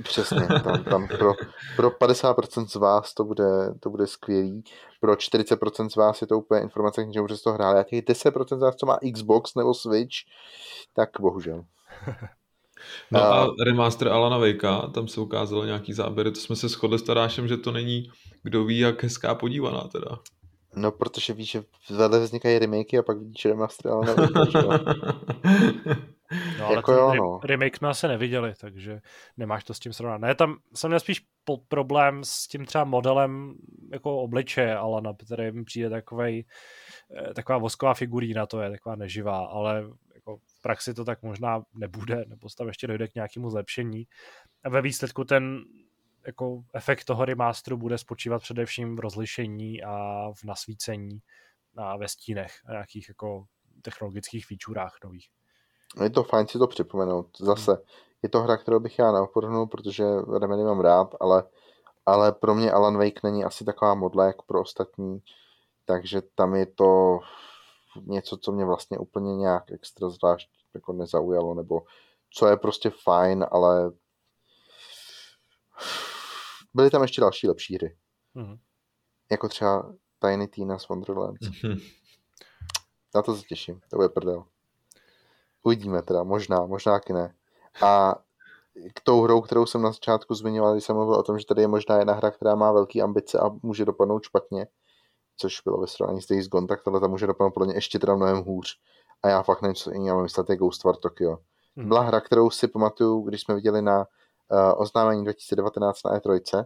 Přesně, 0.04 0.48
tam, 0.64 0.84
tam 0.84 1.08
pro, 1.08 1.34
pro 1.76 1.90
50% 1.90 2.68
z 2.68 2.76
vás 2.76 3.14
to 3.14 3.24
bude, 3.24 3.74
to 3.80 3.90
bude 3.90 4.08
skvělý, 4.08 4.64
pro 5.02 5.14
40% 5.14 5.90
z 5.90 5.96
vás 5.96 6.22
je 6.22 6.28
to 6.28 6.38
úplně 6.38 6.62
informace, 6.62 7.06
k 7.06 7.12
čemu 7.12 7.26
přes 7.26 7.42
to 7.42 7.54
hráli, 7.54 7.80
a 7.80 7.84
těch 7.84 8.02
10% 8.02 8.58
z 8.58 8.62
vás, 8.62 8.76
co 8.76 8.86
má 8.86 8.98
Xbox 9.14 9.56
nebo 9.56 9.74
Switch, 9.74 10.16
tak 10.94 11.10
bohužel. 11.20 11.64
No 13.12 13.20
a, 13.22 13.48
remaster 13.66 14.08
Alana 14.08 14.38
Vejka, 14.38 14.82
tam 14.82 15.08
se 15.08 15.22
ukázalo 15.22 15.66
nějaký 15.66 15.94
záběry, 15.94 16.32
to 16.32 16.40
jsme 16.40 16.56
se 16.56 16.68
shodli 16.70 17.00
s 17.00 17.04
Tadášem, 17.04 17.48
že 17.48 17.58
to 17.58 17.72
není 17.72 18.10
kdo 18.44 18.66
ví, 18.66 18.80
jak 18.80 19.04
hezká 19.04 19.36
podívaná 19.36 19.82
teda. 19.82 20.20
No, 20.76 20.92
protože 20.92 21.34
víš, 21.34 21.52
že 21.52 21.64
vedle 21.98 22.20
vznikají 22.20 22.60
remakey 22.60 23.00
a 23.00 23.04
pak 23.04 23.18
vidíš 23.18 23.46
remaster 23.46 23.92
Alana 23.92 24.14
Vejka, 24.14 24.80
No, 26.60 26.66
ale 26.66 26.76
Jako 26.76 26.92
jo, 26.92 27.14
no. 27.14 27.40
remake 27.44 27.78
jsme 27.78 27.90
asi 27.90 28.08
neviděli, 28.08 28.54
takže 28.62 29.02
nemáš 29.38 29.64
to 29.64 29.74
s 29.74 29.80
tím 29.80 29.94
srovnat. 29.94 30.22
Ne, 30.22 30.36
tam 30.36 30.58
jsem 30.76 30.90
měl 30.90 31.00
spíš 31.00 31.26
po- 31.44 31.58
problém 31.58 32.24
s 32.24 32.48
tím 32.48 32.66
třeba 32.66 32.84
modelem 32.84 33.54
jako 33.92 34.18
obličeje 34.18 34.76
Alana, 34.76 35.14
který 35.26 35.52
mi 35.52 35.64
přijde 35.64 35.90
takovej, 35.90 36.46
eh, 37.18 37.34
taková 37.34 37.58
vosková 37.58 37.94
figurína, 37.94 38.46
to 38.46 38.62
je 38.62 38.70
taková 38.70 38.96
neživá, 38.96 39.46
ale 39.46 39.84
jako 40.28 40.40
v 40.46 40.62
praxi 40.62 40.94
to 40.94 41.06
tak 41.06 41.24
možná 41.24 41.64
nebude, 41.74 42.26
nebo 42.28 42.48
tam 42.58 42.68
ještě 42.68 42.88
dojde 42.88 43.08
k 43.08 43.16
nějakému 43.16 43.50
zlepšení. 43.50 44.08
A 44.64 44.70
ve 44.70 44.82
výsledku 44.82 45.24
ten 45.24 45.64
jako 46.28 46.64
efekt 46.74 47.06
toho 47.06 47.26
remasteru 47.26 47.78
bude 47.78 47.98
spočívat 47.98 48.42
především 48.42 48.96
v 48.96 49.00
rozlišení 49.00 49.84
a 49.84 50.26
v 50.34 50.44
nasvícení 50.44 51.22
a 51.78 51.98
ve 51.98 52.08
stínech 52.08 52.52
a 52.66 52.72
nějakých 52.72 53.10
jako 53.10 53.46
technologických 53.82 54.46
featurách 54.46 54.98
nových. 55.04 55.30
Je 56.04 56.10
to 56.10 56.24
fajn 56.24 56.48
si 56.48 56.58
to 56.58 56.68
připomenout. 56.68 57.28
Zase, 57.40 57.78
je 58.24 58.30
to 58.30 58.42
hra, 58.42 58.58
kterou 58.58 58.80
bych 58.80 59.00
já 59.00 59.12
neoporhnul, 59.12 59.68
protože 59.68 60.04
Remedy 60.40 60.64
mám 60.64 60.80
rád, 60.80 61.16
ale, 61.20 61.44
ale 62.06 62.32
pro 62.32 62.56
mě 62.56 62.72
Alan 62.72 62.98
Wake 62.98 63.24
není 63.24 63.44
asi 63.44 63.66
taková 63.66 63.96
modla, 63.96 64.26
jako 64.26 64.44
pro 64.48 64.62
ostatní, 64.62 65.22
takže 65.86 66.22
tam 66.36 66.56
je 66.56 66.66
to 66.66 67.20
něco, 68.02 68.38
co 68.38 68.52
mě 68.52 68.66
vlastně 68.66 68.98
úplně 68.98 69.36
nějak 69.36 69.72
extra 69.72 70.10
zvlášť 70.10 70.50
jako 70.74 70.94
nezaujalo, 70.94 71.54
nebo 71.54 71.82
co 72.30 72.48
je 72.48 72.58
prostě 72.58 72.90
fajn, 73.04 73.46
ale 73.52 73.92
byly 76.74 76.90
tam 76.90 77.02
ještě 77.02 77.22
další 77.22 77.48
lepší 77.48 77.76
hry, 77.76 77.98
Mhm. 78.34 78.58
jako 79.32 79.50
třeba 79.50 79.94
Tiny 80.20 80.48
Tina's 80.48 80.90
Wonderlands. 80.90 81.48
Mhm. 81.64 81.78
Na 83.16 83.22
to 83.22 83.36
se 83.36 83.44
těším, 83.44 83.82
to 83.90 83.96
bude 83.96 84.10
prdel. 84.10 84.46
Uvidíme 85.64 86.02
teda, 86.02 86.24
možná, 86.24 86.66
možná 86.66 86.92
taky 86.94 87.14
ne. 87.14 87.36
A 87.86 88.16
k 88.94 89.02
tou 89.04 89.22
hrou, 89.22 89.42
kterou 89.42 89.66
jsem 89.66 89.82
na 89.82 89.92
začátku 89.92 90.36
zmiňoval, 90.36 90.74
když 90.74 90.84
jsem 90.84 90.96
mluvil 90.96 91.16
o 91.16 91.24
tom, 91.24 91.40
že 91.40 91.46
tady 91.46 91.62
je 91.62 91.68
možná 91.68 91.98
jedna 91.98 92.14
hra, 92.14 92.32
která 92.32 92.56
má 92.56 92.72
velké 92.72 93.02
ambice 93.02 93.40
a 93.40 93.50
může 93.64 93.86
dopadnout 93.86 94.24
špatně, 94.24 94.68
což 95.38 95.62
bylo 95.66 95.78
ve 95.78 95.88
srovnání 95.88 96.22
s 96.22 96.28
Days 96.28 96.48
Gone, 96.48 96.68
tak 96.68 96.84
tohle 96.84 97.00
tam 97.00 97.10
může 97.10 97.28
dopadnout 97.28 97.52
podle 97.52 97.68
mě 97.68 97.76
ještě 97.76 98.00
teda 98.00 98.16
mnohem 98.16 98.38
hůř. 98.38 98.78
A 99.24 99.30
já 99.30 99.44
fakt 99.44 99.62
nevím, 99.62 99.76
co 99.76 99.92
jiného 99.92 100.16
mám 100.16 100.24
myslet, 100.24 100.50
je 100.50 100.58
Ghost 100.58 100.84
War 100.84 100.96
Tokyo. 100.96 101.38
Mhm. 101.76 101.88
Byla 101.88 102.02
hra, 102.02 102.22
kterou 102.22 102.50
si 102.50 102.68
pamatuju, 102.68 103.22
když 103.22 103.42
jsme 103.42 103.56
viděli 103.56 103.82
na 103.82 104.00
uh, 104.00 104.82
oznámení 104.82 105.24
2019 105.24 106.04
na 106.04 106.20
E3. 106.20 106.66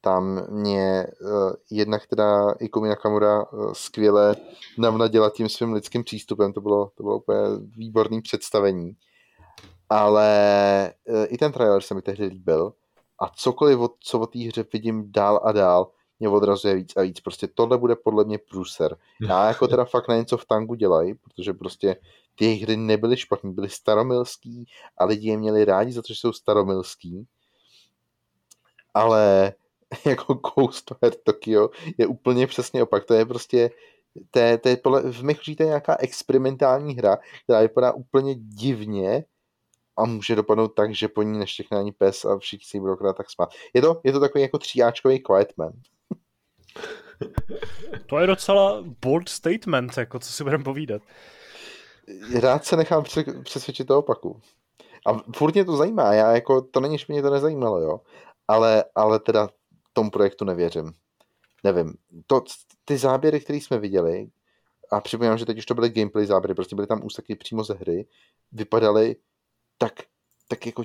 Tam 0.00 0.46
mě 0.50 1.06
uh, 1.20 1.52
jednak 1.70 2.06
teda 2.06 2.52
Ikumi 2.60 2.88
Nakamura 2.88 3.52
uh, 3.52 3.72
skvěle 3.72 4.36
navnadila 4.78 5.30
tím 5.30 5.48
svým 5.48 5.72
lidským 5.72 6.04
přístupem, 6.04 6.52
to 6.52 6.60
bylo, 6.60 6.90
to 6.94 7.02
bylo 7.02 7.16
úplně 7.16 7.40
výborný 7.76 8.22
představení. 8.22 8.96
Ale 9.88 10.92
uh, 11.08 11.24
i 11.28 11.38
ten 11.38 11.52
trailer 11.52 11.82
se 11.82 11.94
mi 11.94 12.02
tehdy 12.02 12.24
líbil 12.24 12.72
a 13.20 13.28
cokoliv, 13.36 13.78
od, 13.78 13.92
co 14.00 14.20
o 14.20 14.26
té 14.26 14.38
hře 14.38 14.64
vidím 14.72 15.12
dál 15.12 15.40
a 15.44 15.52
dál, 15.52 15.90
mě 16.18 16.28
odrazuje 16.28 16.74
víc 16.74 16.96
a 16.96 17.02
víc. 17.02 17.20
Prostě 17.20 17.46
tohle 17.46 17.78
bude 17.78 17.96
podle 17.96 18.24
mě 18.24 18.38
průser. 18.38 18.96
Já 19.28 19.48
jako 19.48 19.68
teda 19.68 19.84
fakt 19.84 20.08
nevím, 20.08 20.26
co 20.26 20.36
v 20.36 20.44
tangu 20.44 20.74
dělají, 20.74 21.14
protože 21.14 21.52
prostě 21.52 21.96
ty 22.34 22.54
hry 22.54 22.76
nebyly 22.76 23.16
špatný, 23.16 23.52
byly 23.52 23.68
staromilský 23.68 24.66
a 24.98 25.04
lidi 25.04 25.28
je 25.28 25.36
měli 25.36 25.64
rádi 25.64 25.92
za 25.92 26.02
to, 26.02 26.06
že 26.08 26.14
jsou 26.14 26.32
staromilský. 26.32 27.26
Ale 28.94 29.52
jako 30.06 30.34
Ghost 30.34 30.90
War 31.02 31.14
Tokyo 31.14 31.70
je 31.98 32.06
úplně 32.06 32.46
přesně 32.46 32.82
opak. 32.82 33.04
To 33.04 33.14
je 33.14 33.26
prostě 33.26 33.70
to 34.30 34.38
je, 34.38 34.58
to 34.58 34.68
je 34.68 34.76
podle, 34.76 35.02
v 35.12 35.22
mých 35.22 35.40
to 35.56 35.62
je 35.62 35.66
nějaká 35.66 35.96
experimentální 36.00 36.94
hra, 36.94 37.18
která 37.44 37.60
vypadá 37.60 37.92
úplně 37.92 38.34
divně 38.34 39.24
a 39.96 40.04
může 40.04 40.36
dopadnout 40.36 40.68
tak, 40.68 40.94
že 40.94 41.08
po 41.08 41.22
ní 41.22 41.38
neštěkne 41.38 41.78
ani 41.78 41.92
pes 41.92 42.24
a 42.24 42.38
všichni 42.38 42.64
si 42.64 42.80
budou 42.80 42.96
tak 42.96 43.30
smát. 43.30 43.48
Je 43.74 43.82
to, 43.82 44.00
je 44.04 44.12
to 44.12 44.20
takový 44.20 44.42
jako 44.42 44.58
tříáčkový 44.58 45.22
Quiet 45.22 45.52
Man. 45.56 45.72
To 48.06 48.18
je 48.18 48.26
docela 48.26 48.84
bold 49.02 49.28
statement, 49.28 49.96
jako 49.96 50.18
co 50.18 50.32
si 50.32 50.44
budeme 50.44 50.64
povídat. 50.64 51.02
rád 52.40 52.64
se 52.64 52.76
nechám 52.76 53.02
pře- 53.02 53.42
přesvědčit 53.42 53.86
to 53.86 53.98
opaku. 53.98 54.40
A 55.06 55.32
furt 55.36 55.54
mě 55.54 55.64
to 55.64 55.76
zajímá, 55.76 56.14
já 56.14 56.32
jako, 56.32 56.62
to 56.62 56.80
není, 56.80 56.98
že 56.98 57.04
mě 57.08 57.22
to 57.22 57.30
nezajímalo, 57.30 57.80
jo, 57.80 58.00
ale, 58.48 58.84
ale 58.94 59.18
teda 59.18 59.48
tomu 59.92 60.10
projektu 60.10 60.44
nevěřím. 60.44 60.92
Nevím, 61.64 61.94
to, 62.26 62.44
ty 62.84 62.98
záběry, 62.98 63.40
které 63.40 63.56
jsme 63.58 63.78
viděli, 63.78 64.28
a 64.90 65.00
připomínám, 65.00 65.38
že 65.38 65.46
teď 65.46 65.58
už 65.58 65.66
to 65.66 65.74
byly 65.74 65.90
gameplay 65.90 66.26
záběry, 66.26 66.54
prostě 66.54 66.76
byly 66.76 66.86
tam 66.86 67.04
úseky 67.04 67.34
přímo 67.36 67.64
ze 67.64 67.74
hry, 67.74 68.06
vypadaly 68.52 69.16
tak, 69.78 69.92
tak 70.48 70.66
jako 70.66 70.84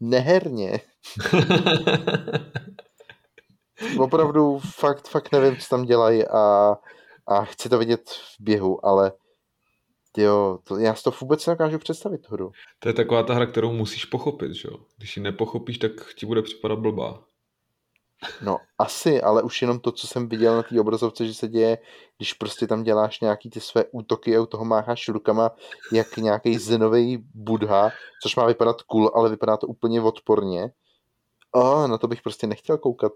neherně. 0.00 0.80
Opravdu 3.98 4.58
fakt, 4.58 5.08
fakt 5.08 5.32
nevím, 5.32 5.56
co 5.56 5.68
tam 5.68 5.84
dělají 5.84 6.26
a, 6.26 6.74
a 7.26 7.44
chci 7.44 7.68
to 7.68 7.78
vidět 7.78 8.10
v 8.10 8.36
běhu, 8.40 8.86
ale 8.86 9.12
jo, 10.16 10.58
to, 10.64 10.78
já 10.78 10.94
si 10.94 11.02
to 11.02 11.10
vůbec 11.20 11.46
nedokážu 11.46 11.78
představit 11.78 12.18
tu 12.18 12.34
hru. 12.34 12.50
To 12.78 12.88
je 12.88 12.92
taková 12.92 13.22
ta 13.22 13.34
hra, 13.34 13.46
kterou 13.46 13.72
musíš 13.72 14.04
pochopit, 14.04 14.52
že 14.52 14.68
jo? 14.68 14.76
Když 14.96 15.16
ji 15.16 15.22
nepochopíš, 15.22 15.78
tak 15.78 15.92
ti 16.14 16.26
bude 16.26 16.42
připadat 16.42 16.78
blbá. 16.78 17.24
No 18.42 18.58
asi, 18.78 19.22
ale 19.22 19.42
už 19.42 19.62
jenom 19.62 19.80
to, 19.80 19.92
co 19.92 20.06
jsem 20.06 20.28
viděl 20.28 20.56
na 20.56 20.62
té 20.62 20.80
obrazovce, 20.80 21.26
že 21.26 21.34
se 21.34 21.48
děje, 21.48 21.78
když 22.16 22.32
prostě 22.32 22.66
tam 22.66 22.82
děláš 22.82 23.20
nějaký 23.20 23.50
ty 23.50 23.60
své 23.60 23.84
útoky 23.92 24.36
a 24.36 24.40
u 24.40 24.46
toho 24.46 24.64
mácháš 24.64 25.08
rukama 25.08 25.50
jak 25.92 26.16
nějaký 26.16 26.58
zenový 26.58 27.24
budha, 27.34 27.90
což 28.22 28.36
má 28.36 28.46
vypadat 28.46 28.82
cool, 28.82 29.10
ale 29.14 29.30
vypadá 29.30 29.56
to 29.56 29.66
úplně 29.66 30.00
odporně. 30.00 30.70
A 31.54 31.86
na 31.86 31.98
to 31.98 32.08
bych 32.08 32.22
prostě 32.22 32.46
nechtěl 32.46 32.78
koukat 32.78 33.12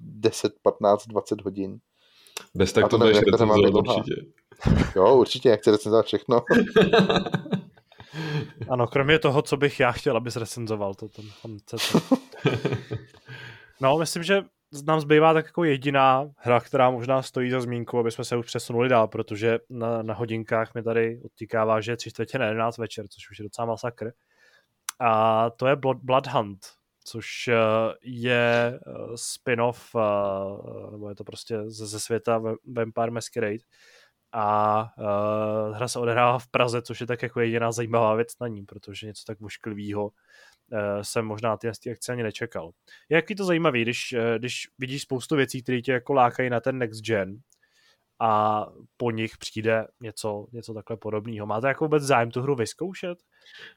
10, 0.00 0.52
15, 0.62 1.06
20 1.06 1.40
hodin. 1.40 1.78
Bez 2.54 2.70
A 2.70 2.74
tak 2.74 2.84
to 2.84 2.88
to 2.88 2.98
budeš 2.98 3.16
recenzovat 3.16 3.56
dlouhá. 3.70 3.94
určitě. 3.94 4.22
Jo, 4.96 5.14
určitě, 5.16 5.48
jak 5.48 5.60
chci 5.60 5.70
recenzovat 5.70 6.06
všechno. 6.06 6.42
Ano, 8.68 8.86
kromě 8.86 9.18
toho, 9.18 9.42
co 9.42 9.56
bych 9.56 9.80
já 9.80 9.92
chtěl, 9.92 10.16
abys 10.16 10.36
recenzoval 10.36 10.94
to 10.94 11.08
tam, 11.08 11.24
tam 11.42 11.58
CC. 11.66 11.96
No, 13.80 13.98
myslím, 13.98 14.22
že 14.22 14.42
nám 14.86 15.00
zbývá 15.00 15.34
tak 15.34 15.44
jako 15.46 15.64
jediná 15.64 16.30
hra, 16.36 16.60
která 16.60 16.90
možná 16.90 17.22
stojí 17.22 17.50
za 17.50 17.60
zmínku, 17.60 17.98
aby 17.98 18.10
jsme 18.10 18.24
se 18.24 18.36
už 18.36 18.46
přesunuli 18.46 18.88
dál, 18.88 19.08
protože 19.08 19.58
na, 19.70 20.02
na 20.02 20.14
hodinkách 20.14 20.74
mi 20.74 20.82
tady 20.82 21.20
odtykává, 21.24 21.80
že 21.80 21.92
je 21.92 21.96
tři 21.96 22.10
čtvrtě 22.10 22.38
na 22.38 22.46
11 22.46 22.78
večer, 22.78 23.08
což 23.08 23.30
už 23.30 23.38
je 23.38 23.42
docela 23.42 23.66
masakr. 23.66 24.12
A 25.00 25.50
to 25.50 25.66
je 25.66 25.76
Blood, 25.76 25.96
Blood 26.02 26.26
Hunt, 26.26 26.58
což 27.04 27.48
eh, 27.48 27.54
je 28.02 28.80
eh, 28.86 29.16
spin-off, 29.16 29.94
eh, 29.96 30.90
nebo 30.90 31.08
je 31.08 31.14
to 31.14 31.24
prostě 31.24 31.58
ze, 31.66 32.00
světa 32.00 32.38
Va- 32.38 32.56
Vampire 32.76 33.10
Masquerade. 33.10 33.58
A 34.34 34.88
hra 35.72 35.88
se 35.88 35.98
odehrává 35.98 36.38
v 36.38 36.48
Praze, 36.48 36.82
což 36.82 37.00
je 37.00 37.06
tak 37.06 37.22
jako 37.22 37.40
jediná 37.40 37.72
zajímavá 37.72 38.14
věc 38.14 38.28
na 38.40 38.48
ní, 38.48 38.64
protože 38.64 39.06
něco 39.06 39.24
tak 39.26 39.40
vošklivého 39.40 40.04
uh, 40.04 40.10
jsem 41.02 41.24
možná 41.24 41.56
ty, 41.56 41.70
ty 41.82 41.90
akce 41.90 42.12
ani 42.12 42.22
nečekal. 42.22 42.70
Je 43.08 43.14
jaký 43.14 43.34
to 43.34 43.44
zajímavý, 43.44 43.82
když, 43.82 44.14
když 44.38 44.68
vidíš 44.78 45.02
spoustu 45.02 45.36
věcí, 45.36 45.62
které 45.62 45.82
tě 45.82 45.92
jako 45.92 46.12
lákají 46.12 46.50
na 46.50 46.60
ten 46.60 46.78
next 46.78 47.04
gen 47.04 47.36
a 48.22 48.66
po 48.96 49.10
nich 49.10 49.38
přijde 49.38 49.86
něco, 50.00 50.46
něco 50.52 50.74
takhle 50.74 50.96
podobného. 50.96 51.46
Máte 51.46 51.68
jako 51.68 51.84
vůbec 51.84 52.02
zájem 52.02 52.30
tu 52.30 52.42
hru 52.42 52.54
vyzkoušet? 52.54 53.18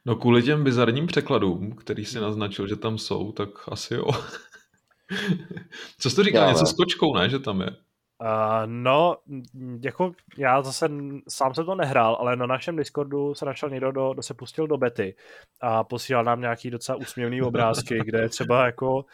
No 0.06 0.16
kvůli 0.16 0.44
těm 0.44 0.64
bizarním 0.64 1.08
překladům, 1.08 1.72
který 1.72 2.06
si 2.06 2.20
naznačil, 2.20 2.68
že 2.68 2.76
tam 2.76 2.98
jsou, 2.98 3.32
tak 3.32 3.50
asi 3.68 3.94
jo. 3.94 4.06
Co 6.00 6.10
jsi 6.10 6.16
to 6.16 6.24
říkal? 6.24 6.44
Já 6.44 6.50
Něco 6.50 6.64
ne. 6.64 6.68
s 6.68 6.74
kočkou, 6.74 7.16
ne? 7.16 7.30
Že 7.30 7.40
tam 7.40 7.62
je. 7.62 7.70
Uh, 8.22 8.28
no, 8.66 9.18
jako 9.84 10.12
já 10.38 10.62
zase 10.62 10.90
sám 11.30 11.54
jsem 11.54 11.66
to 11.66 11.76
nehrál, 11.76 12.18
ale 12.20 12.36
na 12.36 12.46
našem 12.46 12.76
Discordu 12.76 13.34
se 13.34 13.46
našel 13.46 13.70
někdo, 13.70 13.92
kdo, 13.92 14.14
kdo 14.14 14.24
se 14.24 14.34
pustil 14.34 14.68
do 14.68 14.78
bety 14.78 15.16
a 15.62 15.84
posílal 15.84 16.24
nám 16.24 16.42
nějaký 16.42 16.70
docela 16.70 16.98
úsměvný 16.98 17.42
obrázky, 17.42 18.00
kde 18.06 18.22
je 18.22 18.30
třeba 18.30 18.66
jako 18.66 19.06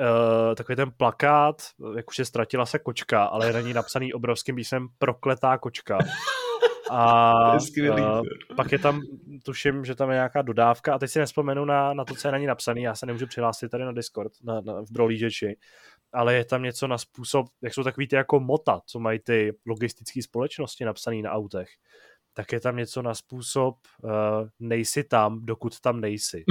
uh, 0.00 0.54
takový 0.54 0.76
ten 0.76 0.90
plakát, 0.96 1.62
jakože 1.96 2.24
ztratila 2.24 2.66
se 2.66 2.78
kočka, 2.78 3.24
ale 3.24 3.46
je 3.46 3.52
na 3.52 3.60
ní 3.60 3.74
napsaný 3.74 4.12
obrovským 4.12 4.56
písmem 4.56 4.88
prokletá 4.98 5.58
kočka. 5.58 5.98
A 6.92 7.56
je 7.76 7.90
uh, 7.90 8.22
pak 8.56 8.72
je 8.72 8.78
tam, 8.78 9.00
tuším, 9.44 9.84
že 9.84 9.94
tam 9.94 10.10
je 10.10 10.14
nějaká 10.14 10.42
dodávka. 10.42 10.94
A 10.94 10.98
teď 10.98 11.10
si 11.10 11.18
nespomenu 11.18 11.64
na, 11.64 11.94
na 11.94 12.04
to, 12.04 12.14
co 12.14 12.28
je 12.28 12.32
na 12.32 12.38
ní 12.38 12.46
napsaný, 12.46 12.82
já 12.82 12.94
se 12.94 13.06
nemůžu 13.06 13.26
přihlásit 13.26 13.68
tady 13.68 13.84
na 13.84 13.92
Discord, 13.92 14.32
na, 14.44 14.60
na, 14.60 14.80
v 14.80 14.90
brolížeči, 14.90 15.56
ale 16.12 16.34
je 16.34 16.44
tam 16.44 16.62
něco 16.62 16.86
na 16.86 16.98
způsob, 16.98 17.46
jak 17.62 17.74
jsou 17.74 17.84
takový 17.84 18.08
ty 18.08 18.16
jako 18.16 18.40
mota, 18.40 18.80
co 18.86 19.00
mají 19.00 19.18
ty 19.18 19.56
logistické 19.66 20.22
společnosti 20.22 20.84
napsané 20.84 21.22
na 21.22 21.30
autech, 21.30 21.68
tak 22.34 22.52
je 22.52 22.60
tam 22.60 22.76
něco 22.76 23.02
na 23.02 23.14
způsob 23.14 23.74
uh, 24.02 24.10
nejsi 24.60 25.04
tam, 25.04 25.40
dokud 25.42 25.80
tam 25.80 26.00
nejsi. 26.00 26.44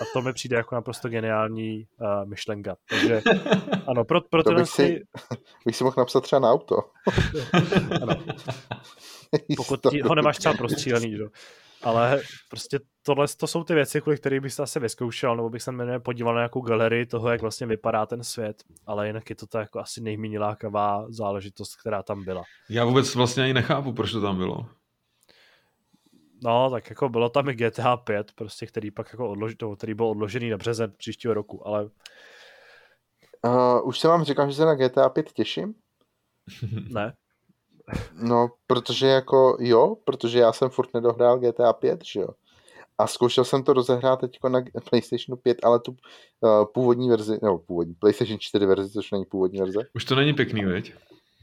A 0.00 0.04
to 0.12 0.22
mi 0.22 0.32
přijde 0.32 0.56
jako 0.56 0.74
naprosto 0.74 1.08
geniální 1.08 1.86
uh, 2.00 2.28
myšlenka. 2.28 2.76
Takže 2.90 3.22
ano, 3.86 4.04
pro, 4.04 4.20
pro 4.20 4.42
To 4.42 4.54
bych 4.54 4.68
si, 4.68 5.00
bych 5.66 5.76
si 5.76 5.84
mohl 5.84 5.94
napsat 5.98 6.20
třeba 6.20 6.40
na 6.40 6.50
auto. 6.50 6.76
ano, 8.02 8.16
pokud 9.56 9.80
ti, 9.90 10.00
ho 10.00 10.14
nemáš 10.14 10.38
třeba 10.38 10.54
prostřílený, 10.54 11.16
že? 11.16 11.24
Ale 11.82 12.20
prostě 12.50 12.80
tohle 13.02 13.26
to 13.36 13.46
jsou 13.46 13.64
ty 13.64 13.74
věci, 13.74 14.00
kvůli 14.00 14.16
kterých 14.16 14.40
bych 14.40 14.52
se 14.52 14.62
asi 14.62 14.80
vyzkoušel, 14.80 15.36
nebo 15.36 15.50
bych 15.50 15.62
se 15.62 15.72
jmenuje 15.72 16.00
podíval 16.00 16.34
na 16.34 16.40
nějakou 16.40 16.60
galerii 16.60 17.06
toho, 17.06 17.30
jak 17.30 17.40
vlastně 17.40 17.66
vypadá 17.66 18.06
ten 18.06 18.24
svět, 18.24 18.62
ale 18.86 19.06
jinak 19.06 19.30
je 19.30 19.36
to 19.36 19.46
tak 19.46 19.60
jako 19.60 19.78
asi 19.80 20.00
nejméně 20.00 20.38
lákavá 20.38 21.06
záležitost, 21.08 21.76
která 21.76 22.02
tam 22.02 22.24
byla. 22.24 22.42
Já 22.68 22.84
vůbec 22.84 23.14
vlastně 23.14 23.42
ani 23.42 23.54
nechápu, 23.54 23.92
proč 23.92 24.12
to 24.12 24.20
tam 24.20 24.36
bylo. 24.36 24.66
No, 26.42 26.70
tak 26.70 26.90
jako 26.90 27.08
bylo 27.08 27.28
tam 27.28 27.48
i 27.48 27.54
GTA 27.54 27.96
5, 27.96 28.32
prostě, 28.34 28.66
který 28.66 28.90
pak 28.90 29.08
jako 29.12 29.30
odlož, 29.30 29.54
který 29.76 29.94
byl 29.94 30.06
odložený 30.06 30.50
na 30.50 30.56
březen 30.56 30.92
příštího 30.96 31.34
roku, 31.34 31.68
ale... 31.68 31.88
Uh, 33.46 33.88
už 33.88 34.00
jsem 34.00 34.10
vám 34.10 34.24
říkal, 34.24 34.50
že 34.50 34.56
se 34.56 34.64
na 34.64 34.74
GTA 34.74 35.08
5 35.08 35.32
těším? 35.32 35.74
ne. 36.94 37.12
No, 38.12 38.48
protože 38.66 39.06
jako 39.06 39.56
jo, 39.60 39.96
protože 40.04 40.38
já 40.38 40.52
jsem 40.52 40.68
furt 40.68 40.94
nedohrál 40.94 41.38
GTA 41.38 41.72
5, 41.72 42.04
že 42.04 42.20
jo. 42.20 42.28
A 42.98 43.06
zkoušel 43.06 43.44
jsem 43.44 43.62
to 43.62 43.72
rozehrát 43.72 44.20
teď 44.20 44.38
na 44.48 44.62
PlayStation 44.90 45.38
5, 45.42 45.58
ale 45.62 45.80
tu 45.80 45.90
uh, 46.40 46.64
původní 46.74 47.10
verzi, 47.10 47.38
nebo 47.42 47.58
původní, 47.58 47.94
PlayStation 47.94 48.38
4 48.40 48.66
verzi, 48.66 48.90
což 48.90 49.10
není 49.10 49.24
původní 49.24 49.58
verze. 49.58 49.80
Už 49.94 50.04
to 50.04 50.14
není 50.14 50.34
pěkný, 50.34 50.64
veď? 50.64 50.92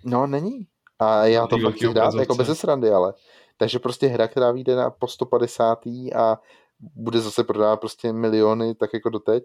No, 0.04 0.28
není. 0.28 0.68
A 1.00 1.26
já 1.26 1.48
to 1.48 1.58
fakt 1.58 1.76
chci 1.76 1.88
hrát 1.88 2.14
jako 2.14 2.36
bez 2.36 2.60
srandy, 2.60 2.90
ale. 2.90 3.14
Takže 3.58 3.80
prostě 3.80 4.08
hra, 4.08 4.28
která 4.28 4.52
vyjde 4.52 4.76
na 4.76 4.90
po 4.90 5.08
150. 5.08 5.86
a 6.16 6.40
bude 6.80 7.22
zase 7.22 7.44
prodávat 7.44 7.80
prostě 7.80 8.14
miliony, 8.14 8.76
tak 8.76 8.94
jako 8.94 9.10
doteď, 9.10 9.44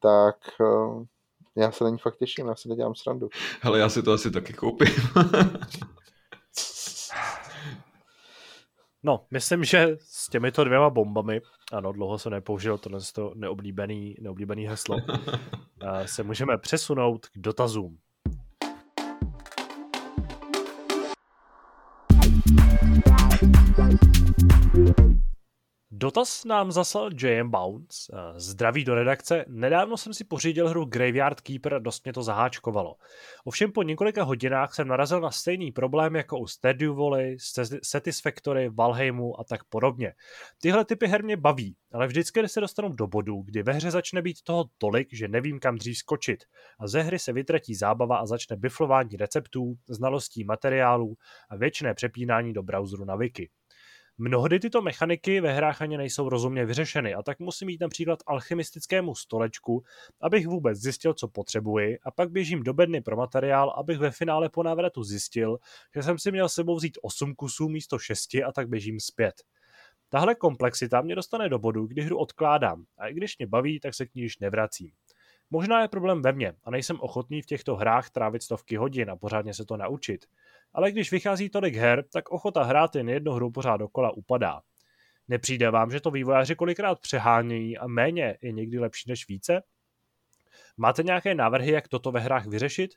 tak 0.00 0.36
uh, 0.60 1.04
já 1.56 1.72
se 1.72 1.84
na 1.84 1.90
ní 1.90 1.98
fakt 1.98 2.16
těším, 2.16 2.46
já 2.46 2.54
si 2.54 2.68
nedělám 2.68 2.94
srandu. 2.94 3.28
Hele, 3.60 3.78
já 3.78 3.88
si 3.88 4.02
to 4.02 4.12
asi 4.12 4.30
taky 4.30 4.52
koupím. 4.52 4.88
No, 9.02 9.26
myslím, 9.30 9.64
že 9.64 9.96
s 10.00 10.28
těmito 10.28 10.64
dvěma 10.64 10.90
bombami, 10.90 11.40
ano, 11.72 11.92
dlouho 11.92 12.18
se 12.18 12.30
nepoužil 12.30 12.78
tohle 12.78 13.00
to 13.14 13.32
neoblíbený, 13.34 14.14
neoblíbený 14.20 14.66
heslo, 14.66 14.96
se 16.06 16.22
můžeme 16.22 16.58
přesunout 16.58 17.26
k 17.26 17.38
dotazům. 17.38 17.98
Dotaz 25.90 26.44
nám 26.44 26.72
zaslal 26.72 27.10
J.M. 27.22 27.50
Bounce. 27.50 28.12
Eh, 28.12 28.40
zdraví 28.40 28.84
do 28.84 28.94
redakce. 28.94 29.44
Nedávno 29.48 29.96
jsem 29.96 30.14
si 30.14 30.24
pořídil 30.24 30.68
hru 30.68 30.84
Graveyard 30.84 31.40
Keeper 31.40 31.74
a 31.74 31.78
dost 31.78 32.04
mě 32.04 32.12
to 32.12 32.22
zaháčkovalo. 32.22 32.96
Ovšem 33.44 33.72
po 33.72 33.82
několika 33.82 34.22
hodinách 34.22 34.74
jsem 34.74 34.88
narazil 34.88 35.20
na 35.20 35.30
stejný 35.30 35.72
problém 35.72 36.16
jako 36.16 36.38
u 36.38 36.46
Stardew 36.46 36.96
Valley, 36.96 37.36
Satisfactory, 37.82 38.68
Valheimu 38.68 39.40
a 39.40 39.44
tak 39.44 39.64
podobně. 39.64 40.12
Tyhle 40.62 40.84
typy 40.84 41.06
her 41.06 41.24
mě 41.24 41.36
baví, 41.36 41.76
ale 41.92 42.06
vždycky 42.06 42.48
se 42.48 42.60
dostanu 42.60 42.88
do 42.88 43.06
bodu, 43.06 43.42
kdy 43.42 43.62
ve 43.62 43.72
hře 43.72 43.90
začne 43.90 44.22
být 44.22 44.42
toho 44.42 44.64
tolik, 44.78 45.08
že 45.12 45.28
nevím 45.28 45.60
kam 45.60 45.76
dřív 45.76 45.98
skočit. 45.98 46.44
A 46.80 46.86
ze 46.86 47.02
hry 47.02 47.18
se 47.18 47.32
vytratí 47.32 47.74
zábava 47.74 48.16
a 48.16 48.26
začne 48.26 48.56
biflování 48.56 49.16
receptů, 49.16 49.74
znalostí 49.88 50.44
materiálů 50.44 51.14
a 51.50 51.56
věčné 51.56 51.94
přepínání 51.94 52.52
do 52.52 52.62
browseru 52.62 53.04
na 53.04 53.16
wiki. 53.16 53.50
Mnohdy 54.20 54.60
tyto 54.60 54.82
mechaniky 54.82 55.40
ve 55.40 55.52
hrách 55.52 55.82
ani 55.82 55.96
nejsou 55.96 56.28
rozumně 56.28 56.66
vyřešeny 56.66 57.14
a 57.14 57.22
tak 57.22 57.38
musím 57.38 57.68
jít 57.68 57.80
například 57.80 58.18
alchymistickému 58.26 59.14
stolečku, 59.14 59.84
abych 60.20 60.46
vůbec 60.46 60.78
zjistil, 60.78 61.14
co 61.14 61.28
potřebuji 61.28 61.98
a 62.02 62.10
pak 62.10 62.30
běžím 62.30 62.62
do 62.62 62.74
bedny 62.74 63.00
pro 63.00 63.16
materiál, 63.16 63.70
abych 63.70 63.98
ve 63.98 64.10
finále 64.10 64.48
po 64.48 64.62
návratu 64.62 65.02
zjistil, 65.02 65.58
že 65.94 66.02
jsem 66.02 66.18
si 66.18 66.32
měl 66.32 66.48
sebou 66.48 66.76
vzít 66.76 66.98
8 67.02 67.34
kusů 67.34 67.68
místo 67.68 67.98
6 67.98 68.34
a 68.34 68.52
tak 68.54 68.68
běžím 68.68 69.00
zpět. 69.00 69.34
Tahle 70.08 70.34
komplexita 70.34 71.00
mě 71.00 71.14
dostane 71.14 71.48
do 71.48 71.58
bodu, 71.58 71.86
kdy 71.86 72.02
hru 72.02 72.18
odkládám 72.18 72.84
a 72.98 73.08
i 73.08 73.14
když 73.14 73.38
mě 73.38 73.46
baví, 73.46 73.80
tak 73.80 73.94
se 73.94 74.06
k 74.06 74.14
ní 74.14 74.22
již 74.22 74.38
nevracím. 74.38 74.90
Možná 75.50 75.82
je 75.82 75.88
problém 75.88 76.22
ve 76.22 76.32
mně 76.32 76.54
a 76.64 76.70
nejsem 76.70 77.00
ochotný 77.00 77.42
v 77.42 77.46
těchto 77.46 77.76
hrách 77.76 78.10
trávit 78.10 78.42
stovky 78.42 78.76
hodin 78.76 79.10
a 79.10 79.16
pořádně 79.16 79.54
se 79.54 79.64
to 79.64 79.76
naučit 79.76 80.26
ale 80.74 80.92
když 80.92 81.12
vychází 81.12 81.50
tolik 81.50 81.74
her, 81.74 82.04
tak 82.12 82.30
ochota 82.30 82.62
hrát 82.62 82.96
jen 82.96 83.08
jednu 83.08 83.32
hru 83.32 83.50
pořád 83.50 83.76
dokola 83.76 84.10
upadá. 84.10 84.60
Nepřijde 85.28 85.70
vám, 85.70 85.90
že 85.90 86.00
to 86.00 86.10
vývojáři 86.10 86.54
kolikrát 86.54 87.00
přehánějí 87.00 87.78
a 87.78 87.86
méně 87.86 88.38
je 88.42 88.52
někdy 88.52 88.78
lepší 88.78 89.10
než 89.10 89.28
více? 89.28 89.62
Máte 90.76 91.02
nějaké 91.02 91.34
návrhy, 91.34 91.72
jak 91.72 91.88
toto 91.88 92.12
ve 92.12 92.20
hrách 92.20 92.46
vyřešit? 92.46 92.90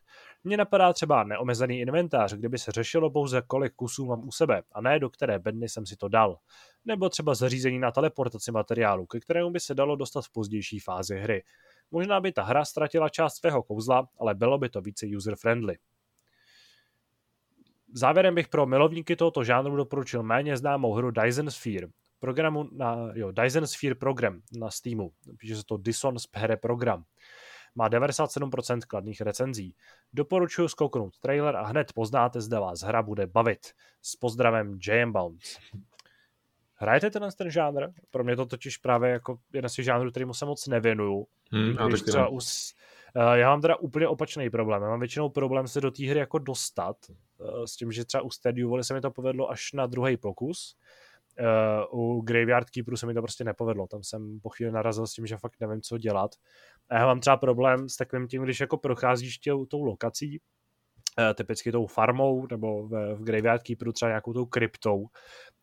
Mně 0.43 0.57
napadá 0.57 0.93
třeba 0.93 1.23
neomezený 1.23 1.79
inventář, 1.79 2.33
kdyby 2.33 2.57
se 2.57 2.71
řešilo 2.71 3.11
pouze 3.11 3.41
kolik 3.47 3.73
kusů 3.73 4.05
mám 4.05 4.27
u 4.27 4.31
sebe 4.31 4.63
a 4.71 4.81
ne 4.81 4.99
do 4.99 5.09
které 5.09 5.39
bedny 5.39 5.69
jsem 5.69 5.85
si 5.85 5.95
to 5.95 6.07
dal. 6.07 6.37
Nebo 6.85 7.09
třeba 7.09 7.35
zařízení 7.35 7.79
na 7.79 7.91
teleportaci 7.91 8.51
materiálu, 8.51 9.05
ke 9.05 9.19
kterému 9.19 9.51
by 9.51 9.59
se 9.59 9.75
dalo 9.75 9.95
dostat 9.95 10.25
v 10.25 10.31
pozdější 10.31 10.79
fázi 10.79 11.19
hry. 11.19 11.43
Možná 11.91 12.19
by 12.19 12.31
ta 12.31 12.43
hra 12.43 12.65
ztratila 12.65 13.09
část 13.09 13.35
svého 13.35 13.63
kouzla, 13.63 14.07
ale 14.19 14.35
bylo 14.35 14.57
by 14.57 14.69
to 14.69 14.81
více 14.81 15.05
user-friendly. 15.05 15.77
Závěrem 17.93 18.35
bych 18.35 18.47
pro 18.47 18.65
milovníky 18.65 19.15
tohoto 19.15 19.43
žánru 19.43 19.75
doporučil 19.75 20.23
méně 20.23 20.57
známou 20.57 20.93
hru 20.93 21.11
Dyson 21.11 21.51
Sphere, 21.51 21.87
programu 22.19 22.69
na, 22.71 23.11
jo, 23.13 23.31
Dyson 23.31 23.67
Sphere 23.67 23.95
program 23.95 24.41
na 24.59 24.69
Steamu, 24.69 25.11
píše 25.37 25.55
se 25.55 25.63
to 25.65 25.77
Dyson 25.77 26.19
Sphere 26.19 26.57
program. 26.57 27.03
Má 27.75 27.89
97% 27.89 28.79
kladných 28.87 29.21
recenzí. 29.21 29.75
Doporučuji 30.13 30.67
zkouknout 30.67 31.19
trailer 31.19 31.55
a 31.55 31.63
hned 31.65 31.93
poznáte, 31.93 32.41
zda 32.41 32.59
vás 32.59 32.81
hra 32.81 33.03
bude 33.03 33.27
bavit. 33.27 33.73
S 34.01 34.15
pozdravem 34.15 34.79
J.M. 34.87 35.11
Bounce. 35.11 35.59
Hrajete 36.81 37.09
ten, 37.09 37.29
ten 37.37 37.51
žánr? 37.51 37.87
Pro 38.11 38.23
mě 38.23 38.35
to 38.35 38.45
totiž 38.45 38.77
právě 38.77 39.09
jako 39.09 39.37
jeden 39.53 39.69
z 39.69 39.73
těch 39.73 39.85
žánrů, 39.85 40.11
kterýmu 40.11 40.33
se 40.33 40.45
moc 40.45 40.67
nevěnuju. 40.67 41.27
Hmm, 41.51 41.75
když 41.87 42.01
třeba 42.01 42.27
us, 42.27 42.73
Eh, 43.15 43.39
já 43.39 43.49
mám 43.49 43.61
teda 43.61 43.75
úplně 43.75 44.07
opačný 44.07 44.49
problém. 44.49 44.81
Já 44.81 44.89
mám 44.89 44.99
většinou 44.99 45.29
problém 45.29 45.67
se 45.67 45.81
do 45.81 45.91
té 45.91 46.05
hry 46.05 46.19
jako 46.19 46.37
dostat, 46.37 46.97
eh, 47.09 47.67
s 47.67 47.75
tím, 47.75 47.91
že 47.91 48.05
třeba 48.05 48.23
u 48.23 48.29
Stadia 48.29 48.67
Valley 48.67 48.83
se 48.83 48.93
mi 48.93 49.01
to 49.01 49.11
povedlo 49.11 49.51
až 49.51 49.73
na 49.73 49.85
druhý 49.85 50.17
pokus. 50.17 50.77
Uh, 51.91 51.99
u 51.99 52.21
Graveyard 52.21 52.69
Keeperu 52.69 52.97
se 52.97 53.05
mi 53.05 53.13
to 53.13 53.21
prostě 53.21 53.43
nepovedlo. 53.43 53.87
Tam 53.87 54.03
jsem 54.03 54.39
po 54.39 54.49
chvíli 54.49 54.71
narazil 54.71 55.07
s 55.07 55.13
tím, 55.13 55.25
že 55.25 55.37
fakt 55.37 55.59
nevím, 55.59 55.81
co 55.81 55.97
dělat. 55.97 56.31
A 56.89 56.95
já 56.95 57.05
mám 57.05 57.19
třeba 57.19 57.37
problém 57.37 57.89
s 57.89 57.95
takovým 57.95 58.27
tím, 58.27 58.43
když 58.43 58.59
jako 58.59 58.77
procházíš 58.77 59.37
tě, 59.37 59.51
tou 59.67 59.83
lokací, 59.83 60.41
typicky 61.35 61.71
tou 61.71 61.87
farmou, 61.87 62.47
nebo 62.51 62.87
v, 62.87 63.15
v 63.15 63.23
Graveyard 63.23 63.63
Keeperu 63.63 63.91
třeba 63.91 64.09
nějakou 64.09 64.33
tou 64.33 64.45
kryptou, 64.45 65.07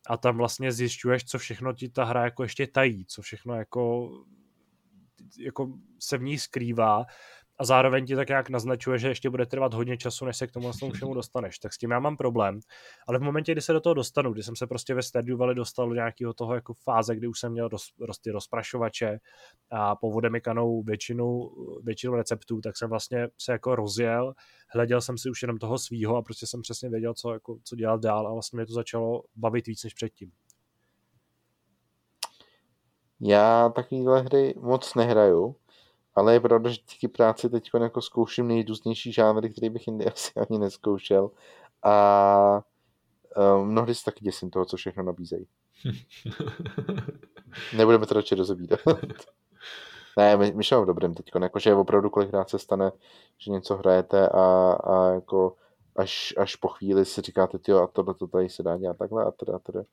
a 0.07 0.17
tam 0.17 0.37
vlastně 0.37 0.71
zjišťuješ, 0.71 1.23
co 1.23 1.37
všechno 1.37 1.73
ti 1.73 1.89
ta 1.89 2.03
hra 2.03 2.23
jako 2.23 2.43
ještě 2.43 2.67
tají, 2.67 3.05
co 3.05 3.21
všechno 3.21 3.55
jako 3.55 4.09
jako 5.39 5.73
se 5.99 6.17
v 6.17 6.23
ní 6.23 6.37
skrývá 6.37 7.05
a 7.59 7.65
zároveň 7.65 8.05
ti 8.05 8.15
tak 8.15 8.29
nějak 8.29 8.49
naznačuje, 8.49 8.97
že 8.97 9.07
ještě 9.07 9.29
bude 9.29 9.45
trvat 9.45 9.73
hodně 9.73 9.97
času, 9.97 10.25
než 10.25 10.37
se 10.37 10.47
k 10.47 10.51
tomu 10.51 10.71
všemu 10.93 11.13
dostaneš. 11.13 11.59
Tak 11.59 11.73
s 11.73 11.77
tím 11.77 11.91
já 11.91 11.99
mám 11.99 12.17
problém. 12.17 12.59
Ale 13.07 13.19
v 13.19 13.21
momentě, 13.21 13.51
kdy 13.51 13.61
se 13.61 13.73
do 13.73 13.79
toho 13.79 13.93
dostanu, 13.93 14.33
kdy 14.33 14.43
jsem 14.43 14.55
se 14.55 14.67
prostě 14.67 14.93
ve 14.93 15.03
Stardew 15.03 15.37
Valley 15.37 15.55
dostal 15.55 15.89
do 15.89 15.95
nějakého 15.95 16.33
toho 16.33 16.55
jako 16.55 16.73
fáze, 16.73 17.15
kdy 17.15 17.27
už 17.27 17.39
jsem 17.39 17.51
měl 17.51 17.67
roz, 17.67 17.83
roz, 17.99 18.19
ty 18.19 18.31
rozprašovače 18.31 19.19
a 19.71 19.95
povodem 19.95 20.31
mi 20.31 20.41
kanou 20.41 20.83
většinu, 20.83 21.51
většinu 21.83 22.15
receptů, 22.15 22.61
tak 22.61 22.77
jsem 22.77 22.89
vlastně 22.89 23.27
se 23.37 23.51
jako 23.51 23.75
rozjel, 23.75 24.33
hleděl 24.73 25.01
jsem 25.01 25.17
si 25.17 25.29
už 25.29 25.41
jenom 25.41 25.57
toho 25.57 25.77
svýho 25.77 26.15
a 26.15 26.21
prostě 26.21 26.47
jsem 26.47 26.61
přesně 26.61 26.89
věděl, 26.89 27.13
co, 27.13 27.33
jako, 27.33 27.57
co 27.63 27.75
dělat 27.75 28.01
dál 28.01 28.27
a 28.27 28.33
vlastně 28.33 28.57
mě 28.57 28.65
to 28.65 28.73
začalo 28.73 29.23
bavit 29.35 29.67
víc 29.67 29.83
než 29.83 29.93
předtím. 29.93 30.31
Já 33.21 33.69
takovýhle 33.69 34.21
hry 34.21 34.53
moc 34.61 34.95
nehraju, 34.95 35.55
ale 36.19 36.33
je 36.33 36.39
pravda, 36.39 36.69
že 36.69 36.77
díky 36.91 37.07
práci 37.07 37.49
teď 37.49 37.69
jako 37.81 38.01
zkouším 38.01 38.47
nejrůznější 38.47 39.11
žánry, 39.11 39.49
který 39.49 39.69
bych 39.69 39.87
jindy 39.87 40.05
asi 40.11 40.31
ani 40.35 40.59
neskoušel. 40.59 41.31
A 41.83 42.61
um, 43.55 43.67
mnohdy 43.67 43.95
se 43.95 44.05
taky 44.05 44.25
děsím 44.25 44.49
toho, 44.49 44.65
co 44.65 44.77
všechno 44.77 45.03
nabízejí. 45.03 45.47
Nebudeme 47.77 48.05
to 48.05 48.13
radši 48.13 48.35
rozebídat. 48.35 48.79
ne, 50.17 50.37
my, 50.37 50.51
my 50.55 50.63
jsme 50.63 50.81
v 50.81 50.85
dobrém 50.85 51.13
teď, 51.13 51.31
jakože 51.41 51.75
opravdu 51.75 52.09
kolikrát 52.09 52.49
se 52.49 52.59
stane, 52.59 52.91
že 53.37 53.51
něco 53.51 53.75
hrajete 53.75 54.29
a, 54.29 54.71
a 54.83 55.05
jako 55.13 55.55
až, 55.95 56.33
až 56.37 56.55
po 56.55 56.67
chvíli 56.67 57.05
si 57.05 57.21
říkáte, 57.21 57.57
jo, 57.67 57.77
a 57.83 57.87
tohle 57.87 58.13
to 58.13 58.27
tady 58.27 58.49
se 58.49 58.63
dá 58.63 58.77
dělat 58.77 58.97
takhle 58.97 59.25
a 59.25 59.31
teda, 59.31 59.55
a 59.55 59.59
teda. 59.59 59.83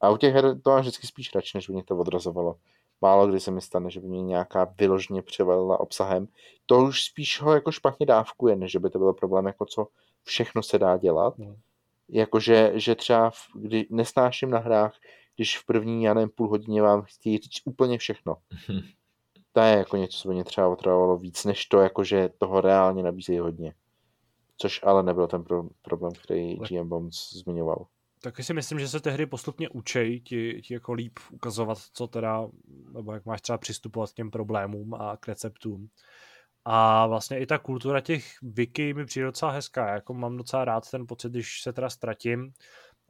A 0.00 0.10
u 0.10 0.16
těch 0.16 0.34
her 0.34 0.60
to 0.60 0.70
mám 0.70 0.80
vždycky 0.80 1.06
spíš 1.06 1.34
radši, 1.34 1.58
než 1.58 1.66
by 1.66 1.72
mě 1.72 1.84
to 1.84 1.96
odrazovalo. 1.96 2.56
Málo 3.00 3.26
kdy 3.26 3.40
se 3.40 3.50
mi 3.50 3.60
stane, 3.60 3.90
že 3.90 4.00
by 4.00 4.08
mě 4.08 4.22
nějaká 4.22 4.74
vyložně 4.78 5.22
převalila 5.22 5.80
obsahem. 5.80 6.28
To 6.66 6.78
už 6.78 7.04
spíš 7.04 7.40
ho 7.40 7.54
jako 7.54 7.72
špatně 7.72 8.06
dávkuje, 8.06 8.56
než 8.56 8.76
by 8.76 8.90
to 8.90 8.98
byl 8.98 9.12
problém, 9.12 9.46
jako 9.46 9.66
co 9.66 9.86
všechno 10.24 10.62
se 10.62 10.78
dá 10.78 10.96
dělat. 10.96 11.38
Hmm. 11.38 11.56
Jakože 12.08 12.72
že 12.74 12.94
třeba, 12.94 13.30
v, 13.30 13.36
kdy 13.54 13.86
nesnáším 13.90 14.50
na 14.50 14.58
hrách, 14.58 14.94
když 15.36 15.58
v 15.58 15.66
první, 15.66 16.04
já 16.04 16.14
nevím, 16.14 16.30
půl 16.30 16.48
hodině 16.48 16.82
vám 16.82 17.02
chtějí 17.02 17.38
říct 17.38 17.62
úplně 17.64 17.98
všechno. 17.98 18.36
To 19.52 19.60
je 19.60 19.76
jako 19.76 19.96
něco, 19.96 20.18
co 20.18 20.28
by 20.28 20.34
mě 20.34 20.44
třeba 20.44 20.68
otravovalo 20.68 21.16
víc, 21.16 21.44
než 21.44 21.66
to, 21.66 21.80
jakože 21.80 22.30
toho 22.38 22.60
reálně 22.60 23.02
nabízejí 23.02 23.38
hodně. 23.38 23.74
Což 24.56 24.80
ale 24.82 25.02
nebyl 25.02 25.26
ten 25.26 25.44
pro- 25.44 25.68
problém, 25.82 26.12
který 26.12 26.56
GM 26.56 26.88
Bombs 26.88 27.32
zmiňoval. 27.32 27.86
Taky 28.22 28.42
si 28.42 28.54
myslím, 28.54 28.78
že 28.78 28.88
se 28.88 29.00
tehdy 29.00 29.26
postupně 29.26 29.68
učej 29.68 30.20
ti, 30.20 30.60
ti 30.64 30.74
jako 30.74 30.92
líp 30.92 31.18
ukazovat, 31.30 31.78
co 31.92 32.06
teda, 32.06 32.46
nebo 32.92 33.12
jak 33.12 33.26
máš 33.26 33.40
třeba 33.40 33.58
přistupovat 33.58 34.10
k 34.10 34.14
těm 34.14 34.30
problémům 34.30 34.94
a 34.94 35.16
k 35.16 35.28
receptům. 35.28 35.88
A 36.64 37.06
vlastně 37.06 37.38
i 37.38 37.46
ta 37.46 37.58
kultura 37.58 38.00
těch 38.00 38.24
wiki 38.42 38.94
mi 38.94 39.04
přijde 39.04 39.26
docela 39.26 39.52
hezká. 39.52 39.88
Já 39.88 39.94
jako 39.94 40.14
mám 40.14 40.36
docela 40.36 40.64
rád 40.64 40.90
ten 40.90 41.06
pocit, 41.06 41.32
když 41.32 41.62
se 41.62 41.72
teda 41.72 41.90
ztratím 41.90 42.52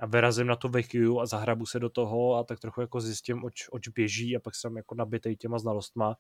a 0.01 0.07
vyrazím 0.07 0.47
na 0.47 0.57
to 0.57 0.69
wiki 0.69 1.05
a 1.21 1.27
zahrabu 1.27 1.67
se 1.67 1.79
do 1.79 1.91
toho 1.91 2.35
a 2.35 2.45
tak 2.45 2.61
trochu 2.61 2.81
jako 2.81 3.01
zjistím, 3.01 3.45
oč, 3.45 3.69
oč 3.71 3.89
běží 3.89 4.37
a 4.37 4.41
pak 4.41 4.55
jsem 4.55 4.77
jako 4.77 4.95
nabitej 4.95 5.37
těma 5.37 5.59
znalostma. 5.59 6.17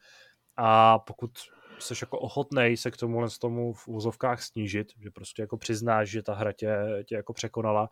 A 0.56 0.98
pokud 0.98 1.30
jsi 1.78 1.94
jako 2.00 2.18
ochotnej 2.18 2.76
se 2.76 2.90
k 2.90 2.96
tomu 2.96 3.28
z 3.28 3.38
tomu 3.38 3.72
v 3.72 3.88
úzovkách 3.88 4.42
snížit, 4.42 4.92
že 4.98 5.10
prostě 5.10 5.42
jako 5.42 5.56
přiznáš, 5.56 6.10
že 6.10 6.22
ta 6.22 6.34
hra 6.34 6.52
tě, 6.52 6.76
tě 7.06 7.14
jako 7.14 7.32
překonala 7.32 7.88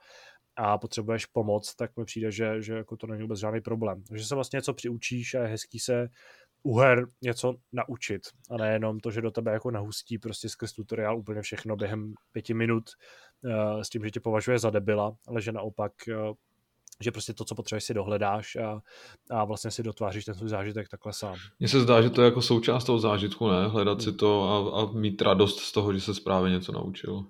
a 0.59 0.79
potřebuješ 0.79 1.27
pomoc, 1.27 1.75
tak 1.75 1.97
mi 1.97 2.05
přijde, 2.05 2.33
že, 2.33 2.63
že 2.63 2.75
jako 2.75 2.97
to 2.97 3.07
není 3.07 3.23
vůbec 3.23 3.39
žádný 3.39 3.61
problém. 3.61 4.05
že 4.15 4.25
se 4.25 4.35
vlastně 4.35 4.57
něco 4.57 4.75
přiučíš 4.75 5.35
a 5.35 5.43
je 5.43 5.49
hezký 5.49 5.79
se 5.79 6.09
u 6.63 6.79
her 6.79 7.07
něco 7.23 7.55
naučit 7.73 8.23
a 8.51 8.57
nejenom 8.57 9.01
to, 9.01 9.11
že 9.11 9.21
do 9.21 9.31
tebe 9.31 9.53
jako 9.53 9.71
nahustí 9.71 10.19
prostě 10.19 10.49
skrz 10.49 10.73
tutoriál 10.73 11.19
úplně 11.19 11.43
všechno 11.43 11.77
během 11.77 12.15
pěti 12.33 12.55
minut 12.55 12.85
uh, 13.45 13.81
s 13.81 13.89
tím, 13.89 14.05
že 14.05 14.11
tě 14.11 14.21
považuje 14.21 14.59
za 14.59 14.71
debila, 14.71 15.17
ale 15.27 15.43
že 15.43 15.53
naopak 15.53 15.93
uh, 16.09 16.35
že 17.01 17.13
prostě 17.13 17.33
to, 17.33 17.45
co 17.45 17.55
potřebuješ, 17.55 17.85
si 17.85 17.95
dohledáš 17.95 18.57
a, 18.57 18.81
a 19.31 19.45
vlastně 19.45 19.71
si 19.71 19.83
dotváříš 19.83 20.25
ten 20.25 20.35
svůj 20.35 20.49
zážitek 20.49 20.89
takhle 20.89 21.13
sám. 21.13 21.37
Mně 21.59 21.69
se 21.69 21.81
zdá, 21.81 22.03
že 22.03 22.11
to 22.11 22.23
je 22.23 22.25
jako 22.25 22.43
součást 22.43 22.85
toho 22.85 22.99
zážitku, 22.99 23.49
ne? 23.49 23.69
Hledat 23.69 24.03
si 24.03 24.13
to 24.13 24.43
a, 24.43 24.83
a 24.83 24.93
mít 24.93 25.23
radost 25.23 25.59
z 25.61 25.73
toho, 25.73 25.93
že 25.93 26.01
se 26.01 26.15
správně 26.15 26.51
něco 26.51 26.73
naučil. 26.73 27.25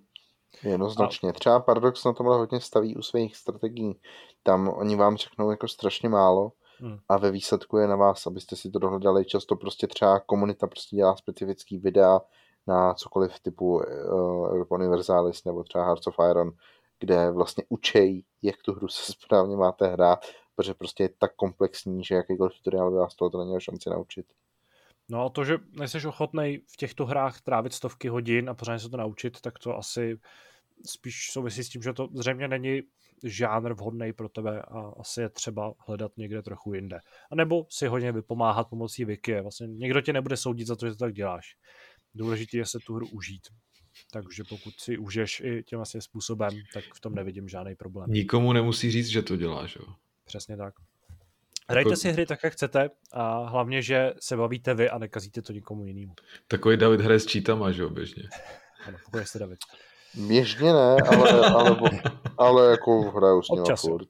Jednoznačně. 0.63 1.33
Třeba 1.33 1.61
Paradox 1.61 2.05
na 2.05 2.13
tomhle 2.13 2.37
hodně 2.37 2.61
staví 2.61 2.97
u 2.97 3.03
svých 3.03 3.37
strategií. 3.37 4.01
Tam 4.43 4.69
oni 4.69 4.97
vám 4.97 5.17
řeknou 5.17 5.51
jako 5.51 5.69
strašně 5.69 6.09
málo 6.09 6.53
hmm. 6.79 6.99
a 7.09 7.19
ve 7.19 7.31
výsledku 7.31 7.77
je 7.77 7.87
na 7.87 7.97
vás, 7.97 8.27
abyste 8.27 8.57
si 8.57 8.71
to 8.71 8.79
dohledali. 8.79 9.25
Často 9.25 9.57
prostě 9.57 9.87
třeba 9.87 10.21
komunita 10.21 10.67
prostě 10.67 10.97
dělá 10.97 11.17
specifický 11.17 11.79
videa 11.79 12.21
na 12.67 12.95
cokoliv 12.95 13.41
typu 13.41 13.77
uh, 13.77 14.65
Universalis 14.71 15.45
nebo 15.45 15.65
třeba 15.65 15.85
Hearts 15.85 16.07
of 16.07 16.15
Iron, 16.31 16.51
kde 17.01 17.31
vlastně 17.31 17.65
učej, 17.69 18.25
jak 18.43 18.57
tu 18.65 18.73
hru 18.73 18.89
se 18.89 19.13
správně 19.13 19.57
máte 19.57 19.87
hrát, 19.87 20.19
protože 20.57 20.75
prostě 20.75 21.05
je 21.05 21.11
tak 21.19 21.35
komplexní, 21.37 22.05
že 22.05 22.15
jakýkoliv 22.15 22.53
tutoriál 22.53 22.91
by 22.91 22.97
vás 22.97 23.15
toho 23.15 23.31
to 23.31 23.39
neměl 23.39 23.61
šanci 23.61 23.91
naučit. 23.91 24.27
No 25.09 25.25
a 25.25 25.29
to, 25.29 25.45
že 25.45 25.59
nejsi 25.73 26.07
ochotný 26.07 26.59
v 26.73 26.77
těchto 26.77 27.07
hrách 27.07 27.41
trávit 27.41 27.73
stovky 27.73 28.09
hodin 28.09 28.51
a 28.51 28.55
pořádně 28.55 28.79
se 28.79 28.89
to 28.89 28.97
naučit, 28.97 29.41
tak 29.41 29.59
to 29.59 29.77
asi 29.77 30.19
spíš 30.87 31.31
souvisí 31.33 31.65
s 31.65 31.69
tím, 31.69 31.83
že 31.83 31.93
to 31.93 32.09
zřejmě 32.15 32.49
není 32.49 32.83
žánr 33.25 33.73
vhodný 33.73 34.13
pro 34.13 34.29
tebe 34.29 34.63
a 34.63 34.93
asi 35.01 35.21
je 35.21 35.29
třeba 35.29 35.75
hledat 35.87 36.13
někde 36.17 36.43
trochu 36.43 36.75
jinde. 36.75 36.99
A 37.31 37.35
nebo 37.35 37.67
si 37.71 37.87
hodně 37.87 38.13
vypomáhat 38.13 38.69
pomocí 38.69 39.05
wiki. 39.05 39.41
Vlastně 39.41 39.67
někdo 39.67 40.01
tě 40.01 40.13
nebude 40.13 40.37
soudit 40.37 40.67
za 40.67 40.77
to, 40.77 40.87
že 40.87 40.93
to 40.93 40.99
tak 40.99 41.15
děláš. 41.15 41.57
Důležité 42.15 42.57
je 42.57 42.67
se 42.67 42.79
tu 42.87 42.95
hru 42.95 43.09
užít. 43.09 43.43
Takže 44.13 44.45
pokud 44.49 44.75
si 44.81 44.99
užiješ 44.99 45.41
i 45.41 45.63
tím 45.63 45.79
vlastně 45.79 46.01
způsobem, 46.01 46.51
tak 46.75 46.85
v 46.95 47.01
tom 47.01 47.15
nevidím 47.15 47.49
žádný 47.49 47.75
problém. 47.75 48.11
Nikomu 48.11 48.53
nemusí 48.53 48.91
říct, 48.91 49.07
že 49.07 49.23
to 49.23 49.37
děláš. 49.37 49.77
Jo? 49.77 49.83
Přesně 50.25 50.57
tak. 50.57 50.75
Hrajte 51.71 51.91
jako... 51.91 51.97
si 51.97 52.13
hry 52.13 52.27
tak, 52.27 52.39
jak 52.45 52.53
chcete 52.53 52.91
a 53.13 53.49
hlavně, 53.49 53.83
že 53.83 54.13
se 54.21 54.37
bavíte 54.37 54.75
vy 54.75 54.91
a 54.91 54.99
nekazíte 54.99 55.43
to 55.43 55.53
nikomu 55.53 55.85
jinému. 55.85 56.15
Takový 56.49 56.77
David 56.77 57.01
hraje 57.01 57.21
s 57.21 57.27
čítama, 57.27 57.73
že 57.73 57.83
jo, 57.83 57.91
běžně. 57.91 58.23
Ano, 58.87 58.99
pokud 59.05 59.19
jste 59.19 59.39
David. 59.39 59.59
Běžně 60.15 60.73
ne, 60.73 60.97
ale, 61.09 61.51
ale, 61.51 61.79
ale 62.39 62.71
jako 62.71 63.01
hraju 63.01 63.43
s 63.43 63.49
ním 63.49 63.77
furt. 63.77 64.09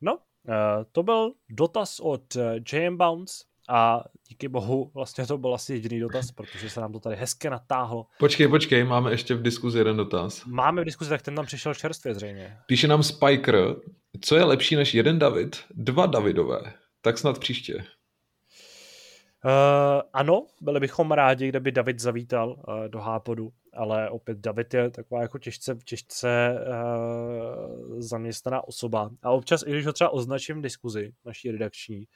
No, 0.00 0.18
eh, 0.48 0.84
to 0.92 1.02
byl 1.02 1.32
dotaz 1.48 2.00
od 2.00 2.36
eh, 2.36 2.60
JM 2.72 2.96
Bounce 2.96 3.44
a 3.68 4.04
díky 4.28 4.48
bohu 4.48 4.90
vlastně 4.94 5.26
to 5.26 5.38
byl 5.38 5.54
asi 5.54 5.72
jediný 5.72 6.00
dotaz, 6.00 6.30
protože 6.30 6.70
se 6.70 6.80
nám 6.80 6.92
to 6.92 7.00
tady 7.00 7.16
hezky 7.16 7.50
natáhlo. 7.50 8.06
Počkej, 8.18 8.48
počkej, 8.48 8.84
máme 8.84 9.10
ještě 9.10 9.34
v 9.34 9.42
diskuzi 9.42 9.78
jeden 9.78 9.96
dotaz. 9.96 10.44
Máme 10.44 10.82
v 10.82 10.84
diskuzi, 10.84 11.10
tak 11.10 11.22
ten 11.22 11.34
tam 11.34 11.46
přišel 11.46 11.74
čerstvě 11.74 12.14
zřejmě. 12.14 12.58
Píše 12.66 12.88
nám 12.88 13.02
Spiker, 13.02 13.76
co 14.20 14.36
je 14.36 14.44
lepší 14.44 14.76
než 14.76 14.94
jeden 14.94 15.18
David, 15.18 15.56
dva 15.70 16.06
Davidové. 16.06 16.72
Tak 17.00 17.18
snad 17.18 17.38
příště. 17.38 17.84
Uh, 19.46 20.02
ano, 20.12 20.46
byli 20.60 20.80
bychom 20.80 21.12
rádi, 21.12 21.48
kdyby 21.48 21.72
David 21.72 22.00
zavítal 22.00 22.50
uh, 22.50 22.88
do 22.88 22.98
Hápodu, 22.98 23.52
ale 23.72 24.10
opět 24.10 24.38
David 24.38 24.74
je 24.74 24.90
taková 24.90 25.22
jako 25.22 25.38
těžce, 25.38 25.78
těžce 25.84 26.58
uh, 26.58 28.00
zaměstnaná 28.00 28.68
osoba. 28.68 29.10
A 29.22 29.30
občas, 29.30 29.64
i 29.66 29.70
když 29.70 29.86
ho 29.86 29.92
třeba 29.92 30.10
označím 30.10 30.58
v 30.58 30.62
diskuzi 30.62 31.12
naší 31.24 31.50
redakční, 31.50 32.08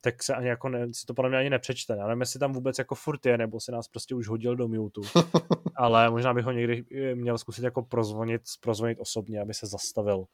tak 0.00 0.22
se 0.22 0.34
ani 0.34 0.48
jako 0.48 0.68
ne, 0.68 0.94
si 0.94 1.06
to 1.06 1.14
podle 1.14 1.28
mě 1.28 1.38
ani 1.38 1.50
nepřečte. 1.50 1.96
Já 1.98 2.06
nevím, 2.06 2.20
jestli 2.20 2.40
tam 2.40 2.52
vůbec 2.52 2.78
jako 2.78 2.94
furt 2.94 3.26
je, 3.26 3.38
nebo 3.38 3.60
si 3.60 3.72
nás 3.72 3.88
prostě 3.88 4.14
už 4.14 4.28
hodil 4.28 4.56
do 4.56 4.68
mute. 4.68 5.00
ale 5.76 6.10
možná 6.10 6.34
bych 6.34 6.44
ho 6.44 6.52
někdy 6.52 6.84
měl 7.14 7.38
zkusit 7.38 7.64
jako 7.64 7.82
prozvonit, 7.82 8.42
prozvonit 8.60 8.98
osobně, 9.00 9.40
aby 9.40 9.54
se 9.54 9.66
zastavil 9.66 10.24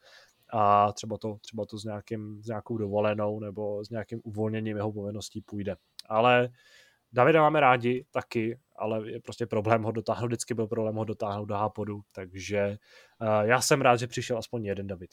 a 0.53 0.93
třeba 0.93 1.19
to, 1.19 1.37
třeba 1.41 1.67
to 1.67 1.79
s, 1.79 1.85
nějakým, 1.85 2.43
s 2.43 2.47
nějakou 2.47 2.79
dovolenou 2.79 3.41
nebo 3.41 3.85
s 3.85 3.91
nějakým 3.91 4.21
uvolněním 4.25 4.77
jeho 4.77 4.93
povinností 4.93 5.41
půjde. 5.41 5.77
Ale 6.07 6.49
Davida 7.13 7.41
máme 7.41 7.61
rádi 7.61 8.05
taky, 8.11 8.59
ale 8.77 9.11
je 9.11 9.21
prostě 9.21 9.47
problém 9.47 9.83
ho 9.83 9.93
dotáhnout, 9.93 10.27
vždycky 10.27 10.55
byl 10.55 10.67
problém 10.67 10.95
ho 10.95 11.05
dotáhnout 11.05 11.45
do 11.45 11.55
Hápodu, 11.55 12.01
takže 12.13 12.79
uh, 13.21 13.29
já 13.41 13.61
jsem 13.61 13.81
rád, 13.81 13.97
že 13.97 14.07
přišel 14.07 14.39
aspoň 14.39 14.65
jeden 14.65 14.87
David. 14.87 15.11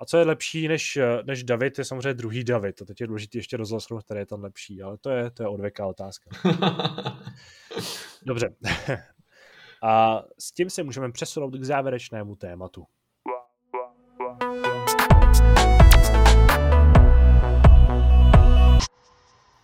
A 0.00 0.04
co 0.04 0.18
je 0.18 0.24
lepší 0.24 0.68
než, 0.68 0.98
než 1.26 1.44
David, 1.44 1.78
je 1.78 1.84
samozřejmě 1.84 2.14
druhý 2.14 2.44
David. 2.44 2.82
A 2.82 2.84
teď 2.84 3.00
je 3.00 3.06
důležité 3.06 3.38
ještě 3.38 3.56
rozhlasnout, 3.56 4.04
který 4.04 4.20
je 4.20 4.26
ten 4.26 4.40
lepší, 4.40 4.82
ale 4.82 4.98
to 4.98 5.10
je, 5.10 5.30
to 5.30 5.42
je 5.42 5.48
odvěká 5.48 5.86
otázka. 5.86 6.30
Dobře. 8.26 8.54
A 9.82 10.22
s 10.38 10.52
tím 10.52 10.70
se 10.70 10.82
můžeme 10.82 11.12
přesunout 11.12 11.56
k 11.56 11.64
závěrečnému 11.64 12.36
tématu. 12.36 12.86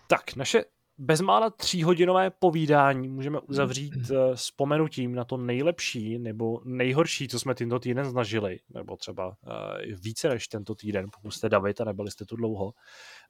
Tak, 0.09 0.37
naše 0.37 0.65
bezmála 0.99 1.51
tříhodinové 1.51 2.31
povídání 2.31 3.09
můžeme 3.09 3.41
uzavřít 3.41 3.95
uh, 4.11 4.35
vzpomenutím 4.35 5.15
na 5.15 5.25
to 5.25 5.37
nejlepší 5.37 6.19
nebo 6.19 6.61
nejhorší, 6.65 7.29
co 7.29 7.39
jsme 7.39 7.55
tento 7.55 7.79
týden 7.79 8.05
znažili, 8.05 8.61
nebo 8.75 8.97
třeba 8.97 9.27
uh, 9.27 9.35
více 10.03 10.29
než 10.29 10.49
tento 10.49 10.75
týden, 10.75 11.07
pokud 11.15 11.31
jste 11.31 11.49
David 11.49 11.81
a 11.81 11.85
nebyli 11.85 12.11
jste 12.11 12.25
tu 12.25 12.37
dlouho. 12.37 12.73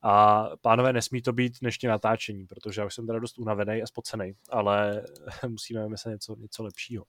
A 0.02 0.44
pánové, 0.60 0.92
nesmí 0.92 1.22
to 1.22 1.32
být 1.32 1.60
dnešní 1.60 1.88
natáčení, 1.88 2.46
protože 2.46 2.80
já 2.80 2.86
už 2.86 2.94
jsem 2.94 3.06
teda 3.06 3.18
dost 3.18 3.38
unavený 3.38 3.82
a 3.82 3.86
spocený, 3.86 4.32
ale 4.50 5.04
musíme 5.48 5.88
myslet 5.88 6.12
něco, 6.12 6.36
něco 6.38 6.62
lepšího. 6.62 7.04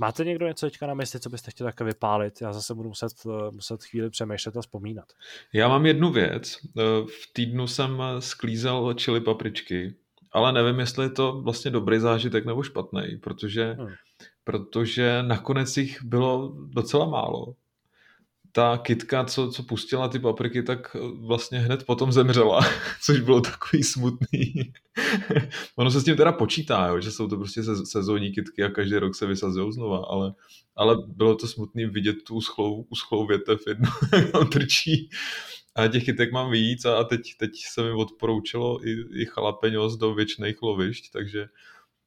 Máte 0.00 0.24
někdo 0.24 0.46
něco 0.46 0.66
teďka 0.66 0.86
na 0.86 0.94
mysli, 0.94 1.20
co 1.20 1.30
byste 1.30 1.50
chtěli 1.50 1.68
také 1.68 1.84
vypálit? 1.84 2.42
Já 2.42 2.52
zase 2.52 2.74
budu 2.74 2.88
muset, 2.88 3.12
eh, 3.26 3.50
muset 3.50 3.84
chvíli 3.84 4.10
přemýšlet 4.10 4.56
a 4.56 4.60
vzpomínat. 4.60 5.04
Já 5.52 5.68
mám 5.68 5.86
jednu 5.86 6.10
věc. 6.12 6.58
Eh, 6.78 6.82
v 7.06 7.32
týdnu 7.32 7.66
jsem 7.66 8.02
sklízel 8.18 8.94
čili 8.94 9.20
papričky, 9.20 9.94
ale 10.32 10.52
nevím, 10.52 10.80
jestli 10.80 11.04
je 11.04 11.10
to 11.10 11.42
vlastně 11.42 11.70
dobrý 11.70 11.98
zážitek 11.98 12.46
nebo 12.46 12.62
špatný, 12.62 13.02
protože, 13.22 13.72
hmm. 13.72 13.88
protože 14.44 15.22
nakonec 15.22 15.76
jich 15.76 16.02
bylo 16.02 16.52
docela 16.74 17.06
málo 17.06 17.54
ta 18.52 18.78
kitka, 18.78 19.24
co, 19.24 19.50
co 19.50 19.62
pustila 19.62 20.08
ty 20.08 20.18
papriky, 20.18 20.62
tak 20.62 20.96
vlastně 21.26 21.58
hned 21.58 21.86
potom 21.86 22.12
zemřela, 22.12 22.60
což 23.02 23.20
bylo 23.20 23.40
takový 23.40 23.82
smutný. 23.82 24.54
ono 25.76 25.90
se 25.90 26.00
s 26.00 26.04
tím 26.04 26.16
teda 26.16 26.32
počítá, 26.32 26.86
jo, 26.86 27.00
že 27.00 27.12
jsou 27.12 27.28
to 27.28 27.36
prostě 27.36 27.62
sezónní 27.84 28.32
kitky 28.32 28.64
a 28.64 28.70
každý 28.70 28.96
rok 28.96 29.14
se 29.14 29.26
vysazují 29.26 29.72
znova, 29.72 30.04
ale, 30.08 30.34
ale 30.76 30.96
bylo 31.06 31.34
to 31.34 31.46
smutný 31.46 31.86
vidět 31.86 32.16
tu 32.26 32.34
uschlou, 32.34 32.86
uschlou 32.88 33.26
větev 33.26 33.60
jednu, 33.66 33.88
tam 34.32 34.48
trčí. 34.48 35.10
A 35.74 35.88
těch 35.88 36.04
kytek 36.04 36.32
mám 36.32 36.50
víc 36.50 36.84
a 36.84 37.04
teď, 37.04 37.20
teď 37.38 37.50
se 37.72 37.82
mi 37.82 37.90
odporoučilo 37.90 38.86
i, 38.86 39.22
i 39.22 39.26
chalapeňos 39.26 39.96
do 39.96 40.14
věčných 40.14 40.62
lovišť, 40.62 41.12
takže 41.12 41.48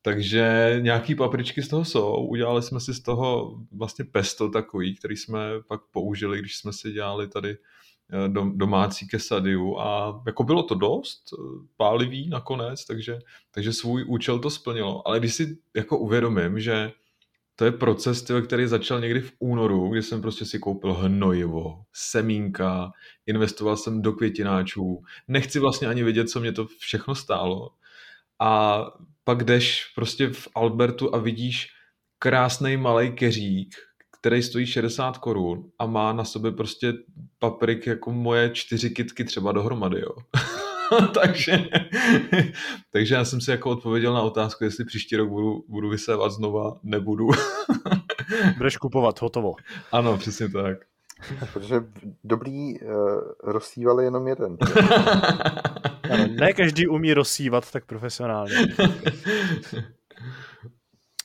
takže 0.05 0.75
nějaký 0.79 1.15
papričky 1.15 1.63
z 1.63 1.67
toho 1.67 1.85
jsou. 1.85 2.27
Udělali 2.27 2.61
jsme 2.61 2.79
si 2.79 2.93
z 2.93 3.01
toho 3.01 3.57
vlastně 3.71 4.05
pesto 4.05 4.49
takový, 4.49 4.95
který 4.95 5.17
jsme 5.17 5.39
pak 5.67 5.81
použili, 5.91 6.39
když 6.39 6.57
jsme 6.57 6.73
si 6.73 6.91
dělali 6.91 7.27
tady 7.27 7.49
eh, 7.49 8.29
domácí 8.53 9.07
kesadiu 9.07 9.79
a 9.79 10.21
jako 10.25 10.43
bylo 10.43 10.63
to 10.63 10.75
dost 10.75 11.23
eh, 11.33 11.41
pálivý 11.77 12.29
nakonec, 12.29 12.85
takže, 12.85 13.19
takže 13.51 13.73
svůj 13.73 14.05
účel 14.07 14.39
to 14.39 14.49
splnilo. 14.49 15.07
Ale 15.07 15.19
když 15.19 15.33
si 15.33 15.57
jako 15.75 15.97
uvědomím, 15.97 16.59
že 16.59 16.91
to 17.55 17.65
je 17.65 17.71
proces, 17.71 18.31
který 18.45 18.67
začal 18.67 18.99
někdy 18.99 19.21
v 19.21 19.33
únoru, 19.39 19.89
kdy 19.89 20.03
jsem 20.03 20.21
prostě 20.21 20.45
si 20.45 20.59
koupil 20.59 20.93
hnojivo, 20.93 21.83
semínka, 21.93 22.91
investoval 23.25 23.77
jsem 23.77 24.01
do 24.01 24.13
květináčů, 24.13 25.03
nechci 25.27 25.59
vlastně 25.59 25.87
ani 25.87 26.03
vědět, 26.03 26.29
co 26.29 26.39
mě 26.39 26.51
to 26.51 26.67
všechno 26.67 27.15
stálo. 27.15 27.69
A 28.39 28.81
pak 29.23 29.43
jdeš 29.43 29.91
prostě 29.95 30.29
v 30.29 30.47
Albertu 30.55 31.15
a 31.15 31.17
vidíš 31.17 31.67
krásný 32.19 32.77
malý 32.77 33.11
keřík, 33.11 33.75
který 34.19 34.43
stojí 34.43 34.65
60 34.65 35.17
korun 35.17 35.63
a 35.79 35.85
má 35.85 36.13
na 36.13 36.23
sobě 36.23 36.51
prostě 36.51 36.93
paprik 37.39 37.87
jako 37.87 38.11
moje 38.11 38.49
čtyři 38.49 38.89
kitky 38.89 39.23
třeba 39.23 39.51
dohromady, 39.51 39.99
jo. 40.01 40.11
takže, 41.21 41.69
takže 42.91 43.15
já 43.15 43.25
jsem 43.25 43.41
si 43.41 43.51
jako 43.51 43.69
odpověděl 43.69 44.13
na 44.13 44.21
otázku, 44.21 44.63
jestli 44.63 44.85
příští 44.85 45.15
rok 45.15 45.29
budu, 45.29 45.63
budu 45.67 45.89
vysévat 45.89 46.31
znova, 46.31 46.73
nebudu. 46.83 47.27
Budeš 48.57 48.77
kupovat, 48.77 49.21
hotovo. 49.21 49.55
Ano, 49.91 50.17
přesně 50.17 50.49
tak. 50.49 50.77
Protože 51.53 51.75
dobrý 52.23 52.79
uh, 52.79 52.89
rozsíval 53.43 54.01
jenom 54.01 54.27
jeden. 54.27 54.57
ano, 56.11 56.27
ne 56.39 56.53
každý 56.53 56.87
umí 56.87 57.13
rozsívat 57.13 57.71
tak 57.71 57.85
profesionálně. 57.85 58.55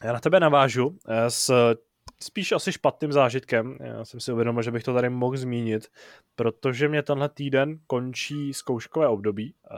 Já 0.05 0.12
na 0.12 0.20
tebe 0.20 0.40
navážu 0.40 0.98
eh, 1.08 1.31
s 1.31 1.74
spíš 2.23 2.52
asi 2.52 2.73
špatným 2.73 3.12
zážitkem. 3.12 3.76
Já 3.81 4.05
jsem 4.05 4.20
si 4.20 4.32
uvědomil, 4.32 4.62
že 4.62 4.70
bych 4.70 4.82
to 4.82 4.94
tady 4.94 5.10
mohl 5.10 5.36
zmínit, 5.36 5.89
protože 6.36 6.89
mě 6.89 7.02
tenhle 7.02 7.28
týden 7.28 7.78
končí 7.86 8.55
zkouškové 8.55 9.08
období 9.08 9.55
eh, 9.70 9.74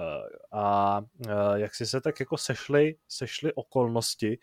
a 0.53 1.01
jak 1.55 1.75
si 1.75 1.87
se 1.87 2.01
tak 2.01 2.21
jako 2.21 2.37
sešly, 2.37 2.97
sešly 3.09 3.53
okolnosti 3.55 4.39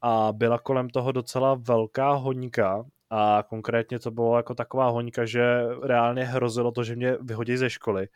a 0.00 0.32
byla 0.32 0.58
kolem 0.58 0.90
toho 0.90 1.12
docela 1.12 1.54
velká 1.54 2.12
honíka 2.12 2.84
a 3.14 3.44
konkrétně 3.48 3.98
to 3.98 4.10
bylo 4.10 4.36
jako 4.36 4.54
taková 4.54 4.88
hoňka, 4.88 5.24
že 5.24 5.42
reálně 5.82 6.24
hrozilo 6.24 6.72
to, 6.72 6.84
že 6.84 6.96
mě 6.96 7.16
vyhodí 7.20 7.56
ze 7.56 7.70
školy 7.70 8.08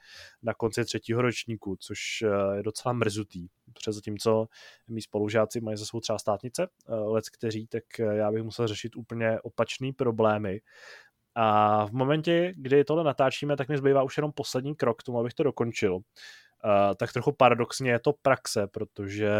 na 0.42 0.54
konci 0.54 0.84
třetího 0.84 1.22
ročníku, 1.22 1.76
což 1.80 1.98
eh, 2.22 2.56
je 2.56 2.62
docela 2.62 2.92
mrzutý. 2.92 3.48
Protože 3.72 3.92
zatímco 3.92 4.46
mý 4.88 5.02
spolužáci 5.02 5.60
mají 5.60 5.76
za 5.76 5.84
svou 5.84 6.00
třeba 6.00 6.18
státnice, 6.18 6.68
eh, 6.88 6.94
let 6.94 7.24
kteří, 7.30 7.66
tak 7.66 7.84
eh, 8.00 8.16
já 8.16 8.32
bych 8.32 8.42
musel 8.42 8.66
řešit 8.66 8.96
úplně 8.96 9.40
opačný 9.40 9.92
problémy. 9.92 10.60
A 11.34 11.86
v 11.86 11.92
momentě, 11.92 12.54
kdy 12.56 12.84
tohle 12.84 13.04
natáčíme, 13.04 13.56
tak 13.56 13.68
mi 13.68 13.78
zbývá 13.78 14.02
už 14.02 14.16
jenom 14.16 14.32
poslední 14.32 14.74
krok 14.74 15.00
k 15.00 15.02
tomu, 15.02 15.20
abych 15.20 15.34
to 15.34 15.42
dokončil. 15.42 15.98
Uh, 16.64 16.94
tak 16.96 17.12
trochu 17.12 17.32
paradoxně 17.32 17.90
je 17.90 17.98
to 17.98 18.12
praxe, 18.22 18.66
protože 18.66 19.30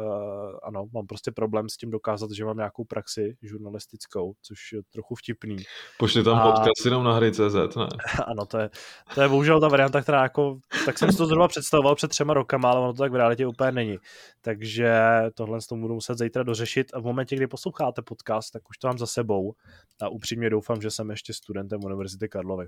uh, 0.00 0.58
ano, 0.62 0.86
mám 0.94 1.06
prostě 1.06 1.30
problém 1.30 1.68
s 1.68 1.76
tím 1.76 1.90
dokázat, 1.90 2.30
že 2.30 2.44
mám 2.44 2.56
nějakou 2.56 2.84
praxi 2.84 3.36
žurnalistickou, 3.42 4.32
což 4.42 4.72
je 4.72 4.80
trochu 4.92 5.14
vtipný. 5.14 5.56
Pošli 5.98 6.24
tam 6.24 6.38
a... 6.38 6.42
podcast 6.42 6.84
jenom 6.84 7.04
na 7.04 7.14
hry 7.14 7.32
CZ, 7.32 7.76
ne? 7.76 7.86
ano, 8.26 8.46
to 8.46 8.58
je, 8.58 8.70
to 9.14 9.22
je 9.22 9.28
bohužel 9.28 9.60
ta 9.60 9.68
varianta, 9.68 10.02
která 10.02 10.22
jako, 10.22 10.58
tak 10.86 10.98
jsem 10.98 11.12
si 11.12 11.18
to 11.18 11.26
zhruba 11.26 11.48
představoval 11.48 11.94
před 11.94 12.08
třema 12.08 12.34
rokama, 12.34 12.70
ale 12.70 12.80
ono 12.80 12.92
to 12.92 13.02
tak 13.02 13.12
v 13.12 13.16
realitě 13.16 13.46
úplně 13.46 13.72
není. 13.72 13.98
Takže 14.40 14.94
tohle 15.34 15.60
s 15.60 15.66
tomu 15.66 15.82
budu 15.82 15.94
muset 15.94 16.18
zítra 16.18 16.42
dořešit 16.42 16.86
a 16.94 17.00
v 17.00 17.04
momentě, 17.04 17.36
kdy 17.36 17.46
posloucháte 17.46 18.02
podcast, 18.02 18.52
tak 18.52 18.68
už 18.70 18.78
to 18.78 18.88
mám 18.88 18.98
za 18.98 19.06
sebou 19.06 19.54
a 20.02 20.08
upřímně 20.08 20.50
doufám, 20.50 20.82
že 20.82 20.90
jsem 20.90 21.10
ještě 21.10 21.32
studentem 21.32 21.84
Univerzity 21.84 22.28
Karlovy. 22.28 22.66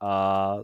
A 0.00 0.54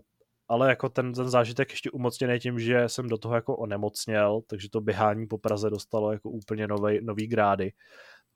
ale 0.51 0.69
jako 0.69 0.89
ten, 0.89 1.13
ten 1.13 1.29
zážitek 1.29 1.71
ještě 1.71 1.91
umocněný 1.91 2.39
tím, 2.39 2.59
že 2.59 2.89
jsem 2.89 3.09
do 3.09 3.19
toho 3.19 3.35
jako 3.35 3.57
onemocněl, 3.57 4.41
takže 4.47 4.69
to 4.71 4.81
běhání 4.81 5.27
po 5.27 5.39
Praze 5.39 5.71
dostalo 5.71 6.13
jako 6.13 6.31
úplně 6.31 6.67
nový, 6.67 6.99
nový 7.03 7.27
grády, 7.27 7.73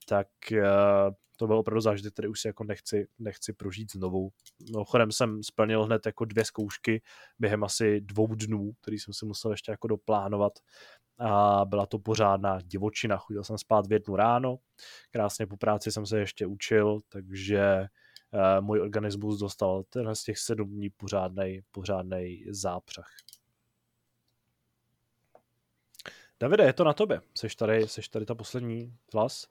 tak 0.08 0.26
uh, 0.52 1.14
to 1.36 1.46
byl 1.46 1.58
opravdu 1.58 1.80
zážitek, 1.80 2.12
který 2.12 2.28
už 2.28 2.40
si 2.40 2.48
jako 2.48 2.64
nechci, 2.64 3.06
nechci 3.18 3.52
prožít 3.52 3.92
znovu. 3.92 4.30
Mimochodem 4.72 5.12
jsem 5.12 5.42
splnil 5.42 5.84
hned 5.84 6.06
jako 6.06 6.24
dvě 6.24 6.44
zkoušky 6.44 7.02
během 7.38 7.64
asi 7.64 8.00
dvou 8.00 8.34
dnů, 8.34 8.72
který 8.82 8.98
jsem 8.98 9.14
si 9.14 9.26
musel 9.26 9.50
ještě 9.50 9.70
jako 9.70 9.88
doplánovat 9.88 10.52
a 11.18 11.64
byla 11.64 11.86
to 11.86 11.98
pořádná 11.98 12.58
divočina. 12.60 13.16
Chodil 13.16 13.44
jsem 13.44 13.58
spát 13.58 13.86
v 13.86 13.92
jednu 13.92 14.16
ráno, 14.16 14.56
krásně 15.10 15.46
po 15.46 15.56
práci 15.56 15.92
jsem 15.92 16.06
se 16.06 16.18
ještě 16.18 16.46
učil, 16.46 17.00
takže 17.08 17.86
můj 18.60 18.80
organismus 18.80 19.38
dostal 19.38 19.82
tenhle 19.90 20.16
z 20.16 20.22
těch 20.22 20.38
sedm 20.38 20.68
dní 20.68 20.90
pořádnej, 20.90 21.62
pořádnej 21.72 22.46
zápřah. 22.50 23.06
Davide, 26.40 26.64
je 26.64 26.72
to 26.72 26.84
na 26.84 26.92
tobě. 26.92 27.20
Seš 27.38 27.56
tady, 27.56 27.88
seš 27.88 28.08
tady 28.08 28.26
ta 28.26 28.34
poslední 28.34 28.96
hlas. 29.14 29.46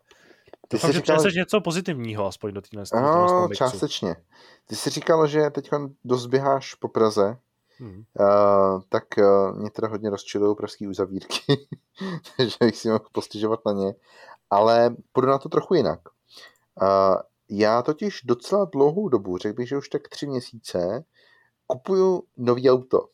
Ty 0.68 0.76
Doufám, 0.76 0.92
jsi 0.92 0.94
že 0.94 1.02
říkal... 1.02 1.32
něco 1.36 1.62
pozitivního 1.62 2.28
aspoň 2.28 2.54
do 2.54 2.62
téhle 2.62 2.86
No, 2.94 3.50
částečně. 3.56 4.16
Ty 4.68 4.76
jsi 4.76 4.90
říkal, 4.90 5.28
že 5.28 5.50
teď 5.50 5.70
dost 6.04 6.26
běháš 6.26 6.76
po 6.76 6.88
Praze, 6.88 7.38
hmm. 7.78 8.04
uh, 8.20 8.82
tak 8.90 9.04
uh, 9.18 9.58
mě 9.58 9.70
teda 9.70 9.88
hodně 9.88 10.10
rozčilují 10.10 10.56
pražský 10.56 10.88
uzavírky, 10.88 11.44
takže 12.38 12.58
bych 12.60 12.78
si 12.78 12.88
mohl 12.88 13.06
postižovat 13.12 13.60
na 13.66 13.72
ně, 13.72 13.96
ale 14.50 14.96
půjdu 15.12 15.28
na 15.28 15.38
to 15.38 15.50
trochu 15.50 15.74
jinak. 15.74 16.00
Uh, 16.82 17.22
já 17.60 17.82
totiž 17.82 18.22
docela 18.24 18.66
dlouhou 18.74 19.10
dobu, 19.10 19.38
řekl 19.38 19.56
bych, 19.56 19.68
že 19.68 19.78
už 19.78 19.90
tak 19.90 20.08
tři 20.08 20.28
měsíce, 20.28 21.04
kupuju 21.68 22.24
nový 22.38 22.70
auto. 22.70 23.08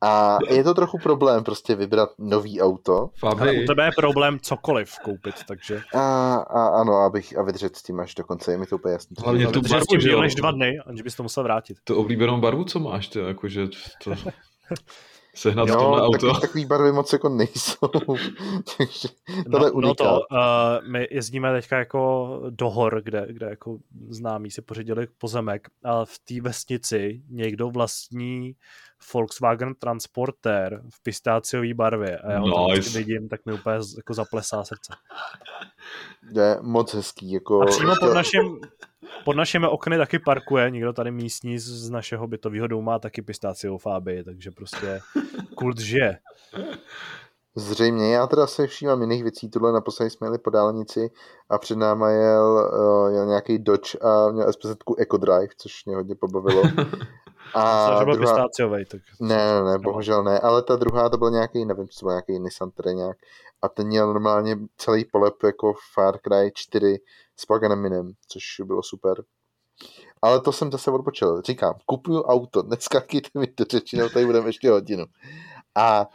A 0.00 0.38
je 0.50 0.64
to 0.64 0.74
trochu 0.74 0.98
problém 1.02 1.44
prostě 1.44 1.74
vybrat 1.74 2.10
nový 2.18 2.60
auto. 2.60 3.10
Fabi. 3.18 3.62
U 3.62 3.66
tebe 3.66 3.84
je 3.84 3.90
problém 3.96 4.38
cokoliv 4.40 4.94
koupit, 5.04 5.34
takže... 5.48 5.80
A, 5.94 6.34
a 6.34 6.80
ano, 6.80 6.92
abych 6.92 7.38
a 7.38 7.42
vydržet 7.42 7.76
s 7.76 7.82
tím 7.82 8.00
až 8.00 8.14
do 8.14 8.24
konce, 8.24 8.52
je 8.52 8.58
mi 8.58 8.66
to 8.66 8.76
úplně 8.76 8.92
jasný. 8.92 9.16
Hlavně 9.24 9.46
tu 9.46 9.60
barvu, 9.60 10.00
že 10.00 10.16
než 10.16 10.34
dva 10.34 10.50
dny, 10.50 10.78
aniž 10.86 11.02
bys 11.02 11.16
to 11.16 11.22
musel 11.22 11.42
vrátit. 11.42 11.78
Tu 11.84 11.96
oblíbenou 11.96 12.40
barvu, 12.40 12.64
co 12.64 12.78
máš, 12.78 13.08
ty, 13.08 13.18
jakože 13.18 13.68
to... 14.04 14.10
sehnat 15.38 15.68
jo, 15.68 15.74
tohle 15.74 16.02
auto. 16.02 16.26
Takový, 16.26 16.40
takový 16.40 16.66
barvy 16.66 16.92
moc 16.92 17.12
jako 17.12 17.28
nejsou. 17.28 17.88
Takže 18.78 19.08
no, 19.48 19.70
no 19.80 19.94
to, 19.94 20.20
uh, 20.30 20.88
my 20.88 21.08
jezdíme 21.10 21.52
teďka 21.52 21.78
jako 21.78 22.42
do 22.50 22.70
hor, 22.70 23.00
kde, 23.04 23.26
kde 23.30 23.46
jako 23.46 23.78
známí 24.08 24.50
si 24.50 24.62
pořídili 24.62 25.08
pozemek 25.18 25.68
a 25.84 26.04
v 26.04 26.18
té 26.18 26.40
vesnici 26.40 27.22
někdo 27.28 27.70
vlastní 27.70 28.54
Volkswagen 29.14 29.74
Transporter 29.74 30.82
v 30.94 31.02
pistáciové 31.02 31.74
barvě 31.74 32.18
a 32.18 32.32
já 32.32 32.38
ho 32.38 32.72
nice. 32.72 32.98
vidím, 32.98 33.28
tak 33.28 33.46
mi 33.46 33.52
úplně 33.52 33.76
jako 33.96 34.14
zaplesá 34.14 34.64
srdce. 34.64 34.92
Je 36.34 36.58
moc 36.60 36.94
hezký. 36.94 37.32
Jako... 37.32 37.62
A 37.62 37.66
přímo 37.66 37.92
pod 38.00 38.14
naším, 38.14 38.60
pod 39.24 39.36
našimi 39.36 39.66
okny 39.66 39.98
taky 39.98 40.18
parkuje, 40.18 40.70
někdo 40.70 40.92
tady 40.92 41.10
místní 41.10 41.58
z 41.58 41.90
našeho 41.90 42.26
bytového 42.26 42.66
domu 42.66 42.82
má 42.82 42.98
taky 42.98 43.22
pistáciovou 43.22 43.78
fábii, 43.78 44.24
takže 44.24 44.50
prostě 44.50 45.00
kult 45.54 45.78
žije. 45.78 46.18
Zřejmě, 47.56 48.14
já 48.14 48.26
teda 48.26 48.46
se 48.46 48.66
všímám 48.66 49.00
jiných 49.00 49.22
věcí, 49.22 49.50
tohle 49.50 49.72
naposledy 49.72 50.10
jsme 50.10 50.26
jeli 50.26 50.38
po 50.38 50.50
dálnici 50.50 51.10
a 51.50 51.58
před 51.58 51.78
náma 51.78 52.10
jel, 52.10 52.70
uh, 52.72 53.14
jel 53.14 53.26
nějaký 53.26 53.58
Dodge 53.58 53.98
a 53.98 54.30
měl 54.30 54.52
SPZ 54.52 54.76
EcoDrive, 54.98 55.48
což 55.56 55.84
mě 55.84 55.96
hodně 55.96 56.14
pobavilo. 56.14 56.62
A 57.54 57.98
druhá... 58.04 58.18
pistáciovej, 58.18 58.84
tak... 58.84 59.00
Ne, 59.20 59.36
ne, 59.36 59.70
ne, 59.70 59.78
bohužel 59.78 60.24
ne, 60.24 60.38
ale 60.38 60.62
ta 60.62 60.76
druhá 60.76 61.08
to 61.08 61.16
byl 61.16 61.30
nějaký, 61.30 61.64
nevím, 61.64 61.88
co 61.88 62.06
byl 62.06 62.12
nějaký 62.12 62.38
Nissan 62.38 62.70
nějak 62.92 63.16
a 63.62 63.68
ten 63.68 63.86
měl 63.86 64.06
normálně 64.06 64.56
celý 64.76 65.04
polep 65.04 65.42
jako 65.42 65.74
Far 65.94 66.18
Cry 66.18 66.52
4 66.54 66.98
s 67.36 67.46
Paganaminem, 67.46 68.12
což 68.28 68.42
bylo 68.64 68.82
super. 68.82 69.24
Ale 70.22 70.40
to 70.40 70.52
jsem 70.52 70.72
zase 70.72 70.90
odpočil. 70.90 71.42
Říkám, 71.42 71.74
kupuju 71.86 72.22
auto, 72.22 72.62
neskakejte 72.66 73.38
mi 73.38 73.46
to 73.46 73.64
řeči, 73.64 73.96
tady 74.12 74.26
budeme 74.26 74.48
ještě 74.48 74.70
hodinu. 74.70 75.04
A 75.74 76.06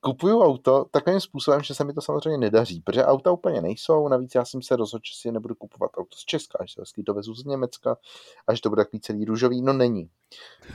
kupuju 0.00 0.42
auto 0.42 0.84
takovým 0.90 1.20
způsobem, 1.20 1.62
že 1.62 1.74
se 1.74 1.84
mi 1.84 1.92
to 1.92 2.00
samozřejmě 2.00 2.38
nedaří, 2.38 2.80
protože 2.80 3.04
auta 3.04 3.32
úplně 3.32 3.60
nejsou, 3.60 4.08
navíc 4.08 4.34
já 4.34 4.44
jsem 4.44 4.62
se 4.62 4.76
rozhodl, 4.76 5.02
že 5.04 5.20
si 5.20 5.32
nebudu 5.32 5.54
kupovat 5.54 5.90
auto 5.98 6.16
z 6.16 6.24
Česka, 6.24 6.64
že 6.64 6.74
se 6.74 6.80
hezky 6.80 7.02
dovezu 7.02 7.34
z 7.34 7.44
Německa 7.44 7.96
a 8.46 8.54
že 8.54 8.60
to 8.60 8.68
bude 8.68 8.84
takový 8.84 9.00
celý 9.00 9.24
růžový, 9.24 9.62
no 9.62 9.72
není. 9.72 10.10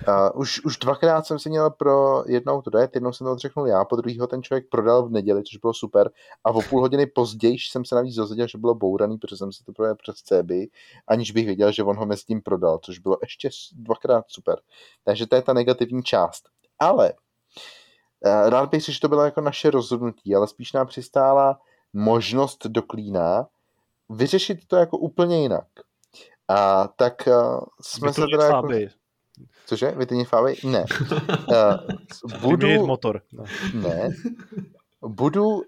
Uh, 0.07 0.41
už, 0.41 0.65
už 0.65 0.77
dvakrát 0.77 1.25
jsem 1.25 1.39
si 1.39 1.49
měl 1.49 1.69
pro 1.69 2.23
jedno 2.27 2.53
auto 2.53 2.69
dojet, 2.69 2.91
jednou 2.95 3.13
jsem 3.13 3.25
to 3.25 3.31
odřeknul 3.31 3.67
já, 3.67 3.85
po 3.85 3.95
druhého 3.95 4.27
ten 4.27 4.43
člověk 4.43 4.69
prodal 4.69 5.07
v 5.07 5.11
neděli, 5.11 5.43
což 5.43 5.57
bylo 5.57 5.73
super 5.73 6.11
a 6.43 6.51
o 6.51 6.61
půl 6.61 6.81
hodiny 6.81 7.05
později 7.05 7.57
jsem 7.59 7.85
se 7.85 7.95
navíc 7.95 8.15
dozvěděl, 8.15 8.47
že 8.47 8.57
bylo 8.57 8.75
bouraný, 8.75 9.17
protože 9.17 9.37
jsem 9.37 9.51
se 9.51 9.63
to 9.63 9.73
projel 9.73 9.95
přes 9.95 10.15
CB, 10.15 10.51
aniž 11.07 11.31
bych 11.31 11.45
věděl, 11.45 11.71
že 11.71 11.83
on 11.83 11.97
ho 11.97 12.05
mezi 12.05 12.23
tím 12.23 12.41
prodal, 12.41 12.79
což 12.83 12.99
bylo 12.99 13.17
ještě 13.21 13.49
dvakrát 13.75 14.25
super. 14.27 14.59
Takže 15.03 15.27
to 15.27 15.35
je 15.35 15.41
ta 15.41 15.53
negativní 15.53 16.03
část. 16.03 16.43
Ale 16.79 17.13
rád 18.23 18.69
bych 18.69 18.83
si, 18.83 18.93
že 18.93 18.99
to 18.99 19.09
bylo 19.09 19.25
jako 19.25 19.41
naše 19.41 19.71
rozhodnutí, 19.71 20.35
ale 20.35 20.47
spíš 20.47 20.73
nám 20.73 20.87
přistála 20.87 21.59
možnost 21.93 22.67
do 22.67 22.81
klína 22.81 23.47
vyřešit 24.09 24.59
to 24.67 24.75
jako 24.75 24.97
úplně 24.97 25.41
jinak. 25.41 25.67
A 26.47 26.87
tak 26.87 27.27
uh, 27.27 27.59
jsme 27.81 28.13
se 28.13 28.21
teda 28.31 28.45
jako... 28.45 28.69
Cože? 29.65 29.91
Vytunit 29.91 30.27
fáby? 30.27 30.55
Ne. 30.63 30.85
Uh, 31.47 32.39
budu... 32.41 32.85
motor. 32.85 33.21
No. 33.33 33.43
Ne. 33.73 34.09
Budu 35.01 35.47
uh, 35.47 35.61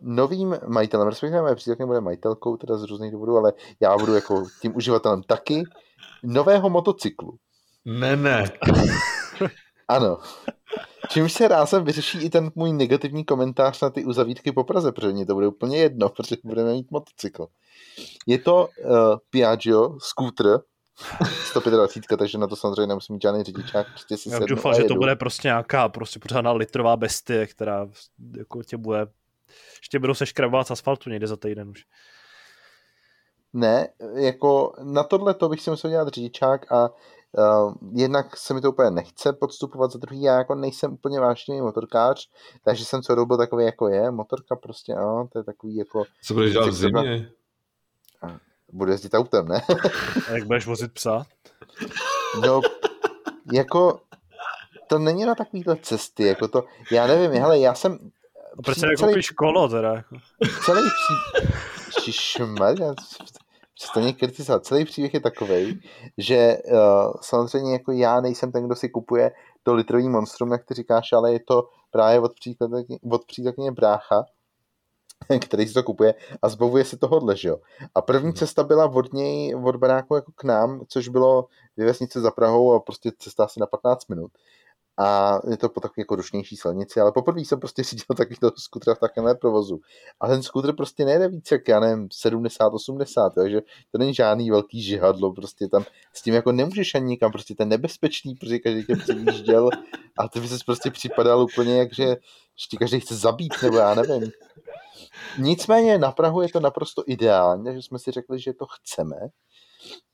novým 0.00 0.56
majitelem, 0.66 1.08
respektive 1.08 1.42
moje 1.42 1.54
přítelkyně 1.54 1.86
bude 1.86 2.00
majitelkou, 2.00 2.56
teda 2.56 2.76
z 2.76 2.82
různých 2.82 3.12
důvodů, 3.12 3.36
ale 3.36 3.52
já 3.80 3.96
budu 3.98 4.14
jako 4.14 4.44
tím 4.62 4.76
uživatelem 4.76 5.22
taky 5.22 5.62
nového 6.22 6.70
motocyklu. 6.70 7.38
Ne, 7.84 8.16
ne. 8.16 8.44
Ano. 9.88 10.18
Čímž 11.08 11.32
se 11.32 11.48
rázem 11.48 11.84
vyřeší 11.84 12.18
i 12.18 12.30
ten 12.30 12.50
můj 12.54 12.72
negativní 12.72 13.24
komentář 13.24 13.80
na 13.80 13.90
ty 13.90 14.04
uzavítky 14.04 14.52
po 14.52 14.64
Praze, 14.64 14.92
protože 14.92 15.12
mě 15.12 15.26
to 15.26 15.34
bude 15.34 15.46
úplně 15.46 15.78
jedno, 15.78 16.08
protože 16.16 16.36
budeme 16.44 16.72
mít 16.72 16.90
motocykl. 16.90 17.46
Je 18.26 18.38
to 18.38 18.68
uh, 18.84 19.16
Piaggio 19.30 19.98
scooter 20.00 20.60
125, 21.44 22.16
takže 22.18 22.38
na 22.38 22.46
to 22.46 22.56
samozřejmě 22.56 22.86
nemusím 22.86 23.14
mít 23.14 23.22
žádný 23.22 23.42
řidičák. 23.42 23.86
Prostě 23.90 24.16
si 24.16 24.30
Já 24.30 24.38
doufám, 24.38 24.74
že 24.74 24.84
to 24.84 24.94
bude 24.94 25.16
prostě 25.16 25.48
nějaká 25.48 25.88
prostě 25.88 26.18
pořádná 26.18 26.52
litrová 26.52 26.96
bestie, 26.96 27.46
která 27.46 27.88
jako 28.36 28.62
tě 28.62 28.76
bude 28.76 29.06
ještě 29.80 29.98
budou 29.98 30.14
se 30.14 30.26
škrabovat 30.26 30.66
z 30.66 30.70
asfaltu 30.70 31.10
někde 31.10 31.26
za 31.26 31.36
týden 31.36 31.68
už. 31.68 31.84
Ne, 33.52 33.88
jako 34.14 34.72
na 34.82 35.02
tohle 35.02 35.34
to 35.34 35.48
bych 35.48 35.60
si 35.60 35.70
musel 35.70 35.90
dělat 35.90 36.08
řidičák 36.08 36.72
a 36.72 36.90
uh, 37.36 37.74
jednak 37.92 38.36
se 38.36 38.54
mi 38.54 38.60
to 38.60 38.70
úplně 38.70 38.90
nechce 38.90 39.32
podstupovat, 39.32 39.92
za 39.92 39.98
druhý 39.98 40.22
já 40.22 40.38
jako 40.38 40.54
nejsem 40.54 40.92
úplně 40.92 41.20
vážný 41.20 41.60
motorkář, 41.60 42.28
takže 42.64 42.84
jsem 42.84 43.02
co 43.02 43.26
byl 43.26 43.36
takový 43.36 43.64
jako 43.64 43.88
je, 43.88 44.10
motorka 44.10 44.56
prostě, 44.56 44.94
ano, 44.94 45.28
to 45.32 45.38
je 45.38 45.44
takový 45.44 45.76
jako... 45.76 46.04
Co 46.22 46.34
budeš 46.34 46.52
dělat 46.52 46.68
v 46.68 46.72
zimě? 46.72 47.30
Budu 48.72 48.90
jezdit 48.90 49.14
autem, 49.14 49.48
ne? 49.48 49.62
A 50.28 50.32
jak 50.32 50.44
budeš 50.44 50.66
vozit 50.66 50.92
psa? 50.92 51.26
No, 52.46 52.60
jako 53.52 54.00
to 54.86 54.98
není 54.98 55.24
na 55.24 55.34
takovýhle 55.34 55.76
cesty, 55.76 56.26
jako 56.26 56.48
to, 56.48 56.64
já 56.92 57.06
nevím, 57.06 57.40
hele, 57.40 57.58
já 57.58 57.74
jsem... 57.74 57.98
A 58.58 58.62
proč 58.62 58.78
se 58.78 58.86
nekoupíš 58.86 59.30
kolo 59.30 59.68
teda? 59.68 59.94
Jako? 59.94 60.16
Celý 60.64 60.80
pří... 60.80 61.46
Šišmarja, 62.02 62.94
přestaně 63.76 64.12
kritizovat. 64.12 64.64
Celý 64.66 64.84
příběh 64.84 65.14
je 65.14 65.20
takový, 65.20 65.80
že 66.18 66.58
uh, 66.64 66.78
samozřejmě 67.20 67.72
jako 67.72 67.92
já 67.92 68.20
nejsem 68.20 68.52
ten, 68.52 68.66
kdo 68.66 68.74
si 68.74 68.88
kupuje 68.88 69.32
to 69.62 69.74
litrový 69.74 70.08
monstrum, 70.08 70.52
jak 70.52 70.64
ty 70.64 70.74
říkáš, 70.74 71.12
ale 71.12 71.32
je 71.32 71.40
to 71.40 71.68
právě 71.90 72.20
od, 72.20 72.32
od 73.10 73.24
přítelkyně 73.24 73.72
brácha, 73.72 74.24
který 75.40 75.68
si 75.68 75.74
to 75.74 75.82
kupuje 75.82 76.14
a 76.42 76.48
zbavuje 76.48 76.84
se 76.84 76.96
tohohle, 76.96 77.36
že 77.36 77.48
jo. 77.48 77.56
A 77.94 78.02
první 78.02 78.28
mhm. 78.28 78.36
cesta 78.36 78.64
byla 78.64 78.84
od 78.84 79.12
něj, 79.12 79.54
od 79.54 79.76
baráku 79.76 80.14
jako 80.14 80.32
k 80.32 80.44
nám, 80.44 80.80
což 80.88 81.08
bylo 81.08 81.46
dvě 81.76 81.86
vesnice 81.86 82.20
za 82.20 82.30
Prahou 82.30 82.72
a 82.72 82.80
prostě 82.80 83.12
cesta 83.18 83.44
asi 83.44 83.60
na 83.60 83.66
15 83.66 84.08
minut 84.08 84.30
a 84.98 85.38
je 85.50 85.56
to 85.56 85.68
po 85.68 85.80
takové 85.80 86.00
jako 86.00 86.16
rušnější 86.16 86.56
silnici, 86.56 87.00
ale 87.00 87.12
poprvé 87.12 87.40
jsem 87.40 87.60
prostě 87.60 87.82
řídil 87.82 88.16
takovýto 88.16 88.50
skuter 88.58 88.94
v 88.94 88.98
takovémhle 88.98 89.34
provozu. 89.34 89.80
A 90.20 90.28
ten 90.28 90.42
skuter 90.42 90.74
prostě 90.74 91.04
nejde 91.04 91.28
víc 91.28 91.50
jak, 91.50 91.68
já 91.68 91.80
nevím, 91.80 92.08
70-80, 92.08 93.30
takže 93.34 93.60
to 93.92 93.98
není 93.98 94.14
žádný 94.14 94.50
velký 94.50 94.82
žihadlo, 94.82 95.32
prostě 95.32 95.68
tam 95.68 95.84
s 96.12 96.22
tím 96.22 96.34
jako 96.34 96.52
nemůžeš 96.52 96.94
ani 96.94 97.06
nikam, 97.06 97.32
prostě 97.32 97.54
ten 97.54 97.68
nebezpečný, 97.68 98.34
protože 98.34 98.58
každý 98.58 98.84
tě 98.84 98.96
předjížděl 98.96 99.70
a 100.18 100.28
ty 100.28 100.40
by 100.40 100.48
se 100.48 100.56
prostě 100.66 100.90
připadal 100.90 101.42
úplně 101.42 101.78
jak, 101.78 101.94
že 101.94 102.04
ještě 102.56 102.76
každý 102.76 103.00
chce 103.00 103.16
zabít, 103.16 103.54
nebo 103.62 103.76
já 103.76 103.94
nevím. 103.94 104.30
Nicméně 105.38 105.98
na 105.98 106.12
Prahu 106.12 106.42
je 106.42 106.48
to 106.48 106.60
naprosto 106.60 107.02
ideální, 107.06 107.64
takže 107.64 107.82
jsme 107.82 107.98
si 107.98 108.10
řekli, 108.10 108.40
že 108.40 108.52
to 108.52 108.66
chceme 108.66 109.16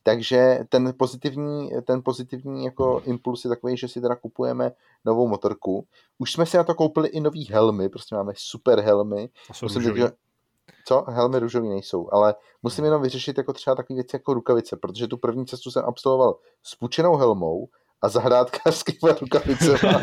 takže 0.02 0.58
ten 0.68 0.94
pozitivní, 0.96 1.70
ten 1.84 2.02
pozitivní 2.02 2.64
jako 2.64 3.02
impuls 3.04 3.44
je 3.44 3.48
takový, 3.48 3.76
že 3.76 3.88
si 3.88 4.00
teda 4.00 4.16
kupujeme 4.16 4.72
novou 5.04 5.28
motorku. 5.28 5.86
Už 6.18 6.32
jsme 6.32 6.46
si 6.46 6.56
na 6.56 6.64
to 6.64 6.74
koupili 6.74 7.08
i 7.08 7.20
nový 7.20 7.44
helmy, 7.44 7.88
prostě 7.88 8.14
máme 8.14 8.32
super 8.36 8.80
helmy. 8.80 9.28
Musím 9.62 9.82
říct, 9.82 9.96
že... 9.96 10.10
Co? 10.84 11.04
Helmy 11.08 11.38
růžový 11.38 11.68
nejsou, 11.68 12.08
ale 12.12 12.34
musím 12.62 12.84
jenom 12.84 13.02
vyřešit 13.02 13.38
jako 13.38 13.52
třeba 13.52 13.76
takové 13.76 13.94
věci 13.94 14.16
jako 14.16 14.34
rukavice, 14.34 14.76
protože 14.76 15.08
tu 15.08 15.16
první 15.16 15.46
cestu 15.46 15.70
jsem 15.70 15.84
absolvoval 15.84 16.36
s 16.62 16.74
pučenou 16.74 17.16
helmou 17.16 17.68
a 18.02 18.08
zahrádkářskýma 18.08 19.12
rukavicema, 19.20 20.00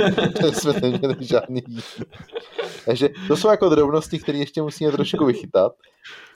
jsme 0.51 0.73
neměli 0.73 1.15
žádný 1.19 1.63
Takže 2.85 3.09
to 3.27 3.37
jsou 3.37 3.49
jako 3.49 3.69
drobnosti, 3.69 4.19
které 4.19 4.37
ještě 4.37 4.61
musíme 4.61 4.91
trošku 4.91 5.25
vychytat, 5.25 5.73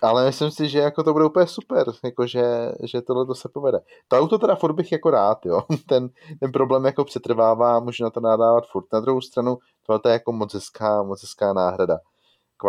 ale 0.01 0.25
myslím 0.25 0.51
si, 0.51 0.69
že 0.69 0.80
jako 0.80 1.03
to 1.03 1.14
bude 1.14 1.25
úplně 1.25 1.48
super, 1.48 1.88
jako 2.03 2.27
že, 2.27 2.72
že 2.83 3.01
tohle 3.01 3.25
to 3.25 3.35
se 3.35 3.50
povede. 3.50 3.80
To 4.08 4.17
auto 4.17 4.38
teda 4.38 4.56
furt 4.56 4.74
bych 4.74 4.92
jako 4.92 5.09
rád, 5.09 5.45
jo. 5.45 5.61
Ten, 5.88 6.09
ten 6.40 6.51
problém 6.51 6.85
jako 6.85 7.06
přetrvává, 7.06 7.80
můžu 7.80 8.03
na 8.03 8.09
to 8.09 8.19
nadávat 8.19 8.64
furt. 8.72 8.85
Na 8.93 9.00
druhou 9.00 9.22
stranu, 9.22 9.58
tohle 9.85 10.00
je 10.06 10.11
jako 10.11 10.32
moc 10.32 10.53
hezká, 10.53 11.03
moc 11.03 11.22
hezká 11.22 11.53
náhrada. 11.53 12.00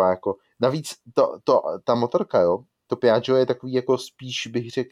Jako, 0.09 0.35
navíc 0.59 0.95
to, 1.13 1.37
to, 1.43 1.61
ta 1.83 1.95
motorka, 1.95 2.41
jo, 2.41 2.59
to 2.87 2.95
Piaggio 2.95 3.37
je 3.37 3.45
takový 3.45 3.73
jako 3.73 3.97
spíš 3.97 4.47
bych 4.47 4.71
řekl 4.71 4.89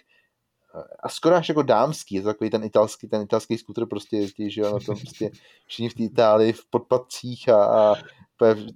a 1.00 1.10
skoro 1.10 1.36
až 1.36 1.50
jako 1.50 1.62
dámský, 1.62 2.16
je 2.16 2.22
to 2.22 2.28
takový 2.28 2.50
ten 2.50 2.64
italský, 2.64 3.08
ten 3.08 3.22
italský 3.22 3.58
skuter 3.58 3.86
prostě 3.86 4.18
jezdí, 4.18 4.52
že 4.52 4.62
jo, 4.62 4.74
na 4.74 4.80
tom 4.80 4.96
prostě 4.98 5.32
všichni 5.66 5.90
v 5.90 5.94
té 5.94 6.04
Itálii 6.04 6.54
v 6.54 6.66
podpadcích 6.70 7.50
a, 7.50 7.66
a 7.66 7.96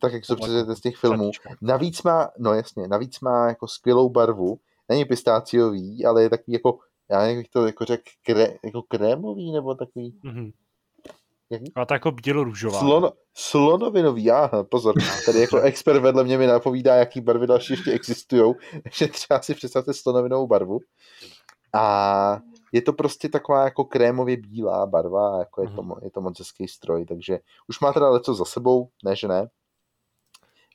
tak, 0.01 0.13
jak 0.13 0.25
se 0.25 0.35
z 0.75 0.81
těch 0.81 0.97
filmů. 0.97 1.31
Navíc 1.61 2.03
má, 2.03 2.29
no 2.39 2.53
jasně, 2.53 2.87
navíc 2.87 3.19
má 3.19 3.47
jako 3.47 3.67
skvělou 3.67 4.09
barvu, 4.09 4.59
není 4.89 5.05
pistáciový, 5.05 6.05
ale 6.05 6.23
je 6.23 6.29
takový 6.29 6.53
jako, 6.53 6.77
já 7.11 7.19
nevím, 7.19 7.37
jak 7.37 7.47
to 7.53 7.65
jako 7.65 7.85
řek, 7.85 8.01
kré, 8.25 8.57
jako 8.63 8.81
krémový, 8.81 9.51
nebo 9.51 9.75
takový, 9.75 10.19
mm-hmm. 10.23 10.51
A 11.75 11.85
to 11.85 11.93
jako 11.93 12.11
bílo-růžová. 12.11 12.79
Slon, 12.79 13.11
slonovinový, 13.33 14.23
já, 14.23 14.51
pozor, 14.69 14.95
tady 15.25 15.39
jako 15.39 15.59
expert 15.59 15.99
vedle 15.99 16.23
mě 16.23 16.37
mi 16.37 16.47
napovídá, 16.47 16.95
jaký 16.95 17.21
barvy 17.21 17.47
další 17.47 17.73
ještě 17.73 17.91
existují, 17.91 18.53
takže 18.83 19.07
třeba 19.07 19.41
si 19.41 19.55
představte 19.55 19.93
slonovinovou 19.93 20.47
barvu. 20.47 20.79
A 21.77 22.39
je 22.71 22.81
to 22.81 22.93
prostě 22.93 23.29
taková 23.29 23.63
jako 23.63 23.85
krémově 23.85 24.37
bílá 24.37 24.85
barva, 24.85 25.39
jako 25.39 25.61
je 25.61 25.69
to, 25.69 25.83
mhm. 25.83 25.93
je 26.01 26.11
to 26.11 26.21
moc 26.21 26.39
hezký 26.39 26.67
stroj, 26.67 27.05
takže 27.05 27.39
už 27.67 27.79
má 27.79 27.93
teda 27.93 28.09
leco 28.09 28.33
za 28.33 28.45
sebou, 28.45 28.89
ne 29.05 29.15
že 29.15 29.27
ne, 29.27 29.47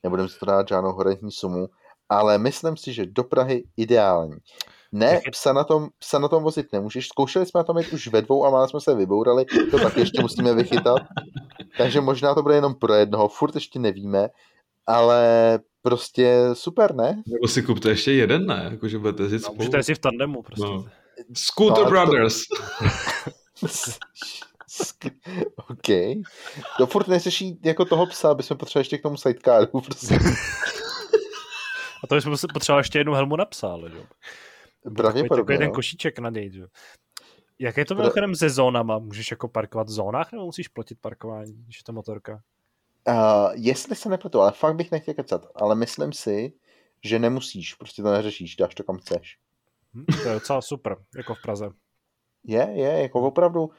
nebudeme 0.03 0.29
si 0.29 0.39
to 0.39 0.47
dát 0.47 0.69
žádnou 0.69 0.93
horentní 0.93 1.33
sumu, 1.33 1.69
ale 2.09 2.39
myslím 2.39 2.77
si, 2.77 2.93
že 2.93 3.07
do 3.07 3.25
Prahy 3.25 3.65
ideální. 3.77 4.37
Ne, 4.93 5.21
psa 5.31 5.53
na, 5.53 5.65
tom, 5.65 5.89
psa 5.99 6.19
na 6.19 6.29
tom 6.29 6.43
vozit 6.43 6.73
nemůžeš. 6.73 7.09
Zkoušeli 7.09 7.47
jsme 7.47 7.59
na 7.59 7.65
tom 7.65 7.79
jít 7.79 7.93
už 7.93 8.09
ve 8.09 8.23
dvou 8.23 8.45
a 8.45 8.51
málo 8.51 8.69
jsme 8.69 8.81
se 8.81 8.95
vybourali, 8.95 9.45
to 9.71 9.79
tak 9.79 9.97
ještě 9.97 10.23
musíme 10.23 10.55
vychytat. 10.55 10.99
Takže 11.79 12.01
možná 12.01 12.35
to 12.35 12.43
bude 12.43 12.55
jenom 12.55 12.75
pro 12.75 12.95
jednoho, 12.95 13.29
furt 13.29 13.55
ještě 13.55 13.79
nevíme, 13.79 14.29
ale 14.87 15.59
prostě 15.83 16.41
super, 16.53 16.95
ne? 16.95 17.23
Nebo 17.27 17.49
si 17.49 17.63
kupte 17.63 17.89
ještě 17.89 18.13
jeden, 18.13 18.47
ne? 18.47 18.69
Jakože 18.71 18.99
budete 18.99 19.23
jezdit 19.23 19.37
no, 19.37 19.43
spolu. 19.43 19.57
Můžete 19.57 19.83
si 19.83 19.95
v 19.95 19.99
tandemu 19.99 20.43
prostě. 20.43 20.65
No. 20.65 20.85
Scooter 21.35 21.85
no, 21.85 21.91
Brothers. 21.91 22.43
To... 22.49 22.57
OK. 25.57 25.89
To 26.79 26.87
furt 26.87 27.09
neřeší 27.09 27.61
jako 27.65 27.85
toho 27.85 28.07
psa, 28.07 28.31
aby 28.31 28.43
jsme 28.43 28.57
potřebovali 28.57 28.81
ještě 28.81 28.99
k 28.99 29.03
tomu 29.03 29.17
sidecaru. 29.17 29.67
Prostě. 29.67 30.19
A 32.05 32.07
to 32.07 32.15
bychom 32.15 32.37
potřebovali 32.53 32.81
ještě 32.81 32.99
jednu 32.99 33.13
helmu 33.13 33.37
na 33.37 33.45
psa, 33.45 33.69
ale 33.69 33.91
jo. 33.95 34.05
Pravděpodobně, 34.97 35.43
Takový 35.43 35.59
ten 35.59 35.69
no. 35.69 35.75
košíček 35.75 36.19
na 36.19 36.31
něj, 36.31 36.51
jo. 36.55 36.67
Jak 37.59 37.77
je 37.77 37.85
to 37.85 37.95
mimochodem 37.95 38.35
se 38.35 38.51
zónama? 38.51 38.99
Můžeš 38.99 39.31
jako 39.31 39.49
parkovat 39.49 39.87
v 39.87 39.91
zónách 39.91 40.33
nebo 40.33 40.45
musíš 40.45 40.69
platit 40.69 40.99
parkování, 41.01 41.53
když 41.65 41.77
je 41.77 41.85
to 41.87 41.93
motorka? 41.93 42.43
Uh, 43.09 43.51
jestli 43.55 43.97
se 43.97 44.09
nepletu, 44.09 44.41
ale 44.41 44.53
fakt 44.53 44.77
bych 44.77 44.91
nechtěl 44.91 45.15
kecat, 45.15 45.47
ale 45.55 45.75
myslím 45.75 46.13
si, 46.13 46.53
že 47.05 47.19
nemusíš, 47.19 47.75
prostě 47.75 48.03
to 48.03 48.13
neřešíš, 48.13 48.57
dáš 48.57 48.75
to 48.75 48.85
kam 48.85 48.99
chceš. 48.99 49.39
Hm, 49.95 50.05
to 50.23 50.29
je 50.29 50.35
docela 50.35 50.63
super, 50.63 50.97
jako 51.17 51.35
v 51.35 51.43
Praze. 51.43 51.71
Je, 52.45 52.69
je, 52.73 53.03
jako 53.03 53.21
opravdu, 53.21 53.71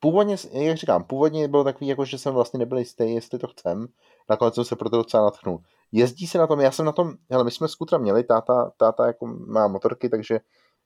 původně, 0.00 0.36
jak 0.52 0.76
říkám, 0.76 1.04
původně 1.04 1.48
bylo 1.48 1.64
takový, 1.64 1.88
jako 1.88 2.04
že 2.04 2.18
jsem 2.18 2.34
vlastně 2.34 2.58
nebyl 2.58 2.78
jistý, 2.78 3.14
jestli 3.14 3.38
to 3.38 3.46
chcem, 3.46 3.86
nakonec 4.30 4.54
jsem 4.54 4.64
se 4.64 4.76
proto 4.76 4.96
docela 4.96 5.24
natchnul. 5.24 5.62
Jezdí 5.92 6.26
se 6.26 6.38
na 6.38 6.46
tom, 6.46 6.60
já 6.60 6.70
jsem 6.70 6.86
na 6.86 6.92
tom, 6.92 7.12
hele, 7.30 7.44
my 7.44 7.50
jsme 7.50 7.68
skutra 7.68 7.98
měli, 7.98 8.24
táta, 8.24 8.72
táta 8.76 9.06
jako 9.06 9.26
má 9.26 9.68
motorky, 9.68 10.08
takže 10.08 10.40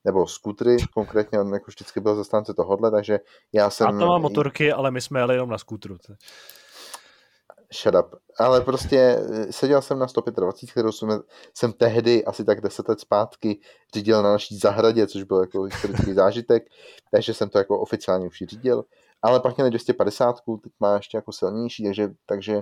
nebo 0.04 0.26
skutry, 0.26 0.76
konkrétně 0.94 1.40
on 1.40 1.52
jako 1.52 1.64
vždycky 1.68 2.00
byl 2.00 2.16
zastánce 2.16 2.54
tohohle, 2.54 2.90
takže 2.90 3.20
já 3.52 3.70
jsem... 3.70 3.86
Táta 3.86 4.06
má 4.06 4.18
motorky, 4.18 4.72
ale 4.72 4.90
my 4.90 5.00
jsme 5.00 5.20
jeli 5.20 5.34
jenom 5.34 5.50
na 5.50 5.58
skutru 5.58 5.98
shut 7.72 7.94
up. 7.94 8.14
Ale 8.38 8.60
prostě 8.60 8.98
eh, 8.98 9.52
seděl 9.52 9.82
jsem 9.82 9.98
na 9.98 10.08
125, 10.08 10.70
kterou 10.70 10.92
jsem, 10.92 11.20
jsem 11.54 11.72
tehdy 11.72 12.24
asi 12.24 12.44
tak 12.44 12.60
10 12.60 12.88
let 12.88 13.00
zpátky 13.00 13.60
řídil 13.94 14.22
na 14.22 14.32
naší 14.32 14.58
zahradě, 14.58 15.06
což 15.06 15.22
byl 15.22 15.40
jako 15.40 15.62
historický 15.62 16.12
zážitek, 16.14 16.62
takže 17.10 17.34
jsem 17.34 17.48
to 17.48 17.58
jako 17.58 17.80
oficiálně 17.80 18.26
už 18.26 18.42
řídil. 18.48 18.84
Ale 19.22 19.40
pak 19.40 19.56
měli 19.56 19.70
250, 19.70 20.36
teď 20.62 20.72
má 20.80 20.94
ještě 20.94 21.18
jako 21.18 21.32
silnější, 21.32 21.84
takže, 21.84 22.08
takže 22.26 22.56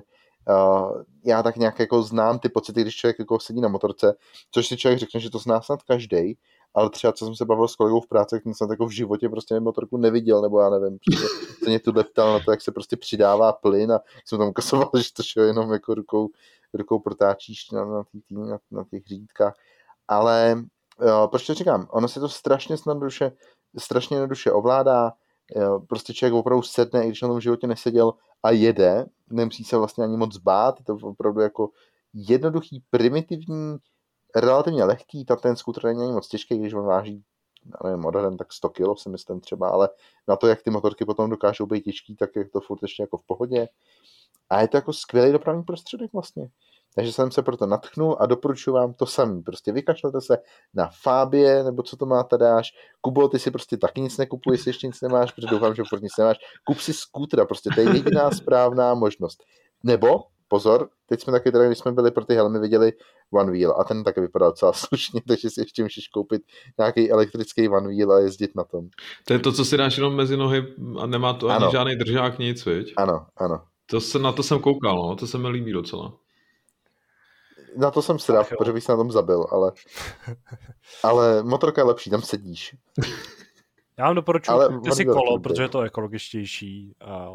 uh, 0.49 1.03
já 1.25 1.43
tak 1.43 1.57
nějak 1.57 1.79
jako 1.79 2.03
znám 2.03 2.39
ty 2.39 2.49
pocity, 2.49 2.83
když 2.83 2.97
člověk 2.97 3.19
jako 3.19 3.41
sedí 3.41 3.61
na 3.61 3.69
motorce, 3.69 4.15
což 4.51 4.67
si 4.67 4.77
člověk 4.77 4.99
řekne, 4.99 5.21
že 5.21 5.31
to 5.31 5.39
zná 5.39 5.61
snad 5.61 5.83
každý, 5.83 6.39
ale 6.77 6.91
třeba 6.91 7.13
co 7.13 7.25
jsem 7.25 7.35
se 7.35 7.45
bavil 7.45 7.69
s 7.69 7.77
kolegou 7.77 8.01
v 8.01 8.09
práci, 8.09 8.37
tak 8.37 8.57
jsem 8.57 8.71
jako 8.71 8.87
v 8.87 8.91
životě 8.91 9.29
prostě 9.29 9.61
motorku 9.61 9.97
neviděl, 9.97 10.43
nebo 10.43 10.61
já 10.61 10.71
nevím, 10.71 10.99
prostě 10.99 11.27
se 11.65 11.71
mě 11.71 11.81
tu 11.81 11.93
ptal 11.93 12.33
na 12.33 12.41
to, 12.45 12.51
jak 12.51 12.63
se 12.63 12.73
prostě 12.73 12.97
přidává 12.97 13.53
plyn 13.53 13.93
a 13.93 14.01
jsem 14.25 14.39
tam 14.39 14.53
kasoval, 14.53 14.91
že 14.97 15.13
to 15.13 15.23
šlo 15.23 15.43
jenom 15.43 15.73
jako 15.73 15.95
rukou, 15.95 16.29
rukou 16.75 16.99
protáčíš 16.99 17.71
na, 17.71 17.85
na, 17.85 18.05
tý, 18.05 18.21
na, 18.31 18.59
na 18.71 18.85
těch 18.91 19.07
řídkách. 19.07 19.55
Ale 20.09 20.65
jo, 21.07 21.29
proč 21.31 21.47
to 21.47 21.55
říkám? 21.55 21.87
Ono 21.91 22.09
se 22.09 22.21
to 22.21 22.29
strašně 22.29 22.77
snadduše, 22.77 23.33
strašně 23.79 24.17
jednoduše 24.17 24.53
ovládá, 24.53 25.13
Jo, 25.55 25.81
prostě 25.89 26.15
člověk 26.15 26.35
opravdu 26.35 26.63
sedne, 26.63 27.05
i 27.05 27.07
když 27.07 27.23
na 27.23 27.29
tom 27.29 27.41
životě 27.41 27.67
neseděl 27.67 28.13
a 28.43 28.51
jede, 28.51 29.07
nemusí 29.31 29.65
se 29.65 29.77
vlastně 29.77 30.05
ani 30.05 30.17
moc 30.17 30.37
bát, 30.37 30.75
je 30.79 30.85
to 30.85 30.95
opravdu 31.07 31.41
jako 31.41 31.71
jednoduchý, 32.15 32.83
primitivní, 32.91 33.77
relativně 34.41 34.85
lehký, 34.85 35.25
ta 35.25 35.37
ten 35.37 35.57
skuter 35.57 35.85
není 35.85 36.13
moc 36.13 36.29
těžký, 36.29 36.59
když 36.59 36.75
on 36.75 36.87
váží 36.87 37.25
nevím, 37.85 38.05
odhadem 38.05 38.37
tak 38.37 38.53
100 38.53 38.69
kg 38.69 38.99
si 38.99 39.09
myslím 39.09 39.41
třeba, 39.41 39.69
ale 39.69 39.89
na 40.29 40.37
to, 40.37 40.47
jak 40.47 40.63
ty 40.63 40.71
motorky 40.71 41.05
potom 41.05 41.31
dokážou 41.31 41.67
být 41.67 41.85
těžký, 41.85 42.17
tak 42.17 42.37
je 42.37 42.49
to 42.49 42.61
furt 42.61 42.83
ještě 42.83 43.03
jako 43.03 43.19
v 43.19 43.27
pohodě. 43.27 43.69
A 44.51 44.61
je 44.61 44.69
to 44.69 44.77
jako 44.77 44.93
skvělý 44.93 45.33
dopravní 45.33 45.63
prostředek 45.63 46.13
vlastně. 46.13 46.49
Takže 46.95 47.13
jsem 47.13 47.31
se 47.31 47.43
proto 47.43 47.67
natchnul 47.67 48.17
a 48.21 48.27
doporučuji 48.27 48.73
vám 48.73 48.95
to 48.95 49.07
samý. 49.07 49.43
Prostě 49.43 49.73
vykašlete 49.73 50.21
se 50.21 50.39
na 50.75 50.91
Fábie, 51.03 51.65
nebo 51.65 51.83
co 51.83 51.97
to 51.97 52.07
máte 52.07 52.39
dáš. 52.39 52.71
Kubo, 53.01 53.29
ty 53.29 53.39
si 53.39 53.51
prostě 53.51 53.77
taky 53.77 54.01
nic 54.01 54.19
nekupuješ, 54.19 54.59
jestli 54.59 54.69
ještě 54.69 54.87
nic 54.87 55.01
nemáš, 55.01 55.33
protože 55.33 55.47
doufám, 55.47 55.75
že 55.75 55.83
furt 55.89 56.03
nic 56.03 56.17
nemáš. 56.19 56.37
Kup 56.65 56.79
si 56.79 56.93
skútra, 56.93 57.45
prostě 57.45 57.71
to 57.75 57.81
je 57.81 57.95
jediná 57.95 58.31
správná 58.31 58.95
možnost. 58.95 59.43
Nebo, 59.85 60.25
pozor, 60.49 60.89
teď 61.07 61.23
jsme 61.23 61.33
taky 61.33 61.53
teda, 61.53 61.67
když 61.67 61.79
jsme 61.79 61.93
byli 61.93 62.11
pro 62.11 62.25
ty 62.25 62.35
helmy, 62.35 62.59
viděli 62.59 62.93
One 63.33 63.53
Wheel 63.53 63.75
a 63.81 63.85
ten 63.85 64.05
taky 64.05 64.21
vypadal 64.21 64.51
docela 64.51 64.73
slušně, 64.73 65.21
takže 65.29 65.51
si 65.51 65.61
ještě 65.61 65.83
můžeš 65.83 66.09
koupit 66.09 66.43
nějaký 66.79 67.11
elektrický 67.11 67.69
One 67.69 67.89
Wheel 67.89 68.13
a 68.13 68.21
jezdit 68.21 68.51
na 68.57 68.65
tom. 68.65 68.89
To 69.25 69.33
je 69.33 69.39
to, 69.39 69.53
co 69.53 69.65
si 69.65 69.77
dáš 69.77 69.97
jenom 69.97 70.17
mezi 70.17 70.37
nohy 70.37 70.75
a 70.99 71.07
nemá 71.07 71.33
to 71.33 71.49
ani 71.49 71.57
ano. 71.57 71.71
žádný 71.73 71.97
držák, 71.97 72.39
nic, 72.39 72.67
viď? 72.67 72.95
Ano, 72.97 73.27
ano. 73.37 73.63
To 73.87 74.01
se, 74.01 74.19
na 74.19 74.33
to 74.33 74.43
jsem 74.43 74.61
koukal, 74.61 74.97
no, 74.97 75.17
to 75.17 75.27
se 75.27 75.39
mi 75.39 75.49
líbí 75.49 75.73
docela 75.73 76.13
na 77.77 77.91
to 77.91 78.03
jsem 78.03 78.19
srav, 78.19 78.49
protože 78.59 78.73
bych 78.73 78.85
se 78.85 78.93
na 78.93 78.99
tom 78.99 79.11
zabil, 79.11 79.47
ale, 79.51 79.73
ale 81.05 81.43
motorka 81.43 81.81
je 81.81 81.85
lepší, 81.85 82.11
tam 82.11 82.23
sedíš. 82.23 82.77
Já 83.99 84.05
vám 84.05 84.15
doporučuji, 84.15 84.81
ty 84.85 84.93
si 84.93 85.05
kolo, 85.05 85.41
protože 85.41 85.63
je 85.63 85.69
to 85.69 85.81
ekologičtější 85.81 86.95
a 87.01 87.29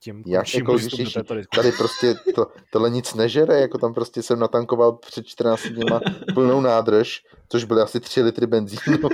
tím 0.00 0.22
Jak 0.26 0.54
ekologičtější? 0.54 1.20
Tady 1.54 1.72
prostě 1.72 2.14
to, 2.34 2.46
tohle 2.72 2.90
nic 2.90 3.14
nežere, 3.14 3.60
jako 3.60 3.78
tam 3.78 3.94
prostě 3.94 4.22
jsem 4.22 4.38
natankoval 4.38 4.92
před 4.92 5.26
14 5.26 5.62
dněma 5.66 6.00
plnou 6.34 6.60
nádrž, 6.60 7.22
což 7.48 7.64
byly 7.64 7.80
asi 7.80 8.00
3 8.00 8.22
litry 8.22 8.46
benzínu. 8.46 8.98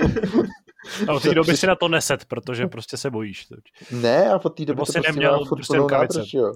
A 1.07 1.13
od 1.13 1.23
té 1.23 1.33
doby 1.33 1.57
si 1.57 1.67
na 1.67 1.75
to 1.75 1.87
neset, 1.87 2.25
protože 2.25 2.67
prostě 2.67 2.97
se 2.97 3.09
bojíš. 3.09 3.47
Ne, 3.91 4.29
a 4.29 4.45
od 4.45 4.49
té 4.49 4.65
doby 4.65 4.77
to 4.77 4.85
prostě 4.85 5.01
neměl 5.07 5.45
furt 5.45 5.67
plnou 5.67 5.87
nádrž, 5.87 6.33
jo. 6.33 6.53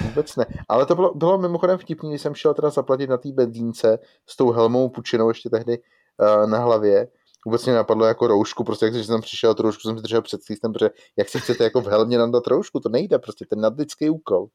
Vůbec 0.00 0.36
ne. 0.36 0.46
Ale 0.68 0.86
to 0.86 0.94
bylo, 0.94 1.14
bylo 1.14 1.38
mimochodem 1.38 1.78
vtipný, 1.78 2.10
když 2.10 2.22
jsem 2.22 2.34
šel 2.34 2.54
teda 2.54 2.70
zaplatit 2.70 3.10
na 3.10 3.16
té 3.16 3.32
benzínce 3.32 3.98
s 4.26 4.36
tou 4.36 4.50
helmou 4.50 4.88
pučinou 4.88 5.28
ještě 5.28 5.50
tehdy 5.50 5.78
uh, 5.78 6.50
na 6.50 6.58
hlavě. 6.58 7.08
Vůbec 7.46 7.64
mě 7.64 7.74
napadlo 7.74 8.06
jako 8.06 8.26
roušku, 8.26 8.64
prostě 8.64 8.86
jak 8.86 8.94
jsem 8.94 9.20
přišel, 9.20 9.54
tu 9.54 9.62
roušku 9.62 9.82
jsem 9.82 9.96
si 9.96 10.02
držel 10.02 10.22
před 10.22 10.42
systém, 10.42 10.72
protože 10.72 10.90
jak 11.16 11.28
si 11.28 11.40
chcete 11.40 11.64
jako 11.64 11.80
v 11.80 11.86
helmě 11.86 12.18
nandat 12.18 12.46
roušku, 12.46 12.80
to 12.80 12.88
nejde, 12.88 13.18
prostě 13.18 13.44
ten 13.44 13.60
nadlidský 13.60 14.10
úkol. 14.10 14.46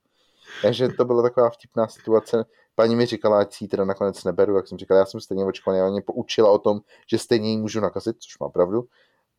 Takže 0.61 0.89
to 0.89 1.05
byla 1.05 1.21
taková 1.21 1.49
vtipná 1.49 1.87
situace. 1.87 2.45
Paní 2.75 2.95
mi 2.95 3.05
říkala, 3.05 3.39
ať 3.39 3.53
si 3.53 3.63
ji 3.63 3.67
teda 3.67 3.85
nakonec 3.85 4.23
neberu, 4.23 4.55
jak 4.55 4.67
jsem 4.67 4.77
říkal, 4.77 4.97
já 4.97 5.05
jsem 5.05 5.19
stejně 5.19 5.45
očkovaný, 5.45 5.79
já 5.79 5.89
mě 5.89 6.01
poučila 6.01 6.51
o 6.51 6.59
tom, 6.59 6.79
že 7.07 7.17
stejně 7.17 7.51
ji 7.51 7.57
můžu 7.57 7.79
nakazit, 7.79 8.15
což 8.19 8.39
má 8.39 8.49
pravdu 8.49 8.87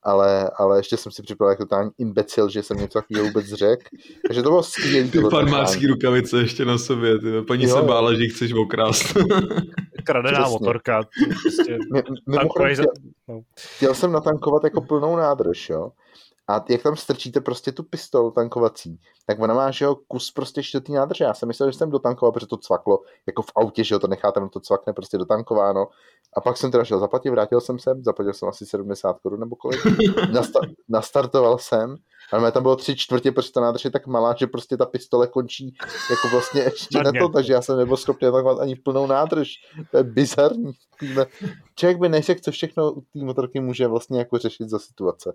ale, 0.03 0.51
ale 0.59 0.79
ještě 0.79 0.97
jsem 0.97 1.13
si 1.13 1.23
připadal 1.23 1.51
jako 1.51 1.63
totální 1.65 1.91
imbecil, 1.99 2.49
že 2.49 2.63
jsem 2.63 2.77
něco 2.77 2.99
takového 2.99 3.27
vůbec 3.27 3.47
řekl. 3.47 3.83
Takže 4.27 4.43
to 4.43 4.49
bylo 4.49 4.63
skvělé. 4.63 5.09
Ty 5.09 5.21
farmářský 5.31 5.87
rukavice 5.87 6.39
ještě 6.39 6.65
na 6.65 6.79
sobě, 6.79 7.19
ty. 7.19 7.43
paní 7.43 7.65
jo. 7.65 7.77
se 7.77 7.83
bála, 7.83 8.15
že 8.15 8.27
chceš 8.27 8.53
okrást. 8.53 9.05
Kradená 10.05 10.39
Přesně. 10.39 10.53
motorka. 10.53 11.03
Prostě, 11.43 11.79
chtěl, 12.73 12.87
no. 13.29 13.41
chtěl 13.77 13.95
jsem 13.95 14.13
natankovat 14.13 14.65
jako 14.65 14.81
plnou 14.81 15.17
nádrž, 15.17 15.69
jo. 15.71 15.91
A 16.49 16.65
jak 16.69 16.83
tam 16.83 16.97
strčíte 16.97 17.41
prostě 17.41 17.73
tu 17.73 17.83
pistol 17.83 18.31
tankovací, 18.31 19.01
tak 19.27 19.41
ona 19.41 19.55
má, 19.55 19.71
že 19.71 19.85
jo, 19.85 19.97
kus 20.09 20.31
prostě 20.31 20.63
čtvrtý 20.63 20.93
nádrže. 20.93 21.25
Já 21.25 21.35
jsem 21.35 21.47
myslel, 21.47 21.71
že 21.71 21.79
jsem 21.79 21.91
dotankoval, 21.91 22.33
protože 22.33 22.47
to 22.47 22.57
cvaklo, 22.57 23.03
jako 23.27 23.43
v 23.43 23.53
autě, 23.57 23.85
že 23.85 23.95
jo, 23.95 23.99
to 23.99 24.07
necháte, 24.07 24.41
no 24.41 24.49
to 24.49 24.61
cvakne 24.61 24.93
prostě 24.93 25.19
dotankováno. 25.19 25.87
A 26.37 26.41
pak 26.41 26.57
jsem 26.57 26.71
teda 26.71 26.85
šel 26.85 26.99
zaplatit, 26.99 27.31
vrátil 27.31 27.61
jsem 27.61 27.79
se, 27.79 27.95
zaplatil 28.01 28.33
jsem 28.33 28.49
asi 28.49 28.67
70 28.67 29.21
korun 29.23 29.41
nebo 29.41 29.57
kolik. 29.57 29.85
Nastar- 30.33 30.75
nastartoval 30.89 31.59
jsem, 31.59 31.97
ale 32.33 32.53
tam 32.53 32.63
bylo 32.63 32.77
tři 32.77 32.97
čtvrtě, 32.97 33.33
protože 33.33 33.53
ta 33.53 33.61
nádrž 33.61 33.85
je 33.85 33.91
tak 33.91 34.07
malá, 34.07 34.35
že 34.39 34.47
prostě 34.47 34.77
ta 34.77 34.87
pistole 34.87 35.27
končí 35.27 35.75
jako 36.11 36.29
vlastně 36.33 36.63
ještě 36.63 37.03
na 37.03 37.13
to, 37.21 37.29
takže 37.29 37.53
já 37.53 37.63
jsem 37.63 37.77
nebyl 37.77 37.97
schopný 37.97 38.31
tankovat 38.31 38.59
ani 38.59 38.75
v 38.75 38.83
plnou 38.83 39.07
nádrž. 39.07 39.51
To 39.91 39.97
je 39.97 40.03
bizarní. 40.03 40.73
Člověk 41.75 41.99
by 41.99 42.09
neřekl, 42.09 42.41
co 42.45 42.51
všechno 42.51 42.93
u 42.93 43.01
té 43.01 43.25
motorky 43.25 43.61
může 43.61 43.87
vlastně 43.87 44.19
jako 44.19 44.39
řešit 44.39 44.69
za 44.69 44.79
situace 44.79 45.33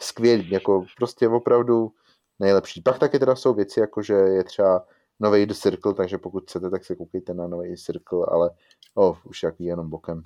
skvělý, 0.00 0.50
jako 0.50 0.84
prostě 0.96 1.28
opravdu 1.28 1.92
nejlepší. 2.38 2.82
Pak 2.82 2.98
taky 2.98 3.18
teda 3.18 3.36
jsou 3.36 3.54
věci, 3.54 3.80
jako 3.80 4.02
že 4.02 4.14
je 4.14 4.44
třeba 4.44 4.86
nový 5.20 5.46
The 5.46 5.54
Circle, 5.54 5.94
takže 5.94 6.18
pokud 6.18 6.44
chcete, 6.44 6.70
tak 6.70 6.84
se 6.84 6.96
koukejte 6.96 7.34
na 7.34 7.46
nový 7.46 7.76
Circle, 7.76 8.26
ale 8.30 8.50
oh, 8.94 9.16
už 9.24 9.42
jaký 9.42 9.64
jenom 9.64 9.90
bokem. 9.90 10.22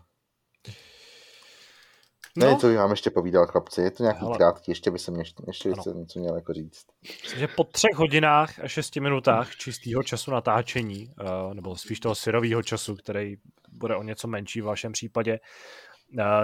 No. 2.36 2.46
Ne, 2.46 2.56
co 2.56 2.66
bych 2.66 2.76
vám 2.76 2.90
ještě 2.90 3.10
povídal, 3.10 3.46
chlapci, 3.46 3.80
je 3.80 3.90
to 3.90 4.02
nějaký 4.02 4.20
Hele. 4.20 4.36
krátký, 4.36 4.70
ještě 4.70 4.90
by 4.90 4.98
se 4.98 5.10
mě 5.10 5.20
ještě, 5.20 5.68
ještě 5.68 5.90
něco 5.94 6.18
měl 6.20 6.34
jako 6.34 6.52
říct. 6.52 6.86
Myslím, 7.22 7.40
že 7.40 7.48
po 7.48 7.64
třech 7.64 7.96
hodinách 7.96 8.58
a 8.58 8.68
šesti 8.68 9.00
minutách 9.00 9.56
čistého 9.56 10.02
času 10.02 10.30
natáčení, 10.30 11.14
uh, 11.20 11.54
nebo 11.54 11.76
spíš 11.76 12.00
toho 12.00 12.14
syrového 12.14 12.62
času, 12.62 12.96
který 12.96 13.36
bude 13.72 13.96
o 13.96 14.02
něco 14.02 14.28
menší 14.28 14.60
v 14.60 14.64
vašem 14.64 14.92
případě, 14.92 15.32
Eh, 15.32 15.91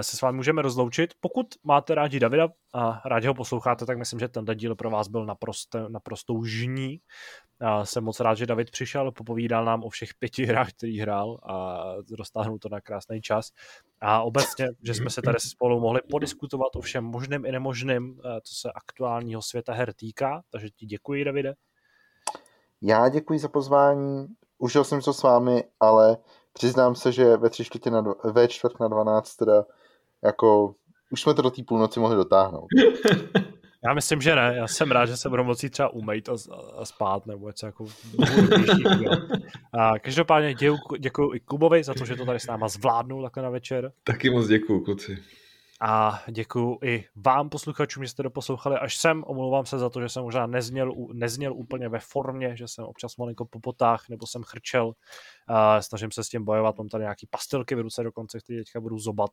se 0.01 0.17
s 0.17 0.21
vámi 0.21 0.35
můžeme 0.35 0.61
rozloučit. 0.61 1.13
Pokud 1.19 1.47
máte 1.63 1.95
rádi 1.95 2.19
Davida 2.19 2.47
a 2.73 3.01
rádi 3.05 3.27
ho 3.27 3.33
posloucháte, 3.33 3.85
tak 3.85 3.97
myslím, 3.97 4.19
že 4.19 4.27
tenhle 4.27 4.55
díl 4.55 4.75
pro 4.75 4.89
vás 4.89 5.07
byl 5.07 5.25
naprosto, 5.25 5.89
naprostou 5.89 6.43
žní. 6.43 6.99
A 7.61 7.85
jsem 7.85 8.03
moc 8.03 8.19
rád, 8.19 8.35
že 8.35 8.45
David 8.45 8.71
přišel, 8.71 9.11
popovídal 9.11 9.65
nám 9.65 9.83
o 9.83 9.89
všech 9.89 10.09
pěti 10.19 10.45
hrách, 10.45 10.69
který 10.73 10.99
hrál 10.99 11.37
a 11.43 11.83
roztáhnul 12.17 12.59
to 12.59 12.69
na 12.69 12.81
krásný 12.81 13.21
čas. 13.21 13.49
A 14.01 14.21
obecně, 14.21 14.69
že 14.83 14.93
jsme 14.93 15.09
se 15.09 15.21
tady 15.21 15.39
spolu 15.39 15.79
mohli 15.79 16.01
podiskutovat 16.09 16.75
o 16.75 16.81
všem 16.81 17.03
možném 17.03 17.45
i 17.45 17.51
nemožném, 17.51 18.15
eh, 18.25 18.41
co 18.43 18.55
se 18.55 18.71
aktuálního 18.75 19.41
světa 19.41 19.73
her 19.73 19.93
týká. 19.93 20.41
Takže 20.51 20.69
ti 20.69 20.85
děkuji, 20.85 21.23
Davide. 21.23 21.53
Já 22.81 23.09
děkuji 23.09 23.39
za 23.39 23.47
pozvání. 23.47 24.27
Užil 24.57 24.83
jsem 24.83 25.01
to 25.01 25.13
s 25.13 25.23
vámi, 25.23 25.63
ale 25.79 26.17
přiznám 26.59 26.95
se, 26.95 27.11
že 27.11 27.37
ve 27.37 27.49
tři 27.49 27.65
čtvrtě 27.65 27.89
na, 27.89 28.01
dva, 28.01 28.13
ve 28.23 28.47
čtvrt 28.47 28.79
na 28.79 28.87
12 28.87 29.35
teda 29.35 29.65
jako 30.23 30.75
už 31.11 31.21
jsme 31.21 31.33
to 31.33 31.41
do 31.41 31.49
té 31.49 31.63
půlnoci 31.63 31.99
mohli 31.99 32.15
dotáhnout. 32.15 32.67
Já 33.85 33.93
myslím, 33.93 34.21
že 34.21 34.35
ne. 34.35 34.53
Já 34.57 34.67
jsem 34.67 34.91
rád, 34.91 35.05
že 35.05 35.17
se 35.17 35.29
budu 35.29 35.43
moci 35.43 35.69
třeba 35.69 35.93
umýt 35.93 36.29
a, 36.29 36.33
a 36.77 36.85
spát, 36.85 37.25
nebo 37.25 37.47
něco 37.47 37.65
jako 37.65 37.85
a 39.79 39.99
Každopádně 39.99 40.53
děkuji, 40.53 40.95
děkuji 40.99 41.33
i 41.33 41.39
Kubovi 41.39 41.83
za 41.83 41.93
to, 41.93 42.05
že 42.05 42.15
to 42.15 42.25
tady 42.25 42.39
s 42.39 42.47
náma 42.47 42.67
zvládnul 42.67 43.23
takhle 43.23 43.43
na 43.43 43.49
večer. 43.49 43.91
Taky 44.03 44.29
moc 44.29 44.47
děkuji, 44.47 44.79
kluci. 44.79 45.17
A 45.81 46.23
děkuji 46.31 46.77
i 46.83 47.05
vám, 47.15 47.49
posluchačům, 47.49 48.03
že 48.03 48.09
jste 48.09 48.23
doposlouchali 48.23 48.77
až 48.77 48.97
sem. 48.97 49.23
Omlouvám 49.27 49.65
se 49.65 49.79
za 49.79 49.89
to, 49.89 50.01
že 50.01 50.09
jsem 50.09 50.23
možná 50.23 50.47
nezněl, 50.47 50.93
nezněl 51.13 51.53
úplně 51.53 51.89
ve 51.89 51.99
formě, 51.99 52.55
že 52.55 52.67
jsem 52.67 52.85
občas 52.85 53.17
malinko 53.17 53.45
po 53.45 53.59
potách 53.59 54.09
nebo 54.09 54.27
jsem 54.27 54.43
chrčel. 54.43 54.93
Snažím 55.79 56.11
se 56.11 56.23
s 56.23 56.29
tím 56.29 56.45
bojovat, 56.45 56.77
mám 56.77 56.89
tady 56.89 57.01
nějaký 57.01 57.27
pastilky 57.29 57.75
v 57.75 57.79
ruce 57.79 58.03
dokonce, 58.03 58.39
které 58.39 58.59
teďka 58.59 58.81
budu 58.81 58.99
zobat. 58.99 59.29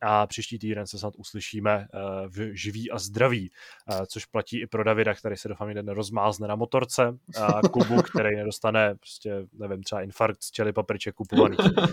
A 0.00 0.26
příští 0.26 0.58
týden 0.58 0.86
se 0.86 0.98
snad 0.98 1.14
uslyšíme 1.16 1.86
uh, 1.94 2.00
v 2.28 2.56
živí 2.56 2.90
a 2.90 2.98
zdraví, 2.98 3.50
uh, 3.90 4.04
což 4.06 4.24
platí 4.24 4.60
i 4.60 4.66
pro 4.66 4.84
Davida, 4.84 5.14
který 5.14 5.36
se 5.36 5.48
doufám 5.48 5.68
jeden 5.68 5.88
rozmázne 5.88 6.48
na 6.48 6.56
motorce, 6.56 7.18
a 7.42 7.60
Kubu, 7.68 8.02
který 8.02 8.36
nedostane 8.36 8.94
prostě, 8.94 9.46
nevím, 9.52 9.82
třeba 9.82 10.02
infarkt 10.02 10.42
z 10.42 10.50
čeli 10.50 10.72
papriček 10.72 11.14
kupovaných. 11.14 11.58
Uh, 11.58 11.86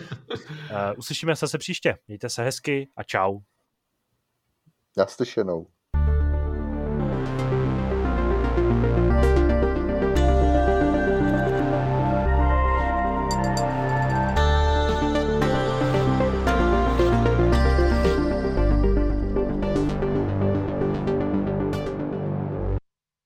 uslyšíme 0.97 1.35
se 1.35 1.47
se 1.47 1.57
příště. 1.57 1.97
Mějte 2.07 2.30
se 2.30 2.43
hezky 2.43 2.89
a 2.97 3.03
čau. 3.03 3.39
Naslyšenou. 4.97 5.67